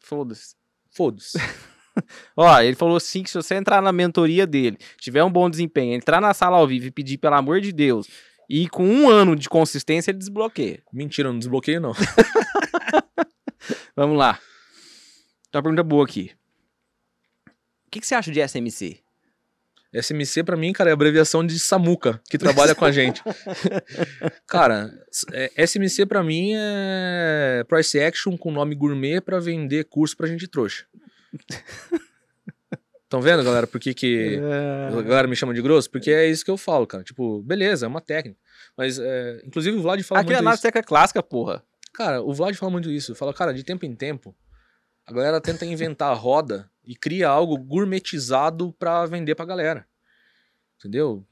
Foda-se. 0.00 0.56
Foda-se. 0.90 1.38
Ó, 2.36 2.60
ele 2.60 2.74
falou 2.74 2.96
assim 2.96 3.22
que 3.22 3.30
se 3.30 3.36
você 3.36 3.54
entrar 3.54 3.80
na 3.82 3.92
mentoria 3.92 4.46
dele, 4.46 4.78
tiver 4.98 5.22
um 5.22 5.30
bom 5.30 5.48
desempenho, 5.48 5.94
entrar 5.94 6.20
na 6.20 6.34
sala 6.34 6.56
ao 6.56 6.66
vivo 6.66 6.86
e 6.86 6.90
pedir 6.90 7.18
pelo 7.18 7.34
amor 7.34 7.60
de 7.60 7.72
Deus, 7.72 8.08
e 8.48 8.68
com 8.68 8.86
um 8.86 9.08
ano 9.08 9.36
de 9.36 9.48
consistência 9.48 10.10
ele 10.10 10.18
desbloqueia. 10.18 10.82
Mentira, 10.92 11.30
não 11.30 11.38
desbloqueio, 11.38 11.80
não. 11.80 11.92
Vamos 13.94 14.16
lá. 14.16 14.38
Tem 15.50 15.58
uma 15.58 15.62
pergunta 15.62 15.82
boa 15.82 16.04
aqui. 16.04 16.32
O 17.86 17.90
que, 17.90 18.00
que 18.00 18.06
você 18.06 18.14
acha 18.14 18.32
de 18.32 18.40
SMC? 18.46 19.01
SMC 19.94 20.42
pra 20.42 20.56
mim, 20.56 20.72
cara, 20.72 20.90
é 20.90 20.92
a 20.92 20.94
abreviação 20.94 21.44
de 21.46 21.58
Samuca, 21.58 22.20
que 22.30 22.38
trabalha 22.38 22.74
com 22.74 22.84
a 22.84 22.90
gente. 22.90 23.22
Cara, 24.48 24.90
é, 25.32 25.66
SMC 25.66 26.06
pra 26.06 26.22
mim 26.22 26.52
é 26.54 27.64
price 27.68 28.00
action 28.00 28.36
com 28.38 28.50
nome 28.50 28.74
gourmet 28.74 29.20
pra 29.20 29.38
vender 29.38 29.84
curso 29.84 30.16
pra 30.16 30.26
gente 30.26 30.48
trouxa. 30.48 30.86
Estão 33.04 33.20
vendo, 33.20 33.44
galera, 33.44 33.66
por 33.66 33.78
que, 33.78 33.92
que 33.92 34.40
a 34.88 35.02
galera 35.02 35.28
me 35.28 35.36
chama 35.36 35.52
de 35.52 35.60
grosso? 35.60 35.90
Porque 35.90 36.10
é 36.10 36.26
isso 36.26 36.42
que 36.42 36.50
eu 36.50 36.56
falo, 36.56 36.86
cara. 36.86 37.04
Tipo, 37.04 37.42
beleza, 37.42 37.84
é 37.84 37.88
uma 37.88 38.00
técnica. 38.00 38.40
Mas, 38.74 38.98
é, 38.98 39.42
inclusive, 39.44 39.76
o 39.76 39.82
Vlad 39.82 40.02
fala 40.02 40.22
Aqui 40.22 40.30
é 40.30 40.36
muito 40.36 40.40
análise 40.40 40.60
isso. 40.60 40.62
técnica 40.62 40.88
clássica, 40.88 41.22
porra. 41.22 41.62
Cara, 41.92 42.22
o 42.22 42.32
Vlad 42.32 42.54
fala 42.54 42.72
muito 42.72 42.90
isso. 42.90 43.14
Fala, 43.14 43.34
cara, 43.34 43.52
de 43.52 43.62
tempo 43.62 43.84
em 43.84 43.94
tempo, 43.94 44.34
a 45.06 45.12
galera 45.12 45.40
tenta 45.40 45.64
inventar 45.66 46.10
a 46.10 46.14
roda 46.14 46.70
e 46.84 46.94
cria 46.96 47.28
algo 47.28 47.56
gourmetizado 47.58 48.72
pra 48.78 49.06
vender 49.06 49.34
pra 49.34 49.44
galera. 49.44 49.86
Entendeu? 50.78 51.24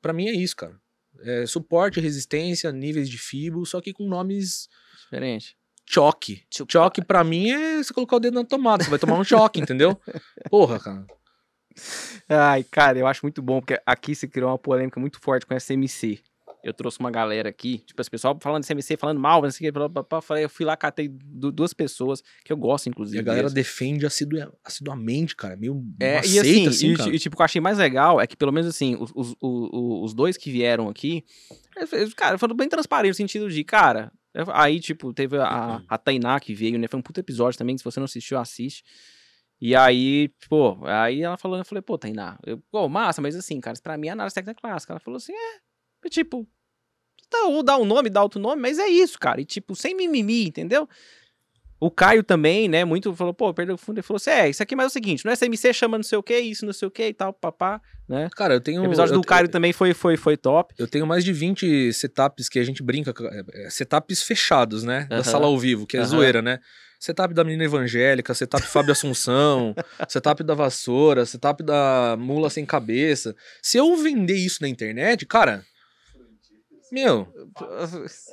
Pra 0.00 0.12
mim 0.12 0.28
é 0.28 0.32
isso, 0.32 0.56
cara. 0.56 0.80
É 1.20 1.44
suporte, 1.46 2.00
resistência, 2.00 2.72
níveis 2.72 3.08
de 3.08 3.18
fibro, 3.18 3.66
só 3.66 3.80
que 3.80 3.92
com 3.92 4.06
nomes 4.08 4.68
Diferente. 5.02 5.56
choque. 5.84 6.44
Choque 6.70 7.04
pra 7.04 7.22
mim 7.22 7.50
é 7.50 7.82
você 7.82 7.92
colocar 7.92 8.16
o 8.16 8.20
dedo 8.20 8.34
na 8.34 8.44
tomada, 8.44 8.84
você 8.84 8.90
vai 8.90 8.98
tomar 8.98 9.18
um 9.18 9.24
choque, 9.24 9.60
entendeu? 9.60 10.00
Porra, 10.48 10.78
cara. 10.78 11.06
Ai, 12.28 12.64
cara, 12.64 12.98
eu 12.98 13.06
acho 13.06 13.20
muito 13.24 13.42
bom, 13.42 13.60
porque 13.60 13.80
aqui 13.84 14.14
se 14.14 14.28
criou 14.28 14.50
uma 14.50 14.58
polêmica 14.58 14.98
muito 15.00 15.20
forte 15.20 15.44
com 15.44 15.58
SMC. 15.58 16.22
Eu 16.62 16.72
trouxe 16.74 16.98
uma 17.00 17.10
galera 17.10 17.48
aqui, 17.48 17.78
tipo, 17.78 18.00
as 18.00 18.08
pessoal 18.08 18.38
falando 18.40 18.62
de 18.62 18.66
SMC, 18.66 18.96
falando 18.96 19.18
mal, 19.20 19.42
não 19.42 19.50
sei 19.50 19.68
o 19.68 19.72
que, 19.72 20.20
falei, 20.22 20.44
eu 20.44 20.48
fui 20.48 20.64
lá, 20.66 20.76
catei 20.76 21.08
du- 21.08 21.50
duas 21.52 21.72
pessoas, 21.72 22.22
que 22.44 22.52
eu 22.52 22.56
gosto, 22.56 22.88
inclusive. 22.88 23.16
E 23.18 23.20
a 23.20 23.22
galera 23.22 23.42
deles. 23.48 23.54
defende 23.54 24.04
assidua- 24.06 24.52
assiduamente, 24.64 25.34
cara. 25.36 25.56
Meio 25.56 25.82
É, 26.00 26.16
e 26.26 26.38
assim, 26.38 26.66
assim, 26.68 26.92
e, 26.92 26.96
cara. 26.96 27.14
e, 27.14 27.18
tipo, 27.18 27.34
o 27.34 27.36
que 27.36 27.42
eu 27.42 27.44
achei 27.44 27.60
mais 27.60 27.78
legal 27.78 28.20
é 28.20 28.26
que, 28.26 28.36
pelo 28.36 28.52
menos 28.52 28.68
assim, 28.68 28.96
os, 29.00 29.10
os, 29.14 29.32
o- 29.40 29.76
o- 30.00 30.04
os 30.04 30.14
dois 30.14 30.36
que 30.36 30.50
vieram 30.50 30.88
aqui, 30.88 31.24
eles- 31.92 32.14
cara, 32.14 32.36
foram 32.38 32.54
bem 32.54 32.68
transparentes 32.68 33.18
no 33.18 33.22
sentido 33.22 33.48
de, 33.50 33.64
cara, 33.64 34.12
aí, 34.52 34.78
tipo, 34.80 35.12
teve 35.12 35.36
a, 35.38 35.82
a 35.88 35.98
Tainá 35.98 36.38
que 36.38 36.54
veio, 36.54 36.78
né? 36.78 36.86
Foi 36.88 36.98
um 36.98 37.02
puto 37.02 37.20
episódio 37.20 37.58
também, 37.58 37.74
que 37.74 37.80
se 37.80 37.84
você 37.84 37.98
não 37.98 38.04
assistiu, 38.04 38.38
assiste. 38.38 38.82
E 39.60 39.74
aí, 39.76 40.30
pô, 40.48 40.78
aí 40.86 41.20
ela 41.22 41.36
falou, 41.36 41.58
eu 41.58 41.64
falei, 41.64 41.82
pô, 41.82 41.98
Tainá, 41.98 42.38
eu, 42.46 42.58
pô, 42.70 42.88
massa, 42.88 43.20
mas 43.20 43.36
assim, 43.36 43.60
cara, 43.60 43.74
isso 43.74 43.82
pra 43.82 43.98
mim 43.98 44.08
é 44.08 44.10
análise 44.10 44.34
técnica 44.34 44.58
clássica. 44.60 44.92
Ela 44.94 45.00
falou 45.00 45.18
assim, 45.18 45.32
é, 45.34 45.58
tipo, 46.08 46.46
dá, 47.30 47.44
ou 47.44 47.62
dá 47.62 47.76
um 47.76 47.84
nome, 47.84 48.08
dá 48.08 48.22
outro 48.22 48.40
nome, 48.40 48.62
mas 48.62 48.78
é 48.78 48.88
isso, 48.88 49.18
cara. 49.18 49.40
E 49.40 49.44
tipo, 49.44 49.74
sem 49.74 49.94
mimimi, 49.94 50.46
entendeu? 50.46 50.88
O 51.80 51.90
Caio 51.90 52.22
também, 52.22 52.68
né, 52.68 52.84
muito 52.84 53.14
falou, 53.14 53.32
pô, 53.32 53.54
perdeu 53.54 53.74
o 53.74 53.78
fundo, 53.78 53.96
ele 53.96 54.06
falou 54.06 54.18
assim, 54.18 54.28
é, 54.30 54.50
isso 54.50 54.62
aqui 54.62 54.76
mas 54.76 54.84
é 54.84 54.86
o 54.88 54.90
seguinte, 54.90 55.24
não 55.24 55.32
é 55.32 55.34
SMC 55.34 55.72
chama 55.72 55.96
não 55.96 56.02
sei 56.04 56.18
o 56.18 56.22
que, 56.22 56.38
isso 56.38 56.66
não 56.66 56.74
sei 56.74 56.86
o 56.86 56.90
que 56.90 57.06
e 57.06 57.14
tal, 57.14 57.32
papá, 57.32 57.80
né? 58.06 58.28
Cara, 58.36 58.52
eu 58.52 58.60
tenho. 58.60 58.82
O 58.82 58.84
episódio 58.84 59.14
do 59.14 59.22
Caio 59.22 59.48
também 59.48 59.72
foi, 59.72 59.94
foi, 59.94 60.16
foi 60.16 60.36
top. 60.36 60.74
Eu 60.78 60.86
tenho 60.86 61.06
mais 61.06 61.24
de 61.24 61.32
20 61.32 61.92
setups 61.92 62.48
que 62.50 62.58
a 62.58 62.64
gente 62.64 62.82
brinca, 62.82 63.14
é, 63.30 63.66
é, 63.66 63.70
setups 63.70 64.22
fechados, 64.22 64.84
né? 64.84 65.06
Da 65.08 65.16
Aham. 65.16 65.24
sala 65.24 65.46
ao 65.46 65.58
vivo, 65.58 65.86
que 65.86 65.96
é 65.96 66.00
Aham. 66.00 66.08
zoeira, 66.08 66.42
né? 66.42 66.58
Setup 66.98 67.32
da 67.32 67.44
menina 67.44 67.64
evangélica, 67.64 68.34
setup 68.34 68.66
Fábio 68.66 68.92
Assunção, 68.92 69.74
setup 70.06 70.42
da 70.42 70.54
vassoura, 70.54 71.24
setup 71.24 71.62
da 71.62 72.14
mula 72.18 72.50
sem 72.50 72.66
cabeça. 72.66 73.34
Se 73.62 73.78
eu 73.78 73.96
vender 73.96 74.36
isso 74.36 74.58
na 74.60 74.68
internet, 74.68 75.24
cara. 75.24 75.64
Meu, 76.92 77.28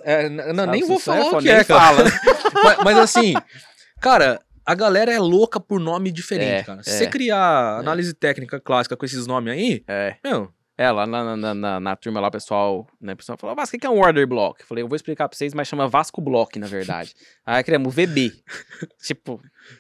é, 0.04 0.24
n- 0.30 0.42
n- 0.54 0.66
nem 0.68 0.84
vou 0.86 1.00
falar 1.00 1.38
o 1.38 1.40
que 1.42 1.50
é, 1.50 1.64
cara. 1.64 1.80
fala. 1.96 2.04
mas, 2.64 2.78
mas 2.84 2.98
assim, 2.98 3.34
cara, 4.02 4.42
a 4.66 4.74
galera 4.76 5.12
é 5.12 5.20
louca 5.20 5.60
por 5.60 5.80
nome 5.80 6.12
diferente, 6.12 6.62
É, 6.62 6.64
cara. 6.64 6.84
Se 6.84 6.90
é. 6.90 6.94
você 6.94 7.08
criar 7.08 7.78
análise 7.80 8.14
técnica 8.14 8.60
clássica 8.60 8.98
com 8.98 9.06
esses 9.06 9.28
nomes 9.28 9.54
aí, 9.54 9.84
É, 9.88 10.16
meu, 10.24 10.52
é 10.78 10.92
lá 10.92 11.06
na, 11.08 11.36
na, 11.38 11.54
na, 11.54 11.80
na 11.80 11.96
turma 11.96 12.20
lá, 12.20 12.28
o 12.28 12.32
pessoal, 12.32 12.88
né, 13.02 13.14
o 13.14 13.18
pessoal 13.18 13.38
falou, 13.38 13.56
Vasco, 13.56 13.76
o 13.78 13.80
que 13.80 13.86
é 13.86 13.90
um 13.90 14.00
order 14.00 14.28
block? 14.28 14.62
Eu 14.62 14.68
falei, 14.68 14.84
eu 14.84 14.88
vou 14.88 14.96
explicar 14.96 15.28
pra 15.30 15.38
vocês, 15.38 15.54
mas 15.54 15.68
chama 15.68 15.88
Vasco 15.88 16.20
Block, 16.22 16.58
na 16.60 16.68
verdade. 16.68 17.14
Aí 17.46 17.64
criamos 17.64 17.88
o 17.88 17.92
VB. 17.92 18.32
tipo, 19.02 19.38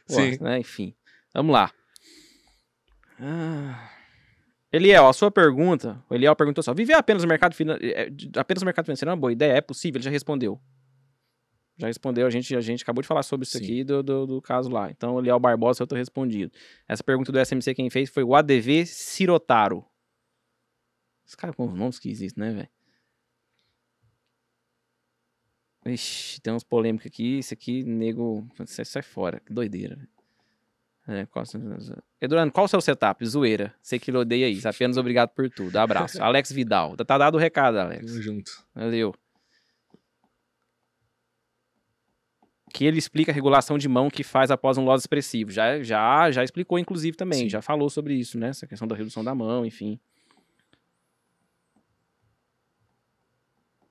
pô, 0.08 0.14
Sim. 0.14 0.38
né, 0.42 0.60
enfim. 0.60 0.94
Vamos 1.34 1.54
lá. 1.54 1.72
Ah... 3.20 3.90
Eliel, 4.72 5.08
a 5.08 5.14
sua 5.14 5.32
pergunta, 5.32 6.04
o 6.10 6.16
Eliel 6.16 6.36
perguntou 6.36 6.62
só, 6.62 6.74
viver 6.74 6.94
apenas 6.94 7.24
no 7.24 7.30
mercado 7.30 7.56
financeiro, 7.56 7.96
apenas 8.36 8.62
no 8.62 8.66
mercado 8.66 8.86
financeiro 8.86 9.10
é 9.10 9.14
uma 9.14 9.20
boa 9.20 9.32
ideia? 9.32 9.54
É 9.54 9.62
possível? 9.62 9.98
Ele 9.98 10.04
já 10.04 10.12
respondeu. 10.12 10.60
Já 11.78 11.88
respondeu, 11.88 12.26
a 12.26 12.30
gente, 12.30 12.56
a 12.56 12.60
gente 12.60 12.84
acabou 12.84 13.02
de 13.02 13.08
falar 13.08 13.24
sobre 13.24 13.46
isso 13.46 13.58
Sim. 13.58 13.64
aqui 13.64 13.84
do, 13.84 14.02
do, 14.04 14.26
do 14.26 14.42
caso 14.42 14.70
lá. 14.70 14.90
Então, 14.90 15.20
Eliel 15.20 15.40
Barbosa, 15.40 15.84
eu 15.84 15.88
tô 15.88 15.96
respondido. 15.96 16.52
Essa 16.88 17.04
pergunta 17.04 17.32
do 17.32 17.40
SMC 17.40 17.76
quem 17.76 17.90
fez 17.90 18.10
foi 18.10 18.24
o 18.24 18.36
ADV 18.36 18.86
Sirotaro. 18.86 19.86
Esse 21.26 21.38
cara 21.38 21.54
com 21.54 21.66
os 21.66 21.74
nomes 21.74 22.00
que 22.00 22.10
existem, 22.10 22.44
né, 22.44 22.52
velho? 22.52 22.70
Ixi, 25.94 26.42
tem 26.42 26.54
uns 26.54 26.64
polêmicos 26.64 27.06
aqui. 27.08 27.38
Isso 27.40 27.54
aqui, 27.54 27.84
nego. 27.84 28.48
Sai, 28.66 28.86
sai 28.86 29.02
fora. 29.02 29.40
Que 29.40 29.54
doideira, 29.54 29.96
velho. 29.96 30.17
É, 31.08 31.26
qual, 31.26 31.46
Eduardo, 32.20 32.52
qual 32.52 32.66
o 32.66 32.68
seu 32.68 32.82
setup? 32.82 33.26
Zoeira. 33.26 33.74
Sei 33.82 33.98
que 33.98 34.12
ele 34.12 34.18
odeia 34.18 34.50
isso. 34.50 34.68
Apenas 34.68 34.98
obrigado 34.98 35.30
por 35.30 35.50
tudo. 35.50 35.78
Abraço. 35.78 36.22
Alex 36.22 36.52
Vidal. 36.52 36.98
Tá, 36.98 37.06
tá 37.06 37.18
dado 37.18 37.36
o 37.36 37.38
recado, 37.38 37.78
Alex. 37.78 38.06
Tamo 38.06 38.22
junto. 38.22 38.52
Valeu. 38.76 39.16
Que 42.74 42.84
ele 42.84 43.00
explica 43.00 43.32
a 43.32 43.34
regulação 43.34 43.78
de 43.78 43.88
mão 43.88 44.10
que 44.10 44.22
faz 44.22 44.52
após 44.52 44.78
um 44.78 44.84
loss 44.84 45.02
expressivo. 45.02 45.50
Já, 45.50 45.82
já, 45.82 46.30
já 46.30 46.44
explicou, 46.44 46.78
inclusive, 46.78 47.16
também. 47.16 47.40
Sim. 47.40 47.50
Já 47.50 47.62
falou 47.62 47.90
sobre 47.90 48.14
isso, 48.14 48.38
né? 48.38 48.50
Essa 48.50 48.68
questão 48.68 48.86
da 48.86 48.94
redução 48.94 49.24
da 49.24 49.34
mão, 49.34 49.66
enfim. 49.66 49.98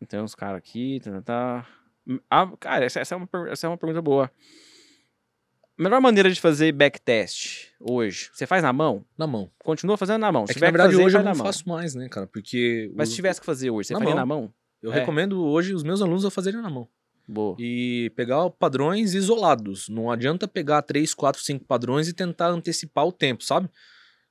Então, 0.03 0.23
os 0.23 0.35
caras 0.35 0.59
aqui. 0.59 1.01
Tá, 1.01 1.23
tá. 1.23 1.67
Ah, 2.31 2.47
cara, 2.61 2.85
essa, 2.85 3.01
essa, 3.01 3.15
é 3.15 3.17
uma, 3.17 3.29
essa 3.49 3.67
é 3.67 3.71
uma 3.71 3.79
pergunta 3.79 4.03
boa. 4.03 4.31
Melhor 5.78 6.01
maneira 6.01 6.31
de 6.31 6.40
fazer 6.40 6.73
backtest 6.73 7.66
hoje? 7.81 8.31
Você 8.32 8.47
faz 8.47 8.62
na 8.62 8.73
mão? 8.73 9.05
Na 9.16 9.27
mão. 9.27 9.51
Continua 9.62 9.97
fazendo 9.97 10.20
na 10.20 10.32
mão. 10.32 10.44
É 10.44 10.47
Se 10.48 10.55
que 10.55 10.61
na 10.61 10.70
verdade 10.70 10.93
fazer, 10.94 11.05
hoje 11.05 11.19
eu 11.19 11.23
não 11.23 11.35
faço 11.35 11.69
mais, 11.69 11.94
né, 11.94 12.09
cara? 12.09 12.27
Porque 12.27 12.90
Mas 12.94 13.11
se 13.11 13.15
tivesse 13.16 13.40
que 13.40 13.47
fazer 13.47 13.70
hoje, 13.70 13.89
você 13.89 13.93
Na 13.93 13.98
faria 13.98 14.15
mão. 14.15 14.20
na 14.20 14.27
mão? 14.27 14.55
eu 14.82 14.93
é. 14.93 15.01
recomendo 15.01 15.44
hoje 15.44 15.74
os 15.74 15.82
meus 15.82 16.01
alunos 16.01 16.24
a 16.24 16.31
fazerem 16.31 16.62
na 16.62 16.70
mão. 16.70 16.89
Boa. 17.28 17.57
E 17.59 18.11
pegar 18.16 18.48
padrões 18.51 19.12
isolados. 19.12 19.89
Não 19.89 20.11
adianta 20.11 20.47
pegar 20.48 20.81
três, 20.82 21.12
quatro, 21.12 21.43
cinco 21.43 21.65
padrões 21.65 22.09
e 22.09 22.12
tentar 22.15 22.48
antecipar 22.48 23.05
o 23.07 23.12
tempo, 23.12 23.43
sabe? 23.44 23.69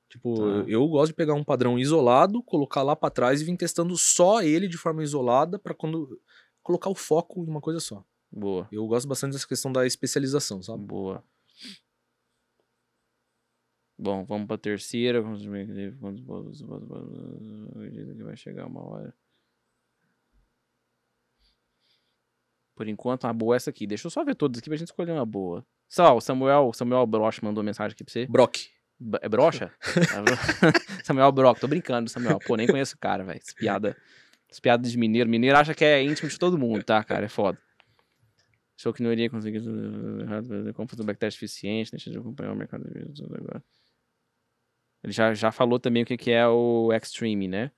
Tipo, 0.08 0.34
Tá. 0.36 0.64
eu 0.68 0.86
gosto 0.88 1.08
de 1.08 1.14
pegar 1.14 1.34
um 1.34 1.44
padrão 1.44 1.78
isolado, 1.78 2.42
colocar 2.42 2.82
lá 2.82 2.96
pra 2.96 3.10
trás 3.10 3.40
e 3.40 3.44
vir 3.44 3.56
testando 3.56 3.96
só 3.96 4.40
ele 4.42 4.66
de 4.66 4.78
forma 4.78 5.02
isolada 5.02 5.58
pra 5.58 5.74
quando 5.74 6.18
colocar 6.62 6.88
o 6.88 6.94
foco 6.94 7.44
em 7.44 7.48
uma 7.50 7.60
coisa 7.60 7.78
só. 7.80 8.02
Boa. 8.32 8.66
Eu 8.72 8.86
gosto 8.86 9.06
bastante 9.06 9.32
dessa 9.32 9.46
questão 9.46 9.70
da 9.70 9.86
especialização, 9.86 10.62
sabe? 10.62 10.82
Boa. 10.84 11.22
Bom, 13.98 14.24
vamos 14.24 14.46
pra 14.46 14.58
terceira. 14.58 15.22
Vamos 15.22 15.42
ver 15.44 15.66
que 15.66 15.90
vai 18.22 18.36
chegar 18.36 18.66
uma 18.66 18.86
hora. 18.86 19.14
Por 22.74 22.88
enquanto, 22.88 23.24
uma 23.24 23.32
boa 23.32 23.54
é 23.54 23.56
essa 23.56 23.70
aqui. 23.70 23.86
Deixa 23.86 24.06
eu 24.06 24.10
só 24.10 24.22
ver 24.22 24.34
todas 24.34 24.58
aqui 24.58 24.68
pra 24.68 24.76
gente 24.76 24.88
escolher 24.88 25.12
uma 25.12 25.24
boa. 25.24 25.64
Só, 25.88 26.14
o 26.16 26.20
Samuel, 26.20 26.72
Samuel 26.74 27.06
Broch 27.06 27.42
mandou 27.42 27.64
mensagem 27.64 27.94
aqui 27.94 28.04
pra 28.04 28.12
você. 28.12 28.26
Brock. 28.26 28.56
B- 28.98 29.18
É 29.22 29.28
brocha? 29.28 29.72
Samuel 31.04 31.32
Brock, 31.32 31.60
tô 31.60 31.68
brincando, 31.68 32.10
Samuel. 32.10 32.38
Pô, 32.46 32.56
nem 32.56 32.66
conheço 32.66 32.96
o 32.96 32.98
cara, 32.98 33.24
velho. 33.24 33.40
Piada. 33.56 33.96
Essa 34.50 34.60
piada 34.60 34.86
de 34.88 34.98
mineiro. 34.98 35.28
Mineiro 35.28 35.56
acha 35.56 35.74
que 35.74 35.84
é 35.84 36.02
íntimo 36.02 36.28
de 36.28 36.38
todo 36.38 36.58
mundo, 36.58 36.82
tá, 36.84 37.02
cara? 37.02 37.24
É 37.24 37.28
foda. 37.28 37.58
Achou 38.78 38.92
que 38.92 39.02
não 39.02 39.10
iria 39.10 39.30
conseguir 39.30 39.60
fazer 39.60 41.02
um 41.02 41.06
backtest 41.06 41.38
eficiente, 41.38 41.90
deixa 41.92 42.10
de 42.10 42.18
acompanhar 42.18 42.52
o 42.52 42.56
mercado 42.56 42.84
de 42.84 43.22
tudo 43.22 43.34
agora. 43.34 43.64
Ele 45.06 45.12
já, 45.12 45.32
já 45.32 45.52
falou 45.52 45.78
também 45.78 46.02
o 46.02 46.06
que, 46.06 46.16
que 46.16 46.32
é 46.32 46.48
o 46.48 46.92
Extreme, 46.92 47.46
né? 47.46 47.70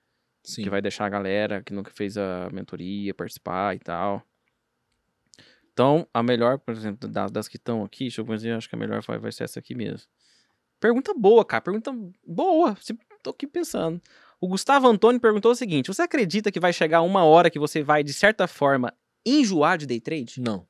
Sim. 0.42 0.62
Que 0.62 0.70
vai 0.70 0.80
deixar 0.80 1.04
a 1.04 1.10
galera 1.10 1.62
que 1.62 1.74
nunca 1.74 1.92
fez 1.94 2.16
a 2.16 2.48
mentoria 2.50 3.12
participar 3.12 3.76
e 3.76 3.78
tal. 3.78 4.22
Então, 5.70 6.08
a 6.12 6.22
melhor, 6.22 6.58
por 6.58 6.72
exemplo, 6.72 7.06
das, 7.06 7.30
das 7.30 7.46
que 7.46 7.58
estão 7.58 7.84
aqui, 7.84 8.04
deixa 8.04 8.22
eu 8.22 8.24
ver, 8.24 8.54
acho 8.54 8.66
que 8.66 8.74
a 8.74 8.78
melhor 8.78 9.02
vai, 9.02 9.18
vai 9.18 9.30
ser 9.30 9.44
essa 9.44 9.58
aqui 9.58 9.74
mesmo. 9.74 10.08
Pergunta 10.80 11.12
boa, 11.12 11.44
cara. 11.44 11.60
Pergunta 11.60 11.92
boa. 12.26 12.74
Tô 13.22 13.28
aqui 13.28 13.46
pensando. 13.46 14.00
O 14.40 14.48
Gustavo 14.48 14.88
Antônio 14.88 15.20
perguntou 15.20 15.52
o 15.52 15.54
seguinte: 15.54 15.88
Você 15.88 16.00
acredita 16.00 16.50
que 16.50 16.58
vai 16.58 16.72
chegar 16.72 17.02
uma 17.02 17.24
hora 17.24 17.50
que 17.50 17.58
você 17.58 17.82
vai, 17.82 18.02
de 18.02 18.14
certa 18.14 18.48
forma, 18.48 18.96
enjoar 19.26 19.76
de 19.76 19.84
day 19.86 20.00
trade? 20.00 20.40
Não, 20.40 20.66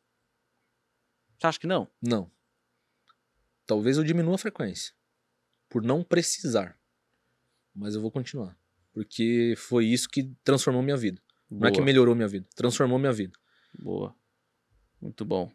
Você 1.39 1.47
acha 1.47 1.61
que 1.61 1.69
não? 1.69 1.87
não. 2.03 2.29
Talvez 3.65 3.97
eu 3.97 4.03
diminua 4.03 4.35
a 4.35 4.39
frequência. 4.39 4.98
Por 5.69 5.83
não 5.83 6.03
precisar. 6.03 6.79
Mas 7.75 7.95
eu 7.95 8.01
vou 8.01 8.11
continuar. 8.11 8.57
Porque 8.93 9.55
foi 9.57 9.87
isso 9.87 10.09
que 10.09 10.33
transformou 10.43 10.83
minha 10.83 10.97
vida. 10.97 11.21
Não 11.51 11.67
é 11.69 11.71
que 11.71 11.77
Boa. 11.77 11.85
melhorou 11.87 12.15
minha 12.15 12.29
vida. 12.29 12.47
Transformou 12.55 12.99
minha 12.99 13.13
vida. 13.13 13.39
Boa. 13.79 14.15
Muito 15.01 15.25
bom. 15.25 15.51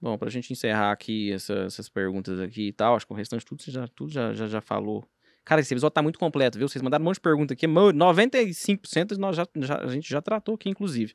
Bom, 0.00 0.18
pra 0.18 0.28
gente 0.30 0.52
encerrar 0.52 0.92
aqui 0.92 1.32
essa- 1.32 1.60
essas 1.64 1.88
perguntas 1.88 2.38
aqui 2.40 2.68
e 2.68 2.72
tal, 2.72 2.94
acho 2.96 3.06
que 3.06 3.12
o 3.12 3.16
restante 3.16 3.44
tudo 3.44 3.62
você 3.62 3.70
já, 3.70 3.86
tudo 3.88 4.12
já, 4.12 4.32
já, 4.34 4.46
já 4.46 4.60
falou. 4.60 5.06
Cara, 5.44 5.60
esse 5.60 5.72
episódio 5.74 5.94
tá 5.94 6.02
muito 6.02 6.18
completo, 6.18 6.58
viu? 6.58 6.68
Vocês 6.68 6.82
mandaram 6.82 7.02
um 7.02 7.06
monte 7.06 7.16
de 7.16 7.20
pergunta 7.20 7.52
aqui. 7.54 7.66
mo- 7.66 7.92
95% 7.92 9.16
nós 9.18 9.36
já, 9.36 9.46
já- 9.56 9.78
a 9.82 9.88
gente 9.88 10.08
já 10.08 10.20
tratou 10.22 10.54
aqui, 10.54 10.68
inclusive. 10.70 11.14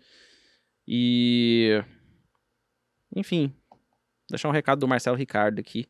E. 0.87 1.83
Enfim. 3.15 3.53
Deixar 4.29 4.49
um 4.49 4.51
recado 4.53 4.79
do 4.79 4.87
Marcelo 4.87 5.17
Ricardo 5.17 5.59
aqui. 5.59 5.87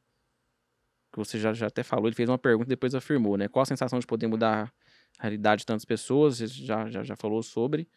Que 1.11 1.17
você 1.17 1.39
já, 1.39 1.53
já 1.53 1.67
até 1.67 1.81
falou. 1.83 2.07
Ele 2.07 2.15
fez 2.15 2.29
uma 2.29 2.37
pergunta 2.37 2.67
e 2.67 2.69
depois 2.69 2.93
afirmou, 2.93 3.35
né? 3.37 3.47
Qual 3.47 3.63
a 3.63 3.65
sensação 3.65 3.99
de 3.99 4.05
poder 4.05 4.27
mudar 4.27 4.71
a 5.17 5.23
realidade 5.23 5.59
de 5.61 5.65
tantas 5.65 5.85
pessoas? 5.85 6.37
Você 6.37 6.47
já, 6.47 6.89
já, 6.89 7.03
já 7.03 7.15
falou 7.15 7.41
sobre. 7.41 7.87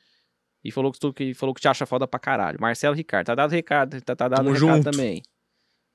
E 0.64 0.70
falou 0.70 0.92
que, 0.92 0.98
tu, 0.98 1.12
que 1.12 1.34
falou 1.34 1.54
que 1.54 1.60
te 1.60 1.68
acha 1.68 1.84
foda 1.84 2.06
pra 2.06 2.18
caralho. 2.20 2.58
Marcelo 2.60 2.94
Ricardo. 2.94 3.26
Tá 3.26 3.34
dado 3.34 3.50
recado, 3.50 4.00
tá, 4.00 4.14
tá 4.16 4.28
dado 4.28 4.38
Tamo 4.44 4.52
recado 4.54 4.76
junto. 4.76 4.90
também. 4.90 5.22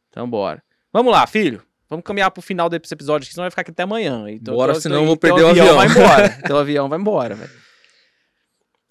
Então 0.09 0.29
bora. 0.29 0.61
Vamos 0.93 1.11
lá, 1.11 1.25
filho. 1.25 1.63
Vamos 1.89 2.03
caminhar 2.03 2.29
pro 2.31 2.41
final 2.41 2.69
desse 2.69 2.93
episódio 2.93 3.25
aqui, 3.25 3.33
senão 3.33 3.43
vai 3.45 3.49
ficar 3.49 3.61
aqui 3.61 3.71
até 3.71 3.83
amanhã. 3.83 4.29
Então, 4.29 4.53
Bora, 4.53 4.73
teu- 4.73 4.81
senão 4.81 4.97
teu- 4.97 5.03
eu 5.03 5.07
vou 5.07 5.15
teu 5.17 5.33
perder 5.33 5.45
o 5.45 5.49
avião. 5.49 5.75
vai 5.77 5.87
embora. 5.87 6.29
Teu 6.43 6.57
avião 6.57 6.89
vai 6.89 6.99
embora, 6.99 7.33
velho. 7.35 7.51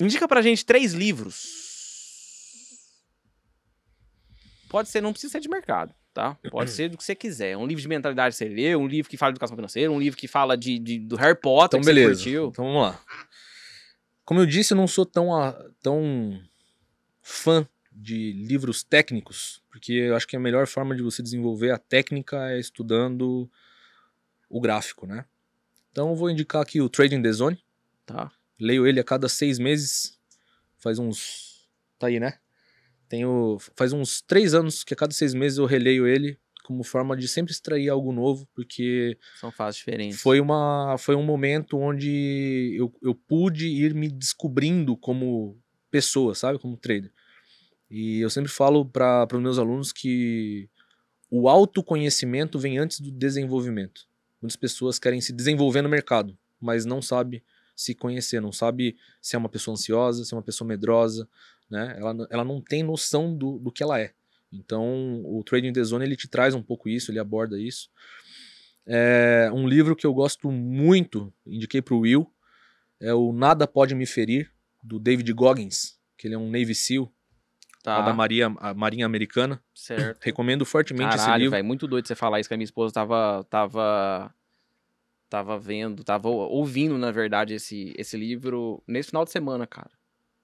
Indica 0.01 0.27
pra 0.27 0.41
gente 0.41 0.65
três 0.65 0.95
livros. 0.95 1.45
Pode 4.69 4.89
ser, 4.89 5.01
não 5.01 5.13
precisa 5.13 5.33
ser 5.33 5.41
de 5.41 5.49
mercado, 5.49 5.95
tá? 6.17 6.35
Pode 6.51 6.71
ser 6.71 6.89
do 6.89 6.97
que 6.97 7.05
você 7.05 7.15
quiser. 7.15 7.57
Um 7.59 7.67
livro 7.67 7.83
de 7.83 7.87
mentalidade 7.89 8.33
que 8.33 8.39
você 8.39 8.49
lê, 8.49 8.75
um 8.75 8.87
livro 8.87 9.11
que 9.11 9.19
fala 9.19 9.33
de 9.33 9.37
educação 9.37 9.55
financeira, 9.55 9.93
um 9.93 10.01
livro 10.01 10.19
que 10.19 10.27
fala 10.27 10.57
de, 10.57 10.79
de- 10.79 10.99
do 10.99 11.15
Harry 11.17 11.39
Potter 11.39 11.79
Então, 11.79 11.87
beleza. 11.95 12.23
Então 12.49 12.65
vamos 12.65 12.83
lá. 12.83 13.01
Como 14.25 14.41
eu 14.41 14.47
disse, 14.47 14.73
eu 14.73 14.77
não 14.77 14.87
sou 14.87 15.05
tão, 15.05 15.29
tão 15.83 16.41
fã 17.23 17.69
de 17.93 18.33
livros 18.33 18.83
técnicos, 18.83 19.63
porque 19.71 19.93
eu 19.93 20.17
acho 20.17 20.27
que 20.27 20.37
a 20.37 20.41
melhor 20.41 20.67
forma 20.67 20.97
de 20.97 21.03
você 21.03 21.23
desenvolver 21.23 21.71
a 21.71 21.79
técnica 21.79 22.51
é 22.51 22.59
estudando 22.59 23.49
o 24.49 24.61
gráfico, 24.61 25.07
né? 25.07 25.25
Então 25.93 26.09
eu 26.11 26.17
vou 26.17 26.31
indicar 26.31 26.63
aqui 26.63 26.81
o 26.81 26.89
Trading 26.89 27.21
the 27.23 27.33
Zone. 27.33 27.63
Tá. 28.07 28.31
Leio 28.59 28.87
ele 28.87 29.01
a 29.01 29.05
cada 29.05 29.29
seis 29.29 29.59
meses. 29.59 30.19
Faz 30.79 30.99
uns. 30.99 31.69
Tá 31.99 32.07
aí, 32.09 32.19
né? 32.19 32.39
Tenho. 33.09 33.59
Faz 33.75 33.93
uns 33.93 34.21
três 34.21 34.55
anos 34.55 34.85
que 34.85 34.95
a 34.95 34.97
cada 34.97 35.13
seis 35.13 35.35
meses 35.35 35.59
eu 35.59 35.67
releio 35.67 36.07
ele 36.07 36.39
como 36.67 36.83
forma 36.83 37.17
de 37.17 37.29
sempre 37.29 37.53
extrair 37.53 37.89
algo 37.89 38.13
novo, 38.13 38.49
porque 38.53 39.17
São 39.41 39.53
fases 39.53 39.79
diferentes. 39.79 40.21
foi, 40.21 40.41
uma, 40.41 40.97
foi 40.99 41.15
um 41.15 41.23
momento 41.23 41.79
onde 41.79 42.75
eu, 42.77 42.93
eu 43.01 43.15
pude 43.15 43.69
ir 43.69 43.95
me 43.95 44.09
descobrindo 44.09 44.97
como 44.97 45.57
pessoa, 45.93 46.35
sabe? 46.35 46.59
Como 46.59 46.77
trader. 46.77 47.13
E 47.89 48.19
eu 48.19 48.29
sempre 48.29 48.51
falo 48.51 48.85
para 48.85 49.29
os 49.33 49.41
meus 49.41 49.61
alunos 49.61 49.93
que 49.93 50.69
o 51.31 51.49
autoconhecimento 51.49 52.59
vem 52.59 52.79
antes 52.79 52.99
do 52.99 53.13
desenvolvimento. 53.13 54.03
Muitas 54.43 54.57
pessoas 54.57 54.99
querem 54.99 55.21
se 55.21 55.33
desenvolver 55.33 55.83
no 55.83 55.89
mercado, 55.89 56.37
mas 56.61 56.85
não 56.85 57.01
sabe 57.01 57.45
se 57.77 57.95
conhecer, 57.95 58.41
não 58.41 58.51
sabe 58.51 58.97
se 59.21 59.37
é 59.37 59.39
uma 59.39 59.49
pessoa 59.49 59.75
ansiosa, 59.75 60.25
se 60.25 60.35
é 60.35 60.37
uma 60.37 60.43
pessoa 60.43 60.67
medrosa, 60.67 61.29
né? 61.71 61.95
Ela, 61.99 62.27
ela 62.31 62.45
não 62.45 62.61
tem 62.61 62.83
noção 62.83 63.37
do, 63.37 63.59
do 63.59 63.73
que 63.73 63.83
ela 63.83 64.01
é. 64.01 64.13
Então, 64.53 65.23
o 65.25 65.43
Trading 65.45 65.73
the 65.73 65.83
Zone, 65.83 66.05
ele 66.05 66.17
te 66.17 66.29
traz 66.29 66.55
um 66.55 66.63
pouco 66.63 66.89
isso, 66.89 67.11
ele 67.11 67.19
aborda 67.19 67.59
isso. 67.59 67.89
É 68.87 69.51
um 69.53 69.67
livro 69.67 69.97
que 69.97 70.07
eu 70.07 70.15
gosto 70.15 70.51
muito, 70.51 71.33
indiquei 71.45 71.83
para 71.83 71.95
o 71.95 72.01
Will, 72.01 72.33
é 73.01 73.13
o 73.13 73.33
Nada 73.33 73.67
Pode 73.67 73.95
Me 73.95 74.07
Ferir, 74.07 74.51
do 74.83 75.01
David 75.01 75.33
Goggins, 75.33 75.99
que 76.17 76.29
ele 76.29 76.35
é 76.35 76.39
um 76.39 76.49
Navy 76.51 76.75
SEAL, 76.75 77.13
Tá. 77.83 78.01
da 78.03 78.13
Maria, 78.13 78.47
a 78.59 78.75
Marinha 78.75 79.07
Americana. 79.07 79.63
Certo. 79.73 80.19
Recomendo 80.25 80.65
fortemente 80.65 81.15
esse 81.15 81.25
Caralho, 81.25 81.43
livro. 81.43 81.51
velho, 81.53 81.65
muito 81.65 81.87
doido 81.87 82.09
você 82.09 82.17
falar 82.17 82.41
isso, 82.41 82.49
que 82.49 82.55
a 82.55 82.57
minha 82.57 82.65
esposa 82.65 82.93
tava, 82.93 83.45
tava, 83.49 84.35
tava 85.29 85.57
vendo, 85.57 86.03
tava 86.03 86.29
ouvindo, 86.29 86.99
na 86.99 87.13
verdade, 87.13 87.55
esse, 87.55 87.95
esse 87.97 88.17
livro 88.17 88.83
nesse 88.89 89.11
final 89.11 89.25
de 89.25 89.31
semana, 89.31 89.69
cara. 89.69 89.91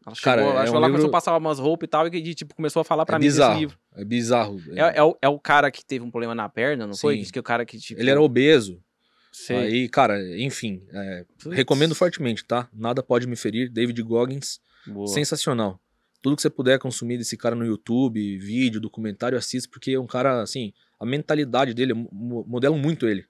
Ela 0.04 0.14
chegou, 0.14 0.22
Cara, 0.24 0.42
ela, 0.42 0.50
é 0.50 0.52
um 0.52 0.56
lá, 0.56 0.64
livro- 0.64 0.80
começou 0.90 1.08
a 1.08 1.12
passar 1.12 1.36
umas 1.36 1.58
roupas 1.58 1.86
e 1.86 1.90
tal, 1.90 2.06
e 2.06 2.10
que, 2.10 2.34
tipo, 2.34 2.54
começou 2.54 2.80
a 2.80 2.84
falar 2.84 3.06
pra 3.06 3.16
É 3.16 3.18
mim 3.18 3.26
desse 3.26 3.36
bizarro, 3.36 3.58
livro. 3.60 3.78
é 3.94 4.04
bizarro. 4.04 4.60
É, 4.72 4.98
é 4.98 5.02
o, 5.02 5.16
é 5.22 5.28
o 5.28 5.38
cara 5.38 5.70
que 5.70 5.84
teve 5.84 6.04
um 6.04 6.10
problema 6.10 6.34
na 6.34 6.48
perna, 6.48 6.86
não 6.86 6.94
foi? 6.96 7.14
Sim. 7.14 7.20
Diz 7.22 7.30
que 7.30 7.38
o 7.38 7.42
cara 7.42 7.64
que, 7.64 7.78
tipo... 7.78 8.00
Ele 8.00 8.10
era 8.10 8.20
obeso. 8.20 8.82
sei. 9.30 9.56
Aí, 9.56 9.88
cara, 9.88 10.18
enfim, 10.38 10.82
é, 10.92 11.24
recomendo 11.50 11.94
fortemente, 11.94 12.44
tá? 12.44 12.68
Nada 12.72 13.02
Pode 13.02 13.26
Me 13.26 13.36
Ferir, 13.36 13.70
David 13.70 14.02
Goggins. 14.02 14.60
boa. 14.86 15.06
Sensacional. 15.06 15.80
Tudo 16.20 16.36
que 16.36 16.42
você 16.42 16.50
puder 16.50 16.78
consumir 16.78 17.18
desse 17.18 17.36
cara 17.36 17.54
no 17.56 17.64
YouTube, 17.64 18.38
vídeo, 18.38 18.80
documentário, 18.80 19.36
assista, 19.38 19.68
porque 19.70 19.92
é 19.92 19.98
um 20.00 20.06
cara, 20.06 20.40
assim, 20.42 20.72
a 21.00 21.04
mentalidade 21.06 21.74
dele, 21.74 21.92
modelo 22.12 22.76
muito 22.78 23.06
ele. 23.08 23.24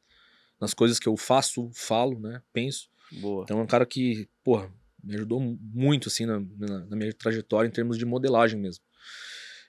Nas 0.60 0.74
coisas 0.74 0.98
que 0.98 1.08
eu 1.08 1.16
faço, 1.16 1.70
falo, 1.74 2.18
né, 2.18 2.40
penso. 2.52 2.88
Boa. 3.12 3.44
Então 3.44 3.58
é 3.58 3.62
um 3.62 3.66
cara 3.66 3.84
que, 3.86 4.28
porra, 4.44 4.70
me 5.02 5.14
ajudou 5.16 5.40
muito, 5.40 6.08
assim, 6.08 6.26
na, 6.26 6.38
na- 6.40 6.86
na 6.90 6.96
minha 6.96 7.12
trajetória 7.12 7.68
em 7.68 7.72
termos 7.72 7.98
de 7.98 8.04
modelagem 8.04 8.58
mesmo. 8.60 8.82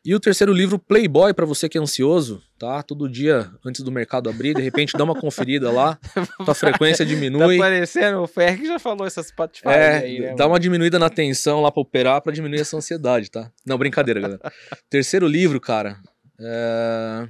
E 0.05 0.13
o 0.13 0.19
terceiro 0.19 0.51
livro, 0.51 0.77
Playboy, 0.77 1.33
pra 1.33 1.45
você 1.45 1.69
que 1.69 1.77
é 1.77 1.81
ansioso, 1.81 2.43
tá? 2.59 2.83
Todo 2.83 3.07
dia 3.09 3.49
antes 3.65 3.81
do 3.81 3.89
mercado 3.91 4.29
abrir, 4.29 4.53
de 4.53 4.61
repente 4.61 4.97
dá 4.97 5.03
uma 5.05 5.15
conferida 5.15 5.71
lá, 5.71 5.97
tua 6.43 6.53
frequência 6.53 7.05
Tá 7.05 7.09
diminui. 7.09 7.57
parecendo 7.57 8.19
o 8.21 8.27
Fer 8.27 8.57
que 8.59 8.65
já 8.67 8.77
falou 8.77 9.07
essas 9.07 9.27
Spotify 9.27 9.65
É, 9.69 9.97
aí, 9.99 10.19
né? 10.19 10.35
dá 10.35 10.45
uma 10.45 10.59
diminuída 10.59 10.99
na 10.99 11.09
tensão 11.09 11.61
lá 11.61 11.71
pra 11.71 11.81
operar 11.81 12.21
pra 12.21 12.33
diminuir 12.33 12.59
essa 12.59 12.75
ansiedade, 12.75 13.31
tá? 13.31 13.49
Não, 13.65 13.77
brincadeira, 13.77 14.19
galera. 14.19 14.41
Terceiro 14.89 15.25
livro, 15.25 15.61
cara. 15.61 15.97
É... 16.37 17.27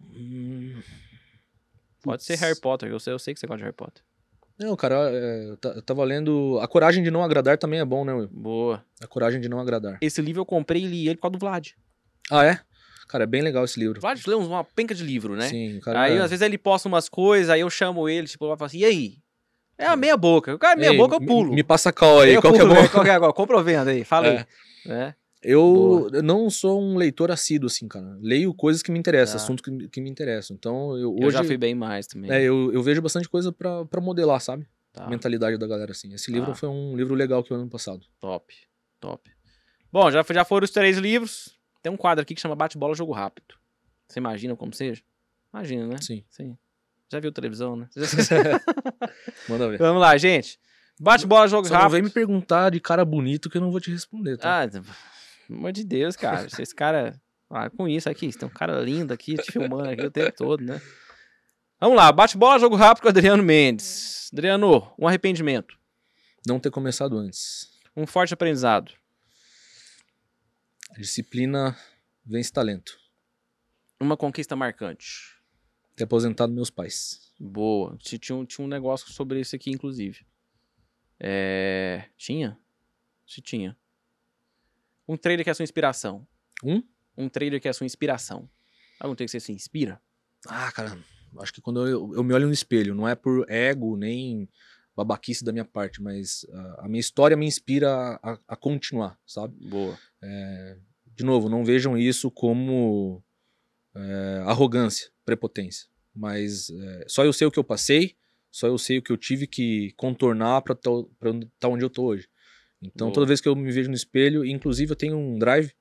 Hum, 0.00 0.82
Pode 2.02 2.24
ser 2.24 2.36
Harry 2.36 2.58
Potter, 2.60 2.88
eu 2.90 2.98
sei, 3.00 3.12
eu 3.12 3.18
sei 3.18 3.32
que 3.34 3.40
você 3.40 3.46
gosta 3.46 3.58
de 3.58 3.64
Harry 3.64 3.76
Potter. 3.76 4.02
Não, 4.58 4.76
cara, 4.76 5.10
é, 5.10 5.48
eu 5.50 5.56
ta- 5.56 5.70
eu 5.70 5.82
tava 5.82 6.04
lendo. 6.04 6.58
A 6.60 6.68
coragem 6.68 7.02
de 7.02 7.10
não 7.10 7.22
agradar 7.24 7.56
também 7.58 7.80
é 7.80 7.84
bom, 7.84 8.04
né, 8.04 8.12
Will? 8.12 8.28
Boa. 8.30 8.84
A 9.00 9.06
coragem 9.06 9.40
de 9.40 9.48
não 9.48 9.58
agradar. 9.58 9.98
Esse 10.00 10.20
livro 10.20 10.42
eu 10.42 10.46
comprei 10.46 10.82
e 10.82 10.86
li 10.86 11.06
ele 11.08 11.16
por 11.16 11.22
causa 11.22 11.32
do 11.32 11.38
Vlad. 11.38 11.70
Ah, 12.30 12.44
é? 12.44 12.60
Cara, 13.08 13.24
é 13.24 13.26
bem 13.26 13.42
legal 13.42 13.64
esse 13.64 13.78
livro. 13.80 14.00
Vlad 14.00 14.20
lê 14.26 14.34
uns- 14.34 14.46
uma 14.46 14.62
penca 14.64 14.94
de 14.94 15.02
livro, 15.02 15.34
né? 15.36 15.48
Sim, 15.48 15.80
cara. 15.80 16.00
aí, 16.02 16.16
é- 16.16 16.20
às 16.20 16.30
vezes, 16.30 16.42
ele 16.44 16.56
posta 16.58 16.86
umas 16.88 17.08
coisas, 17.08 17.50
aí 17.50 17.60
eu 17.60 17.70
chamo 17.70 18.08
ele, 18.08 18.26
tipo, 18.26 18.44
eu 18.44 18.56
falo 18.56 18.66
assim, 18.66 18.78
e 18.78 18.84
aí? 18.84 19.16
É 19.78 19.86
a 19.86 19.96
meia 19.96 20.16
boca. 20.16 20.54
O 20.54 20.58
cara, 20.58 20.76
meia 20.78 20.92
Ei, 20.92 20.96
boca 20.96 21.16
eu 21.16 21.20
me- 21.20 21.26
pulo. 21.26 21.52
Me, 21.54 21.62
passa 21.64 21.92
qual 21.92 22.20
aí, 22.20 22.34
eu 22.34 22.40
qual 22.40 22.52
que 22.52 22.60
é 22.60 22.64
bom? 22.64 22.74
né? 22.74 22.88
Qual 22.88 23.02
que 23.02 23.10
é 23.10 23.14
agora? 23.14 23.32
Compra 23.32 23.56
ou 23.56 23.64
venda 23.64 23.90
aí? 23.90 24.04
Fala 24.04 24.26
É. 24.28 24.38
aí. 24.38 24.92
É. 24.92 25.14
Eu 25.42 26.08
não 26.22 26.48
sou 26.48 26.80
um 26.80 26.96
leitor 26.96 27.30
assíduo, 27.30 27.66
assim, 27.66 27.88
cara. 27.88 28.16
Leio 28.20 28.54
coisas 28.54 28.82
que 28.82 28.92
me 28.92 28.98
interessam, 28.98 29.34
Ah. 29.38 29.42
assuntos 29.42 29.62
que, 29.64 29.70
me- 29.70 29.88
que 29.88 30.00
me 30.00 30.08
interessam. 30.08 30.54
Então, 30.56 30.96
eu, 30.96 31.16
Eu 31.18 31.26
hoje. 31.26 31.36
já 31.36 31.42
fui 31.44 31.56
bem 31.56 31.74
mais 31.74 32.06
também. 32.06 32.30
é, 32.30 32.42
eu, 32.42 32.72
eu 32.72 32.82
vejo 32.82 33.02
bastante 33.02 33.28
coisa 33.28 33.50
pra, 33.52 33.84
pra 33.84 34.00
modelar, 34.00 34.40
sabe? 34.40 34.66
Tá, 34.92 35.08
mentalidade 35.08 35.56
da 35.58 35.66
galera, 35.66 35.92
assim. 35.92 36.12
Esse 36.14 36.30
livro 36.30 36.52
Ah. 36.52 36.54
foi 36.54 36.68
um 36.68 36.94
livro 36.96 37.14
legal 37.14 37.42
que 37.42 37.52
eu 37.52 37.56
ano 37.56 37.68
passado. 37.68 38.06
top, 38.20 38.54
top. 39.00 39.30
Bom, 39.90 40.10
já, 40.10 40.22
já 40.30 40.44
foram 40.44 40.64
os 40.64 40.70
três 40.70 40.96
livros. 40.98 41.58
Tem 41.82 41.90
um 41.90 41.96
quadro 41.96 42.22
aqui 42.22 42.34
que 42.34 42.40
chama 42.40 42.54
Bate-Bola 42.54 42.94
Jogo 42.94 43.12
Rápido. 43.12 43.54
Você 44.08 44.20
imagina 44.20 44.54
como 44.54 44.72
seja? 44.72 45.02
Imagina, 45.52 45.86
né? 45.88 45.96
Sim. 46.00 46.24
Sim. 46.30 46.56
Já 47.10 47.18
viu 47.20 47.32
televisão, 47.32 47.74
né? 47.76 47.88
Manda 49.48 49.68
ver. 49.68 49.78
Vamos 49.78 50.00
lá, 50.00 50.16
gente. 50.16 50.58
Bate-bola, 51.00 51.48
jogo 51.48 51.66
Só 51.66 51.74
não 51.74 51.80
rápido. 51.80 51.92
vem 51.94 52.02
me 52.02 52.10
perguntar 52.10 52.70
de 52.70 52.78
cara 52.80 53.04
bonito 53.04 53.50
que 53.50 53.56
eu 53.56 53.60
não 53.60 53.70
vou 53.70 53.80
te 53.80 53.90
responder, 53.90 54.36
tá? 54.36 54.62
Ah, 54.62 54.66
pelo 55.46 55.58
amor 55.58 55.72
de 55.72 55.84
Deus, 55.84 56.16
cara. 56.16 56.48
Se 56.48 56.62
Esse 56.62 56.74
cara. 56.74 57.20
Ah, 57.50 57.68
com 57.68 57.86
isso 57.86 58.08
aqui, 58.08 58.30
tem 58.36 58.48
um 58.48 58.52
cara 58.52 58.80
lindo 58.80 59.12
aqui 59.12 59.34
te 59.36 59.52
filmando 59.52 59.88
aqui 59.90 60.02
o 60.06 60.10
tempo 60.10 60.34
todo, 60.36 60.64
né? 60.64 60.80
Vamos 61.78 61.96
lá, 61.96 62.10
bate-bola, 62.10 62.58
jogo 62.58 62.76
rápido 62.76 63.02
com 63.02 63.08
o 63.08 63.10
Adriano 63.10 63.42
Mendes. 63.42 64.30
Adriano, 64.32 64.90
um 64.98 65.06
arrependimento. 65.06 65.78
Não 66.46 66.58
ter 66.58 66.70
começado 66.70 67.18
antes. 67.18 67.70
Um 67.94 68.06
forte 68.06 68.32
aprendizado. 68.32 68.92
A 70.90 70.98
disciplina 71.00 71.76
vence 72.24 72.50
talento. 72.52 72.98
Uma 74.00 74.16
conquista 74.16 74.56
marcante. 74.56 75.36
Ter 75.94 76.04
aposentado 76.04 76.52
meus 76.52 76.70
pais. 76.70 77.32
Boa. 77.38 77.96
Ti- 77.98 78.18
Tinha 78.18 78.36
um, 78.36 78.44
tinha 78.46 78.64
um 78.64 78.68
negócio 78.68 79.12
sobre 79.12 79.40
isso 79.40 79.54
aqui, 79.54 79.70
inclusive. 79.70 80.24
É... 81.20 82.04
Tinha? 82.16 82.58
Se 83.26 83.40
tinha. 83.42 83.76
Um 85.06 85.16
trailer 85.16 85.44
que 85.44 85.50
é 85.50 85.52
a 85.52 85.54
sua 85.54 85.64
inspiração. 85.64 86.26
Um? 86.62 86.82
Um 87.16 87.28
trailer 87.28 87.60
que 87.60 87.68
é 87.68 87.70
a 87.70 87.74
sua 87.74 87.86
inspiração. 87.86 88.48
Algum 89.00 89.14
trailer 89.14 89.28
que 89.28 89.38
você 89.38 89.40
se 89.40 89.52
inspira? 89.52 90.00
Ah, 90.46 90.70
cara, 90.72 90.98
acho 91.38 91.52
que 91.52 91.60
quando 91.60 91.86
eu, 91.86 92.14
eu 92.14 92.24
me 92.24 92.32
olho 92.32 92.46
no 92.46 92.52
espelho, 92.52 92.94
não 92.94 93.08
é 93.08 93.14
por 93.14 93.48
ego 93.50 93.96
nem 93.96 94.48
babaquice 94.94 95.44
da 95.44 95.52
minha 95.52 95.64
parte, 95.64 96.02
mas 96.02 96.46
ah, 96.52 96.82
a 96.84 96.88
minha 96.88 97.00
história 97.00 97.36
me 97.36 97.46
inspira 97.46 98.18
a, 98.22 98.38
a 98.48 98.56
continuar, 98.56 99.18
sabe? 99.26 99.54
Boa. 99.68 99.98
De 101.14 101.24
novo, 101.24 101.48
não 101.48 101.64
vejam 101.64 101.96
isso 101.96 102.30
como 102.30 103.22
é, 103.94 104.42
arrogância, 104.46 105.10
prepotência, 105.24 105.88
mas 106.14 106.70
é, 106.70 107.04
só 107.06 107.24
eu 107.24 107.32
sei 107.32 107.46
o 107.46 107.50
que 107.50 107.58
eu 107.58 107.64
passei, 107.64 108.16
só 108.50 108.66
eu 108.66 108.78
sei 108.78 108.98
o 108.98 109.02
que 109.02 109.12
eu 109.12 109.16
tive 109.16 109.46
que 109.46 109.92
contornar 109.96 110.62
para 110.62 110.74
estar 110.74 111.68
onde 111.68 111.84
eu 111.84 111.90
tô 111.90 112.04
hoje. 112.04 112.28
Então, 112.82 113.06
Boa. 113.08 113.14
toda 113.14 113.26
vez 113.26 113.40
que 113.40 113.48
eu 113.48 113.54
me 113.54 113.70
vejo 113.70 113.88
no 113.88 113.94
espelho, 113.94 114.44
inclusive 114.44 114.90
eu 114.92 114.96
tenho 114.96 115.16
um 115.16 115.38
drive 115.38 115.72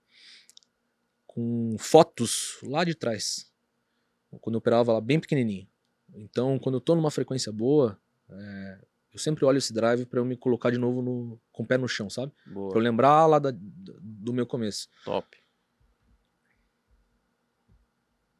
com 1.26 1.76
fotos 1.80 2.60
lá 2.62 2.84
de 2.84 2.94
trás, 2.94 3.52
quando 4.42 4.56
eu 4.56 4.60
operava 4.60 4.94
lá 4.94 5.02
bem 5.02 5.20
pequenininho. 5.20 5.68
Então, 6.14 6.60
quando 6.60 6.76
eu 6.76 6.82
tô 6.82 6.94
numa 6.96 7.10
frequência 7.10 7.52
boa, 7.52 8.00
é, 8.30 8.80
eu 9.14 9.20
sempre 9.20 9.44
olho 9.46 9.58
esse 9.58 9.74
drive 9.74 10.06
para 10.06 10.20
eu 10.20 10.26
me 10.26 10.36
colocar 10.38 10.70
de 10.70 10.78
novo 10.78 11.02
no, 11.02 11.42
com 11.52 11.64
o 11.64 11.66
pé 11.66 11.78
no 11.78 11.88
chão, 11.88 12.10
sabe? 12.10 12.32
Pra 12.44 12.52
eu 12.52 12.54
Boa. 12.54 12.80
lembrar 12.82 13.26
lá 13.26 13.40
da- 13.40 13.52
do 13.54 14.34
meu 14.34 14.46
começo. 14.46 14.88
Top. 15.04 15.38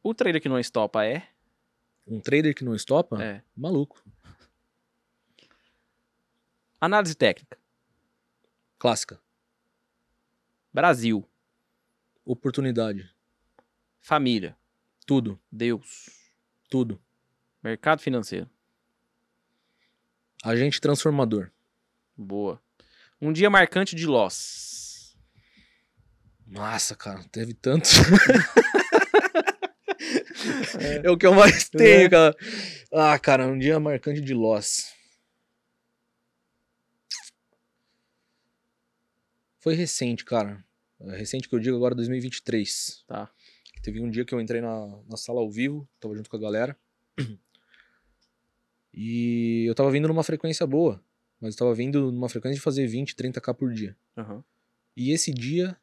O 0.02 0.14
trailer 0.14 0.40
que 0.42 0.48
não 0.48 0.58
estopa 0.58 1.04
é? 1.04 1.26
Um 2.06 2.20
trader 2.20 2.54
que 2.54 2.64
não 2.64 2.74
estopa, 2.74 3.22
É. 3.22 3.42
maluco. 3.56 4.02
Análise 6.80 7.14
técnica. 7.14 7.56
Clássica. 8.82 9.20
Brasil. 10.74 11.24
Oportunidade. 12.24 13.14
Família. 14.00 14.56
Tudo. 15.06 15.40
Deus. 15.52 16.10
Tudo. 16.68 17.00
Mercado 17.62 18.02
financeiro. 18.02 18.50
Agente 20.42 20.80
transformador. 20.80 21.52
Boa. 22.16 22.60
Um 23.20 23.32
dia 23.32 23.48
marcante 23.48 23.94
de 23.94 24.04
loss. 24.04 25.16
Nossa, 26.44 26.96
cara, 26.96 27.22
teve 27.30 27.54
tantos. 27.54 27.92
é. 31.04 31.08
o 31.08 31.16
que 31.16 31.24
eu 31.24 31.34
mais 31.34 31.68
tenho, 31.68 32.10
cara. 32.10 32.36
Ah, 32.92 33.16
cara, 33.16 33.46
um 33.46 33.56
dia 33.56 33.78
marcante 33.78 34.20
de 34.20 34.34
loss. 34.34 34.92
Foi 39.62 39.74
recente, 39.74 40.24
cara. 40.24 40.62
É 40.98 41.16
recente 41.16 41.48
que 41.48 41.54
eu 41.54 41.60
digo 41.60 41.76
agora, 41.76 41.94
2023. 41.94 43.04
Tá. 43.06 43.30
Teve 43.80 44.00
um 44.00 44.10
dia 44.10 44.24
que 44.24 44.34
eu 44.34 44.40
entrei 44.40 44.60
na, 44.60 45.00
na 45.08 45.16
sala 45.16 45.40
ao 45.40 45.48
vivo, 45.48 45.88
tava 46.00 46.16
junto 46.16 46.28
com 46.28 46.36
a 46.36 46.40
galera. 46.40 46.76
E 48.94 49.64
eu 49.66 49.74
tava 49.74 49.90
vindo 49.90 50.06
numa 50.06 50.22
frequência 50.22 50.66
boa. 50.66 51.02
Mas 51.40 51.54
eu 51.54 51.60
tava 51.60 51.74
vindo 51.74 52.12
numa 52.12 52.28
frequência 52.28 52.56
de 52.56 52.60
fazer 52.60 52.86
20, 52.86 53.14
30k 53.14 53.54
por 53.54 53.72
dia. 53.72 53.96
Aham. 54.14 54.44
E 54.94 55.12
esse 55.12 55.32
dia 55.32 55.80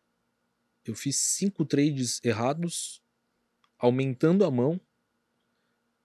eu 0.86 0.94
fiz 0.94 1.16
cinco 1.16 1.66
trades 1.66 2.24
errados, 2.24 3.02
aumentando 3.80 4.46
a 4.46 4.52
mão 4.52 4.80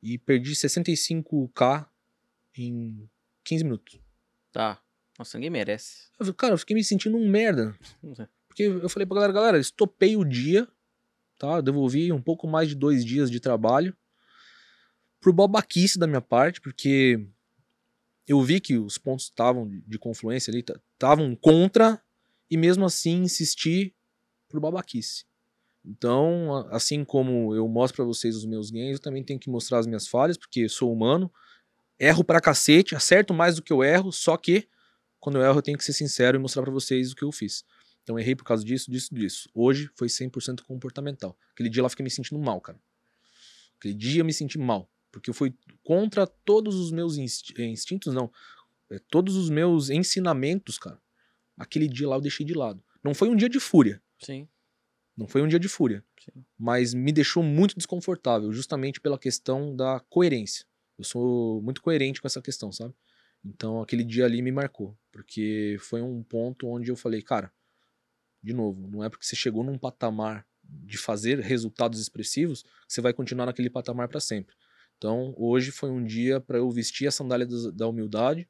e 0.03 0.17
perdi 0.17 0.53
65k 0.53 1.87
em 2.57 3.07
15 3.45 3.65
minutos. 3.65 4.01
Tá. 4.51 4.83
Nossa, 5.19 5.39
ninguém 5.39 5.51
merece. 5.51 6.09
Eu 6.19 6.35
Cara, 6.35 6.55
eu 6.55 6.59
fiquei 6.59 6.75
me 6.75 6.83
sentindo 6.83 7.17
um 7.17 7.29
merda. 7.29 7.77
Porque 8.49 8.65
eu 8.65 8.89
falei 8.89 9.07
pra 9.07 9.17
galera, 9.17 9.33
galera, 9.33 9.59
estopei 9.59 10.17
o 10.17 10.25
dia, 10.25 10.69
tá? 11.39 11.57
Eu 11.57 11.63
devolvi 11.63 12.13
um 12.13 12.23
pouco 12.23 12.47
mais 12.47 12.69
de 12.69 12.75
dois 12.75 13.05
dias 13.05 13.31
de 13.31 13.41
trabalho 13.41 13.97
por 15.21 15.33
babaquice 15.33 15.99
da 15.99 16.07
minha 16.07 16.21
parte, 16.21 16.61
porque 16.61 17.27
eu 18.29 18.43
vi 18.43 18.61
que 18.61 18.77
os 18.77 18.99
pontos 18.99 19.25
estavam 19.25 19.69
de, 19.87 19.99
confluência 19.99 20.51
ali, 20.51 20.63
estavam 20.93 21.35
contra, 21.35 22.01
e 22.51 22.57
mesmo 22.57 22.85
assim 22.85 23.23
insisti 23.23 23.95
por 24.49 24.61
babaquice. 24.61 25.25
Então, 25.85 26.67
assim 26.71 27.05
como 27.05 27.55
eu 27.55 27.67
mostro 27.67 27.97
pra 27.97 28.05
vocês 28.05 28.37
os 28.37 28.45
meus 28.45 28.71
ganhos, 28.71 28.99
eu 28.99 29.03
também 29.03 29.25
tenho 29.25 29.41
que 29.41 29.51
mostrar 29.51 29.79
as 29.79 29.87
minhas 29.87 30.07
falhas, 30.07 30.37
porque 30.37 30.69
sou 30.69 30.93
humano, 30.93 31.33
erro 31.99 32.23
pra 32.23 32.41
cacete, 32.41 32.95
acerto 32.95 33.35
mais 33.35 33.57
do 33.57 33.63
que 33.63 33.73
eu 33.73 33.83
erro, 33.83 34.13
só 34.13 34.37
que 34.37 34.69
quando 35.25 35.37
eu 35.37 35.43
erro 35.43 35.57
eu 35.57 35.63
tenho 35.63 35.79
que 35.79 35.85
ser 35.85 35.95
sincero 35.95 36.37
e 36.37 36.39
mostrar 36.39 36.63
pra 36.63 36.71
vocês 36.71 37.13
o 37.13 37.17
que 37.17 37.25
eu 37.25 37.33
fiz. 37.33 37.65
Então 38.03 38.19
errei 38.19 38.37
por 38.37 38.45
causa 38.45 38.63
disso, 38.63 38.91
disso, 38.91 39.15
disso. 39.15 39.49
Hoje 39.55 39.89
foi 39.95 40.07
100% 40.07 40.61
comportamental. 40.61 41.35
Aquele 41.51 41.71
dia 41.71 41.83
lá 41.83 41.87
eu 41.87 41.91
fiquei 41.91 42.05
me 42.05 42.11
sentindo 42.11 42.39
mal, 42.39 42.61
cara. 42.61 42.79
Aquele 43.79 43.95
dia 43.95 44.21
eu 44.21 44.25
me 44.27 44.35
senti 44.35 44.59
mal. 44.59 44.87
Porque 45.11 45.31
eu 45.31 45.35
fui 45.35 45.55
contra 45.83 46.27
todos 46.27 46.75
os 46.75 46.93
meus 46.93 47.17
eh, 47.17 47.65
instintos, 47.65 48.13
não. 48.13 48.31
É, 48.91 48.99
todos 49.09 49.35
os 49.35 49.49
meus 49.49 49.89
ensinamentos, 49.89 50.79
cara. 50.79 51.01
Aquele 51.57 51.89
dia 51.89 52.07
lá 52.07 52.17
eu 52.17 52.21
deixei 52.21 52.45
de 52.45 52.53
lado. 52.53 52.85
Não 53.03 53.15
foi 53.15 53.31
um 53.31 53.37
dia 53.37 53.49
de 53.49 53.59
fúria. 53.59 54.03
Sim. 54.19 54.47
Não 55.17 55.27
foi 55.27 55.41
um 55.41 55.49
dia 55.49 55.59
de 55.59 55.69
fúria. 55.69 56.05
Sim. 56.23 56.45
Mas 56.59 56.93
me 56.93 57.13
deixou 57.13 57.43
muito 57.43 57.77
desconfortável, 57.77 58.53
justamente 58.53 59.01
pela 59.01 59.19
questão 59.19 59.75
da 59.75 60.01
coerência. 60.01 60.67
Eu 60.99 61.05
sou 61.05 61.63
muito 61.63 61.81
coerente 61.81 62.21
com 62.21 62.27
essa 62.27 62.43
questão, 62.43 62.71
sabe? 62.71 62.93
Então 63.45 63.81
aquele 63.81 64.05
dia 64.05 64.25
ali 64.25 64.43
me 64.43 64.53
marcou. 64.53 64.97
Porque 65.13 65.77
foi 65.81 66.03
um 66.03 66.23
ponto 66.23 66.67
onde 66.69 66.91
eu 66.91 66.97
falei, 66.97 67.23
cara, 67.23 67.53
de 68.43 68.53
novo, 68.53 68.87
não 68.89 69.03
é 69.05 69.09
porque 69.09 69.25
você 69.27 69.37
chegou 69.37 69.65
num 69.65 69.79
patamar 69.79 70.47
de 70.63 70.99
fazer 70.99 71.41
resultados 71.41 72.01
expressivos 72.01 72.63
que 72.63 72.69
você 72.89 73.01
vai 73.01 73.13
continuar 73.13 73.47
naquele 73.47 73.71
patamar 73.71 74.09
para 74.09 74.21
sempre. 74.21 74.55
Então, 74.99 75.35
hoje 75.37 75.71
foi 75.73 75.91
um 75.91 76.05
dia 76.05 76.41
para 76.41 76.59
eu 76.59 76.71
vestir 76.71 77.07
a 77.07 77.11
sandália 77.11 77.47
da 77.47 77.71
da 77.73 77.89
humildade 77.89 78.49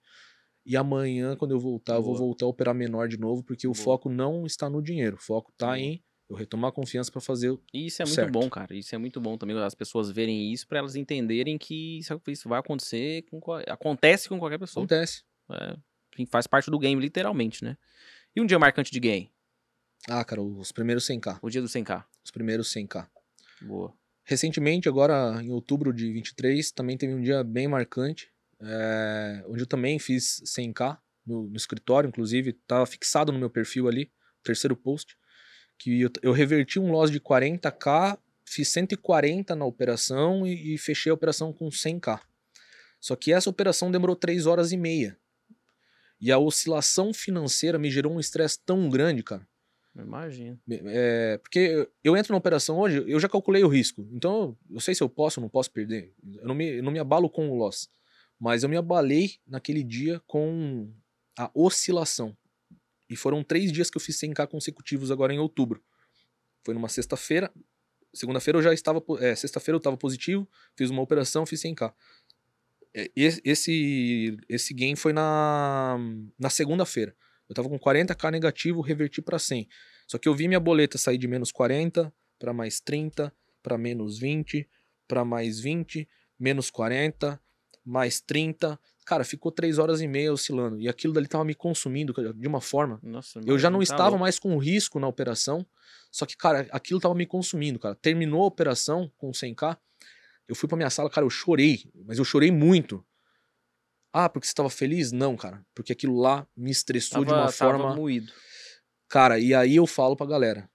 E 0.66 0.76
amanhã, 0.76 1.36
quando 1.36 1.52
eu 1.52 1.60
voltar, 1.60 1.94
eu 1.97 2.02
vou 2.02 2.14
Boa. 2.14 2.18
voltar 2.18 2.47
a 2.47 2.48
operar 2.48 2.74
menor 2.74 3.08
de 3.08 3.18
novo, 3.18 3.42
porque 3.44 3.66
o 3.68 3.74
Boa. 3.74 3.84
foco 3.84 4.08
não 4.10 4.47
está 4.47 4.70
no 4.70 4.82
dinheiro. 4.82 5.16
O 5.16 5.20
foco 5.20 5.50
está 5.52 5.76
Boa. 5.76 5.78
em 5.78 6.02
eu 6.28 6.36
retomar 6.36 6.70
a 6.70 6.73
confiança 6.73 7.11
para 7.12 7.20
fazer. 7.20 7.51
o- 7.51 7.61
E 7.73 7.86
isso 7.86 8.01
é 8.03 8.05
muito 8.05 8.15
Certo. 8.15 8.33
bom, 8.33 8.49
cara. 8.49 8.75
Isso 8.75 8.94
é 8.94 8.99
muito 8.99 9.20
bom 9.20 9.36
também, 9.36 9.57
as 9.59 9.75
pessoas 9.75 10.11
verem 10.11 10.53
isso 10.53 10.67
pra 10.67 10.78
elas 10.78 10.97
entenderem 10.97 11.59
que 11.59 11.99
isso, 11.99 12.20
isso 12.28 12.49
vai 12.49 12.59
acontecer 12.61 13.23
com 13.31 13.41
acontece 13.69 14.28
com 14.28 14.39
qualquer 14.39 14.59
pessoa. 14.59 14.85
Acontece. 14.85 15.23
É, 15.51 15.77
faz 16.31 16.47
parte 16.47 16.70
do 16.70 16.78
game, 16.78 17.01
literalmente, 17.01 17.62
né? 17.65 17.77
E 18.35 18.41
um 18.41 18.47
dia 18.47 18.59
marcante 18.59 18.91
de 18.91 18.99
game? 19.01 19.31
Ah, 20.09 20.25
cara, 20.25 20.43
os 20.43 20.73
primeiros 20.73 21.05
100k. 21.07 21.39
O 21.43 21.49
dia 21.51 21.61
do 21.62 21.69
100k. 21.69 22.05
Os 22.25 22.31
primeiros 22.31 22.73
100k. 22.73 23.09
Boa. 23.62 23.93
Recentemente, 24.25 24.89
agora 24.89 25.41
em 25.43 25.51
outubro 25.51 25.93
de 25.93 26.11
23, 26.12 26.73
também 26.73 26.97
teve 26.97 27.12
um 27.15 27.20
dia 27.23 27.44
bem 27.44 27.69
marcante, 27.69 28.31
é, 28.61 29.44
onde 29.47 29.62
eu 29.62 29.67
também 29.67 29.99
fiz 29.99 30.41
100k 30.47 30.99
no, 31.27 31.44
no 31.49 31.57
escritório, 31.57 32.09
inclusive, 32.09 32.51
estava 32.51 32.85
fixado 32.86 33.31
no 33.33 33.39
meu 33.39 33.51
perfil 33.51 33.86
ali, 33.89 34.11
terceiro 34.43 34.75
post, 34.77 35.17
que 35.85 36.01
eu, 36.01 36.11
eu 36.23 36.33
reverti 36.33 36.81
um 36.81 36.91
loss 36.91 37.11
de 37.11 37.21
40k, 37.21 38.19
fiz 38.43 38.69
140 38.69 39.55
na 39.55 39.67
operação 39.67 40.47
e, 40.47 40.75
e 40.75 40.79
fechei 40.79 41.11
a 41.11 41.15
operação 41.15 41.53
com 41.53 41.69
100k. 41.69 42.21
Só 42.99 43.15
que 43.15 43.31
essa 43.31 43.51
operação 43.51 43.91
demorou 43.91 44.17
3 44.17 44.47
horas 44.47 44.73
e 44.73 44.79
meia. 44.79 45.19
E 46.19 46.33
a 46.33 46.39
oscilação 46.39 47.13
financeira 47.13 47.79
me 47.79 47.91
gerou 47.91 48.15
um 48.15 48.19
estresse 48.19 48.59
tão 48.65 48.89
grande, 48.89 49.23
cara. 49.23 49.47
Imagina. 49.95 50.59
É, 50.71 51.37
porque 51.43 51.87
eu- 52.03 52.17
entro 52.17 52.33
na 52.33 52.39
operação 52.39 52.79
hoje, 52.79 53.05
eu 53.07 53.21
já 53.21 53.29
calculei 53.29 53.63
o 53.63 53.69
risco. 53.69 54.09
Então, 54.11 54.57
eu 54.71 54.81
sei 54.81 54.95
se 54.95 55.03
eu 55.03 55.09
posso 55.11 55.39
ou 55.39 55.43
não 55.43 55.51
posso 55.51 55.71
perder. 55.71 56.15
Eu 56.37 56.49
não, 56.49 56.55
me, 56.55 56.79
eu 56.79 56.83
não 56.83 56.93
me 56.93 56.99
abalo 56.99 57.29
com 57.29 57.51
o 57.51 57.55
loss. 57.55 57.91
Mas 58.41 58.63
eu 58.63 58.71
me 58.71 58.77
abalei 58.79 59.35
naquele 59.47 59.85
dia 59.85 60.19
com 60.27 60.91
a 61.39 61.51
oscilação. 61.55 62.35
E 63.15 63.17
foram 63.17 63.44
três 63.44 63.70
dias 63.70 63.89
que 63.89 63.97
eu 63.97 64.01
fiz 64.01 64.18
100k 64.18 64.49
consecutivos 64.49 65.12
agora 65.12 65.33
em 65.33 65.39
outubro. 65.39 65.81
Foi 66.65 66.75
numa 66.75 66.89
sexta-feira. 66.89 67.49
Segunda-feira 68.12 68.59
eu 68.59 68.62
já 68.62 68.75
estava. 68.75 69.01
É, 69.20 69.36
sexta-feira 69.36 69.76
eu 69.76 69.78
estava 69.78 69.97
positivo, 69.97 70.49
fiz 70.76 70.91
uma 70.91 71.01
operação, 71.01 71.47
fiz 71.47 71.60
100k. 71.60 71.94
É, 72.93 73.09
esse- 73.15 73.41
Esse, 74.49 74.75
gain 74.75 74.97
foi 74.97 75.12
na, 75.12 75.97
na 76.36 76.51
segunda-feira. 76.51 77.17
Eu 77.49 77.55
tava 77.55 77.68
com 77.68 77.78
40k 77.78 78.31
negativo, 78.33 78.81
reverti 78.81 79.23
para 79.23 79.39
100. 79.39 79.68
Só 80.09 80.18
que 80.18 80.28
eu 80.28 80.34
vi 80.34 80.49
minha 80.49 80.59
boleta 80.60 80.99
sair 80.99 81.18
de 81.18 81.28
menos 81.28 81.52
40 81.52 82.12
para 82.39 82.52
mais 82.52 82.81
30, 82.81 83.33
para 83.62 83.78
menos 83.78 84.18
20, 84.18 84.68
para 85.07 85.25
mais 85.25 85.60
20, 85.60 86.09
menos 86.39 86.68
40, 86.68 87.41
mais 87.85 88.21
30. 88.21 88.79
Cara, 89.05 89.23
ficou 89.25 89.53
3 89.53 89.79
horas 89.79 90.01
e 90.01 90.07
meia 90.09 90.33
oscilando. 90.33 90.81
E 90.81 90.89
aquilo 90.89 91.13
dali 91.13 91.27
tava 91.29 91.45
me 91.45 91.55
consumindo 91.55 92.15
de 92.35 92.49
uma 92.49 92.61
forma. 92.61 92.99
Nossa, 93.03 93.41
Eu 93.45 93.59
já 93.59 93.69
não 93.69 93.79
tá 93.81 93.83
estava 93.85 94.09
louco. 94.11 94.21
mais 94.21 94.39
com 94.39 94.57
risco 94.57 94.99
na 94.99 95.07
operação. 95.07 95.67
Só 96.11 96.25
que, 96.25 96.37
cara, 96.37 96.67
aquilo 96.71 97.01
tava 97.01 97.15
me 97.15 97.27
consumindo, 97.27 97.79
cara. 97.79 97.95
Terminou 97.97 98.43
a 98.43 98.47
operação 98.47 99.11
com 99.19 99.31
100k. 99.33 99.77
Eu 100.49 100.55
fui 100.55 100.69
pra 100.69 100.77
minha 100.77 100.91
sala, 100.91 101.11
cara, 101.11 101.27
eu 101.27 101.31
chorei. 101.31 101.91
Mas 102.07 102.19
eu 102.19 102.25
chorei 102.25 102.51
muito. 102.51 103.05
Ah, 104.13 104.29
porque 104.29 104.47
você 104.47 104.55
tava 104.55 104.71
feliz? 104.71 105.11
Não, 105.13 105.37
cara. 105.37 105.65
Porque 105.75 105.93
aquilo 105.93 106.17
lá 106.19 106.47
me 106.57 106.71
estressou 106.71 107.25
de 107.25 107.31
Tava- 107.31 107.43
uma 107.43 107.53
tava 107.53 107.79
forma. 107.79 107.97
moído. 107.97 108.33
Cara, 109.09 109.39
e 109.39 109.53
aí 109.53 109.77
eu 109.77 109.87
falo 109.87 110.17
pra 110.17 110.27
galera. 110.27 110.71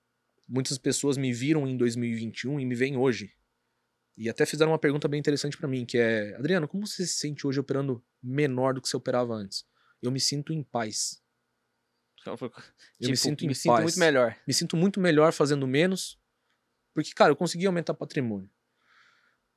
Muitas 0.47 0.77
pessoas 0.77 1.17
me 1.17 1.31
viram 1.31 1.67
em 1.67 1.77
2021 1.77 2.59
e 2.59 2.65
me 2.65 2.75
veem 2.75 2.97
hoje. 2.97 3.31
E 4.19 4.29
até 4.29 4.45
fizeram 4.45 4.73
uma 4.73 4.77
pergunta 4.77 5.07
bem 5.07 5.17
interessante 5.17 5.57
pra 5.57 5.65
mim, 5.65 5.85
que 5.85 5.97
é: 5.97 6.35
Adriano, 6.35 6.67
como 6.67 6.85
você 6.85 7.07
se 7.07 7.13
sente 7.13 7.47
hoje 7.47 7.57
operando 7.57 8.03
menor 8.21 8.73
do 8.73 8.81
que 8.81 8.89
você 8.89 8.97
operava 8.97 9.33
antes? 9.33 9.65
Eu 10.01 10.11
me 10.11 10.19
sinto 10.19 10.51
em 10.51 10.61
paz. 10.61 11.23
Eu 12.27 12.33
Eu 12.99 13.09
me 13.11 13.15
sinto 13.15 13.45
em 13.45 13.47
me 13.47 13.55
sinto 13.55 13.71
paz. 13.71 13.83
muito 13.83 13.99
melhor. 13.99 14.35
Me 14.45 14.53
sinto 14.53 14.75
muito 14.75 14.99
melhor 14.99 15.31
fazendo 15.31 15.65
menos, 15.65 16.19
porque, 16.93 17.13
cara, 17.13 17.31
eu 17.31 17.35
consegui 17.35 17.65
aumentar 17.65 17.93
patrimônio 17.93 18.49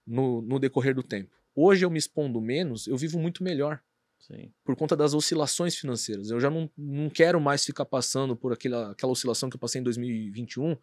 no, 0.07 0.41
no 0.41 0.61
decorrer 0.61 0.95
do 0.95 1.03
tempo. 1.03 1.35
Hoje 1.57 1.85
eu 1.85 1.91
me 1.91 1.99
expondo 1.99 2.41
menos, 2.41 2.87
eu 2.87 2.97
vivo 2.97 3.19
muito 3.19 3.43
melhor 3.43 3.83
Sim. 4.23 4.53
por 4.65 4.77
conta 4.77 4.97
das 4.97 5.15
oscilações 5.15 5.77
financeiras. 5.77 6.31
Eu 6.31 6.39
já 6.39 6.49
não, 6.49 6.71
não 6.79 7.11
quero 7.11 7.41
mais 7.41 7.65
ficar 7.65 7.85
passando 7.85 8.37
por 8.37 8.53
aquela, 8.53 8.93
aquela 8.93 9.13
oscilação 9.13 9.51
que 9.51 9.57
eu 9.57 9.61
passei 9.61 9.81
em 9.81 9.85
2021 9.85 10.77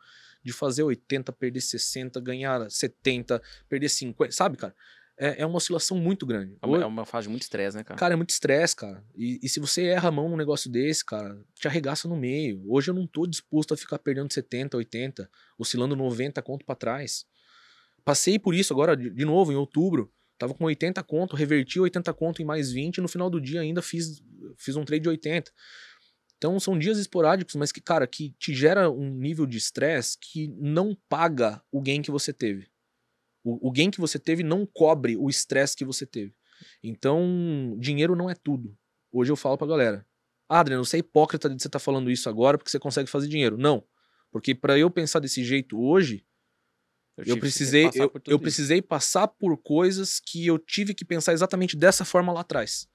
de 0.43 0.51
fazer 0.51 0.83
80, 0.83 1.31
perder 1.31 1.61
60, 1.61 2.19
ganhar 2.19 2.69
70, 2.69 3.41
perder 3.67 3.89
50, 3.89 4.31
sabe, 4.33 4.57
cara? 4.57 4.75
É, 5.17 5.41
é 5.41 5.45
uma 5.45 5.57
oscilação 5.57 5.97
muito 5.97 6.25
grande. 6.25 6.57
É 6.61 6.65
uma, 6.65 6.81
é 6.81 6.85
uma 6.85 7.05
fase 7.05 7.27
de 7.27 7.31
muito 7.31 7.43
estresse, 7.43 7.75
né, 7.75 7.83
cara? 7.83 7.99
Cara, 7.99 8.13
é 8.13 8.15
muito 8.15 8.29
estresse, 8.29 8.75
cara. 8.75 9.03
E, 9.15 9.39
e 9.43 9.49
se 9.49 9.59
você 9.59 9.83
erra 9.87 10.07
a 10.07 10.11
mão 10.11 10.29
num 10.29 10.37
negócio 10.37 10.69
desse, 10.71 11.03
cara, 11.03 11.37
te 11.55 11.67
arregaça 11.67 12.07
no 12.07 12.15
meio. 12.15 12.63
Hoje 12.65 12.91
eu 12.91 12.95
não 12.95 13.05
tô 13.05 13.25
disposto 13.25 13.73
a 13.73 13.77
ficar 13.77 13.99
perdendo 13.99 14.31
70, 14.33 14.77
80, 14.77 15.29
oscilando 15.57 15.95
90 15.95 16.41
conto 16.41 16.65
pra 16.65 16.73
trás. 16.73 17.25
Passei 18.05 18.39
por 18.39 18.55
isso 18.55 18.71
agora, 18.73 18.95
de, 18.95 19.09
de 19.09 19.25
novo, 19.25 19.51
em 19.51 19.55
outubro. 19.55 20.09
Tava 20.39 20.53
com 20.53 20.63
80 20.63 21.03
conto, 21.03 21.35
reverti 21.35 21.81
80 21.81 22.13
conto 22.13 22.41
em 22.41 22.45
mais 22.45 22.71
20 22.71 22.97
e 22.97 23.01
no 23.01 23.09
final 23.09 23.29
do 23.29 23.41
dia 23.41 23.59
ainda 23.59 23.81
fiz, 23.81 24.23
fiz 24.57 24.77
um 24.77 24.85
trade 24.85 25.03
de 25.03 25.09
80. 25.09 25.51
Então 26.37 26.57
são 26.57 26.79
dias 26.79 26.97
esporádicos, 26.97 27.55
mas 27.55 27.73
que, 27.73 27.81
cara, 27.81 28.07
que 28.07 28.31
te 28.39 28.55
gera 28.55 28.89
um 28.89 29.13
nível 29.13 29.45
de 29.45 29.57
estresse 29.57 30.17
que 30.17 30.47
não 30.57 30.97
paga 31.09 31.61
o 31.69 31.81
gain 31.81 32.01
que 32.01 32.09
você 32.09 32.31
teve. 32.31 32.67
O, 33.43 33.67
o 33.67 33.71
gain 33.71 33.91
que 33.91 33.99
você 33.99 34.17
teve 34.17 34.41
não 34.41 34.65
cobre 34.65 35.17
o 35.17 35.29
estresse 35.29 35.75
que 35.75 35.83
você 35.83 36.05
teve. 36.05 36.33
Então, 36.81 37.75
dinheiro 37.77 38.15
não 38.15 38.29
é 38.29 38.33
tudo. 38.33 38.77
Hoje 39.11 39.33
eu 39.33 39.35
falo 39.35 39.57
pra 39.57 39.67
galera: 39.67 40.05
ah, 40.47 40.61
Adriano, 40.61 40.85
você 40.85 40.95
é 40.95 40.99
hipócrita 41.01 41.49
de 41.49 41.61
você 41.61 41.67
estar 41.67 41.79
falando 41.79 42.09
isso 42.09 42.29
agora 42.29 42.57
porque 42.57 42.71
você 42.71 42.79
consegue 42.79 43.09
fazer 43.09 43.27
dinheiro. 43.27 43.57
Não. 43.57 43.83
Porque 44.31 44.55
pra 44.55 44.77
eu 44.77 44.89
pensar 44.89 45.19
desse 45.19 45.43
jeito 45.43 45.77
hoje, 45.77 46.25
eu 47.25 47.37
precisei, 47.37 47.85
passar 47.85 47.99
eu, 47.99 48.11
eu 48.13 48.21
isso. 48.35 48.39
precisei 48.39 48.81
passar 48.81 49.27
por 49.27 49.57
coisas 49.57 50.19
que 50.19 50.45
eu 50.45 50.57
tive 50.57 50.93
que 50.93 51.05
pensar 51.05 51.33
exatamente 51.33 51.75
dessa 51.75 52.05
forma 52.05 52.31
lá 52.31 52.41
atrás. 52.41 52.87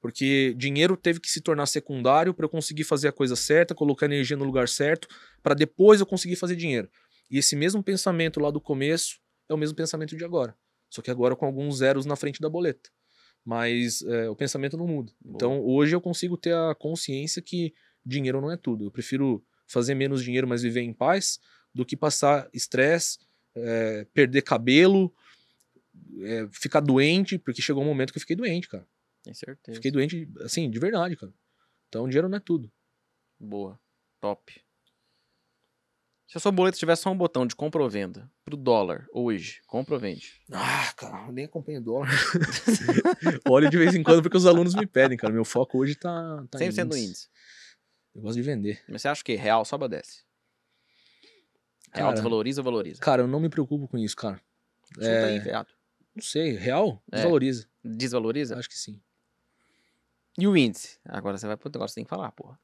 Porque 0.00 0.54
dinheiro 0.56 0.96
teve 0.96 1.20
que 1.20 1.30
se 1.30 1.40
tornar 1.40 1.66
secundário 1.66 2.34
para 2.34 2.44
eu 2.44 2.48
conseguir 2.48 2.84
fazer 2.84 3.08
a 3.08 3.12
coisa 3.12 3.36
certa, 3.36 3.74
colocar 3.74 4.06
energia 4.06 4.36
no 4.36 4.44
lugar 4.44 4.68
certo, 4.68 5.06
para 5.42 5.54
depois 5.54 6.00
eu 6.00 6.06
conseguir 6.06 6.36
fazer 6.36 6.56
dinheiro. 6.56 6.90
E 7.30 7.38
esse 7.38 7.54
mesmo 7.54 7.82
pensamento 7.82 8.40
lá 8.40 8.50
do 8.50 8.60
começo 8.60 9.20
é 9.48 9.54
o 9.54 9.56
mesmo 9.56 9.76
pensamento 9.76 10.16
de 10.16 10.24
agora. 10.24 10.56
Só 10.90 11.00
que 11.00 11.10
agora 11.10 11.36
com 11.36 11.46
alguns 11.46 11.78
zeros 11.78 12.04
na 12.04 12.16
frente 12.16 12.40
da 12.40 12.50
boleta. 12.50 12.90
Mas 13.44 14.02
é, 14.02 14.28
o 14.28 14.36
pensamento 14.36 14.76
não 14.76 14.86
muda. 14.86 15.12
Boa. 15.20 15.36
Então 15.36 15.64
hoje 15.64 15.94
eu 15.94 16.00
consigo 16.00 16.36
ter 16.36 16.54
a 16.54 16.74
consciência 16.74 17.40
que 17.40 17.72
dinheiro 18.04 18.40
não 18.40 18.50
é 18.50 18.56
tudo. 18.56 18.84
Eu 18.84 18.90
prefiro 18.90 19.44
fazer 19.66 19.94
menos 19.94 20.22
dinheiro, 20.22 20.46
mas 20.46 20.62
viver 20.62 20.82
em 20.82 20.92
paz, 20.92 21.38
do 21.74 21.86
que 21.86 21.96
passar 21.96 22.48
estresse, 22.52 23.18
é, 23.54 24.06
perder 24.12 24.42
cabelo, 24.42 25.12
é, 26.22 26.48
ficar 26.52 26.80
doente, 26.80 27.38
porque 27.38 27.62
chegou 27.62 27.82
um 27.82 27.86
momento 27.86 28.12
que 28.12 28.18
eu 28.18 28.20
fiquei 28.20 28.36
doente, 28.36 28.68
cara. 28.68 28.86
Tem 29.22 29.34
certeza. 29.34 29.76
Fiquei 29.76 29.90
doente, 29.90 30.28
assim, 30.40 30.70
de 30.70 30.78
verdade, 30.78 31.16
cara. 31.16 31.32
Então 31.88 32.08
dinheiro 32.08 32.28
não 32.28 32.38
é 32.38 32.40
tudo. 32.40 32.70
Boa. 33.38 33.78
Top. 34.20 34.52
Se 36.32 36.38
a 36.38 36.40
sua 36.40 36.50
boleta 36.50 36.78
tivesse 36.78 37.02
só 37.02 37.10
um 37.10 37.16
botão 37.16 37.46
de 37.46 37.54
compra 37.54 37.82
ou 37.82 37.90
venda 37.90 38.30
pro 38.42 38.56
dólar 38.56 39.06
hoje, 39.12 39.60
compra 39.66 39.94
ou 39.94 40.00
vende? 40.00 40.40
Ah, 40.50 40.90
cara, 40.96 41.26
eu 41.26 41.32
nem 41.32 41.44
acompanho 41.44 41.82
dólar. 41.82 42.08
Olho 43.50 43.68
de 43.68 43.76
vez 43.76 43.94
em 43.94 44.02
quando 44.02 44.22
porque 44.22 44.38
os 44.38 44.46
alunos 44.46 44.74
me 44.74 44.86
pedem, 44.86 45.18
cara. 45.18 45.30
Meu 45.30 45.44
foco 45.44 45.78
hoje 45.78 45.94
tá, 45.94 46.42
tá 46.50 46.64
em 46.64 46.70
100% 46.70 46.88
no 46.88 46.96
índice. 46.96 47.28
Eu 48.14 48.22
gosto 48.22 48.36
de 48.36 48.42
vender. 48.42 48.82
Mas 48.88 49.02
você 49.02 49.08
acha 49.08 49.22
que 49.22 49.34
real 49.34 49.62
sobe 49.66 49.84
ou 49.84 49.90
desce? 49.90 50.22
Real 51.92 52.06
Cara, 52.08 52.14
desvaloriza 52.14 52.60
ou 52.60 52.64
valoriza? 52.64 53.00
Cara, 53.00 53.22
eu 53.22 53.26
não 53.28 53.38
me 53.40 53.48
preocupo 53.48 53.86
com 53.86 53.98
isso, 53.98 54.16
cara. 54.16 54.40
Chuta 54.94 55.06
é- 55.06 55.24
aí. 55.56 55.64
Não 56.14 56.22
sei, 56.22 56.52
real? 56.56 57.02
É. 57.10 57.16
Desvaloriza. 57.16 57.66
Desvaloriza? 57.84 58.58
Acho 58.58 58.68
que 58.68 58.78
sim. 58.78 59.00
E 60.38 60.46
o 60.46 60.56
índice? 60.56 60.98
Agora 61.04 61.36
você 61.36 61.46
vai 61.46 61.56
pro 61.56 61.70
negócio, 61.72 61.94
tem 61.94 62.04
que 62.04 62.10
falar, 62.10 62.30
porra. 62.32 62.58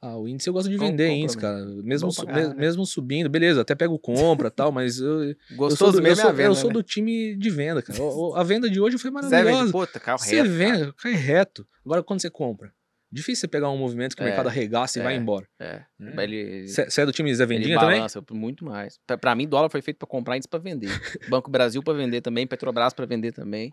Ah, 0.00 0.16
o 0.16 0.26
índice 0.26 0.48
eu 0.48 0.52
gosto 0.52 0.68
de 0.68 0.76
Com- 0.76 0.86
vender 0.86 1.04
compra 1.10 1.22
índice, 1.22 1.38
cara. 1.38 1.64
Mesmo, 1.84 2.10
su- 2.10 2.24
pra 2.24 2.34
me- 2.34 2.40
caralho. 2.42 2.58
mesmo 2.58 2.84
subindo, 2.84 3.30
beleza, 3.30 3.60
até 3.60 3.72
pego 3.76 3.96
compra 4.00 4.48
e 4.48 4.50
tal, 4.50 4.72
mas 4.72 4.98
eu, 4.98 5.22
eu 5.30 5.36
Gostoso 5.54 5.92
do, 5.92 5.98
eu, 5.98 6.02
mesmo 6.02 6.20
é 6.20 6.22
sou, 6.22 6.30
a 6.30 6.32
venda, 6.32 6.48
eu 6.48 6.54
sou 6.56 6.68
né? 6.70 6.74
do 6.74 6.82
time 6.82 7.36
de 7.36 7.50
venda, 7.50 7.80
cara. 7.80 7.98
A 8.34 8.42
venda 8.42 8.68
de 8.68 8.80
hoje 8.80 8.98
foi 8.98 9.12
Você 9.12 9.20
vende, 9.28 9.30
maravilhosa. 9.30 9.70
puta, 9.72 10.00
carro 10.00 10.18
Você 10.18 10.42
reto, 10.42 10.50
vende, 10.50 10.92
cai 10.94 11.12
reto. 11.12 11.64
Agora, 11.84 12.02
quando 12.02 12.20
você 12.20 12.28
compra, 12.30 12.74
difícil 13.12 13.42
você 13.42 13.48
pegar 13.48 13.70
um 13.70 13.76
movimento 13.76 14.16
que 14.16 14.22
o 14.22 14.24
É, 14.24 14.28
mercado 14.28 14.48
arregaça 14.48 14.98
e 14.98 15.02
vai 15.02 15.14
é. 15.14 15.16
embora. 15.16 15.46
É. 15.60 15.84
É. 16.00 16.66
Você 16.66 16.88
você 16.90 17.00
é 17.02 17.06
do 17.06 17.12
time 17.12 17.34
Zé 17.34 17.44
Vendinha 17.46 17.78
também? 17.78 17.96
balança 17.96 18.24
muito 18.32 18.64
mais. 18.64 18.98
Pra, 19.06 19.18
pra 19.18 19.34
mim, 19.34 19.46
dólar 19.46 19.68
foi 19.68 19.82
feito 19.82 19.98
pra 19.98 20.06
comprar 20.08 20.36
índice 20.36 20.48
pra 20.48 20.58
vender. 20.58 20.88
Banco 21.28 21.50
Brasil 21.50 21.82
pra 21.82 21.92
vender 21.94 22.20
também, 22.22 22.46
Petrobras 22.46 22.92
pra 22.92 23.04
vender 23.06 23.32
também. 23.32 23.72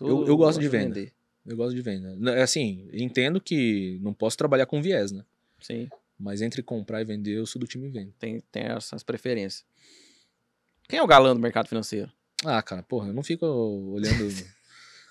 Eu- 0.00 0.26
eu 0.26 0.36
gosto 0.36 0.60
de 0.60 0.68
venda. 0.68 1.04
Eu 1.46 1.56
gosto 1.56 1.74
de 1.74 1.82
venda. 1.82 2.16
N- 2.16 2.40
Assim, 2.40 2.88
entendo 2.92 3.40
que 3.40 3.98
não 4.02 4.14
posso 4.14 4.36
trabalhar 4.36 4.66
com 4.66 4.80
viés, 4.80 5.12
né? 5.12 5.22
Sim, 5.60 5.88
Mas 6.18 6.40
entre 6.40 6.62
comprar 6.62 7.00
e 7.00 7.04
vender, 7.04 7.32
eu 7.36 7.44
sou 7.46 7.58
do 7.60 7.66
time 7.66 7.88
venda. 7.90 8.12
tem, 8.18 8.40
tem 8.52 8.62
essas 8.64 9.02
preferências. 9.02 9.64
Quem 10.88 10.98
é 10.98 11.02
o 11.02 11.06
galã 11.06 11.34
do 11.34 11.40
mercado 11.40 11.68
financeiro? 11.68 12.10
Ah, 12.44 12.62
cara, 12.62 12.82
porra, 12.82 13.08
eu 13.08 13.12
não 13.14 13.22
fico 13.22 13.44
olhando 13.46 14.28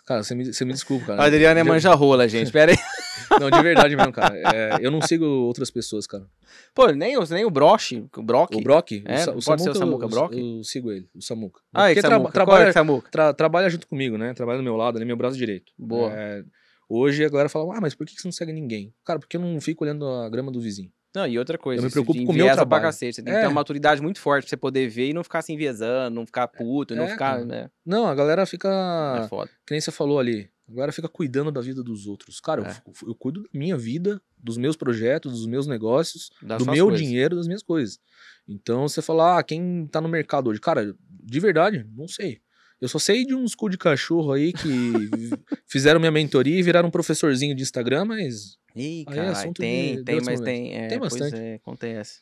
Cara, 0.06 0.22
você 0.24 0.36
me, 0.36 0.46
você 0.54 0.66
me 0.66 0.74
desculpa, 0.74 1.06
cara. 1.08 1.24
Adriano 1.24 1.60
é 1.60 1.64
manja 1.64 1.94
rola, 1.94 2.28
gente. 2.28 2.52
Pera 2.52 2.72
aí. 2.72 2.78
Não, 3.40 3.50
de 3.50 3.62
verdade 3.62 3.96
mesmo, 3.96 4.12
cara. 4.12 4.36
É, 4.38 4.78
eu 4.82 4.90
não 4.92 5.02
sigo 5.02 5.26
outras 5.26 5.70
pessoas, 5.72 6.06
cara. 6.08 6.26
Pô, 6.74 6.88
nem, 6.92 7.18
o- 7.18 7.24
nem 7.30 7.46
o 7.46 7.50
Broche, 7.52 8.06
o 8.16 8.24
Brock. 8.24 8.56
O 8.56 8.62
Brock, 8.62 8.92
É, 9.06 9.16
o, 9.32 9.42
Sa- 9.42 9.52
pode 9.52 9.62
o 9.62 9.64
ser 9.66 9.70
o 9.72 9.76
Samuca, 9.76 10.06
eu- 10.06 10.10
Brock? 10.10 10.34
Eu, 10.34 10.64
sigo 10.64 10.92
ele, 10.92 11.08
o 11.16 11.22
Samuca. 11.22 11.62
Ah, 11.74 11.82
Porque 11.84 11.96
que 11.96 12.02
tra- 12.02 12.10
Samuca. 12.12 12.22
Qual 12.24 12.30
é 12.30 12.34
trabalha, 12.46 12.66
que 12.68 12.74
Samuca? 12.74 13.10
tra- 13.12 13.34
trabalha 13.34 13.70
junto 13.70 13.88
comigo, 13.88 14.18
né? 14.18 14.34
Trabalha 14.34 14.58
do 14.58 14.64
meu 14.64 14.76
lado, 14.76 14.98
ele 14.98 15.04
é 15.04 15.08
meu 15.08 15.18
braço 15.18 15.38
direito. 15.38 15.72
Boa. 15.78 16.12
É, 16.14 16.44
hoje 16.90 17.24
a 17.26 17.30
galera 17.30 17.50
fala, 17.50 17.78
ah, 17.78 17.82
mas 17.82 17.94
por 17.96 18.06
que 18.06 18.16
que 18.16 18.22
você 18.22 18.28
não 18.28 18.32
segue 18.34 18.52
ninguém? 18.54 18.94
Cara, 19.06 19.20
porque 19.20 19.38
eu 19.38 19.42
não 19.42 19.60
fico 19.62 19.84
olhando 19.84 20.08
a 20.08 20.30
grama 20.30 20.52
do 20.52 20.60
vizinho. 20.62 20.92
Não, 21.16 21.28
e 21.28 21.38
outra 21.38 21.60
coisa, 21.60 21.80
Eu 21.80 21.84
me 21.84 21.88
isso 21.90 21.94
preocupo 21.94 22.18
com 22.26 22.32
o 22.32 22.34
meu 22.36 22.46
enviesa 22.46 22.56
trabalho. 22.56 22.82
Pra 22.82 22.90
cacete. 22.90 23.16
Você 23.18 23.22
tem 23.22 23.32
que 23.32 23.38
É. 23.38 23.42
ter 23.42 23.48
uma 23.48 23.54
maturidade 23.54 24.02
muito 24.02 24.20
forte 24.20 24.46
pra 24.46 24.50
você 24.50 24.58
poder 24.58 24.88
ver 24.88 25.10
e 25.10 25.14
não 25.14 25.24
ficar 25.24 25.44
se 25.44 25.54
enviesando, 25.54 26.16
não 26.16 26.26
ficar 26.26 26.48
puto, 26.48 26.96
não 26.96 27.04
É, 27.04 27.10
ficar, 27.10 27.34
cara. 27.34 27.46
né? 27.46 27.70
Não, 27.86 28.08
a 28.08 28.16
galera 28.16 28.48
fica, 28.48 29.22
É 29.24 29.28
foda. 29.28 29.48
que 29.68 29.74
nem 29.76 29.80
você 29.80 29.92
falou 29.92 30.18
ali, 30.18 30.50
a 30.68 30.72
galera 30.74 30.92
fica 30.92 31.10
cuidando 31.10 31.52
da 31.52 31.62
vida 31.62 31.84
dos 31.84 32.08
outros. 32.08 32.40
Cara, 32.40 32.62
eu 32.62 32.66
É. 32.66 32.74
fico- 32.74 32.94
eu, 33.06 33.16
cuido 33.16 33.44
da 33.44 33.50
minha 33.54 33.78
vida, 33.78 34.22
dos 34.38 34.58
meus 34.58 34.76
projetos, 34.76 35.32
dos 35.34 35.46
meus 35.46 35.68
negócios, 35.68 36.30
Das 36.42 36.64
do 36.64 36.72
meu 36.72 36.88
coisas. 36.88 37.06
dinheiro, 37.06 37.36
das 37.36 37.48
minhas 37.48 37.64
coisas. 37.64 38.00
Então 38.48 38.88
você 38.88 39.02
fala, 39.02 39.40
ah, 39.40 39.44
quem 39.44 39.88
tá 39.88 40.00
no 40.02 40.08
mercado 40.10 40.50
hoje? 40.50 40.60
Cara, 40.60 40.96
de 41.10 41.40
verdade, 41.40 41.86
não 41.96 42.08
sei. 42.08 42.42
Eu 42.82 42.90
só 42.90 43.00
sei 43.00 43.26
de 43.26 43.34
uns 43.34 43.56
cu 43.56 43.70
de 43.70 43.78
cachorro 43.78 44.34
aí 44.34 44.52
que 44.52 44.60
fizeram 45.68 46.00
minha 46.00 46.12
mentoria 46.12 46.60
e 46.60 46.64
viraram 46.64 46.90
um 46.90 46.92
professorzinho 46.92 47.56
de 47.56 47.62
Instagram, 47.64 48.06
mas, 48.06 48.58
Ih, 48.76 49.06
Aí 49.08 49.20
é 49.20 49.34
tem, 49.54 49.96
de- 49.98 50.04
tem, 50.04 50.22
mas 50.22 50.42
tem. 50.42 50.76
É, 50.76 50.88
Tem 50.88 51.00
bastante. 51.00 51.36
é, 51.36 51.56
acontece. 51.56 52.22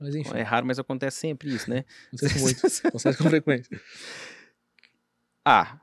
mas 0.00 0.14
enfim, 0.14 0.30
É 0.34 0.42
raro, 0.42 0.66
mas 0.66 0.78
acontece 0.78 1.18
sempre 1.18 1.54
isso, 1.54 1.68
né? 1.70 1.84
acontece 2.08 2.40
muito. 2.40 2.66
Acontece 2.88 3.18
com 3.18 3.28
frequência. 3.28 3.80
ah, 5.44 5.78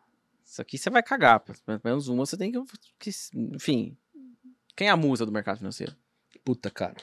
isso 0.58 0.62
aqui 0.62 0.78
você 0.78 0.90
vai 0.90 1.04
cagar. 1.04 1.40
Pelo 1.40 1.82
menos 1.84 2.08
uma 2.08 2.26
você 2.26 2.36
tem 2.36 2.52
que. 2.52 2.60
que- 3.00 3.12
Enfim. 3.56 3.96
Quem 4.76 4.88
é 4.88 4.92
a 4.92 4.98
musa 4.98 5.26
do 5.26 5.32
mercado 5.32 5.58
financeiro? 5.58 5.96
Puta, 6.44 6.70
cara. 6.70 6.96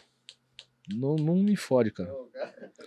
Não, 0.93 1.17
não 1.17 1.37
me 1.37 1.57
fode, 1.57 1.91
cara. 1.91 2.13
O 2.13 2.29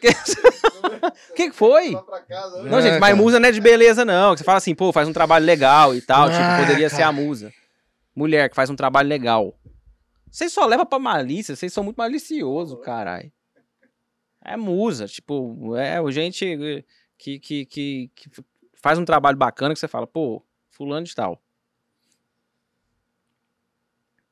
que, 1.36 1.50
que 1.50 1.52
foi? 1.52 1.92
Não, 1.92 2.78
É, 2.78 2.82
gente, 2.82 3.00
mas 3.00 3.10
cara. 3.12 3.16
musa 3.16 3.40
não 3.40 3.50
é 3.50 3.52
de 3.52 3.60
beleza, 3.62 4.06
não. 4.06 4.34
Que 4.34 4.40
você 4.40 4.44
fala 4.44 4.58
assim, 4.60 4.76
pô, 4.76 4.92
faz 4.94 5.08
um 5.08 5.14
trabalho 5.14 5.46
legal 5.46 5.96
e 5.96 6.02
tal. 6.02 6.28
Ah, 6.28 6.32
tipo, 6.32 6.66
poderia 6.68 6.90
ser 6.90 6.98
cara. 6.98 7.08
a 7.10 7.12
musa. 7.12 7.52
Mulher 8.16 8.50
que 8.50 8.56
faz 8.56 8.70
um 8.70 8.76
trabalho 8.76 9.10
legal. 9.10 9.58
Vocês 10.30 10.52
só 10.54 10.66
levam 10.66 10.86
pra 10.86 11.00
malícia, 11.00 11.56
vocês 11.56 11.72
são 11.74 11.84
muito 11.84 11.98
maliciosos, 11.98 12.80
caralho. 12.84 13.32
É 14.44 14.56
musa, 14.56 15.08
tipo, 15.08 15.76
é 15.76 16.00
o 16.00 16.10
gente 16.12 16.86
que, 17.18 17.40
que, 17.40 17.66
que, 17.66 18.12
que 18.16 18.30
faz 18.76 18.98
um 19.00 19.06
trabalho 19.06 19.38
bacana 19.38 19.74
que 19.74 19.80
você 19.80 19.88
fala, 19.88 20.06
pô, 20.08 20.42
fulano 20.78 21.06
de 21.06 21.16
tal. 21.16 21.42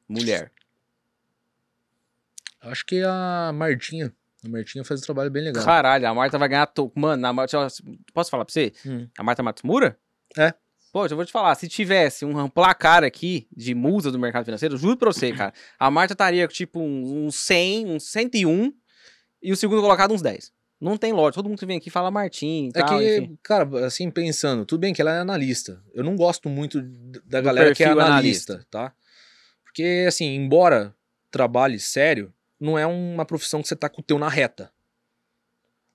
Mulher. 0.07 0.51
Acho 2.61 2.85
que 2.85 3.01
a 3.03 3.51
Martinha. 3.53 4.13
A 4.43 4.47
Martinha 4.47 4.83
faz 4.83 5.01
um 5.01 5.03
trabalho 5.03 5.31
bem 5.31 5.43
legal. 5.43 5.65
Caralho, 5.65 6.07
a 6.07 6.13
Marta 6.13 6.37
vai 6.37 6.47
ganhar. 6.47 6.67
To... 6.67 6.91
Mano, 6.95 7.25
a 7.25 7.33
Marta. 7.33 7.67
Posso 8.13 8.29
falar 8.29 8.45
pra 8.45 8.53
você? 8.53 8.71
Hum. 8.85 9.07
A 9.17 9.23
Marta 9.23 9.41
Matsumura? 9.41 9.99
É. 10.37 10.53
Pô, 10.93 11.05
eu 11.05 11.15
vou 11.15 11.25
te 11.25 11.31
falar, 11.31 11.53
se 11.55 11.67
tivesse 11.67 12.23
um 12.23 12.47
placar 12.47 13.03
aqui 13.03 13.49
de 13.53 13.75
musa 13.75 14.09
do 14.09 14.17
mercado 14.17 14.45
financeiro, 14.45 14.77
juro 14.77 14.95
pra 14.95 15.11
você, 15.11 15.33
cara, 15.33 15.53
a 15.77 15.91
Marta 15.91 16.13
estaria 16.13 16.47
tipo 16.47 16.79
um, 16.79 17.25
um 17.25 17.31
100, 17.31 17.87
um 17.87 17.99
101 17.99 18.73
e 19.43 19.51
o 19.51 19.57
segundo 19.57 19.81
colocado 19.81 20.13
uns 20.13 20.21
10. 20.21 20.53
Não 20.79 20.97
tem 20.97 21.13
loja, 21.13 21.33
todo 21.35 21.47
mundo 21.47 21.57
que 21.57 21.65
vem 21.65 21.77
aqui 21.77 21.89
fala 21.89 22.11
Martim 22.11 22.69
É 22.75 22.79
tal, 22.83 22.99
que, 22.99 23.17
enfim. 23.17 23.37
cara, 23.41 23.85
assim, 23.85 24.11
pensando, 24.11 24.65
tudo 24.65 24.81
bem 24.81 24.93
que 24.93 25.01
ela 25.01 25.11
é 25.15 25.19
analista. 25.19 25.81
Eu 25.93 26.03
não 26.03 26.15
gosto 26.15 26.49
muito 26.49 26.81
da 27.25 27.39
Do 27.39 27.45
galera 27.45 27.73
que 27.73 27.81
é 27.83 27.87
perfil 27.87 28.01
analista, 28.01 28.65
tá? 28.69 28.93
Porque, 29.63 30.05
assim, 30.07 30.35
embora 30.35 30.93
trabalhe 31.31 31.79
sério, 31.79 32.33
não 32.59 32.77
é 32.77 32.85
uma 32.85 33.25
profissão 33.25 33.61
que 33.61 33.67
você 33.67 33.75
tá 33.75 33.89
com 33.89 34.01
o 34.01 34.03
teu 34.03 34.19
na 34.19 34.29
reta. 34.29 34.71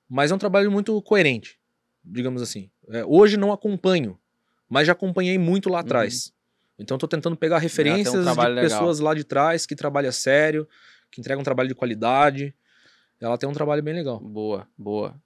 Mas 0.09 0.31
é 0.31 0.34
um 0.34 0.39
trabalho 0.39 0.70
muito 0.70 1.00
coerente, 1.02 1.59
digamos 2.05 2.42
assim. 2.42 2.70
É, 2.89 3.05
hoje 3.05 3.36
não 3.36 3.52
acompanho, 3.52 4.18
mas 4.68 4.86
já 4.86 4.92
acompanhei 4.92 5.39
muito 5.39 5.68
lá 5.68 5.81
atrás. 5.81 6.33
Então 6.78 6.97
tô 6.99 7.07
tentando 7.07 7.36
pegar 7.36 7.59
referências 7.59 8.12
de 8.12 8.18
Uhum. 8.18 8.25
trabalho 8.25 8.55
legal. 8.55 8.70
pessoas 8.70 8.99
lá 8.99 9.15
de 9.15 9.25
trás 9.25 9.67
que 9.67 9.76
trabalham 9.76 10.10
sério, 10.10 10.67
que 11.10 11.20
entregam 11.20 11.42
um 11.42 11.44
trabalho 11.44 11.68
de 11.68 11.75
qualidade. 11.75 12.55
Ela 13.20 13.36
tem 13.36 13.49
um 13.49 13.52
trabalho 13.52 13.82
bem 13.82 13.94
legal. 13.94 14.18
Boa, 14.18 14.66
boa. 14.76 15.20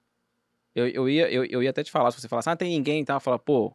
Eu, 0.75 0.87
eu, 0.87 1.09
ia, 1.09 1.31
eu, 1.31 1.45
eu 1.45 1.63
ia 1.63 1.69
até 1.69 1.83
te 1.83 1.91
falar, 1.91 2.11
se 2.11 2.19
você 2.19 2.27
falasse, 2.27 2.49
ah, 2.49 2.55
tem 2.55 2.69
ninguém 2.71 3.01
e 3.01 3.05
tal, 3.05 3.19
falar, 3.19 3.39
pô, 3.39 3.73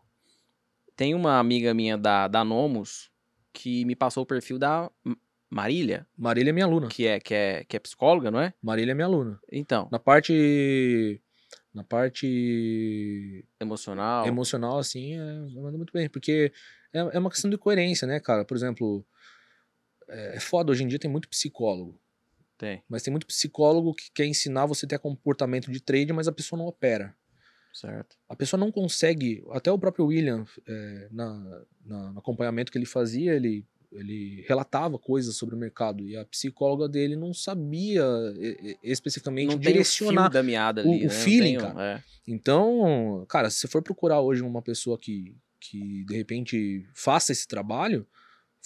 tem 0.95 1.15
uma 1.15 1.39
amiga 1.39 1.73
minha 1.73 1.97
da, 1.97 2.29
da 2.29 2.45
Nomos 2.45 3.11
que 3.55 3.85
me 3.87 3.97
passou 3.97 4.23
o 4.23 4.27
perfil 4.27 4.59
da 4.59 4.91
Marília, 5.49 6.07
Marília 6.17 6.51
é 6.51 6.53
minha 6.53 6.67
aluna. 6.67 6.89
que 6.89 7.07
é, 7.07 7.19
que 7.19 7.35
é, 7.35 7.65
que 7.65 7.77
é 7.77 7.81
psicóloga, 7.81 8.31
não 8.31 8.41
é? 8.41 8.53
Marília 8.63 8.93
é 8.93 8.95
minha 8.95 9.07
aluna. 9.07 9.41
Então, 9.51 9.89
Na 9.91 9.99
parte. 9.99 11.21
Na 11.73 11.85
parte 11.85 13.45
emocional. 13.61 14.27
emocional, 14.27 14.79
assim, 14.79 15.15
é, 15.15 15.25
manda 15.55 15.77
muito 15.77 15.93
bem. 15.93 16.09
Porque 16.09 16.53
é, 16.93 16.99
é 16.99 17.19
uma 17.19 17.31
questão 17.31 17.49
de 17.51 17.57
coerência, 17.57 18.07
né, 18.07 18.21
cara? 18.21 18.45
Por 18.45 18.57
exemplo, 18.57 19.05
é, 20.09 20.37
é 20.37 20.41
foda, 20.41 20.71
hoje 20.73 20.85
em 20.85 20.89
dia 20.89 20.99
tem 20.99 21.11
muito 21.11 21.29
psicólogo. 21.29 21.99
Tem, 22.61 22.83
Mas 22.87 23.03
tem 23.03 23.11
muito 23.11 23.27
psicólogo 23.27 23.95
que 23.95 24.11
quer 24.13 24.27
ensinar 24.27 24.67
você 24.67 24.85
a 24.85 24.89
ter 24.91 24.99
comportamento 24.99 25.73
de 25.73 25.81
trade, 25.81 26.13
mas 26.13 26.29
a 26.29 26.33
pessoa 26.33 26.59
não 26.59 26.67
opera. 26.67 27.17
certo. 27.73 28.17
A 28.29 28.37
pessoa 28.37 28.61
não 28.61 28.71
consegue. 28.71 29.43
Até 29.53 29.73
o 29.73 29.79
próprio 29.79 30.05
William, 30.07 30.45
é, 30.69 31.09
na, 31.11 31.63
na- 31.87 32.13
no 32.13 32.19
acompanhamento 32.19 32.71
que 32.71 32.77
ele 32.77 32.85
fazia, 32.85 33.33
ele, 33.35 33.65
ele 33.91 34.45
relatava 34.47 34.99
coisas 34.99 35.37
sobre 35.37 35.55
o 35.55 35.59
mercado. 35.59 36.07
E 36.07 36.17
a 36.19 36.25
psicóloga 36.27 36.87
dele 36.87 37.17
não 37.17 37.33
sabia 37.33 38.05
e- 38.37 38.77
e- 38.83 38.91
especificamente 38.93 39.49
Não 39.49 39.57
o 39.57 39.59
direcionar. 39.61 40.25
fio 40.25 40.31
da 40.33 40.43
meada 40.43 40.83
o- 40.85 40.91
ali, 40.93 40.97
o 41.07 41.09
né? 41.09 41.15
Não 41.15 41.23
feeling, 41.25 41.45
tem 41.45 41.57
o- 41.57 41.61
cara. 41.61 41.93
é. 41.97 42.03
Então, 42.27 43.25
cara, 43.29 43.49
se 43.49 43.59
você 43.61 43.69
for 43.69 43.83
procurar 43.83 44.21
hoje 44.21 44.43
uma 44.43 44.61
pessoa 44.61 44.99
que, 44.99 45.35
que 45.61 46.05
de 46.05 46.15
repente 46.17 46.87
faça 46.93 47.33
esse 47.33 47.49
trabalho, 47.49 48.07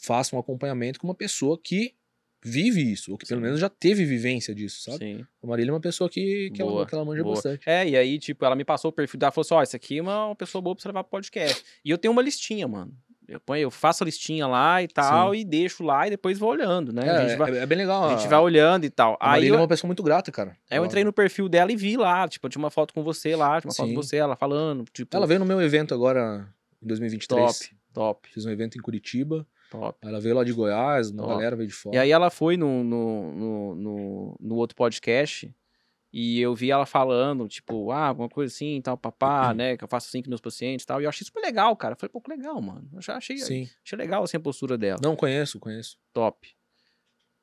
faça 0.02 0.34
um 0.34 0.39
acompanhamento 0.39 0.98
com 0.98 1.06
uma 1.06 1.14
pessoa 1.14 1.56
que 1.62 1.94
vive 2.44 2.82
isso, 2.92 3.10
ou 3.12 3.16
que 3.18 3.26
pelo 3.26 3.40
Sim. 3.40 3.44
menos 3.47 3.60
já 3.60 3.68
teve 3.68 4.05
vivência 4.05 4.55
disso, 4.55 4.82
sabe? 4.82 4.98
Sim. 4.98 5.26
A 5.42 5.47
Marília 5.47 5.70
é 5.70 5.74
uma 5.74 5.81
pessoa 5.81 6.10
que, 6.10 6.50
que, 6.52 6.62
Boa, 6.62 6.78
ela, 6.81 6.86
que 6.86 6.94
ela 6.94 7.05
manja 7.05 7.23
boa. 7.23 7.34
bastante. 7.34 7.68
É, 7.68 7.89
e 7.89 7.97
aí, 7.97 8.18
tipo, 8.18 8.44
ela 8.44 8.55
me 8.55 8.64
passou 8.64 8.90
o 8.90 8.92
perfil 8.92 9.18
dela, 9.18 9.32
falou 9.32 9.42
assim, 9.44 9.55
ó, 9.55 9.62
isso 9.62 9.76
aqui 9.76 9.98
é 9.98 10.02
uma, 10.02 10.34
pessoa 10.36 10.60
boa 10.60 10.74
pra 10.76 10.82
você 10.82 10.89
levar 10.89 11.05
pro 11.05 11.10
podcast. 11.12 11.64
E 11.84 11.90
eu 11.90 11.97
tenho 11.98 12.12
uma 12.12 12.20
listinha, 12.23 12.68
mano. 12.68 12.92
Eu, 13.26 13.40
ponho, 13.40 13.62
eu 13.62 13.70
faço 13.70 14.02
a 14.02 14.06
listinha 14.06 14.47
lá 14.47 14.82
e 14.82 14.86
tal, 14.89 15.34
e 15.34 15.42
deixo 15.47 15.82
lá 15.82 16.06
e 16.06 16.10
depois 16.10 16.39
vou 16.39 16.50
olhando, 16.50 16.92
né? 16.92 17.08
a, 17.10 17.23
É, 17.23 17.36
vai, 17.36 17.56
é, 17.56 17.62
é 17.62 17.66
bem 17.66 17.78
legal. 17.78 18.05
a 18.10 18.16
gente 18.18 18.28
vai 18.28 18.39
olhando 18.39 18.84
e 18.84 18.90
tal. 18.90 19.16
a 19.18 19.28
Aí 19.28 19.36
Marília 19.36 19.48
eu, 19.48 19.55
é 19.55 19.62
uma 19.62 19.68
pessoa 19.68 19.89
muito 19.89 20.02
grata, 20.02 20.31
cara. 20.31 20.50
aí 20.70 20.76
eu 20.76 20.76
Ela- 20.76 20.86
entrei 20.86 21.05
no 21.05 21.12
perfil 21.12 21.48
dela 21.48 21.73
e 21.73 21.76
vi 21.76 21.97
lá, 21.97 22.28
tipo, 22.28 22.47
tinha 22.50 22.60
uma 22.62 22.70
foto 22.70 22.92
com 22.92 23.02
você 23.02 23.34
lá, 23.34 23.58
tinha 23.62 23.70
uma 23.70 23.74
foto 23.74 23.89
Sim. 23.89 23.94
com 23.94 24.02
você, 24.02 24.16
ela 24.18 24.36
falando, 24.36 24.84
tipo, 24.92 25.16
Ela 25.16 25.26
veio 25.26 25.40
no 25.40 25.47
meu 25.47 25.58
evento 25.62 25.94
agora, 25.94 26.47
em 26.82 26.86
2023. 26.86 27.58
top, 27.58 27.76
top, 27.94 28.28
Fiz 28.31 28.44
um 28.44 28.50
evento 28.50 28.76
em 28.76 28.82
Curitiba. 28.82 29.47
Top. 29.78 29.99
Ela 30.03 30.20
veio 30.20 30.35
lá 30.35 30.44
de 30.44 30.53
Goiás, 30.53 31.11
uma 31.11 31.23
Top. 31.23 31.35
galera 31.35 31.57
veio 31.57 31.69
de 31.69 31.75
fora. 31.75 31.97
E 31.97 31.99
aí 31.99 32.11
ela 32.11 32.31
foi 32.31 32.57
no, 32.57 32.85
no, 32.85 33.75
no, 33.75 34.36
no, 34.41 34.55
outro 34.55 34.77
podcast 34.77 35.55
e 36.12 36.41
eu 36.41 36.55
vi 36.55 36.70
ela 36.70 36.86
falando, 36.86 37.49
tipo, 37.49 37.91
ah, 37.91 38.09
alguma 38.09 38.28
coisa 38.28 38.55
assim, 38.55 38.81
tal, 38.81 38.97
papá, 38.97 39.53
né, 39.55 39.77
que 39.77 39.85
eu 39.85 39.89
faço 39.89 40.09
assim 40.09 40.23
com 40.23 40.28
meus 40.28 40.41
pacientes 40.41 40.85
e 40.85 40.86
tal. 40.86 41.01
E 41.01 41.05
eu 41.05 41.09
achei 41.09 41.25
super 41.25 41.41
legal, 41.41 41.77
cara. 41.77 41.94
Eu 41.94 41.99
falei, 41.99 42.12
pô, 42.12 42.20
que 42.20 42.31
legal, 42.31 42.61
mano. 42.62 42.89
Eu 42.93 43.03
já 43.03 43.17
achei, 43.17 43.36
Sim. 43.39 43.69
achei 43.85 43.99
legal, 43.99 44.23
assim, 44.23 44.36
a 44.36 44.41
postura 44.41 44.78
dela. 44.78 45.01
Não 45.03 45.17
conheço, 45.17 45.59
conheço. 45.59 45.99
Top. 46.12 46.49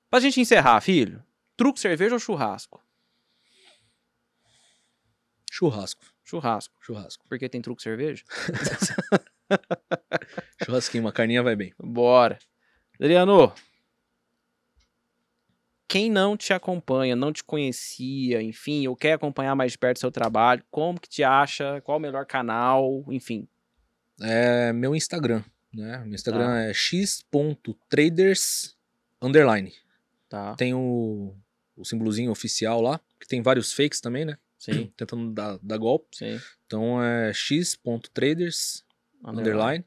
Pra 0.10 0.20
gente 0.20 0.40
encerrar, 0.40 0.80
filho, 0.82 1.24
truque 1.56 1.80
cerveja 1.80 2.16
ou 2.16 2.20
churrasco? 2.20 2.82
Churrasco. 5.52 6.06
Churrasco. 6.24 6.74
Churrasco. 6.80 7.26
Porque 7.28 7.50
tem 7.50 7.62
truque 7.62 7.84
cerveja? 7.84 8.24
Churrasquinho, 10.72 11.04
uma 11.04 11.12
carninha 11.12 11.44
vai 11.44 11.56
bem. 11.56 11.74
Bora. 11.78 12.40
Adriano, 13.00 13.54
quem 15.88 16.10
não 16.10 16.38
te 16.38 16.54
acompanha, 16.54 17.16
não 17.16 17.34
te 17.34 17.44
conhecia, 17.44 18.42
enfim, 18.42 18.88
ou 18.88 18.96
quer 18.96 19.14
acompanhar 19.14 19.56
mais 19.56 19.74
de 19.74 19.78
perto 19.78 19.98
o 19.98 20.00
seu 20.00 20.12
trabalho, 20.12 20.64
como 20.72 21.00
que 21.00 21.10
te 21.10 21.24
acha? 21.24 21.82
Qual 21.82 21.98
o 21.98 22.02
melhor 22.02 22.26
canal? 22.26 23.04
Enfim. 23.10 23.48
É 24.22 24.72
meu 24.72 24.96
Instagram, 24.96 25.44
né? 25.74 25.98
Meu 26.06 26.16
Instagram 26.16 26.46
Tá. 26.48 26.60
é 26.62 26.74
x.traders 26.74 28.78
underline. 29.22 29.74
Tá. 30.30 30.56
Tem 30.56 30.74
o, 30.74 31.36
o 31.76 31.84
símbolozinho 31.84 32.32
oficial 32.32 32.80
lá, 32.82 33.02
que 33.20 33.28
tem 33.28 33.42
vários 33.42 33.74
fakes 33.74 34.00
também, 34.00 34.24
né? 34.24 34.38
Sim, 34.58 34.92
Tentando 34.96 35.34
dar, 35.34 35.58
dar 35.62 35.78
golpe. 35.78 36.16
sim. 36.16 36.40
Então 36.66 37.04
é 37.04 37.34
x.traders 37.34 38.86
underline. 39.26 39.84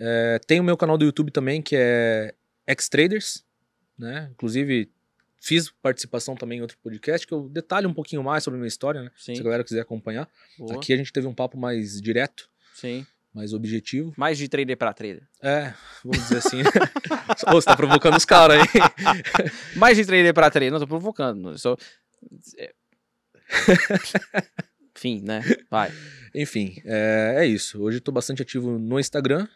É, 0.00 0.40
tem 0.46 0.60
o 0.60 0.64
meu 0.64 0.76
canal 0.76 0.96
do 0.96 1.04
YouTube 1.04 1.30
também, 1.30 1.60
que 1.60 1.76
é 1.76 2.34
X-Traders, 2.66 3.44
né? 3.98 4.28
Inclusive, 4.32 4.90
fiz 5.40 5.70
participação 5.82 6.36
também 6.36 6.58
em 6.58 6.62
outro 6.62 6.78
podcast, 6.78 7.26
que 7.26 7.32
eu 7.32 7.48
detalho 7.48 7.88
um 7.88 7.94
pouquinho 7.94 8.22
mais 8.22 8.44
sobre 8.44 8.56
a 8.56 8.60
minha 8.60 8.68
história, 8.68 9.02
né? 9.02 9.10
Sim. 9.16 9.34
Se 9.34 9.40
a 9.40 9.44
galera 9.44 9.64
quiser 9.64 9.80
acompanhar. 9.80 10.28
Boa. 10.58 10.76
Aqui 10.76 10.92
a 10.92 10.96
gente 10.96 11.12
teve 11.12 11.26
um 11.26 11.34
papo 11.34 11.58
mais 11.58 12.00
direto. 12.00 12.48
Sim. 12.74 13.04
mais 13.34 13.52
objetivo. 13.52 14.12
Mais 14.16 14.38
de 14.38 14.48
trader 14.48 14.76
pra 14.76 14.92
trader. 14.92 15.26
É, 15.42 15.74
vamos 16.04 16.18
dizer 16.18 16.38
assim. 16.38 16.62
Ô, 17.48 17.52
você 17.52 17.66
tá 17.66 17.76
provocando 17.76 18.16
os 18.16 18.24
caras, 18.24 18.60
hein? 18.60 18.66
Mais 19.76 19.96
de 19.96 20.04
trader 20.04 20.32
pra 20.32 20.50
trader. 20.50 20.70
Não, 20.70 20.78
tô 20.78 20.86
provocando. 20.86 21.50
Eu 21.50 21.58
sou... 21.58 21.78
é. 22.56 22.72
Enfim, 24.96 25.22
né? 25.22 25.42
Vai. 25.70 25.92
Enfim, 26.34 26.82
é, 26.84 27.36
é 27.38 27.46
isso. 27.46 27.80
Hoje 27.80 27.98
eu 27.98 28.00
tô 28.00 28.10
bastante 28.10 28.42
ativo 28.42 28.78
no 28.78 28.98
Instagram. 28.98 29.46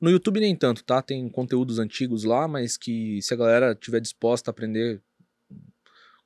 No 0.00 0.10
YouTube 0.10 0.40
nem 0.40 0.54
tanto, 0.54 0.84
tá? 0.84 1.00
Tem 1.00 1.28
conteúdos 1.28 1.78
antigos 1.78 2.24
lá, 2.24 2.46
mas 2.46 2.76
que 2.76 3.20
se 3.22 3.32
a 3.32 3.36
galera 3.36 3.74
tiver 3.74 4.00
disposta 4.00 4.50
a 4.50 4.52
aprender 4.52 5.00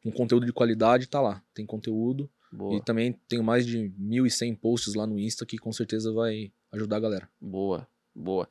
com 0.02 0.10
conteúdo 0.10 0.46
de 0.46 0.52
qualidade, 0.52 1.08
tá 1.08 1.20
lá. 1.20 1.42
Tem 1.54 1.64
conteúdo. 1.64 2.28
Boa. 2.52 2.76
E 2.76 2.82
também 2.82 3.12
tenho 3.28 3.44
mais 3.44 3.64
de 3.64 3.92
1.100 4.00 4.56
posts 4.56 4.94
lá 4.94 5.06
no 5.06 5.18
Insta 5.18 5.46
que 5.46 5.56
com 5.56 5.72
certeza 5.72 6.12
vai 6.12 6.52
ajudar 6.72 6.96
a 6.96 7.00
galera. 7.00 7.28
Boa, 7.40 7.86
boa. 8.14 8.48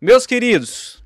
Meus 0.00 0.24
queridos, 0.24 1.02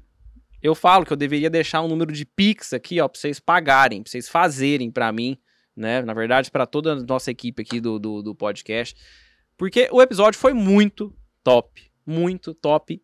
eu 0.62 0.75
falo 0.75 1.07
que 1.07 1.12
eu 1.12 1.17
deveria 1.17 1.49
deixar 1.49 1.81
um 1.81 1.89
número 1.89 2.12
de 2.12 2.25
Pix 2.25 2.73
aqui, 2.73 3.01
ó, 3.01 3.09
pra 3.09 3.18
vocês 3.18 3.41
pagarem, 3.41 4.02
pra 4.02 4.10
vocês 4.10 4.28
fazerem 4.28 4.91
pra 4.91 5.10
mim, 5.12 5.39
né? 5.75 6.02
Na 6.02 6.12
verdade, 6.12 6.51
pra 6.51 6.67
toda 6.67 6.93
a 6.93 6.97
nossa 6.97 7.31
equipe 7.31 7.62
aqui 7.62 7.81
do, 7.81 7.99
do, 7.99 8.23
do 8.23 8.34
podcast. 8.34 8.94
Porque 9.57 9.89
o 9.91 10.02
episódio 10.02 10.39
foi 10.39 10.52
muito 10.52 11.17
top. 11.43 11.91
Muito 12.07 12.52
top 12.52 13.02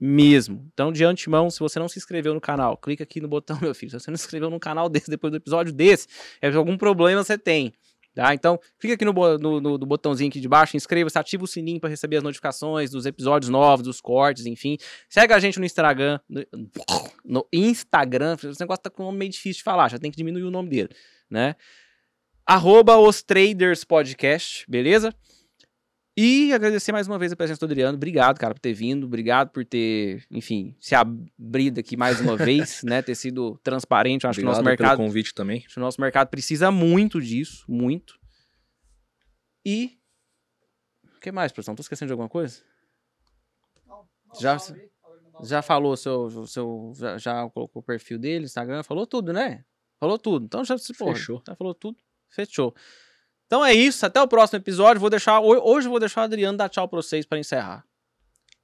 mesmo. 0.00 0.66
Então, 0.72 0.90
de 0.90 1.04
antemão, 1.04 1.50
se 1.50 1.60
você 1.60 1.78
não 1.78 1.88
se 1.88 1.98
inscreveu 1.98 2.32
no 2.32 2.40
canal, 2.40 2.76
clica 2.76 3.04
aqui 3.04 3.20
no 3.20 3.28
botão, 3.28 3.58
meu 3.60 3.74
filho. 3.74 3.90
Se 3.90 4.00
você 4.00 4.10
não 4.10 4.16
se 4.16 4.24
inscreveu 4.24 4.48
no 4.48 4.58
canal 4.58 4.88
desse 4.88 5.10
depois 5.10 5.30
do 5.30 5.36
episódio 5.36 5.72
desse, 5.72 6.08
é 6.40 6.48
algum 6.48 6.76
problema 6.78 7.22
você 7.22 7.36
tem. 7.36 7.72
Tá? 8.12 8.34
Então, 8.34 8.58
clica 8.78 8.94
aqui 8.94 9.04
no, 9.04 9.12
no- 9.38 9.60
no 9.60 9.86
botãozinho 9.86 10.28
aqui 10.28 10.40
de 10.40 10.48
baixo, 10.48 10.76
inscreva-se, 10.76 11.16
ativa 11.16 11.44
o 11.44 11.46
sininho 11.46 11.78
para 11.78 11.88
receber 11.90 12.16
as 12.16 12.22
notificações 12.24 12.90
dos 12.90 13.06
episódios 13.06 13.48
novos, 13.48 13.84
dos 13.86 14.00
cortes, 14.00 14.46
enfim. 14.46 14.76
Segue 15.08 15.32
a 15.32 15.38
gente 15.38 15.60
no 15.60 15.64
Instagram. 15.64 16.18
No, 16.28 16.44
no 17.24 17.46
Instagram, 17.52 18.34
esse 18.34 18.58
negócio 18.60 18.82
tá 18.82 18.90
com 18.90 19.04
um 19.04 19.06
nome 19.06 19.18
meio 19.18 19.30
difícil 19.30 19.58
de 19.58 19.62
falar, 19.62 19.88
já 19.88 19.98
tem 19.98 20.10
que 20.10 20.16
diminuir 20.16 20.42
o 20.42 20.50
nome 20.50 20.68
dele, 20.70 20.88
né? 21.30 21.54
Arroba 22.44 22.96
os 22.96 23.22
Traders 23.22 23.84
Podcast, 23.84 24.64
beleza? 24.68 25.14
E 26.16 26.52
agradecer 26.52 26.92
mais 26.92 27.06
uma 27.06 27.18
vez 27.18 27.32
a 27.32 27.36
presença 27.36 27.60
do 27.60 27.64
Adriano. 27.70 27.96
Obrigado, 27.96 28.38
cara, 28.38 28.52
por 28.52 28.60
ter 28.60 28.72
vindo. 28.74 29.04
Obrigado 29.06 29.50
por 29.50 29.64
ter, 29.64 30.26
enfim, 30.30 30.76
se 30.80 30.94
abrido 30.94 31.80
aqui 31.80 31.96
mais 31.96 32.20
uma 32.20 32.36
vez, 32.36 32.82
né? 32.82 33.00
Ter 33.00 33.14
sido 33.14 33.58
transparente. 33.62 34.24
Eu 34.24 34.30
acho 34.30 34.38
que 34.40 34.44
o 34.44 34.46
nosso 34.46 34.60
Obrigado 34.60 34.80
mercado 34.80 34.96
pelo 34.98 35.08
convite 35.08 35.34
também. 35.34 35.58
Acho 35.64 35.74
que 35.74 35.78
o 35.78 35.82
nosso 35.82 36.00
mercado 36.00 36.28
precisa 36.28 36.70
muito 36.70 37.20
disso, 37.20 37.64
muito. 37.68 38.18
E. 39.64 39.98
O 41.16 41.20
que 41.20 41.30
mais, 41.30 41.52
produção? 41.52 41.74
Tô 41.74 41.82
esquecendo 41.82 42.08
de 42.08 42.12
alguma 42.12 42.28
coisa? 42.28 42.60
Não, 43.86 44.04
não, 44.26 44.40
Já- 44.40 44.58
Já 45.42 45.62
falou 45.62 45.96
seu. 45.96 46.46
seu 46.46 46.92
já, 46.96 47.18
já 47.18 47.48
colocou 47.50 47.80
o 47.80 47.84
perfil 47.84 48.18
dele, 48.18 48.44
Instagram, 48.46 48.82
falou 48.82 49.06
tudo, 49.06 49.32
né? 49.32 49.64
Falou 49.98 50.18
tudo. 50.18 50.44
Então 50.46 50.64
já 50.64 50.76
se 50.76 50.92
Fechou. 50.94 51.42
Já 51.46 51.54
falou 51.54 51.74
tudo. 51.74 51.98
Fechou. 52.28 52.74
Então 53.50 53.64
é 53.66 53.72
isso. 53.74 54.06
Até 54.06 54.22
o 54.22 54.28
próximo 54.28 54.58
episódio. 54.58 55.00
Vou 55.00 55.10
deixar. 55.10 55.40
ho- 55.40 55.68
Hoje 55.72 55.88
eu 55.88 55.90
vou 55.90 55.98
deixar 55.98 56.20
o 56.20 56.24
Adriano 56.24 56.56
dar 56.56 56.68
tchau 56.68 56.86
pra 56.86 57.02
vocês 57.02 57.26
pra 57.26 57.36
encerrar. 57.36 57.84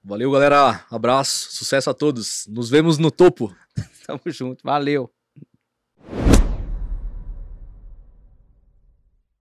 Valeu, 0.05 0.31
galera. 0.31 0.84
Abraço. 0.89 1.48
Sucesso 1.50 1.90
a 1.90 1.94
todos. 1.94 2.47
Nos 2.48 2.70
vemos 2.70 2.97
no 2.97 3.10
topo. 3.10 3.52
Tamo 4.06 4.20
junto. 4.26 4.62
Valeu. 4.62 5.10